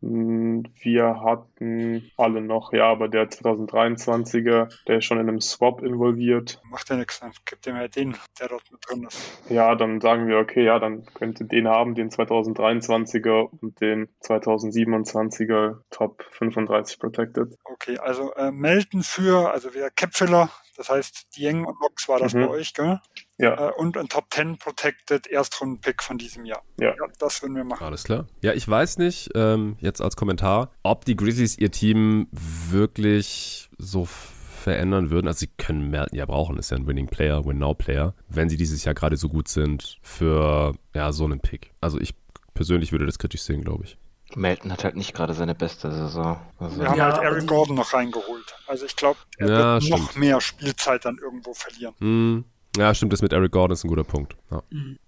Wir 0.00 1.20
hatten 1.22 2.10
alle 2.16 2.40
noch, 2.40 2.72
ja, 2.72 2.86
aber 2.90 3.08
der 3.08 3.28
2023er, 3.28 4.72
der 4.86 4.98
ist 4.98 5.04
schon 5.04 5.18
in 5.18 5.28
einem 5.28 5.40
Swap 5.40 5.82
involviert. 5.82 6.60
Macht 6.70 6.88
ja 6.88 6.96
nichts, 6.96 7.18
dann 7.20 7.32
gibt 7.44 7.66
ihr 7.66 7.72
mir 7.72 7.88
den, 7.88 8.16
der 8.38 8.48
dort 8.48 8.70
mit 8.70 8.80
drin 8.88 9.04
ist. 9.08 9.42
Ja, 9.50 9.74
dann 9.74 10.00
sagen 10.00 10.28
wir, 10.28 10.38
okay, 10.38 10.64
ja, 10.64 10.78
dann 10.78 11.04
könnt 11.14 11.40
ihr 11.40 11.46
den 11.46 11.66
haben, 11.66 11.96
den 11.96 12.10
2023er 12.10 13.48
und 13.60 13.80
den 13.80 14.08
2027er 14.22 15.78
Top 15.90 16.24
35 16.30 17.00
Protected. 17.00 17.56
Okay, 17.64 17.98
also 17.98 18.32
äh, 18.34 18.52
melden 18.52 19.02
für, 19.02 19.50
also 19.50 19.74
wir 19.74 19.90
Capfiller, 19.90 20.48
das 20.76 20.90
heißt 20.90 21.36
Dieng 21.36 21.64
und 21.64 21.80
Nox 21.80 22.08
war 22.08 22.20
das 22.20 22.34
mhm. 22.34 22.46
bei 22.46 22.48
euch, 22.50 22.72
gell? 22.72 23.00
Ja. 23.38 23.68
Äh, 23.68 23.72
und 23.74 23.96
ein 23.96 24.08
Top 24.08 24.26
10 24.30 24.58
Protected 24.58 25.26
Erstrunden-Pick 25.26 26.02
von 26.02 26.18
diesem 26.18 26.44
Jahr. 26.44 26.62
Ja. 26.78 26.88
ja. 26.88 27.06
Das 27.18 27.42
würden 27.42 27.56
wir 27.56 27.64
machen. 27.64 27.84
Alles 27.84 28.04
klar. 28.04 28.26
Ja, 28.42 28.52
ich 28.52 28.68
weiß 28.68 28.98
nicht, 28.98 29.30
ähm, 29.34 29.76
jetzt 29.80 30.00
als 30.00 30.16
Kommentar, 30.16 30.70
ob 30.82 31.04
die 31.04 31.16
Grizzlies 31.16 31.56
ihr 31.56 31.70
Team 31.70 32.28
wirklich 32.32 33.70
so 33.78 34.06
verändern 34.06 35.10
würden. 35.10 35.28
Also 35.28 35.40
sie 35.40 35.50
können 35.56 35.88
Melton 35.88 36.18
ja 36.18 36.26
brauchen, 36.26 36.58
ist 36.58 36.70
ja 36.70 36.76
ein 36.76 36.86
Winning 36.86 37.06
Player, 37.06 37.44
Win-Now-Player, 37.44 38.14
wenn 38.28 38.48
sie 38.48 38.56
dieses 38.56 38.84
Jahr 38.84 38.94
gerade 38.94 39.16
so 39.16 39.28
gut 39.28 39.48
sind 39.48 39.98
für 40.02 40.74
ja 40.94 41.12
so 41.12 41.24
einen 41.24 41.40
Pick. 41.40 41.72
Also 41.80 41.98
ich 42.00 42.14
persönlich 42.54 42.92
würde 42.92 43.06
das 43.06 43.18
kritisch 43.18 43.42
sehen, 43.42 43.62
glaube 43.62 43.84
ich. 43.84 43.96
Melton 44.34 44.70
hat 44.72 44.84
halt 44.84 44.96
nicht 44.96 45.14
gerade 45.14 45.32
seine 45.32 45.54
beste 45.54 45.90
Saison. 45.90 46.38
Also 46.58 46.80
Wir 46.80 46.88
haben 46.88 46.98
ja, 46.98 47.12
halt 47.12 47.22
Eric 47.22 47.46
Gordon 47.46 47.76
noch 47.76 47.94
reingeholt. 47.94 48.54
Also 48.66 48.84
ich 48.84 48.94
glaube, 48.94 49.18
er 49.38 49.48
ja, 49.48 49.74
wird 49.74 49.84
stimmt. 49.84 50.00
noch 50.00 50.16
mehr 50.16 50.40
Spielzeit 50.40 51.04
dann 51.04 51.16
irgendwo 51.16 51.54
verlieren. 51.54 51.94
Hm. 51.98 52.44
Ja, 52.78 52.94
stimmt, 52.94 53.12
das 53.12 53.22
mit 53.22 53.32
Eric 53.32 53.52
Gordon 53.52 53.74
ist 53.74 53.84
ein 53.84 53.88
guter 53.88 54.04
Punkt. 54.04 54.36
Ja. 54.50 54.62
Mhm. 54.70 54.98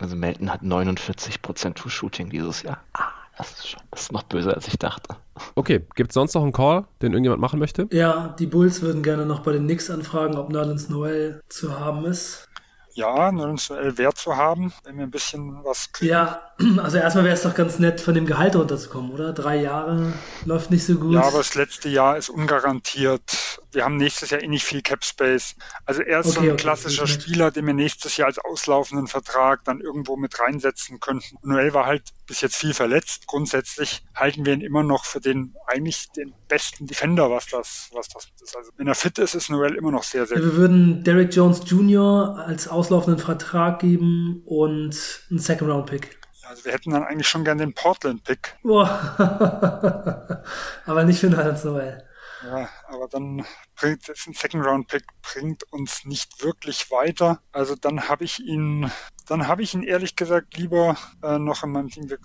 Also 0.00 0.16
Melton 0.16 0.52
hat 0.52 0.62
49% 0.62 1.74
True-Shooting 1.74 2.30
dieses 2.30 2.62
Jahr. 2.62 2.82
Ah, 2.94 3.10
das 3.38 3.52
ist 3.52 3.68
schon, 3.68 3.80
das 3.90 4.02
ist 4.02 4.12
noch 4.12 4.24
böser, 4.24 4.54
als 4.54 4.66
ich 4.66 4.78
dachte. 4.78 5.16
Okay, 5.54 5.86
gibt 5.94 6.10
es 6.10 6.14
sonst 6.14 6.34
noch 6.34 6.42
einen 6.42 6.52
Call, 6.52 6.86
den 7.00 7.12
irgendjemand 7.12 7.40
machen 7.40 7.58
möchte? 7.58 7.86
Ja, 7.92 8.34
die 8.38 8.46
Bulls 8.46 8.82
würden 8.82 9.02
gerne 9.02 9.26
noch 9.26 9.40
bei 9.40 9.52
den 9.52 9.64
Knicks 9.64 9.90
anfragen, 9.90 10.36
ob 10.36 10.50
Nerlens 10.50 10.88
Noel 10.88 11.40
zu 11.48 11.78
haben 11.78 12.04
ist 12.04 12.48
ja, 12.94 13.32
Null 13.32 13.56
Wert 13.58 14.18
zu 14.18 14.36
haben, 14.36 14.72
wenn 14.84 14.96
wir 14.96 15.04
ein 15.04 15.10
bisschen 15.10 15.64
was 15.64 15.92
kriegen. 15.92 16.12
Ja, 16.12 16.52
also 16.82 16.98
erstmal 16.98 17.24
wäre 17.24 17.34
es 17.34 17.42
doch 17.42 17.54
ganz 17.54 17.78
nett, 17.78 18.00
von 18.00 18.14
dem 18.14 18.26
Gehalt 18.26 18.56
runterzukommen, 18.56 19.12
oder? 19.12 19.32
Drei 19.32 19.56
Jahre 19.56 20.12
läuft 20.44 20.70
nicht 20.70 20.84
so 20.84 20.94
gut. 20.96 21.14
Ja, 21.14 21.22
aber 21.22 21.38
das 21.38 21.54
letzte 21.54 21.88
Jahr 21.88 22.16
ist 22.16 22.28
ungarantiert. 22.28 23.22
Wir 23.72 23.84
haben 23.84 23.96
nächstes 23.96 24.30
Jahr 24.30 24.42
eh 24.42 24.48
nicht 24.48 24.64
viel 24.64 24.82
Cap 24.82 25.04
Space. 25.04 25.54
Also 25.86 26.02
er 26.02 26.20
ist 26.20 26.26
okay, 26.26 26.34
so 26.34 26.40
ein 26.40 26.50
okay, 26.50 26.56
klassischer 26.56 27.06
Spieler, 27.06 27.50
den 27.50 27.66
wir 27.66 27.74
nächstes 27.74 28.16
Jahr 28.16 28.28
als 28.28 28.38
auslaufenden 28.38 29.06
Vertrag 29.06 29.64
dann 29.64 29.80
irgendwo 29.80 30.16
mit 30.16 30.38
reinsetzen 30.38 31.00
könnten. 31.00 31.36
Noel 31.42 31.72
war 31.72 31.86
halt 31.86 32.02
bis 32.26 32.42
jetzt 32.42 32.56
viel 32.56 32.74
verletzt. 32.74 33.26
Grundsätzlich 33.26 34.04
halten 34.14 34.44
wir 34.44 34.52
ihn 34.52 34.60
immer 34.60 34.82
noch 34.82 35.04
für 35.04 35.20
den 35.20 35.54
eigentlich 35.66 36.10
den 36.12 36.34
besten 36.48 36.86
Defender, 36.86 37.30
was 37.30 37.46
das, 37.46 37.88
was 37.92 38.08
das 38.08 38.28
ist. 38.42 38.56
Also 38.56 38.70
wenn 38.76 38.86
er 38.86 38.94
fit 38.94 39.18
ist, 39.18 39.34
ist 39.34 39.48
Noel 39.48 39.74
immer 39.74 39.90
noch 39.90 40.02
sehr, 40.02 40.26
sehr 40.26 40.38
ja, 40.38 40.44
Wir 40.44 40.56
würden 40.56 41.02
Derek 41.02 41.34
Jones 41.34 41.62
Jr. 41.64 42.44
als 42.46 42.68
auslaufenden 42.82 43.24
Vertrag 43.24 43.78
geben 43.78 44.42
und 44.44 44.96
einen 45.30 45.38
Second 45.38 45.70
Round 45.70 45.86
Pick. 45.86 46.18
Also 46.48 46.64
wir 46.64 46.72
hätten 46.72 46.90
dann 46.90 47.04
eigentlich 47.04 47.28
schon 47.28 47.44
gern 47.44 47.58
den 47.58 47.74
Portland-Pick. 47.74 48.56
Aber 48.64 50.42
nicht 51.04 51.20
für 51.20 51.30
Nerlens 51.30 51.62
Noel. 51.62 52.02
Ja, 52.44 52.68
aber 52.88 53.06
dann 53.06 53.46
bringt 53.76 54.08
es 54.08 54.26
ein 54.26 54.34
Second 54.34 54.66
Round 54.66 54.88
Pick 54.88 55.04
bringt 55.22 55.62
uns 55.72 56.04
nicht 56.04 56.42
wirklich 56.42 56.90
weiter. 56.90 57.40
Also 57.52 57.76
dann 57.76 58.08
habe 58.08 58.24
ich 58.24 58.40
ihn, 58.40 58.90
dann 59.24 59.48
habe 59.48 59.62
ich 59.62 59.74
ihn 59.74 59.82
ehrlich 59.82 60.16
gesagt 60.16 60.56
lieber 60.56 60.96
äh, 61.22 61.38
noch 61.38 61.62
in 61.64 61.70
meinem 61.70 61.90
Team 61.90 62.10
äh, 62.10 62.16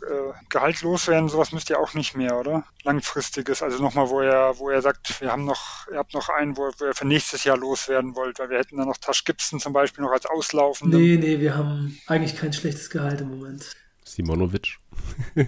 Gehalt 0.50 0.82
loswerden. 0.82 1.30
Sowas 1.30 1.52
müsst 1.52 1.70
ihr 1.70 1.80
auch 1.80 1.94
nicht 1.94 2.16
mehr, 2.16 2.38
oder? 2.38 2.64
Langfristiges, 2.84 3.62
also 3.62 3.82
nochmal, 3.82 4.10
wo 4.10 4.22
er, 4.22 4.58
wo 4.58 4.70
er 4.70 4.82
sagt, 4.82 5.22
wir 5.22 5.32
haben 5.32 5.46
noch, 5.46 5.88
ihr 5.92 5.98
habt 5.98 6.14
noch 6.14 6.30
einen, 6.30 6.58
wo, 6.58 6.72
wo 6.78 6.86
er 6.86 6.94
für 6.94 7.08
nächstes 7.08 7.44
Jahr 7.44 7.58
loswerden 7.58 8.16
wollt, 8.16 8.40
weil 8.40 8.50
wir 8.50 8.58
hätten 8.58 8.78
dann 8.78 8.88
noch 8.88 8.98
Tash 8.98 9.24
Gibson 9.26 9.60
zum 9.60 9.74
Beispiel 9.74 10.04
noch 10.04 10.12
als 10.12 10.26
auslaufenden. 10.26 11.00
Nee, 11.00 11.18
nee, 11.18 11.40
wir 11.40 11.56
haben 11.56 12.00
eigentlich 12.08 12.36
kein 12.36 12.54
schlechtes 12.54 12.90
Gehalt 12.90 13.22
im 13.22 13.30
Moment. 13.30 13.72
Simonovic. 14.04 14.78
ja, 15.36 15.46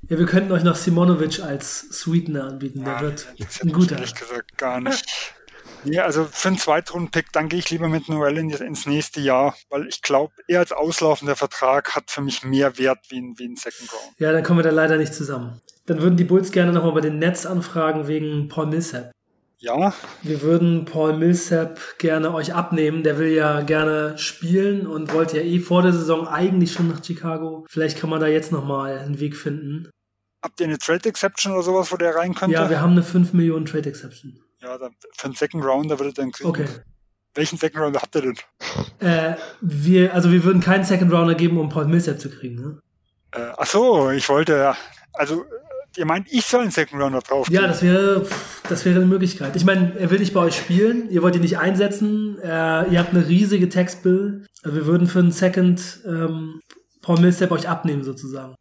wir 0.00 0.26
könnten 0.26 0.52
euch 0.52 0.64
noch 0.64 0.76
Simonovic 0.76 1.40
als 1.40 1.80
Sweetener 1.90 2.44
anbieten. 2.44 2.84
Der 2.84 2.94
ja, 2.94 3.00
wird 3.00 3.28
ein 3.62 3.72
guter. 3.72 3.96
Ehrlich 3.96 4.14
gesagt 4.14 4.56
gar 4.58 4.80
nicht. 4.80 5.34
Ja, 5.84 6.04
also 6.04 6.24
für 6.30 6.48
einen 6.48 6.58
Zweitrunden-Pick, 6.58 7.32
dann 7.32 7.48
gehe 7.48 7.58
ich 7.58 7.70
lieber 7.70 7.88
mit 7.88 8.08
Noel 8.08 8.38
ins 8.38 8.86
nächste 8.86 9.20
Jahr, 9.20 9.56
weil 9.68 9.86
ich 9.88 10.02
glaube, 10.02 10.32
er 10.46 10.60
als 10.60 10.72
auslaufender 10.72 11.36
Vertrag 11.36 11.94
hat 11.94 12.10
für 12.10 12.20
mich 12.20 12.44
mehr 12.44 12.78
Wert 12.78 13.00
wie 13.08 13.20
ein, 13.20 13.34
wie 13.38 13.48
ein 13.48 13.56
Second 13.56 13.92
Round. 13.92 14.14
Ja, 14.18 14.32
dann 14.32 14.42
kommen 14.42 14.60
wir 14.60 14.64
da 14.64 14.70
leider 14.70 14.96
nicht 14.96 15.14
zusammen. 15.14 15.60
Dann 15.86 16.00
würden 16.00 16.16
die 16.16 16.24
Bulls 16.24 16.52
gerne 16.52 16.72
nochmal 16.72 16.92
bei 16.92 17.00
den 17.00 17.18
Nets 17.18 17.46
anfragen 17.46 18.06
wegen 18.06 18.48
Paul 18.48 18.66
Millsap. 18.66 19.10
Ja. 19.58 19.94
Wir 20.22 20.42
würden 20.42 20.84
Paul 20.84 21.16
Millsap 21.16 21.78
gerne 21.98 22.34
euch 22.34 22.52
abnehmen. 22.52 23.04
Der 23.04 23.18
will 23.18 23.32
ja 23.32 23.60
gerne 23.60 24.18
spielen 24.18 24.88
und 24.88 25.12
wollte 25.12 25.36
ja 25.38 25.44
eh 25.44 25.60
vor 25.60 25.82
der 25.82 25.92
Saison 25.92 26.26
eigentlich 26.26 26.72
schon 26.72 26.88
nach 26.88 27.04
Chicago. 27.04 27.64
Vielleicht 27.68 27.98
kann 27.98 28.10
man 28.10 28.20
da 28.20 28.26
jetzt 28.26 28.50
nochmal 28.50 28.98
einen 28.98 29.20
Weg 29.20 29.36
finden. 29.36 29.88
Habt 30.42 30.58
ihr 30.58 30.66
eine 30.66 30.78
Trade 30.78 31.08
Exception 31.08 31.52
oder 31.52 31.62
sowas, 31.62 31.92
wo 31.92 31.96
der 31.96 32.16
rein 32.16 32.34
könnte? 32.34 32.54
Ja, 32.54 32.68
wir 32.68 32.80
haben 32.80 32.92
eine 32.92 33.04
5 33.04 33.32
Millionen 33.32 33.64
Trade 33.64 33.88
Exception. 33.88 34.41
Ja, 34.62 34.78
dann 34.78 34.94
für 35.16 35.24
einen 35.24 35.34
Second 35.34 35.64
Rounder 35.64 35.98
würde 35.98 36.12
dann 36.12 36.30
kriegen. 36.30 36.48
Okay. 36.48 36.66
Welchen 37.34 37.58
Second 37.58 37.82
Rounder 37.82 38.00
habt 38.00 38.14
ihr 38.14 38.22
denn? 38.22 38.36
Äh, 39.00 39.36
wir, 39.60 40.14
also 40.14 40.30
wir 40.30 40.44
würden 40.44 40.60
keinen 40.60 40.84
Second 40.84 41.12
Rounder 41.12 41.34
geben, 41.34 41.58
um 41.58 41.68
Paul 41.68 41.86
Millsap 41.86 42.20
zu 42.20 42.30
kriegen, 42.30 42.56
ne? 42.56 42.80
Äh, 43.32 43.52
ach 43.56 43.66
so, 43.66 44.10
ich 44.10 44.28
wollte, 44.28 44.74
also 45.14 45.44
Ihr 45.96 46.06
meint, 46.06 46.32
ich 46.32 46.46
soll 46.46 46.62
einen 46.62 46.70
Second 46.70 47.02
Rounder 47.02 47.20
drauf? 47.20 47.50
Ja, 47.50 47.66
das 47.66 47.82
wäre, 47.82 48.26
das 48.68 48.84
wäre 48.86 48.96
eine 48.96 49.04
Möglichkeit. 49.04 49.56
Ich 49.56 49.64
meine, 49.66 49.94
er 49.98 50.10
will 50.10 50.20
nicht 50.20 50.32
bei 50.32 50.40
euch 50.40 50.56
spielen, 50.56 51.10
ihr 51.10 51.22
wollt 51.22 51.34
ihn 51.34 51.42
nicht 51.42 51.58
einsetzen, 51.58 52.38
äh, 52.42 52.46
ihr 52.90 52.98
habt 52.98 53.10
eine 53.10 53.28
riesige 53.28 53.68
Textbill. 53.68 54.46
Also 54.62 54.76
wir 54.76 54.86
würden 54.86 55.06
für 55.06 55.18
einen 55.18 55.32
Second 55.32 56.00
ähm, 56.06 56.60
Paul 57.02 57.20
Millsap 57.20 57.50
euch 57.50 57.68
abnehmen 57.68 58.04
sozusagen 58.04 58.54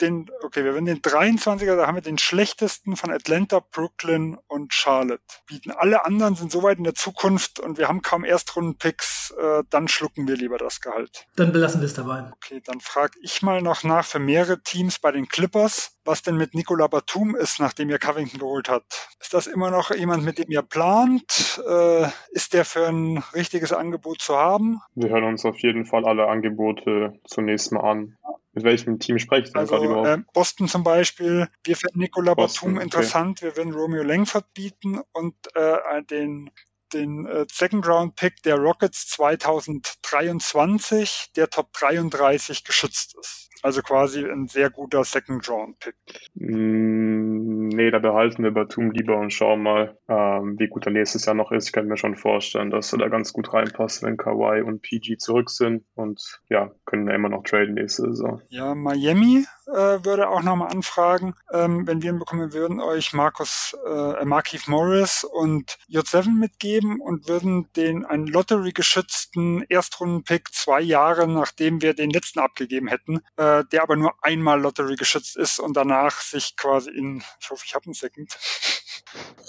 den, 0.00 0.30
okay, 0.42 0.64
wir 0.64 0.74
werden 0.74 0.86
den 0.86 1.00
23er, 1.00 1.76
da 1.76 1.86
haben 1.86 1.94
wir 1.94 2.02
den 2.02 2.18
schlechtesten 2.18 2.96
von 2.96 3.10
Atlanta, 3.10 3.60
Brooklyn 3.60 4.36
und 4.48 4.74
Charlotte. 4.74 5.22
Bieten 5.46 5.70
alle 5.70 6.04
anderen 6.04 6.34
sind 6.34 6.50
so 6.50 6.62
weit 6.62 6.78
in 6.78 6.84
der 6.84 6.94
Zukunft 6.94 7.60
und 7.60 7.78
wir 7.78 7.88
haben 7.88 8.02
kaum 8.02 8.24
Erstrunden-Picks, 8.24 9.34
äh, 9.38 9.62
dann 9.70 9.88
schlucken 9.88 10.26
wir 10.26 10.36
lieber 10.36 10.58
das 10.58 10.80
Gehalt. 10.80 11.26
Dann 11.36 11.52
belassen 11.52 11.80
wir 11.80 11.86
es 11.86 11.94
dabei. 11.94 12.30
Okay, 12.34 12.60
dann 12.64 12.80
frage 12.80 13.18
ich 13.22 13.42
mal 13.42 13.62
noch 13.62 13.84
nach 13.84 14.04
für 14.04 14.18
mehrere 14.18 14.60
Teams 14.62 14.98
bei 14.98 15.12
den 15.12 15.28
Clippers, 15.28 15.93
was 16.04 16.22
denn 16.22 16.36
mit 16.36 16.54
Nicola 16.54 16.86
Batum 16.86 17.34
ist, 17.34 17.60
nachdem 17.60 17.90
ihr 17.90 17.98
Covington 17.98 18.38
geholt 18.38 18.68
habt. 18.68 19.08
Ist 19.20 19.34
das 19.34 19.46
immer 19.46 19.70
noch 19.70 19.90
jemand, 19.90 20.24
mit 20.24 20.38
dem 20.38 20.50
ihr 20.50 20.62
plant? 20.62 21.62
Äh, 21.66 22.06
ist 22.30 22.52
der 22.52 22.64
für 22.64 22.86
ein 22.86 23.22
richtiges 23.34 23.72
Angebot 23.72 24.20
zu 24.20 24.36
haben? 24.36 24.80
Wir 24.94 25.10
hören 25.10 25.24
uns 25.24 25.44
auf 25.44 25.58
jeden 25.58 25.86
Fall 25.86 26.04
alle 26.04 26.28
Angebote 26.28 27.18
zunächst 27.24 27.72
mal 27.72 27.88
an. 27.88 28.16
Mit 28.52 28.64
welchem 28.64 29.00
Team 29.00 29.18
spreche 29.18 29.46
ich 29.46 29.52
denn 29.52 29.60
also, 29.60 29.74
gerade 29.74 29.86
überhaupt? 29.86 30.08
Äh, 30.08 30.18
Boston 30.32 30.68
zum 30.68 30.84
Beispiel. 30.84 31.48
Wir 31.64 31.76
finden 31.76 31.98
Nicola 31.98 32.34
Batum 32.34 32.78
interessant. 32.78 33.42
Okay. 33.42 33.46
Wir 33.46 33.56
würden 33.56 33.74
Romeo 33.74 34.04
Langford 34.04 34.54
bieten 34.54 35.00
und 35.12 35.34
äh, 35.54 36.02
den 36.04 36.50
den 36.92 37.26
äh, 37.26 37.46
Second 37.50 37.86
Round 37.86 38.16
Pick 38.16 38.42
der 38.42 38.56
Rockets 38.56 39.06
2023, 39.08 41.32
der 41.36 41.50
Top 41.50 41.72
33 41.72 42.64
geschützt 42.64 43.16
ist. 43.20 43.50
Also 43.64 43.80
quasi 43.80 44.22
ein 44.22 44.46
sehr 44.46 44.68
guter 44.68 45.04
Second 45.04 45.48
Round 45.48 45.78
Pick. 45.78 45.94
Mm, 46.34 47.68
nee, 47.68 47.90
da 47.90 47.98
behalten 47.98 48.44
wir 48.44 48.50
Batum 48.50 48.90
lieber 48.90 49.16
und 49.16 49.32
schauen 49.32 49.62
mal, 49.62 49.96
ähm, 50.06 50.56
wie 50.58 50.68
gut 50.68 50.84
er 50.84 50.92
nächstes 50.92 51.24
Jahr 51.24 51.34
noch 51.34 51.50
ist. 51.50 51.68
Ich 51.68 51.72
kann 51.72 51.86
mir 51.86 51.96
schon 51.96 52.14
vorstellen, 52.14 52.70
dass 52.70 52.92
er 52.92 52.98
da 52.98 53.08
ganz 53.08 53.32
gut 53.32 53.54
reinpasst, 53.54 54.02
wenn 54.02 54.18
Kawhi 54.18 54.60
und 54.60 54.82
PG 54.82 55.16
zurück 55.16 55.48
sind. 55.48 55.82
Und 55.94 56.42
ja, 56.50 56.72
können 56.84 57.06
wir 57.06 57.14
immer 57.14 57.30
noch 57.30 57.42
traden 57.42 57.72
nächste 57.72 58.02
Saison. 58.02 58.42
Ja, 58.50 58.74
Miami 58.74 59.46
äh, 59.66 60.04
würde 60.04 60.28
auch 60.28 60.42
nochmal 60.42 60.68
anfragen, 60.70 61.34
ähm, 61.50 61.86
wenn 61.86 62.02
wir 62.02 62.10
ihn 62.10 62.18
bekommen, 62.18 62.52
würden 62.52 62.80
euch 62.80 63.12
Markus, 63.12 63.74
äh, 63.86 64.24
Markif 64.24 64.68
Morris 64.68 65.24
und 65.24 65.78
J7 65.88 66.38
mitgeben 66.38 67.00
und 67.00 67.28
würden 67.28 67.72
den 67.76 68.04
einen 68.04 68.26
Lottery-geschützten 68.26 69.64
Erstrunden-Pick 69.68 70.52
zwei 70.52 70.80
Jahre, 70.80 71.26
nachdem 71.28 71.80
wir 71.80 71.94
den 71.94 72.10
letzten 72.10 72.40
abgegeben 72.40 72.88
hätten, 72.88 73.20
äh, 73.36 73.53
der 73.62 73.82
aber 73.82 73.96
nur 73.96 74.14
einmal 74.22 74.60
Lottery 74.60 74.96
geschützt 74.96 75.36
ist 75.36 75.60
und 75.60 75.76
danach 75.76 76.20
sich 76.20 76.56
quasi 76.56 76.90
in, 76.90 77.22
ich 77.40 77.50
hoffe, 77.50 77.64
ich 77.66 77.74
habe 77.74 77.86
einen 77.86 77.94
Second, 77.94 78.36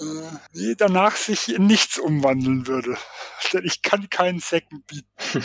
äh, 0.54 0.74
danach 0.76 1.16
sich 1.16 1.54
in 1.54 1.66
nichts 1.66 1.98
umwandeln 1.98 2.66
würde. 2.66 2.96
Denn 3.52 3.64
ich 3.64 3.82
kann 3.82 4.08
keinen 4.10 4.40
Second 4.40 4.86
bieten. 4.86 5.08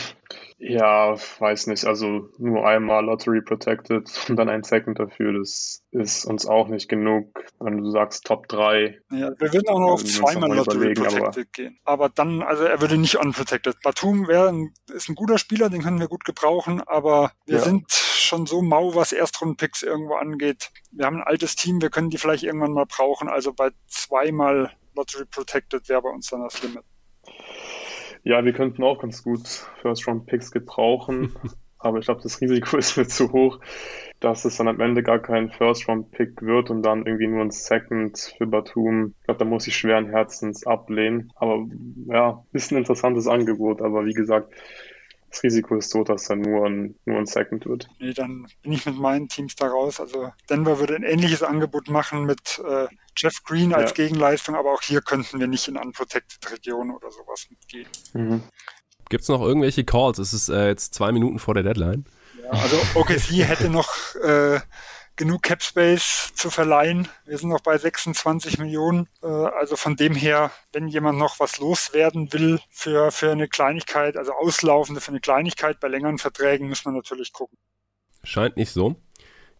Ja, 0.58 1.16
weiß 1.40 1.68
nicht. 1.68 1.85
Also 1.85 2.30
nur 2.38 2.68
einmal 2.68 3.06
Lottery 3.06 3.42
Protected 3.42 4.10
und 4.30 4.35
dann 4.35 4.50
ein 4.50 4.64
Second 4.64 5.00
dafür, 5.00 5.34
das 5.34 5.84
ist 5.92 6.26
uns 6.26 6.45
auch 6.45 6.68
nicht 6.68 6.88
genug, 6.88 7.43
wenn 7.60 7.77
du 7.77 7.90
sagst 7.90 8.26
Top 8.26 8.48
3. 8.48 9.00
Ja, 9.11 9.32
wir 9.40 9.53
würden 9.53 9.68
auch 9.69 9.80
noch 9.80 9.92
auf 9.93 10.06
zweimal 10.06 10.56
Lottery 10.56 10.93
Protected 10.93 11.24
aber 11.24 11.45
gehen. 11.51 11.80
Aber 11.84 12.10
dann, 12.10 12.42
also 12.43 12.64
er 12.64 12.80
würde 12.82 12.98
nicht 12.98 13.18
unprotected. 13.18 13.82
Batum 13.82 14.27
wäre 14.27 14.50
ein, 14.50 14.74
ist 14.93 15.10
ein 15.10 15.16
guter 15.16 15.38
Spieler, 15.38 15.69
den 15.69 15.82
können 15.82 16.00
wir 16.00 16.08
gut 16.08 16.26
gebrauchen, 16.26 16.82
aber 16.85 17.32
wir 17.45 17.58
ja. 17.58 17.64
sind 17.64 17.92
schon 17.92 18.45
so 18.45 18.61
mau, 18.61 18.95
was 18.95 19.11
Erstrunden-Picks 19.11 19.84
irgendwo 19.84 20.16
angeht. 20.16 20.72
Wir 20.92 21.06
haben 21.06 21.18
ein 21.18 21.27
altes 21.27 21.56
Team, 21.56 21.82
wir 21.82 21.90
können 21.90 22.10
die 22.10 22.18
vielleicht 22.18 22.43
irgendwann 22.43 22.74
mal 22.74 22.85
brauchen. 22.85 23.27
Also 23.27 23.53
bei 23.53 23.72
zweimal 23.88 24.72
Lottery 24.95 25.26
Protected 25.26 25.90
wäre 25.90 26.01
bei 26.01 26.10
uns 26.10 26.27
dann 26.27 26.42
das 26.42 26.61
Limit. 26.61 26.84
Ja, 28.24 28.45
wir 28.45 28.53
könnten 28.53 28.83
auch 28.83 29.00
ganz 29.00 29.24
gut 29.24 29.48
First-Round-Picks 29.82 30.51
gebrauchen. 30.51 31.33
aber 31.82 32.00
ich 32.00 32.06
glaube, 32.06 32.22
das 32.22 32.40
Risiko 32.41 32.77
ist 32.77 32.98
mir 32.98 33.08
zu 33.08 33.32
hoch, 33.32 33.59
dass 34.19 34.45
es 34.45 34.58
dann 34.58 34.67
am 34.67 34.80
Ende 34.80 35.03
gar 35.03 35.19
kein 35.19 35.50
First-Round-Pick 35.50 36.41
wird 36.41 36.69
und 36.69 36.83
dann 36.83 37.06
irgendwie 37.06 37.27
nur 37.27 37.41
ein 37.41 37.51
Second 37.51 38.33
für 38.38 38.45
Batum. 38.45 39.16
Ich 39.19 39.25
glaube, 39.25 39.40
da 39.40 39.45
muss 39.45 39.67
ich 39.67 39.75
schweren 39.75 40.09
Herzens 40.09 40.66
ablehnen. 40.66 41.32
Aber 41.35 41.66
ja, 42.08 42.45
ist 42.53 42.72
ein 42.72 42.77
interessantes 42.77 43.27
Angebot. 43.27 43.82
Aber 43.82 44.06
wie 44.06 44.14
gesagt, 44.14 44.53
das 45.32 45.43
Risiko 45.43 45.77
ist 45.77 45.90
so, 45.90 46.03
dass 46.03 46.26
dann 46.26 46.42
nur 46.42 46.66
ein, 46.66 46.95
nur 47.06 47.18
ein 47.18 47.26
Second 47.26 47.66
wird. 47.66 47.88
Nee, 48.00 48.14
dann 48.14 48.48
bin 48.61 48.74
ich 48.74 48.85
mit 48.85 48.98
meinen 48.98 49.30
Teams 49.30 49.56
da 49.56 49.68
raus. 49.68 50.01
Also 50.01 50.32
Denver 50.50 50.80
würde 50.80 50.95
ein 50.95 51.03
ähnliches 51.03 51.42
Angebot 51.42 51.90
machen 51.90 52.26
mit 52.26 52.61
äh, 52.68 52.88
Jeff 53.16 53.42
Green 53.43 53.74
als 53.74 53.92
ja. 53.92 53.95
Gegenleistung, 53.95 54.56
aber 54.56 54.74
auch 54.74 54.82
hier 54.82 55.01
könnten 55.01 55.40
wir 55.40 55.48
nicht 55.48 55.68
in 55.69 55.77
unprotected 55.77 56.51
Regionen 56.51 56.92
oder 56.92 57.10
sowas 57.11 57.48
mitgehen. 57.50 57.88
Mhm. 58.14 58.43
Gibt 59.10 59.24
es 59.24 59.30
noch 59.30 59.42
irgendwelche 59.42 59.85
Calls? 59.85 60.19
Es 60.19 60.34
ist 60.34 60.50
äh, 60.50 60.68
jetzt 60.68 60.93
zwei 60.93 61.11
Minuten 61.14 61.40
vor 61.40 61.53
der 61.53 61.64
Deadline. 61.64 62.06
Ja, 62.43 62.50
also 62.50 62.77
OKC 62.95 63.48
hätte 63.48 63.69
noch 63.69 64.16
äh, 64.16 64.60
genug 65.16 65.44
Cap 65.44 65.62
Space 65.62 66.32
zu 66.36 66.50
verleihen. 66.50 67.08
Wir 67.26 67.38
sind 67.38 67.50
noch 67.50 67.62
bei 67.62 67.78
26 67.78 68.58
Millionen. 68.58 69.08
Äh, 69.22 69.28
also 69.28 69.76
von 69.76 69.96
dem 69.96 70.16
her, 70.16 70.52
wenn 70.74 70.88
jemand 70.88 71.18
noch 71.20 71.40
was 71.40 71.60
loswerden 71.60 72.34
will 72.34 72.60
für, 72.70 73.12
für 73.12 73.32
eine 73.32 73.48
Kleinigkeit, 73.48 74.18
also 74.18 74.34
auslaufende 74.34 75.02
für 75.02 75.12
eine 75.12 75.20
Kleinigkeit 75.20 75.80
bei 75.80 75.88
längeren 75.88 76.18
Verträgen, 76.18 76.70
muss 76.70 76.86
man 76.86 76.96
natürlich 76.96 77.34
gucken. 77.34 77.58
Scheint 78.24 78.58
nicht 78.58 78.72
so. 78.72 78.96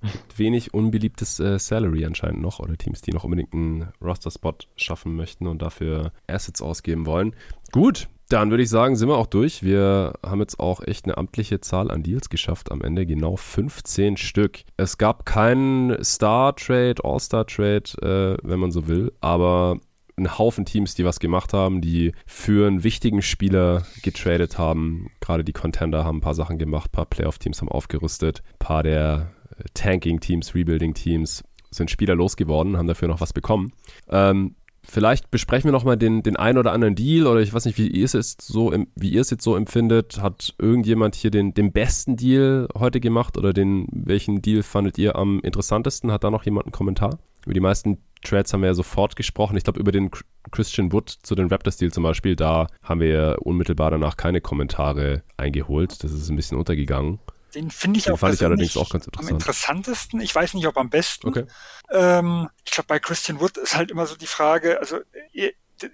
Gibt 0.02 0.40
wenig 0.40 0.74
unbeliebtes 0.74 1.40
äh, 1.40 1.60
Salary 1.60 2.06
anscheinend 2.06 2.42
noch 2.42 2.60
oder 2.60 2.76
Teams, 2.76 3.02
die 3.02 3.12
noch 3.12 3.24
unbedingt 3.24 3.54
einen 3.54 3.94
Roster-Spot 4.02 4.56
schaffen 4.76 5.16
möchten 5.16 5.46
und 5.46 5.62
dafür 5.62 6.12
Assets 6.26 6.62
ausgeben 6.62 7.06
wollen. 7.06 7.36
Gut, 7.72 8.08
dann 8.32 8.50
würde 8.50 8.64
ich 8.64 8.70
sagen, 8.70 8.96
sind 8.96 9.10
wir 9.10 9.18
auch 9.18 9.28
durch. 9.28 9.62
Wir 9.62 10.14
haben 10.26 10.40
jetzt 10.40 10.60
auch 10.60 10.82
echt 10.82 11.06
eine 11.06 11.18
amtliche 11.18 11.60
Zahl 11.60 11.92
an 11.92 12.04
Deals 12.04 12.30
geschafft 12.30 12.72
am 12.72 12.82
Ende, 12.82 13.06
genau 13.06 13.36
15 13.36 14.18
Stück. 14.18 14.60
Es 14.78 14.98
gab 14.98 15.26
keinen 15.26 16.02
Star-Trade, 16.04 17.04
All-Star-Trade, 17.04 18.38
äh, 18.42 18.48
wenn 18.48 18.60
man 18.60 18.72
so 18.72 18.88
will, 18.88 19.12
aber 19.20 19.80
ein 20.18 20.38
Haufen 20.38 20.66
Teams, 20.66 20.96
die 20.96 21.04
was 21.04 21.20
gemacht 21.20 21.54
haben, 21.54 21.82
die 21.82 22.14
für 22.26 22.68
einen 22.68 22.84
wichtigen 22.84 23.22
Spieler 23.22 23.84
getradet 24.02 24.58
haben. 24.58 25.10
Gerade 25.20 25.44
die 25.44 25.54
Contender 25.54 26.06
haben 26.06 26.18
ein 26.18 26.22
paar 26.22 26.36
Sachen 26.36 26.58
gemacht, 26.58 26.90
ein 26.90 26.96
paar 26.96 27.06
Playoff-Teams 27.06 27.62
haben 27.62 27.70
aufgerüstet, 27.70 28.44
ein 28.54 28.60
paar 28.60 28.84
der 28.84 29.32
Tanking-Teams, 29.74 30.56
Rebuilding-Teams 30.56 31.44
sind 31.72 31.90
Spieler 31.90 32.16
losgeworden, 32.16 32.78
haben 32.78 32.88
dafür 32.88 33.08
noch 33.08 33.22
was 33.22 33.34
bekommen. 33.34 33.72
Ähm, 34.10 34.56
Vielleicht 34.92 35.32
besprechen 35.32 35.70
wir 35.70 35.72
nochmal 35.72 35.96
den, 35.96 36.22
den 36.22 36.36
einen 36.36 36.58
oder 36.58 36.74
anderen 36.74 36.96
Deal 36.96 37.26
oder 37.26 37.40
ich 37.40 37.54
weiß 37.54 37.64
nicht, 37.64 37.78
wie 37.78 37.88
ihr 37.88 38.04
es 38.04 38.12
jetzt 38.12 38.42
so, 38.42 38.74
wie 38.94 39.10
ihr 39.10 39.22
es 39.22 39.30
jetzt 39.30 39.42
so 39.42 39.56
empfindet. 39.56 40.22
Hat 40.22 40.54
irgendjemand 40.58 41.16
hier 41.16 41.32
den, 41.32 41.54
den 41.54 41.72
besten 41.72 42.18
Deal 42.18 42.68
heute 42.78 43.00
gemacht 43.00 43.38
oder 43.38 43.54
den, 43.54 43.88
welchen 43.94 44.42
Deal 44.42 44.64
fandet 44.64 44.98
ihr 44.98 45.16
am 45.16 45.40
interessantesten? 45.44 46.12
Hat 46.12 46.26
da 46.26 46.30
noch 46.30 46.44
jemand 46.44 46.66
einen 46.66 46.74
Kommentar? 46.74 47.20
Über 47.46 47.54
die 47.54 47.62
meisten 47.62 48.00
Trades 48.22 48.52
haben 48.52 48.64
wir 48.64 48.68
ja 48.68 48.74
sofort 48.74 49.16
gesprochen. 49.16 49.56
Ich 49.56 49.64
glaube, 49.64 49.80
über 49.80 49.94
den 49.94 50.12
Christian 50.52 50.92
Wood 50.92 51.10
zu 51.10 51.36
den 51.36 51.48
Raptors-Deal 51.48 51.94
zum 51.94 52.04
Beispiel, 52.04 52.36
da 52.36 52.68
haben 52.84 53.00
wir 53.00 53.38
unmittelbar 53.44 53.92
danach 53.92 54.18
keine 54.18 54.42
Kommentare 54.42 55.24
eingeholt. 55.38 56.04
Das 56.04 56.12
ist 56.12 56.30
ein 56.30 56.36
bisschen 56.36 56.58
untergegangen. 56.58 57.20
Den 57.56 57.72
finde 57.72 58.00
ich 58.00 58.06
Den 58.06 58.14
auch 58.14 58.20
fand 58.20 58.36
ich 58.36 58.44
allerdings 58.44 58.78
auch 58.78 58.90
ganz 58.90 59.06
interessant. 59.06 59.30
am 59.30 59.36
interessantesten. 59.36 60.22
Ich 60.22 60.34
weiß 60.34 60.54
nicht, 60.54 60.68
ob 60.68 60.78
am 60.78 60.90
besten. 60.90 61.28
Okay. 61.28 61.46
Ähm, 61.92 62.50
ich 62.64 62.72
glaube, 62.72 62.88
bei 62.88 63.00
Christian 63.00 63.40
Wood 63.40 63.58
ist 63.58 63.76
halt 63.76 63.92
immer 63.92 64.06
so 64.06 64.16
die 64.16 64.28
Frage, 64.28 64.80
also 64.80 65.00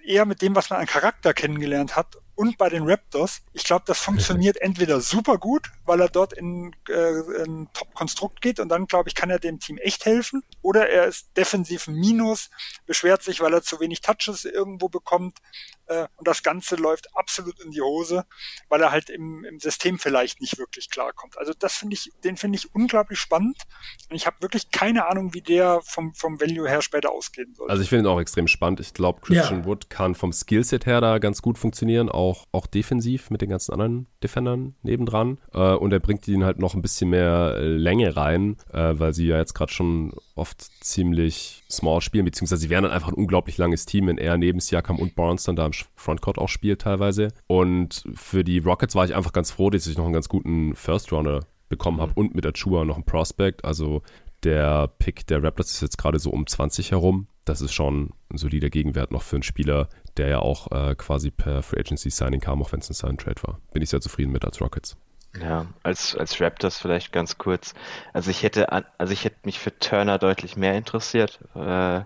eher 0.04 0.26
mit 0.26 0.42
dem, 0.42 0.54
was 0.54 0.70
man 0.70 0.80
an 0.80 0.86
Charakter 0.86 1.32
kennengelernt 1.34 1.96
hat 1.96 2.16
und 2.34 2.58
bei 2.58 2.68
den 2.68 2.84
Raptors. 2.88 3.42
Ich 3.52 3.64
glaube, 3.64 3.84
das 3.86 3.98
funktioniert 3.98 4.56
entweder 4.60 5.00
super 5.00 5.38
gut, 5.38 5.70
weil 5.88 6.00
er 6.00 6.08
dort 6.08 6.32
in, 6.32 6.72
äh, 6.88 7.42
in 7.42 7.68
Top-Konstrukt 7.72 8.40
geht 8.40 8.60
und 8.60 8.68
dann, 8.68 8.86
glaube 8.86 9.08
ich, 9.08 9.16
kann 9.16 9.30
er 9.30 9.40
dem 9.40 9.58
Team 9.58 9.78
echt 9.78 10.04
helfen. 10.04 10.44
Oder 10.62 10.88
er 10.88 11.06
ist 11.06 11.36
defensiv 11.36 11.88
ein 11.88 11.94
Minus, 11.94 12.50
beschwert 12.86 13.22
sich, 13.22 13.40
weil 13.40 13.52
er 13.52 13.62
zu 13.62 13.80
wenig 13.80 14.00
Touches 14.00 14.44
irgendwo 14.44 14.88
bekommt 14.88 15.38
äh, 15.86 16.06
und 16.16 16.28
das 16.28 16.42
Ganze 16.42 16.76
läuft 16.76 17.14
absolut 17.16 17.58
in 17.60 17.72
die 17.72 17.82
Hose, 17.82 18.24
weil 18.68 18.80
er 18.80 18.92
halt 18.92 19.10
im, 19.10 19.44
im 19.44 19.58
System 19.58 19.98
vielleicht 19.98 20.40
nicht 20.40 20.58
wirklich 20.58 20.90
klarkommt. 20.90 21.36
Also 21.38 21.52
das 21.58 21.74
finde 21.74 21.94
ich, 21.94 22.12
den 22.22 22.36
finde 22.36 22.58
ich 22.58 22.74
unglaublich 22.74 23.18
spannend 23.18 23.62
und 24.08 24.16
ich 24.16 24.26
habe 24.26 24.36
wirklich 24.40 24.70
keine 24.70 25.06
Ahnung, 25.06 25.34
wie 25.34 25.42
der 25.42 25.80
vom, 25.82 26.14
vom 26.14 26.40
Value 26.40 26.68
her 26.68 26.82
später 26.82 27.10
ausgehen 27.10 27.54
soll. 27.54 27.68
Also 27.68 27.82
ich 27.82 27.88
finde 27.88 28.08
ihn 28.08 28.12
auch 28.12 28.20
extrem 28.20 28.46
spannend. 28.46 28.80
Ich 28.80 28.94
glaube, 28.94 29.20
Christian 29.20 29.60
ja. 29.60 29.66
Wood 29.66 29.90
kann 29.90 30.14
vom 30.14 30.32
Skillset 30.32 30.86
her 30.86 31.00
da 31.00 31.18
ganz 31.18 31.42
gut 31.42 31.58
funktionieren, 31.58 32.08
auch 32.08 32.28
auch, 32.28 32.46
auch 32.52 32.66
defensiv 32.66 33.30
mit 33.30 33.40
den 33.40 33.50
ganzen 33.50 33.72
anderen 33.72 34.06
Defendern 34.22 34.74
nebendran. 34.82 35.38
Äh, 35.52 35.74
und 35.80 35.92
er 35.92 36.00
bringt 36.00 36.26
ihnen 36.28 36.44
halt 36.44 36.58
noch 36.58 36.74
ein 36.74 36.82
bisschen 36.82 37.10
mehr 37.10 37.54
äh, 37.56 37.66
Länge 37.66 38.16
rein, 38.16 38.56
äh, 38.72 38.94
weil 38.94 39.14
sie 39.14 39.26
ja 39.26 39.38
jetzt 39.38 39.54
gerade 39.54 39.72
schon 39.72 40.12
oft 40.34 40.60
ziemlich 40.82 41.62
small 41.70 42.00
spielen, 42.00 42.24
beziehungsweise 42.24 42.62
sie 42.62 42.70
wären 42.70 42.84
dann 42.84 42.92
einfach 42.92 43.08
ein 43.08 43.14
unglaublich 43.14 43.58
langes 43.58 43.86
Team, 43.86 44.06
wenn 44.06 44.18
er 44.18 44.36
neben 44.36 44.60
Siakam 44.60 44.98
und 44.98 45.14
Barnes 45.14 45.44
dann 45.44 45.56
da 45.56 45.66
im 45.66 45.72
Frontcourt 45.94 46.38
auch 46.38 46.48
spielt 46.48 46.82
teilweise. 46.82 47.28
Und 47.46 48.04
für 48.14 48.44
die 48.44 48.58
Rockets 48.58 48.94
war 48.94 49.04
ich 49.04 49.14
einfach 49.14 49.32
ganz 49.32 49.50
froh, 49.50 49.70
dass 49.70 49.86
ich 49.86 49.96
noch 49.96 50.04
einen 50.04 50.14
ganz 50.14 50.28
guten 50.28 50.74
First 50.74 51.12
Rounder 51.12 51.40
bekommen 51.68 52.00
habe 52.00 52.12
mhm. 52.12 52.18
und 52.18 52.34
mit 52.34 52.46
Achua 52.46 52.84
noch 52.84 52.96
einen 52.96 53.04
Prospect. 53.04 53.64
Also 53.64 54.02
der 54.44 54.88
Pick 54.98 55.26
der 55.26 55.42
Raptors 55.42 55.72
ist 55.72 55.82
jetzt 55.82 55.98
gerade 55.98 56.18
so 56.18 56.30
um 56.30 56.46
20 56.46 56.92
herum. 56.92 57.26
Das 57.44 57.60
ist 57.60 57.72
schon 57.72 58.10
ein 58.30 58.38
solider 58.38 58.70
Gegenwert 58.70 59.10
noch 59.10 59.22
für 59.22 59.36
einen 59.36 59.42
Spieler, 59.42 59.88
der 60.16 60.28
ja 60.28 60.38
auch 60.40 60.70
äh, 60.70 60.94
quasi 60.94 61.30
per 61.30 61.62
Free 61.62 61.80
Agency 61.80 62.10
Signing 62.10 62.40
kam, 62.40 62.62
auch 62.62 62.72
wenn 62.72 62.80
es 62.80 62.90
ein 62.90 62.94
Sign 62.94 63.16
Trade 63.16 63.42
war. 63.42 63.60
Bin 63.72 63.82
ich 63.82 63.90
sehr 63.90 64.00
zufrieden 64.00 64.32
mit 64.32 64.44
als 64.44 64.60
Rockets. 64.60 64.96
Ja, 65.36 65.66
als, 65.82 66.16
als 66.16 66.40
Raptors 66.40 66.78
vielleicht 66.78 67.12
ganz 67.12 67.38
kurz. 67.38 67.74
Also 68.12 68.30
ich 68.30 68.42
hätte, 68.42 68.72
also 68.98 69.12
ich 69.12 69.24
hätte 69.24 69.36
mich 69.44 69.58
für 69.58 69.78
Turner 69.78 70.18
deutlich 70.18 70.56
mehr 70.56 70.74
interessiert. 70.74 71.40
Äh, 71.54 72.00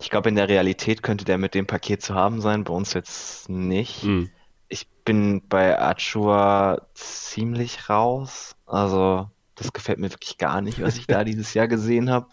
ich 0.00 0.10
glaube, 0.10 0.28
in 0.28 0.34
der 0.34 0.48
Realität 0.48 1.02
könnte 1.02 1.24
der 1.24 1.38
mit 1.38 1.54
dem 1.54 1.66
Paket 1.66 2.02
zu 2.02 2.14
haben 2.14 2.40
sein, 2.40 2.64
bei 2.64 2.72
uns 2.72 2.92
jetzt 2.92 3.48
nicht. 3.48 4.02
Mhm. 4.02 4.30
Ich 4.68 4.88
bin 5.04 5.46
bei 5.48 5.80
Achua 5.80 6.88
ziemlich 6.94 7.88
raus. 7.88 8.56
Also 8.66 9.30
das 9.56 9.72
gefällt 9.72 9.98
mir 9.98 10.10
wirklich 10.10 10.38
gar 10.38 10.60
nicht, 10.60 10.80
was 10.80 10.96
ich 10.96 11.06
da 11.06 11.24
dieses 11.24 11.54
Jahr 11.54 11.66
gesehen 11.66 12.10
habe. 12.10 12.28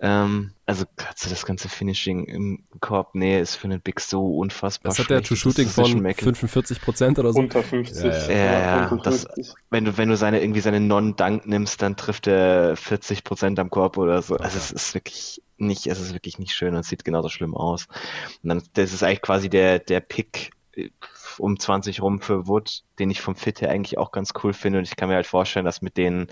Ähm, 0.00 0.52
also 0.66 0.84
also 0.98 1.28
das 1.28 1.44
ganze 1.44 1.68
Finishing 1.68 2.24
im 2.24 2.64
Korb, 2.80 3.14
nee, 3.14 3.40
ist 3.40 3.56
für 3.56 3.64
einen 3.64 3.80
Big 3.80 4.00
so 4.00 4.38
unfassbar 4.38 4.90
Was 4.90 4.98
hat 4.98 5.10
der 5.10 5.22
True 5.22 5.36
Shooting 5.36 5.68
von 5.68 6.14
45 6.14 6.80
Prozent 6.80 7.18
oder 7.18 7.32
so? 7.32 7.40
Unter 7.40 7.62
50. 7.62 8.04
Ja, 8.04 8.10
ja, 8.10 8.36
ja, 8.36 8.60
ja 8.90 8.96
das, 9.02 9.26
wenn 9.70 9.84
du, 9.84 9.98
wenn 9.98 10.08
du 10.08 10.16
seine, 10.16 10.40
irgendwie 10.40 10.60
seine 10.60 10.80
Non-Dunk 10.80 11.46
nimmst, 11.46 11.82
dann 11.82 11.96
trifft 11.96 12.26
er 12.28 12.76
40 12.76 13.24
Prozent 13.24 13.58
am 13.58 13.68
Korb 13.68 13.98
oder 13.98 14.22
so. 14.22 14.36
Also 14.36 14.56
es 14.56 14.70
ist 14.70 14.94
wirklich 14.94 15.42
nicht, 15.56 15.86
es 15.86 16.00
ist 16.00 16.14
wirklich 16.14 16.38
nicht 16.38 16.54
schön 16.54 16.74
und 16.74 16.84
sieht 16.84 17.04
genauso 17.04 17.28
schlimm 17.28 17.54
aus. 17.54 17.86
Und 18.42 18.48
dann, 18.48 18.62
das 18.74 18.92
ist 18.92 19.02
eigentlich 19.02 19.22
quasi 19.22 19.48
der, 19.48 19.80
der 19.80 20.00
Pick 20.00 20.50
um 21.38 21.58
20 21.58 22.02
rum 22.02 22.20
für 22.20 22.46
Wood, 22.46 22.82
den 22.98 23.10
ich 23.10 23.20
vom 23.20 23.36
Fit 23.36 23.60
her 23.60 23.70
eigentlich 23.70 23.98
auch 23.98 24.12
ganz 24.12 24.32
cool 24.42 24.52
finde. 24.52 24.78
Und 24.78 24.88
ich 24.88 24.96
kann 24.96 25.08
mir 25.08 25.16
halt 25.16 25.26
vorstellen, 25.26 25.64
dass 25.64 25.82
mit 25.82 25.96
den, 25.96 26.28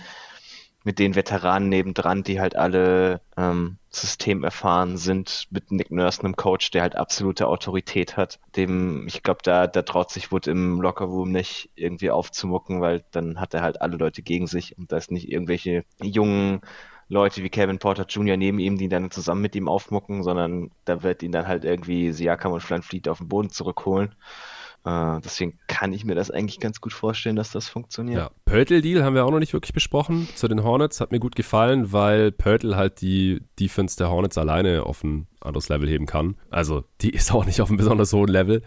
mit 0.85 0.99
den 0.99 1.15
Veteranen 1.15 1.69
nebendran, 1.69 2.23
die 2.23 2.41
halt 2.41 2.57
alle 2.57 3.21
ähm, 3.37 3.79
systemerfahren 3.91 4.97
sind, 4.97 5.47
mit 5.51 5.71
Nick 5.71 5.91
Nurse, 5.91 6.23
einem 6.23 6.37
Coach, 6.37 6.71
der 6.71 6.83
halt 6.83 6.97
absolute 6.97 7.47
Autorität 7.47 8.17
hat, 8.17 8.41
dem, 8.57 9.07
ich 9.07 9.23
glaube, 9.23 9.41
da, 9.43 9.67
da 9.67 9.83
traut 9.83 10.11
sich 10.11 10.33
Wood 10.33 10.47
im 10.47 10.81
Lockerroom 10.81 11.31
nicht 11.31 11.71
irgendwie 11.75 12.11
aufzumucken, 12.11 12.81
weil 12.81 13.05
dann 13.11 13.39
hat 13.41 13.55
er 13.55 13.63
halt 13.63 13.81
alle 13.81 13.97
Leute 13.97 14.23
gegen 14.23 14.47
sich 14.47 14.77
und 14.79 14.93
da 14.93 14.97
ist 14.97 15.11
nicht 15.11 15.31
irgendwelche 15.31 15.85
jungen 16.03 16.63
Leute 17.13 17.43
wie 17.43 17.51
Kevin 17.51 17.79
Porter 17.79 18.07
Jr. 18.09 18.39
neben 18.39 18.59
ihm, 18.59 18.79
die 18.79 18.89
dann 18.89 19.11
zusammen 19.11 19.43
mit 19.43 19.55
ihm 19.55 19.69
aufmucken, 19.69 20.23
sondern 20.23 20.71
da 20.87 21.03
wird 21.03 21.23
ihn 21.23 21.33
dann 21.33 21.47
halt 21.47 21.65
irgendwie 21.65 22.11
Siakam 22.11 22.53
und 22.53 22.63
Flanfleet 22.63 23.09
auf 23.09 23.19
den 23.19 23.29
Boden 23.29 23.51
zurückholen. 23.51 24.15
Äh, 24.85 25.21
deswegen 25.25 25.59
kann 25.69 25.93
ich 25.93 26.05
mir 26.05 26.15
das 26.15 26.31
eigentlich 26.31 26.59
ganz 26.59 26.81
gut 26.81 26.93
vorstellen, 26.93 27.37
dass 27.37 27.53
das 27.53 27.69
funktioniert. 27.69 28.19
Ja, 28.19 28.31
Pörtl-Deal 28.45 29.05
haben 29.05 29.15
wir 29.15 29.25
auch 29.25 29.31
noch 29.31 29.39
nicht 29.39 29.53
wirklich 29.53 29.73
besprochen. 29.73 30.29
Zu 30.35 30.49
den 30.49 30.65
Hornets 30.65 31.01
hat 31.01 31.13
mir 31.13 31.21
gut 31.21 31.37
gefallen, 31.37 31.93
weil 31.93 32.33
Pörtl 32.33 32.77
halt 32.77 33.01
die 33.01 33.43
Defense 33.61 33.97
der 33.97 34.11
Hornets 34.11 34.39
alleine 34.39 34.85
auf 34.85 35.05
ein 35.05 35.29
anderes 35.43 35.69
Level 35.69 35.89
heben 35.89 36.07
kann. 36.07 36.37
Also, 36.51 36.85
die 37.01 37.11
ist 37.11 37.33
auch 37.33 37.45
nicht 37.47 37.61
auf 37.61 37.69
einem 37.69 37.79
besonders 37.79 38.13
hohen 38.13 38.29
Level. 38.29 38.63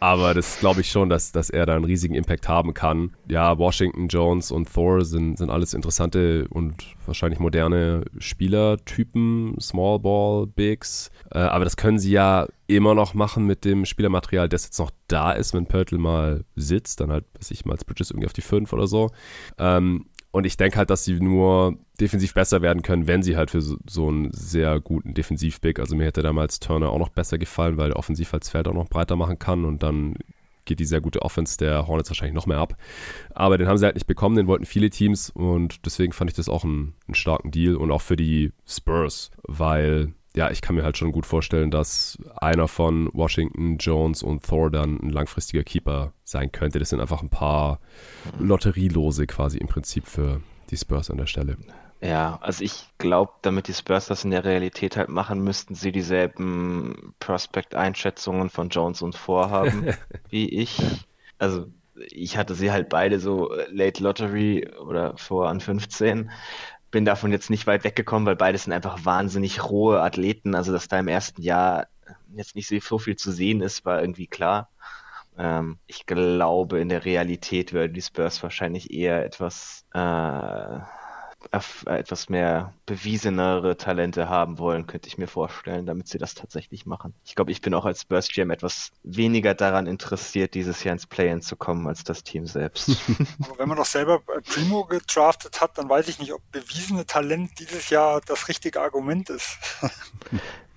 Aber 0.00 0.34
das 0.34 0.58
glaube 0.60 0.80
ich 0.80 0.90
schon, 0.90 1.08
dass, 1.08 1.32
dass 1.32 1.50
er 1.50 1.66
da 1.66 1.76
einen 1.76 1.84
riesigen 1.84 2.14
Impact 2.14 2.48
haben 2.48 2.74
kann. 2.74 3.12
Ja, 3.28 3.58
Washington, 3.58 4.08
Jones 4.08 4.50
und 4.50 4.72
Thor 4.72 5.04
sind, 5.04 5.38
sind 5.38 5.50
alles 5.50 5.74
interessante 5.74 6.46
und 6.48 6.74
wahrscheinlich 7.06 7.40
moderne 7.40 8.04
Spielertypen, 8.18 9.56
Small 9.60 9.98
Ball, 9.98 10.46
Bigs. 10.46 11.10
Äh, 11.30 11.38
aber 11.38 11.64
das 11.64 11.76
können 11.76 11.98
sie 11.98 12.12
ja 12.12 12.46
immer 12.66 12.94
noch 12.94 13.14
machen 13.14 13.46
mit 13.46 13.64
dem 13.64 13.84
Spielermaterial, 13.84 14.48
das 14.48 14.64
jetzt 14.64 14.78
noch 14.78 14.90
da 15.08 15.32
ist, 15.32 15.54
wenn 15.54 15.66
Pörtl 15.66 15.98
mal 15.98 16.44
sitzt, 16.54 17.00
dann 17.00 17.10
halt, 17.10 17.24
weiß 17.34 17.50
ich 17.50 17.64
mal, 17.64 17.72
als 17.72 17.84
Bridges 17.84 18.10
irgendwie 18.10 18.26
auf 18.26 18.32
die 18.32 18.42
5 18.42 18.72
oder 18.72 18.86
so. 18.86 19.10
Ähm, 19.58 20.06
und 20.32 20.46
ich 20.46 20.56
denke 20.56 20.78
halt, 20.78 20.90
dass 20.90 21.04
sie 21.04 21.20
nur 21.20 21.76
defensiv 22.00 22.34
besser 22.34 22.62
werden 22.62 22.82
können, 22.82 23.06
wenn 23.06 23.22
sie 23.22 23.36
halt 23.36 23.50
für 23.50 23.60
so, 23.60 23.76
so 23.88 24.08
einen 24.08 24.30
sehr 24.32 24.80
guten 24.80 25.14
Defensiv-Big, 25.14 25.80
also 25.80 25.96
mir 25.96 26.04
hätte 26.06 26.22
damals 26.22 26.60
Turner 26.60 26.90
auch 26.90 26.98
noch 26.98 27.08
besser 27.08 27.38
gefallen, 27.38 27.76
weil 27.76 27.90
er 27.90 27.96
offensiv 27.96 28.32
als 28.32 28.48
Feld 28.48 28.68
auch 28.68 28.74
noch 28.74 28.88
breiter 28.88 29.16
machen 29.16 29.38
kann 29.38 29.64
und 29.64 29.82
dann 29.82 30.14
geht 30.64 30.78
die 30.78 30.84
sehr 30.84 31.00
gute 31.00 31.22
Offense 31.22 31.58
der 31.58 31.88
Hornets 31.88 32.10
wahrscheinlich 32.10 32.34
noch 32.34 32.46
mehr 32.46 32.58
ab. 32.58 32.76
Aber 33.34 33.58
den 33.58 33.66
haben 33.66 33.78
sie 33.78 33.86
halt 33.86 33.96
nicht 33.96 34.06
bekommen, 34.06 34.36
den 34.36 34.46
wollten 34.46 34.66
viele 34.66 34.90
Teams 34.90 35.30
und 35.30 35.84
deswegen 35.84 36.12
fand 36.12 36.30
ich 36.30 36.36
das 36.36 36.48
auch 36.48 36.64
einen, 36.64 36.94
einen 37.08 37.14
starken 37.14 37.50
Deal 37.50 37.74
und 37.74 37.90
auch 37.90 38.02
für 38.02 38.16
die 38.16 38.52
Spurs, 38.66 39.32
weil 39.42 40.12
ja, 40.36 40.50
ich 40.50 40.62
kann 40.62 40.76
mir 40.76 40.84
halt 40.84 40.96
schon 40.96 41.12
gut 41.12 41.26
vorstellen, 41.26 41.70
dass 41.70 42.18
einer 42.36 42.68
von 42.68 43.10
Washington, 43.12 43.78
Jones 43.78 44.22
und 44.22 44.44
Thor 44.44 44.70
dann 44.70 44.98
ein 45.00 45.10
langfristiger 45.10 45.64
Keeper 45.64 46.12
sein 46.24 46.52
könnte. 46.52 46.78
Das 46.78 46.90
sind 46.90 47.00
einfach 47.00 47.22
ein 47.22 47.30
paar 47.30 47.80
Lotterielose 48.38 49.26
quasi 49.26 49.58
im 49.58 49.66
Prinzip 49.66 50.06
für 50.06 50.40
die 50.70 50.76
Spurs 50.76 51.10
an 51.10 51.18
der 51.18 51.26
Stelle. 51.26 51.56
Ja, 52.00 52.38
also 52.40 52.64
ich 52.64 52.88
glaube, 52.98 53.32
damit 53.42 53.68
die 53.68 53.74
Spurs 53.74 54.06
das 54.06 54.24
in 54.24 54.30
der 54.30 54.44
Realität 54.44 54.96
halt 54.96 55.10
machen, 55.10 55.42
müssten 55.42 55.74
sie 55.74 55.92
dieselben 55.92 57.14
Prospect-Einschätzungen 57.18 58.48
von 58.48 58.70
Jones 58.70 59.02
und 59.02 59.16
Vorhaben 59.16 59.92
wie 60.30 60.48
ich. 60.48 60.80
Also 61.38 61.66
ich 62.08 62.38
hatte 62.38 62.54
sie 62.54 62.70
halt 62.70 62.88
beide 62.88 63.20
so 63.20 63.52
Late 63.70 64.02
Lottery 64.02 64.70
oder 64.78 65.16
vor 65.18 65.48
an 65.48 65.60
15. 65.60 66.30
Bin 66.90 67.04
davon 67.04 67.32
jetzt 67.32 67.50
nicht 67.50 67.66
weit 67.66 67.84
weggekommen, 67.84 68.26
weil 68.26 68.36
beides 68.36 68.64
sind 68.64 68.72
einfach 68.72 69.04
wahnsinnig 69.04 69.64
rohe 69.64 70.02
Athleten. 70.02 70.54
Also 70.54 70.72
dass 70.72 70.88
da 70.88 70.98
im 70.98 71.08
ersten 71.08 71.42
Jahr 71.42 71.86
jetzt 72.34 72.56
nicht 72.56 72.68
so 72.84 72.98
viel 72.98 73.16
zu 73.16 73.30
sehen 73.32 73.60
ist, 73.60 73.84
war 73.84 74.00
irgendwie 74.00 74.26
klar. 74.26 74.70
Ähm, 75.38 75.78
ich 75.86 76.06
glaube, 76.06 76.80
in 76.80 76.88
der 76.88 77.04
Realität 77.04 77.72
würden 77.72 77.94
die 77.94 78.02
Spurs 78.02 78.42
wahrscheinlich 78.42 78.92
eher 78.92 79.24
etwas 79.24 79.86
äh, 79.94 80.78
etwas 81.50 82.28
mehr 82.28 82.74
bewiesenere 82.86 83.76
Talente 83.76 84.28
haben 84.28 84.58
wollen, 84.58 84.86
könnte 84.86 85.08
ich 85.08 85.18
mir 85.18 85.26
vorstellen, 85.26 85.86
damit 85.86 86.06
sie 86.06 86.18
das 86.18 86.34
tatsächlich 86.34 86.86
machen. 86.86 87.14
Ich 87.24 87.34
glaube, 87.34 87.50
ich 87.50 87.60
bin 87.60 87.74
auch 87.74 87.86
als 87.86 88.04
Burst 88.04 88.32
GM 88.32 88.50
etwas 88.50 88.92
weniger 89.02 89.54
daran 89.54 89.86
interessiert, 89.86 90.54
dieses 90.54 90.84
Jahr 90.84 90.92
ins 90.92 91.06
Play-In 91.06 91.42
zu 91.42 91.56
kommen, 91.56 91.86
als 91.86 92.04
das 92.04 92.22
Team 92.22 92.46
selbst. 92.46 92.90
Aber 93.44 93.58
wenn 93.58 93.68
man 93.68 93.78
doch 93.78 93.86
selber 93.86 94.20
Primo 94.20 94.84
gedraftet 94.84 95.60
hat, 95.60 95.78
dann 95.78 95.88
weiß 95.88 96.08
ich 96.08 96.18
nicht, 96.18 96.32
ob 96.32 96.42
bewiesene 96.52 97.06
Talent 97.06 97.58
dieses 97.58 97.90
Jahr 97.90 98.20
das 98.26 98.48
richtige 98.48 98.80
Argument 98.80 99.30
ist. 99.30 99.58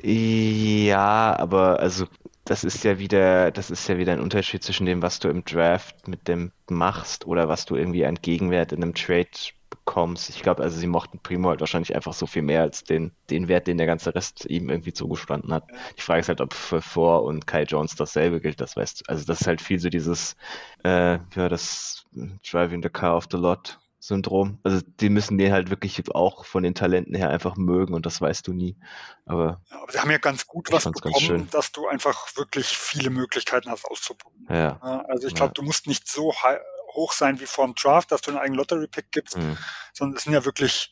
ja, 0.02 1.38
aber 1.38 1.80
also 1.80 2.08
das 2.46 2.64
ist 2.64 2.84
ja 2.84 3.00
wieder, 3.00 3.52
das 3.52 3.72
ist 3.72 3.88
ja 3.88 3.98
wieder 3.98 4.14
ein 4.14 4.20
Unterschied 4.20 4.64
zwischen 4.64 4.86
dem, 4.86 5.02
was 5.02 5.20
du 5.20 5.30
im 5.30 5.46
Draft 5.46 6.08
mit 6.08 6.28
dem 6.28 6.52
machst 6.70 7.26
oder 7.26 7.48
was 7.48 7.66
du 7.66 7.76
irgendwie 7.76 8.06
an 8.06 8.16
Gegenwert 8.16 8.72
in 8.72 8.84
einem 8.84 8.94
Trade 8.94 9.30
bekommst. 9.70 10.30
Ich 10.30 10.42
glaube, 10.42 10.62
also 10.62 10.78
sie 10.78 10.88
mochten 10.88 11.20
Primo 11.20 11.50
halt 11.50 11.60
wahrscheinlich 11.60 11.96
einfach 11.96 12.14
so 12.14 12.28
viel 12.28 12.42
mehr 12.42 12.62
als 12.62 12.84
den, 12.84 13.12
den 13.30 13.48
Wert, 13.48 13.68
den 13.68 13.78
der 13.78 13.88
ganze 13.88 14.14
Rest 14.14 14.46
ihm 14.46 14.70
irgendwie 14.70 14.94
zugestanden 14.94 15.54
hat. 15.54 15.66
Die 15.98 16.02
Frage 16.02 16.20
ist 16.22 16.30
halt, 16.30 16.42
ob 16.42 16.54
für 16.54 16.82
Vor 16.82 17.24
und 17.24 17.48
Kai 17.48 17.64
Jones 17.64 17.96
dasselbe 17.96 18.42
gilt, 18.42 18.62
das 18.62 18.76
weißt 18.76 19.02
du. 19.02 19.04
Also 19.08 19.26
das 19.26 19.42
ist 19.42 19.48
halt 19.48 19.62
viel 19.62 19.80
so 19.80 19.90
dieses, 19.90 20.36
äh, 20.84 21.20
ja, 21.36 21.50
das 21.50 22.06
Driving 22.50 22.84
the 22.84 22.90
Car 22.90 23.16
off 23.16 23.28
the 23.32 23.38
Lot 23.38 23.80
Syndrom. 24.04 24.60
Also 24.64 24.82
die 25.00 25.08
müssen 25.08 25.38
den 25.38 25.54
halt 25.54 25.70
wirklich 25.70 26.14
auch 26.14 26.44
von 26.44 26.62
den 26.62 26.76
Talenten 26.76 27.16
her 27.16 27.30
einfach 27.30 27.56
mögen 27.56 27.94
und 27.94 28.06
das 28.06 28.20
weißt 28.20 28.46
du 28.46 28.52
nie. 28.52 28.76
Aber, 29.26 29.62
aber 29.70 29.92
sie 29.94 30.00
haben 30.00 30.12
ja 30.12 30.18
ganz 30.18 30.46
gut 30.46 30.70
was 30.74 30.84
bekommen, 30.84 31.48
dass 31.52 31.72
du 31.72 31.88
einfach 31.88 32.36
wirklich 32.36 32.66
viele 32.66 33.10
Möglichkeiten 33.10 33.70
hast 33.70 33.86
auszuprobieren. 33.86 34.54
Ja. 34.54 34.78
Also 35.08 35.28
ich 35.28 35.36
glaube, 35.36 35.52
ja. 35.52 35.54
du 35.54 35.62
musst 35.62 35.88
nicht 35.88 36.06
so 36.10 36.34
hoch 36.94 37.14
sein 37.14 37.40
wie 37.40 37.46
vor 37.46 37.66
dem 37.66 37.76
Draft, 37.76 38.12
dass 38.12 38.20
du 38.20 38.32
einen 38.32 38.40
eigenen 38.42 38.58
Lottery-Pick 38.58 39.10
gibst, 39.14 39.38
mhm. 39.38 39.58
sondern 39.94 40.18
es 40.18 40.24
sind 40.24 40.34
ja 40.34 40.44
wirklich 40.44 40.92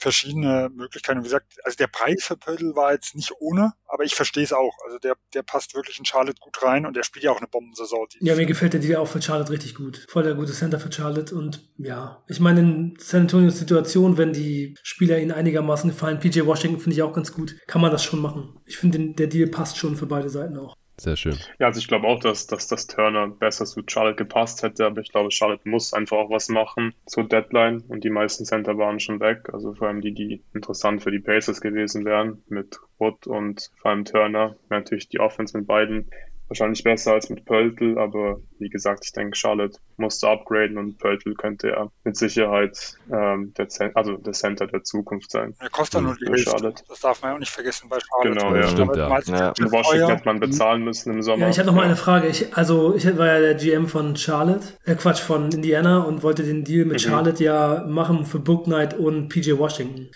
verschiedene 0.00 0.70
Möglichkeiten. 0.74 1.20
Wie 1.20 1.24
gesagt, 1.24 1.58
also 1.64 1.76
der 1.76 1.86
Preis 1.86 2.24
für 2.24 2.36
Pöttl 2.36 2.74
war 2.74 2.92
jetzt 2.92 3.14
nicht 3.14 3.32
ohne, 3.38 3.74
aber 3.86 4.04
ich 4.04 4.14
verstehe 4.14 4.42
es 4.42 4.52
auch. 4.52 4.74
Also 4.84 4.98
der, 4.98 5.14
der 5.34 5.42
passt 5.42 5.74
wirklich 5.74 5.98
in 5.98 6.04
Charlotte 6.04 6.40
gut 6.40 6.62
rein 6.62 6.86
und 6.86 6.96
der 6.96 7.02
spielt 7.02 7.24
ja 7.24 7.30
auch 7.30 7.38
eine 7.38 7.48
Bombensaison. 7.48 8.06
Ja, 8.20 8.34
mir 8.34 8.46
gefällt 8.46 8.72
der 8.72 8.80
Deal 8.80 8.96
auch 8.96 9.08
für 9.08 9.20
Charlotte 9.20 9.52
richtig 9.52 9.74
gut. 9.74 10.06
Voll 10.08 10.22
der 10.22 10.34
gute 10.34 10.52
Center 10.52 10.80
für 10.80 10.90
Charlotte 10.90 11.34
und 11.34 11.70
ja, 11.78 12.24
ich 12.28 12.40
meine 12.40 12.60
in 12.60 12.96
San 12.98 13.22
Antonios 13.22 13.58
Situation, 13.58 14.16
wenn 14.16 14.32
die 14.32 14.74
Spieler 14.82 15.18
ihnen 15.18 15.32
einigermaßen 15.32 15.90
gefallen, 15.90 16.18
PJ 16.18 16.46
Washington 16.46 16.80
finde 16.80 16.96
ich 16.96 17.02
auch 17.02 17.12
ganz 17.12 17.32
gut, 17.32 17.56
kann 17.66 17.82
man 17.82 17.92
das 17.92 18.02
schon 18.02 18.20
machen. 18.20 18.58
Ich 18.64 18.78
finde, 18.78 19.14
der 19.14 19.26
Deal 19.26 19.48
passt 19.48 19.76
schon 19.76 19.96
für 19.96 20.06
beide 20.06 20.30
Seiten 20.30 20.56
auch. 20.56 20.74
Sehr 21.00 21.16
schön. 21.16 21.38
Ja, 21.58 21.68
also 21.68 21.78
ich 21.80 21.88
glaube 21.88 22.06
auch, 22.06 22.20
dass, 22.20 22.46
dass 22.46 22.68
das 22.68 22.86
Turner 22.86 23.26
besser 23.26 23.64
zu 23.64 23.80
Charlotte 23.86 24.16
gepasst 24.16 24.62
hätte, 24.62 24.84
aber 24.84 25.00
ich 25.00 25.10
glaube, 25.10 25.30
Charlotte 25.30 25.66
muss 25.66 25.94
einfach 25.94 26.18
auch 26.18 26.28
was 26.28 26.50
machen 26.50 26.92
zur 27.06 27.26
Deadline 27.26 27.82
und 27.88 28.04
die 28.04 28.10
meisten 28.10 28.44
Center 28.44 28.76
waren 28.76 29.00
schon 29.00 29.18
weg, 29.18 29.48
also 29.50 29.72
vor 29.72 29.88
allem 29.88 30.02
die, 30.02 30.12
die 30.12 30.42
interessant 30.52 31.02
für 31.02 31.10
die 31.10 31.18
Pacers 31.18 31.62
gewesen 31.62 32.04
wären, 32.04 32.42
mit 32.48 32.80
Wood 32.98 33.26
und 33.26 33.70
vor 33.76 33.92
allem 33.92 34.04
Turner. 34.04 34.56
Natürlich 34.68 35.08
die 35.08 35.20
Offense 35.20 35.56
mit 35.56 35.66
beiden 35.66 36.10
wahrscheinlich 36.50 36.82
besser 36.82 37.12
als 37.12 37.30
mit 37.30 37.44
Pöltl, 37.44 37.96
aber 37.96 38.40
wie 38.58 38.68
gesagt, 38.68 39.04
ich 39.04 39.12
denke, 39.12 39.36
Charlotte 39.36 39.78
musste 39.96 40.28
upgraden 40.28 40.78
und 40.78 40.98
Pöltl 40.98 41.34
könnte 41.34 41.68
ja 41.68 41.88
mit 42.04 42.16
Sicherheit 42.16 42.98
ähm, 43.12 43.54
der, 43.56 43.68
also 43.94 44.16
der 44.16 44.32
Center 44.32 44.66
der 44.66 44.82
Zukunft 44.82 45.30
sein. 45.30 45.54
Er 45.60 45.70
kostet 45.70 46.02
nur 46.02 46.16
die 46.16 46.26
Hälfte. 46.26 46.74
Das 46.88 47.00
darf 47.00 47.22
man 47.22 47.30
ja 47.30 47.34
auch 47.36 47.38
nicht 47.38 47.52
vergessen 47.52 47.88
bei 47.88 47.98
Charlotte. 48.00 48.40
Genau, 48.40 48.56
ja. 48.56 48.68
Stimmt, 48.68 48.96
ja. 48.96 49.08
ja. 49.08 49.52
In 49.58 49.70
Washington 49.70 50.08
hätte 50.08 50.24
man 50.24 50.40
bezahlen 50.40 50.82
müssen 50.82 51.14
im 51.14 51.22
Sommer. 51.22 51.44
Ja, 51.44 51.50
ich 51.50 51.58
habe 51.58 51.68
noch 51.68 51.74
mal 51.74 51.84
eine 51.84 51.96
Frage. 51.96 52.26
Ich, 52.26 52.54
also 52.56 52.94
ich 52.96 53.06
war 53.16 53.26
ja 53.28 53.40
der 53.40 53.54
GM 53.54 53.86
von 53.86 54.16
Charlotte, 54.16 54.66
äh 54.84 54.96
Quatsch, 54.96 55.20
von 55.20 55.52
Indiana 55.52 56.02
und 56.02 56.24
wollte 56.24 56.42
den 56.42 56.64
Deal 56.64 56.84
mit 56.84 56.94
mhm. 56.94 57.10
Charlotte 57.10 57.44
ja 57.44 57.84
machen 57.86 58.24
für 58.24 58.40
Book 58.40 58.64
Knight 58.64 58.98
und 58.98 59.28
PJ 59.28 59.52
Washington. 59.56 60.10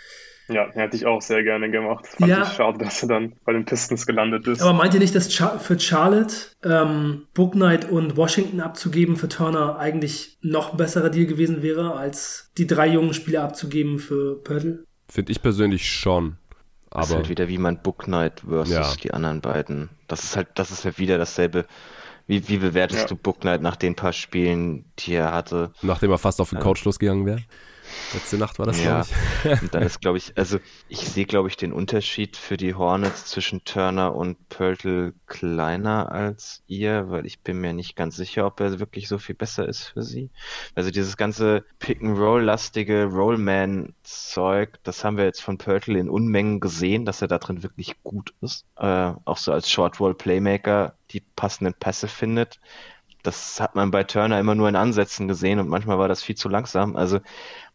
Ja, 0.49 0.69
hätte 0.73 0.97
ich 0.97 1.07
auch 1.07 1.23
sehr 1.23 1.43
gerne 1.43 1.71
gemacht. 1.71 2.07
Fand 2.07 2.31
ja. 2.31 2.43
ich 2.43 2.49
schade, 2.49 2.79
dass 2.79 3.03
er 3.03 3.09
dann 3.09 3.35
bei 3.45 3.53
den 3.53 3.65
Pistons 3.65 4.07
gelandet 4.07 4.47
ist. 4.47 4.61
Aber 4.61 4.75
meint 4.75 4.93
ihr 4.93 5.01
nicht, 5.01 5.15
dass 5.15 5.33
für 5.35 5.81
Charlotte 5.81 6.35
ähm, 6.63 7.27
Book 7.33 7.53
Knight 7.53 7.91
und 7.91 8.17
Washington 8.17 8.61
abzugeben 8.61 9.17
für 9.17 9.29
Turner 9.29 9.79
eigentlich 9.79 10.39
noch 10.43 10.73
ein 10.73 10.77
besserer 10.77 11.09
Deal 11.09 11.27
gewesen 11.27 11.63
wäre, 11.63 11.95
als 11.95 12.51
die 12.59 12.67
drei 12.67 12.89
jungen 12.89 13.15
Spieler 13.15 13.43
abzugeben 13.43 13.99
für 13.99 14.43
Pörtl? 14.43 14.85
Finde 15.09 15.33
ich 15.33 15.41
persönlich 15.41 15.91
schon. 15.91 16.37
Aber 16.91 17.01
das 17.01 17.11
ist 17.11 17.17
halt 17.17 17.29
wieder 17.29 17.49
wie 17.49 17.59
man 17.59 17.83
Book 17.83 18.05
Knight 18.05 18.43
versus 18.47 18.73
ja. 18.73 18.95
die 19.03 19.13
anderen 19.13 19.41
beiden. 19.41 19.91
Das 20.07 20.23
ist 20.25 20.37
halt, 20.37 20.49
das 20.55 20.71
ist 20.71 20.85
halt 20.85 20.99
wieder 20.99 21.19
dasselbe. 21.19 21.67
Wie, 22.27 22.49
wie 22.49 22.59
bewertest 22.59 23.03
ja. 23.03 23.07
du 23.09 23.17
Book 23.17 23.41
Knight 23.41 23.61
nach 23.61 23.77
den 23.77 23.97
paar 23.97 24.13
Spielen, 24.13 24.85
die 24.99 25.15
er 25.15 25.33
hatte? 25.33 25.73
Nachdem 25.83 26.11
er 26.11 26.19
fast 26.19 26.41
auf 26.41 26.51
den 26.51 26.59
Coach 26.61 26.85
losgegangen 26.85 27.27
wäre? 27.27 27.41
Letzte 28.15 28.39
Nacht 28.39 28.59
war 28.59 28.67
das, 28.67 28.83
ja. 28.83 29.03
glaube 29.03 29.57
ich. 29.57 29.63
und 29.63 29.75
dann 29.75 29.83
ist, 29.83 30.01
glaube 30.01 30.19
ich, 30.19 30.33
also 30.37 30.59
ich 30.89 31.01
sehe, 31.01 31.27
glaube 31.27 31.49
ich, 31.49 31.57
den 31.57 31.73
Unterschied 31.73 32.37
für 32.37 32.57
die 32.57 32.75
Hornets 32.75 33.27
zwischen 33.27 33.65
Turner 33.65 34.15
und 34.15 34.49
Pörtl 34.49 35.15
kleiner 35.27 36.13
als 36.13 36.63
ihr, 36.69 37.11
weil 37.11 37.27
ich 37.27 37.41
bin 37.41 37.61
mir 37.61 37.73
nicht 37.73 37.97
ganz 37.97 38.17
sicher, 38.17 38.47
ob 38.47 38.61
er 38.61 38.79
wirklich 38.79 39.09
so 39.09 39.19
viel 39.19 39.35
besser 39.35 39.69
ist 39.69 39.89
für 39.89 40.03
sie. 40.03 40.31
Also 40.75 40.91
dieses 40.91 41.17
ganze 41.17 41.65
Pick-and-Roll-lastige 41.81 43.07
Rollman-Zeug, 43.07 44.79
das 44.85 45.05
haben 45.05 45.17
wir 45.17 45.25
jetzt 45.25 45.43
von 45.43 45.59
Pörtl 45.59 45.97
in 45.97 46.09
Unmengen 46.09 46.61
gesehen, 46.61 47.05
dass 47.05 47.21
er 47.21 47.29
da 47.29 47.39
drin 47.39 47.63
wirklich 47.63 48.03
gut 48.05 48.33
ist. 48.41 48.65
Äh, 48.77 49.13
auch 49.25 49.39
so 49.39 49.53
als 49.53 49.71
Short-Roll-Playmaker 49.71 50.95
die 51.11 51.21
passenden 51.21 51.75
Pässe 51.75 52.09
findet 52.09 52.61
das 53.25 53.59
hat 53.59 53.75
man 53.75 53.91
bei 53.91 54.05
Turner 54.05 54.39
immer 54.39 54.55
nur 54.55 54.69
in 54.69 54.77
Ansätzen 54.77 55.27
gesehen 55.29 55.59
und 55.59 55.69
manchmal 55.69 55.99
war 55.99 56.09
das 56.09 56.23
viel 56.23 56.37
zu 56.37 56.49
langsam. 56.49 56.95
Also 56.95 57.21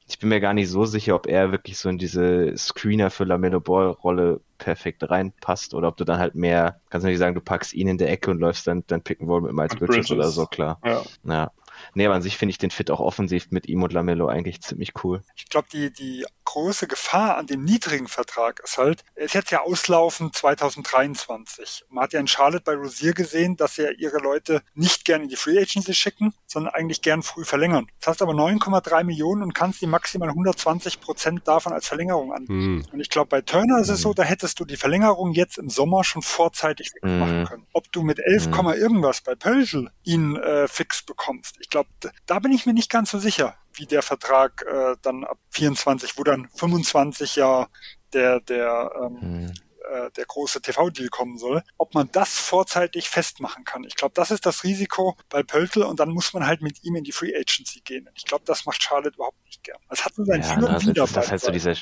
ich 0.09 0.19
bin 0.19 0.29
mir 0.29 0.39
gar 0.39 0.53
nicht 0.53 0.69
so 0.69 0.85
sicher, 0.85 1.15
ob 1.15 1.27
er 1.27 1.51
wirklich 1.51 1.77
so 1.77 1.87
in 1.87 1.99
diese 1.99 2.57
Screener 2.57 3.11
für 3.11 3.25
Lamello 3.25 3.59
Ball 3.59 3.87
Rolle 3.87 4.41
perfekt 4.57 5.09
reinpasst 5.09 5.73
oder 5.73 5.87
ob 5.87 5.97
du 5.97 6.03
dann 6.03 6.19
halt 6.19 6.35
mehr, 6.35 6.81
kannst 6.89 7.05
du 7.05 7.09
nicht 7.09 7.19
sagen, 7.19 7.35
du 7.35 7.41
packst 7.41 7.73
ihn 7.73 7.87
in 7.87 7.97
der 7.97 8.11
Ecke 8.11 8.31
und 8.31 8.39
läufst 8.39 8.67
dann, 8.67 8.83
dann 8.87 9.01
Pick 9.01 9.21
and 9.21 9.29
Roll 9.29 9.41
mit 9.41 9.53
Miles 9.53 9.75
Bridges, 9.75 9.87
Bridges 9.87 10.11
oder 10.11 10.27
so, 10.29 10.45
klar. 10.45 10.79
Ja. 10.83 11.03
ja. 11.23 11.51
Nee, 11.93 12.05
aber 12.05 12.15
an 12.15 12.21
sich 12.21 12.37
finde 12.37 12.51
ich 12.51 12.57
den 12.57 12.71
Fit 12.71 12.91
auch 12.91 12.99
offensiv 12.99 13.51
mit 13.51 13.67
ihm 13.67 13.83
und 13.83 13.93
Lamello 13.93 14.27
eigentlich 14.27 14.61
ziemlich 14.61 14.93
cool. 15.03 15.21
Ich 15.35 15.49
glaube, 15.49 15.67
die, 15.71 15.91
die 15.91 16.25
große 16.45 16.87
Gefahr 16.87 17.37
an 17.37 17.45
dem 17.45 17.63
niedrigen 17.63 18.07
Vertrag 18.07 18.59
ist 18.63 18.77
halt, 18.77 19.03
er 19.13 19.25
ist 19.25 19.35
jetzt 19.35 19.51
ja 19.51 19.61
auslaufen 19.61 20.33
2023. 20.33 21.85
Man 21.89 22.03
hat 22.03 22.13
ja 22.13 22.19
in 22.19 22.27
Charlotte 22.27 22.63
bei 22.63 22.73
Rosier 22.73 23.13
gesehen, 23.13 23.55
dass 23.55 23.77
ja 23.77 23.91
ihre 23.91 24.17
Leute 24.17 24.63
nicht 24.73 25.05
gerne 25.05 25.25
in 25.25 25.29
die 25.29 25.35
Free 25.35 25.59
Agency 25.59 25.93
schicken, 25.93 26.33
sondern 26.47 26.73
eigentlich 26.73 27.01
gern 27.01 27.21
früh 27.21 27.45
verlängern. 27.45 27.87
Jetzt 27.95 28.07
hast 28.07 28.21
du 28.21 28.25
aber 28.25 28.33
9,3 28.33 29.03
Millionen 29.03 29.43
und 29.43 29.53
kannst 29.53 29.81
die 29.81 29.87
maximal 29.87 30.29
120 30.29 30.99
Prozent 31.01 31.47
davon 31.47 31.71
als 31.71 31.87
Verlängerung 31.87 32.33
anbieten. 32.33 32.77
Mhm. 32.77 32.85
Und 32.91 32.99
ich 32.99 33.09
glaube, 33.09 33.29
bei 33.29 33.41
Turner 33.41 33.79
ist 33.79 33.89
es 33.89 34.01
so, 34.01 34.13
da 34.13 34.23
hättest 34.23 34.59
du 34.59 34.65
die 34.65 34.77
Verlängerung 34.77 35.33
jetzt 35.33 35.57
im 35.57 35.69
Sommer 35.69 36.03
schon 36.03 36.23
vorzeitig 36.23 36.89
fix 36.89 37.03
mhm. 37.03 37.19
machen 37.19 37.45
können. 37.45 37.67
Ob 37.73 37.91
du 37.91 38.01
mit 38.01 38.19
11, 38.19 38.47
mhm. 38.47 38.69
irgendwas 38.69 39.21
bei 39.21 39.35
Pölschel 39.35 39.91
ihn 40.03 40.35
äh, 40.35 40.67
fix 40.67 41.03
bekommst. 41.03 41.57
Ich 41.59 41.69
glaube, 41.69 41.78
da 42.25 42.39
bin 42.39 42.51
ich 42.51 42.65
mir 42.65 42.73
nicht 42.73 42.89
ganz 42.89 43.11
so 43.11 43.19
sicher 43.19 43.55
wie 43.73 43.85
der 43.85 44.01
Vertrag 44.01 44.65
äh, 44.67 44.95
dann 45.01 45.23
ab 45.23 45.37
24, 45.51 46.17
wo 46.17 46.23
dann 46.23 46.49
25 46.55 47.37
ja 47.37 47.67
der, 48.13 48.39
der, 48.41 48.91
ähm, 49.01 49.21
hm. 49.21 49.53
Äh, 49.89 50.11
der 50.11 50.25
große 50.25 50.61
TV-Deal 50.61 51.09
kommen 51.09 51.37
soll, 51.37 51.63
ob 51.77 51.93
man 51.93 52.09
das 52.11 52.37
vorzeitig 52.37 53.09
festmachen 53.09 53.63
kann. 53.63 53.83
Ich 53.83 53.95
glaube, 53.95 54.13
das 54.15 54.31
ist 54.31 54.45
das 54.45 54.63
Risiko 54.63 55.17
bei 55.29 55.43
Pöltl 55.43 55.83
und 55.83 55.99
dann 55.99 56.09
muss 56.09 56.33
man 56.33 56.45
halt 56.45 56.61
mit 56.61 56.83
ihm 56.83 56.95
in 56.95 57.03
die 57.03 57.11
Free 57.11 57.35
Agency 57.35 57.81
gehen. 57.81 58.09
Ich 58.15 58.25
glaube, 58.25 58.43
das 58.45 58.65
macht 58.65 58.83
Charlotte 58.83 59.15
überhaupt 59.15 59.43
nicht 59.45 59.63
gern. 59.63 59.79
Das 59.89 60.05
hatten 60.05 60.25
sie 60.25 60.31
ja, 60.31 60.53
immer 60.53 60.81
wieder. 60.81 60.93
Das, 60.93 61.13
das 61.13 61.31
halt 61.31 61.41
so 61.41 61.51
dieser, 61.51 61.75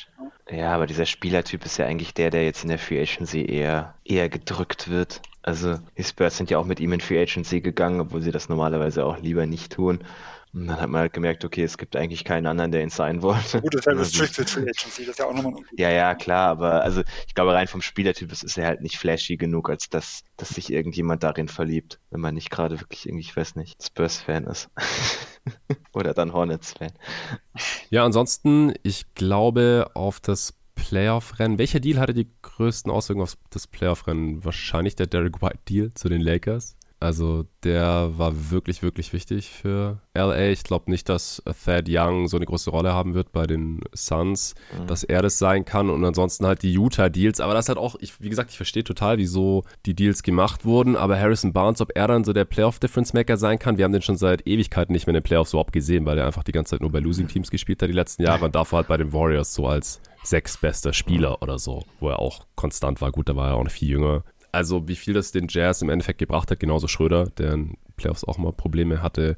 ja, 0.49 0.73
aber 0.73 0.87
dieser 0.87 1.05
Spielertyp 1.05 1.65
ist 1.65 1.77
ja 1.77 1.85
eigentlich 1.85 2.13
der, 2.13 2.29
der 2.29 2.45
jetzt 2.45 2.63
in 2.63 2.69
der 2.69 2.79
Free 2.79 3.01
Agency 3.01 3.45
eher, 3.45 3.95
eher 4.05 4.29
gedrückt 4.29 4.89
wird. 4.89 5.21
Also 5.41 5.77
die 5.97 6.03
Spurs 6.03 6.37
sind 6.37 6.49
ja 6.49 6.57
auch 6.57 6.65
mit 6.65 6.79
ihm 6.79 6.93
in 6.93 7.01
Free 7.01 7.21
Agency 7.21 7.61
gegangen, 7.61 8.01
obwohl 8.01 8.21
sie 8.21 8.31
das 8.31 8.49
normalerweise 8.49 9.05
auch 9.05 9.17
lieber 9.17 9.45
nicht 9.45 9.73
tun. 9.73 10.03
Und 10.53 10.67
dann 10.67 10.81
hat 10.81 10.89
man 10.89 11.01
halt 11.01 11.13
gemerkt, 11.13 11.45
okay, 11.45 11.63
es 11.63 11.77
gibt 11.77 11.95
eigentlich 11.95 12.23
keinen 12.23 12.47
anderen, 12.47 12.71
der 12.71 12.81
ihn 12.81 12.89
sein 12.89 13.21
wollte. 13.21 13.61
Gut, 13.61 13.73
das 13.73 13.81
ist 13.81 13.85
ja 13.85 13.93
Restricted 13.93 14.49
Free 14.49 14.61
Agency, 14.61 15.01
das 15.01 15.09
ist 15.09 15.19
ja 15.19 15.25
auch 15.25 15.33
nochmal 15.33 15.53
ein 15.53 15.65
Ja, 15.77 15.89
ja, 15.89 16.15
klar, 16.15 16.49
aber 16.49 16.81
also 16.83 17.01
ich 17.27 17.35
glaube, 17.35 17.53
rein 17.53 17.67
vom 17.67 17.81
Spielertyp 17.81 18.31
ist 18.31 18.57
er 18.57 18.65
halt 18.65 18.81
nicht 18.81 18.97
flashy 18.97 19.37
genug, 19.37 19.69
als 19.69 19.89
dass, 19.89 20.23
dass 20.37 20.49
sich 20.49 20.71
irgendjemand 20.71 21.23
darin 21.23 21.47
verliebt, 21.47 21.99
wenn 22.09 22.21
man 22.21 22.33
nicht 22.33 22.49
gerade 22.49 22.79
wirklich 22.79 23.05
irgendwie, 23.07 23.23
ich 23.23 23.35
weiß 23.35 23.55
nicht, 23.55 23.83
Spurs-Fan 23.83 24.45
ist. 24.45 24.69
Oder 25.93 26.13
dann 26.13 26.33
Hornets-Fan. 26.33 26.91
Ja, 27.89 28.05
ansonsten, 28.05 28.73
ich 28.83 29.13
glaube 29.15 29.91
auf 29.93 30.19
das 30.19 30.53
Playoff-Rennen. 30.75 31.57
Welcher 31.57 31.79
Deal 31.79 31.99
hatte 31.99 32.13
die 32.13 32.29
größten 32.41 32.91
Auswirkungen 32.91 33.23
auf 33.23 33.37
das 33.49 33.67
Playoff-Rennen? 33.67 34.45
Wahrscheinlich 34.45 34.95
der 34.95 35.07
Derek 35.07 35.41
White-Deal 35.41 35.93
zu 35.93 36.07
den 36.07 36.21
Lakers. 36.21 36.76
Also 36.99 37.45
der 37.63 38.17
war 38.17 38.49
wirklich, 38.49 38.81
wirklich 38.81 39.13
wichtig 39.13 39.49
für 39.49 39.99
LA. 40.15 40.47
Ich 40.47 40.63
glaube 40.63 40.89
nicht, 40.89 41.07
dass 41.09 41.43
Thad 41.63 41.85
Young 41.87 42.27
so 42.27 42.37
eine 42.37 42.47
große 42.47 42.71
Rolle 42.71 42.91
haben 42.93 43.13
wird 43.13 43.31
bei 43.31 43.45
den 43.45 43.81
Suns, 43.93 44.55
mhm. 44.75 44.87
dass 44.87 45.03
er 45.03 45.21
das 45.21 45.37
sein 45.37 45.63
kann 45.63 45.91
und 45.91 46.03
ansonsten 46.03 46.47
halt 46.47 46.63
die 46.63 46.75
Utah-Deals. 46.75 47.39
Aber 47.39 47.53
das 47.53 47.69
hat 47.69 47.77
auch, 47.77 47.95
ich, 47.99 48.19
wie 48.19 48.29
gesagt, 48.29 48.49
ich 48.49 48.57
verstehe 48.57 48.83
total, 48.83 49.19
wieso 49.19 49.63
die 49.85 49.93
Deals 49.93 50.23
gemacht 50.23 50.65
wurden. 50.65 50.95
Aber 50.95 51.19
Harrison 51.19 51.53
Barnes, 51.53 51.81
ob 51.81 51.91
er 51.93 52.07
dann 52.07 52.23
so 52.23 52.33
der 52.33 52.45
Playoff-Difference-Maker 52.45 53.37
sein 53.37 53.59
kann, 53.59 53.77
wir 53.77 53.85
haben 53.85 53.93
den 53.93 54.01
schon 54.01 54.17
seit 54.17 54.47
Ewigkeiten 54.47 54.91
nicht 54.91 55.05
mehr 55.05 55.13
in 55.13 55.21
den 55.21 55.23
Playoffs 55.23 55.53
überhaupt 55.53 55.73
gesehen, 55.73 56.05
weil 56.05 56.17
er 56.17 56.25
einfach 56.25 56.43
die 56.43 56.51
ganze 56.51 56.71
Zeit 56.71 56.81
nur 56.81 56.91
bei 56.91 56.99
Losing-Teams 56.99 57.51
gespielt 57.51 57.81
hat 57.83 57.89
die 57.89 57.93
letzten 57.93 58.23
Jahre 58.23 58.45
und 58.45 58.55
davor 58.55 58.77
halt 58.77 58.87
bei 58.87 58.97
den 58.97 59.13
Warriors 59.13 59.53
so 59.53 59.67
als 59.67 60.01
sechs-bester 60.23 60.93
Spieler 60.93 61.41
oder 61.41 61.59
so, 61.59 61.83
wo 61.99 62.09
er 62.09 62.19
auch 62.19 62.45
konstant 62.55 63.01
war. 63.01 63.11
Gut, 63.11 63.29
da 63.29 63.35
war 63.35 63.49
er 63.49 63.55
auch 63.55 63.63
noch 63.63 63.71
viel 63.71 63.89
jünger. 63.89 64.23
Also 64.57 64.87
wie 64.87 64.95
viel 64.95 65.13
das 65.13 65.31
den 65.31 65.45
Jazz 65.47 65.83
im 65.83 65.89
Endeffekt 65.89 66.17
gebracht 66.17 66.49
hat, 66.49 66.59
genauso 66.59 66.87
Schröder, 66.87 67.25
der 67.37 67.53
in 67.53 67.77
Playoffs 67.95 68.23
auch 68.23 68.39
mal 68.39 68.51
Probleme 68.51 69.03
hatte 69.03 69.37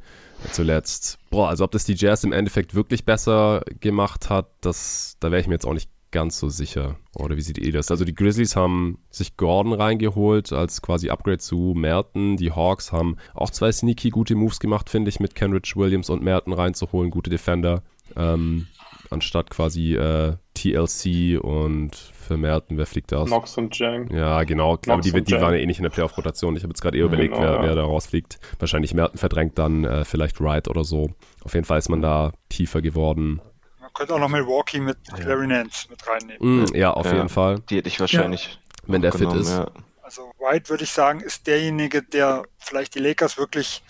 zuletzt. 0.54 1.20
Boah, 1.30 1.50
also 1.50 1.66
ob 1.66 1.72
das 1.72 1.84
die 1.84 1.96
Jazz 1.96 2.24
im 2.24 2.32
Endeffekt 2.32 2.74
wirklich 2.74 3.04
besser 3.04 3.64
gemacht 3.82 4.30
hat, 4.30 4.48
das, 4.62 5.18
da 5.20 5.30
wäre 5.30 5.42
ich 5.42 5.48
mir 5.48 5.56
jetzt 5.56 5.66
auch 5.66 5.74
nicht 5.74 5.90
ganz 6.12 6.40
so 6.40 6.48
sicher. 6.48 6.96
Oder 7.16 7.36
wie 7.36 7.42
sieht 7.42 7.58
ihr 7.58 7.74
das? 7.74 7.92
Also 7.92 8.06
die 8.06 8.16
Grizzlies 8.16 8.56
haben 8.56 9.00
sich 9.10 9.36
Gordon 9.36 9.74
reingeholt 9.74 10.54
als 10.54 10.82
quasi 10.82 11.10
Upgrade 11.10 11.40
zu 11.40 11.74
Merton. 11.76 12.38
Die 12.38 12.54
Hawks 12.54 12.94
haben 12.94 13.18
auch 13.34 13.50
zwei 13.50 13.74
sneaky 13.74 14.12
gute 14.12 14.36
Moves 14.36 14.62
gemacht, 14.62 14.90
finde 14.90 15.10
ich, 15.10 15.20
mit 15.20 15.36
Kenrich 15.36 15.76
Williams 15.76 16.10
und 16.10 16.24
Merton 16.24 16.54
reinzuholen, 16.54 17.12
gute 17.12 17.30
Defender. 17.30 17.84
Ähm, 18.16 18.68
anstatt 19.10 19.50
quasi 19.50 19.96
äh, 19.96 20.38
TLC 20.54 21.44
und 21.44 22.14
für 22.30 22.38
Merton, 22.38 22.78
wer 22.78 22.86
fliegt 22.86 23.12
da 23.12 23.18
aus? 23.18 23.28
Knox 23.28 23.58
und 23.58 23.78
Jang. 23.78 24.08
Ja, 24.14 24.44
genau. 24.44 24.76
Ich 24.76 24.82
glaube, 24.82 25.02
die, 25.02 25.12
die 25.12 25.34
waren 25.34 25.54
ja 25.54 25.60
eh 25.60 25.66
nicht 25.66 25.80
in 25.80 25.84
der 25.84 25.90
Playoff-Rotation. 25.90 26.56
Ich 26.56 26.62
habe 26.62 26.72
jetzt 26.72 26.82
gerade 26.82 26.96
eher 26.96 27.06
überlegt, 27.06 27.34
genau, 27.34 27.44
wer, 27.44 27.54
ja. 27.56 27.64
wer, 27.64 27.76
da 27.76 27.84
rausfliegt. 27.84 28.40
Wahrscheinlich 28.60 28.94
Merton 28.94 29.18
verdrängt 29.18 29.58
dann 29.58 29.84
äh, 29.84 30.06
vielleicht 30.06 30.40
Wright 30.40 30.68
oder 30.68 30.84
so. 30.84 31.10
Auf 31.44 31.56
jeden 31.56 31.66
Fall 31.66 31.80
ist 31.80 31.90
man 31.90 32.04
da 32.04 32.32
tiefer 32.48 32.82
geworden. 32.84 33.42
Man 33.82 33.92
könnte 33.94 34.14
auch 34.14 34.20
noch 34.20 34.30
Milwaukee 34.30 34.80
mit 34.80 34.98
ja. 35.18 35.26
Larry 35.26 35.48
Nance 35.48 35.88
mit 35.90 36.08
reinnehmen. 36.08 36.66
Mm, 36.66 36.76
ja, 36.76 36.92
auf 36.92 37.08
ja. 37.08 37.16
jeden 37.16 37.30
Fall. 37.30 37.62
Die 37.70 37.78
hätte 37.78 37.90
ich 37.90 38.00
wahrscheinlich. 38.00 38.60
Wenn 38.86 39.02
der 39.02 39.12
fit 39.12 39.34
ist. 39.34 39.60
Also 40.04 40.32
Wright, 40.40 40.70
würde 40.70 40.84
ich 40.84 40.92
sagen, 40.92 41.22
ist 41.22 41.48
derjenige, 41.48 42.04
der 42.04 42.44
vielleicht 42.60 42.94
die 42.94 43.00
Lakers 43.00 43.40
wirklich 43.40 43.82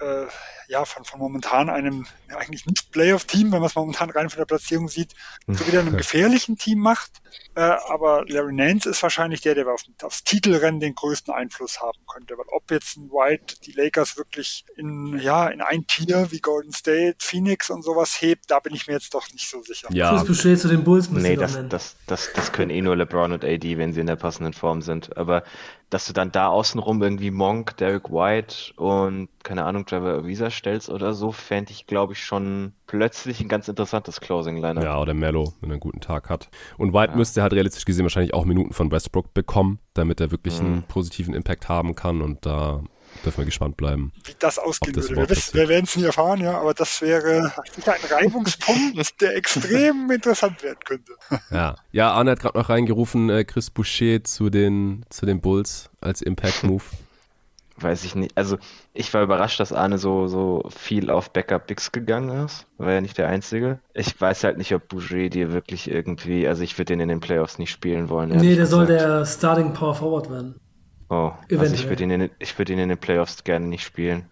äh, 0.00 0.26
ja, 0.70 0.84
von, 0.84 1.04
von 1.04 1.18
momentan 1.18 1.68
einem 1.68 2.06
ja, 2.28 2.36
eigentlich 2.36 2.64
nicht 2.64 2.92
Playoff-Team, 2.92 3.50
wenn 3.50 3.58
man 3.58 3.64
es 3.64 3.74
momentan 3.74 4.08
rein 4.10 4.30
von 4.30 4.38
der 4.38 4.46
Platzierung 4.46 4.86
sieht, 4.86 5.14
so 5.48 5.66
wieder 5.66 5.80
einem 5.80 5.96
gefährlichen 5.96 6.56
Team 6.56 6.78
macht. 6.78 7.10
Äh, 7.56 7.60
aber 7.60 8.24
Larry 8.28 8.52
Nance 8.52 8.88
ist 8.88 9.02
wahrscheinlich 9.02 9.40
der, 9.40 9.56
der 9.56 9.66
auf, 9.66 9.82
aufs 10.02 10.22
Titelrennen 10.22 10.78
den 10.78 10.94
größten 10.94 11.34
Einfluss 11.34 11.80
haben 11.80 11.98
könnte. 12.06 12.38
Weil 12.38 12.46
ob 12.52 12.70
jetzt 12.70 12.96
ein 12.96 13.10
White 13.10 13.56
die 13.64 13.72
Lakers 13.72 14.16
wirklich 14.16 14.64
in, 14.76 15.18
ja, 15.18 15.48
in 15.48 15.60
ein 15.60 15.88
Tier 15.88 16.28
wie 16.30 16.38
Golden 16.38 16.72
State, 16.72 17.16
Phoenix 17.18 17.68
und 17.70 17.82
sowas 17.82 18.20
hebt, 18.20 18.48
da 18.48 18.60
bin 18.60 18.72
ich 18.72 18.86
mir 18.86 18.92
jetzt 18.92 19.12
doch 19.12 19.28
nicht 19.32 19.50
so 19.50 19.62
sicher. 19.62 19.88
Ja. 19.90 20.12
Das 20.12 20.24
besteht 20.24 20.60
zu 20.60 20.68
den 20.68 20.84
Bulls. 20.84 21.10
Nee, 21.10 21.34
das, 21.34 21.58
das, 21.68 21.96
das, 22.06 22.30
das 22.32 22.52
können 22.52 22.70
eh 22.70 22.80
nur 22.80 22.94
LeBron 22.94 23.32
und 23.32 23.44
AD, 23.44 23.76
wenn 23.76 23.92
sie 23.92 24.00
in 24.00 24.06
der 24.06 24.16
passenden 24.16 24.52
Form 24.52 24.82
sind. 24.82 25.16
Aber 25.16 25.42
dass 25.90 26.06
du 26.06 26.12
dann 26.12 26.30
da 26.30 26.46
außenrum 26.48 27.02
irgendwie 27.02 27.32
Monk, 27.32 27.76
Derek 27.76 28.10
White 28.10 28.72
und 28.76 29.28
keine 29.42 29.64
Ahnung, 29.64 29.86
Trevor 29.86 30.24
Visa 30.24 30.48
stellst 30.48 30.88
oder 30.88 31.12
so, 31.12 31.32
fände 31.32 31.72
ich, 31.72 31.86
glaube 31.86 32.12
ich, 32.12 32.24
schon 32.24 32.72
plötzlich 32.86 33.40
ein 33.40 33.48
ganz 33.48 33.66
interessantes 33.66 34.20
Closing-Liner. 34.20 34.82
Ja, 34.82 35.00
oder 35.00 35.14
Mello, 35.14 35.52
wenn 35.60 35.70
er 35.70 35.74
einen 35.74 35.80
guten 35.80 36.00
Tag 36.00 36.30
hat. 36.30 36.48
Und 36.78 36.92
White 36.92 37.12
ja. 37.12 37.16
müsste 37.16 37.42
halt 37.42 37.52
realistisch 37.52 37.84
gesehen 37.84 38.04
wahrscheinlich 38.04 38.34
auch 38.34 38.44
Minuten 38.44 38.72
von 38.72 38.90
Westbrook 38.92 39.34
bekommen, 39.34 39.80
damit 39.92 40.20
er 40.20 40.30
wirklich 40.30 40.60
mhm. 40.60 40.66
einen 40.66 40.82
positiven 40.84 41.34
Impact 41.34 41.68
haben 41.68 41.94
kann 41.96 42.22
und 42.22 42.46
da 42.46 42.82
dürfen 43.24 43.38
wir 43.38 43.44
gespannt 43.44 43.76
bleiben. 43.76 44.12
Wie 44.24 44.34
das 44.38 44.58
ausgehen 44.58 44.94
das 44.94 45.10
würde. 45.10 45.28
Wir, 45.28 45.60
wir 45.60 45.68
werden 45.68 45.84
es 45.84 45.96
nie 45.96 46.04
erfahren, 46.04 46.40
ja, 46.40 46.58
aber 46.58 46.74
das 46.74 47.00
wäre 47.02 47.52
sicher 47.74 47.94
ein 47.94 48.00
Reibungspunkt, 48.10 49.14
der 49.20 49.36
extrem 49.36 50.10
interessant 50.10 50.62
werden 50.62 50.78
könnte. 50.84 51.12
Ja, 51.50 51.76
ja 51.92 52.12
Arne 52.12 52.32
hat 52.32 52.40
gerade 52.40 52.58
noch 52.58 52.68
reingerufen, 52.68 53.30
äh, 53.30 53.44
Chris 53.44 53.70
Boucher 53.70 54.24
zu 54.24 54.50
den, 54.50 55.04
zu 55.10 55.26
den 55.26 55.40
Bulls 55.40 55.90
als 56.00 56.22
Impact-Move. 56.22 56.84
Weiß 57.82 58.04
ich 58.04 58.14
nicht. 58.14 58.36
Also 58.36 58.58
ich 58.92 59.12
war 59.14 59.22
überrascht, 59.22 59.58
dass 59.58 59.72
Arne 59.72 59.96
so, 59.96 60.28
so 60.28 60.64
viel 60.68 61.10
auf 61.10 61.32
Backup 61.32 61.66
Bigs 61.66 61.92
gegangen 61.92 62.44
ist. 62.44 62.66
War 62.76 62.92
ja 62.92 63.00
nicht 63.00 63.16
der 63.16 63.28
Einzige. 63.28 63.78
Ich 63.94 64.20
weiß 64.20 64.44
halt 64.44 64.58
nicht, 64.58 64.74
ob 64.74 64.88
Bouger 64.88 65.28
dir 65.30 65.52
wirklich 65.52 65.90
irgendwie, 65.90 66.46
also 66.46 66.62
ich 66.62 66.76
würde 66.76 66.92
den 66.92 67.00
in 67.00 67.08
den 67.08 67.20
Playoffs 67.20 67.58
nicht 67.58 67.70
spielen 67.70 68.08
wollen. 68.08 68.30
Nee, 68.30 68.54
der 68.54 68.56
gesagt. 68.56 68.70
soll 68.70 68.86
der 68.86 69.24
Starting 69.24 69.72
Power 69.72 69.94
Forward 69.94 70.30
werden. 70.30 70.60
Oh, 71.12 71.32
Eventuell. 71.48 71.60
also 71.60 71.74
ich 71.74 71.88
würde 71.88 72.04
ihn, 72.04 72.10
in, 72.12 72.30
ich 72.38 72.56
würd 72.56 72.70
ihn 72.70 72.78
in 72.78 72.88
den 72.88 72.98
Playoffs 72.98 73.42
gerne 73.42 73.66
nicht 73.66 73.82
spielen. 73.82 74.30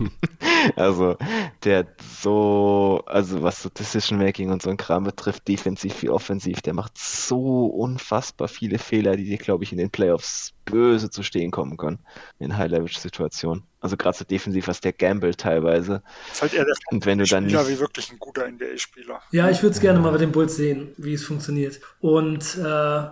also, 0.76 1.16
der 1.64 1.78
hat 1.78 2.02
so, 2.02 3.02
also 3.06 3.42
was 3.42 3.62
so 3.62 3.70
Decision 3.70 4.18
Making 4.18 4.50
und 4.50 4.60
so 4.60 4.68
ein 4.68 4.76
Kram 4.76 5.04
betrifft, 5.04 5.48
defensiv 5.48 6.02
wie 6.02 6.10
offensiv, 6.10 6.60
der 6.60 6.74
macht 6.74 6.98
so 6.98 7.64
unfassbar 7.64 8.48
viele 8.48 8.78
Fehler, 8.78 9.16
die 9.16 9.24
dir, 9.24 9.38
glaube 9.38 9.64
ich, 9.64 9.72
in 9.72 9.78
den 9.78 9.88
Playoffs 9.88 10.52
böse 10.66 11.08
zu 11.08 11.22
stehen 11.22 11.50
kommen 11.50 11.78
können. 11.78 12.00
In 12.38 12.54
High-Leverage-Situationen. 12.54 13.62
Also 13.80 13.96
gerade 13.96 14.16
so 14.16 14.24
defensiv, 14.24 14.68
was 14.68 14.80
der 14.80 14.92
Gamble 14.92 15.34
teilweise. 15.34 16.02
Das 16.28 16.36
ist 16.36 16.42
halt 16.42 16.54
eher 16.54 16.64
der 16.64 16.74
und 16.90 17.06
wenn 17.06 17.18
du 17.18 17.24
dann 17.24 17.44
Spieler 17.44 17.68
wie 17.68 17.80
wirklich 17.80 18.12
ein 18.12 18.18
guter 18.18 18.46
NBA-Spieler. 18.46 19.20
Ja, 19.32 19.48
ich 19.48 19.62
würde 19.62 19.74
es 19.74 19.80
gerne 19.80 19.98
mal 20.00 20.12
bei 20.12 20.18
den 20.18 20.32
Bulls 20.32 20.56
sehen, 20.56 20.92
wie 20.98 21.14
es 21.14 21.24
funktioniert. 21.24 21.80
Und 22.00 22.58
äh, 22.58 23.02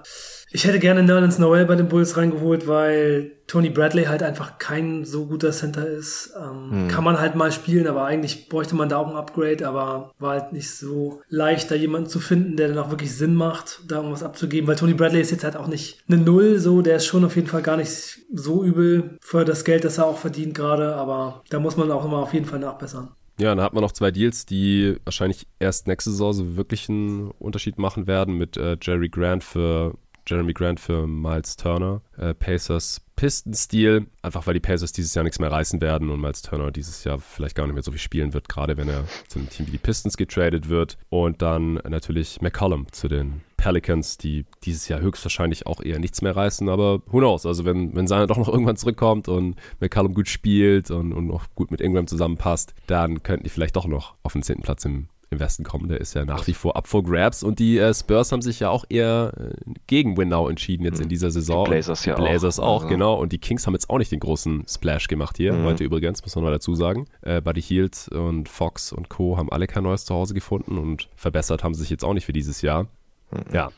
ich 0.50 0.64
hätte 0.64 0.78
gerne 0.78 1.02
Nerlens 1.02 1.38
Noel 1.38 1.66
bei 1.66 1.74
den 1.74 1.88
Bulls 1.88 2.16
reingeholt, 2.16 2.66
weil 2.66 3.32
Tony 3.46 3.70
Bradley 3.70 4.04
halt 4.04 4.22
einfach 4.22 4.58
kein 4.58 5.04
so 5.06 5.26
guter 5.26 5.52
Center 5.52 5.86
ist. 5.86 6.34
Ähm, 6.38 6.70
hm. 6.70 6.88
Kann 6.88 7.02
man 7.02 7.18
halt 7.18 7.34
mal 7.34 7.50
spielen, 7.50 7.86
aber 7.86 8.04
eigentlich 8.04 8.48
bräuchte 8.48 8.76
man 8.76 8.90
da 8.90 8.98
auch 8.98 9.08
ein 9.08 9.16
Upgrade, 9.16 9.66
aber 9.66 10.12
war 10.18 10.40
halt 10.40 10.52
nicht 10.52 10.70
so 10.70 11.22
leicht, 11.28 11.70
da 11.70 11.74
jemanden 11.74 12.08
zu 12.08 12.20
finden, 12.20 12.56
der 12.56 12.68
dann 12.68 12.78
auch 12.78 12.90
wirklich 12.90 13.14
Sinn 13.14 13.34
macht, 13.34 13.80
da 13.88 13.96
irgendwas 13.96 14.22
abzugeben, 14.22 14.68
weil 14.68 14.76
Tony 14.76 14.94
Bradley 14.94 15.20
ist 15.20 15.30
jetzt 15.30 15.44
halt 15.44 15.56
auch 15.56 15.66
nicht 15.66 16.04
eine 16.08 16.18
Null, 16.18 16.58
so, 16.58 16.82
der 16.82 16.96
ist 16.96 17.06
schon 17.06 17.24
auf 17.24 17.36
jeden 17.36 17.48
Fall 17.48 17.62
gar 17.62 17.78
nicht 17.78 18.18
so 18.32 18.64
übel 18.64 19.18
für 19.20 19.44
das 19.44 19.64
Geld, 19.64 19.84
das 19.84 19.98
er 19.98 20.06
auch 20.06 20.18
verdient 20.18 20.54
gerade, 20.54 20.94
aber 20.94 21.42
da 21.50 21.58
muss 21.58 21.76
man 21.76 21.90
auch 21.90 22.04
immer 22.04 22.18
auf 22.18 22.34
jeden 22.34 22.46
Fall 22.46 22.58
nachbessern. 22.58 23.10
Ja, 23.40 23.54
dann 23.54 23.64
hat 23.64 23.72
man 23.72 23.82
noch 23.82 23.92
zwei 23.92 24.10
Deals, 24.10 24.46
die 24.46 24.96
wahrscheinlich 25.04 25.46
erst 25.60 25.86
nächste 25.86 26.10
Saison 26.10 26.32
so 26.32 26.56
wirklich 26.56 26.88
einen 26.88 27.30
Unterschied 27.38 27.78
machen 27.78 28.06
werden 28.06 28.34
mit 28.34 28.56
äh, 28.56 28.76
Jerry 28.82 29.08
Grant 29.08 29.44
für 29.44 29.94
Jeremy 30.28 30.52
Grant 30.52 30.78
für 30.78 31.06
Miles 31.06 31.56
Turner. 31.56 32.02
Äh, 32.18 32.34
Pacers 32.34 33.00
Pistons-Stil, 33.16 34.06
einfach 34.22 34.46
weil 34.46 34.54
die 34.54 34.60
Pacers 34.60 34.92
dieses 34.92 35.12
Jahr 35.14 35.24
nichts 35.24 35.40
mehr 35.40 35.50
reißen 35.50 35.80
werden 35.80 36.08
und 36.10 36.20
Miles 36.20 36.42
Turner 36.42 36.70
dieses 36.70 37.02
Jahr 37.02 37.18
vielleicht 37.18 37.56
gar 37.56 37.66
nicht 37.66 37.74
mehr 37.74 37.82
so 37.82 37.90
viel 37.90 37.98
spielen 37.98 38.32
wird, 38.32 38.48
gerade 38.48 38.76
wenn 38.76 38.88
er 38.88 39.04
zu 39.26 39.40
einem 39.40 39.48
Team 39.48 39.66
wie 39.66 39.72
die 39.72 39.78
Pistons 39.78 40.16
getradet 40.16 40.68
wird. 40.68 40.98
Und 41.08 41.42
dann 41.42 41.80
natürlich 41.88 42.40
McCollum 42.42 42.92
zu 42.92 43.08
den 43.08 43.40
Pelicans, 43.56 44.18
die 44.18 44.46
dieses 44.62 44.86
Jahr 44.86 45.00
höchstwahrscheinlich 45.00 45.66
auch 45.66 45.82
eher 45.82 45.98
nichts 45.98 46.22
mehr 46.22 46.36
reißen, 46.36 46.68
aber 46.68 47.02
who 47.06 47.18
knows, 47.18 47.44
also 47.44 47.64
wenn, 47.64 47.96
wenn 47.96 48.06
seiner 48.06 48.28
doch 48.28 48.36
noch 48.36 48.48
irgendwann 48.48 48.76
zurückkommt 48.76 49.26
und 49.26 49.56
McCollum 49.80 50.14
gut 50.14 50.28
spielt 50.28 50.92
und, 50.92 51.12
und 51.12 51.26
noch 51.26 51.46
gut 51.56 51.72
mit 51.72 51.80
Ingram 51.80 52.06
zusammenpasst, 52.06 52.74
dann 52.86 53.24
könnten 53.24 53.44
die 53.44 53.50
vielleicht 53.50 53.74
doch 53.74 53.86
noch 53.86 54.14
auf 54.22 54.34
den 54.34 54.44
zehnten 54.44 54.62
Platz 54.62 54.84
im 54.84 55.08
im 55.30 55.40
Westen 55.40 55.64
kommen. 55.64 55.88
Der 55.88 56.00
ist 56.00 56.14
ja 56.14 56.24
nach 56.24 56.46
wie 56.46 56.54
vor 56.54 56.76
up 56.76 56.86
for 56.86 57.02
grabs. 57.04 57.42
Und 57.42 57.58
die 57.58 57.78
äh, 57.78 57.92
Spurs 57.92 58.32
haben 58.32 58.42
sich 58.42 58.60
ja 58.60 58.70
auch 58.70 58.84
eher 58.88 59.32
äh, 59.36 59.72
gegen 59.86 60.16
Winnow 60.16 60.48
entschieden 60.48 60.84
jetzt 60.84 60.98
mhm. 60.98 61.04
in 61.04 61.08
dieser 61.08 61.30
Saison. 61.30 61.64
Die 61.64 61.70
Blazers 61.70 62.04
ja 62.04 62.14
die 62.14 62.22
Blazers 62.22 62.58
auch. 62.58 62.66
auch 62.66 62.82
also. 62.82 62.88
genau. 62.88 63.14
Und 63.14 63.32
die 63.32 63.38
Kings 63.38 63.66
haben 63.66 63.74
jetzt 63.74 63.90
auch 63.90 63.98
nicht 63.98 64.12
den 64.12 64.20
großen 64.20 64.64
Splash 64.68 65.08
gemacht 65.08 65.36
hier. 65.36 65.52
Mhm. 65.52 65.64
Heute 65.64 65.84
übrigens, 65.84 66.22
muss 66.22 66.34
man 66.34 66.44
mal 66.44 66.50
dazu 66.50 66.74
sagen. 66.74 67.06
Äh, 67.22 67.40
Buddy 67.40 67.62
Hield 67.62 68.08
und 68.08 68.48
Fox 68.48 68.92
und 68.92 69.08
Co. 69.08 69.36
haben 69.36 69.50
alle 69.52 69.66
kein 69.66 69.82
neues 69.82 70.04
Zuhause 70.04 70.34
gefunden 70.34 70.78
und 70.78 71.08
verbessert 71.14 71.64
haben 71.64 71.74
sie 71.74 71.80
sich 71.80 71.90
jetzt 71.90 72.04
auch 72.04 72.14
nicht 72.14 72.24
für 72.24 72.32
dieses 72.32 72.62
Jahr. 72.62 72.84
Mhm. 73.30 73.44
Ja. 73.52 73.70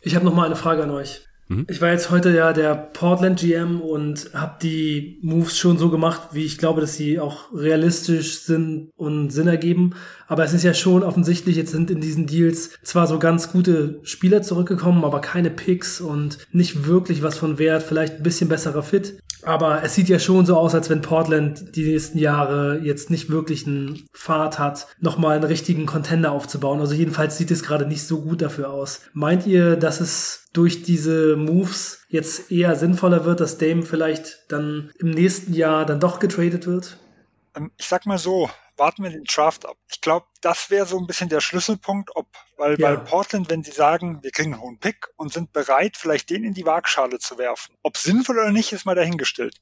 Ich 0.00 0.14
habe 0.14 0.24
noch 0.24 0.34
mal 0.34 0.46
eine 0.46 0.56
Frage 0.56 0.82
an 0.82 0.90
euch. 0.90 1.26
Mhm. 1.48 1.66
Ich 1.68 1.80
war 1.80 1.90
jetzt 1.90 2.10
heute 2.10 2.34
ja 2.34 2.52
der 2.52 2.74
Portland 2.74 3.40
GM 3.40 3.80
und 3.80 4.30
habe 4.34 4.56
die 4.62 5.18
Moves 5.22 5.58
schon 5.58 5.78
so 5.78 5.90
gemacht, 5.90 6.28
wie 6.32 6.44
ich 6.44 6.58
glaube, 6.58 6.80
dass 6.80 6.94
sie 6.94 7.18
auch 7.18 7.52
realistisch 7.54 8.40
sind 8.40 8.90
und 8.96 9.30
Sinn 9.30 9.48
ergeben. 9.48 9.94
Aber 10.26 10.44
es 10.44 10.54
ist 10.54 10.64
ja 10.64 10.74
schon 10.74 11.02
offensichtlich, 11.02 11.56
jetzt 11.56 11.72
sind 11.72 11.90
in 11.90 12.00
diesen 12.00 12.26
Deals 12.26 12.70
zwar 12.82 13.06
so 13.06 13.18
ganz 13.18 13.52
gute 13.52 14.00
Spieler 14.02 14.42
zurückgekommen, 14.42 15.04
aber 15.04 15.20
keine 15.20 15.50
Picks 15.50 16.00
und 16.00 16.38
nicht 16.52 16.86
wirklich 16.86 17.22
was 17.22 17.36
von 17.36 17.58
Wert, 17.58 17.82
vielleicht 17.82 18.16
ein 18.16 18.22
bisschen 18.22 18.48
besserer 18.48 18.82
Fit. 18.82 19.18
Aber 19.44 19.82
es 19.82 19.94
sieht 19.94 20.08
ja 20.08 20.18
schon 20.18 20.46
so 20.46 20.56
aus, 20.56 20.74
als 20.74 20.90
wenn 20.90 21.02
Portland 21.02 21.76
die 21.76 21.84
nächsten 21.84 22.18
Jahre 22.18 22.80
jetzt 22.82 23.10
nicht 23.10 23.30
wirklich 23.30 23.66
einen 23.66 24.06
Pfad 24.12 24.58
hat, 24.58 24.86
nochmal 25.00 25.36
einen 25.36 25.44
richtigen 25.44 25.86
Contender 25.86 26.32
aufzubauen. 26.32 26.80
Also 26.80 26.94
jedenfalls 26.94 27.36
sieht 27.36 27.50
es 27.50 27.62
gerade 27.62 27.86
nicht 27.86 28.06
so 28.06 28.22
gut 28.22 28.42
dafür 28.42 28.70
aus. 28.70 29.02
Meint 29.12 29.46
ihr, 29.46 29.76
dass 29.76 30.00
es 30.00 30.48
durch 30.52 30.82
diese 30.82 31.36
Moves 31.36 32.04
jetzt 32.08 32.50
eher 32.50 32.76
sinnvoller 32.76 33.24
wird, 33.24 33.40
dass 33.40 33.58
Dame 33.58 33.82
vielleicht 33.82 34.44
dann 34.48 34.90
im 34.98 35.10
nächsten 35.10 35.52
Jahr 35.52 35.84
dann 35.84 36.00
doch 36.00 36.20
getradet 36.20 36.66
wird? 36.66 36.98
Ähm, 37.54 37.70
ich 37.76 37.86
sag 37.86 38.06
mal 38.06 38.18
so, 38.18 38.48
warten 38.76 39.02
wir 39.02 39.10
den 39.10 39.24
Draft 39.24 39.66
ab. 39.66 39.76
Ich 39.90 40.00
glaube, 40.00 40.26
das 40.40 40.70
wäre 40.70 40.86
so 40.86 40.98
ein 40.98 41.06
bisschen 41.06 41.28
der 41.28 41.40
Schlüsselpunkt, 41.40 42.10
ob, 42.14 42.26
weil, 42.56 42.78
ja. 42.78 42.88
weil 42.88 42.98
Portland, 42.98 43.50
wenn 43.50 43.62
sie 43.62 43.72
sagen, 43.72 44.22
wir 44.22 44.30
kriegen 44.30 44.54
einen 44.54 44.62
hohen 44.62 44.78
Pick 44.78 45.08
und 45.16 45.32
sind 45.32 45.52
bereit, 45.52 45.96
vielleicht 45.96 46.30
den 46.30 46.44
in 46.44 46.54
die 46.54 46.66
Waagschale 46.66 47.18
zu 47.18 47.38
werfen. 47.38 47.76
Ob 47.82 47.96
sinnvoll 47.96 48.38
oder 48.38 48.52
nicht, 48.52 48.72
ist 48.72 48.86
mal 48.86 48.94
dahingestellt. 48.94 49.56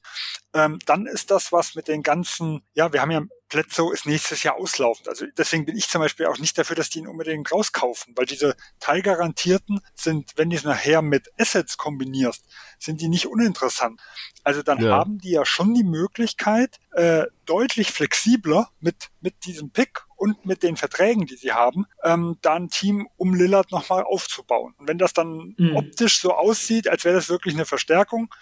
Ähm, 0.53 0.79
dann 0.85 1.05
ist 1.05 1.31
das 1.31 1.51
was 1.51 1.75
mit 1.75 1.87
den 1.87 2.03
ganzen, 2.03 2.63
ja, 2.73 2.93
wir 2.93 3.01
haben 3.01 3.11
ja 3.11 3.21
Bledsoe 3.53 3.93
ist 3.93 4.07
nächstes 4.07 4.41
Jahr 4.41 4.55
auslaufend. 4.55 5.07
Also 5.07 5.27
deswegen 5.37 5.65
bin 5.65 5.77
ich 5.77 5.87
zum 5.87 6.01
Beispiel 6.01 6.25
auch 6.25 6.39
nicht 6.39 6.57
dafür, 6.57 6.75
dass 6.75 6.89
die 6.89 6.99
ihn 6.99 7.07
unbedingt 7.07 7.51
rauskaufen, 7.51 8.13
weil 8.17 8.25
diese 8.25 8.55
Teilgarantierten 8.79 9.79
sind, 9.93 10.31
wenn 10.37 10.49
du 10.49 10.55
es 10.55 10.63
nachher 10.63 11.03
mit 11.03 11.29
Assets 11.37 11.77
kombinierst, 11.77 12.43
sind 12.79 12.99
die 12.99 13.09
nicht 13.09 13.27
uninteressant. 13.27 14.01
Also 14.43 14.63
dann 14.63 14.81
ja. 14.81 14.97
haben 14.97 15.19
die 15.19 15.31
ja 15.31 15.45
schon 15.45 15.75
die 15.75 15.83
Möglichkeit, 15.83 16.79
äh, 16.93 17.25
deutlich 17.45 17.91
flexibler 17.91 18.69
mit, 18.79 19.09
mit 19.21 19.45
diesem 19.45 19.69
Pick 19.69 20.03
und 20.23 20.45
mit 20.45 20.63
den 20.63 20.77
Verträgen, 20.77 21.25
die 21.25 21.35
sie 21.35 21.51
haben, 21.51 21.85
ähm, 22.01 22.37
da 22.41 22.53
ein 22.53 22.69
Team 22.69 23.09
um 23.17 23.33
Lillard 23.35 23.73
nochmal 23.73 24.03
aufzubauen. 24.03 24.73
Und 24.77 24.87
wenn 24.87 24.97
das 24.97 25.11
dann 25.11 25.53
mhm. 25.57 25.75
optisch 25.75 26.21
so 26.21 26.33
aussieht, 26.33 26.87
als 26.87 27.03
wäre 27.03 27.15
das 27.15 27.27
wirklich 27.27 27.55
eine 27.55 27.65
Verstärkung, 27.65 28.33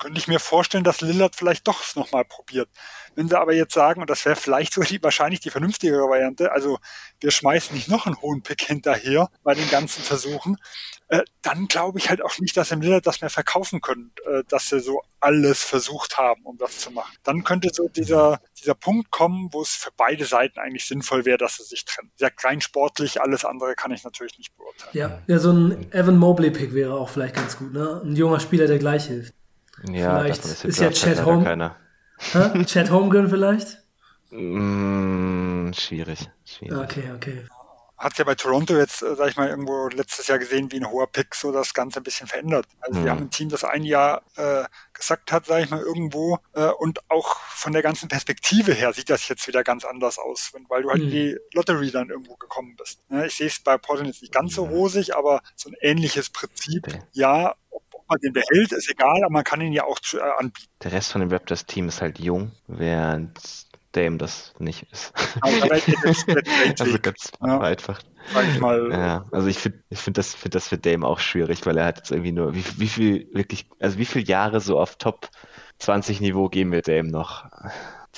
könnte 0.00 0.18
ich 0.18 0.26
mir 0.26 0.40
vorstellen, 0.40 0.82
dass 0.82 1.00
Lillard 1.00 1.36
vielleicht 1.36 1.68
doch 1.68 1.80
es 1.80 1.94
nochmal 1.94 2.24
probiert. 2.24 2.68
Wenn 3.14 3.28
sie 3.28 3.38
aber 3.38 3.54
jetzt 3.54 3.72
sagen, 3.72 4.00
und 4.00 4.10
das 4.10 4.24
wäre 4.24 4.34
vielleicht 4.34 4.72
so 4.72 4.82
die, 4.82 5.00
wahrscheinlich 5.00 5.38
die 5.38 5.50
vernünftigere 5.50 6.08
Variante, 6.08 6.50
also 6.50 6.80
wir 7.20 7.30
schmeißen 7.30 7.76
nicht 7.76 7.88
noch 7.88 8.06
einen 8.06 8.20
hohen 8.20 8.42
Pick 8.42 8.62
hinterher 8.62 9.30
bei 9.44 9.54
den 9.54 9.70
ganzen 9.70 10.02
Versuchen, 10.02 10.56
äh, 11.08 11.22
dann 11.42 11.68
glaube 11.68 11.98
ich 11.98 12.10
halt 12.10 12.22
auch 12.22 12.38
nicht, 12.38 12.56
dass 12.56 12.70
im 12.70 12.82
Lillard 12.82 13.06
das 13.06 13.20
mehr 13.20 13.30
verkaufen 13.30 13.80
können, 13.80 14.12
äh, 14.26 14.42
dass 14.48 14.68
sie 14.68 14.80
so 14.80 15.00
alles 15.20 15.62
versucht 15.62 16.18
haben, 16.18 16.42
um 16.44 16.58
das 16.58 16.78
zu 16.78 16.90
machen. 16.90 17.16
Dann 17.24 17.44
könnte 17.44 17.70
so 17.72 17.88
dieser, 17.88 18.40
dieser 18.60 18.74
Punkt 18.74 19.10
kommen, 19.10 19.48
wo 19.52 19.62
es 19.62 19.70
für 19.70 19.90
beide 19.96 20.26
Seiten 20.26 20.58
eigentlich 20.58 20.86
sinnvoll 20.86 21.24
wäre, 21.24 21.38
dass 21.38 21.56
sie 21.56 21.64
sich 21.64 21.84
trennen. 21.84 22.10
Ja, 22.18 22.28
rein 22.44 22.60
sportlich, 22.60 23.22
alles 23.22 23.44
andere 23.44 23.74
kann 23.74 23.90
ich 23.90 24.04
natürlich 24.04 24.36
nicht 24.38 24.54
beurteilen. 24.56 24.90
Ja, 24.92 25.22
ja 25.26 25.38
so 25.38 25.50
ein 25.50 25.92
Evan 25.92 26.18
Mobley-Pick 26.18 26.74
wäre 26.74 26.94
auch 26.94 27.08
vielleicht 27.08 27.34
ganz 27.34 27.56
gut, 27.56 27.72
ne? 27.72 28.02
Ein 28.04 28.14
junger 28.14 28.40
Spieler, 28.40 28.66
der 28.66 28.78
gleich 28.78 29.06
hilft. 29.06 29.34
Ja, 29.90 30.20
vielleicht 30.20 30.44
ist, 30.44 30.64
ist 30.64 30.80
ja 30.80 30.90
Chad 30.90 31.24
Home. 31.24 31.44
Keiner. 31.44 31.76
Chad 32.66 32.90
Holmgren 32.90 33.28
vielleicht? 33.28 33.78
Mm, 34.30 35.72
schwierig, 35.72 36.28
schwierig. 36.44 36.76
Okay, 36.76 37.04
okay. 37.16 37.46
Hat 37.98 38.16
ja 38.18 38.24
bei 38.24 38.34
Toronto 38.34 38.76
jetzt, 38.76 39.02
äh, 39.02 39.16
sag 39.16 39.28
ich 39.30 39.36
mal, 39.36 39.48
irgendwo 39.48 39.88
letztes 39.88 40.26
Jahr 40.28 40.38
gesehen, 40.38 40.70
wie 40.72 40.76
ein 40.76 40.90
hoher 40.90 41.06
Pick 41.06 41.34
so 41.34 41.52
das 41.52 41.74
Ganze 41.74 42.00
ein 42.00 42.04
bisschen 42.04 42.26
verändert. 42.26 42.66
Also 42.80 43.00
mhm. 43.00 43.04
wir 43.04 43.10
haben 43.10 43.20
ein 43.22 43.30
Team, 43.30 43.48
das 43.48 43.64
ein 43.64 43.82
Jahr 43.82 44.22
äh, 44.36 44.64
gesagt 44.92 45.32
hat, 45.32 45.46
sage 45.46 45.64
ich 45.64 45.70
mal, 45.70 45.80
irgendwo 45.80 46.38
äh, 46.54 46.68
und 46.68 47.00
auch 47.10 47.36
von 47.40 47.72
der 47.72 47.82
ganzen 47.82 48.08
Perspektive 48.08 48.72
her 48.72 48.92
sieht 48.92 49.10
das 49.10 49.28
jetzt 49.28 49.46
wieder 49.48 49.64
ganz 49.64 49.84
anders 49.84 50.18
aus, 50.18 50.52
weil 50.68 50.82
du 50.82 50.90
halt 50.90 51.00
mhm. 51.00 51.08
in 51.08 51.10
die 51.10 51.36
Lottery 51.54 51.90
dann 51.90 52.10
irgendwo 52.10 52.36
gekommen 52.36 52.76
bist. 52.76 53.00
Ne? 53.10 53.26
Ich 53.26 53.36
sehe 53.36 53.48
es 53.48 53.60
bei 53.60 53.76
Portland 53.78 54.08
jetzt 54.08 54.22
nicht 54.22 54.32
ganz 54.32 54.54
so 54.54 54.64
rosig, 54.64 55.16
aber 55.16 55.42
so 55.56 55.68
ein 55.68 55.76
ähnliches 55.80 56.30
Prinzip. 56.30 56.86
Okay. 56.86 57.02
Ja, 57.12 57.54
man 58.08 58.18
den 58.20 58.32
behält, 58.32 58.72
ist 58.72 58.90
egal, 58.90 59.22
aber 59.22 59.32
man 59.32 59.44
kann 59.44 59.60
ihn 59.60 59.72
ja 59.72 59.84
auch 59.84 59.98
äh, 60.14 60.18
anbieten. 60.38 60.72
Der 60.82 60.92
Rest 60.92 61.12
von 61.12 61.20
dem 61.20 61.30
Raptors-Team 61.30 61.88
ist 61.88 62.00
halt 62.00 62.18
jung, 62.18 62.52
während 62.66 63.38
Dame 63.98 64.18
das 64.18 64.54
nicht 64.58 64.86
ist. 64.92 65.12
also 66.80 66.98
ganz 67.00 67.32
ja. 67.44 67.60
einfach. 67.60 68.00
Ja, 68.92 69.24
also 69.32 69.48
ich 69.48 69.58
finde 69.58 69.82
ich 69.90 69.98
finde 69.98 70.18
das, 70.18 70.34
find 70.34 70.54
das 70.54 70.68
für 70.68 70.78
Dame 70.78 71.06
auch 71.06 71.18
schwierig, 71.18 71.66
weil 71.66 71.76
er 71.76 71.86
hat 71.86 71.98
jetzt 71.98 72.12
irgendwie 72.12 72.32
nur, 72.32 72.54
wie, 72.54 72.64
wie 72.76 72.88
viel 72.88 73.28
wirklich, 73.32 73.68
also 73.80 73.98
wie 73.98 74.04
viele 74.04 74.24
Jahre 74.24 74.60
so 74.60 74.78
auf 74.78 74.96
Top 74.96 75.28
20 75.78 76.20
Niveau 76.20 76.48
gehen 76.48 76.70
wir 76.70 76.82
Dame 76.82 77.10
noch? 77.10 77.50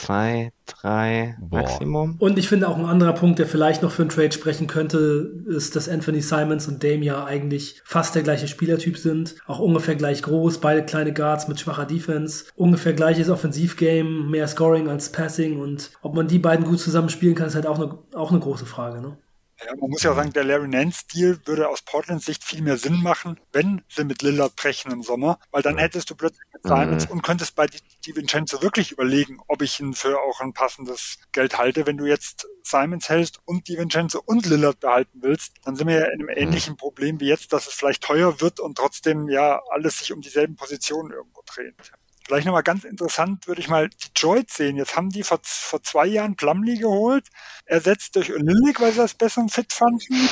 Zwei, 0.00 0.52
drei 0.66 1.36
Boah. 1.40 1.60
Maximum. 1.60 2.16
Und 2.18 2.38
ich 2.38 2.48
finde 2.48 2.68
auch 2.68 2.78
ein 2.78 2.84
anderer 2.84 3.12
Punkt, 3.12 3.38
der 3.38 3.46
vielleicht 3.46 3.82
noch 3.82 3.92
für 3.92 4.02
einen 4.02 4.10
Trade 4.10 4.32
sprechen 4.32 4.66
könnte, 4.66 5.32
ist, 5.46 5.76
dass 5.76 5.88
Anthony 5.88 6.20
Simons 6.20 6.68
und 6.68 6.82
Dame 6.82 7.04
ja 7.04 7.24
eigentlich 7.24 7.80
fast 7.84 8.14
der 8.14 8.22
gleiche 8.22 8.48
Spielertyp 8.48 8.98
sind. 8.98 9.36
Auch 9.46 9.58
ungefähr 9.58 9.96
gleich 9.96 10.22
groß, 10.22 10.58
beide 10.58 10.84
kleine 10.84 11.12
Guards 11.12 11.48
mit 11.48 11.60
schwacher 11.60 11.86
Defense. 11.86 12.44
Ungefähr 12.56 12.92
gleiches 12.92 13.30
Offensivgame, 13.30 14.28
mehr 14.28 14.48
Scoring 14.48 14.88
als 14.88 15.12
Passing. 15.12 15.60
Und 15.60 15.90
ob 16.02 16.14
man 16.14 16.28
die 16.28 16.38
beiden 16.38 16.64
gut 16.64 16.80
zusammen 16.80 17.08
spielen 17.08 17.34
kann, 17.34 17.48
ist 17.48 17.54
halt 17.54 17.66
auch 17.66 17.78
eine, 17.78 17.98
auch 18.14 18.30
eine 18.30 18.40
große 18.40 18.66
Frage. 18.66 19.00
Ne? 19.00 19.16
Ja, 19.64 19.74
man 19.76 19.90
muss 19.90 20.02
ja 20.02 20.14
sagen, 20.14 20.32
der 20.32 20.44
Larry 20.44 20.68
Nance-Deal 20.68 21.40
würde 21.44 21.68
aus 21.68 21.82
Portlands 21.82 22.24
Sicht 22.24 22.44
viel 22.44 22.62
mehr 22.62 22.78
Sinn 22.78 23.02
machen, 23.02 23.38
wenn 23.52 23.82
sie 23.88 24.04
mit 24.04 24.22
Lillard 24.22 24.56
brechen 24.56 24.90
im 24.90 25.02
Sommer, 25.02 25.38
weil 25.50 25.62
dann 25.62 25.76
hättest 25.76 26.08
du 26.08 26.14
plötzlich 26.14 26.46
mit 26.52 26.62
Simons 26.62 27.06
mhm. 27.06 27.12
und 27.12 27.22
könntest 27.22 27.54
bei 27.56 27.66
Di 27.66 28.16
Vincenzo 28.16 28.62
wirklich 28.62 28.92
überlegen, 28.92 29.38
ob 29.48 29.60
ich 29.60 29.78
ihn 29.80 29.94
für 29.94 30.18
auch 30.18 30.40
ein 30.40 30.54
passendes 30.54 31.18
Geld 31.32 31.58
halte. 31.58 31.86
Wenn 31.86 31.98
du 31.98 32.06
jetzt 32.06 32.48
Simons 32.62 33.08
hältst 33.08 33.40
und 33.44 33.68
Di 33.68 33.76
Vincenzo 33.76 34.22
und 34.24 34.46
Lillard 34.46 34.80
behalten 34.80 35.18
willst, 35.22 35.52
dann 35.64 35.76
sind 35.76 35.88
wir 35.88 36.00
ja 36.00 36.06
in 36.06 36.20
einem 36.20 36.26
mhm. 36.26 36.36
ähnlichen 36.36 36.76
Problem 36.76 37.20
wie 37.20 37.28
jetzt, 37.28 37.52
dass 37.52 37.66
es 37.66 37.74
vielleicht 37.74 38.02
teuer 38.02 38.40
wird 38.40 38.60
und 38.60 38.78
trotzdem 38.78 39.28
ja 39.28 39.60
alles 39.70 39.98
sich 39.98 40.12
um 40.12 40.22
dieselben 40.22 40.56
Positionen 40.56 41.10
irgendwo 41.10 41.42
dreht. 41.44 41.92
Vielleicht 42.30 42.46
nochmal 42.46 42.62
ganz 42.62 42.84
interessant, 42.84 43.48
würde 43.48 43.60
ich 43.60 43.68
mal 43.68 43.88
Detroit 43.88 44.52
sehen. 44.52 44.76
Jetzt 44.76 44.96
haben 44.96 45.10
die 45.10 45.24
vor, 45.24 45.40
vor 45.42 45.82
zwei 45.82 46.06
Jahren 46.06 46.36
Plumlee 46.36 46.76
geholt, 46.76 47.26
ersetzt 47.64 48.14
durch 48.14 48.32
Olynyk, 48.32 48.80
weil 48.80 48.92
sie 48.92 48.98
das 48.98 49.14
besseren 49.14 49.48
Fit 49.48 49.72
fanden. 49.72 50.28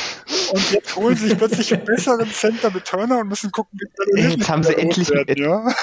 Und 0.53 0.71
jetzt 0.71 0.95
holen 0.95 1.17
sie 1.17 1.27
sich 1.27 1.37
plötzlich 1.37 1.75
einen 1.75 1.85
besseren 1.85 2.31
Center 2.31 2.71
mit 2.71 2.85
Turner 2.85 3.19
und 3.19 3.27
müssen 3.27 3.51
gucken, 3.51 3.81
wie 3.81 4.21
Ey, 4.21 4.37
jetzt 4.37 4.49
haben 4.49 4.63
sie 4.63 4.77
endlich 4.77 5.11
werden, 5.11 5.43
ja? 5.43 5.75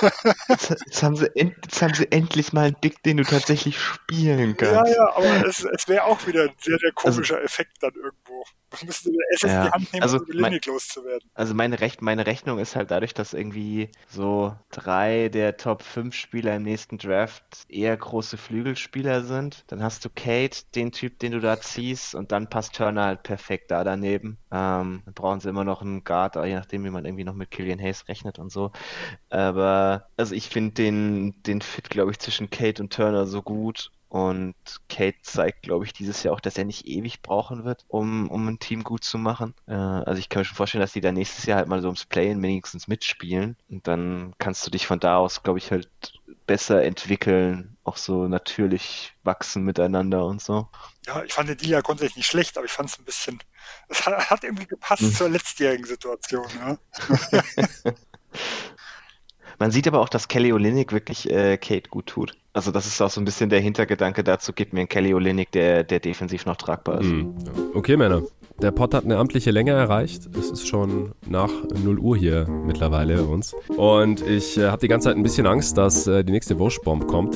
jetzt, 0.48 0.70
jetzt, 0.70 1.04
haben 1.04 1.18
sie 1.18 1.30
jetzt 1.36 1.82
haben 1.82 1.94
sie 1.94 2.10
endlich 2.10 2.54
mal 2.54 2.68
einen 2.68 2.78
Dick, 2.82 3.04
den 3.04 3.18
du 3.18 3.24
tatsächlich 3.26 3.78
spielen 3.78 4.56
kannst. 4.56 4.74
Ja, 4.74 4.88
ja, 4.88 5.16
aber 5.18 5.46
es, 5.46 5.66
es 5.66 5.90
wäre 5.90 6.06
auch 6.06 6.26
wieder 6.28 6.44
ein 6.44 6.56
sehr, 6.62 6.80
sehr 6.80 6.94
komischer 6.94 7.36
also, 7.36 7.46
Effekt 7.46 7.76
dann 7.82 7.92
irgendwo. 7.94 8.46
Man 8.76 8.88
müsste 8.88 9.12
es 9.30 9.42
ja, 9.42 9.48
in 9.48 9.68
die 9.68 9.72
Hand 9.72 9.94
nehmen, 9.94 10.04
also 10.04 10.18
um 10.18 10.26
mein, 10.34 10.60
loszuwerden. 10.66 11.30
Also 11.34 11.54
meine, 11.54 11.80
Rech 11.80 12.02
meine 12.02 12.26
Rechnung 12.26 12.60
ist 12.60 12.76
halt 12.76 12.92
dadurch, 12.92 13.14
dass 13.14 13.34
irgendwie 13.34 13.90
so 14.08 14.56
drei 14.72 15.30
der 15.30 15.58
Top 15.58 15.84
5 15.84 16.16
Spieler 16.16 16.56
im 16.56 16.64
nächsten 16.64 16.98
Draft 16.98 17.44
eher 17.70 17.96
große 17.96 18.38
Flügelspieler 18.38 19.24
sind. 19.24 19.64
Dann 19.68 19.84
hast 19.84 20.04
du 20.06 20.10
Kate, 20.10 20.64
den 20.76 20.92
Typ, 20.92 21.20
den 21.20 21.34
du 21.34 21.40
da 21.40 21.60
ziehst, 21.60 22.16
und 22.16 22.32
dann 22.32 22.50
passt 22.50 22.76
Turner 22.76 23.06
halt 23.06 23.24
perfekt 23.24 23.72
da 23.72 23.84
daneben. 23.84 24.38
Ähm, 24.52 25.02
dann 25.06 25.14
brauchen 25.14 25.40
sie 25.40 25.50
immer 25.50 25.64
noch 25.64 25.82
einen 25.82 26.04
Guard, 26.04 26.36
je 26.36 26.56
nachdem, 26.56 26.84
wie 26.84 26.90
man 26.90 27.06
irgendwie 27.06 27.24
noch 27.24 27.34
mit 27.34 27.52
Killian 27.52 27.80
Hayes 27.80 28.08
rechnet 28.08 28.40
und 28.40 28.52
so. 28.52 28.72
Aber 29.30 30.08
also 30.18 30.36
ich 30.36 30.50
finde 30.50 30.72
den, 30.74 31.42
den 31.44 31.62
Fit, 31.62 31.90
glaube 31.90 32.12
ich, 32.12 32.20
zwischen 32.20 32.50
Kate 32.50 32.82
und 32.82 32.94
Turner 32.94 33.26
so 33.26 33.42
gut 33.42 33.92
und 34.16 34.56
Kate 34.88 35.18
zeigt, 35.24 35.64
glaube 35.64 35.84
ich, 35.84 35.92
dieses 35.92 36.24
Jahr 36.24 36.34
auch, 36.34 36.40
dass 36.40 36.58
er 36.58 36.64
nicht 36.64 36.88
ewig 36.88 37.22
brauchen 37.22 37.66
wird, 37.66 37.84
um, 37.90 38.30
um 38.30 38.48
ein 38.48 38.60
Team 38.60 38.82
gut 38.86 39.04
zu 39.04 39.18
machen. 39.18 39.54
Äh, 39.68 39.74
also 39.74 40.20
ich 40.20 40.30
kann 40.30 40.40
mir 40.40 40.46
schon 40.46 40.56
vorstellen, 40.56 40.80
dass 40.80 40.94
die 40.94 41.02
da 41.02 41.12
nächstes 41.12 41.46
Jahr 41.46 41.58
halt 41.58 41.68
mal 41.68 41.82
so 41.82 41.90
ums 41.90 42.06
Playen 42.06 42.42
wenigstens 42.42 42.88
mitspielen. 42.88 43.58
Und 43.70 43.90
dann 43.90 44.34
kannst 44.38 44.66
du 44.66 44.72
dich 44.72 44.88
von 44.88 45.02
da 45.02 45.18
aus, 45.18 45.44
glaube 45.44 45.60
ich, 45.60 45.70
halt 45.70 45.90
besser 46.48 46.82
entwickeln, 46.82 47.76
auch 47.84 47.98
so 47.98 48.30
natürlich 48.30 49.12
wachsen 49.24 49.66
miteinander 49.66 50.26
und 50.26 50.42
so. 50.42 50.70
Ja, 51.06 51.22
ich 51.22 51.34
fand 51.34 51.50
den 51.50 51.58
Deal 51.58 51.72
ja 51.72 51.82
grundsätzlich 51.82 52.16
nicht 52.16 52.28
schlecht, 52.28 52.58
aber 52.58 52.66
ich 52.66 52.72
fand 52.72 52.90
es 52.90 52.98
ein 52.98 53.04
bisschen, 53.04 53.40
es 53.90 54.06
hat, 54.06 54.30
hat 54.30 54.46
irgendwie 54.46 54.66
gepasst 54.66 55.02
hm. 55.02 55.14
zur 55.14 55.28
letztjährigen 55.28 55.86
Situation. 55.86 56.48
Ja? 56.58 56.78
Man 59.60 59.72
sieht 59.72 59.88
aber 59.88 60.00
auch, 60.00 60.10
dass 60.10 60.28
Kelly 60.28 60.54
Olynyk 60.54 60.92
wirklich 60.92 61.30
äh, 61.30 61.58
Kate 61.58 61.90
gut 61.90 62.08
tut. 62.08 62.38
Also 62.54 62.72
das 62.72 62.86
ist 62.86 63.02
auch 63.02 63.10
so 63.10 63.20
ein 63.22 63.26
bisschen 63.26 63.50
der 63.50 63.60
Hintergedanke 63.60 64.24
dazu, 64.24 64.54
gib 64.54 64.74
mir 64.74 64.82
einen 64.82 64.90
Kelly 64.90 65.14
Olynyk, 65.14 65.52
der, 65.52 65.84
der 65.84 66.00
defensiv 66.00 66.46
noch 66.46 66.56
tragbar 66.56 67.02
ist. 67.02 67.08
Mhm. 67.08 67.36
Okay, 67.74 67.98
Männer. 67.98 68.24
Der 68.62 68.72
Pod 68.72 68.94
hat 68.94 69.04
eine 69.04 69.18
amtliche 69.18 69.52
Länge 69.52 69.72
erreicht. 69.72 70.30
Es 70.40 70.50
ist 70.50 70.66
schon 70.66 71.12
nach 71.28 71.52
0 71.84 72.00
Uhr 72.00 72.16
hier 72.16 72.48
mittlerweile 72.48 73.24
uns. 73.24 73.54
Und 73.76 74.26
ich 74.26 74.58
äh, 74.58 74.68
habe 74.68 74.80
die 74.80 74.88
ganze 74.88 75.10
Zeit 75.10 75.18
ein 75.18 75.24
bisschen 75.24 75.46
Angst, 75.46 75.78
dass 75.78 76.08
äh, 76.08 76.24
die 76.24 76.32
nächste 76.32 76.58
Wurstbomb 76.58 77.06
kommt. 77.06 77.36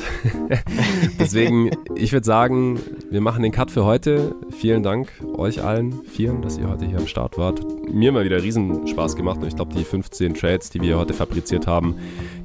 Deswegen, 1.20 1.72
ich 1.96 2.14
würde 2.14 2.26
sagen, 2.26 2.80
wir 3.12 3.20
machen 3.20 3.44
den 3.44 3.52
Cut 3.52 3.70
für 3.70 3.84
heute. 3.84 4.34
Vielen 4.50 4.82
Dank 4.82 5.12
euch 5.36 5.62
allen 5.62 6.04
vieren, 6.06 6.42
dass 6.42 6.58
ihr 6.58 6.70
heute 6.70 6.86
hier 6.86 7.00
am 7.00 7.08
Start 7.08 7.38
wart. 7.38 7.66
Mir 7.92 8.14
mal 8.14 8.24
wieder 8.24 8.42
riesen 8.42 8.88
Spaß 8.88 9.18
gemacht 9.18 9.42
und 9.42 9.48
ich 9.48 9.58
glaube, 9.58 9.76
die 9.76 9.84
15 9.84 10.36
Trades, 10.36 10.70
die 10.70 10.80
wir 10.80 10.98
heute 10.98 11.14
fabriziert 11.14 11.68
haben, 11.68 11.96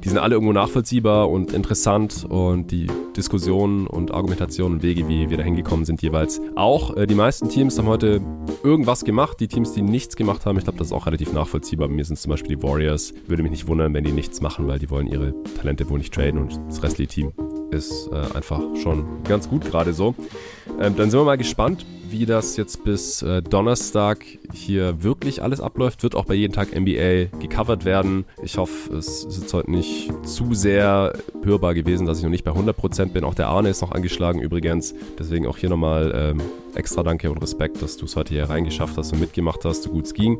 die 0.03 0.09
sind 0.09 0.17
alle 0.17 0.35
irgendwo 0.35 0.53
nachvollziehbar 0.53 1.29
und 1.29 1.53
interessant 1.53 2.25
und 2.27 2.71
die 2.71 2.87
Diskussionen 3.15 3.87
und 3.87 4.11
Argumentationen 4.11 4.77
und 4.77 4.83
Wege, 4.83 5.07
wie 5.07 5.29
wir 5.29 5.37
da 5.37 5.43
hingekommen 5.43 5.85
sind, 5.85 6.01
jeweils 6.01 6.41
auch. 6.55 6.97
Äh, 6.97 7.07
die 7.07 7.15
meisten 7.15 7.47
Teams 7.47 7.77
haben 7.77 7.87
heute 7.87 8.21
irgendwas 8.65 9.05
gemacht. 9.05 9.39
Die 9.39 9.47
Teams, 9.47 9.73
die 9.73 9.81
nichts 9.81 10.15
gemacht 10.15 10.45
haben, 10.45 10.57
ich 10.57 10.63
glaube, 10.63 10.79
das 10.79 10.87
ist 10.87 10.93
auch 10.93 11.05
relativ 11.05 11.31
nachvollziehbar. 11.31 11.87
Bei 11.87 11.93
mir 11.93 12.03
sind 12.03 12.17
zum 12.17 12.31
Beispiel 12.31 12.57
die 12.57 12.63
Warriors. 12.63 13.13
Würde 13.27 13.43
mich 13.43 13.51
nicht 13.51 13.67
wundern, 13.67 13.93
wenn 13.93 14.03
die 14.03 14.11
nichts 14.11 14.41
machen, 14.41 14.67
weil 14.67 14.79
die 14.79 14.89
wollen 14.89 15.07
ihre 15.07 15.33
Talente 15.55 15.87
wohl 15.89 15.99
nicht 15.99 16.13
traden 16.13 16.41
und 16.41 16.59
das 16.67 16.81
restliche 16.83 17.09
Team 17.09 17.31
ist 17.71 18.09
äh, 18.11 18.35
einfach 18.35 18.61
schon 18.81 19.05
ganz 19.23 19.49
gut 19.49 19.65
gerade 19.65 19.93
so. 19.93 20.15
Ähm, 20.79 20.95
dann 20.95 21.09
sind 21.09 21.19
wir 21.19 21.25
mal 21.25 21.37
gespannt, 21.37 21.85
wie 22.09 22.25
das 22.25 22.57
jetzt 22.57 22.83
bis 22.83 23.21
äh, 23.21 23.41
Donnerstag 23.41 24.25
hier 24.53 25.03
wirklich 25.03 25.41
alles 25.43 25.59
abläuft. 25.59 26.03
Wird 26.03 26.15
auch 26.15 26.25
bei 26.25 26.33
jeden 26.33 26.53
Tag 26.53 26.69
NBA 26.73 27.37
gecovert 27.39 27.85
werden. 27.85 28.25
Ich 28.43 28.57
hoffe, 28.57 28.95
es 28.95 29.23
ist 29.25 29.41
jetzt 29.41 29.53
heute 29.53 29.71
nicht 29.71 30.11
zu 30.25 30.53
sehr 30.53 31.13
hörbar 31.43 31.73
gewesen, 31.73 32.05
dass 32.05 32.19
ich 32.19 32.23
noch 32.23 32.31
nicht 32.31 32.43
bei 32.43 32.51
100% 32.51 33.07
bin. 33.07 33.23
Auch 33.23 33.35
der 33.35 33.47
Arne 33.47 33.69
ist 33.69 33.81
noch 33.81 33.91
angeschlagen 33.91 34.41
übrigens. 34.41 34.93
Deswegen 35.19 35.47
auch 35.47 35.57
hier 35.57 35.69
nochmal 35.69 36.11
ähm, 36.15 36.41
extra 36.75 37.03
Danke 37.03 37.29
und 37.31 37.37
Respekt, 37.41 37.81
dass 37.81 37.97
du 37.97 38.05
es 38.05 38.15
heute 38.15 38.33
hier 38.33 38.49
reingeschafft 38.49 38.97
hast 38.97 39.13
und 39.13 39.19
mitgemacht 39.19 39.63
hast, 39.65 39.83
so 39.83 39.89
gut 39.89 40.05
es 40.05 40.13
ging. 40.13 40.39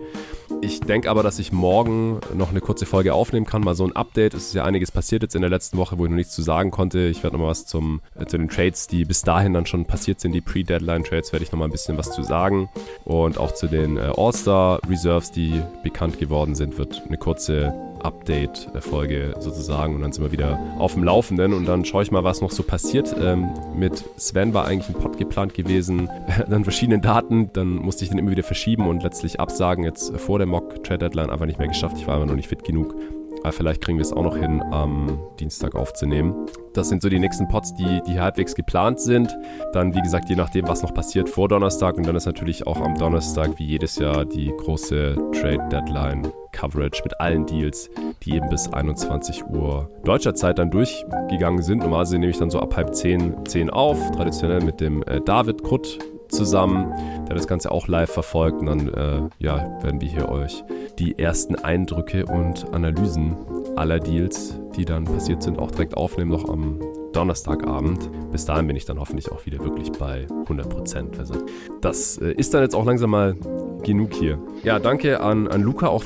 Ich 0.61 0.79
denke 0.79 1.09
aber, 1.09 1.23
dass 1.23 1.39
ich 1.39 1.51
morgen 1.51 2.19
noch 2.33 2.49
eine 2.49 2.61
kurze 2.61 2.85
Folge 2.85 3.13
aufnehmen 3.13 3.45
kann. 3.45 3.61
Mal 3.61 3.75
so 3.75 3.85
ein 3.85 3.95
Update. 3.95 4.33
Es 4.33 4.47
ist 4.47 4.53
ja 4.53 4.63
einiges 4.63 4.91
passiert 4.91 5.21
jetzt 5.21 5.35
in 5.35 5.41
der 5.41 5.49
letzten 5.49 5.77
Woche, 5.77 5.97
wo 5.97 6.05
ich 6.05 6.09
noch 6.09 6.15
nichts 6.15 6.33
zu 6.33 6.41
sagen 6.41 6.71
konnte. 6.71 7.07
Ich 7.07 7.23
werde 7.23 7.35
nochmal 7.35 7.51
was 7.51 7.65
zum, 7.65 8.01
äh, 8.15 8.25
zu 8.25 8.37
den 8.37 8.49
Trades, 8.49 8.87
die 8.87 9.05
bis 9.05 9.21
dahin 9.21 9.53
dann 9.53 9.65
schon 9.65 9.85
passiert 9.85 10.19
sind, 10.19 10.31
die 10.31 10.41
Pre-Deadline-Trades, 10.41 11.33
werde 11.33 11.43
ich 11.43 11.51
nochmal 11.51 11.67
ein 11.67 11.71
bisschen 11.71 11.97
was 11.97 12.11
zu 12.11 12.23
sagen. 12.23 12.69
Und 13.03 13.37
auch 13.37 13.53
zu 13.53 13.67
den 13.67 13.97
äh, 13.97 14.11
All-Star-Reserves, 14.15 15.31
die 15.31 15.61
bekannt 15.83 16.17
geworden 16.19 16.55
sind, 16.55 16.77
wird 16.77 17.03
eine 17.07 17.17
kurze 17.17 17.73
Update-Folge 18.05 19.35
sozusagen 19.39 19.95
und 19.95 20.01
dann 20.01 20.11
sind 20.11 20.23
wir 20.23 20.31
wieder 20.31 20.59
auf 20.77 20.93
dem 20.93 21.03
Laufenden 21.03 21.53
und 21.53 21.65
dann 21.65 21.83
schaue 21.85 22.03
ich 22.03 22.11
mal, 22.11 22.23
was 22.23 22.41
noch 22.41 22.51
so 22.51 22.63
passiert. 22.63 23.15
Ähm, 23.19 23.49
mit 23.75 24.03
Sven 24.17 24.53
war 24.53 24.65
eigentlich 24.65 24.95
ein 24.95 25.01
Pod 25.01 25.17
geplant 25.17 25.53
gewesen, 25.53 26.09
dann 26.49 26.63
verschiedene 26.63 26.99
Daten, 26.99 27.51
dann 27.53 27.75
musste 27.75 28.03
ich 28.03 28.09
den 28.09 28.19
immer 28.19 28.31
wieder 28.31 28.43
verschieben 28.43 28.87
und 28.87 29.03
letztlich 29.03 29.39
absagen. 29.39 29.83
Jetzt 29.83 30.15
vor 30.17 30.37
der 30.37 30.47
Mock-Trade-Deadline 30.47 31.29
einfach 31.29 31.45
nicht 31.45 31.59
mehr 31.59 31.67
geschafft. 31.67 31.97
Ich 31.97 32.07
war 32.07 32.15
aber 32.15 32.25
noch 32.25 32.35
nicht 32.35 32.47
fit 32.47 32.63
genug. 32.63 32.95
Aber 33.45 33.53
vielleicht 33.53 33.81
kriegen 33.81 33.99
wir 33.99 34.01
es 34.01 34.11
auch 34.11 34.23
noch 34.23 34.35
hin, 34.35 34.59
am 34.71 35.19
Dienstag 35.39 35.75
aufzunehmen. 35.75 36.47
Das 36.73 36.89
sind 36.89 37.03
so 37.03 37.09
die 37.09 37.19
nächsten 37.19 37.47
Pots, 37.47 37.75
die, 37.75 38.01
die 38.07 38.19
halbwegs 38.19 38.55
geplant 38.55 38.99
sind. 38.99 39.37
Dann, 39.71 39.93
wie 39.93 40.01
gesagt, 40.01 40.29
je 40.29 40.35
nachdem, 40.35 40.67
was 40.67 40.81
noch 40.81 40.95
passiert 40.95 41.29
vor 41.29 41.47
Donnerstag. 41.47 41.95
Und 41.95 42.07
dann 42.07 42.15
ist 42.15 42.25
natürlich 42.25 42.65
auch 42.65 42.81
am 42.81 42.95
Donnerstag, 42.95 43.59
wie 43.59 43.65
jedes 43.65 43.97
Jahr, 43.97 44.25
die 44.25 44.51
große 44.57 45.15
Trade 45.31 45.63
Deadline 45.71 46.27
Coverage 46.53 47.03
mit 47.03 47.19
allen 47.19 47.45
Deals, 47.45 47.87
die 48.23 48.33
eben 48.33 48.49
bis 48.49 48.67
21 48.67 49.45
Uhr 49.45 49.91
deutscher 50.03 50.33
Zeit 50.33 50.57
dann 50.57 50.71
durchgegangen 50.71 51.61
sind. 51.61 51.83
Normalerweise 51.83 52.17
nehme 52.17 52.31
ich 52.31 52.39
dann 52.39 52.49
so 52.49 52.59
ab 52.59 52.75
halb 52.75 52.95
10, 52.95 53.45
10 53.45 53.69
auf, 53.69 54.09
traditionell 54.09 54.63
mit 54.63 54.81
dem 54.81 55.03
äh, 55.03 55.21
David 55.21 55.63
Krutt 55.63 55.99
zusammen, 56.29 56.93
der 57.27 57.35
das 57.35 57.47
Ganze 57.47 57.71
auch 57.71 57.87
live 57.87 58.11
verfolgt. 58.11 58.59
Und 58.59 58.67
dann 58.67 58.87
äh, 58.87 59.29
ja, 59.39 59.57
werden 59.81 60.01
wir 60.01 60.07
hier 60.07 60.29
euch 60.29 60.63
die 60.99 61.17
ersten 61.19 61.55
Eindrücke 61.55 62.25
und 62.25 62.73
Analysen 62.73 63.35
aller 63.75 63.99
Deals, 63.99 64.59
die 64.75 64.85
dann 64.85 65.05
passiert 65.05 65.43
sind, 65.43 65.59
auch 65.59 65.71
direkt 65.71 65.95
aufnehmen, 65.97 66.31
noch 66.31 66.49
am 66.49 66.79
Donnerstagabend. 67.15 68.09
Bis 68.31 68.45
dahin 68.45 68.67
bin 68.67 68.75
ich 68.75 68.85
dann 68.85 68.99
hoffentlich 68.99 69.31
auch 69.31 69.45
wieder 69.45 69.59
wirklich 69.63 69.91
bei 69.93 70.27
100%. 70.47 71.17
Also 71.17 71.35
das 71.81 72.17
äh, 72.17 72.33
ist 72.33 72.53
dann 72.53 72.61
jetzt 72.61 72.75
auch 72.75 72.85
langsam 72.85 73.11
mal 73.11 73.35
genug 73.83 74.13
hier. 74.13 74.37
Ja, 74.63 74.79
danke 74.79 75.21
an, 75.21 75.47
an 75.47 75.61
Luca, 75.61 75.87
auch 75.87 76.03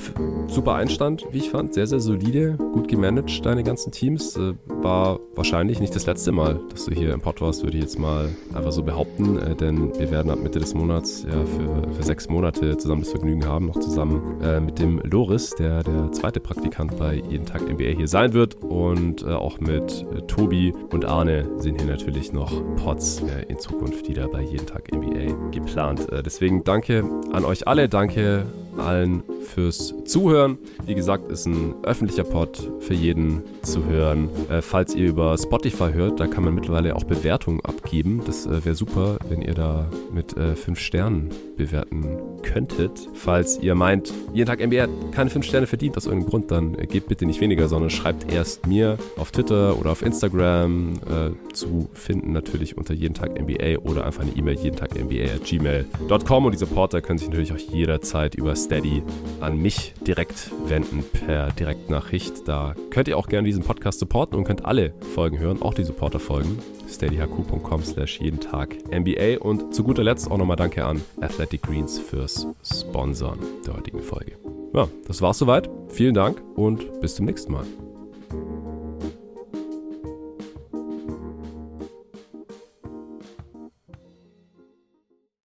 super 0.48 0.76
Einstand, 0.76 1.26
wie 1.32 1.38
ich 1.40 1.50
fand. 1.50 1.74
Sehr, 1.74 1.88
sehr 1.88 2.00
solide, 2.00 2.58
gut 2.58 2.88
gemanagt, 2.88 3.44
deine 3.46 3.64
ganzen 3.64 3.92
Teams. 3.92 4.38
Äh, 4.38 4.54
war 4.68 5.20
wahrscheinlich 5.34 5.80
nicht 5.80 5.96
das 5.96 6.06
letzte 6.06 6.32
Mal, 6.32 6.60
dass 6.70 6.86
du 6.86 6.94
hier 6.94 7.14
im 7.14 7.22
Pod 7.22 7.42
warst, 7.42 7.64
würde 7.64 7.78
ich 7.78 7.84
jetzt 7.84 7.98
mal 7.98 8.30
einfach 8.54 8.72
so 8.72 8.84
behaupten. 8.84 9.40
Äh, 9.40 9.56
denn 9.56 9.98
wir 9.98 10.12
werden 10.12 10.30
ab 10.30 10.40
Mitte 10.44 10.60
des 10.60 10.76
Monats 10.76 11.24
ja 11.24 11.46
für, 11.46 11.94
für 11.94 12.04
sechs 12.04 12.30
Monate 12.30 12.78
zusammen 12.78 13.02
das 13.02 13.12
Vergnügen 13.12 13.46
haben, 13.46 13.68
noch 13.68 13.80
zusammen 13.80 14.42
äh, 14.42 14.60
mit 14.60 14.78
dem 14.78 15.00
Loris, 15.00 15.52
der 15.52 15.82
der 15.84 16.12
zweite 16.12 16.40
Praktikant 16.40 16.98
bei 16.98 17.16
Jeden 17.30 17.46
Tag 17.46 17.62
NBA 17.62 17.96
hier 17.98 18.08
sein 18.08 18.34
wird. 18.34 18.58
Und 18.62 19.24
äh, 19.24 19.28
auch 19.28 19.60
mit 19.60 20.06
äh, 20.14 20.22
Tobi 20.24 20.74
und 20.92 21.06
Arne 21.06 21.48
sind 21.58 21.80
hier 21.80 21.90
natürlich 21.90 22.34
noch 22.34 22.52
Pods 22.76 23.22
äh, 23.24 23.46
in 23.48 23.60
Zukunft, 23.60 24.08
die 24.08 24.14
da 24.14 24.28
bei 24.28 24.42
Jeden 24.42 24.66
Tag 24.66 24.92
NBA 24.94 25.50
geplant. 25.52 26.08
deswegen 26.26 26.64
danke 26.64 27.04
an 27.32 27.46
euch 27.46 27.68
alle, 27.68 27.90
danke 27.90 28.46
allen 28.80 29.24
fürs 29.42 29.94
Zuhören. 30.06 30.58
Wie 30.86 30.96
gesagt, 30.96 31.30
ist 31.30 31.46
ein 31.46 31.76
öffentlicher 31.84 32.24
Pod 32.24 32.72
für 32.80 32.94
jeden 32.94 33.44
zu 33.62 33.86
hören. 33.86 34.30
Äh, 34.50 34.62
falls 34.62 34.96
ihr 34.96 35.10
über 35.10 35.38
Spotify 35.38 35.92
hört, 35.94 36.20
da 36.20 36.28
kann 36.28 36.44
man 36.44 36.56
mittlerweile 36.56 36.96
auch 36.96 37.04
Bewertungen 37.04 37.60
abgeben. 37.62 38.22
Das 38.26 38.46
äh, 38.46 38.64
wäre 38.66 38.76
super, 38.76 39.18
wenn 39.30 39.42
ihr 39.42 39.54
da 39.54 39.90
mit 40.14 40.36
äh, 40.38 40.56
5 40.56 40.80
Sternen 40.80 41.30
bewerten 41.58 42.18
könntet. 42.42 43.10
Falls 43.14 43.60
ihr 43.60 43.76
meint, 43.76 44.14
jeden 44.34 44.48
Tag 44.48 44.66
NBA 44.66 44.88
keine 45.12 45.30
5 45.30 45.46
Sterne 45.46 45.68
verdient 45.68 45.98
aus 45.98 46.06
irgendeinem 46.06 46.30
Grund, 46.30 46.52
dann 46.52 46.76
äh, 46.76 46.86
gebt 46.88 47.08
bitte 47.08 47.26
nicht 47.26 47.42
weniger, 47.42 47.68
sondern 47.68 47.90
schreibt 47.90 48.32
erst 48.32 48.66
mir 48.68 48.98
auf 49.18 49.32
Twitter 49.32 49.78
oder 49.78 49.92
auf 49.92 50.02
Instagram 50.02 50.94
äh, 50.94 51.54
zu 51.54 51.90
finden, 51.94 52.32
natürlich 52.32 52.78
unter 52.78 52.94
jeden 52.94 53.14
Tag 53.14 53.40
NBA 53.40 53.80
oder 53.80 54.06
einfach 54.06 54.24
eine 54.24 54.32
E-Mail 54.32 54.58
jeden 54.60 54.76
Tag 54.76 54.96
NBA 54.96 55.34
at 55.36 55.44
gmail.com 55.44 56.46
und 56.46 56.52
die 56.54 56.58
Supporter 56.58 57.02
können 57.02 57.20
sich 57.20 57.28
natürlich 57.28 57.52
auch 57.54 57.74
jederzeit 57.74 58.36
über 58.36 58.56
Steady 58.70 59.02
an 59.42 59.58
mich 59.58 59.96
direkt 60.06 60.52
wenden 60.68 61.04
per 61.04 61.50
Direktnachricht. 61.54 62.48
Da 62.48 62.76
könnt 62.92 63.08
ihr 63.08 63.18
auch 63.18 63.28
gerne 63.28 63.48
diesen 63.48 63.64
Podcast 63.64 63.98
supporten 63.98 64.38
und 64.38 64.44
könnt 64.44 64.64
alle 64.64 64.94
Folgen 65.16 65.40
hören, 65.40 65.64
auch 65.64 65.74
die 65.74 65.84
Supporter-Folgen. 65.84 66.60
steadyhq.com 66.88 67.84
slash 67.84 68.20
jeden 68.20 68.40
Tag 68.40 68.76
NBA. 68.92 69.40
Und 69.40 69.74
zu 69.74 69.84
guter 69.84 70.04
Letzt 70.04 70.30
auch 70.30 70.38
nochmal 70.38 70.56
Danke 70.56 70.86
an 70.86 71.02
Athletic 71.20 71.64
Greens 71.64 71.98
fürs 71.98 72.46
Sponsoren 72.64 73.40
der 73.66 73.76
heutigen 73.76 74.04
Folge. 74.04 74.34
Ja, 74.76 74.88
das 75.08 75.24
war's 75.24 75.40
soweit. 75.40 75.68
Vielen 75.88 76.14
Dank 76.14 76.40
und 76.56 77.02
bis 77.02 77.16
zum 77.16 77.26
nächsten 77.26 77.52
Mal. 77.52 77.66